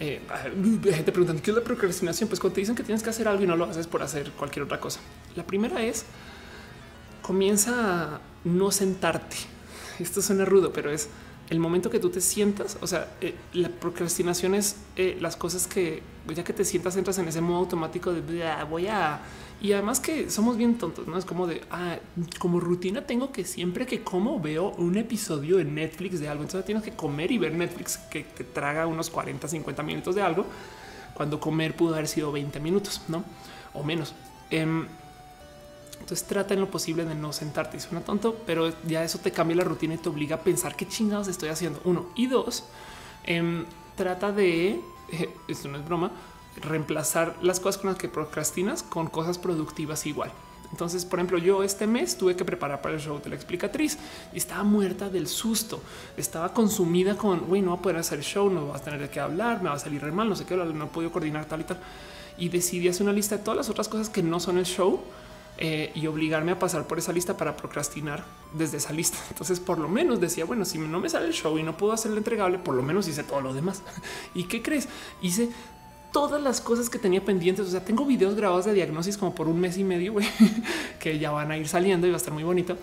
eh, 0.00 0.20
gente 0.84 1.12
preguntando 1.12 1.42
qué 1.42 1.50
es 1.50 1.56
la 1.56 1.62
procrastinación. 1.62 2.28
Pues 2.28 2.40
cuando 2.40 2.54
te 2.54 2.62
dicen 2.62 2.74
que 2.74 2.82
tienes 2.82 3.02
que 3.02 3.10
hacer 3.10 3.28
algo 3.28 3.44
y 3.44 3.46
no 3.46 3.56
lo 3.56 3.66
haces 3.66 3.86
por 3.86 4.02
hacer 4.02 4.30
cualquier 4.32 4.64
otra 4.64 4.80
cosa. 4.80 5.00
La 5.36 5.46
primera 5.46 5.82
es 5.82 6.04
comienza 7.22 8.14
a 8.16 8.20
no 8.44 8.70
sentarte. 8.70 9.36
Esto 9.98 10.22
suena 10.22 10.44
rudo, 10.44 10.72
pero 10.72 10.90
es 10.90 11.08
el 11.50 11.58
momento 11.58 11.90
que 11.90 11.98
tú 11.98 12.10
te 12.10 12.20
sientas, 12.20 12.78
o 12.80 12.86
sea, 12.86 13.12
eh, 13.20 13.34
la 13.52 13.68
procrastinación 13.68 14.54
es 14.54 14.76
eh, 14.96 15.18
las 15.20 15.36
cosas 15.36 15.66
que 15.66 16.02
ya 16.34 16.44
que 16.44 16.52
te 16.52 16.64
sientas 16.64 16.96
entras 16.96 17.18
en 17.18 17.26
ese 17.26 17.40
modo 17.40 17.58
automático 17.58 18.12
de 18.12 18.20
voy 18.70 18.86
a 18.86 19.20
y 19.60 19.72
además 19.72 20.00
que 20.00 20.30
somos 20.30 20.56
bien 20.56 20.78
tontos, 20.78 21.06
no 21.06 21.18
es 21.18 21.24
como 21.24 21.46
de 21.46 21.62
ah, 21.70 21.96
como 22.38 22.60
rutina. 22.60 23.06
Tengo 23.06 23.30
que 23.30 23.44
siempre 23.44 23.86
que 23.86 24.02
como 24.02 24.40
veo 24.40 24.70
un 24.70 24.96
episodio 24.96 25.58
en 25.58 25.74
Netflix 25.74 26.20
de 26.20 26.28
algo, 26.28 26.42
entonces 26.42 26.64
tienes 26.64 26.82
que 26.82 26.92
comer 26.92 27.30
y 27.30 27.38
ver 27.38 27.52
Netflix 27.52 27.98
que 27.98 28.24
te 28.24 28.44
traga 28.44 28.86
unos 28.86 29.10
40, 29.10 29.48
50 29.48 29.82
minutos 29.82 30.14
de 30.14 30.22
algo 30.22 30.46
cuando 31.14 31.38
comer 31.38 31.76
pudo 31.76 31.94
haber 31.94 32.08
sido 32.08 32.32
20 32.32 32.58
minutos, 32.60 33.02
no 33.08 33.24
o 33.74 33.84
menos. 33.84 34.14
Em, 34.50 34.86
entonces 36.00 36.26
trata 36.26 36.54
en 36.54 36.60
lo 36.60 36.70
posible 36.70 37.04
de 37.04 37.14
no 37.14 37.32
sentarte. 37.32 37.76
Y 37.76 37.80
suena 37.80 38.00
tonto, 38.00 38.36
pero 38.46 38.72
ya 38.86 39.04
eso 39.04 39.18
te 39.18 39.30
cambia 39.30 39.56
la 39.56 39.64
rutina 39.64 39.94
y 39.94 39.98
te 39.98 40.08
obliga 40.08 40.36
a 40.36 40.40
pensar 40.40 40.74
qué 40.76 40.88
chingados 40.88 41.28
estoy 41.28 41.50
haciendo. 41.50 41.80
Uno 41.84 42.06
y 42.16 42.26
dos, 42.26 42.64
em, 43.24 43.64
trata 43.96 44.32
de 44.32 44.80
esto 45.48 45.68
no 45.68 45.78
es 45.78 45.84
broma, 45.84 46.10
reemplazar 46.60 47.36
las 47.42 47.60
cosas 47.60 47.80
con 47.80 47.90
las 47.90 47.98
que 47.98 48.08
procrastinas 48.08 48.82
con 48.82 49.08
cosas 49.08 49.38
productivas 49.38 50.06
igual. 50.06 50.30
Entonces, 50.70 51.04
por 51.04 51.18
ejemplo, 51.18 51.38
yo 51.38 51.64
este 51.64 51.86
mes 51.86 52.16
tuve 52.16 52.36
que 52.36 52.44
preparar 52.44 52.80
para 52.80 52.94
el 52.94 53.00
show 53.00 53.20
de 53.20 53.28
la 53.28 53.34
explicatriz 53.34 53.98
y 54.32 54.38
estaba 54.38 54.62
muerta 54.62 55.08
del 55.08 55.26
susto. 55.26 55.82
Estaba 56.16 56.54
consumida 56.54 57.16
con, 57.16 57.40
güey, 57.40 57.60
no 57.60 57.72
va 57.72 57.78
a 57.78 57.82
poder 57.82 57.96
hacer 57.98 58.22
show, 58.22 58.48
no 58.48 58.68
vas 58.68 58.82
a 58.82 58.84
tener 58.84 59.10
qué 59.10 59.18
hablar, 59.18 59.62
me 59.62 59.68
va 59.68 59.74
a 59.74 59.78
salir 59.78 60.00
re 60.00 60.12
mal, 60.12 60.28
no 60.28 60.36
sé 60.36 60.44
qué, 60.44 60.56
no 60.56 60.84
he 60.84 61.10
coordinar 61.10 61.46
tal 61.46 61.62
y 61.62 61.64
tal. 61.64 61.78
Y 62.38 62.48
decidí 62.48 62.88
hacer 62.88 63.02
una 63.02 63.12
lista 63.12 63.36
de 63.36 63.42
todas 63.42 63.56
las 63.56 63.68
otras 63.68 63.88
cosas 63.88 64.08
que 64.08 64.22
no 64.22 64.38
son 64.38 64.58
el 64.58 64.64
show 64.64 65.00
eh, 65.58 65.92
y 65.94 66.06
obligarme 66.06 66.52
a 66.52 66.58
pasar 66.58 66.86
por 66.86 66.98
esa 66.98 67.12
lista 67.12 67.36
para 67.36 67.56
procrastinar 67.56 68.24
desde 68.54 68.76
esa 68.76 68.92
lista. 68.92 69.18
Entonces, 69.30 69.58
por 69.58 69.78
lo 69.78 69.88
menos 69.88 70.20
decía, 70.20 70.44
bueno, 70.44 70.64
si 70.64 70.78
no 70.78 71.00
me 71.00 71.08
sale 71.08 71.26
el 71.26 71.32
show 71.32 71.58
y 71.58 71.64
no 71.64 71.76
puedo 71.76 71.92
hacer 71.92 72.12
el 72.12 72.18
entregable, 72.18 72.58
por 72.58 72.76
lo 72.76 72.82
menos 72.82 73.08
hice 73.08 73.24
todo 73.24 73.40
lo 73.40 73.52
demás. 73.52 73.82
¿Y 74.34 74.44
qué 74.44 74.62
crees? 74.62 74.88
Hice 75.20 75.50
todas 76.12 76.42
las 76.42 76.60
cosas 76.60 76.90
que 76.90 76.98
tenía 76.98 77.24
pendientes. 77.24 77.66
O 77.66 77.70
sea, 77.70 77.84
tengo 77.84 78.04
videos 78.04 78.34
grabados 78.34 78.64
de 78.64 78.74
diagnosis 78.74 79.16
como 79.16 79.34
por 79.34 79.48
un 79.48 79.60
mes 79.60 79.78
y 79.78 79.84
medio 79.84 80.14
que 80.98 81.18
ya 81.18 81.30
van 81.30 81.50
a 81.50 81.58
ir 81.58 81.68
saliendo 81.68 82.06
y 82.06 82.10
va 82.10 82.16
a 82.16 82.18
estar 82.18 82.32
muy 82.32 82.44
bonito. 82.44 82.76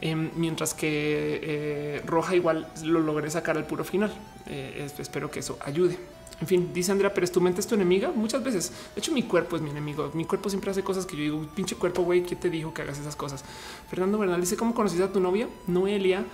Em, 0.00 0.30
mientras 0.34 0.74
que 0.74 1.40
eh, 1.42 2.02
Roja 2.04 2.34
igual 2.34 2.66
lo 2.82 3.00
logré 3.00 3.30
sacar 3.30 3.56
al 3.56 3.66
puro 3.66 3.84
final. 3.84 4.12
Eh, 4.46 4.88
espero 4.98 5.30
que 5.30 5.40
eso 5.40 5.58
ayude. 5.64 5.96
En 6.40 6.48
fin, 6.48 6.70
dice 6.74 6.90
Andrea, 6.90 7.14
pero 7.14 7.24
es 7.24 7.30
tu 7.30 7.40
mente 7.40 7.60
es 7.60 7.68
tu 7.68 7.76
enemiga 7.76 8.10
muchas 8.10 8.42
veces. 8.42 8.72
De 8.96 9.00
hecho, 9.00 9.12
mi 9.12 9.22
cuerpo 9.22 9.54
es 9.54 9.62
mi 9.62 9.70
enemigo. 9.70 10.10
Mi 10.12 10.24
cuerpo 10.24 10.50
siempre 10.50 10.72
hace 10.72 10.82
cosas 10.82 11.06
que 11.06 11.16
yo 11.16 11.22
digo, 11.22 11.46
pinche 11.54 11.76
cuerpo, 11.76 12.02
güey, 12.02 12.24
¿quién 12.24 12.40
te 12.40 12.50
dijo 12.50 12.74
que 12.74 12.82
hagas 12.82 12.98
esas 12.98 13.14
cosas? 13.14 13.44
Fernando 13.88 14.18
Bernal 14.18 14.40
dice, 14.40 14.56
¿cómo 14.56 14.74
conociste 14.74 15.04
a 15.04 15.12
tu 15.12 15.20
novia? 15.20 15.48
Noelia. 15.68 16.24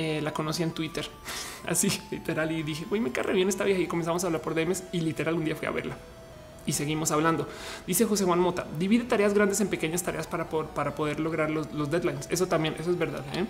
Eh, 0.00 0.20
la 0.22 0.32
conocí 0.32 0.62
en 0.62 0.70
Twitter, 0.70 1.08
así 1.66 1.90
literal. 2.12 2.52
Y 2.52 2.62
dije, 2.62 2.84
güey, 2.84 3.00
me 3.00 3.10
carre 3.10 3.32
bien 3.32 3.48
esta 3.48 3.64
vieja 3.64 3.80
y 3.80 3.88
comenzamos 3.88 4.22
a 4.22 4.28
hablar 4.28 4.40
por 4.40 4.54
DMs 4.54 4.84
y 4.92 5.00
literal 5.00 5.34
un 5.34 5.44
día 5.44 5.56
fui 5.56 5.66
a 5.66 5.72
verla 5.72 5.96
y 6.68 6.72
seguimos 6.72 7.10
hablando. 7.10 7.48
Dice 7.86 8.04
José 8.04 8.24
Juan 8.24 8.38
Mota, 8.38 8.66
divide 8.78 9.04
tareas 9.04 9.32
grandes 9.32 9.60
en 9.60 9.68
pequeñas 9.68 10.02
tareas 10.02 10.26
para 10.26 10.48
poder, 10.50 10.70
para 10.70 10.94
poder 10.94 11.18
lograr 11.18 11.50
los, 11.50 11.90
deadlines. 11.90 12.28
Eso 12.30 12.46
también, 12.46 12.76
eso 12.78 12.90
es 12.90 12.98
verdad. 12.98 13.24
¿eh? 13.34 13.46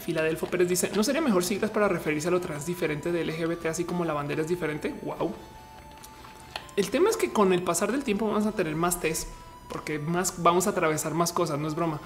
Filadelfo 0.00 0.46
Pérez 0.46 0.68
dice, 0.68 0.90
¿no 0.94 1.02
sería 1.02 1.22
mejor 1.22 1.44
siglas 1.44 1.70
para 1.70 1.88
referirse 1.88 2.28
a 2.28 2.30
lo 2.30 2.40
trans 2.40 2.66
diferente 2.66 3.10
de 3.10 3.24
LGBT, 3.24 3.66
así 3.66 3.84
como 3.84 4.04
la 4.04 4.12
bandera 4.12 4.42
es 4.42 4.48
diferente? 4.48 4.94
Wow. 5.02 5.32
El 6.76 6.90
tema 6.90 7.08
es 7.08 7.16
que 7.16 7.32
con 7.32 7.52
el 7.52 7.62
pasar 7.62 7.90
del 7.90 8.04
tiempo 8.04 8.26
vamos 8.26 8.46
a 8.46 8.52
tener 8.52 8.76
más 8.76 9.00
test, 9.00 9.28
porque 9.70 9.98
más 9.98 10.42
vamos 10.42 10.66
a 10.66 10.70
atravesar 10.70 11.14
más 11.14 11.32
cosas, 11.32 11.58
no 11.58 11.68
es 11.68 11.74
broma. 11.74 12.00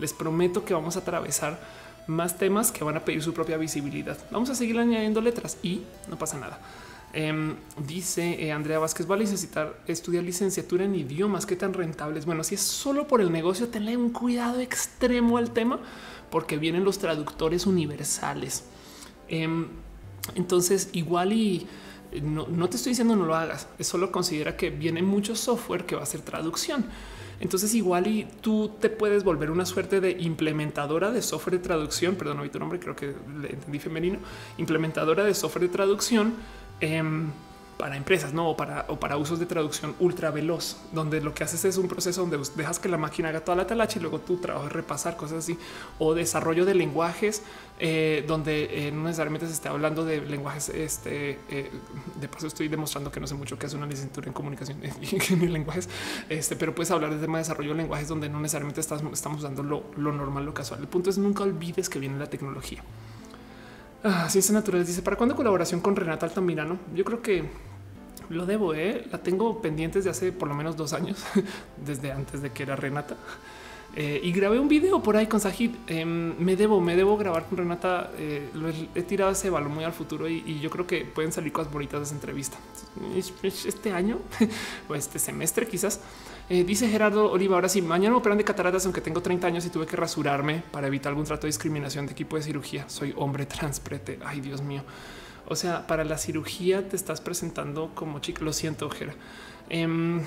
Les 0.00 0.12
prometo 0.12 0.64
que 0.64 0.74
vamos 0.74 0.96
a 0.96 1.00
atravesar 1.00 1.60
más 2.06 2.38
temas 2.38 2.72
que 2.72 2.82
van 2.82 2.96
a 2.96 3.04
pedir 3.04 3.22
su 3.22 3.32
propia 3.32 3.56
visibilidad. 3.56 4.18
Vamos 4.30 4.50
a 4.50 4.54
seguir 4.54 4.78
añadiendo 4.78 5.20
letras 5.20 5.58
y 5.62 5.82
no 6.08 6.18
pasa 6.18 6.38
nada. 6.38 6.58
Em, 7.12 7.56
dice 7.86 8.44
eh, 8.44 8.52
Andrea 8.52 8.78
Vázquez, 8.78 9.10
va 9.10 9.16
a 9.16 9.18
necesitar 9.18 9.80
estudiar 9.86 10.24
licenciatura 10.24 10.84
en 10.84 10.94
idiomas. 10.94 11.44
¿Qué 11.44 11.56
tan 11.56 11.74
rentables? 11.74 12.24
Bueno, 12.24 12.44
si 12.44 12.54
es 12.54 12.60
solo 12.60 13.06
por 13.06 13.20
el 13.20 13.32
negocio, 13.32 13.68
tenle 13.68 13.96
un 13.96 14.10
cuidado 14.10 14.60
extremo 14.60 15.36
al 15.36 15.50
tema 15.50 15.80
porque 16.30 16.56
vienen 16.56 16.84
los 16.84 16.98
traductores 16.98 17.66
universales. 17.66 18.64
Em, 19.28 19.68
entonces, 20.34 20.90
igual 20.92 21.32
y 21.32 21.66
no, 22.22 22.46
no 22.48 22.68
te 22.68 22.76
estoy 22.76 22.90
diciendo 22.90 23.16
no 23.16 23.26
lo 23.26 23.34
hagas, 23.34 23.68
es 23.78 23.86
solo 23.86 24.10
considera 24.10 24.56
que 24.56 24.70
viene 24.70 25.02
mucho 25.02 25.36
software 25.36 25.86
que 25.86 25.94
va 25.94 26.02
a 26.02 26.04
hacer 26.04 26.20
traducción. 26.22 26.86
Entonces 27.40 27.74
igual 27.74 28.06
y 28.06 28.28
tú 28.42 28.70
te 28.80 28.90
puedes 28.90 29.24
volver 29.24 29.50
una 29.50 29.64
suerte 29.64 30.00
de 30.00 30.12
implementadora 30.12 31.10
de 31.10 31.22
software 31.22 31.58
de 31.58 31.64
traducción, 31.64 32.14
perdón, 32.14 32.36
no 32.36 32.42
vi 32.42 32.50
tu 32.50 32.58
nombre, 32.58 32.78
creo 32.78 32.94
que 32.94 33.14
le 33.40 33.50
entendí 33.50 33.78
femenino, 33.78 34.18
implementadora 34.58 35.24
de 35.24 35.34
software 35.34 35.62
de 35.62 35.68
traducción. 35.68 36.34
Eh, 36.80 37.02
para 37.80 37.96
empresas, 37.96 38.34
no 38.34 38.50
o 38.50 38.56
para 38.56 38.84
o 38.88 39.00
para 39.00 39.16
usos 39.16 39.38
de 39.38 39.46
traducción 39.46 39.94
ultra 40.00 40.30
veloz, 40.30 40.76
donde 40.92 41.22
lo 41.22 41.32
que 41.32 41.44
haces 41.44 41.64
es 41.64 41.78
un 41.78 41.88
proceso 41.88 42.20
donde 42.20 42.38
dejas 42.54 42.78
que 42.78 42.90
la 42.90 42.98
máquina 42.98 43.30
haga 43.30 43.40
toda 43.40 43.56
la 43.56 43.66
talacha 43.66 43.98
y 43.98 44.02
luego 44.02 44.20
tú 44.20 44.36
trabajas 44.36 44.70
repasar 44.70 45.16
cosas 45.16 45.38
así 45.38 45.58
o 45.98 46.12
desarrollo 46.14 46.66
de 46.66 46.74
lenguajes 46.74 47.42
eh, 47.78 48.22
donde 48.28 48.88
eh, 48.88 48.92
no 48.92 49.04
necesariamente 49.04 49.46
se 49.46 49.54
esté 49.54 49.70
hablando 49.70 50.04
de 50.04 50.20
lenguajes. 50.20 50.68
Este 50.68 51.38
eh, 51.48 51.70
de 52.20 52.28
paso, 52.28 52.46
estoy 52.46 52.68
demostrando 52.68 53.10
que 53.10 53.18
no 53.18 53.26
sé 53.26 53.34
mucho 53.34 53.58
que 53.58 53.64
hace 53.64 53.76
una 53.76 53.86
licenciatura 53.86 54.26
en 54.26 54.34
comunicación 54.34 54.78
y 55.00 55.32
en 55.32 55.52
lenguajes, 55.52 55.88
este, 56.28 56.56
pero 56.56 56.74
puedes 56.74 56.90
hablar 56.90 57.14
de 57.14 57.18
tema 57.18 57.38
de 57.38 57.44
desarrollo 57.44 57.70
de 57.70 57.76
lenguajes 57.76 58.08
donde 58.08 58.28
no 58.28 58.38
necesariamente 58.40 58.80
estamos 58.82 59.40
usando 59.40 59.62
lo, 59.62 59.84
lo 59.96 60.12
normal, 60.12 60.44
lo 60.44 60.52
casual. 60.52 60.80
El 60.80 60.88
punto 60.88 61.08
es 61.08 61.16
nunca 61.16 61.44
olvides 61.44 61.88
que 61.88 61.98
viene 61.98 62.18
la 62.18 62.28
tecnología. 62.28 62.84
Ah, 64.02 64.28
Ciencias 64.30 64.52
Naturales 64.52 64.86
dice 64.86 65.02
para 65.02 65.16
cuándo 65.16 65.36
colaboración 65.36 65.80
con 65.80 65.96
Renata 65.96 66.26
Altamirano. 66.26 66.78
Yo 66.94 67.04
creo 67.04 67.20
que 67.22 67.44
lo 68.30 68.46
debo, 68.46 68.74
¿eh? 68.74 69.06
la 69.10 69.18
tengo 69.18 69.60
pendientes 69.60 70.04
de 70.04 70.10
hace 70.10 70.32
por 70.32 70.48
lo 70.48 70.54
menos 70.54 70.76
dos 70.76 70.92
años, 70.92 71.18
desde 71.84 72.12
antes 72.12 72.40
de 72.40 72.50
que 72.50 72.62
era 72.62 72.76
Renata. 72.76 73.16
Eh, 73.96 74.20
y 74.22 74.30
grabé 74.30 74.60
un 74.60 74.68
video 74.68 75.02
por 75.02 75.16
ahí 75.16 75.26
con 75.26 75.40
Sajid. 75.40 75.72
Em, 75.88 76.38
me 76.38 76.54
debo, 76.54 76.80
me 76.80 76.94
debo 76.94 77.16
grabar 77.16 77.46
con 77.46 77.58
Renata. 77.58 78.12
Eh, 78.16 78.48
lo 78.54 78.68
he, 78.68 79.02
tirado 79.02 79.32
ese 79.32 79.50
balón 79.50 79.74
muy 79.74 79.82
al 79.82 79.92
futuro 79.92 80.28
y, 80.28 80.60
yo 80.60 80.70
creo 80.70 80.86
que 80.86 81.04
pueden 81.04 81.32
salir 81.32 81.52
cosas 81.52 81.72
bonitas 81.72 81.98
de 81.98 82.04
esa 82.04 82.14
entrevista. 82.14 82.56
Este 83.16 83.92
año 83.92 84.20
o 84.88 84.94
este 84.94 85.18
semestre, 85.18 85.66
quizás. 85.66 86.00
dice 86.48 86.88
Gerardo 86.88 87.32
Oliva. 87.32 87.56
Ahora 87.56 87.68
sí, 87.68 87.82
mañana 87.82 88.10
me 88.12 88.18
operan 88.18 88.38
de 88.38 88.44
cataratas, 88.44 88.84
aunque 88.84 89.00
tengo 89.00 89.20
30 89.22 89.48
años 89.48 89.66
y 89.66 89.70
tuve 89.70 89.86
que 89.86 89.96
rasurarme 89.96 90.62
para 90.70 90.86
evitar 90.86 91.10
algún 91.10 91.24
trato 91.24 91.42
de 91.42 91.48
discriminación 91.48 92.06
de 92.06 92.12
equipo 92.12 92.36
de 92.36 92.44
cirugía. 92.44 92.88
Soy 92.88 93.12
hombre 93.16 93.44
transprete. 93.44 94.20
Ay, 94.24 94.40
Dios 94.40 94.62
mío. 94.62 94.84
O 95.50 95.56
sea, 95.56 95.88
para 95.88 96.04
la 96.04 96.16
cirugía 96.16 96.88
te 96.88 96.94
estás 96.94 97.20
presentando 97.20 97.90
como 97.96 98.20
chica. 98.20 98.44
Lo 98.44 98.52
siento, 98.52 98.88
Jera. 98.88 99.16
Em, 99.68 100.20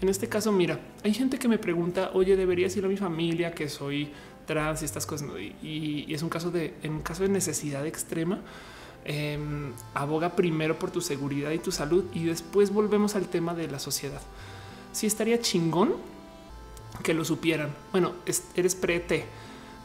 en 0.00 0.08
este 0.08 0.26
caso, 0.26 0.52
mira, 0.52 0.80
hay 1.02 1.12
gente 1.12 1.38
que 1.38 1.48
me 1.48 1.58
pregunta, 1.58 2.12
oye, 2.14 2.34
deberías 2.34 2.74
ir 2.74 2.86
a 2.86 2.88
mi 2.88 2.96
familia 2.96 3.52
que 3.52 3.68
soy 3.68 4.10
trans 4.46 4.80
y 4.80 4.86
estas 4.86 5.04
cosas. 5.04 5.28
Y, 5.62 6.06
es 6.14 6.22
un 6.22 6.30
caso 6.30 6.50
de, 6.50 6.72
en 6.82 7.02
caso 7.02 7.24
de 7.24 7.28
necesidad 7.28 7.86
extrema, 7.86 8.40
em, 9.04 9.70
aboga 9.92 10.34
primero 10.34 10.78
por 10.78 10.90
tu 10.90 11.02
seguridad 11.02 11.50
y 11.50 11.58
tu 11.58 11.70
salud 11.70 12.06
y 12.14 12.24
después 12.24 12.72
volvemos 12.72 13.16
al 13.16 13.28
tema 13.28 13.52
de 13.52 13.68
la 13.68 13.78
sociedad. 13.78 14.22
Si 14.92 15.06
estaría 15.06 15.42
chingón 15.42 15.92
que 17.02 17.12
lo 17.12 17.26
supieran. 17.26 17.68
Bueno, 17.92 18.12
eres 18.56 18.74
pre-T 18.76 19.26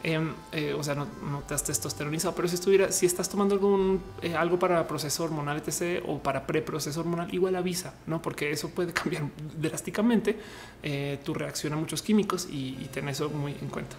Em, 0.02 0.32
eh, 0.52 0.72
o 0.72 0.82
sea, 0.82 0.94
no, 0.94 1.06
te 1.46 1.52
has 1.52 1.62
testosteronizado, 1.62 2.34
pero 2.34 2.48
si 2.48 2.54
estuviera, 2.54 2.90
si 2.90 3.04
estás 3.04 3.28
tomando 3.28 3.54
algún 3.54 4.00
eh, 4.22 4.34
algo 4.34 4.58
para 4.58 4.86
proceso 4.88 5.24
hormonal, 5.24 5.58
etc. 5.58 6.02
o 6.06 6.18
para 6.18 6.46
preproceso 6.46 7.00
hormonal, 7.00 7.32
igual 7.34 7.54
avisa, 7.54 7.92
no? 8.06 8.22
Porque 8.22 8.50
eso 8.50 8.70
puede 8.70 8.92
cambiar 8.94 9.24
drásticamente 9.58 10.38
eh, 10.82 11.18
tu 11.22 11.34
reacción 11.34 11.74
a 11.74 11.76
muchos 11.76 12.00
químicos 12.00 12.48
y, 12.50 12.72
ten 12.92 13.08
eso 13.08 13.28
muy 13.28 13.52
en 13.60 13.68
cuenta. 13.68 13.96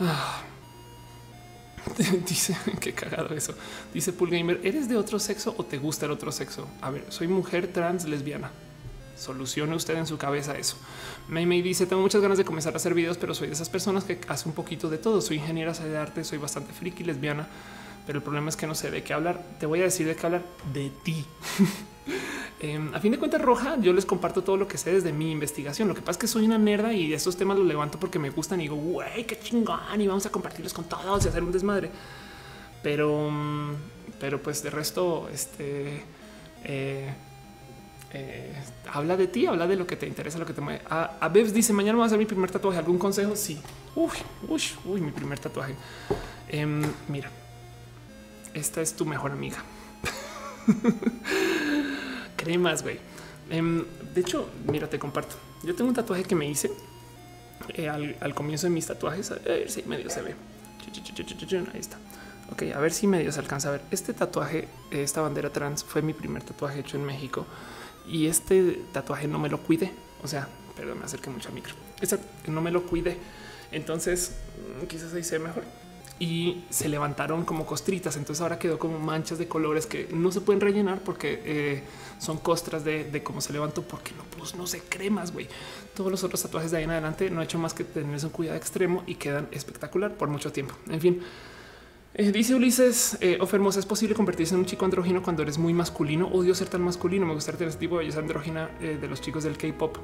Ah. 0.00 0.42
Dice 2.28 2.56
que 2.80 2.92
cagado 2.92 3.34
eso. 3.34 3.54
Dice 3.92 4.12
Pool 4.12 4.30
Gamer, 4.30 4.60
¿eres 4.62 4.88
de 4.88 4.96
otro 4.96 5.18
sexo 5.18 5.54
o 5.56 5.64
te 5.64 5.78
gusta 5.78 6.06
el 6.06 6.12
otro 6.12 6.30
sexo? 6.30 6.68
A 6.80 6.90
ver, 6.90 7.04
soy 7.08 7.26
mujer 7.26 7.72
trans 7.72 8.04
lesbiana. 8.04 8.52
Solucione 9.20 9.74
usted 9.74 9.96
en 9.96 10.06
su 10.06 10.16
cabeza 10.16 10.56
eso. 10.56 10.76
May 11.28 11.62
dice: 11.62 11.86
Tengo 11.86 12.02
muchas 12.02 12.22
ganas 12.22 12.38
de 12.38 12.44
comenzar 12.44 12.72
a 12.72 12.76
hacer 12.76 12.94
videos, 12.94 13.18
pero 13.18 13.34
soy 13.34 13.48
de 13.48 13.52
esas 13.52 13.68
personas 13.68 14.04
que 14.04 14.18
hace 14.28 14.48
un 14.48 14.54
poquito 14.54 14.88
de 14.88 14.98
todo. 14.98 15.20
Soy 15.20 15.36
ingeniera 15.36 15.72
de 15.72 15.96
arte, 15.96 16.24
soy 16.24 16.38
bastante 16.38 16.72
friki, 16.72 17.04
lesbiana, 17.04 17.46
pero 18.06 18.18
el 18.18 18.22
problema 18.22 18.48
es 18.48 18.56
que 18.56 18.66
no 18.66 18.74
sé 18.74 18.90
de 18.90 19.02
qué 19.02 19.12
hablar. 19.12 19.44
Te 19.60 19.66
voy 19.66 19.80
a 19.80 19.84
decir 19.84 20.06
de 20.06 20.16
qué 20.16 20.26
hablar 20.26 20.42
de 20.72 20.90
ti. 21.04 21.24
Em, 22.62 22.94
a 22.94 23.00
fin 23.00 23.10
de 23.10 23.18
cuentas, 23.18 23.40
Roja, 23.40 23.78
yo 23.80 23.94
les 23.94 24.04
comparto 24.04 24.42
todo 24.42 24.58
lo 24.58 24.68
que 24.68 24.76
sé 24.76 24.92
desde 24.92 25.14
mi 25.14 25.30
investigación. 25.30 25.88
Lo 25.88 25.94
que 25.94 26.02
pasa 26.02 26.12
es 26.12 26.18
que 26.18 26.26
soy 26.26 26.44
una 26.44 26.58
nerda 26.58 26.92
y 26.92 27.10
estos 27.14 27.38
temas 27.38 27.56
los 27.56 27.66
levanto 27.66 27.98
porque 27.98 28.18
me 28.18 28.28
gustan 28.28 28.60
y 28.60 28.64
digo, 28.64 28.76
güey, 28.76 29.26
qué 29.26 29.38
chingón, 29.40 29.98
y 29.98 30.06
vamos 30.06 30.26
a 30.26 30.30
compartirlos 30.30 30.74
con 30.74 30.84
todos 30.84 31.24
y 31.24 31.28
hacer 31.28 31.42
un 31.42 31.52
desmadre. 31.52 31.90
Pero, 32.82 33.30
pero 34.18 34.42
pues 34.42 34.62
de 34.62 34.68
resto, 34.68 35.30
este. 35.32 36.02
Eh, 36.64 37.10
eh, 38.12 38.52
habla 38.92 39.16
de 39.16 39.28
ti, 39.28 39.46
habla 39.46 39.66
de 39.66 39.76
lo 39.76 39.86
que 39.86 39.96
te 39.96 40.06
interesa, 40.06 40.38
lo 40.38 40.46
que 40.46 40.52
te 40.52 40.60
mueve. 40.60 40.82
A, 40.88 41.18
a 41.20 41.28
dice 41.28 41.72
mañana 41.72 41.96
voy 41.96 42.04
a 42.04 42.06
hacer 42.06 42.18
mi 42.18 42.26
primer 42.26 42.50
tatuaje. 42.50 42.78
¿Algún 42.78 42.98
consejo? 42.98 43.36
Sí. 43.36 43.60
Uy, 43.94 44.10
uy, 44.48 44.62
uy, 44.84 45.00
mi 45.00 45.12
primer 45.12 45.38
tatuaje. 45.38 45.76
Em, 46.48 46.82
mira, 47.08 47.30
esta 48.52 48.80
es 48.80 48.94
tu 48.94 49.06
mejor 49.06 49.30
amiga. 49.30 49.58
Cremas, 52.36 52.82
güey. 52.82 52.98
Em, 53.48 53.84
de 54.14 54.20
hecho, 54.20 54.48
mira, 54.66 54.88
te 54.88 54.98
comparto. 54.98 55.36
Yo 55.62 55.74
tengo 55.74 55.88
un 55.88 55.94
tatuaje 55.94 56.24
que 56.24 56.34
me 56.34 56.48
hice 56.48 56.70
eh, 57.74 57.88
al, 57.88 58.34
comienzo 58.34 58.66
de 58.66 58.70
mis 58.70 58.86
tatuajes. 58.86 59.30
A 59.30 59.36
ver 59.36 59.70
si 59.70 59.82
medio 59.84 60.10
se 60.10 60.22
ve. 60.22 60.34
Ahí 61.72 61.80
está. 61.80 61.98
Ok, 62.50 62.62
a 62.74 62.80
ver 62.80 62.92
si 62.92 63.06
medio 63.06 63.30
se 63.30 63.38
alcanza 63.38 63.68
a 63.68 63.72
ver. 63.72 63.82
Este 63.92 64.12
tatuaje, 64.14 64.66
esta 64.90 65.20
bandera 65.20 65.50
trans, 65.50 65.84
fue 65.84 66.02
mi 66.02 66.12
primer 66.12 66.42
tatuaje 66.42 66.80
hecho 66.80 66.96
en 66.96 67.04
México 67.04 67.46
y 68.10 68.26
este 68.26 68.82
tatuaje 68.92 69.28
no 69.28 69.38
me 69.38 69.48
lo 69.48 69.58
cuide. 69.58 69.92
O 70.22 70.28
sea, 70.28 70.48
perdón, 70.76 70.98
me 70.98 71.04
acerqué 71.04 71.30
mucho 71.30 71.48
al 71.48 71.54
micro. 71.54 71.74
Este 72.00 72.18
no 72.48 72.60
me 72.60 72.70
lo 72.70 72.82
cuide. 72.82 73.16
Entonces, 73.70 74.32
mm, 74.82 74.86
quizás 74.86 75.14
ahí 75.14 75.38
mejor. 75.38 75.62
Y 76.18 76.64
se 76.68 76.88
levantaron 76.88 77.44
como 77.44 77.64
costritas. 77.64 78.16
Entonces 78.16 78.42
ahora 78.42 78.58
quedó 78.58 78.78
como 78.78 78.98
manchas 78.98 79.38
de 79.38 79.46
colores 79.48 79.86
que 79.86 80.08
no 80.12 80.32
se 80.32 80.40
pueden 80.40 80.60
rellenar 80.60 81.00
porque 81.00 81.40
eh, 81.44 81.82
son 82.18 82.38
costras 82.38 82.84
de, 82.84 83.22
cómo 83.24 83.40
se 83.40 83.52
levantó, 83.52 83.82
porque 83.82 84.10
no, 84.12 84.24
pues 84.36 84.54
no 84.54 84.66
se 84.66 84.80
cremas, 84.80 85.32
güey. 85.32 85.48
Todos 85.94 86.10
los 86.10 86.22
otros 86.24 86.42
tatuajes 86.42 86.72
de 86.72 86.78
ahí 86.78 86.84
en 86.84 86.90
adelante 86.90 87.30
no 87.30 87.40
he 87.40 87.44
hecho 87.44 87.58
más 87.58 87.72
que 87.72 87.84
tener 87.84 88.22
un 88.22 88.30
cuidado 88.30 88.58
extremo 88.58 89.02
y 89.06 89.14
quedan 89.14 89.48
espectacular 89.52 90.14
por 90.14 90.28
mucho 90.28 90.52
tiempo. 90.52 90.74
En 90.90 91.00
fin, 91.00 91.22
eh, 92.20 92.32
dice 92.32 92.54
Ulises 92.54 93.16
eh, 93.22 93.38
Ofermosa, 93.40 93.80
¿es 93.80 93.86
posible 93.86 94.14
convertirse 94.14 94.52
en 94.52 94.60
un 94.60 94.66
chico 94.66 94.84
andrógino 94.84 95.22
cuando 95.22 95.42
eres 95.42 95.56
muy 95.56 95.72
masculino? 95.72 96.28
Odio 96.28 96.54
ser 96.54 96.68
tan 96.68 96.82
masculino. 96.82 97.24
Me 97.24 97.32
gustaría 97.32 97.56
tener 97.56 97.70
este 97.70 97.80
tipo 97.80 97.94
de 97.94 98.00
belleza 98.00 98.18
andrógina 98.18 98.70
eh, 98.78 98.98
de 99.00 99.08
los 99.08 99.22
chicos 99.22 99.42
del 99.42 99.56
K-pop. 99.56 99.96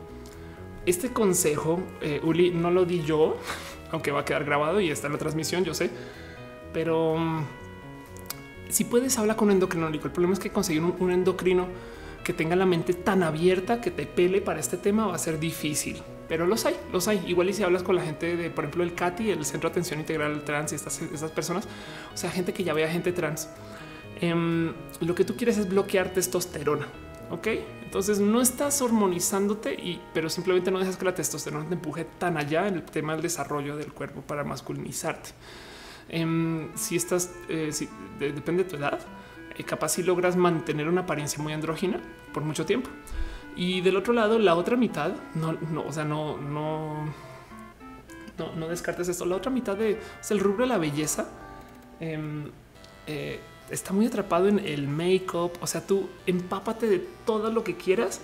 Este 0.86 1.12
consejo, 1.12 1.82
Uli, 2.22 2.52
no 2.52 2.70
lo 2.70 2.86
di 2.86 3.02
yo, 3.02 3.36
aunque 3.90 4.12
va 4.12 4.20
a 4.20 4.24
quedar 4.24 4.44
grabado 4.44 4.80
y 4.80 4.90
está 4.90 5.09
en 5.09 5.12
la 5.12 5.18
transmisión, 5.18 5.62
yo 5.64 5.74
sé. 5.74 5.90
Pero 6.72 7.18
mm, 7.18 7.44
si 8.70 8.84
puedes, 8.84 9.18
habla 9.18 9.36
con 9.36 9.48
un 9.48 9.55
endocrinólogo. 9.55 10.05
El 10.05 10.12
problema 10.12 10.32
es 10.32 10.38
que 10.38 10.48
conseguir 10.48 10.82
un 10.82 11.10
endocrino 11.10 11.66
que 12.24 12.32
tenga 12.32 12.56
la 12.56 12.64
mente 12.64 12.94
tan 12.94 13.24
abierta 13.24 13.82
que 13.82 13.90
te 13.90 14.06
pele 14.06 14.40
para 14.40 14.59
este 14.59 14.78
tema 14.78 15.06
va 15.06 15.14
a 15.16 15.18
ser 15.18 15.38
difícil, 15.38 16.02
pero 16.28 16.47
los 16.47 16.66
hay, 16.66 16.77
los 16.93 17.09
hay. 17.09 17.23
Igual 17.27 17.51
y 17.51 17.53
si 17.53 17.62
hablas 17.62 17.82
con 17.82 17.97
la 17.97 18.03
gente 18.03 18.36
de, 18.36 18.51
por 18.51 18.65
ejemplo, 18.65 18.82
el 18.82 18.94
CATI, 18.94 19.31
el 19.31 19.44
Centro 19.44 19.69
de 19.69 19.73
Atención 19.73 20.01
Integral 20.01 20.44
Trans 20.44 20.73
y 20.73 20.74
estas, 20.74 21.01
estas 21.01 21.31
personas, 21.31 21.66
o 22.12 22.16
sea, 22.16 22.31
gente 22.31 22.53
que 22.53 22.65
ya 22.65 22.73
vea 22.73 22.89
gente 22.89 23.12
trans, 23.12 23.48
em, 24.20 24.73
lo 25.01 25.15
que 25.15 25.24
tú 25.24 25.36
quieres 25.36 25.59
es 25.59 25.69
bloquear 25.69 26.12
testosterona. 26.12 26.86
Ok, 27.31 27.48
entonces 27.82 28.20
no 28.20 28.40
estás 28.40 28.81
hormonizándote, 28.82 29.74
y, 29.74 30.01
pero 30.15 30.31
simplemente 30.31 30.70
no 30.70 30.78
dejas 30.78 30.97
que 30.97 31.05
la 31.05 31.15
testosterona 31.15 31.69
te 31.69 31.74
empuje 31.74 32.05
tan 32.19 32.36
allá 32.36 32.69
en 32.69 32.74
el 32.74 32.82
tema 32.82 33.15
del 33.15 33.23
desarrollo 33.23 33.77
del 33.77 33.93
cuerpo 33.93 34.20
para 34.20 34.44
masculinizarte. 34.44 35.31
Em, 36.09 36.69
si 36.77 36.97
estás, 36.97 37.32
eh, 37.48 37.70
si, 37.73 37.89
depende 38.19 38.62
de 38.62 38.70
tu 38.70 38.77
edad, 38.77 39.01
eh, 39.57 39.65
capaz 39.65 39.90
si 39.90 40.03
logras 40.03 40.36
mantener 40.36 40.89
una 40.89 41.01
apariencia 41.03 41.43
muy 41.43 41.53
andrógina 41.53 42.01
por 42.32 42.44
mucho 42.44 42.65
tiempo. 42.65 42.90
Y 43.57 43.81
del 43.81 43.97
otro 43.97 44.12
lado, 44.12 44.39
la 44.39 44.55
otra 44.55 44.77
mitad, 44.77 45.12
no, 45.35 45.53
no, 45.55 45.87
o 45.87 45.93
sea, 45.93 46.05
no, 46.05 46.37
no, 46.37 47.07
no, 48.39 48.55
no 48.55 48.69
descartes 48.69 49.09
esto. 49.09 49.24
La 49.24 49.37
otra 49.37 49.51
mitad 49.51 49.77
de 49.77 49.99
el 50.28 50.41
rubro 50.41 50.65
de 50.65 50.69
la 50.69 50.78
belleza. 50.78 51.27
Em, 51.99 52.51
eh, 53.07 53.41
está 53.70 53.95
muy 53.95 54.07
atrapado 54.07 54.49
en 54.49 54.59
el 54.59 54.89
make-up. 54.89 55.53
O 55.61 55.66
sea, 55.66 55.87
tú 55.87 56.09
empápate 56.27 56.87
de 56.87 56.99
todo 57.24 57.51
lo 57.51 57.65
que 57.65 57.77
quieras 57.77 58.20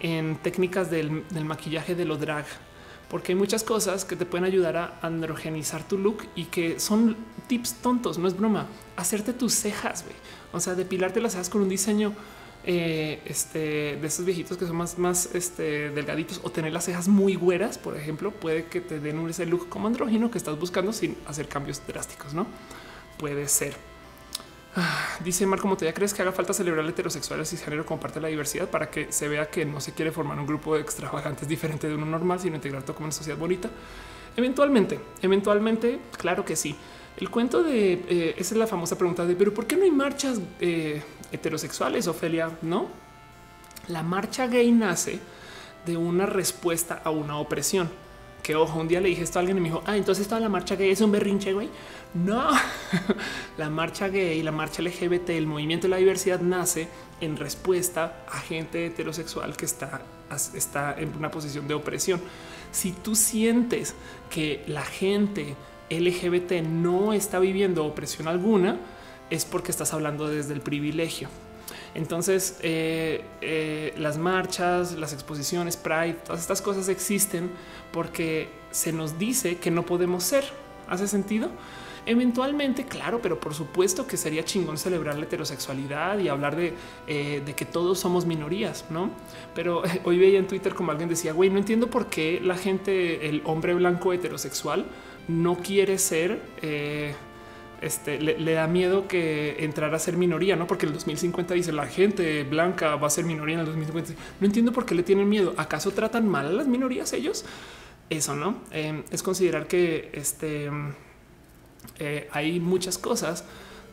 en 0.00 0.36
técnicas 0.36 0.90
del, 0.90 1.26
del, 1.30 1.46
maquillaje 1.46 1.94
de 1.94 2.04
lo 2.04 2.18
drag, 2.18 2.44
porque 3.08 3.32
hay 3.32 3.36
muchas 3.36 3.62
cosas 3.62 4.04
que 4.04 4.16
te 4.16 4.26
pueden 4.26 4.44
ayudar 4.44 4.76
a 4.76 4.98
androgenizar 5.00 5.86
tu 5.86 5.96
look 5.96 6.26
y 6.34 6.44
que 6.44 6.78
son 6.78 7.16
tips 7.46 7.74
tontos. 7.74 8.18
No 8.18 8.28
es 8.28 8.36
broma. 8.36 8.66
Hacerte 8.96 9.32
tus 9.32 9.54
cejas. 9.54 10.04
O 10.52 10.60
sea, 10.60 10.74
depilarte 10.74 11.20
las 11.22 11.32
cejas 11.32 11.48
con 11.48 11.62
un 11.62 11.70
diseño 11.70 12.12
eh, 12.66 13.20
este, 13.26 13.96
de 13.96 14.06
esos 14.06 14.24
viejitos 14.24 14.56
que 14.56 14.66
son 14.66 14.76
más, 14.76 14.98
más 14.98 15.34
este, 15.34 15.90
delgaditos 15.90 16.40
o 16.42 16.50
tener 16.50 16.72
las 16.72 16.84
cejas 16.84 17.08
muy 17.08 17.34
güeras, 17.34 17.76
por 17.76 17.96
ejemplo, 17.96 18.30
puede 18.30 18.64
que 18.66 18.80
te 18.80 19.00
den 19.00 19.28
ese 19.28 19.44
look 19.44 19.68
como 19.68 19.86
andrógino 19.86 20.30
que 20.30 20.38
estás 20.38 20.58
buscando 20.58 20.92
sin 20.92 21.16
hacer 21.26 21.46
cambios 21.46 21.82
drásticos, 21.86 22.32
¿no? 22.32 22.46
Puede 23.18 23.48
ser. 23.48 23.74
Ah, 24.76 25.18
dice 25.22 25.46
Marco 25.46 25.76
¿te 25.76 25.92
¿crees 25.94 26.12
que 26.12 26.22
haga 26.22 26.32
falta 26.32 26.52
celebrar 26.52 26.84
heterosexuales 26.84 27.52
y 27.52 27.56
género 27.56 27.86
como 27.86 28.00
parte 28.00 28.18
de 28.18 28.22
la 28.22 28.28
diversidad 28.28 28.68
para 28.68 28.90
que 28.90 29.12
se 29.12 29.28
vea 29.28 29.46
que 29.48 29.64
no 29.64 29.80
se 29.80 29.92
quiere 29.92 30.10
formar 30.10 30.36
un 30.40 30.46
grupo 30.46 30.74
de 30.74 30.80
extravagantes 30.80 31.46
diferente 31.46 31.86
de 31.86 31.94
uno 31.94 32.06
normal, 32.06 32.40
sino 32.40 32.56
integrar 32.56 32.82
todo 32.82 32.96
como 32.96 33.06
una 33.06 33.12
sociedad 33.12 33.38
bonita? 33.38 33.70
Eventualmente, 34.36 34.98
eventualmente, 35.22 36.00
claro 36.16 36.44
que 36.44 36.56
sí. 36.56 36.74
El 37.16 37.30
cuento 37.30 37.62
de 37.62 37.92
eh, 37.92 38.34
esa 38.36 38.54
es 38.54 38.58
la 38.58 38.66
famosa 38.66 38.98
pregunta 38.98 39.24
de 39.24 39.36
pero 39.36 39.54
¿por 39.54 39.66
qué 39.66 39.76
no 39.76 39.84
hay 39.84 39.92
marchas 39.92 40.40
eh, 40.60 41.00
heterosexuales, 41.34 42.06
Ofelia? 42.06 42.50
No, 42.62 42.88
la 43.88 44.02
marcha 44.02 44.46
gay 44.46 44.70
nace 44.72 45.20
de 45.84 45.96
una 45.96 46.26
respuesta 46.26 47.00
a 47.04 47.10
una 47.10 47.38
opresión. 47.38 47.90
Que 48.42 48.56
ojo, 48.56 48.78
un 48.78 48.88
día 48.88 49.00
le 49.00 49.08
dije 49.08 49.22
esto 49.22 49.38
a 49.38 49.40
alguien 49.40 49.56
y 49.56 49.60
me 49.60 49.68
dijo, 49.68 49.82
ah, 49.86 49.96
entonces 49.96 50.28
toda 50.28 50.40
la 50.40 50.50
marcha 50.50 50.76
gay 50.76 50.90
es 50.90 51.00
un 51.00 51.10
berrinche, 51.10 51.54
güey. 51.54 51.70
No, 52.12 52.50
la 53.58 53.70
marcha 53.70 54.08
gay, 54.08 54.42
la 54.42 54.52
marcha 54.52 54.82
LGBT, 54.82 55.30
el 55.30 55.46
movimiento 55.46 55.86
de 55.86 55.90
la 55.90 55.96
diversidad 55.96 56.40
nace 56.40 56.88
en 57.20 57.36
respuesta 57.36 58.24
a 58.28 58.38
gente 58.40 58.86
heterosexual 58.86 59.56
que 59.56 59.64
está, 59.64 60.02
está 60.54 60.94
en 60.98 61.16
una 61.16 61.30
posición 61.30 61.66
de 61.66 61.74
opresión. 61.74 62.20
Si 62.70 62.92
tú 62.92 63.14
sientes 63.14 63.94
que 64.30 64.62
la 64.66 64.82
gente 64.82 65.56
LGBT 65.88 66.62
no 66.62 67.12
está 67.12 67.38
viviendo 67.38 67.84
opresión 67.84 68.28
alguna, 68.28 68.78
es 69.30 69.44
porque 69.44 69.70
estás 69.70 69.92
hablando 69.92 70.28
desde 70.28 70.54
el 70.54 70.60
privilegio. 70.60 71.28
Entonces, 71.94 72.58
eh, 72.62 73.24
eh, 73.40 73.94
las 73.96 74.18
marchas, 74.18 74.92
las 74.92 75.12
exposiciones, 75.12 75.76
Pride, 75.76 76.18
todas 76.24 76.40
estas 76.40 76.60
cosas 76.60 76.88
existen 76.88 77.50
porque 77.92 78.48
se 78.70 78.92
nos 78.92 79.18
dice 79.18 79.56
que 79.58 79.70
no 79.70 79.86
podemos 79.86 80.24
ser. 80.24 80.44
¿Hace 80.88 81.08
sentido? 81.08 81.50
Eventualmente, 82.06 82.84
claro, 82.84 83.22
pero 83.22 83.40
por 83.40 83.54
supuesto 83.54 84.06
que 84.06 84.18
sería 84.18 84.44
chingón 84.44 84.76
celebrar 84.76 85.16
la 85.16 85.24
heterosexualidad 85.24 86.18
y 86.18 86.28
hablar 86.28 86.54
de, 86.56 86.74
eh, 87.06 87.42
de 87.46 87.54
que 87.54 87.64
todos 87.64 87.98
somos 87.98 88.26
minorías, 88.26 88.84
¿no? 88.90 89.10
Pero 89.54 89.82
hoy 90.04 90.18
veía 90.18 90.38
en 90.38 90.46
Twitter 90.46 90.74
como 90.74 90.90
alguien 90.90 91.08
decía, 91.08 91.32
güey, 91.32 91.48
no 91.48 91.58
entiendo 91.58 91.88
por 91.88 92.08
qué 92.08 92.40
la 92.42 92.56
gente, 92.56 93.28
el 93.28 93.40
hombre 93.46 93.72
blanco 93.72 94.12
heterosexual, 94.12 94.84
no 95.28 95.56
quiere 95.56 95.96
ser, 95.96 96.42
este, 97.84 98.18
le, 98.18 98.52
da 98.54 98.66
miedo 98.66 99.06
que 99.08 99.62
entrar 99.62 99.94
a 99.94 99.98
ser 99.98 100.16
minoría, 100.16 100.56
no? 100.56 100.66
Porque 100.66 100.86
el 100.86 100.92
2050 100.94 101.52
dice 101.52 101.70
la 101.72 101.86
gente 101.86 102.42
blanca 102.44 102.96
va 102.96 103.08
a 103.08 103.10
ser 103.10 103.24
minoría 103.24 103.54
en 103.54 103.60
el 103.60 103.66
2050. 103.66 104.14
No 104.40 104.46
entiendo 104.46 104.72
por 104.72 104.86
qué 104.86 104.94
le 104.94 105.02
tienen 105.02 105.28
miedo. 105.28 105.52
¿Acaso 105.58 105.90
tratan 105.90 106.26
mal 106.26 106.46
a 106.46 106.52
las 106.52 106.66
minorías 106.66 107.12
ellos? 107.12 107.44
Eso 108.08 108.34
no 108.34 108.56
eh, 108.70 109.02
es 109.10 109.22
considerar 109.22 109.66
que 109.66 110.10
este, 110.14 110.70
eh, 111.98 112.28
hay 112.32 112.58
muchas 112.58 112.96
cosas 112.96 113.44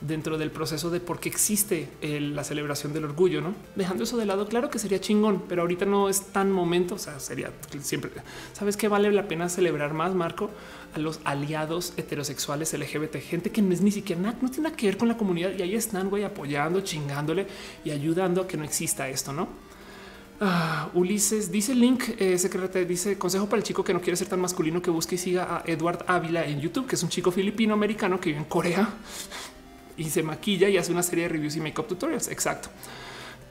dentro 0.02 0.38
del 0.38 0.52
proceso 0.52 0.90
de 0.90 1.00
por 1.00 1.20
qué 1.20 1.30
existe 1.30 1.88
la 2.02 2.44
celebración 2.44 2.94
del 2.94 3.06
orgullo, 3.06 3.42
no 3.42 3.54
dejando 3.76 4.04
eso 4.04 4.18
de 4.18 4.26
lado. 4.26 4.48
Claro 4.48 4.70
que 4.70 4.80
sería 4.80 5.00
chingón, 5.00 5.44
pero 5.48 5.62
ahorita 5.62 5.86
no 5.86 6.10
es 6.10 6.22
tan 6.34 6.52
momento. 6.52 6.96
O 6.96 7.00
sea, 7.00 7.20
sería 7.20 7.52
siempre. 7.82 8.12
Sabes 8.54 8.78
que 8.78 8.88
vale 8.88 9.12
la 9.12 9.28
pena 9.28 9.50
celebrar 9.50 9.94
más, 9.94 10.14
Marco, 10.14 10.50
a 10.94 11.00
los 11.00 11.20
aliados 11.24 11.94
heterosexuales 11.98 12.74
LGBT, 12.74 13.18
gente 13.18 13.52
que 13.52 13.62
no 13.62 13.74
es 13.74 13.82
ni 13.82 13.92
siquiera 13.92 14.22
nada, 14.22 14.38
no 14.42 14.50
tiene 14.50 14.64
nada 14.64 14.76
que 14.76 14.88
ver 14.88 14.98
con 14.98 15.08
la 15.08 15.18
comunidad 15.18 15.52
y 15.58 15.62
ahí 15.62 15.76
están 15.76 16.10
güey, 16.10 16.24
apoyando, 16.24 16.82
chingándole 16.82 17.48
y 17.86 17.92
ayudando 17.92 18.42
a 18.42 18.48
que 18.48 18.58
no 18.58 18.64
exista 18.64 19.08
esto, 19.08 19.32
no? 19.32 19.48
Ah, 20.44 20.90
Ulises 20.96 21.52
dice 21.52 21.76
Link 21.76 22.04
eh, 22.18 22.36
dice 22.88 23.16
consejo 23.20 23.46
para 23.46 23.58
el 23.60 23.64
chico 23.64 23.84
que 23.84 23.94
no 23.94 24.02
quiere 24.02 24.18
ser 24.18 24.28
tan 24.28 24.42
masculino 24.42 24.82
que 24.82 24.90
busque 24.90 25.14
y 25.14 25.18
siga 25.20 25.58
a 25.58 25.64
Edward 25.68 26.04
Ávila 26.08 26.44
en 26.48 26.60
YouTube, 26.60 26.88
que 26.88 26.96
es 26.96 27.04
un 27.04 27.10
chico 27.10 27.32
filipino 27.32 27.76
americano 27.76 28.20
que 28.20 28.32
vive 28.32 28.40
en 28.40 28.46
Corea 28.46 28.90
y 30.02 30.10
se 30.10 30.24
maquilla 30.24 30.68
y 30.68 30.78
hace 30.78 30.92
una 30.92 31.04
serie 31.04 31.26
de 31.26 31.30
reviews 31.30 31.56
y 31.56 31.62
makeup 31.62 31.88
tutorials. 31.88 32.28
Exacto. 32.28 32.70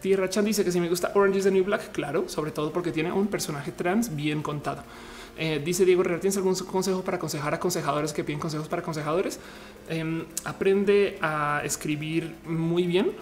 Tierra 0.01 0.29
Chan 0.29 0.45
dice 0.45 0.65
que 0.65 0.73
si 0.73 0.81
me 0.81 0.89
gusta 0.89 1.13
Orange 1.15 1.39
is 1.39 1.45
the 1.45 1.51
New 1.51 1.65
Black, 1.65 1.93
claro, 1.93 2.29
sobre 2.29 2.51
todo 2.51 2.73
porque 2.73 2.91
tiene 2.91 3.13
un 3.13 3.29
personaje 3.29 3.71
trans 3.71 4.15
bien 4.17 4.43
contado. 4.43 4.83
Eh, 5.37 5.61
dice 5.65 5.85
Diego 5.85 6.03
Herrera, 6.03 6.21
¿tienes 6.21 6.37
algún 6.37 6.55
consejo 6.55 7.03
para 7.03 7.19
aconsejar 7.19 7.53
a 7.53 7.57
aconsejadores 7.57 8.13
que 8.13 8.25
piden 8.25 8.41
consejos 8.41 8.69
para 8.69 8.83
aconsejadores? 8.83 9.39
Em, 9.89 10.25
aprende 10.45 11.19
a 11.21 11.63
escribir 11.65 12.35
muy 12.47 12.87
bien. 12.87 13.13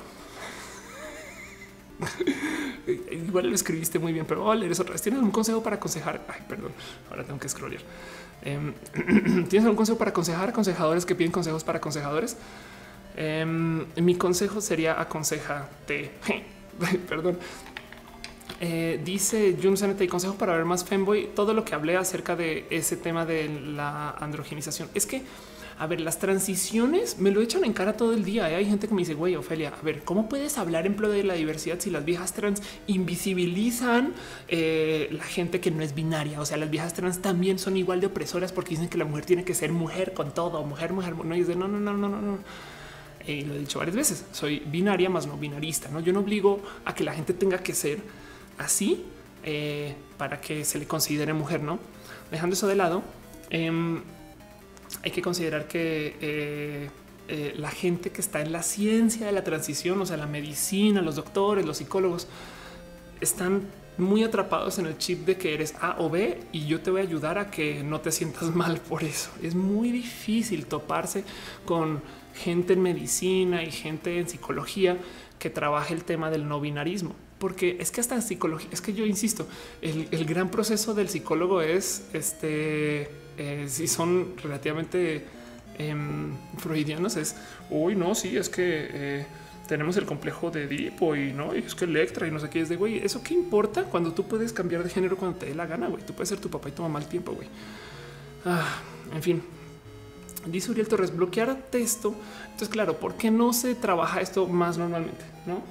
Igual 3.10 3.48
lo 3.48 3.54
escribiste 3.54 3.98
muy 3.98 4.12
bien, 4.12 4.24
pero 4.24 4.50
a 4.50 4.54
leer 4.54 4.72
eso. 4.72 4.84
¿Tienes 4.84 5.18
algún 5.18 5.30
consejo 5.30 5.62
para 5.62 5.76
aconsejar? 5.76 6.24
Ay, 6.28 6.40
perdón, 6.48 6.72
ahora 7.10 7.24
tengo 7.24 7.38
que 7.38 7.48
scrollear. 7.48 7.82
Em, 8.42 8.72
¿Tienes 9.48 9.64
algún 9.64 9.76
consejo 9.76 9.98
para 9.98 10.10
aconsejar 10.10 10.48
aconsejadores 10.48 11.04
que 11.04 11.14
piden 11.14 11.32
consejos 11.32 11.64
para 11.64 11.78
aconsejadores? 11.78 12.36
Em, 13.20 13.84
mi 13.96 14.14
consejo 14.14 14.60
sería 14.60 15.00
aconsejate. 15.00 16.12
Perdón. 17.08 17.36
Eh, 18.60 19.00
dice 19.04 19.56
Jun 19.60 19.74
y 19.98 20.06
consejo 20.06 20.34
para 20.36 20.54
ver 20.54 20.64
más 20.64 20.84
femboy. 20.84 21.30
Todo 21.34 21.52
lo 21.52 21.64
que 21.64 21.74
hablé 21.74 21.96
acerca 21.96 22.36
de 22.36 22.68
ese 22.70 22.96
tema 22.96 23.26
de 23.26 23.48
la 23.48 24.10
androgenización 24.10 24.88
es 24.94 25.04
que 25.04 25.22
a 25.80 25.86
ver, 25.86 26.00
las 26.00 26.18
transiciones 26.18 27.18
me 27.18 27.30
lo 27.30 27.40
echan 27.40 27.64
en 27.64 27.72
cara 27.72 27.96
todo 27.96 28.12
el 28.12 28.24
día. 28.24 28.50
¿eh? 28.50 28.56
Hay 28.56 28.66
gente 28.66 28.88
que 28.88 28.94
me 28.94 29.02
dice, 29.02 29.14
güey, 29.14 29.36
Ofelia, 29.36 29.72
a 29.80 29.82
ver, 29.82 30.02
¿cómo 30.02 30.28
puedes 30.28 30.58
hablar 30.58 30.86
en 30.86 30.96
pro 30.96 31.08
de 31.08 31.22
la 31.22 31.34
diversidad 31.34 31.78
si 31.78 31.90
las 31.90 32.04
viejas 32.04 32.32
trans 32.32 32.62
invisibilizan 32.88 34.12
eh, 34.48 35.08
la 35.12 35.22
gente 35.22 35.60
que 35.60 35.70
no 35.70 35.82
es 35.82 35.94
binaria? 35.94 36.40
O 36.40 36.46
sea, 36.46 36.56
las 36.56 36.68
viejas 36.68 36.94
trans 36.94 37.22
también 37.22 37.60
son 37.60 37.76
igual 37.76 38.00
de 38.00 38.08
opresoras 38.08 38.52
porque 38.52 38.70
dicen 38.70 38.88
que 38.88 38.98
la 38.98 39.04
mujer 39.04 39.24
tiene 39.24 39.44
que 39.44 39.54
ser 39.54 39.70
mujer 39.70 40.14
con 40.14 40.34
todo, 40.34 40.64
mujer, 40.64 40.92
mujer. 40.92 41.14
No, 41.14 41.36
y 41.36 41.42
no, 41.42 41.68
no, 41.68 41.68
no, 41.68 41.92
no, 41.92 42.08
no, 42.08 42.20
no. 42.20 42.38
Eh, 43.28 43.44
lo 43.46 43.54
he 43.54 43.58
dicho 43.60 43.78
varias 43.78 43.94
veces. 43.94 44.24
Soy 44.32 44.58
binaria 44.66 45.08
más 45.08 45.28
no 45.28 45.36
binarista. 45.36 45.88
No, 45.88 46.00
yo 46.00 46.12
no 46.12 46.20
obligo 46.20 46.60
a 46.84 46.94
que 46.94 47.04
la 47.04 47.12
gente 47.12 47.32
tenga 47.32 47.58
que 47.58 47.74
ser 47.74 48.00
así 48.58 49.04
para 50.18 50.40
que 50.42 50.64
se 50.64 50.78
le 50.78 50.86
considere 50.86 51.32
mujer. 51.32 51.62
No 51.62 51.78
dejando 52.30 52.54
eso 52.54 52.66
de 52.66 52.76
lado. 52.76 53.02
Em, 53.50 54.02
hay 55.02 55.10
que 55.10 55.22
considerar 55.22 55.68
que 55.68 56.16
eh, 56.20 56.90
eh, 57.28 57.54
la 57.56 57.70
gente 57.70 58.10
que 58.10 58.20
está 58.20 58.40
en 58.40 58.52
la 58.52 58.62
ciencia 58.62 59.26
de 59.26 59.32
la 59.32 59.44
transición, 59.44 60.00
o 60.00 60.06
sea, 60.06 60.16
la 60.16 60.26
medicina, 60.26 61.02
los 61.02 61.16
doctores, 61.16 61.64
los 61.64 61.78
psicólogos, 61.78 62.26
están 63.20 63.62
muy 63.96 64.22
atrapados 64.22 64.78
en 64.78 64.86
el 64.86 64.96
chip 64.96 65.26
de 65.26 65.36
que 65.36 65.54
eres 65.54 65.74
A 65.80 65.96
o 65.98 66.08
B 66.08 66.40
y 66.52 66.66
yo 66.66 66.80
te 66.80 66.90
voy 66.90 67.00
a 67.00 67.04
ayudar 67.04 67.36
a 67.36 67.50
que 67.50 67.82
no 67.82 68.00
te 68.00 68.12
sientas 68.12 68.44
mal 68.54 68.80
por 68.80 69.02
eso. 69.02 69.30
Es 69.42 69.54
muy 69.54 69.90
difícil 69.90 70.66
toparse 70.66 71.24
con 71.64 72.00
gente 72.38 72.72
en 72.72 72.82
medicina 72.82 73.62
y 73.62 73.70
gente 73.70 74.18
en 74.18 74.28
psicología 74.28 74.96
que 75.38 75.50
trabaje 75.50 75.94
el 75.94 76.04
tema 76.04 76.30
del 76.30 76.48
no 76.48 76.60
binarismo, 76.60 77.14
porque 77.38 77.76
es 77.80 77.90
que 77.90 78.00
hasta 78.00 78.14
en 78.14 78.22
psicología, 78.22 78.68
es 78.72 78.80
que 78.80 78.92
yo 78.92 79.06
insisto, 79.06 79.46
el, 79.82 80.08
el 80.10 80.24
gran 80.24 80.50
proceso 80.50 80.94
del 80.94 81.08
psicólogo 81.08 81.62
es 81.62 82.08
este 82.12 83.10
eh, 83.38 83.66
si 83.68 83.86
son 83.86 84.36
relativamente 84.42 85.24
em, 85.78 86.34
freudianos, 86.58 87.16
es 87.16 87.36
uy, 87.70 87.94
no, 87.94 88.16
sí, 88.16 88.36
es 88.36 88.48
que 88.48 88.88
eh, 88.90 89.26
tenemos 89.68 89.96
el 89.96 90.06
complejo 90.06 90.50
de 90.50 90.64
Edipo 90.64 91.14
y 91.14 91.32
no, 91.32 91.54
y 91.54 91.60
es 91.60 91.76
que 91.76 91.84
Electra 91.84 92.26
y 92.26 92.32
no 92.32 92.40
sé 92.40 92.50
qué 92.50 92.62
es 92.62 92.68
de 92.68 92.74
güey. 92.74 92.98
Eso 92.98 93.22
qué 93.22 93.34
importa 93.34 93.84
cuando 93.84 94.12
tú 94.12 94.26
puedes 94.26 94.52
cambiar 94.52 94.82
de 94.82 94.90
género 94.90 95.16
cuando 95.16 95.38
te 95.38 95.46
dé 95.46 95.54
la 95.54 95.66
gana, 95.66 95.86
güey. 95.86 96.02
Tú 96.04 96.14
puedes 96.14 96.28
ser 96.28 96.40
tu 96.40 96.50
papá 96.50 96.68
y 96.68 96.72
tu 96.72 96.82
mamá 96.82 96.98
al 96.98 97.08
tiempo, 97.08 97.32
güey. 97.32 97.46
Ah, 98.44 98.80
en 99.14 99.22
fin, 99.22 99.42
dice 100.46 100.70
Uriel 100.70 100.88
Torres, 100.88 101.14
bloquear 101.14 101.56
texto. 101.70 102.14
Entonces, 102.44 102.68
claro, 102.68 102.98
¿por 102.98 103.14
qué 103.14 103.30
no 103.30 103.52
se 103.52 103.74
trabaja 103.74 104.20
esto 104.20 104.46
más 104.46 104.78
normalmente? 104.78 105.24
No, 105.46 105.62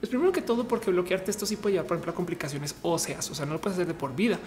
pues 0.00 0.10
primero 0.10 0.30
que 0.30 0.42
todo, 0.42 0.68
porque 0.68 0.90
bloquear 0.90 1.20
texto 1.20 1.46
sí 1.46 1.56
puede 1.56 1.74
llevar, 1.74 1.86
por 1.86 1.96
ejemplo, 1.96 2.12
a 2.12 2.14
complicaciones 2.14 2.74
óseas, 2.82 3.30
o 3.30 3.34
sea, 3.34 3.46
no 3.46 3.54
lo 3.54 3.60
puedes 3.60 3.78
hacer 3.78 3.86
de 3.86 3.94
por 3.94 4.14
vida. 4.14 4.38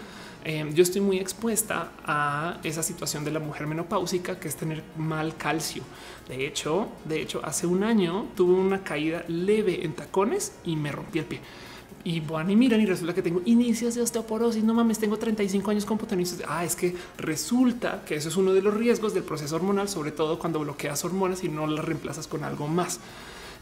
Em, 0.43 0.73
yo 0.73 0.83
estoy 0.83 1.01
muy 1.01 1.17
expuesta 1.17 1.91
a 2.05 2.59
esa 2.63 2.83
situación 2.83 3.25
de 3.25 3.31
la 3.31 3.39
mujer 3.39 3.65
menopáusica, 3.65 4.39
que 4.39 4.47
es 4.47 4.55
tener 4.55 4.83
mal 4.95 5.35
calcio. 5.35 5.83
De 6.27 6.45
hecho, 6.45 6.89
de 7.05 7.21
hecho, 7.21 7.41
hace 7.43 7.65
un 7.65 7.83
año 7.83 8.27
tuve 8.35 8.53
una 8.53 8.83
caída 8.83 9.25
leve 9.27 9.83
en 9.83 9.93
tacones 9.93 10.53
y 10.63 10.75
me 10.75 10.91
rompí 10.91 11.19
el 11.19 11.25
pie. 11.25 11.41
Y 12.03 12.21
van 12.21 12.49
y 12.49 12.55
miran 12.55 12.79
y 12.79 12.85
resulta 12.85 13.13
que 13.13 13.21
tengo 13.21 13.41
inicios 13.45 13.95
de 13.95 14.01
osteoporosis. 14.01 14.63
No 14.63 14.73
mames, 14.73 14.99
tengo 14.99 15.17
35 15.17 15.71
años 15.71 15.85
con. 15.85 15.99
Ah, 16.47 16.63
es 16.63 16.75
que 16.75 16.95
resulta 17.17 18.03
que 18.05 18.15
eso 18.15 18.29
es 18.29 18.37
uno 18.37 18.53
de 18.53 18.61
los 18.61 18.73
riesgos 18.73 19.13
del 19.13 19.23
proceso 19.23 19.55
hormonal, 19.55 19.89
sobre 19.89 20.11
todo 20.11 20.39
cuando 20.39 20.59
bloqueas 20.59 21.03
hormonas 21.03 21.43
y 21.43 21.49
no 21.49 21.67
las 21.67 21.83
reemplazas 21.83 22.27
con 22.27 22.43
algo 22.43 22.67
más. 22.67 22.99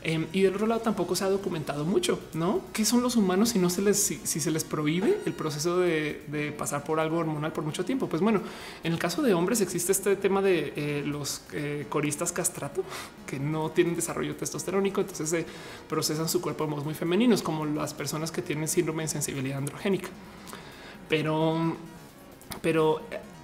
Em, 0.07 0.25
y 0.31 0.43
del 0.43 0.55
otro 0.55 0.67
lado 0.67 0.79
tampoco 0.79 1.17
se 1.17 1.25
ha 1.25 1.29
documentado 1.29 1.83
mucho, 1.83 2.17
¿no? 2.33 2.61
¿Qué 2.71 2.85
son 2.85 3.01
los 3.01 3.17
humanos 3.17 3.49
si 3.49 3.59
no 3.59 3.69
se 3.69 3.81
les, 3.81 4.01
si, 4.01 4.39
se 4.39 4.51
les 4.51 4.63
prohíbe 4.63 5.17
el 5.25 5.33
proceso 5.33 5.79
de, 5.79 6.55
pasar 6.57 6.85
por 6.85 7.01
algo 7.01 7.17
hormonal 7.17 7.51
por 7.51 7.65
mucho 7.65 7.83
tiempo? 7.83 8.07
Pues 8.07 8.21
bueno, 8.21 8.39
en 8.85 8.93
el 8.93 8.99
caso 8.99 9.21
de 9.21 9.33
hombres 9.33 9.59
existe 9.59 9.91
este 9.91 10.15
tema 10.15 10.41
de 10.41 10.71
eh, 10.77 11.03
los 11.05 11.41
eh, 11.51 11.87
coristas 11.89 12.31
castrato 12.31 12.85
que 13.25 13.37
no 13.37 13.69
tienen 13.71 13.97
desarrollo 13.97 14.33
testosterónico, 14.37 15.01
entonces 15.01 15.29
se 15.29 15.45
procesan 15.89 16.29
su 16.29 16.39
cuerpo 16.39 16.63
de 16.63 16.69
modos 16.69 16.85
muy 16.85 16.93
femeninos, 16.93 17.41
como 17.41 17.65
las 17.65 17.93
personas 17.93 18.31
que 18.31 18.41
tienen 18.41 18.69
síndrome 18.69 19.03
de 19.03 19.09
sensibilidad 19.09 19.57
androgénica. 19.57 20.07
Pero, 21.09 21.75
pero 22.61 23.01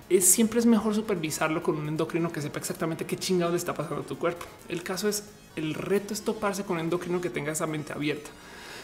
es, 0.10 0.24
siempre 0.24 0.60
es 0.60 0.66
mejor 0.66 0.96
supervisarlo 0.96 1.62
con 1.62 1.76
un 1.76 1.90
endocrino 1.90 2.32
que 2.32 2.42
sepa 2.42 2.60
exactamente 2.60 3.06
qué 3.06 3.18
chingado 3.18 3.52
le 3.52 3.58
está 3.58 3.74
pasando 3.74 4.04
a 4.04 4.06
tu 4.06 4.18
cuerpo. 4.18 4.46
El 4.70 4.82
caso 4.82 5.10
es 5.10 5.26
el 5.56 5.74
reto 5.74 6.14
es 6.14 6.22
toparse 6.22 6.64
con 6.64 6.78
un 6.78 6.84
endocrino 6.84 7.22
que 7.22 7.30
tenga 7.30 7.52
esa 7.52 7.68
mente 7.68 7.94
abierta. 7.94 8.30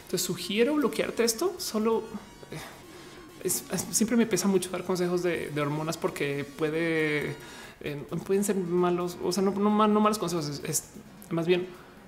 Entonces 0.03 0.25
sugiero 0.25 0.75
bloquearte 0.75 1.23
esto. 1.23 1.55
Solo 1.57 2.03
eh, 3.43 3.49
siempre 3.91 4.17
me 4.17 4.25
pesa 4.25 4.47
mucho 4.47 4.69
dar 4.69 4.83
consejos 4.83 5.23
de, 5.23 5.51
hormonas 5.59 5.97
porque 5.97 6.45
eh, 6.61 7.35
pueden 8.25 8.43
ser 8.43 8.55
malos. 8.55 9.17
O 9.23 9.31
sea, 9.31 9.43
no, 9.43 9.51
malos 9.51 10.17
consejos. 10.17 10.61
Es, 10.63 10.91
más 11.29 11.45
bien 11.45 11.67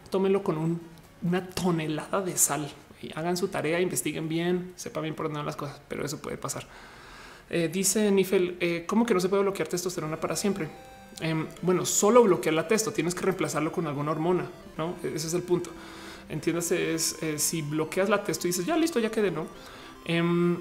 tómenlo 0.10 0.44
con 0.44 0.80
una 1.22 1.50
tonelada 1.50 2.22
de 2.22 2.36
sal 2.38 2.72
y 3.02 3.12
hagan 3.16 3.38
su 3.38 3.48
tarea, 3.48 3.80
investiguen 3.80 4.28
bien, 4.28 4.74
sepan 4.76 5.04
bien 5.04 5.16
por 5.16 5.28
dónde 5.28 5.38
van 5.38 5.46
las 5.46 5.56
cosas, 5.56 5.80
pero 5.88 6.06
eso 6.06 6.20
puede 6.20 6.38
pasar. 6.38 6.68
Eh, 7.50 7.70
dice 7.72 8.10
Nifel, 8.12 8.84
¿cómo 8.88 9.06
que 9.06 9.14
no 9.14 9.20
se 9.20 9.30
puede 9.30 9.44
bloquear 9.44 9.68
testosterona 9.68 10.20
para 10.20 10.36
siempre? 10.36 10.70
Em, 11.20 11.48
bueno, 11.62 11.86
solo 11.86 12.24
bloquear 12.24 12.56
la 12.56 12.68
testo, 12.68 12.92
tienes 12.92 13.14
que 13.14 13.22
reemplazarlo 13.22 13.72
con 13.72 13.86
alguna 13.88 14.12
hormona, 14.12 14.50
¿no? 14.78 14.96
E-, 15.04 15.16
ese 15.16 15.28
es 15.28 15.34
el 15.34 15.44
punto. 15.44 15.70
Entiéndase, 16.30 16.94
es 16.94 17.22
eh, 17.22 17.38
si 17.38 17.62
bloqueas 17.62 18.10
la 18.10 18.24
testo 18.24 18.48
y 18.48 18.50
dices, 18.50 18.66
ya 18.66 18.78
listo, 18.78 19.00
ya 19.00 19.12
quedé, 19.12 19.32
¿no? 19.32 19.48
Em, 20.06 20.58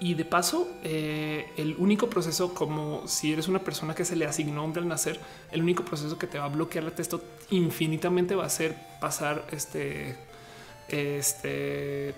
y 0.00 0.14
de 0.14 0.24
paso, 0.24 0.66
el 0.82 1.76
único 1.78 2.10
proceso, 2.10 2.52
como 2.52 3.06
si 3.06 3.32
eres 3.32 3.46
una 3.46 3.60
persona 3.60 3.94
que 3.94 4.04
se 4.04 4.16
le 4.16 4.26
asignó 4.26 4.64
hombre 4.64 4.82
al 4.82 4.88
nacer, 4.88 5.20
el 5.52 5.62
único 5.62 5.84
proceso 5.84 6.18
que 6.18 6.26
te 6.26 6.40
va 6.40 6.46
a 6.46 6.48
bloquear 6.48 6.82
la 6.82 6.90
testo 6.90 7.22
infinitamente 7.50 8.34
va 8.34 8.46
a 8.46 8.50
ser 8.50 8.76
pasar 9.00 9.46
este, 9.52 10.16
este, 10.88 12.14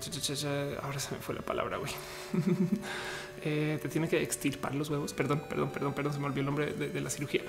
ahora 0.81 0.99
se 0.99 1.15
me 1.15 1.21
fue 1.21 1.35
la 1.35 1.41
palabra, 1.41 1.77
güey. 1.77 1.91
Eh, 3.43 3.79
te 3.81 3.89
tiene 3.89 4.07
que 4.07 4.21
extirpar 4.21 4.75
los 4.75 4.89
huevos. 4.89 5.13
Perdón, 5.13 5.43
perdón, 5.49 5.71
perdón, 5.71 5.93
perdón, 5.93 6.13
se 6.13 6.19
me 6.19 6.25
olvidó 6.25 6.41
el 6.41 6.45
nombre 6.45 6.73
de, 6.73 7.01
la 7.01 7.09
cirugía. 7.09 7.41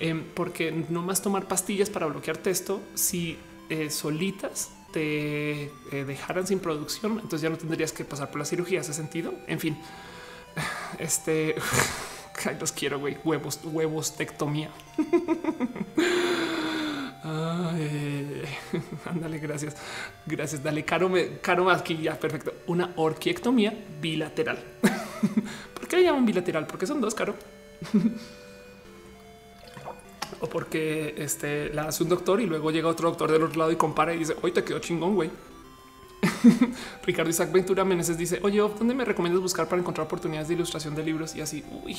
Em, 0.00 0.24
porque 0.34 0.72
no 0.88 1.02
más 1.02 1.22
tomar 1.22 1.46
pastillas 1.46 1.90
para 1.90 2.06
bloquear 2.06 2.40
esto, 2.44 2.80
si 2.94 3.36
eh, 3.68 3.90
solitas 3.90 4.70
te 4.92 5.64
eh, 5.64 5.70
dejaran 6.06 6.46
sin 6.46 6.60
producción, 6.60 7.12
entonces 7.14 7.42
ya 7.42 7.50
no 7.50 7.58
tendrías 7.58 7.92
que 7.92 8.04
pasar 8.04 8.30
por 8.30 8.38
la 8.40 8.44
cirugía. 8.44 8.80
¿Hace 8.80 8.94
sentido? 8.94 9.34
En 9.46 9.60
fin, 9.60 9.78
este 10.98 11.54
los 12.60 12.72
quiero, 12.72 12.98
güey. 12.98 13.18
Huevos, 13.24 13.60
huevos, 13.64 14.16
tectomía. 14.16 14.70
ándale, 19.06 19.38
gracias. 19.38 19.76
Gracias. 20.26 20.62
Dale, 20.62 20.84
caro, 20.84 21.08
me, 21.08 21.38
caro 21.38 21.70
aquí 21.70 21.96
ya 21.98 22.18
perfecto. 22.18 22.52
Una 22.66 22.92
orquiectomía 22.96 23.74
bilateral. 24.00 24.58
¿Por 25.74 25.88
qué 25.88 25.96
le 25.96 26.04
llaman 26.04 26.26
bilateral? 26.26 26.66
Porque 26.66 26.86
son 26.86 27.00
dos, 27.00 27.14
caro. 27.14 27.34
o 30.40 30.46
porque 30.48 31.14
este 31.18 31.72
la 31.72 31.84
hace 31.84 32.02
un 32.02 32.08
doctor 32.08 32.40
y 32.40 32.46
luego 32.46 32.70
llega 32.70 32.88
otro 32.88 33.08
doctor 33.08 33.30
del 33.32 33.42
otro 33.42 33.58
lado 33.58 33.72
y 33.72 33.76
compara 33.76 34.14
y 34.14 34.18
dice, 34.18 34.36
hoy 34.42 34.52
te 34.52 34.62
quedó 34.64 34.78
chingón, 34.78 35.14
güey. 35.14 35.30
Ricardo 37.04 37.30
Isaac 37.30 37.52
Ventura 37.52 37.84
Meneses 37.84 38.16
dice, 38.16 38.38
oye, 38.42 38.58
¿dónde 38.58 38.94
me 38.94 39.04
recomiendas 39.04 39.42
buscar 39.42 39.68
para 39.68 39.80
encontrar 39.80 40.06
oportunidades 40.06 40.48
de 40.48 40.54
ilustración 40.54 40.94
de 40.94 41.02
libros? 41.02 41.34
Y 41.34 41.40
así, 41.40 41.64
uy, 41.84 41.96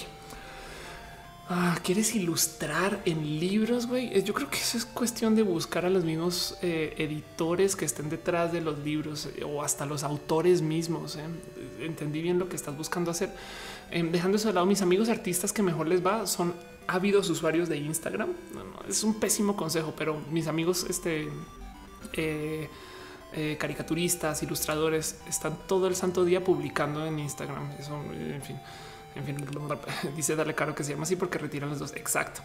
Ah, 1.52 1.80
¿Quieres 1.82 2.14
ilustrar 2.14 3.02
en 3.06 3.40
libros, 3.40 3.88
güey? 3.88 4.16
Eh, 4.16 4.22
yo 4.22 4.36
creo 4.36 4.52
que 4.52 4.58
eso 4.58 4.78
es 4.78 4.86
cuestión 4.86 5.34
de 5.34 5.42
buscar 5.42 5.84
a 5.84 5.90
los 5.90 6.06
mismos 6.06 6.56
eh, 6.62 6.94
editores 7.00 7.76
que 7.76 7.86
estén 7.86 8.08
detrás 8.08 8.52
de 8.52 8.62
los 8.62 8.78
libros 8.78 9.28
eh, 9.36 9.44
o 9.44 9.64
hasta 9.64 9.88
los 9.88 10.04
autores 10.04 10.62
mismos. 10.62 11.18
Entendí 11.80 12.22
bien 12.22 12.38
lo 12.38 12.48
que 12.48 12.56
estás 12.56 12.78
buscando 12.78 13.10
hacer. 13.10 13.32
Em, 13.90 14.12
dejando 14.12 14.38
eso 14.38 14.50
de 14.50 14.54
lado, 14.54 14.68
mis 14.68 14.84
amigos 14.84 15.10
artistas 15.10 15.52
que 15.52 15.64
mejor 15.64 15.88
les 15.88 16.06
va 16.06 16.28
son 16.28 16.54
ávidos 16.86 17.28
usuarios 17.32 17.68
de 17.68 17.78
Instagram. 17.78 18.30
es 18.88 19.04
un 19.04 19.20
pésimo 19.20 19.56
consejo, 19.56 19.96
pero 19.98 20.22
mis 20.30 20.46
amigos, 20.46 20.86
este, 20.88 21.30
caricaturistas, 23.58 24.44
ilustradores, 24.44 25.20
están 25.28 25.58
todo 25.68 25.88
el 25.88 25.96
santo 25.96 26.26
día 26.26 26.44
publicando 26.44 27.08
en 27.08 27.18
Instagram. 27.18 27.72
Eso, 27.80 28.00
en 28.14 28.42
fin. 28.44 28.58
En 29.16 29.26
fin, 29.26 29.38
dice 30.16 30.36
darle 30.36 30.56
caro 30.56 30.76
que 30.76 30.84
se 30.84 30.92
llama 30.92 31.04
así 31.04 31.16
porque 31.16 31.38
retiran 31.38 31.70
los 31.70 31.80
dos. 31.80 31.94
Exacto. 31.96 32.42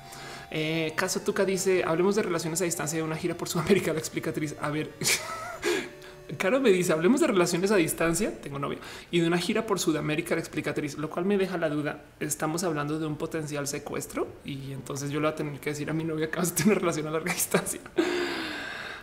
Eh, 0.51 0.93
Caso 0.97 1.21
Tuca 1.21 1.45
dice 1.45 1.85
hablemos 1.85 2.17
de 2.17 2.23
relaciones 2.23 2.61
a 2.61 2.65
distancia 2.65 2.99
de 2.99 3.03
una 3.03 3.17
gira 3.17 3.37
por 3.37 3.49
Sudamérica. 3.49 3.93
La 3.93 3.99
explicatriz. 3.99 4.57
A 4.61 4.71
ver, 4.71 4.91
Caro 6.39 6.61
me 6.61 6.71
dice 6.71 6.93
hablemos 6.93 7.21
de 7.21 7.27
relaciones 7.27 7.71
a 7.71 7.77
distancia. 7.77 8.41
Tengo 8.41 8.59
novia 8.59 8.79
y 9.11 9.21
de 9.21 9.27
una 9.27 9.39
gira 9.39 9.67
por 9.67 9.79
Sudamérica. 9.79 10.35
La 10.35 10.41
explicatriz, 10.41 10.97
lo 10.97 11.11
cual 11.11 11.27
me 11.27 11.37
deja 11.37 11.59
la 11.59 11.69
duda. 11.69 12.05
Estamos 12.19 12.65
hablando 12.65 12.99
de 12.99 13.07
un 13.07 13.17
potencial 13.17 13.67
secuestro 13.69 14.27
y 14.45 14.73
entonces 14.73 15.11
yo 15.11 15.21
le 15.21 15.27
voy 15.27 15.33
a 15.33 15.37
tener 15.37 15.61
que 15.61 15.71
decir 15.71 15.91
a 15.91 15.93
mi 15.93 16.05
novia 16.05 16.31
que 16.31 16.39
vas 16.39 16.53
a 16.53 16.55
tener 16.55 16.79
relación 16.79 17.07
a 17.07 17.11
larga 17.11 17.33
distancia. 17.35 17.81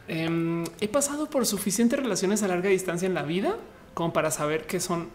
Em, 0.07 0.65
he 0.81 0.87
pasado 0.87 1.29
por 1.29 1.45
suficientes 1.45 1.97
relaciones 1.97 2.43
a 2.43 2.47
larga 2.47 2.69
distancia 2.69 3.05
en 3.05 3.13
la 3.13 3.23
vida 3.23 3.55
como 3.93 4.11
para 4.13 4.31
saber 4.31 4.65
que 4.65 4.79
son 4.79 5.09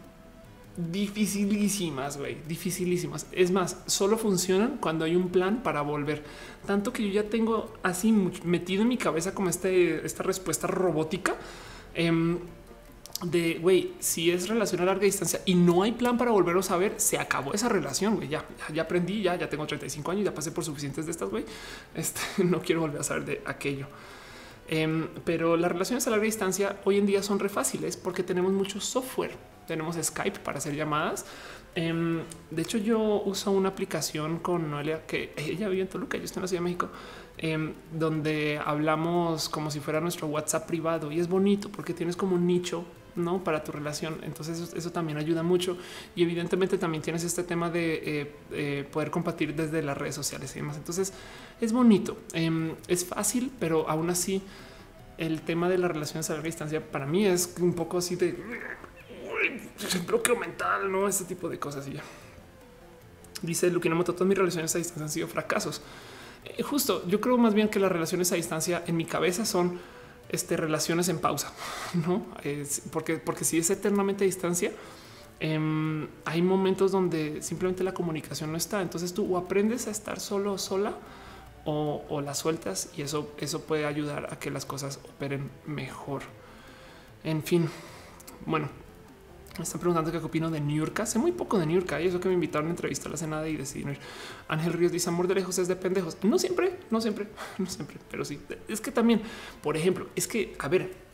dificilísimas, 0.76 2.18
güey, 2.18 2.36
dificilísimas. 2.46 3.26
Es 3.32 3.50
más, 3.50 3.78
solo 3.86 4.18
funcionan 4.18 4.78
cuando 4.78 5.04
hay 5.04 5.16
un 5.16 5.30
plan 5.30 5.62
para 5.62 5.82
volver. 5.82 6.22
Tanto 6.66 6.92
que 6.92 7.02
yo 7.06 7.22
ya 7.22 7.28
tengo 7.28 7.72
así 7.82 8.12
metido 8.12 8.82
en 8.82 8.88
mi 8.88 8.98
cabeza 8.98 9.34
como 9.34 9.48
este, 9.48 10.04
esta 10.04 10.22
respuesta 10.22 10.66
robótica 10.66 11.34
em, 11.94 12.38
de, 13.22 13.58
güey, 13.60 13.94
si 13.98 14.30
es 14.30 14.48
relación 14.48 14.82
a 14.82 14.84
larga 14.84 15.04
distancia 15.04 15.40
y 15.46 15.54
no 15.54 15.82
hay 15.82 15.92
plan 15.92 16.18
para 16.18 16.30
volveros 16.30 16.70
a 16.70 16.76
ver, 16.76 16.94
se 16.98 17.18
acabó 17.18 17.54
esa 17.54 17.68
relación, 17.68 18.16
güey, 18.16 18.28
ya, 18.28 18.44
ya, 18.74 18.82
aprendí, 18.82 19.22
ya, 19.22 19.36
ya 19.36 19.48
tengo 19.48 19.66
35 19.66 20.10
años, 20.10 20.24
ya 20.24 20.34
pasé 20.34 20.52
por 20.52 20.64
suficientes 20.64 21.06
de 21.06 21.12
estas, 21.12 21.30
güey, 21.30 21.44
este, 21.94 22.20
no 22.44 22.60
quiero 22.60 22.82
volver 22.82 23.00
a 23.00 23.04
saber 23.04 23.24
de 23.24 23.42
aquello. 23.46 23.86
Em, 24.68 25.08
pero 25.24 25.56
las 25.56 25.70
relaciones 25.70 26.06
a 26.06 26.10
larga 26.10 26.24
distancia 26.24 26.80
hoy 26.84 26.98
en 26.98 27.06
día 27.06 27.22
son 27.22 27.38
re 27.38 27.48
fáciles 27.48 27.96
porque 27.96 28.22
tenemos 28.22 28.52
mucho 28.52 28.80
software 28.80 29.36
tenemos 29.66 29.96
Skype 30.00 30.40
para 30.40 30.58
hacer 30.58 30.74
llamadas. 30.74 31.26
Em, 31.74 32.22
de 32.50 32.62
hecho, 32.62 32.78
yo 32.78 33.22
uso 33.24 33.50
una 33.50 33.68
aplicación 33.68 34.38
con 34.38 34.70
Noelia 34.70 35.04
que 35.06 35.34
ella 35.36 35.68
vive 35.68 35.82
en 35.82 35.88
Toluca, 35.88 36.16
yo 36.16 36.24
estoy 36.24 36.40
en 36.40 36.42
la 36.42 36.48
Ciudad 36.48 36.62
de 36.62 36.64
México, 36.64 36.88
em, 37.38 37.74
donde 37.92 38.58
hablamos 38.64 39.48
como 39.48 39.70
si 39.70 39.80
fuera 39.80 40.00
nuestro 40.00 40.26
WhatsApp 40.28 40.66
privado 40.66 41.12
y 41.12 41.20
es 41.20 41.28
bonito 41.28 41.68
porque 41.68 41.92
tienes 41.92 42.16
como 42.16 42.36
un 42.36 42.46
nicho 42.46 42.84
no 43.16 43.42
para 43.42 43.64
tu 43.64 43.72
relación. 43.72 44.18
Entonces 44.22 44.72
eso, 44.74 44.92
también 44.92 45.18
ayuda 45.18 45.42
mucho 45.42 45.76
y 46.14 46.22
evidentemente 46.22 46.78
también 46.78 47.02
tienes 47.02 47.24
este 47.24 47.42
tema 47.42 47.70
de 47.70 47.94
eh, 47.94 48.32
eh, 48.52 48.88
poder 48.90 49.10
compartir 49.10 49.54
desde 49.54 49.82
las 49.82 49.96
redes 49.96 50.14
sociales 50.14 50.54
y 50.54 50.60
demás. 50.60 50.76
Entonces 50.76 51.12
es 51.60 51.72
bonito, 51.72 52.18
em, 52.32 52.74
es 52.88 53.04
fácil, 53.04 53.50
pero 53.58 53.88
aún 53.88 54.10
así 54.10 54.42
el 55.18 55.40
tema 55.42 55.68
de 55.68 55.78
las 55.78 55.90
relaciones 55.90 56.28
a 56.30 56.34
larga 56.34 56.46
distancia 56.46 56.80
para 56.80 57.06
mí 57.06 57.26
es 57.26 57.54
un 57.60 57.74
poco 57.74 57.98
así 57.98 58.16
de 58.16 58.36
bloqueo 60.06 60.36
mental, 60.36 60.90
no 60.90 61.08
ese 61.08 61.24
tipo 61.24 61.48
de 61.48 61.58
cosas. 61.58 61.88
Y 61.88 61.94
ya 61.94 62.02
dice 63.42 63.70
Lukinomoto, 63.70 64.14
todas 64.14 64.28
mis 64.28 64.38
relaciones 64.38 64.74
a 64.74 64.78
distancia 64.78 65.04
han 65.04 65.10
sido 65.10 65.28
fracasos. 65.28 65.82
Eh, 66.44 66.62
justo, 66.62 67.06
yo 67.06 67.20
creo 67.20 67.38
más 67.38 67.54
bien 67.54 67.68
que 67.68 67.78
las 67.78 67.90
relaciones 67.90 68.32
a 68.32 68.36
distancia 68.36 68.82
en 68.86 68.96
mi 68.96 69.04
cabeza 69.04 69.44
son 69.44 69.78
este, 70.28 70.56
relaciones 70.56 71.08
en 71.08 71.18
pausa, 71.18 71.52
no? 72.06 72.26
porque, 72.90 73.16
porque 73.16 73.44
si 73.44 73.58
es 73.58 73.70
eternamente 73.70 74.24
a 74.24 74.26
distancia, 74.26 74.72
em, 75.40 76.08
hay 76.24 76.42
momentos 76.42 76.92
donde 76.92 77.42
simplemente 77.42 77.84
la 77.84 77.94
comunicación 77.94 78.50
no 78.50 78.58
está. 78.58 78.82
Entonces 78.82 79.12
tú 79.14 79.34
o 79.34 79.38
aprendes 79.38 79.86
a 79.86 79.90
estar 79.90 80.20
solo 80.20 80.54
o 80.54 80.58
sola 80.58 80.94
o, 81.64 82.04
o 82.08 82.20
la 82.20 82.34
sueltas 82.34 82.90
y 82.96 83.02
eso, 83.02 83.30
eso 83.38 83.62
puede 83.62 83.86
ayudar 83.86 84.28
a 84.32 84.38
que 84.38 84.50
las 84.50 84.64
cosas 84.64 85.00
operen 85.04 85.50
mejor. 85.66 86.22
En 87.24 87.42
fin, 87.42 87.68
bueno, 88.46 88.68
me 89.58 89.64
están 89.64 89.80
preguntando 89.80 90.12
qué 90.12 90.18
opino 90.18 90.50
de 90.50 90.60
New 90.60 90.76
York. 90.76 91.00
Hace 91.00 91.18
muy 91.18 91.32
poco 91.32 91.58
de 91.58 91.66
New 91.66 91.80
York 91.80 91.96
y 92.02 92.06
eso 92.06 92.20
que 92.20 92.28
me 92.28 92.34
invitaron 92.34 92.68
a 92.68 92.70
entrevistar 92.70 93.10
la 93.10 93.16
cena 93.16 93.46
y 93.48 93.56
decidí 93.56 93.90
ir. 93.90 93.98
Ángel 94.48 94.72
Ríos 94.72 94.92
dice 94.92 95.08
amor 95.08 95.26
de 95.26 95.34
lejos 95.34 95.58
es 95.58 95.68
de 95.68 95.76
pendejos. 95.76 96.16
No 96.22 96.38
siempre, 96.38 96.78
no 96.90 97.00
siempre, 97.00 97.28
no 97.58 97.66
siempre, 97.66 97.98
pero 98.10 98.24
sí. 98.24 98.38
Es 98.68 98.80
que 98.80 98.90
también, 98.90 99.22
por 99.62 99.76
ejemplo, 99.76 100.08
es 100.14 100.26
que, 100.28 100.54
a 100.58 100.68
ver, 100.68 101.06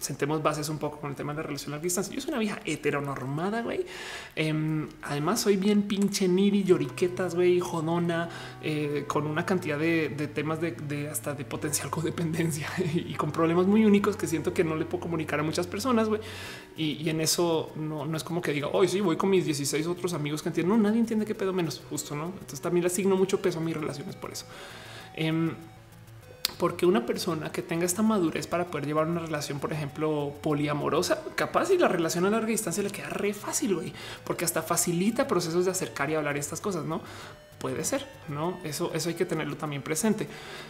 sentemos 0.00 0.42
bases 0.42 0.68
un 0.68 0.78
poco 0.78 0.98
con 1.00 1.10
el 1.10 1.16
tema 1.16 1.32
de 1.32 1.38
la 1.38 1.42
relación 1.44 1.74
a 1.74 1.78
distancia. 1.78 2.14
Yo 2.14 2.20
soy 2.20 2.30
una 2.30 2.38
vieja 2.38 2.60
heteronormada, 2.64 3.62
güey. 3.62 3.86
Em, 4.34 4.88
además, 5.02 5.40
soy 5.40 5.56
bien 5.56 5.82
pinche 5.82 6.28
niri, 6.28 6.64
lloriquetas, 6.64 7.34
güey, 7.34 7.60
jodona, 7.60 8.28
eh, 8.62 9.04
con 9.06 9.26
una 9.26 9.44
cantidad 9.46 9.78
de, 9.78 10.08
temas 10.34 10.60
de, 10.60 11.08
hasta 11.10 11.34
de 11.34 11.44
potencial 11.44 11.90
codependencia 11.96 12.68
y 12.94 13.14
con 13.14 13.30
problemas 13.30 13.66
muy 13.66 13.84
únicos 13.84 14.16
que 14.16 14.26
siento 14.26 14.52
que 14.52 14.64
no 14.64 14.76
le 14.76 14.84
puedo 14.84 15.02
comunicar 15.02 15.40
a 15.40 15.42
muchas 15.42 15.66
personas, 15.66 16.08
güey. 16.08 16.20
Y, 16.76 17.08
en 17.08 17.20
eso 17.20 17.72
no, 17.76 18.14
es 18.14 18.24
como 18.24 18.42
que 18.42 18.52
diga, 18.52 18.68
hoy 18.68 18.88
sí, 18.88 19.00
voy 19.00 19.16
con 19.16 19.30
mis 19.30 19.44
16 19.46 19.86
otros 19.86 20.12
amigos 20.12 20.42
que 20.42 20.50
entienden. 20.50 20.76
No, 20.76 20.82
nadie 20.82 21.00
entiende 21.00 21.24
qué 21.24 21.34
pedo 21.34 21.52
menos, 21.52 21.82
justo, 21.88 22.14
¿no? 22.14 22.32
También 22.60 22.82
le 22.82 22.88
asigno 22.88 23.16
mucho 23.16 23.40
peso 23.40 23.58
a 23.58 23.62
mis 23.62 23.76
relaciones 23.76 24.16
por 24.16 24.32
eso. 24.32 24.46
Em, 25.14 25.54
porque 26.58 26.86
una 26.86 27.04
persona 27.04 27.52
que 27.52 27.60
tenga 27.60 27.84
esta 27.84 28.02
madurez 28.02 28.46
para 28.46 28.66
poder 28.66 28.86
llevar 28.86 29.06
una 29.06 29.20
relación, 29.20 29.60
por 29.60 29.72
ejemplo, 29.72 30.32
poliamorosa, 30.42 31.22
capaz 31.34 31.70
y 31.70 31.78
la 31.78 31.88
relación 31.88 32.24
a 32.24 32.30
larga 32.30 32.46
distancia 32.46 32.82
le 32.82 32.90
queda 32.90 33.10
re 33.10 33.34
fácil, 33.34 33.74
güey, 33.74 33.92
porque 34.24 34.44
hasta 34.44 34.62
facilita 34.62 35.28
procesos 35.28 35.66
de 35.66 35.70
acercar 35.70 36.08
y 36.10 36.14
hablar 36.14 36.36
estas 36.36 36.60
cosas, 36.60 36.84
no 36.84 37.02
puede 37.58 37.84
ser, 37.84 38.06
no? 38.28 38.58
Eso, 38.64 38.92
eso 38.94 39.08
hay 39.08 39.14
que 39.14 39.24
tenerlo 39.24 39.56
también 39.56 39.82
presente. 39.82 40.28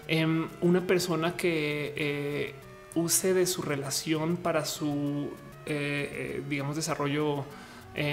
Em, 0.09 0.49
una 0.61 0.81
persona 0.81 1.37
que 1.37 1.93
eh, 1.97 2.55
use 2.95 3.35
de 3.35 3.47
su 3.47 3.63
relación 3.63 4.37
para 4.37 4.65
su, 4.65 5.31
eh, 5.67 6.39
eh, 6.39 6.43
digamos, 6.49 6.77
desarrollo, 6.77 7.45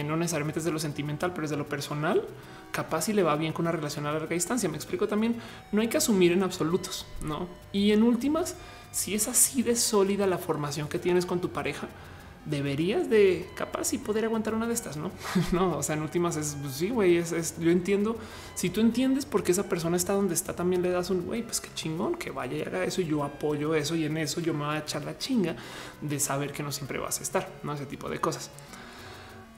no 0.06 0.16
necesariamente 0.16 0.60
es 0.60 0.66
de 0.66 0.72
lo 0.72 0.80
sentimental, 0.80 1.34
pero 1.34 1.44
es 1.44 1.52
de 1.52 1.58
lo 1.58 1.68
personal 1.68 2.26
capaz 2.74 3.04
si 3.04 3.14
le 3.14 3.24
va 3.24 3.38
bien 3.38 3.54
con 3.54 3.64
una 3.64 3.72
relación 3.72 4.06
a 4.06 4.12
larga 4.12 4.34
distancia. 4.34 4.68
Me 4.68 4.76
explico 4.76 5.08
también, 5.08 5.38
no 5.72 5.80
hay 5.80 5.88
que 5.88 5.98
asumir 5.98 6.34
en 6.34 6.44
absolutos, 6.44 7.06
¿no? 7.22 7.48
Y 7.72 7.92
en 7.92 8.04
últimas, 8.04 8.56
si 8.92 9.14
es 9.14 9.30
así 9.30 9.62
de 9.62 9.78
sólida 9.78 10.28
la 10.28 10.38
formación 10.38 10.90
que 10.90 11.00
tienes 11.00 11.26
con 11.26 11.40
tu 11.40 11.50
pareja, 11.50 11.88
deberías 12.46 13.10
de 13.10 13.48
capaz 13.56 13.94
y 13.94 14.00
poder 14.00 14.26
aguantar 14.26 14.54
una 14.54 14.68
de 14.68 14.74
estas, 14.74 14.98
¿no? 14.98 15.12
no, 15.52 15.78
o 15.78 15.84
sea, 15.84 15.96
en 15.96 16.02
últimas 16.02 16.36
es, 16.36 16.58
pues 16.62 16.74
sí, 16.74 16.90
güey, 16.90 17.18
es, 17.18 17.60
yo 17.60 17.70
entiendo, 17.70 18.18
si 18.56 18.70
tú 18.70 18.82
entiendes 18.82 19.26
por 19.26 19.44
qué 19.44 19.52
esa 19.52 19.70
persona 19.70 19.96
está 19.96 20.14
donde 20.14 20.34
está, 20.34 20.54
también 20.54 20.82
le 20.82 20.90
das 20.90 21.10
un, 21.12 21.26
güey, 21.26 21.44
pues 21.44 21.62
qué 21.62 21.70
chingón, 21.76 22.16
que 22.16 22.32
vaya 22.32 22.58
y 22.58 22.62
haga 22.64 22.84
eso 22.84 23.02
y 23.02 23.06
yo 23.06 23.24
apoyo 23.24 23.76
eso 23.76 23.96
y 23.96 24.06
en 24.06 24.18
eso 24.18 24.42
yo 24.42 24.54
me 24.54 24.66
voy 24.66 24.76
a 24.76 24.80
echar 24.80 25.06
la 25.06 25.18
chinga 25.18 25.56
de 26.02 26.20
saber 26.20 26.52
que 26.52 26.64
no 26.64 26.72
siempre 26.72 26.98
vas 26.98 27.20
a 27.20 27.24
estar, 27.24 27.50
¿no? 27.64 27.74
Ese 27.74 27.86
tipo 27.86 28.10
de 28.10 28.20
cosas. 28.20 28.50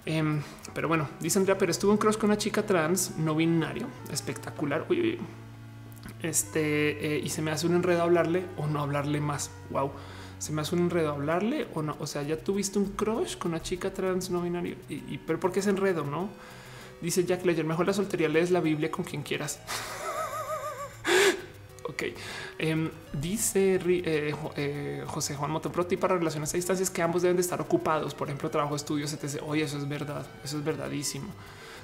Em, 0.05 0.41
pero 0.73 0.87
bueno, 0.87 1.09
dice 1.19 1.39
Andrea, 1.39 1.57
pero 1.57 1.71
estuvo 1.71 1.91
en 1.91 1.97
cross 1.97 2.17
con 2.17 2.29
una 2.29 2.37
chica 2.37 2.65
trans 2.65 3.17
no 3.17 3.35
binario, 3.35 3.87
espectacular. 4.11 4.85
Este, 6.21 7.15
eh, 7.15 7.21
y 7.23 7.29
se 7.29 7.41
me 7.41 7.51
hace 7.51 7.67
un 7.67 7.75
enredo 7.75 8.03
hablarle 8.03 8.45
o 8.57 8.67
no 8.67 8.81
hablarle 8.81 9.19
más. 9.19 9.51
Wow, 9.71 9.91
se 10.37 10.53
me 10.53 10.61
hace 10.61 10.75
un 10.75 10.81
enredo 10.81 11.11
hablarle 11.11 11.67
o 11.73 11.81
no. 11.81 11.95
O 11.99 12.07
sea, 12.07 12.21
ya 12.23 12.37
tuviste 12.37 12.77
un 12.77 12.85
crush 12.91 13.37
con 13.37 13.51
una 13.51 13.61
chica 13.61 13.93
trans 13.93 14.29
no 14.29 14.41
binario. 14.41 14.75
Y, 14.89 15.17
pero 15.19 15.39
¿por 15.39 15.51
qué 15.51 15.59
es 15.59 15.67
enredo? 15.67 16.03
No 16.03 16.29
dice 17.01 17.23
Jack 17.23 17.45
Ledger. 17.45 17.65
Mejor 17.65 17.85
la 17.85 17.93
soltería 17.93 18.29
lees 18.29 18.51
la 18.51 18.59
Biblia 18.59 18.91
con 18.91 19.05
quien 19.05 19.23
quieras. 19.23 19.59
ok. 21.89 22.03
Em, 22.57 22.89
dice 23.13 23.75
eh, 23.75 24.35
eh, 24.55 25.03
José 25.07 25.35
Juan 25.35 25.51
Motoproti 25.51 25.97
para 25.97 26.17
relaciones 26.17 26.53
a 26.53 26.57
distancias 26.57 26.89
que 26.89 27.01
ambos 27.01 27.21
deben 27.21 27.37
de 27.37 27.41
estar 27.41 27.61
ocupados. 27.61 28.13
Por 28.13 28.27
ejemplo, 28.27 28.49
trabajo, 28.49 28.75
estudios, 28.75 29.13
etc. 29.13 29.41
Oye, 29.45 29.63
eso 29.63 29.77
es 29.77 29.87
verdad. 29.87 30.25
Eso 30.43 30.57
es 30.57 30.63
verdadísimo. 30.63 31.27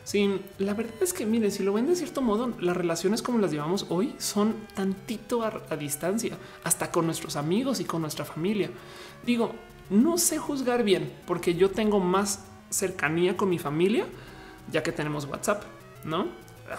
Sí, 0.03 0.41
la 0.57 0.73
verdad 0.73 0.95
es 1.01 1.13
que 1.13 1.27
mire, 1.27 1.51
si 1.51 1.61
lo 1.61 1.73
ven 1.73 1.85
de 1.85 1.95
cierto 1.95 2.23
modo, 2.23 2.53
las 2.59 2.75
relaciones 2.75 3.21
como 3.21 3.37
las 3.37 3.51
llevamos 3.51 3.85
hoy 3.89 4.15
son 4.17 4.55
tantito 4.73 5.43
a, 5.43 5.61
a 5.69 5.75
distancia, 5.75 6.37
hasta 6.63 6.89
con 6.89 7.05
nuestros 7.05 7.35
amigos 7.35 7.79
y 7.79 7.85
con 7.85 8.01
nuestra 8.01 8.25
familia. 8.25 8.71
Digo, 9.23 9.53
no 9.91 10.17
sé 10.17 10.39
juzgar 10.39 10.83
bien 10.83 11.13
porque 11.27 11.53
yo 11.53 11.69
tengo 11.69 11.99
más 11.99 12.45
cercanía 12.71 13.37
con 13.37 13.49
mi 13.49 13.59
familia, 13.59 14.07
ya 14.71 14.81
que 14.81 14.91
tenemos 14.91 15.25
WhatsApp, 15.25 15.63
no 16.03 16.29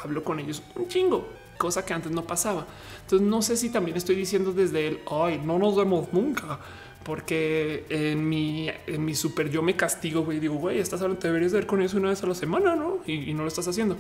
hablo 0.03 0.25
con 0.25 0.41
ellos 0.41 0.63
un 0.75 0.89
chingo, 0.89 1.29
cosa 1.63 1.85
que 1.85 1.95
antes 1.95 2.11
no 2.11 2.25
pasaba. 2.25 2.67
Entonces 3.03 3.29
no 3.29 3.41
sé 3.41 3.57
si 3.57 3.71
también 3.71 3.97
estoy 3.97 4.17
diciendo 4.17 4.53
desde 4.53 4.89
el 4.89 5.01
ay, 5.09 5.41
no 5.45 5.61
nos 5.61 5.77
vemos 5.77 6.13
nunca, 6.13 6.59
porque 7.05 7.87
en 7.89 8.29
mi, 8.29 8.69
mi 8.99 9.15
super 9.15 9.49
yo 9.49 9.63
me 9.63 9.77
castigo 9.77 10.33
y 10.33 10.41
digo, 10.41 10.57
güey, 10.57 10.81
estás 10.81 11.01
hablando, 11.03 11.23
deberías 11.23 11.53
ver 11.53 11.69
con 11.69 11.81
eso 11.81 11.99
una 11.99 12.09
vez 12.09 12.21
a 12.25 12.27
la 12.27 12.35
semana, 12.35 12.75
no? 12.75 12.99
Y, 13.07 13.33
no 13.33 13.43
lo 13.43 13.49
estás 13.49 13.69
haciendo, 13.69 13.97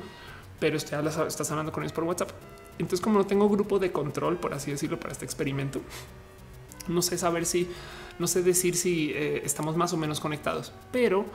pero 0.59 0.77
estás 0.77 1.51
hablando 1.53 1.71
con 1.71 1.85
ellos 1.85 1.93
por 1.93 2.03
WhatsApp. 2.03 2.31
Entonces, 2.79 3.01
como 3.01 3.21
no 3.21 3.27
tengo 3.27 3.49
grupo 3.49 3.79
de 3.79 3.93
control, 3.93 4.39
por 4.39 4.55
así 4.55 4.73
decirlo, 4.73 4.99
para 4.99 5.13
este 5.13 5.25
experimento, 5.25 5.81
no 6.89 7.01
sé 7.01 7.17
saber 7.17 7.47
si, 7.47 7.69
no 8.19 8.27
sé 8.27 8.43
decir 8.43 8.75
si 8.75 9.13
eh, 9.13 9.43
estamos 9.45 9.77
más 9.77 9.93
o 9.93 9.97
menos 9.97 10.19
conectados, 10.19 10.73
pero 10.91 11.27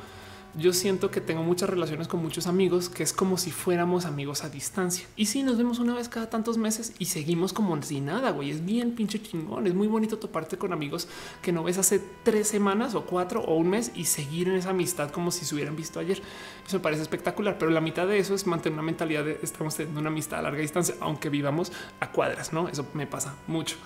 yo 0.56 0.74
siento 0.74 1.12
que 1.12 1.22
tengo 1.22 1.44
muchas 1.44 1.70
relaciones 1.70 2.08
con 2.08 2.22
muchos 2.22 2.48
amigos 2.48 2.90
que 2.90 3.04
es 3.04 3.14
como 3.14 3.38
si 3.38 3.52
fuéramos 3.52 4.06
amigos 4.06 4.44
a 4.44 4.50
distancia. 4.50 5.08
Y 5.16 5.28
si 5.28 5.44
nos 5.44 5.58
vemos 5.58 5.80
una 5.80 5.94
vez 5.94 6.10
cada 6.10 6.30
tantos 6.30 6.58
meses 6.58 6.94
y 7.00 7.06
seguimos 7.06 7.54
como 7.54 7.80
si 7.82 8.02
nada, 8.02 8.32
güey. 8.32 8.52
Es 8.52 8.66
bien 8.66 8.96
pinche 8.96 9.22
chingón. 9.22 9.68
Es 9.68 9.74
muy 9.74 9.88
bonito 9.88 10.18
toparte 10.18 10.58
con 10.58 10.74
amigos 10.74 11.08
que 11.42 11.52
no 11.52 11.64
ves 11.64 11.78
hace 11.78 12.02
tres 12.24 12.48
semanas 12.48 12.96
o 12.96 13.06
cuatro 13.06 13.42
o 13.42 13.56
un 13.56 13.70
mes 13.70 13.92
y 13.96 14.06
seguir 14.06 14.48
en 14.48 14.56
esa 14.56 14.72
amistad 14.72 15.12
como 15.12 15.32
si 15.32 15.46
se 15.46 15.54
hubieran 15.54 15.76
visto 15.76 16.00
ayer. 16.00 16.22
Eso 16.66 16.78
me 16.78 16.84
parece 16.84 17.02
espectacular, 17.04 17.58
pero 17.58 17.72
la 17.72 17.82
mitad 17.82 18.08
de 18.08 18.20
eso 18.20 18.34
es 18.34 18.48
mantener 18.48 18.74
una 18.74 18.86
mentalidad 18.86 19.26
de 19.26 19.40
estamos 19.42 19.76
teniendo 19.76 20.00
una 20.00 20.10
amistad 20.10 20.40
a 20.40 20.44
larga 20.44 20.60
distancia, 20.60 20.96
aunque 21.00 21.30
vivamos 21.30 21.72
a 22.00 22.12
cuadras, 22.12 22.54
¿no? 22.54 22.68
Eso 22.68 22.88
me 22.94 23.08
pasa 23.08 23.36
mucho. 23.48 23.78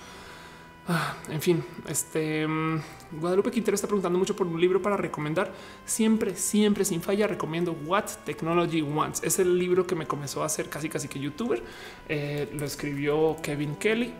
Ah, 0.88 1.14
en 1.30 1.40
fin, 1.40 1.64
este 1.86 2.44
mm, 2.44 2.80
Guadalupe 3.20 3.52
Quintero 3.52 3.76
está 3.76 3.86
preguntando 3.86 4.18
mucho 4.18 4.34
por 4.34 4.48
un 4.48 4.60
libro 4.60 4.82
para 4.82 4.96
recomendar. 4.96 5.52
Siempre, 5.84 6.34
siempre 6.34 6.84
sin 6.84 7.00
falla 7.00 7.28
recomiendo 7.28 7.72
What 7.86 8.06
Technology 8.24 8.82
Wants. 8.82 9.22
Es 9.22 9.38
el 9.38 9.56
libro 9.58 9.86
que 9.86 9.94
me 9.94 10.06
comenzó 10.06 10.42
a 10.42 10.46
hacer 10.46 10.68
casi 10.68 10.88
casi 10.88 11.06
que 11.06 11.20
youtuber. 11.20 11.62
Eh, 12.08 12.50
lo 12.52 12.64
escribió 12.64 13.36
Kevin 13.42 13.76
Kelly. 13.76 14.12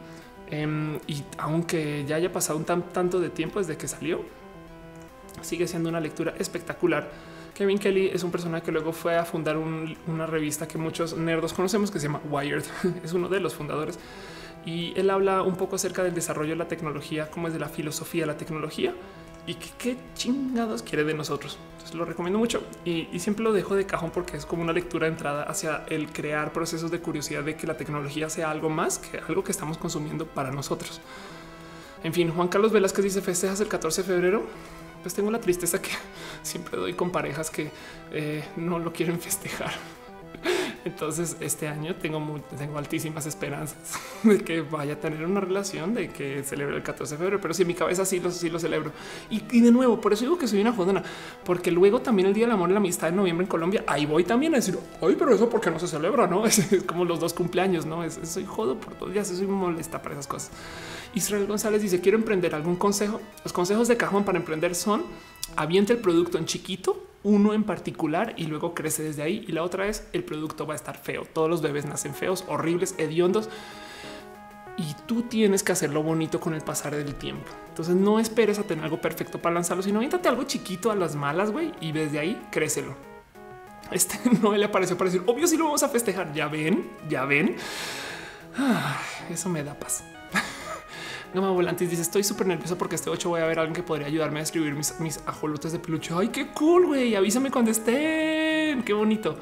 Em, 0.51 1.01
y 1.09 1.25
aunque 1.39 2.05
ya 2.07 2.17
haya 2.17 2.31
pasado 2.33 2.59
un 2.59 2.65
tanto 2.65 3.19
de 3.19 3.31
tiempo 3.31 3.59
desde 3.59 3.77
que 3.77 3.89
salió, 3.89 4.21
sigue 5.41 5.67
siendo 5.67 5.89
una 5.89 5.99
lectura 5.99 6.35
espectacular. 6.39 7.11
Kevin 7.55 7.79
Kelly 7.79 8.11
es 8.13 8.23
un 8.23 8.31
personaje 8.31 8.65
que 8.65 8.73
luego 8.73 8.93
fue 8.93 9.17
a 9.19 9.25
fundar 9.25 9.57
una 9.57 10.27
revista 10.27 10.69
que 10.69 10.79
muchos 10.79 11.17
nerdos 11.17 11.53
conocemos 11.53 11.91
que 11.91 11.99
se 11.99 12.07
llama 12.07 12.21
Wired. 12.31 12.65
es 13.05 13.13
uno 13.15 13.29
de 13.29 13.41
los 13.41 13.55
fundadores 13.55 13.99
y 14.65 14.93
él 14.99 15.11
habla 15.11 15.43
un 15.43 15.57
poco 15.57 15.77
acerca 15.77 16.03
del 16.03 16.15
desarrollo 16.15 16.51
de 16.51 16.57
la 16.57 16.69
tecnología, 16.69 17.31
como 17.31 17.49
es 17.49 17.55
de 17.55 17.61
la 17.61 17.69
filosofía 17.69 18.23
de 18.23 18.27
la 18.27 18.37
tecnología 18.37 18.95
y 19.47 19.55
qué, 19.55 19.97
chingados 20.15 20.83
quiere 20.83 21.05
de 21.05 21.15
nosotros. 21.15 21.59
Entonces 21.73 21.95
lo 21.97 22.05
recomiendo 22.05 22.39
mucho 22.39 22.63
y, 22.85 23.07
siempre 23.19 23.43
lo 23.45 23.53
dejo 23.53 23.75
de 23.75 23.87
cajón 23.87 24.11
porque 24.11 24.37
es 24.37 24.47
como 24.47 24.63
una 24.63 24.73
lectura 24.73 25.07
de 25.07 25.13
entrada 25.13 25.43
hacia 25.45 25.85
el 25.89 26.13
crear 26.13 26.53
procesos 26.53 26.91
de 26.91 27.01
curiosidad 27.01 27.43
de 27.43 27.57
que 27.57 27.67
la 27.67 27.77
tecnología 27.77 28.31
sea 28.31 28.51
algo 28.51 28.71
más 28.71 28.99
que 28.99 29.19
algo 29.19 29.43
que 29.43 29.53
estamos 29.53 29.79
consumiendo 29.79 30.27
para 30.27 30.53
nosotros. 30.53 31.01
En 32.05 32.13
fin, 32.13 32.31
Juan 32.31 32.49
Carlos 32.49 32.73
Velázquez 32.73 33.05
dice 33.05 33.21
festejas 33.21 33.61
el 33.61 33.69
14 33.69 34.03
de 34.03 34.09
febrero. 34.09 34.43
Pues 35.03 35.15
tengo 35.15 35.33
la 35.33 35.41
tristeza 35.41 35.83
que 35.83 35.91
siempre 36.43 36.79
doy 36.79 36.95
con 36.95 37.11
parejas 37.11 37.51
que 37.51 37.71
eh, 38.13 38.45
no 38.57 38.79
lo 38.79 38.93
quieren 38.93 39.19
festejar. 39.21 39.73
Entonces 40.85 41.37
este 41.41 41.69
año 41.69 41.95
tengo, 41.97 42.41
tengo 42.57 42.79
altísimas 42.79 43.27
esperanzas 43.27 43.77
de 44.23 44.43
que 44.43 44.63
vaya 44.63 44.95
a 44.95 44.97
tener 44.97 45.25
una 45.25 45.41
relación, 45.41 45.95
de 45.95 46.09
que 46.09 46.43
celebre 46.43 46.77
el 46.77 46.83
14 46.83 47.15
de 47.15 47.19
febrero, 47.19 47.41
pero 47.41 47.55
si 47.55 47.63
en 47.63 47.69
mi 47.69 47.75
cabeza 47.75 48.05
sí 48.05 48.21
lo, 48.21 48.31
sí 48.31 48.51
lo 48.51 48.59
celebro. 48.59 48.93
Y, 49.31 49.61
de 49.61 49.71
nuevo, 49.71 50.01
por 50.01 50.13
eso 50.13 50.25
digo 50.25 50.39
que 50.39 50.49
soy 50.49 50.61
una 50.61 50.73
jodona, 50.73 51.03
porque 51.45 51.71
luego 51.71 52.01
también 52.01 52.29
el 52.29 52.35
Día 52.35 52.47
del 52.47 52.53
Amor 52.53 52.71
y 52.71 52.73
la 52.73 52.79
Amistad 52.79 53.11
en 53.11 53.17
noviembre 53.17 53.45
en 53.45 53.49
Colombia, 53.49 53.85
ahí 53.87 54.07
voy 54.07 54.25
también 54.25 54.55
a 54.55 54.57
decir, 54.57 54.79
ay, 55.01 55.17
pero 55.19 55.35
eso 55.35 55.49
porque 55.49 55.71
no 55.71 55.79
se 55.79 55.89
celebra, 55.89 56.27
¿no? 56.27 56.47
Es, 56.53 56.83
como 56.87 57.05
los 57.05 57.21
dos 57.21 57.33
cumpleaños, 57.33 57.87
¿no? 57.87 58.05
Es, 58.05 58.19
soy 58.25 58.45
jodo 58.45 58.79
por 58.79 58.95
todos 58.95 59.13
días, 59.13 59.29
soy 59.29 59.47
molesta 59.47 60.03
para 60.03 60.15
esas 60.15 60.27
cosas. 60.27 60.51
Israel 61.15 61.47
González 61.47 61.83
dice, 61.83 62.01
quiero 62.01 62.19
emprender 62.19 62.55
algún 62.55 62.77
consejo. 62.77 63.21
Los 63.45 63.53
consejos 63.53 63.89
de 63.89 63.97
cajón 63.97 64.25
para 64.25 64.39
emprender 64.39 64.75
son, 64.75 65.05
aviente 65.57 65.93
el 65.93 65.99
producto 65.99 66.39
en 66.39 66.47
chiquito, 66.47 67.12
uno 67.25 67.55
en 67.55 67.65
particular 67.65 68.35
y 68.37 68.47
luego 68.47 68.75
crece 68.75 69.03
desde 69.03 69.23
ahí. 69.23 69.45
Y 69.47 69.53
la 69.53 69.63
otra 69.63 69.87
es 69.87 70.07
el 70.13 70.25
producto 70.25 70.67
va 70.67 70.75
a 70.75 70.77
estar 70.77 70.97
feo. 70.97 71.25
Todos 71.33 71.49
los 71.49 71.63
bebés 71.63 71.85
nacen 71.85 72.15
feos, 72.15 72.45
horribles, 72.49 72.95
hediondos. 72.99 73.49
Y 74.77 74.95
tú 75.07 75.23
tienes 75.23 75.63
que 75.63 75.73
hacerlo 75.73 76.03
bonito 76.03 76.41
con 76.41 76.55
el 76.55 76.63
pasar 76.63 76.97
del 76.97 77.15
tiempo. 77.15 77.51
Entonces 77.69 77.95
no 77.95 78.19
esperes 78.19 78.59
a 78.59 78.63
tener 78.63 78.85
algo 78.85 79.01
perfecto 79.01 79.41
para 79.41 79.55
lanzarlo, 79.55 79.83
sino 79.83 79.99
aviéntate 79.99 80.29
algo 80.29 80.45
chiquito 80.45 80.91
a 80.91 80.97
las 80.97 81.15
malas, 81.15 81.51
güey, 81.51 81.73
y 81.81 81.93
desde 81.93 82.19
ahí 82.19 82.43
crécelo. 82.51 82.95
Este 83.91 84.19
no 84.43 84.57
le 84.57 84.65
apareció 84.65 84.97
para 84.97 85.11
decir, 85.11 85.25
obvio 85.27 85.47
si 85.47 85.57
lo 85.57 85.65
vamos 85.65 85.83
a 85.83 85.89
festejar. 85.89 86.33
Ya 86.33 86.49
ven, 86.49 86.91
ya 87.09 87.25
ven. 87.25 87.57
eso 89.31 89.49
me 89.49 89.63
da 89.63 89.79
paz. 89.79 90.03
Gama 91.35 91.51
Volantis 91.51 91.89
dice 91.89 92.03
estoy 92.03 92.25
súper 92.25 92.47
nervioso 92.47 92.77
porque 92.77 92.97
este 92.97 93.09
8 93.09 93.29
voy 93.29 93.41
a 93.41 93.47
ver 93.47 93.59
a 93.59 93.63
alguien 93.63 93.75
que 93.75 93.83
podría 93.83 94.07
ayudarme 94.07 94.41
a 94.41 94.43
escribir 94.43 94.75
mis, 94.75 95.01
mis 95.01 95.21
ajolotes 95.27 95.73
de 95.73 95.79
peluche. 95.79 96.13
Ay, 96.15 96.29
qué 96.29 96.49
cool, 96.49 96.87
güey. 96.87 97.15
Avísame 97.15 97.51
cuando 97.51 97.71
estén. 97.71 98.83
Qué 98.83 98.93
bonito. 98.93 99.37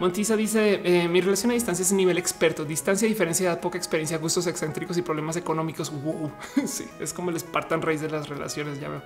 Montiza 0.00 0.36
dice 0.36 0.80
eh, 0.82 1.08
mi 1.08 1.20
relación 1.20 1.50
a 1.52 1.54
distancia 1.54 1.82
es 1.82 1.92
nivel 1.92 2.18
experto, 2.18 2.64
distancia, 2.64 3.06
diferencia, 3.06 3.50
de 3.50 3.56
poca 3.58 3.78
experiencia, 3.78 4.18
gustos 4.18 4.46
excéntricos 4.46 4.96
y 4.96 5.02
problemas 5.02 5.36
económicos. 5.36 5.92
Wow. 6.02 6.32
sí, 6.66 6.86
es 6.98 7.12
como 7.12 7.30
el 7.30 7.38
Spartan 7.38 7.82
Race 7.82 8.00
de 8.00 8.10
las 8.10 8.28
relaciones. 8.28 8.80
Ya 8.80 8.88
veo. 8.88 9.02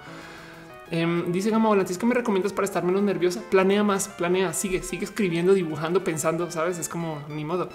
Em, 0.90 1.30
dice 1.30 1.50
Gama 1.50 1.68
Volantis 1.68 1.98
que 1.98 2.06
me 2.06 2.14
recomiendas 2.14 2.52
para 2.52 2.64
estar 2.64 2.84
menos 2.84 3.02
nerviosa. 3.02 3.42
Planea 3.50 3.82
más, 3.82 4.08
planea, 4.08 4.52
sigue, 4.54 4.82
sigue 4.82 5.04
escribiendo, 5.04 5.52
dibujando, 5.52 6.04
pensando. 6.04 6.50
Sabes, 6.50 6.78
es 6.78 6.88
como 6.88 7.22
ni 7.28 7.44
modo. 7.44 7.68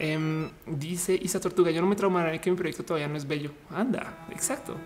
Em, 0.00 0.48
dice 0.64 1.18
Isa 1.20 1.40
Tortuga, 1.40 1.72
yo 1.72 1.80
no 1.80 1.88
me 1.88 1.96
traumaré 1.96 2.40
que 2.40 2.50
mi 2.52 2.56
proyecto 2.56 2.84
todavía 2.84 3.08
no 3.08 3.16
es 3.16 3.26
bello. 3.26 3.50
Anda, 3.70 4.26
exacto. 4.30 4.76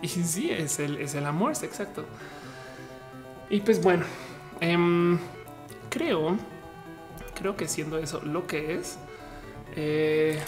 Y, 0.00 0.08
sí, 0.08 0.50
es 0.50 0.78
el, 0.78 0.98
es 0.98 1.14
el 1.16 1.26
amor, 1.26 1.52
exacto. 1.62 2.04
Y 3.50 3.60
pues 3.60 3.82
bueno, 3.82 4.04
em, 4.60 5.18
creo, 5.90 6.36
creo 7.34 7.56
que 7.56 7.66
siendo 7.66 7.98
eso 7.98 8.22
lo 8.22 8.46
que 8.46 8.76
es, 8.76 8.98
eh, 9.74 10.38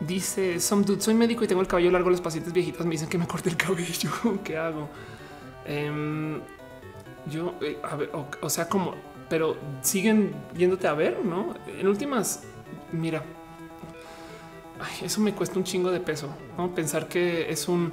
dice 0.00 0.60
Some 0.60 0.84
dude, 0.84 1.00
soy 1.00 1.14
médico 1.14 1.44
y 1.44 1.48
tengo 1.48 1.62
el 1.62 1.66
cabello 1.66 1.90
largo. 1.90 2.10
Los 2.10 2.20
pacientes 2.20 2.52
viejitos 2.52 2.84
me 2.84 2.92
dicen 2.92 3.08
que 3.08 3.16
me 3.16 3.26
corte 3.26 3.48
el 3.48 3.56
cabello. 3.56 4.10
¿Qué 4.44 4.58
hago? 4.58 4.90
Em, 5.64 6.40
yo, 7.30 7.54
eh, 7.62 7.78
ver, 7.98 8.10
o, 8.42 8.50
sea, 8.50 8.68
como, 8.68 8.94
pero 9.28 9.56
siguen 9.80 10.34
yéndote 10.56 10.86
a 10.86 10.94
ver, 10.94 11.24
no? 11.24 11.54
En 11.66 11.88
últimas, 11.88 12.44
mira, 12.92 13.22
eso 15.02 15.20
me 15.20 15.34
cuesta 15.34 15.58
un 15.58 15.64
chingo 15.64 15.90
de 15.90 16.00
peso, 16.00 16.28
¿no? 16.56 16.74
Pensar 16.74 17.08
que 17.08 17.50
es 17.50 17.68
un 17.68 17.92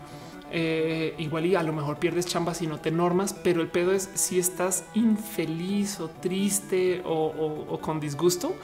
eh, 0.52 1.16
igual 1.18 1.46
y 1.46 1.56
a 1.56 1.64
lo 1.64 1.74
mejor 1.74 1.98
pierdes 1.98 2.26
chamba 2.26 2.54
si 2.54 2.68
no 2.68 2.80
te 2.80 2.92
normas, 2.92 3.34
pero 3.34 3.62
el 3.62 3.68
pedo 3.68 3.92
es 3.92 4.10
si 4.14 4.40
estás 4.40 4.86
infeliz 4.94 6.00
o 6.00 6.10
triste 6.10 7.02
o, 7.06 7.80
con 7.82 8.00
disgusto, 8.00 8.56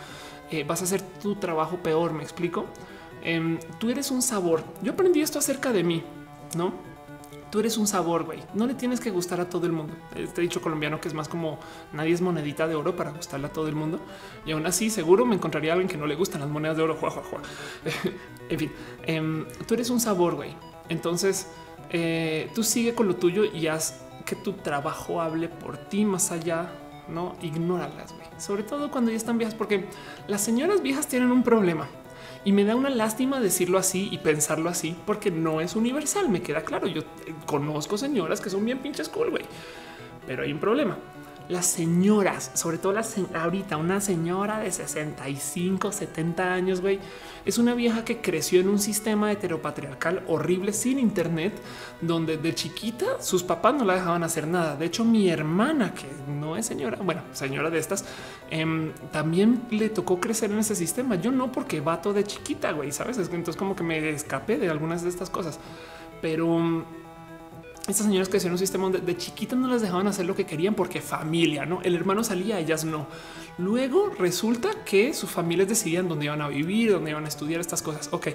eh, 0.52 0.64
vas 0.64 0.82
a 0.82 0.84
hacer 0.86 1.02
tu 1.02 1.36
trabajo 1.36 1.78
peor. 1.78 2.14
Me 2.14 2.24
explico. 2.24 2.66
Em, 3.24 3.60
tú 3.80 3.90
eres 3.90 4.12
un 4.12 4.22
sabor. 4.22 4.64
Yo 4.82 4.94
aprendí 4.94 5.22
esto 5.22 5.40
acerca 5.40 5.72
de 5.72 5.84
mí, 5.84 6.04
no? 6.56 6.91
Tú 7.52 7.60
eres 7.60 7.78
un 7.78 7.86
sabor, 7.86 8.24
güey. 8.24 8.40
No 8.54 8.66
le 8.66 8.74
tienes 8.74 9.00
que 9.00 9.12
gustar 9.12 9.40
a 9.42 9.50
todo 9.50 9.66
el 9.66 9.74
mundo. 9.74 9.94
Este 10.16 10.42
dicho 10.42 10.62
colombiano 10.62 11.00
que 11.00 11.08
es 11.08 11.14
más 11.14 11.28
como 11.28 11.60
nadie 11.94 12.14
es 12.14 12.22
monedita 12.22 12.68
de 12.68 12.76
oro 12.76 12.96
para 12.96 13.12
gustarle 13.12 13.48
a 13.48 13.54
todo 13.54 13.68
el 13.68 13.76
mundo. 13.76 14.00
Y 14.46 14.54
aún 14.54 14.66
así, 14.66 14.90
seguro 14.90 15.26
me 15.26 15.36
encontraría 15.36 15.72
a 15.72 15.74
alguien 15.74 15.90
que 15.90 15.98
no 15.98 16.08
le 16.08 16.16
gustan 16.16 16.42
las 16.42 16.50
monedas 16.50 16.78
de 16.78 16.84
oro. 16.84 16.98
en 18.50 18.60
fin, 18.60 18.72
em, 19.04 19.46
tú 19.68 19.74
eres 19.74 19.90
un 19.90 20.00
sabor, 20.00 20.36
güey. 20.36 20.56
Entonces, 20.90 21.48
eh, 21.90 22.50
tú 22.56 22.64
sigue 22.64 22.96
con 22.96 23.08
lo 23.08 23.16
tuyo 23.16 23.44
y 23.46 23.68
haz 23.68 24.02
que 24.26 24.36
tu 24.36 24.54
trabajo 24.54 25.22
hable 25.22 25.50
por 25.50 25.78
ti 25.78 26.06
más 26.06 26.32
allá. 26.32 26.72
No 27.10 27.36
ignóralas, 27.42 28.14
güey. 28.14 28.28
Sobre 28.38 28.64
todo 28.64 28.90
cuando 28.90 29.12
ya 29.12 29.18
están 29.18 29.38
viejas, 29.38 29.56
porque 29.56 29.90
las 30.28 30.42
señoras 30.42 30.82
viejas 30.82 31.08
tienen 31.08 31.32
un 31.32 31.44
problema 31.44 31.88
y 32.44 32.52
me 32.52 32.64
da 32.64 32.76
una 32.76 32.90
lástima 32.90 33.40
decirlo 33.40 33.78
así 33.78 34.10
y 34.12 34.18
pensarlo 34.18 34.70
así, 34.70 34.96
porque 35.06 35.32
no 35.32 35.62
es 35.62 35.76
universal. 35.76 36.30
Me 36.30 36.42
queda 36.42 36.64
claro. 36.64 36.88
Yo 36.88 37.02
eh, 37.02 37.34
conozco 37.46 37.98
señoras 37.98 38.42
que 38.42 38.50
son 38.50 38.66
bien 38.66 38.80
pinches 38.80 39.10
cool, 39.10 39.30
güey, 39.30 39.44
pero 40.26 40.44
hay 40.44 40.52
un 40.52 40.60
problema 40.60 40.98
las 41.52 41.66
señoras, 41.68 42.52
sobre 42.54 42.78
todo 42.78 42.94
las 42.94 43.16
ahorita, 43.34 43.78
una 43.78 44.00
señora 44.00 44.60
de 44.60 44.72
65, 44.72 45.92
70 45.92 46.54
años, 46.54 46.82
güey, 46.82 47.00
es 47.46 47.58
una 47.58 47.74
vieja 47.74 48.06
que 48.06 48.22
creció 48.22 48.62
en 48.62 48.70
un 48.70 48.80
sistema 48.80 49.32
heteropatriarcal 49.32 50.24
horrible 50.28 50.74
sin 50.74 50.98
internet, 50.98 51.54
donde 52.00 52.38
de 52.38 52.56
chiquita 52.56 53.22
sus 53.22 53.44
papás 53.44 53.76
no 53.76 53.84
la 53.84 53.96
dejaban 53.96 54.24
hacer 54.24 54.48
nada. 54.48 54.76
De 54.76 54.86
hecho, 54.86 55.04
mi 55.04 55.30
hermana, 55.30 55.94
que 55.94 56.08
no 56.32 56.56
es 56.56 56.66
señora, 56.66 56.98
bueno, 57.04 57.22
señora 57.34 57.70
de 57.70 57.80
estas, 57.80 58.06
em, 58.50 58.94
también 59.12 59.64
le 59.72 59.90
tocó 59.90 60.20
crecer 60.20 60.52
en 60.52 60.60
ese 60.60 60.76
sistema. 60.76 61.16
Yo 61.16 61.32
no, 61.32 61.52
porque 61.52 61.82
vato 61.82 62.14
de 62.14 62.24
chiquita, 62.24 62.72
güey, 62.72 62.92
sabes? 62.92 63.18
Entonces, 63.18 63.58
como 63.58 63.76
que 63.76 63.84
me 63.84 64.10
escapé 64.10 64.58
de 64.58 64.70
algunas 64.70 65.04
de 65.04 65.10
estas 65.10 65.30
cosas, 65.30 65.60
pero 66.22 66.86
estas 67.92 68.08
señoras 68.08 68.30
que 68.30 68.38
hacían 68.38 68.54
un 68.54 68.60
sistema 68.60 68.86
donde 68.86 69.00
de 69.00 69.18
chiquitas 69.18 69.58
no 69.58 69.68
las 69.68 69.82
dejaban 69.82 70.08
hacer 70.08 70.26
lo 70.26 70.36
que 70.36 70.46
querían 70.46 70.74
porque 70.74 71.02
familia, 71.02 71.66
no 71.66 71.82
el 71.82 71.96
hermano 71.96 72.24
salía, 72.24 72.60
ellas 72.60 72.86
no. 72.86 73.08
Luego 73.58 74.12
resulta 74.18 74.70
que 74.86 75.14
sus 75.14 75.30
familias 75.30 75.68
decidían 75.68 76.08
dónde 76.08 76.26
iban 76.26 76.42
a 76.42 76.50
vivir, 76.50 76.92
dónde 76.92 77.12
iban 77.12 77.26
a 77.26 77.28
estudiar 77.28 77.62
estas 77.62 77.82
cosas. 77.82 78.10
Ok, 78.12 78.30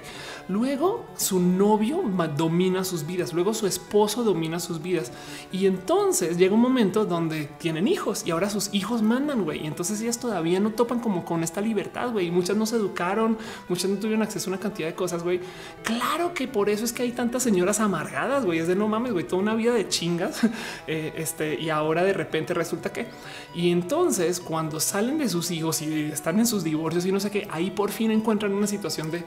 luego 0.49 1.05
su 1.15 1.39
novio 1.39 2.03
domina 2.35 2.83
sus 2.83 3.05
vidas, 3.05 3.33
luego 3.33 3.53
su 3.53 3.67
esposo 3.67 4.23
domina 4.23 4.59
sus 4.59 4.81
vidas 4.81 5.11
y 5.51 5.65
entonces 5.65 6.37
llega 6.37 6.55
un 6.55 6.61
momento 6.61 7.05
donde 7.05 7.45
tienen 7.57 7.87
hijos 7.87 8.23
y 8.25 8.31
ahora 8.31 8.49
sus 8.49 8.73
hijos 8.73 9.01
mandan, 9.01 9.43
güey. 9.43 9.63
Y 9.63 9.67
entonces 9.67 10.01
ellas 10.01 10.19
todavía 10.19 10.59
no 10.59 10.71
topan 10.71 10.99
como 10.99 11.23
con 11.23 11.43
esta 11.43 11.61
libertad, 11.61 12.11
güey. 12.11 12.31
Muchas 12.31 12.57
no 12.57 12.65
se 12.65 12.75
educaron, 12.75 13.37
muchas 13.69 13.89
no 13.89 13.97
tuvieron 13.97 14.23
acceso 14.23 14.49
a 14.49 14.53
una 14.53 14.59
cantidad 14.59 14.87
de 14.87 14.95
cosas, 14.95 15.23
güey. 15.23 15.39
Claro 15.83 16.33
que 16.33 16.47
por 16.47 16.69
eso 16.69 16.83
es 16.83 16.91
que 16.91 17.03
hay 17.03 17.11
tantas 17.11 17.43
señoras 17.43 17.79
amargadas, 17.79 18.45
güey. 18.45 18.59
Es 18.59 18.67
de 18.67 18.75
no 18.75 18.87
mames, 18.87 19.13
güey 19.13 19.25
una 19.35 19.55
vida 19.55 19.73
de 19.73 19.87
chingas. 19.87 20.41
Eh, 20.87 21.13
este, 21.17 21.59
y 21.59 21.69
ahora 21.69 22.03
de 22.03 22.13
repente 22.13 22.53
resulta 22.53 22.93
que. 22.93 23.07
Y 23.53 23.71
entonces, 23.71 24.39
cuando 24.39 24.79
salen 24.79 25.16
de 25.17 25.29
sus 25.29 25.51
hijos 25.51 25.81
y 25.81 26.05
están 26.05 26.39
en 26.39 26.47
sus 26.47 26.63
divorcios 26.63 27.05
y 27.05 27.11
no 27.11 27.19
sé 27.19 27.31
qué, 27.31 27.47
ahí 27.51 27.71
por 27.71 27.91
fin 27.91 28.11
encuentran 28.11 28.53
una 28.53 28.67
situación 28.67 29.11
de 29.11 29.23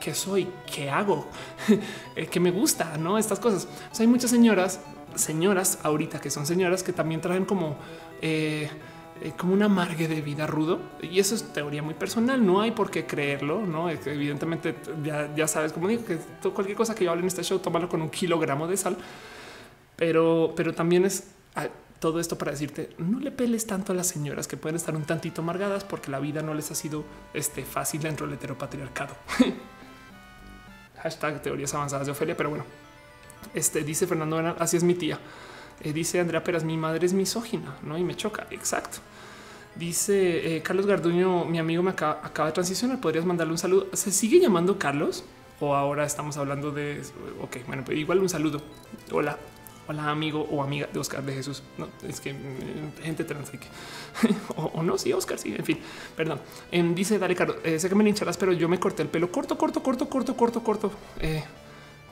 qué 0.00 0.14
soy, 0.14 0.48
qué 0.72 0.90
hago, 0.90 1.26
eh, 2.16 2.26
que 2.26 2.40
me 2.40 2.50
gusta, 2.50 2.96
no 2.96 3.18
estas 3.18 3.40
cosas. 3.40 3.68
hay 3.98 4.06
muchas 4.06 4.30
señoras, 4.30 4.80
señoras 5.14 5.78
ahorita 5.82 6.20
que 6.20 6.30
son 6.30 6.46
señoras 6.46 6.82
que 6.82 6.92
también 6.92 7.20
traen 7.20 7.44
como 7.44 7.76
eh, 8.20 8.68
como 9.38 9.54
una 9.54 9.66
amargue 9.66 10.08
de 10.08 10.20
vida 10.20 10.46
rudo. 10.46 10.80
Y 11.00 11.18
eso 11.18 11.34
es 11.34 11.52
teoría 11.52 11.82
muy 11.82 11.94
personal. 11.94 12.44
No 12.44 12.60
hay 12.60 12.72
por 12.72 12.90
qué 12.90 13.06
creerlo. 13.06 13.64
No, 13.64 13.88
evidentemente 13.88 14.74
ya, 15.02 15.32
ya 15.34 15.48
sabes, 15.48 15.72
como 15.72 15.88
digo, 15.88 16.04
que 16.04 16.18
cualquier 16.50 16.76
cosa 16.76 16.94
que 16.94 17.04
yo 17.04 17.10
hable 17.10 17.22
en 17.22 17.28
este 17.28 17.42
show, 17.42 17.58
tómalo 17.58 17.88
con 17.88 18.02
un 18.02 18.10
kilogramo 18.10 18.66
de 18.66 18.76
sal. 18.76 18.96
Pero, 19.96 20.52
pero 20.56 20.74
también 20.74 21.04
es 21.04 21.28
ah, 21.54 21.68
todo 22.04 22.20
esto 22.20 22.36
para 22.36 22.52
decirte 22.52 22.90
no 22.98 23.18
le 23.18 23.30
peles 23.30 23.66
tanto 23.66 23.92
a 23.92 23.94
las 23.94 24.08
señoras 24.08 24.46
que 24.46 24.58
pueden 24.58 24.76
estar 24.76 24.94
un 24.94 25.04
tantito 25.04 25.40
amargadas 25.40 25.84
porque 25.84 26.10
la 26.10 26.20
vida 26.20 26.42
no 26.42 26.52
les 26.52 26.70
ha 26.70 26.74
sido 26.74 27.02
este, 27.32 27.64
fácil 27.64 28.02
dentro 28.02 28.26
del 28.26 28.34
heteropatriarcado. 28.34 29.16
Hashtag 31.02 31.40
teorías 31.40 31.72
avanzadas 31.72 32.06
de 32.06 32.12
Ofelia, 32.12 32.36
pero 32.36 32.50
bueno. 32.50 32.66
Este 33.54 33.82
dice 33.84 34.06
Fernando, 34.06 34.54
así 34.58 34.76
es 34.76 34.84
mi 34.84 34.92
tía. 34.92 35.18
Eh, 35.80 35.94
dice 35.94 36.20
Andrea 36.20 36.44
Peras, 36.44 36.62
mi 36.62 36.76
madre 36.76 37.06
es 37.06 37.14
misógina, 37.14 37.74
¿no? 37.82 37.96
Y 37.96 38.04
me 38.04 38.14
choca. 38.14 38.46
Exacto. 38.50 38.98
Dice 39.74 40.56
eh, 40.56 40.62
Carlos 40.62 40.84
Garduño, 40.84 41.46
mi 41.46 41.58
amigo 41.58 41.82
me 41.82 41.92
acaba, 41.92 42.30
de 42.44 42.52
transicionar. 42.52 43.00
¿Podrías 43.00 43.24
mandarle 43.24 43.52
un 43.52 43.58
saludo? 43.58 43.86
¿Se 43.94 44.12
sigue 44.12 44.38
llamando 44.40 44.78
Carlos? 44.78 45.24
O 45.58 45.74
ahora 45.74 46.04
estamos 46.04 46.36
hablando 46.36 46.70
de... 46.70 47.00
Ok, 47.40 47.66
bueno, 47.66 47.82
pues 47.82 47.96
igual 47.96 48.18
un 48.18 48.28
saludo. 48.28 48.60
Hola. 49.10 49.38
Hola 49.86 50.10
amigo 50.10 50.48
o 50.50 50.62
amiga 50.62 50.88
de 50.92 50.98
Oscar 50.98 51.22
de 51.22 51.34
Jesús. 51.34 51.62
No, 51.76 51.88
es 52.08 52.20
que 52.20 52.32
mm, 52.32 53.02
gente 53.02 53.24
trans 53.24 53.50
o, 54.56 54.82
no, 54.82 54.96
sí, 54.96 55.12
Oscar, 55.12 55.38
sí, 55.38 55.54
en 55.56 55.64
fin, 55.64 55.78
perdón. 56.16 56.40
Em, 56.70 56.94
dice, 56.94 57.18
dale, 57.18 57.34
Carlos, 57.34 57.58
eh, 57.64 57.78
sé 57.78 57.88
que 57.88 57.94
me 57.94 58.04
lincharás, 58.04 58.36
pero 58.36 58.52
yo 58.52 58.68
me 58.68 58.80
corté 58.80 59.02
el 59.02 59.08
pelo 59.08 59.30
corto, 59.30 59.58
corto, 59.58 59.82
corto, 59.82 60.08
corto, 60.08 60.36
corto, 60.36 60.62
corto. 60.62 60.92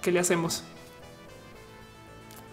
¿Qué 0.02 0.12
le 0.12 0.20
hacemos? 0.20 0.65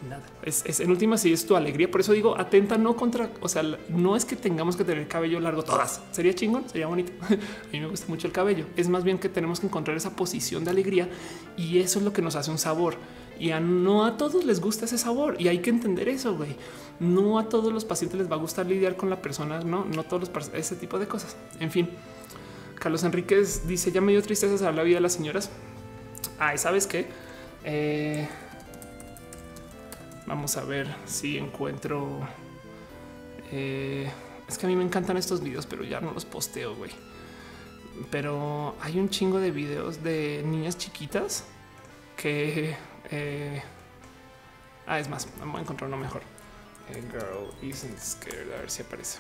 nada. 0.08 0.24
Es, 0.44 0.80
en 0.80 0.90
última, 0.90 1.18
si 1.18 1.34
es 1.34 1.46
tu 1.46 1.56
alegría. 1.56 1.90
Por 1.90 2.02
eso 2.02 2.14
digo, 2.14 2.38
atenta 2.38 2.78
no 2.78 2.96
contra, 2.96 3.30
o 3.42 3.50
sea, 3.50 3.64
no 3.90 4.16
es 4.16 4.26
que 4.26 4.36
tengamos 4.36 4.76
que 4.76 4.84
tener 4.84 5.08
cabello 5.08 5.40
largo 5.40 5.64
todas. 5.64 6.02
Sería 6.12 6.34
chingón, 6.34 6.70
sería 6.70 6.88
bonito. 6.88 7.12
a 7.30 7.72
mí 7.72 7.80
me 7.80 7.88
gusta 7.88 8.06
mucho 8.08 8.28
el 8.28 8.34
cabello. 8.34 8.66
Es 8.76 8.88
más 8.90 9.04
bien 9.04 9.20
que 9.20 9.30
tenemos 9.30 9.60
que 9.60 9.68
encontrar 9.68 9.98
esa 9.98 10.16
posición 10.16 10.64
de 10.64 10.72
alegría 10.72 11.10
y 11.58 11.80
eso 11.80 12.00
es 12.00 12.06
lo 12.06 12.14
que 12.14 12.22
nos 12.22 12.36
hace 12.36 12.52
un 12.52 12.58
sabor. 12.58 12.96
Y 13.40 13.52
no 13.62 14.06
a 14.06 14.18
todos 14.18 14.44
les 14.44 14.60
gusta 14.60 14.86
ese 14.86 14.98
sabor 14.98 15.38
y 15.40 15.48
hay 15.48 15.60
que 15.60 15.70
entender 15.70 16.10
eso, 16.10 16.36
güey. 16.36 16.56
No 17.00 17.40
a 17.40 17.48
todos 17.48 17.72
los 17.72 17.86
pacientes 17.86 18.20
les 18.20 18.30
va 18.30 18.36
a 18.36 18.40
gustar 18.40 18.66
lidiar 18.66 18.98
con 18.98 19.10
la 19.10 19.22
persona, 19.22 19.62
no, 19.62 19.86
no 19.86 20.04
todos 20.04 20.30
los 20.30 20.50
ese 20.54 20.76
tipo 20.76 21.00
de 21.00 21.08
cosas. 21.08 21.38
En 21.60 21.72
fin, 21.72 21.90
Carlos 22.76 23.04
Enríquez 23.04 23.66
dice: 23.68 23.92
Ya 23.92 24.02
me 24.02 24.12
dio 24.12 24.22
tristeza 24.22 24.58
saber 24.58 24.76
la 24.76 24.84
vida 24.84 24.96
de 24.96 25.02
las 25.02 25.14
señoras. 25.14 25.50
Ay, 26.38 26.58
¿sabes 26.58 26.86
qué? 26.86 27.08
Eh, 27.64 28.28
Vamos 30.30 30.58
a 30.58 30.64
ver 30.64 30.88
si 31.08 31.40
encuentro. 31.40 32.20
Eh, 33.52 34.08
es 34.48 34.60
que 34.60 34.68
a 34.68 34.70
mí 34.70 34.76
me 34.76 34.84
encantan 34.84 35.18
estos 35.18 35.42
videos, 35.42 35.66
pero 35.66 35.84
ya 35.84 36.02
no 36.02 36.12
los 36.12 36.24
posteo, 36.24 36.76
güey. 36.76 36.92
Pero 38.12 38.76
hay 38.80 39.00
un 39.00 39.10
chingo 39.10 39.40
de 39.40 39.50
videos 39.50 40.04
de 40.04 40.44
niñas 40.46 40.78
chiquitas 40.78 41.46
que. 42.16 42.76
Eh, 43.12 43.62
ah, 44.88 45.00
es 45.00 45.10
más, 45.10 45.28
vamos 45.40 45.58
a 45.58 45.62
encontrar 45.62 45.88
uno 45.88 45.98
mejor. 45.98 46.22
A 46.90 46.94
girl 47.12 47.54
isn't 47.62 48.00
scared. 48.00 48.52
A 48.54 48.62
ver 48.62 48.70
si 48.70 48.82
aparece. 48.82 49.20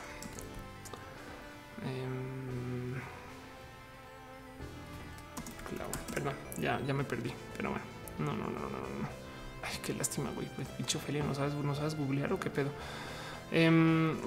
Em, 1.83 2.99
perdón, 6.13 6.33
ya, 6.57 6.79
ya 6.85 6.93
me 6.93 7.03
perdí, 7.03 7.33
pero 7.55 7.71
bueno, 7.71 7.85
no, 8.19 8.33
no, 8.33 8.49
no, 8.49 8.59
no, 8.59 8.69
no. 8.69 9.09
Ay, 9.63 9.79
qué 9.83 9.93
lástima, 9.93 10.29
güey. 10.31 10.47
Pues, 10.55 10.67
pinche 10.69 10.97
Ophelia, 10.97 11.23
no 11.23 11.33
sabes, 11.35 11.53
no 11.53 11.75
sabes 11.75 11.95
googlear 11.95 12.33
o 12.33 12.39
qué 12.39 12.49
pedo. 12.49 12.71
Em, 13.51 14.17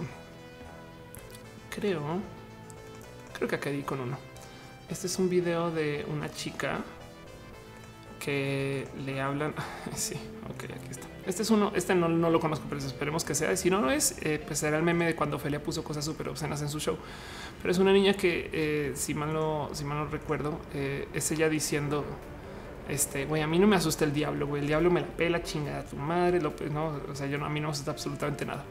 creo, 1.71 2.21
creo 3.33 3.49
que 3.49 3.57
acá 3.57 3.71
di 3.71 3.83
con 3.83 4.01
uno. 4.01 4.19
Este 4.89 5.07
es 5.07 5.19
un 5.19 5.29
video 5.29 5.71
de 5.71 6.05
una 6.09 6.31
chica 6.33 6.81
que 8.23 8.87
le 9.05 9.21
hablan. 9.21 9.53
sí, 9.95 10.15
ok, 10.45 10.65
aquí 10.65 10.91
está. 10.91 11.07
Este 11.27 11.43
es 11.43 11.51
uno, 11.51 11.73
este 11.75 11.95
no, 11.95 12.09
lo 12.09 12.41
conozco, 12.41 12.67
pero 12.69 12.81
esperemos 12.81 13.25
que 13.25 13.35
sea. 13.35 13.57
Si 13.57 13.69
no, 13.69 13.81
no 13.81 13.91
es, 13.91 14.17
eh, 14.23 14.41
pues 14.45 14.63
era 14.63 14.77
el 14.77 14.83
meme 14.83 15.07
de 15.07 15.17
cuando 15.17 15.37
Ophelia 15.37 15.63
puso 15.63 15.83
cosas 15.83 16.05
súper 16.05 16.29
obscenas 16.29 16.63
en 16.63 16.69
su 16.69 16.79
show. 16.81 16.97
Pero 17.61 17.73
es 17.73 17.79
una 17.79 17.93
niña 17.93 18.15
que, 18.15 18.51
eh, 18.53 18.93
si 18.95 19.15
mal 19.15 19.33
no, 19.33 19.71
si 19.73 19.85
mal 19.85 19.99
no 19.99 20.07
recuerdo, 20.07 20.61
eh, 20.75 21.09
es 21.13 21.31
ella 21.33 21.49
diciendo 21.49 22.05
este 22.89 23.25
güey, 23.25 23.43
a 23.43 23.47
mí 23.47 23.59
no 23.59 23.67
me 23.67 23.77
asusta 23.77 24.05
el 24.05 24.13
diablo, 24.13 24.47
güey. 24.47 24.63
El 24.63 24.69
diablo 24.69 24.91
me 24.91 25.01
la 25.01 25.07
pela, 25.07 25.43
chingada 25.43 25.85
tu 25.85 25.97
madre, 25.97 26.41
lo, 26.41 26.53
no, 26.73 27.01
o 27.11 27.15
sea, 27.15 27.27
yo 27.27 27.39
no, 27.39 27.47
a 27.47 27.49
mí 27.49 27.61
no 27.61 27.69
me 27.69 27.73
asusta 27.73 27.91
absolutamente 27.91 28.45
nada. 28.45 28.65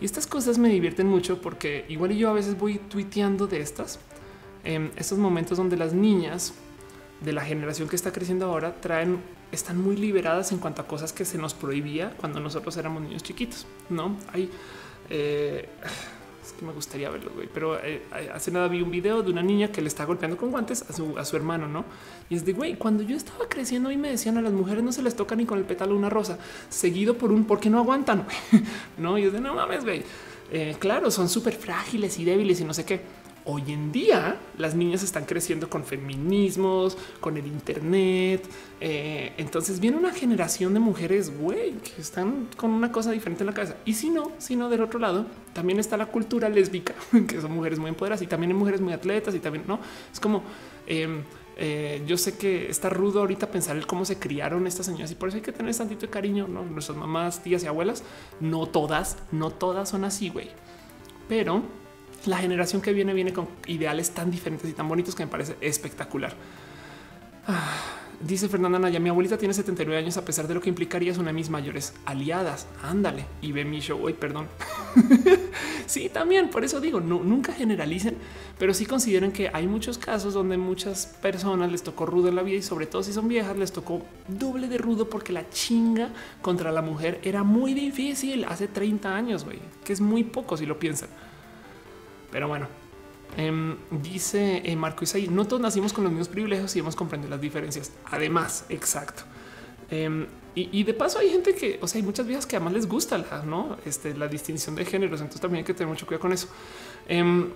Y 0.00 0.04
estas 0.04 0.26
cosas 0.26 0.58
me 0.58 0.68
divierten 0.68 1.06
mucho 1.06 1.40
porque 1.40 1.86
igual 1.88 2.12
yo 2.12 2.30
a 2.30 2.34
veces 2.34 2.58
voy 2.58 2.78
tuiteando 2.78 3.46
de 3.46 3.60
estas, 3.60 3.98
en 4.62 4.92
estos 4.96 5.18
momentos 5.18 5.56
donde 5.58 5.76
las 5.76 5.92
niñas 5.92 6.52
de 7.20 7.32
la 7.32 7.42
generación 7.42 7.88
que 7.88 7.96
está 7.96 8.12
creciendo 8.12 8.46
ahora 8.46 8.74
traen, 8.80 9.18
están 9.52 9.80
muy 9.80 9.96
liberadas 9.96 10.52
en 10.52 10.58
cuanto 10.58 10.82
a 10.82 10.86
cosas 10.86 11.12
que 11.12 11.24
se 11.24 11.38
nos 11.38 11.54
prohibía 11.54 12.10
cuando 12.16 12.40
nosotros 12.40 12.76
éramos 12.76 13.02
niños 13.02 13.22
chiquitos. 13.22 13.66
No 13.88 14.16
hay. 14.32 14.50
Eh, 15.08 15.68
es 16.44 16.52
que 16.52 16.64
me 16.64 16.72
gustaría 16.72 17.10
verlo, 17.10 17.32
güey. 17.34 17.48
Pero 17.52 17.78
eh, 17.82 18.02
hace 18.32 18.50
nada 18.50 18.68
vi 18.68 18.82
un 18.82 18.90
video 18.90 19.22
de 19.22 19.30
una 19.30 19.42
niña 19.42 19.72
que 19.72 19.80
le 19.80 19.88
está 19.88 20.04
golpeando 20.04 20.36
con 20.36 20.50
guantes 20.50 20.84
a 20.88 21.24
su, 21.24 21.36
hermano, 21.36 21.66
¿no? 21.66 21.84
Y 22.28 22.36
es 22.36 22.44
de, 22.44 22.52
güey, 22.52 22.76
cuando 22.76 23.02
yo 23.02 23.16
estaba 23.16 23.48
creciendo 23.48 23.90
y 23.90 23.96
me 23.96 24.10
decían 24.10 24.36
a 24.36 24.42
las 24.42 24.52
mujeres 24.52 24.84
no 24.84 24.92
se 24.92 25.02
les 25.02 25.16
toca 25.16 25.34
ni 25.34 25.46
con 25.46 25.58
el 25.58 25.64
pétalo 25.64 25.96
una 25.96 26.10
rosa, 26.10 26.38
seguido 26.68 27.16
por 27.16 27.32
un 27.32 27.44
¿por 27.44 27.58
qué 27.58 27.70
no 27.70 27.78
aguantan? 27.78 28.26
no, 28.98 29.18
y 29.18 29.24
es 29.24 29.32
de, 29.32 29.40
no 29.40 29.54
mames, 29.54 29.84
güey. 29.84 30.04
Eh, 30.52 30.76
claro, 30.78 31.10
son 31.10 31.28
súper 31.28 31.54
frágiles 31.54 32.18
y 32.20 32.24
débiles 32.24 32.60
y 32.60 32.64
no 32.64 32.72
sé 32.72 32.84
qué 32.84 33.25
hoy 33.46 33.62
en 33.68 33.92
día 33.92 34.38
las 34.58 34.74
niñas 34.74 35.02
están 35.02 35.24
creciendo 35.24 35.70
con 35.70 35.84
feminismos, 35.84 36.98
con 37.20 37.36
el 37.36 37.46
Internet. 37.46 38.44
Eh, 38.80 39.32
entonces 39.38 39.80
viene 39.80 39.96
una 39.96 40.12
generación 40.12 40.74
de 40.74 40.80
mujeres 40.80 41.36
güey, 41.38 41.72
que 41.74 42.00
están 42.00 42.48
con 42.56 42.72
una 42.72 42.92
cosa 42.92 43.12
diferente 43.12 43.44
en 43.44 43.46
la 43.46 43.54
cabeza. 43.54 43.76
Y 43.84 43.94
si 43.94 44.10
no, 44.10 44.32
si 44.38 44.56
no, 44.56 44.68
del 44.68 44.82
otro 44.82 44.98
lado 44.98 45.26
también 45.52 45.78
está 45.78 45.96
la 45.96 46.06
cultura 46.06 46.48
lésbica, 46.48 46.94
que 47.26 47.40
son 47.40 47.52
mujeres 47.52 47.78
muy 47.78 47.88
empoderadas 47.88 48.22
y 48.22 48.26
también 48.26 48.50
hay 48.50 48.58
mujeres 48.58 48.80
muy 48.80 48.92
atletas 48.92 49.34
y 49.34 49.38
también 49.38 49.64
no 49.66 49.78
es 50.12 50.20
como 50.20 50.42
em, 50.86 51.22
eh, 51.56 52.02
yo 52.06 52.18
sé 52.18 52.36
que 52.36 52.68
está 52.68 52.90
rudo 52.90 53.20
ahorita 53.20 53.50
pensar 53.50 53.76
el 53.76 53.86
cómo 53.86 54.04
se 54.04 54.18
criaron 54.18 54.66
estas 54.66 54.86
señoras 54.86 55.10
y 55.10 55.14
por 55.14 55.28
eso 55.28 55.36
hay 55.36 55.42
que 55.42 55.52
tener 55.52 55.74
tantito 55.74 56.02
de 56.02 56.10
cariño. 56.10 56.48
¿no? 56.48 56.64
Nuestras 56.64 56.98
mamás, 56.98 57.42
tías 57.42 57.62
y 57.62 57.66
abuelas, 57.66 58.02
no 58.40 58.66
todas, 58.66 59.18
no 59.30 59.50
todas 59.50 59.88
son 59.88 60.04
así, 60.04 60.30
güey. 60.30 60.50
Pero 61.28 61.62
la 62.26 62.38
generación 62.38 62.82
que 62.82 62.92
viene 62.92 63.14
viene 63.14 63.32
con 63.32 63.48
ideales 63.66 64.10
tan 64.10 64.30
diferentes 64.30 64.68
y 64.68 64.72
tan 64.72 64.88
bonitos 64.88 65.14
que 65.14 65.24
me 65.24 65.30
parece 65.30 65.56
espectacular. 65.60 66.34
Ah, 67.46 67.76
dice 68.20 68.48
Fernanda 68.48 68.78
Naya, 68.78 68.98
mi 68.98 69.08
abuelita 69.08 69.38
tiene 69.38 69.54
79 69.54 70.00
años 70.00 70.16
a 70.16 70.24
pesar 70.24 70.48
de 70.48 70.54
lo 70.54 70.60
que 70.60 70.68
implicaría 70.68 71.12
es 71.12 71.18
una 71.18 71.28
de 71.28 71.34
mis 71.34 71.50
mayores 71.50 71.94
aliadas. 72.04 72.66
Ándale 72.82 73.26
y 73.40 73.52
ve 73.52 73.64
mi 73.64 73.80
show 73.80 74.00
hoy, 74.02 74.14
perdón. 74.14 74.48
sí, 75.86 76.08
también 76.08 76.50
por 76.50 76.64
eso 76.64 76.80
digo, 76.80 77.00
nunca 77.00 77.52
generalicen, 77.52 78.16
pero 78.58 78.74
sí 78.74 78.86
consideren 78.86 79.32
que 79.32 79.50
hay 79.52 79.66
muchos 79.66 79.98
casos 79.98 80.34
donde 80.34 80.56
muchas 80.56 81.06
personas 81.20 81.70
les 81.70 81.82
tocó 81.82 82.06
rudo 82.06 82.28
en 82.28 82.36
la 82.36 82.42
vida 82.42 82.58
y 82.58 82.62
sobre 82.62 82.86
todo 82.86 83.02
si 83.02 83.12
son 83.12 83.28
viejas 83.28 83.56
les 83.56 83.72
tocó 83.72 84.02
doble 84.26 84.68
de 84.68 84.78
rudo 84.78 85.08
porque 85.08 85.32
la 85.32 85.48
chinga 85.50 86.10
contra 86.42 86.72
la 86.72 86.82
mujer 86.82 87.20
era 87.22 87.42
muy 87.44 87.74
difícil 87.74 88.44
hace 88.44 88.66
30 88.66 89.14
años, 89.14 89.44
güey, 89.44 89.58
que 89.84 89.92
es 89.92 90.00
muy 90.00 90.24
poco 90.24 90.56
si 90.56 90.66
lo 90.66 90.78
piensan. 90.78 91.08
Pero 92.36 92.48
bueno, 92.48 92.68
em, 93.38 93.76
dice 93.90 94.60
eh, 94.62 94.76
Marco 94.76 95.04
Isaí, 95.04 95.26
no 95.26 95.46
todos 95.46 95.62
nacimos 95.62 95.94
con 95.94 96.04
los 96.04 96.12
mismos 96.12 96.28
privilegios 96.28 96.76
y 96.76 96.80
hemos 96.80 96.94
comprendido 96.94 97.30
las 97.30 97.40
diferencias. 97.40 97.92
Además, 98.04 98.66
exacto. 98.68 99.22
Em, 99.90 100.26
y, 100.54 100.84
de 100.84 100.92
paso 100.92 101.18
hay 101.18 101.30
gente 101.30 101.54
que, 101.54 101.78
o 101.80 101.88
sea, 101.88 101.98
hay 101.98 102.04
muchas 102.04 102.26
viejas 102.26 102.44
que 102.44 102.56
además 102.56 102.74
les 102.74 102.86
gusta 102.86 103.16
la, 103.16 103.42
¿no? 103.42 103.78
este, 103.86 104.14
la 104.14 104.28
distinción 104.28 104.74
de 104.74 104.84
géneros, 104.84 105.22
entonces 105.22 105.40
también 105.40 105.60
hay 105.60 105.64
que 105.64 105.72
tener 105.72 105.88
mucho 105.88 106.06
cuidado 106.06 106.20
con 106.20 106.34
eso. 106.34 106.48
Em, 107.08 107.48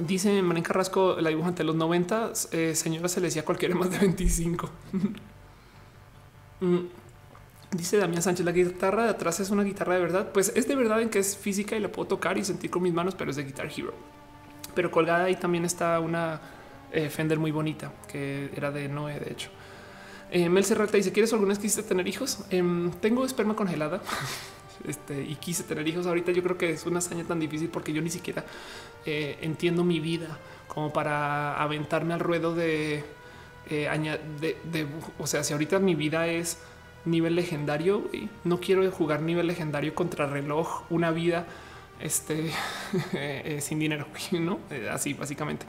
dice 0.00 0.42
Marín 0.42 0.64
Carrasco, 0.64 1.14
la 1.20 1.28
dibujante 1.30 1.58
de 1.58 1.66
los 1.68 1.76
90, 1.76 2.32
eh, 2.50 2.74
señora 2.74 3.08
se 3.08 3.20
le 3.20 3.28
decía 3.28 3.44
cualquiera 3.44 3.76
más 3.76 3.92
de 3.92 3.98
25. 3.98 4.70
Dice 7.74 7.96
Damián 7.96 8.22
Sánchez, 8.22 8.46
la 8.46 8.52
guitarra 8.52 9.02
de 9.04 9.10
atrás 9.10 9.40
es 9.40 9.50
una 9.50 9.64
guitarra 9.64 9.94
de 9.94 10.00
verdad. 10.00 10.30
Pues 10.32 10.52
es 10.54 10.68
de 10.68 10.76
verdad 10.76 11.02
en 11.02 11.10
que 11.10 11.18
es 11.18 11.36
física 11.36 11.76
y 11.76 11.80
la 11.80 11.88
puedo 11.88 12.06
tocar 12.06 12.38
y 12.38 12.44
sentir 12.44 12.70
con 12.70 12.84
mis 12.84 12.92
manos, 12.92 13.16
pero 13.16 13.30
es 13.32 13.36
de 13.36 13.42
Guitar 13.42 13.66
Hero. 13.66 13.92
Pero 14.76 14.92
colgada 14.92 15.24
ahí 15.24 15.34
también 15.34 15.64
está 15.64 15.98
una 15.98 16.40
eh, 16.92 17.10
Fender 17.10 17.40
muy 17.40 17.50
bonita 17.50 17.92
que 18.06 18.50
era 18.54 18.70
de 18.70 18.88
Noé, 18.88 19.18
de 19.18 19.32
hecho. 19.32 19.50
Eh, 20.30 20.48
Mel 20.48 20.64
Serrata 20.64 20.96
dice: 20.96 21.10
¿Quieres 21.10 21.32
alguna 21.32 21.48
vez 21.48 21.58
quisiste 21.58 21.82
tener 21.82 22.06
hijos? 22.06 22.44
Em, 22.50 22.92
tengo 22.92 23.24
esperma 23.26 23.56
congelada 23.56 24.00
este, 24.86 25.24
y 25.24 25.34
quise 25.34 25.64
tener 25.64 25.86
hijos. 25.88 26.06
Ahorita 26.06 26.30
yo 26.30 26.44
creo 26.44 26.56
que 26.56 26.70
es 26.70 26.86
una 26.86 26.98
hazaña 26.98 27.24
tan 27.24 27.40
difícil 27.40 27.70
porque 27.70 27.92
yo 27.92 28.00
ni 28.02 28.10
siquiera 28.10 28.44
eh, 29.04 29.36
entiendo 29.40 29.82
mi 29.82 29.98
vida 29.98 30.38
como 30.68 30.92
para 30.92 31.60
aventarme 31.60 32.14
al 32.14 32.20
ruedo 32.20 32.54
de, 32.54 33.02
de, 33.68 34.56
de, 34.70 34.86
o 35.18 35.26
sea, 35.26 35.42
si 35.42 35.52
ahorita 35.52 35.80
mi 35.80 35.96
vida 35.96 36.28
es 36.28 36.58
nivel 37.04 37.36
legendario. 37.36 38.08
y 38.12 38.28
No 38.44 38.60
quiero 38.60 38.90
jugar 38.90 39.22
nivel 39.22 39.46
legendario 39.46 39.94
contra 39.94 40.26
reloj, 40.26 40.82
una 40.90 41.10
vida 41.10 41.46
este, 42.00 42.50
eh, 43.12 43.58
sin 43.60 43.78
dinero, 43.78 44.06
no 44.32 44.58
eh, 44.70 44.88
así 44.90 45.14
básicamente. 45.14 45.66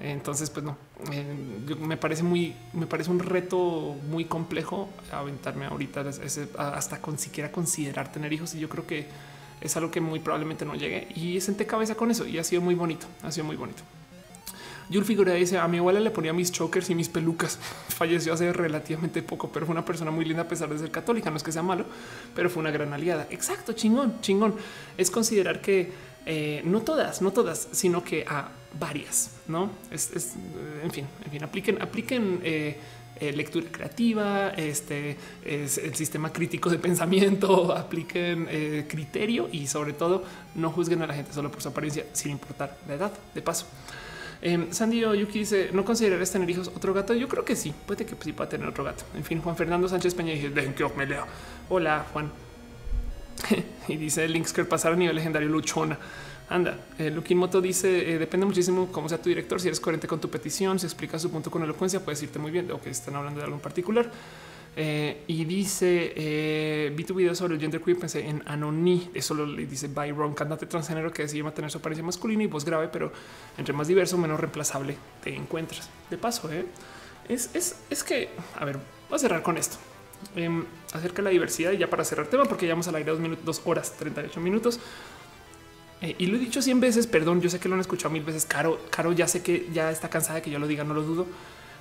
Entonces, 0.00 0.48
pues 0.50 0.64
no, 0.64 0.76
eh, 1.10 1.74
me 1.80 1.96
parece 1.96 2.22
muy, 2.22 2.54
me 2.72 2.86
parece 2.86 3.10
un 3.10 3.18
reto 3.18 3.96
muy 4.08 4.26
complejo 4.26 4.88
aventarme 5.10 5.66
ahorita 5.66 6.04
hasta 6.56 7.02
con 7.02 7.18
siquiera 7.18 7.50
considerar 7.50 8.12
tener 8.12 8.32
hijos. 8.32 8.54
Y 8.54 8.60
yo 8.60 8.68
creo 8.68 8.86
que 8.86 9.06
es 9.60 9.76
algo 9.76 9.90
que 9.90 10.00
muy 10.00 10.20
probablemente 10.20 10.64
no 10.64 10.76
llegue 10.76 11.08
y 11.16 11.40
senté 11.40 11.66
cabeza 11.66 11.96
con 11.96 12.12
eso 12.12 12.26
y 12.26 12.38
ha 12.38 12.44
sido 12.44 12.62
muy 12.62 12.76
bonito. 12.76 13.06
Ha 13.24 13.32
sido 13.32 13.44
muy 13.44 13.56
bonito. 13.56 13.82
Yul 14.90 15.04
Figura 15.04 15.34
dice 15.34 15.58
a 15.58 15.68
mi 15.68 15.78
abuela 15.78 16.00
le 16.00 16.10
ponía 16.10 16.32
mis 16.32 16.50
chokers 16.50 16.88
y 16.90 16.94
mis 16.94 17.08
pelucas. 17.08 17.58
Falleció 17.88 18.32
hace 18.32 18.52
relativamente 18.52 19.22
poco, 19.22 19.50
pero 19.52 19.66
fue 19.66 19.72
una 19.72 19.84
persona 19.84 20.10
muy 20.10 20.24
linda 20.24 20.42
a 20.42 20.48
pesar 20.48 20.68
de 20.68 20.78
ser 20.78 20.90
católica. 20.90 21.30
No 21.30 21.36
es 21.36 21.42
que 21.42 21.52
sea 21.52 21.62
malo, 21.62 21.84
pero 22.34 22.48
fue 22.48 22.60
una 22.60 22.70
gran 22.70 22.92
aliada. 22.92 23.26
Exacto, 23.30 23.72
chingón, 23.72 24.20
chingón. 24.20 24.54
Es 24.96 25.10
considerar 25.10 25.60
que 25.60 25.92
eh, 26.30 26.60
no 26.64 26.82
todas, 26.82 27.22
no 27.22 27.32
todas, 27.32 27.68
sino 27.72 28.04
que 28.04 28.22
a 28.28 28.50
varias, 28.78 29.30
no 29.46 29.70
es, 29.90 30.36
en 30.82 30.90
fin, 30.90 31.06
en 31.24 31.30
fin, 31.30 31.42
apliquen, 31.42 31.80
apliquen. 31.80 32.40
Eh, 32.42 32.78
eh, 33.20 33.32
lectura 33.32 33.66
creativa, 33.68 34.50
este 34.50 35.16
es 35.44 35.76
el 35.78 35.92
sistema 35.96 36.32
crítico 36.32 36.70
de 36.70 36.78
pensamiento, 36.78 37.72
apliquen 37.76 38.46
criterio 38.86 39.48
y 39.50 39.66
sobre 39.66 39.92
todo 39.92 40.22
no 40.54 40.70
juzguen 40.70 41.02
a 41.02 41.06
la 41.08 41.14
gente 41.14 41.32
solo 41.32 41.50
por 41.50 41.60
su 41.60 41.68
apariencia 41.68 42.06
sin 42.12 42.30
importar 42.30 42.78
la 42.86 42.94
edad. 42.94 43.12
De 43.34 43.42
paso, 43.42 43.66
eh, 44.40 44.68
Sandy 44.70 45.00
Yuki 45.00 45.40
dice 45.40 45.70
no 45.72 45.84
considerarás 45.84 46.30
tener 46.30 46.48
hijos 46.48 46.68
otro 46.68 46.94
gato. 46.94 47.14
Yo 47.14 47.28
creo 47.28 47.44
que 47.44 47.56
sí, 47.56 47.74
puede 47.86 48.06
que 48.06 48.14
sí 48.20 48.32
pueda 48.32 48.48
tener 48.48 48.68
otro 48.68 48.84
gato. 48.84 49.04
En 49.14 49.24
fin, 49.24 49.40
Juan 49.40 49.56
Fernando 49.56 49.88
Sánchez 49.88 50.14
Peña 50.14 50.32
dice 50.32 50.48
ven 50.48 50.74
que 50.74 50.88
me 50.96 51.06
leo. 51.06 51.26
Hola, 51.68 52.06
Juan. 52.12 52.30
y 53.88 53.96
dice 53.96 54.28
Links 54.28 54.52
que 54.52 54.64
pasar 54.64 54.92
a 54.92 54.96
nivel 54.96 55.16
legendario 55.16 55.48
luchona. 55.48 55.98
Anda, 56.50 56.78
eh, 56.98 57.34
Moto 57.34 57.60
dice 57.60 58.14
eh, 58.14 58.18
depende 58.18 58.46
muchísimo 58.46 58.90
cómo 58.90 59.08
sea 59.08 59.20
tu 59.20 59.28
director. 59.28 59.60
Si 59.60 59.68
eres 59.68 59.80
coherente 59.80 60.06
con 60.06 60.20
tu 60.20 60.30
petición, 60.30 60.78
si 60.78 60.86
explica 60.86 61.18
su 61.18 61.30
punto 61.30 61.50
con 61.50 61.62
elocuencia, 61.62 62.00
puedes 62.00 62.22
irte 62.22 62.38
muy 62.38 62.50
bien. 62.50 62.70
O 62.70 62.80
que 62.80 62.90
están 62.90 63.16
hablando 63.16 63.40
de 63.40 63.44
algo 63.44 63.56
en 63.56 63.62
particular. 63.62 64.10
Eh, 64.80 65.24
y 65.26 65.44
dice 65.44 66.12
eh, 66.14 66.92
vi 66.94 67.02
tu 67.02 67.12
video 67.12 67.34
sobre 67.34 67.54
el 67.54 67.60
gender 67.60 67.80
queer, 67.80 67.98
pensé 67.98 68.24
en 68.28 68.44
Anoni. 68.46 69.10
Eso 69.12 69.34
lo 69.34 69.44
dice 69.44 69.88
Byron, 69.88 70.34
cantante 70.34 70.66
transgénero 70.66 71.12
que 71.12 71.22
decide 71.22 71.42
mantener 71.42 71.68
su 71.68 71.78
apariencia 71.78 72.04
masculina 72.04 72.44
y 72.44 72.46
voz 72.46 72.64
grave, 72.64 72.86
pero 72.86 73.10
entre 73.56 73.74
más 73.74 73.88
diverso, 73.88 74.16
menos 74.16 74.38
reemplazable 74.38 74.96
te 75.24 75.34
encuentras. 75.34 75.90
De 76.08 76.16
paso, 76.16 76.48
eh, 76.52 76.64
es, 77.28 77.50
es, 77.56 77.80
es, 77.90 78.04
que 78.04 78.28
a 78.54 78.64
ver, 78.64 78.78
voy 79.08 79.16
a 79.16 79.18
cerrar 79.18 79.42
con 79.42 79.58
esto 79.58 79.78
eh, 80.36 80.62
acerca 80.92 81.16
de 81.16 81.22
la 81.22 81.30
diversidad 81.30 81.72
y 81.72 81.78
ya 81.78 81.90
para 81.90 82.04
cerrar 82.04 82.28
tema, 82.28 82.44
porque 82.44 82.64
ya 82.64 82.74
vamos 82.74 82.86
al 82.86 82.94
aire 82.94 83.10
dos 83.10 83.18
minutos, 83.18 83.44
dos 83.44 83.62
horas, 83.64 83.96
38 83.98 84.40
minutos. 84.40 84.78
Eh, 86.02 86.14
y 86.18 86.26
lo 86.26 86.36
he 86.36 86.38
dicho 86.38 86.62
100 86.62 86.78
veces, 86.78 87.08
perdón, 87.08 87.40
yo 87.40 87.50
sé 87.50 87.58
que 87.58 87.68
lo 87.68 87.74
han 87.74 87.80
escuchado 87.80 88.10
mil 88.10 88.22
veces. 88.22 88.44
Caro, 88.44 88.78
Caro 88.90 89.10
ya 89.10 89.26
sé 89.26 89.42
que 89.42 89.68
ya 89.72 89.90
está 89.90 90.08
cansada 90.08 90.36
de 90.36 90.42
que 90.42 90.50
yo 90.52 90.60
lo 90.60 90.68
diga, 90.68 90.84
no 90.84 90.94
lo 90.94 91.02
dudo, 91.02 91.26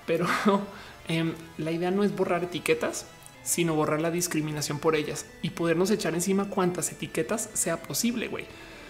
pero 0.08 0.26
Em, 1.08 1.34
la 1.58 1.72
idea 1.72 1.92
no 1.92 2.04
es 2.04 2.16
borrar 2.16 2.44
etiquetas, 2.44 3.06
sino 3.44 3.76
borrar 3.76 4.02
la 4.02 4.12
discriminación 4.12 4.80
por 4.80 4.96
ellas 4.96 5.26
y 5.42 5.52
podernos 5.52 5.90
echar 5.90 6.14
encima 6.14 6.50
cuantas 6.50 6.92
etiquetas 6.92 7.50
sea 7.54 7.82
posible, 7.82 8.28
güey. 8.28 8.46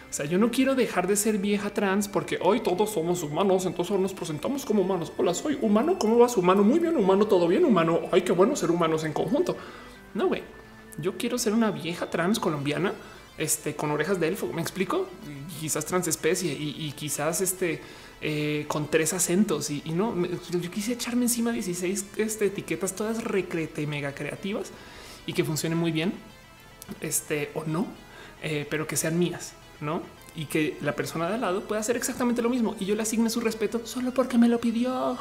O 0.09 0.13
sea, 0.13 0.25
yo 0.25 0.37
no 0.37 0.49
quiero 0.49 0.73
dejar 0.73 1.05
de 1.05 1.15
ser 1.15 1.37
vieja 1.37 1.69
trans 1.69 2.07
porque 2.07 2.39
hoy 2.41 2.61
todos 2.61 2.91
somos 2.91 3.21
humanos, 3.23 3.65
entonces 3.65 3.99
nos 3.99 4.13
presentamos 4.13 4.65
como 4.65 4.81
humanos. 4.81 5.11
Hola, 5.17 5.33
soy 5.33 5.59
humano, 5.61 5.99
¿cómo 5.99 6.17
vas 6.17 6.37
humano? 6.37 6.63
Muy 6.63 6.79
bien, 6.79 6.95
humano, 6.95 7.27
todo 7.27 7.47
bien, 7.47 7.65
humano. 7.65 8.01
Ay, 8.11 8.21
qué 8.21 8.31
bueno 8.31 8.55
ser 8.55 8.71
humanos 8.71 9.03
en 9.03 9.13
conjunto. 9.13 9.55
No, 10.13 10.27
güey. 10.27 10.43
Yo 10.99 11.17
quiero 11.17 11.37
ser 11.37 11.53
una 11.53 11.69
vieja 11.69 12.09
trans 12.09 12.39
colombiana, 12.39 12.93
este, 13.37 13.75
con 13.75 13.91
orejas 13.91 14.19
de 14.19 14.29
elfo. 14.29 14.47
¿Me 14.47 14.61
explico? 14.61 15.07
quizás 15.59 15.85
transespecie 15.85 16.53
y, 16.53 16.75
y 16.77 16.91
quizás 16.93 17.41
este 17.41 17.81
eh, 18.21 18.65
con 18.67 18.89
tres 18.89 19.13
acentos 19.13 19.69
y, 19.69 19.81
no, 19.91 20.15
yo 20.49 20.71
quise 20.71 20.93
echarme 20.93 21.25
encima 21.25 21.51
16 21.51 22.05
este, 22.17 22.45
etiquetas 22.47 22.95
todas 22.95 23.23
recrete 23.23 23.85
mega 23.85 24.15
creativas 24.15 24.71
y 25.27 25.33
que 25.33 25.43
funcionen 25.43 25.77
muy 25.77 25.91
bien, 25.91 26.13
este 27.01 27.51
o 27.53 27.63
no, 27.65 27.85
eh, 28.41 28.65
pero 28.69 28.87
que 28.87 28.97
sean 28.97 29.19
mías, 29.19 29.53
no? 29.81 30.01
Y 30.35 30.45
que 30.45 30.77
la 30.81 30.95
persona 30.95 31.27
de 31.27 31.35
al 31.35 31.41
lado 31.41 31.67
pueda 31.67 31.81
hacer 31.81 31.97
exactamente 31.97 32.41
lo 32.41 32.49
mismo 32.49 32.75
y 32.79 32.85
yo 32.85 32.95
le 32.95 33.03
asigne 33.03 33.29
su 33.29 33.39
respeto 33.39 33.85
solo 33.85 34.11
porque 34.13 34.37
me 34.37 34.47
lo 34.47 34.59
pidió 34.59 35.17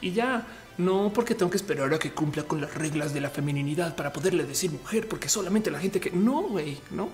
y 0.00 0.12
ya 0.12 0.46
no 0.78 1.12
porque 1.14 1.34
tengo 1.34 1.50
que 1.50 1.56
esperar 1.56 1.92
a 1.92 1.98
que 1.98 2.12
cumpla 2.12 2.44
con 2.44 2.60
las 2.60 2.74
reglas 2.74 3.12
de 3.12 3.20
la 3.20 3.30
feminidad 3.30 3.94
para 3.94 4.12
poderle 4.12 4.44
decir 4.44 4.70
mujer, 4.70 5.08
porque 5.08 5.28
solamente 5.28 5.70
la 5.70 5.78
gente 5.78 6.00
que 6.00 6.10
no, 6.10 6.42
güey, 6.42 6.78
no. 6.90 7.10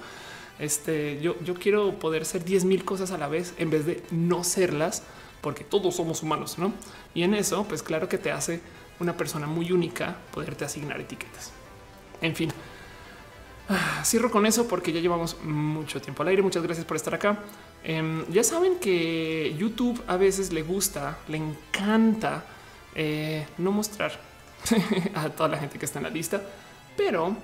Este 0.58 1.20
yo, 1.20 1.36
quiero 1.54 1.98
poder 1.98 2.24
ser 2.24 2.44
10 2.44 2.64
mil 2.64 2.84
cosas 2.84 3.12
a 3.12 3.18
la 3.18 3.28
vez 3.28 3.54
en 3.58 3.70
vez 3.70 3.86
de 3.86 4.02
no 4.10 4.42
serlas 4.42 5.02
porque 5.40 5.62
todos 5.62 5.94
somos 5.94 6.22
humanos, 6.22 6.58
¿no? 6.58 6.72
Y 7.14 7.22
en 7.22 7.34
eso, 7.34 7.64
pues 7.68 7.82
claro 7.82 8.08
que 8.08 8.18
te 8.18 8.32
hace 8.32 8.60
una 8.98 9.16
persona 9.16 9.46
muy 9.46 9.70
única 9.70 10.16
poderte 10.32 10.64
asignar 10.64 11.00
etiquetas. 11.00 11.52
En 12.20 12.34
fin, 12.34 12.50
ah, 13.68 14.02
cierro 14.04 14.30
con 14.32 14.46
eso 14.46 14.66
porque 14.66 14.92
ya 14.92 15.00
llevamos 15.00 15.40
mucho 15.44 16.02
tiempo 16.02 16.22
al 16.22 16.28
aire. 16.28 16.42
Muchas 16.42 16.62
gracias 16.64 16.84
por 16.84 16.96
estar 16.96 17.14
acá. 17.14 17.38
Em, 17.84 18.26
ya 18.28 18.42
saben 18.42 18.80
que 18.80 19.54
YouTube 19.56 20.02
a 20.08 20.16
veces 20.16 20.52
le 20.52 20.62
gusta, 20.62 21.18
le 21.28 21.36
encanta 21.36 22.44
eh, 22.96 23.46
no 23.58 23.70
mostrar 23.70 24.18
a 25.14 25.30
toda 25.30 25.48
la 25.48 25.58
gente 25.58 25.78
que 25.78 25.84
está 25.84 26.00
en 26.00 26.02
la 26.04 26.10
lista, 26.10 26.42
pero 26.96 27.36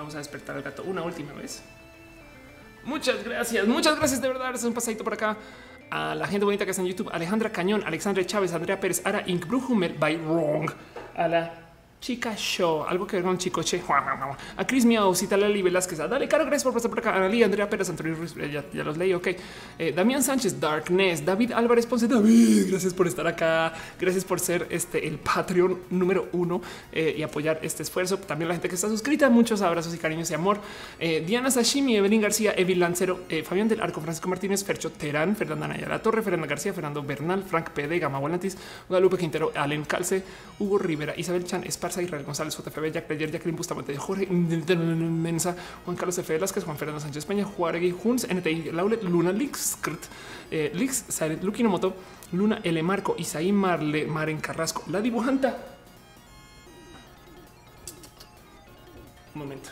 vamos 0.00 0.14
a 0.14 0.18
despertar 0.18 0.56
al 0.56 0.62
gato 0.62 0.82
una 0.82 1.02
última 1.02 1.32
vez. 1.34 1.62
Muchas 2.84 3.22
gracias, 3.22 3.66
muchas 3.66 3.96
gracias 3.96 4.22
de 4.22 4.28
verdad. 4.28 4.54
Es 4.54 4.64
un 4.64 4.72
pasadito 4.72 5.04
por 5.04 5.12
acá 5.12 5.36
a 5.90 6.14
la 6.14 6.26
gente 6.26 6.44
bonita 6.44 6.64
que 6.64 6.70
está 6.70 6.82
en 6.82 6.88
YouTube. 6.88 7.10
Alejandra 7.12 7.50
Cañón, 7.50 7.82
Alexandre 7.84 8.24
Chávez, 8.24 8.52
Andrea 8.54 8.80
Pérez, 8.80 9.02
Ara 9.04 9.22
Inc. 9.26 9.46
Bruhumel 9.46 9.94
by 9.98 10.16
Wrong. 10.16 10.70
A 11.14 11.28
la 11.28 11.69
Chica 12.00 12.34
Show, 12.34 12.84
algo 12.88 13.06
que 13.06 13.16
ver 13.16 13.24
con 13.24 13.36
Chico 13.36 13.62
Che, 13.62 13.82
a 14.56 14.66
Chris 14.66 14.86
Miao, 14.86 15.14
Citalali 15.14 15.60
Velázquez, 15.60 16.00
a 16.00 16.08
Dale 16.08 16.26
Caro, 16.26 16.46
gracias 16.46 16.64
por 16.64 16.72
pasar 16.72 16.88
por 16.88 17.00
acá, 17.00 17.14
Analí, 17.14 17.42
Andrea 17.42 17.68
Pérez, 17.68 17.90
Antonio 17.90 18.14
Ruiz, 18.14 18.34
ya, 18.34 18.64
ya, 18.72 18.84
los 18.84 18.96
leí, 18.96 19.12
ok. 19.12 19.28
Eh, 19.78 19.92
Damián 19.94 20.22
Sánchez, 20.22 20.58
Darkness, 20.58 21.22
David 21.22 21.52
Álvarez 21.52 21.84
Ponce, 21.84 22.08
David, 22.08 22.70
gracias 22.70 22.94
por 22.94 23.06
estar 23.06 23.26
acá, 23.26 23.74
gracias 24.00 24.24
por 24.24 24.40
ser 24.40 24.66
este 24.70 25.06
el 25.06 25.18
Patreon 25.18 25.78
número 25.90 26.28
uno 26.32 26.62
eh, 26.90 27.16
y 27.18 27.22
apoyar 27.22 27.58
este 27.62 27.82
esfuerzo. 27.82 28.16
También 28.16 28.48
la 28.48 28.54
gente 28.54 28.70
que 28.70 28.76
está 28.76 28.88
suscrita, 28.88 29.28
muchos 29.28 29.60
abrazos 29.60 29.94
y 29.94 29.98
cariños 29.98 30.30
y 30.30 30.34
amor. 30.34 30.58
Eh, 30.98 31.22
Diana 31.26 31.50
Sashimi, 31.50 31.96
Evelyn 31.96 32.22
García, 32.22 32.54
Evil 32.56 32.80
Lancero, 32.80 33.20
eh, 33.28 33.42
Fabián 33.42 33.68
del 33.68 33.82
Arco, 33.82 34.00
Francisco 34.00 34.28
Martínez, 34.28 34.64
Fercho 34.64 34.90
Terán, 34.90 35.36
Fernanda 35.36 35.68
Naya 35.68 35.86
La 35.86 36.00
Torre, 36.00 36.22
Fernanda 36.22 36.46
García, 36.46 36.72
Fernando 36.72 37.02
Bernal, 37.02 37.44
Frank 37.44 37.70
Pede, 37.70 37.98
Gama 37.98 38.18
Volantis, 38.18 38.56
Guadalupe 38.88 39.18
Quintero, 39.18 39.52
Allen 39.54 39.84
Calce, 39.84 40.22
Hugo 40.58 40.78
Rivera, 40.78 41.12
Isabel 41.14 41.44
Chan, 41.44 41.64
Esparza, 41.90 42.02
Israel 42.02 42.24
González, 42.24 42.56
JFB, 42.56 42.92
Jack 42.92 43.06
Player, 43.06 43.30
Jacqueline 43.30 43.56
Bustamante, 43.56 43.96
Jorge 43.96 44.26
Juan 44.26 45.96
Carlos 45.96 46.18
F. 46.18 46.32
Velázquez, 46.32 46.64
Juan 46.64 46.76
Fernando 46.76 47.00
Sánchez 47.00 47.26
Peña, 47.26 47.44
Juárez, 47.44 47.94
Huns, 48.02 48.26
NTI, 48.28 48.70
Laulet, 48.72 49.02
Luna, 49.02 49.32
Lix, 49.32 49.78
eh, 50.50 50.70
Lix, 50.74 51.04
Silent, 51.08 51.42
Lukinomoto, 51.42 51.94
Luna, 52.32 52.60
L. 52.62 52.82
Marco, 52.82 53.16
Isaí 53.18 53.52
Marle, 53.52 54.06
Maren 54.06 54.40
Carrasco, 54.40 54.84
la 54.88 55.00
dibujanta. 55.00 55.58
Un 59.34 59.38
momento. 59.40 59.70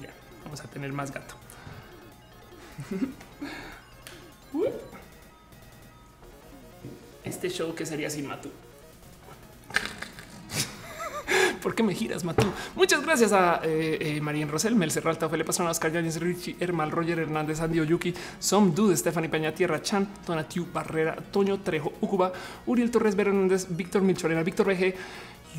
Ya, 0.00 0.10
vamos 0.44 0.60
a 0.60 0.68
tener 0.68 0.92
más 0.92 1.12
gato. 1.12 1.34
este 7.24 7.50
show 7.50 7.74
que 7.74 7.86
sería 7.86 8.10
sin 8.10 8.26
Matu. 8.26 8.48
¿Por 11.62 11.74
qué 11.74 11.82
me 11.82 11.94
giras, 11.94 12.24
Matú? 12.24 12.44
Muchas 12.76 13.02
gracias 13.02 13.32
a 13.32 13.60
eh, 13.64 14.20
eh, 14.22 14.46
Rosel, 14.46 14.76
Mel 14.76 14.90
Serralta, 14.90 15.28
Felipe 15.28 15.46
Pastrana, 15.46 15.70
Oscar 15.70 15.92
Yáñez, 15.92 16.20
Richie, 16.20 16.56
Hermal, 16.60 16.90
Roger 16.90 17.18
Hernández, 17.18 17.60
Andy 17.60 17.80
Oyuki, 17.80 18.12
Som 18.38 18.74
Dude, 18.74 18.96
Stephanie 18.96 19.30
Peña, 19.30 19.54
Tierra 19.54 19.80
Chan, 19.80 20.06
Tonatiu 20.26 20.66
Barrera, 20.70 21.16
Toño 21.16 21.60
Trejo, 21.60 21.94
Ucuba, 22.02 22.32
Uriel 22.66 22.90
Torres 22.90 23.16
Hernández, 23.16 23.66
Víctor 23.70 24.02
Milchorena, 24.02 24.42
Víctor 24.42 24.66
BG, 24.66 24.94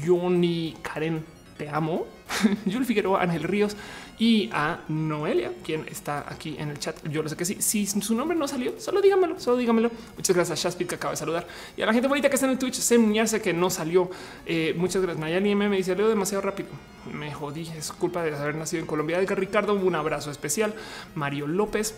Yoni 0.06 0.78
Karen, 0.84 1.26
te 1.58 1.70
amo, 1.70 2.06
Yul 2.66 2.86
Figueroa, 2.86 3.24
Ángel 3.24 3.44
Ríos 3.44 3.76
y 4.18 4.50
a 4.54 4.80
Noelia, 4.88 5.52
quien 5.64 5.88
está 5.88 6.26
aquí 6.32 6.56
en 6.58 6.70
el 6.70 6.80
chat. 6.80 6.96
Yo 7.10 7.22
lo 7.22 7.30
sé 7.30 7.36
que 7.36 7.46
sí. 7.46 7.62
Si 7.62 7.86
su 7.86 8.16
nombre 8.16 8.38
no 8.38 8.48
salió, 8.48 8.80
solo 8.80 9.02
dígamelo, 9.02 9.40
solo 9.40 9.58
dígamelo. 9.58 9.92
Muchas 10.16 10.36
gracias 10.36 10.60
a 10.60 10.64
Shaspit 10.64 10.88
que 10.88 10.96
acaba 10.96 11.12
de 11.12 11.18
saludar 11.18 11.48
y 11.76 11.82
a 11.82 11.86
la 11.86 11.94
gente 11.94 12.08
bonita 12.08 12.30
que 12.30 12.36
está 12.36 12.46
en 12.46 12.54
el 12.54 12.58
Twitch. 12.58 12.76
Se 12.76 12.98
muñarse 12.98 13.42
que 13.42 13.54
no 13.54 13.70
salió. 13.70 14.10
Eh, 14.46 14.74
muchas 14.78 15.02
gracias. 15.02 15.20
Nayali 15.20 15.52
M 15.52 15.70
me 15.70 15.78
dice 15.78 15.96
leo 15.96 16.08
demasiado 16.08 16.42
rápido. 16.42 16.70
Me 17.12 17.34
jodí. 17.34 17.70
Es 17.78 17.92
culpa 17.92 18.24
de 18.24 18.36
haber 18.36 18.56
nacido 18.56 18.82
en 18.82 18.88
Colombia. 18.88 19.20
Edgar 19.20 19.40
Ricardo, 19.40 19.74
un 19.74 19.96
abrazo 19.96 20.32
especial. 20.32 20.74
Mario 21.16 21.48
López, 21.48 21.96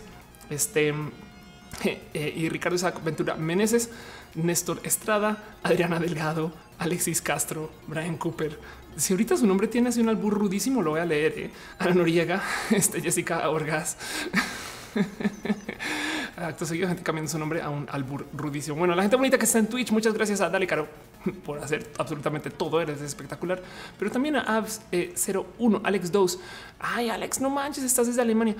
este 0.50 0.94
eh, 1.84 2.34
y 2.36 2.48
Ricardo 2.48 2.74
Isaac 2.74 3.02
Ventura 3.04 3.36
Meneses, 3.36 3.90
Néstor 4.34 4.80
Estrada, 4.82 5.44
Adriana 5.62 6.00
Delgado, 6.00 6.52
Alexis 6.78 7.22
Castro, 7.22 7.70
Brian 7.86 8.16
Cooper, 8.16 8.58
si 8.98 9.12
ahorita 9.12 9.36
su 9.36 9.46
nombre 9.46 9.68
tiene 9.68 9.88
así 9.88 10.00
un 10.00 10.08
albur 10.08 10.34
rudísimo, 10.34 10.82
lo 10.82 10.90
voy 10.90 11.00
a 11.00 11.04
leer. 11.04 11.38
¿eh? 11.38 11.50
Ana 11.78 11.94
Noriega, 11.94 12.42
este, 12.70 13.00
Jessica 13.00 13.48
Orgas. 13.48 13.96
Acto 16.36 16.66
seguido, 16.66 16.88
gente 16.88 17.02
cambiando 17.02 17.30
su 17.30 17.38
nombre 17.38 17.62
a 17.62 17.70
un 17.70 17.86
albur 17.90 18.26
rudísimo. 18.32 18.76
Bueno, 18.76 18.94
la 18.94 19.02
gente 19.02 19.16
bonita 19.16 19.38
que 19.38 19.44
está 19.44 19.58
en 19.58 19.68
Twitch, 19.68 19.90
muchas 19.92 20.14
gracias 20.14 20.40
a 20.40 20.50
Dale 20.50 20.66
Caro. 20.66 20.88
por 21.44 21.58
hacer 21.58 21.90
absolutamente 21.98 22.50
todo. 22.50 22.80
Eres 22.80 23.00
espectacular. 23.00 23.62
Pero 23.98 24.10
también 24.10 24.36
a 24.36 24.56
Abs 24.56 24.82
01, 24.90 25.80
Alex 25.84 26.12
2. 26.12 26.40
Ay, 26.80 27.10
Alex, 27.10 27.40
no 27.40 27.50
manches, 27.50 27.84
estás 27.84 28.06
desde 28.06 28.22
Alemania, 28.22 28.54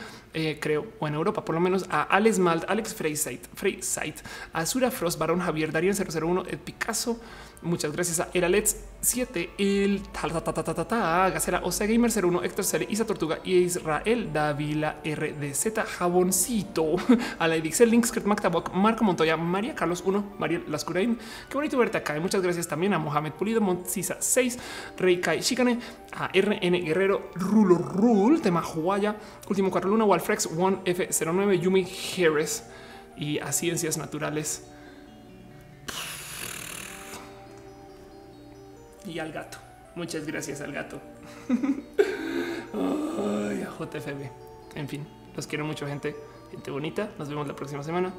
creo, 0.60 0.86
o 0.98 1.06
en 1.06 1.14
Europa, 1.14 1.44
por 1.44 1.54
lo 1.54 1.60
menos 1.60 1.86
a 1.88 2.02
Alex 2.02 2.38
Malt, 2.38 2.64
Alex 2.68 2.94
Freysite, 2.94 3.48
Freysite, 3.54 4.22
a 4.52 4.66
Sura 4.66 4.90
Frost, 4.90 5.18
Barón 5.18 5.40
Javier, 5.40 5.70
Darien 5.70 5.94
001, 5.94 6.44
el 6.48 6.58
Picasso. 6.58 7.20
Muchas 7.62 7.90
gracias 7.90 8.20
a 8.20 8.28
Eralets 8.32 8.84
7, 9.00 9.50
el 9.58 10.00
Gacera, 10.70 11.60
Osea 11.64 11.88
Gamer 11.88 12.10
01, 12.12 12.44
Héctor 12.44 12.64
Cele, 12.64 12.86
Isa 12.88 13.04
Tortuga 13.04 13.40
y 13.42 13.54
Israel 13.56 14.32
Davila 14.32 15.00
RDZ, 15.04 15.72
Jaboncito, 15.98 16.94
a 17.38 17.48
la 17.48 17.56
Edixel, 17.56 17.90
Links, 17.90 18.24
Mactabok, 18.24 18.72
Marco 18.74 19.02
Montoya, 19.02 19.36
María 19.36 19.74
Carlos 19.74 20.04
1, 20.06 20.36
Mariel 20.38 20.64
Lascurain. 20.68 21.18
Qué 21.48 21.54
bonito 21.54 21.76
verte 21.76 21.98
acá. 21.98 22.16
Y 22.16 22.20
muchas 22.20 22.42
gracias 22.42 22.68
también 22.68 22.94
a 22.94 22.98
Mohamed 22.98 23.32
Pulido, 23.32 23.60
Montisa 23.60 24.18
6, 24.20 24.58
Rey 24.96 25.20
Kai 25.20 25.40
Shikane, 25.40 25.80
a 26.12 26.28
RN 26.28 26.84
Guerrero, 26.84 27.32
Rulo 27.34 27.76
Rule, 27.76 28.40
Tema 28.40 28.62
Huaya, 28.62 29.16
Último 29.48 29.70
Cuatro 29.72 29.90
Luna, 29.90 30.04
Walfrex 30.04 30.48
1F09, 30.50 31.58
Yumi 31.58 31.82
Harris 31.84 32.62
y 33.16 33.40
a 33.40 33.50
Ciencias 33.50 33.98
Naturales. 33.98 34.62
Y 39.08 39.18
al 39.18 39.32
gato. 39.32 39.58
Muchas 39.94 40.26
gracias 40.26 40.60
al 40.60 40.72
gato. 40.72 41.00
Ay, 42.74 43.62
a 43.62 43.70
JFB. 43.70 44.76
En 44.76 44.88
fin, 44.88 45.06
los 45.34 45.46
quiero 45.46 45.64
mucho, 45.64 45.86
gente. 45.86 46.14
Gente 46.50 46.70
bonita. 46.70 47.10
Nos 47.18 47.28
vemos 47.28 47.46
la 47.48 47.56
próxima 47.56 47.82
semana. 47.82 48.12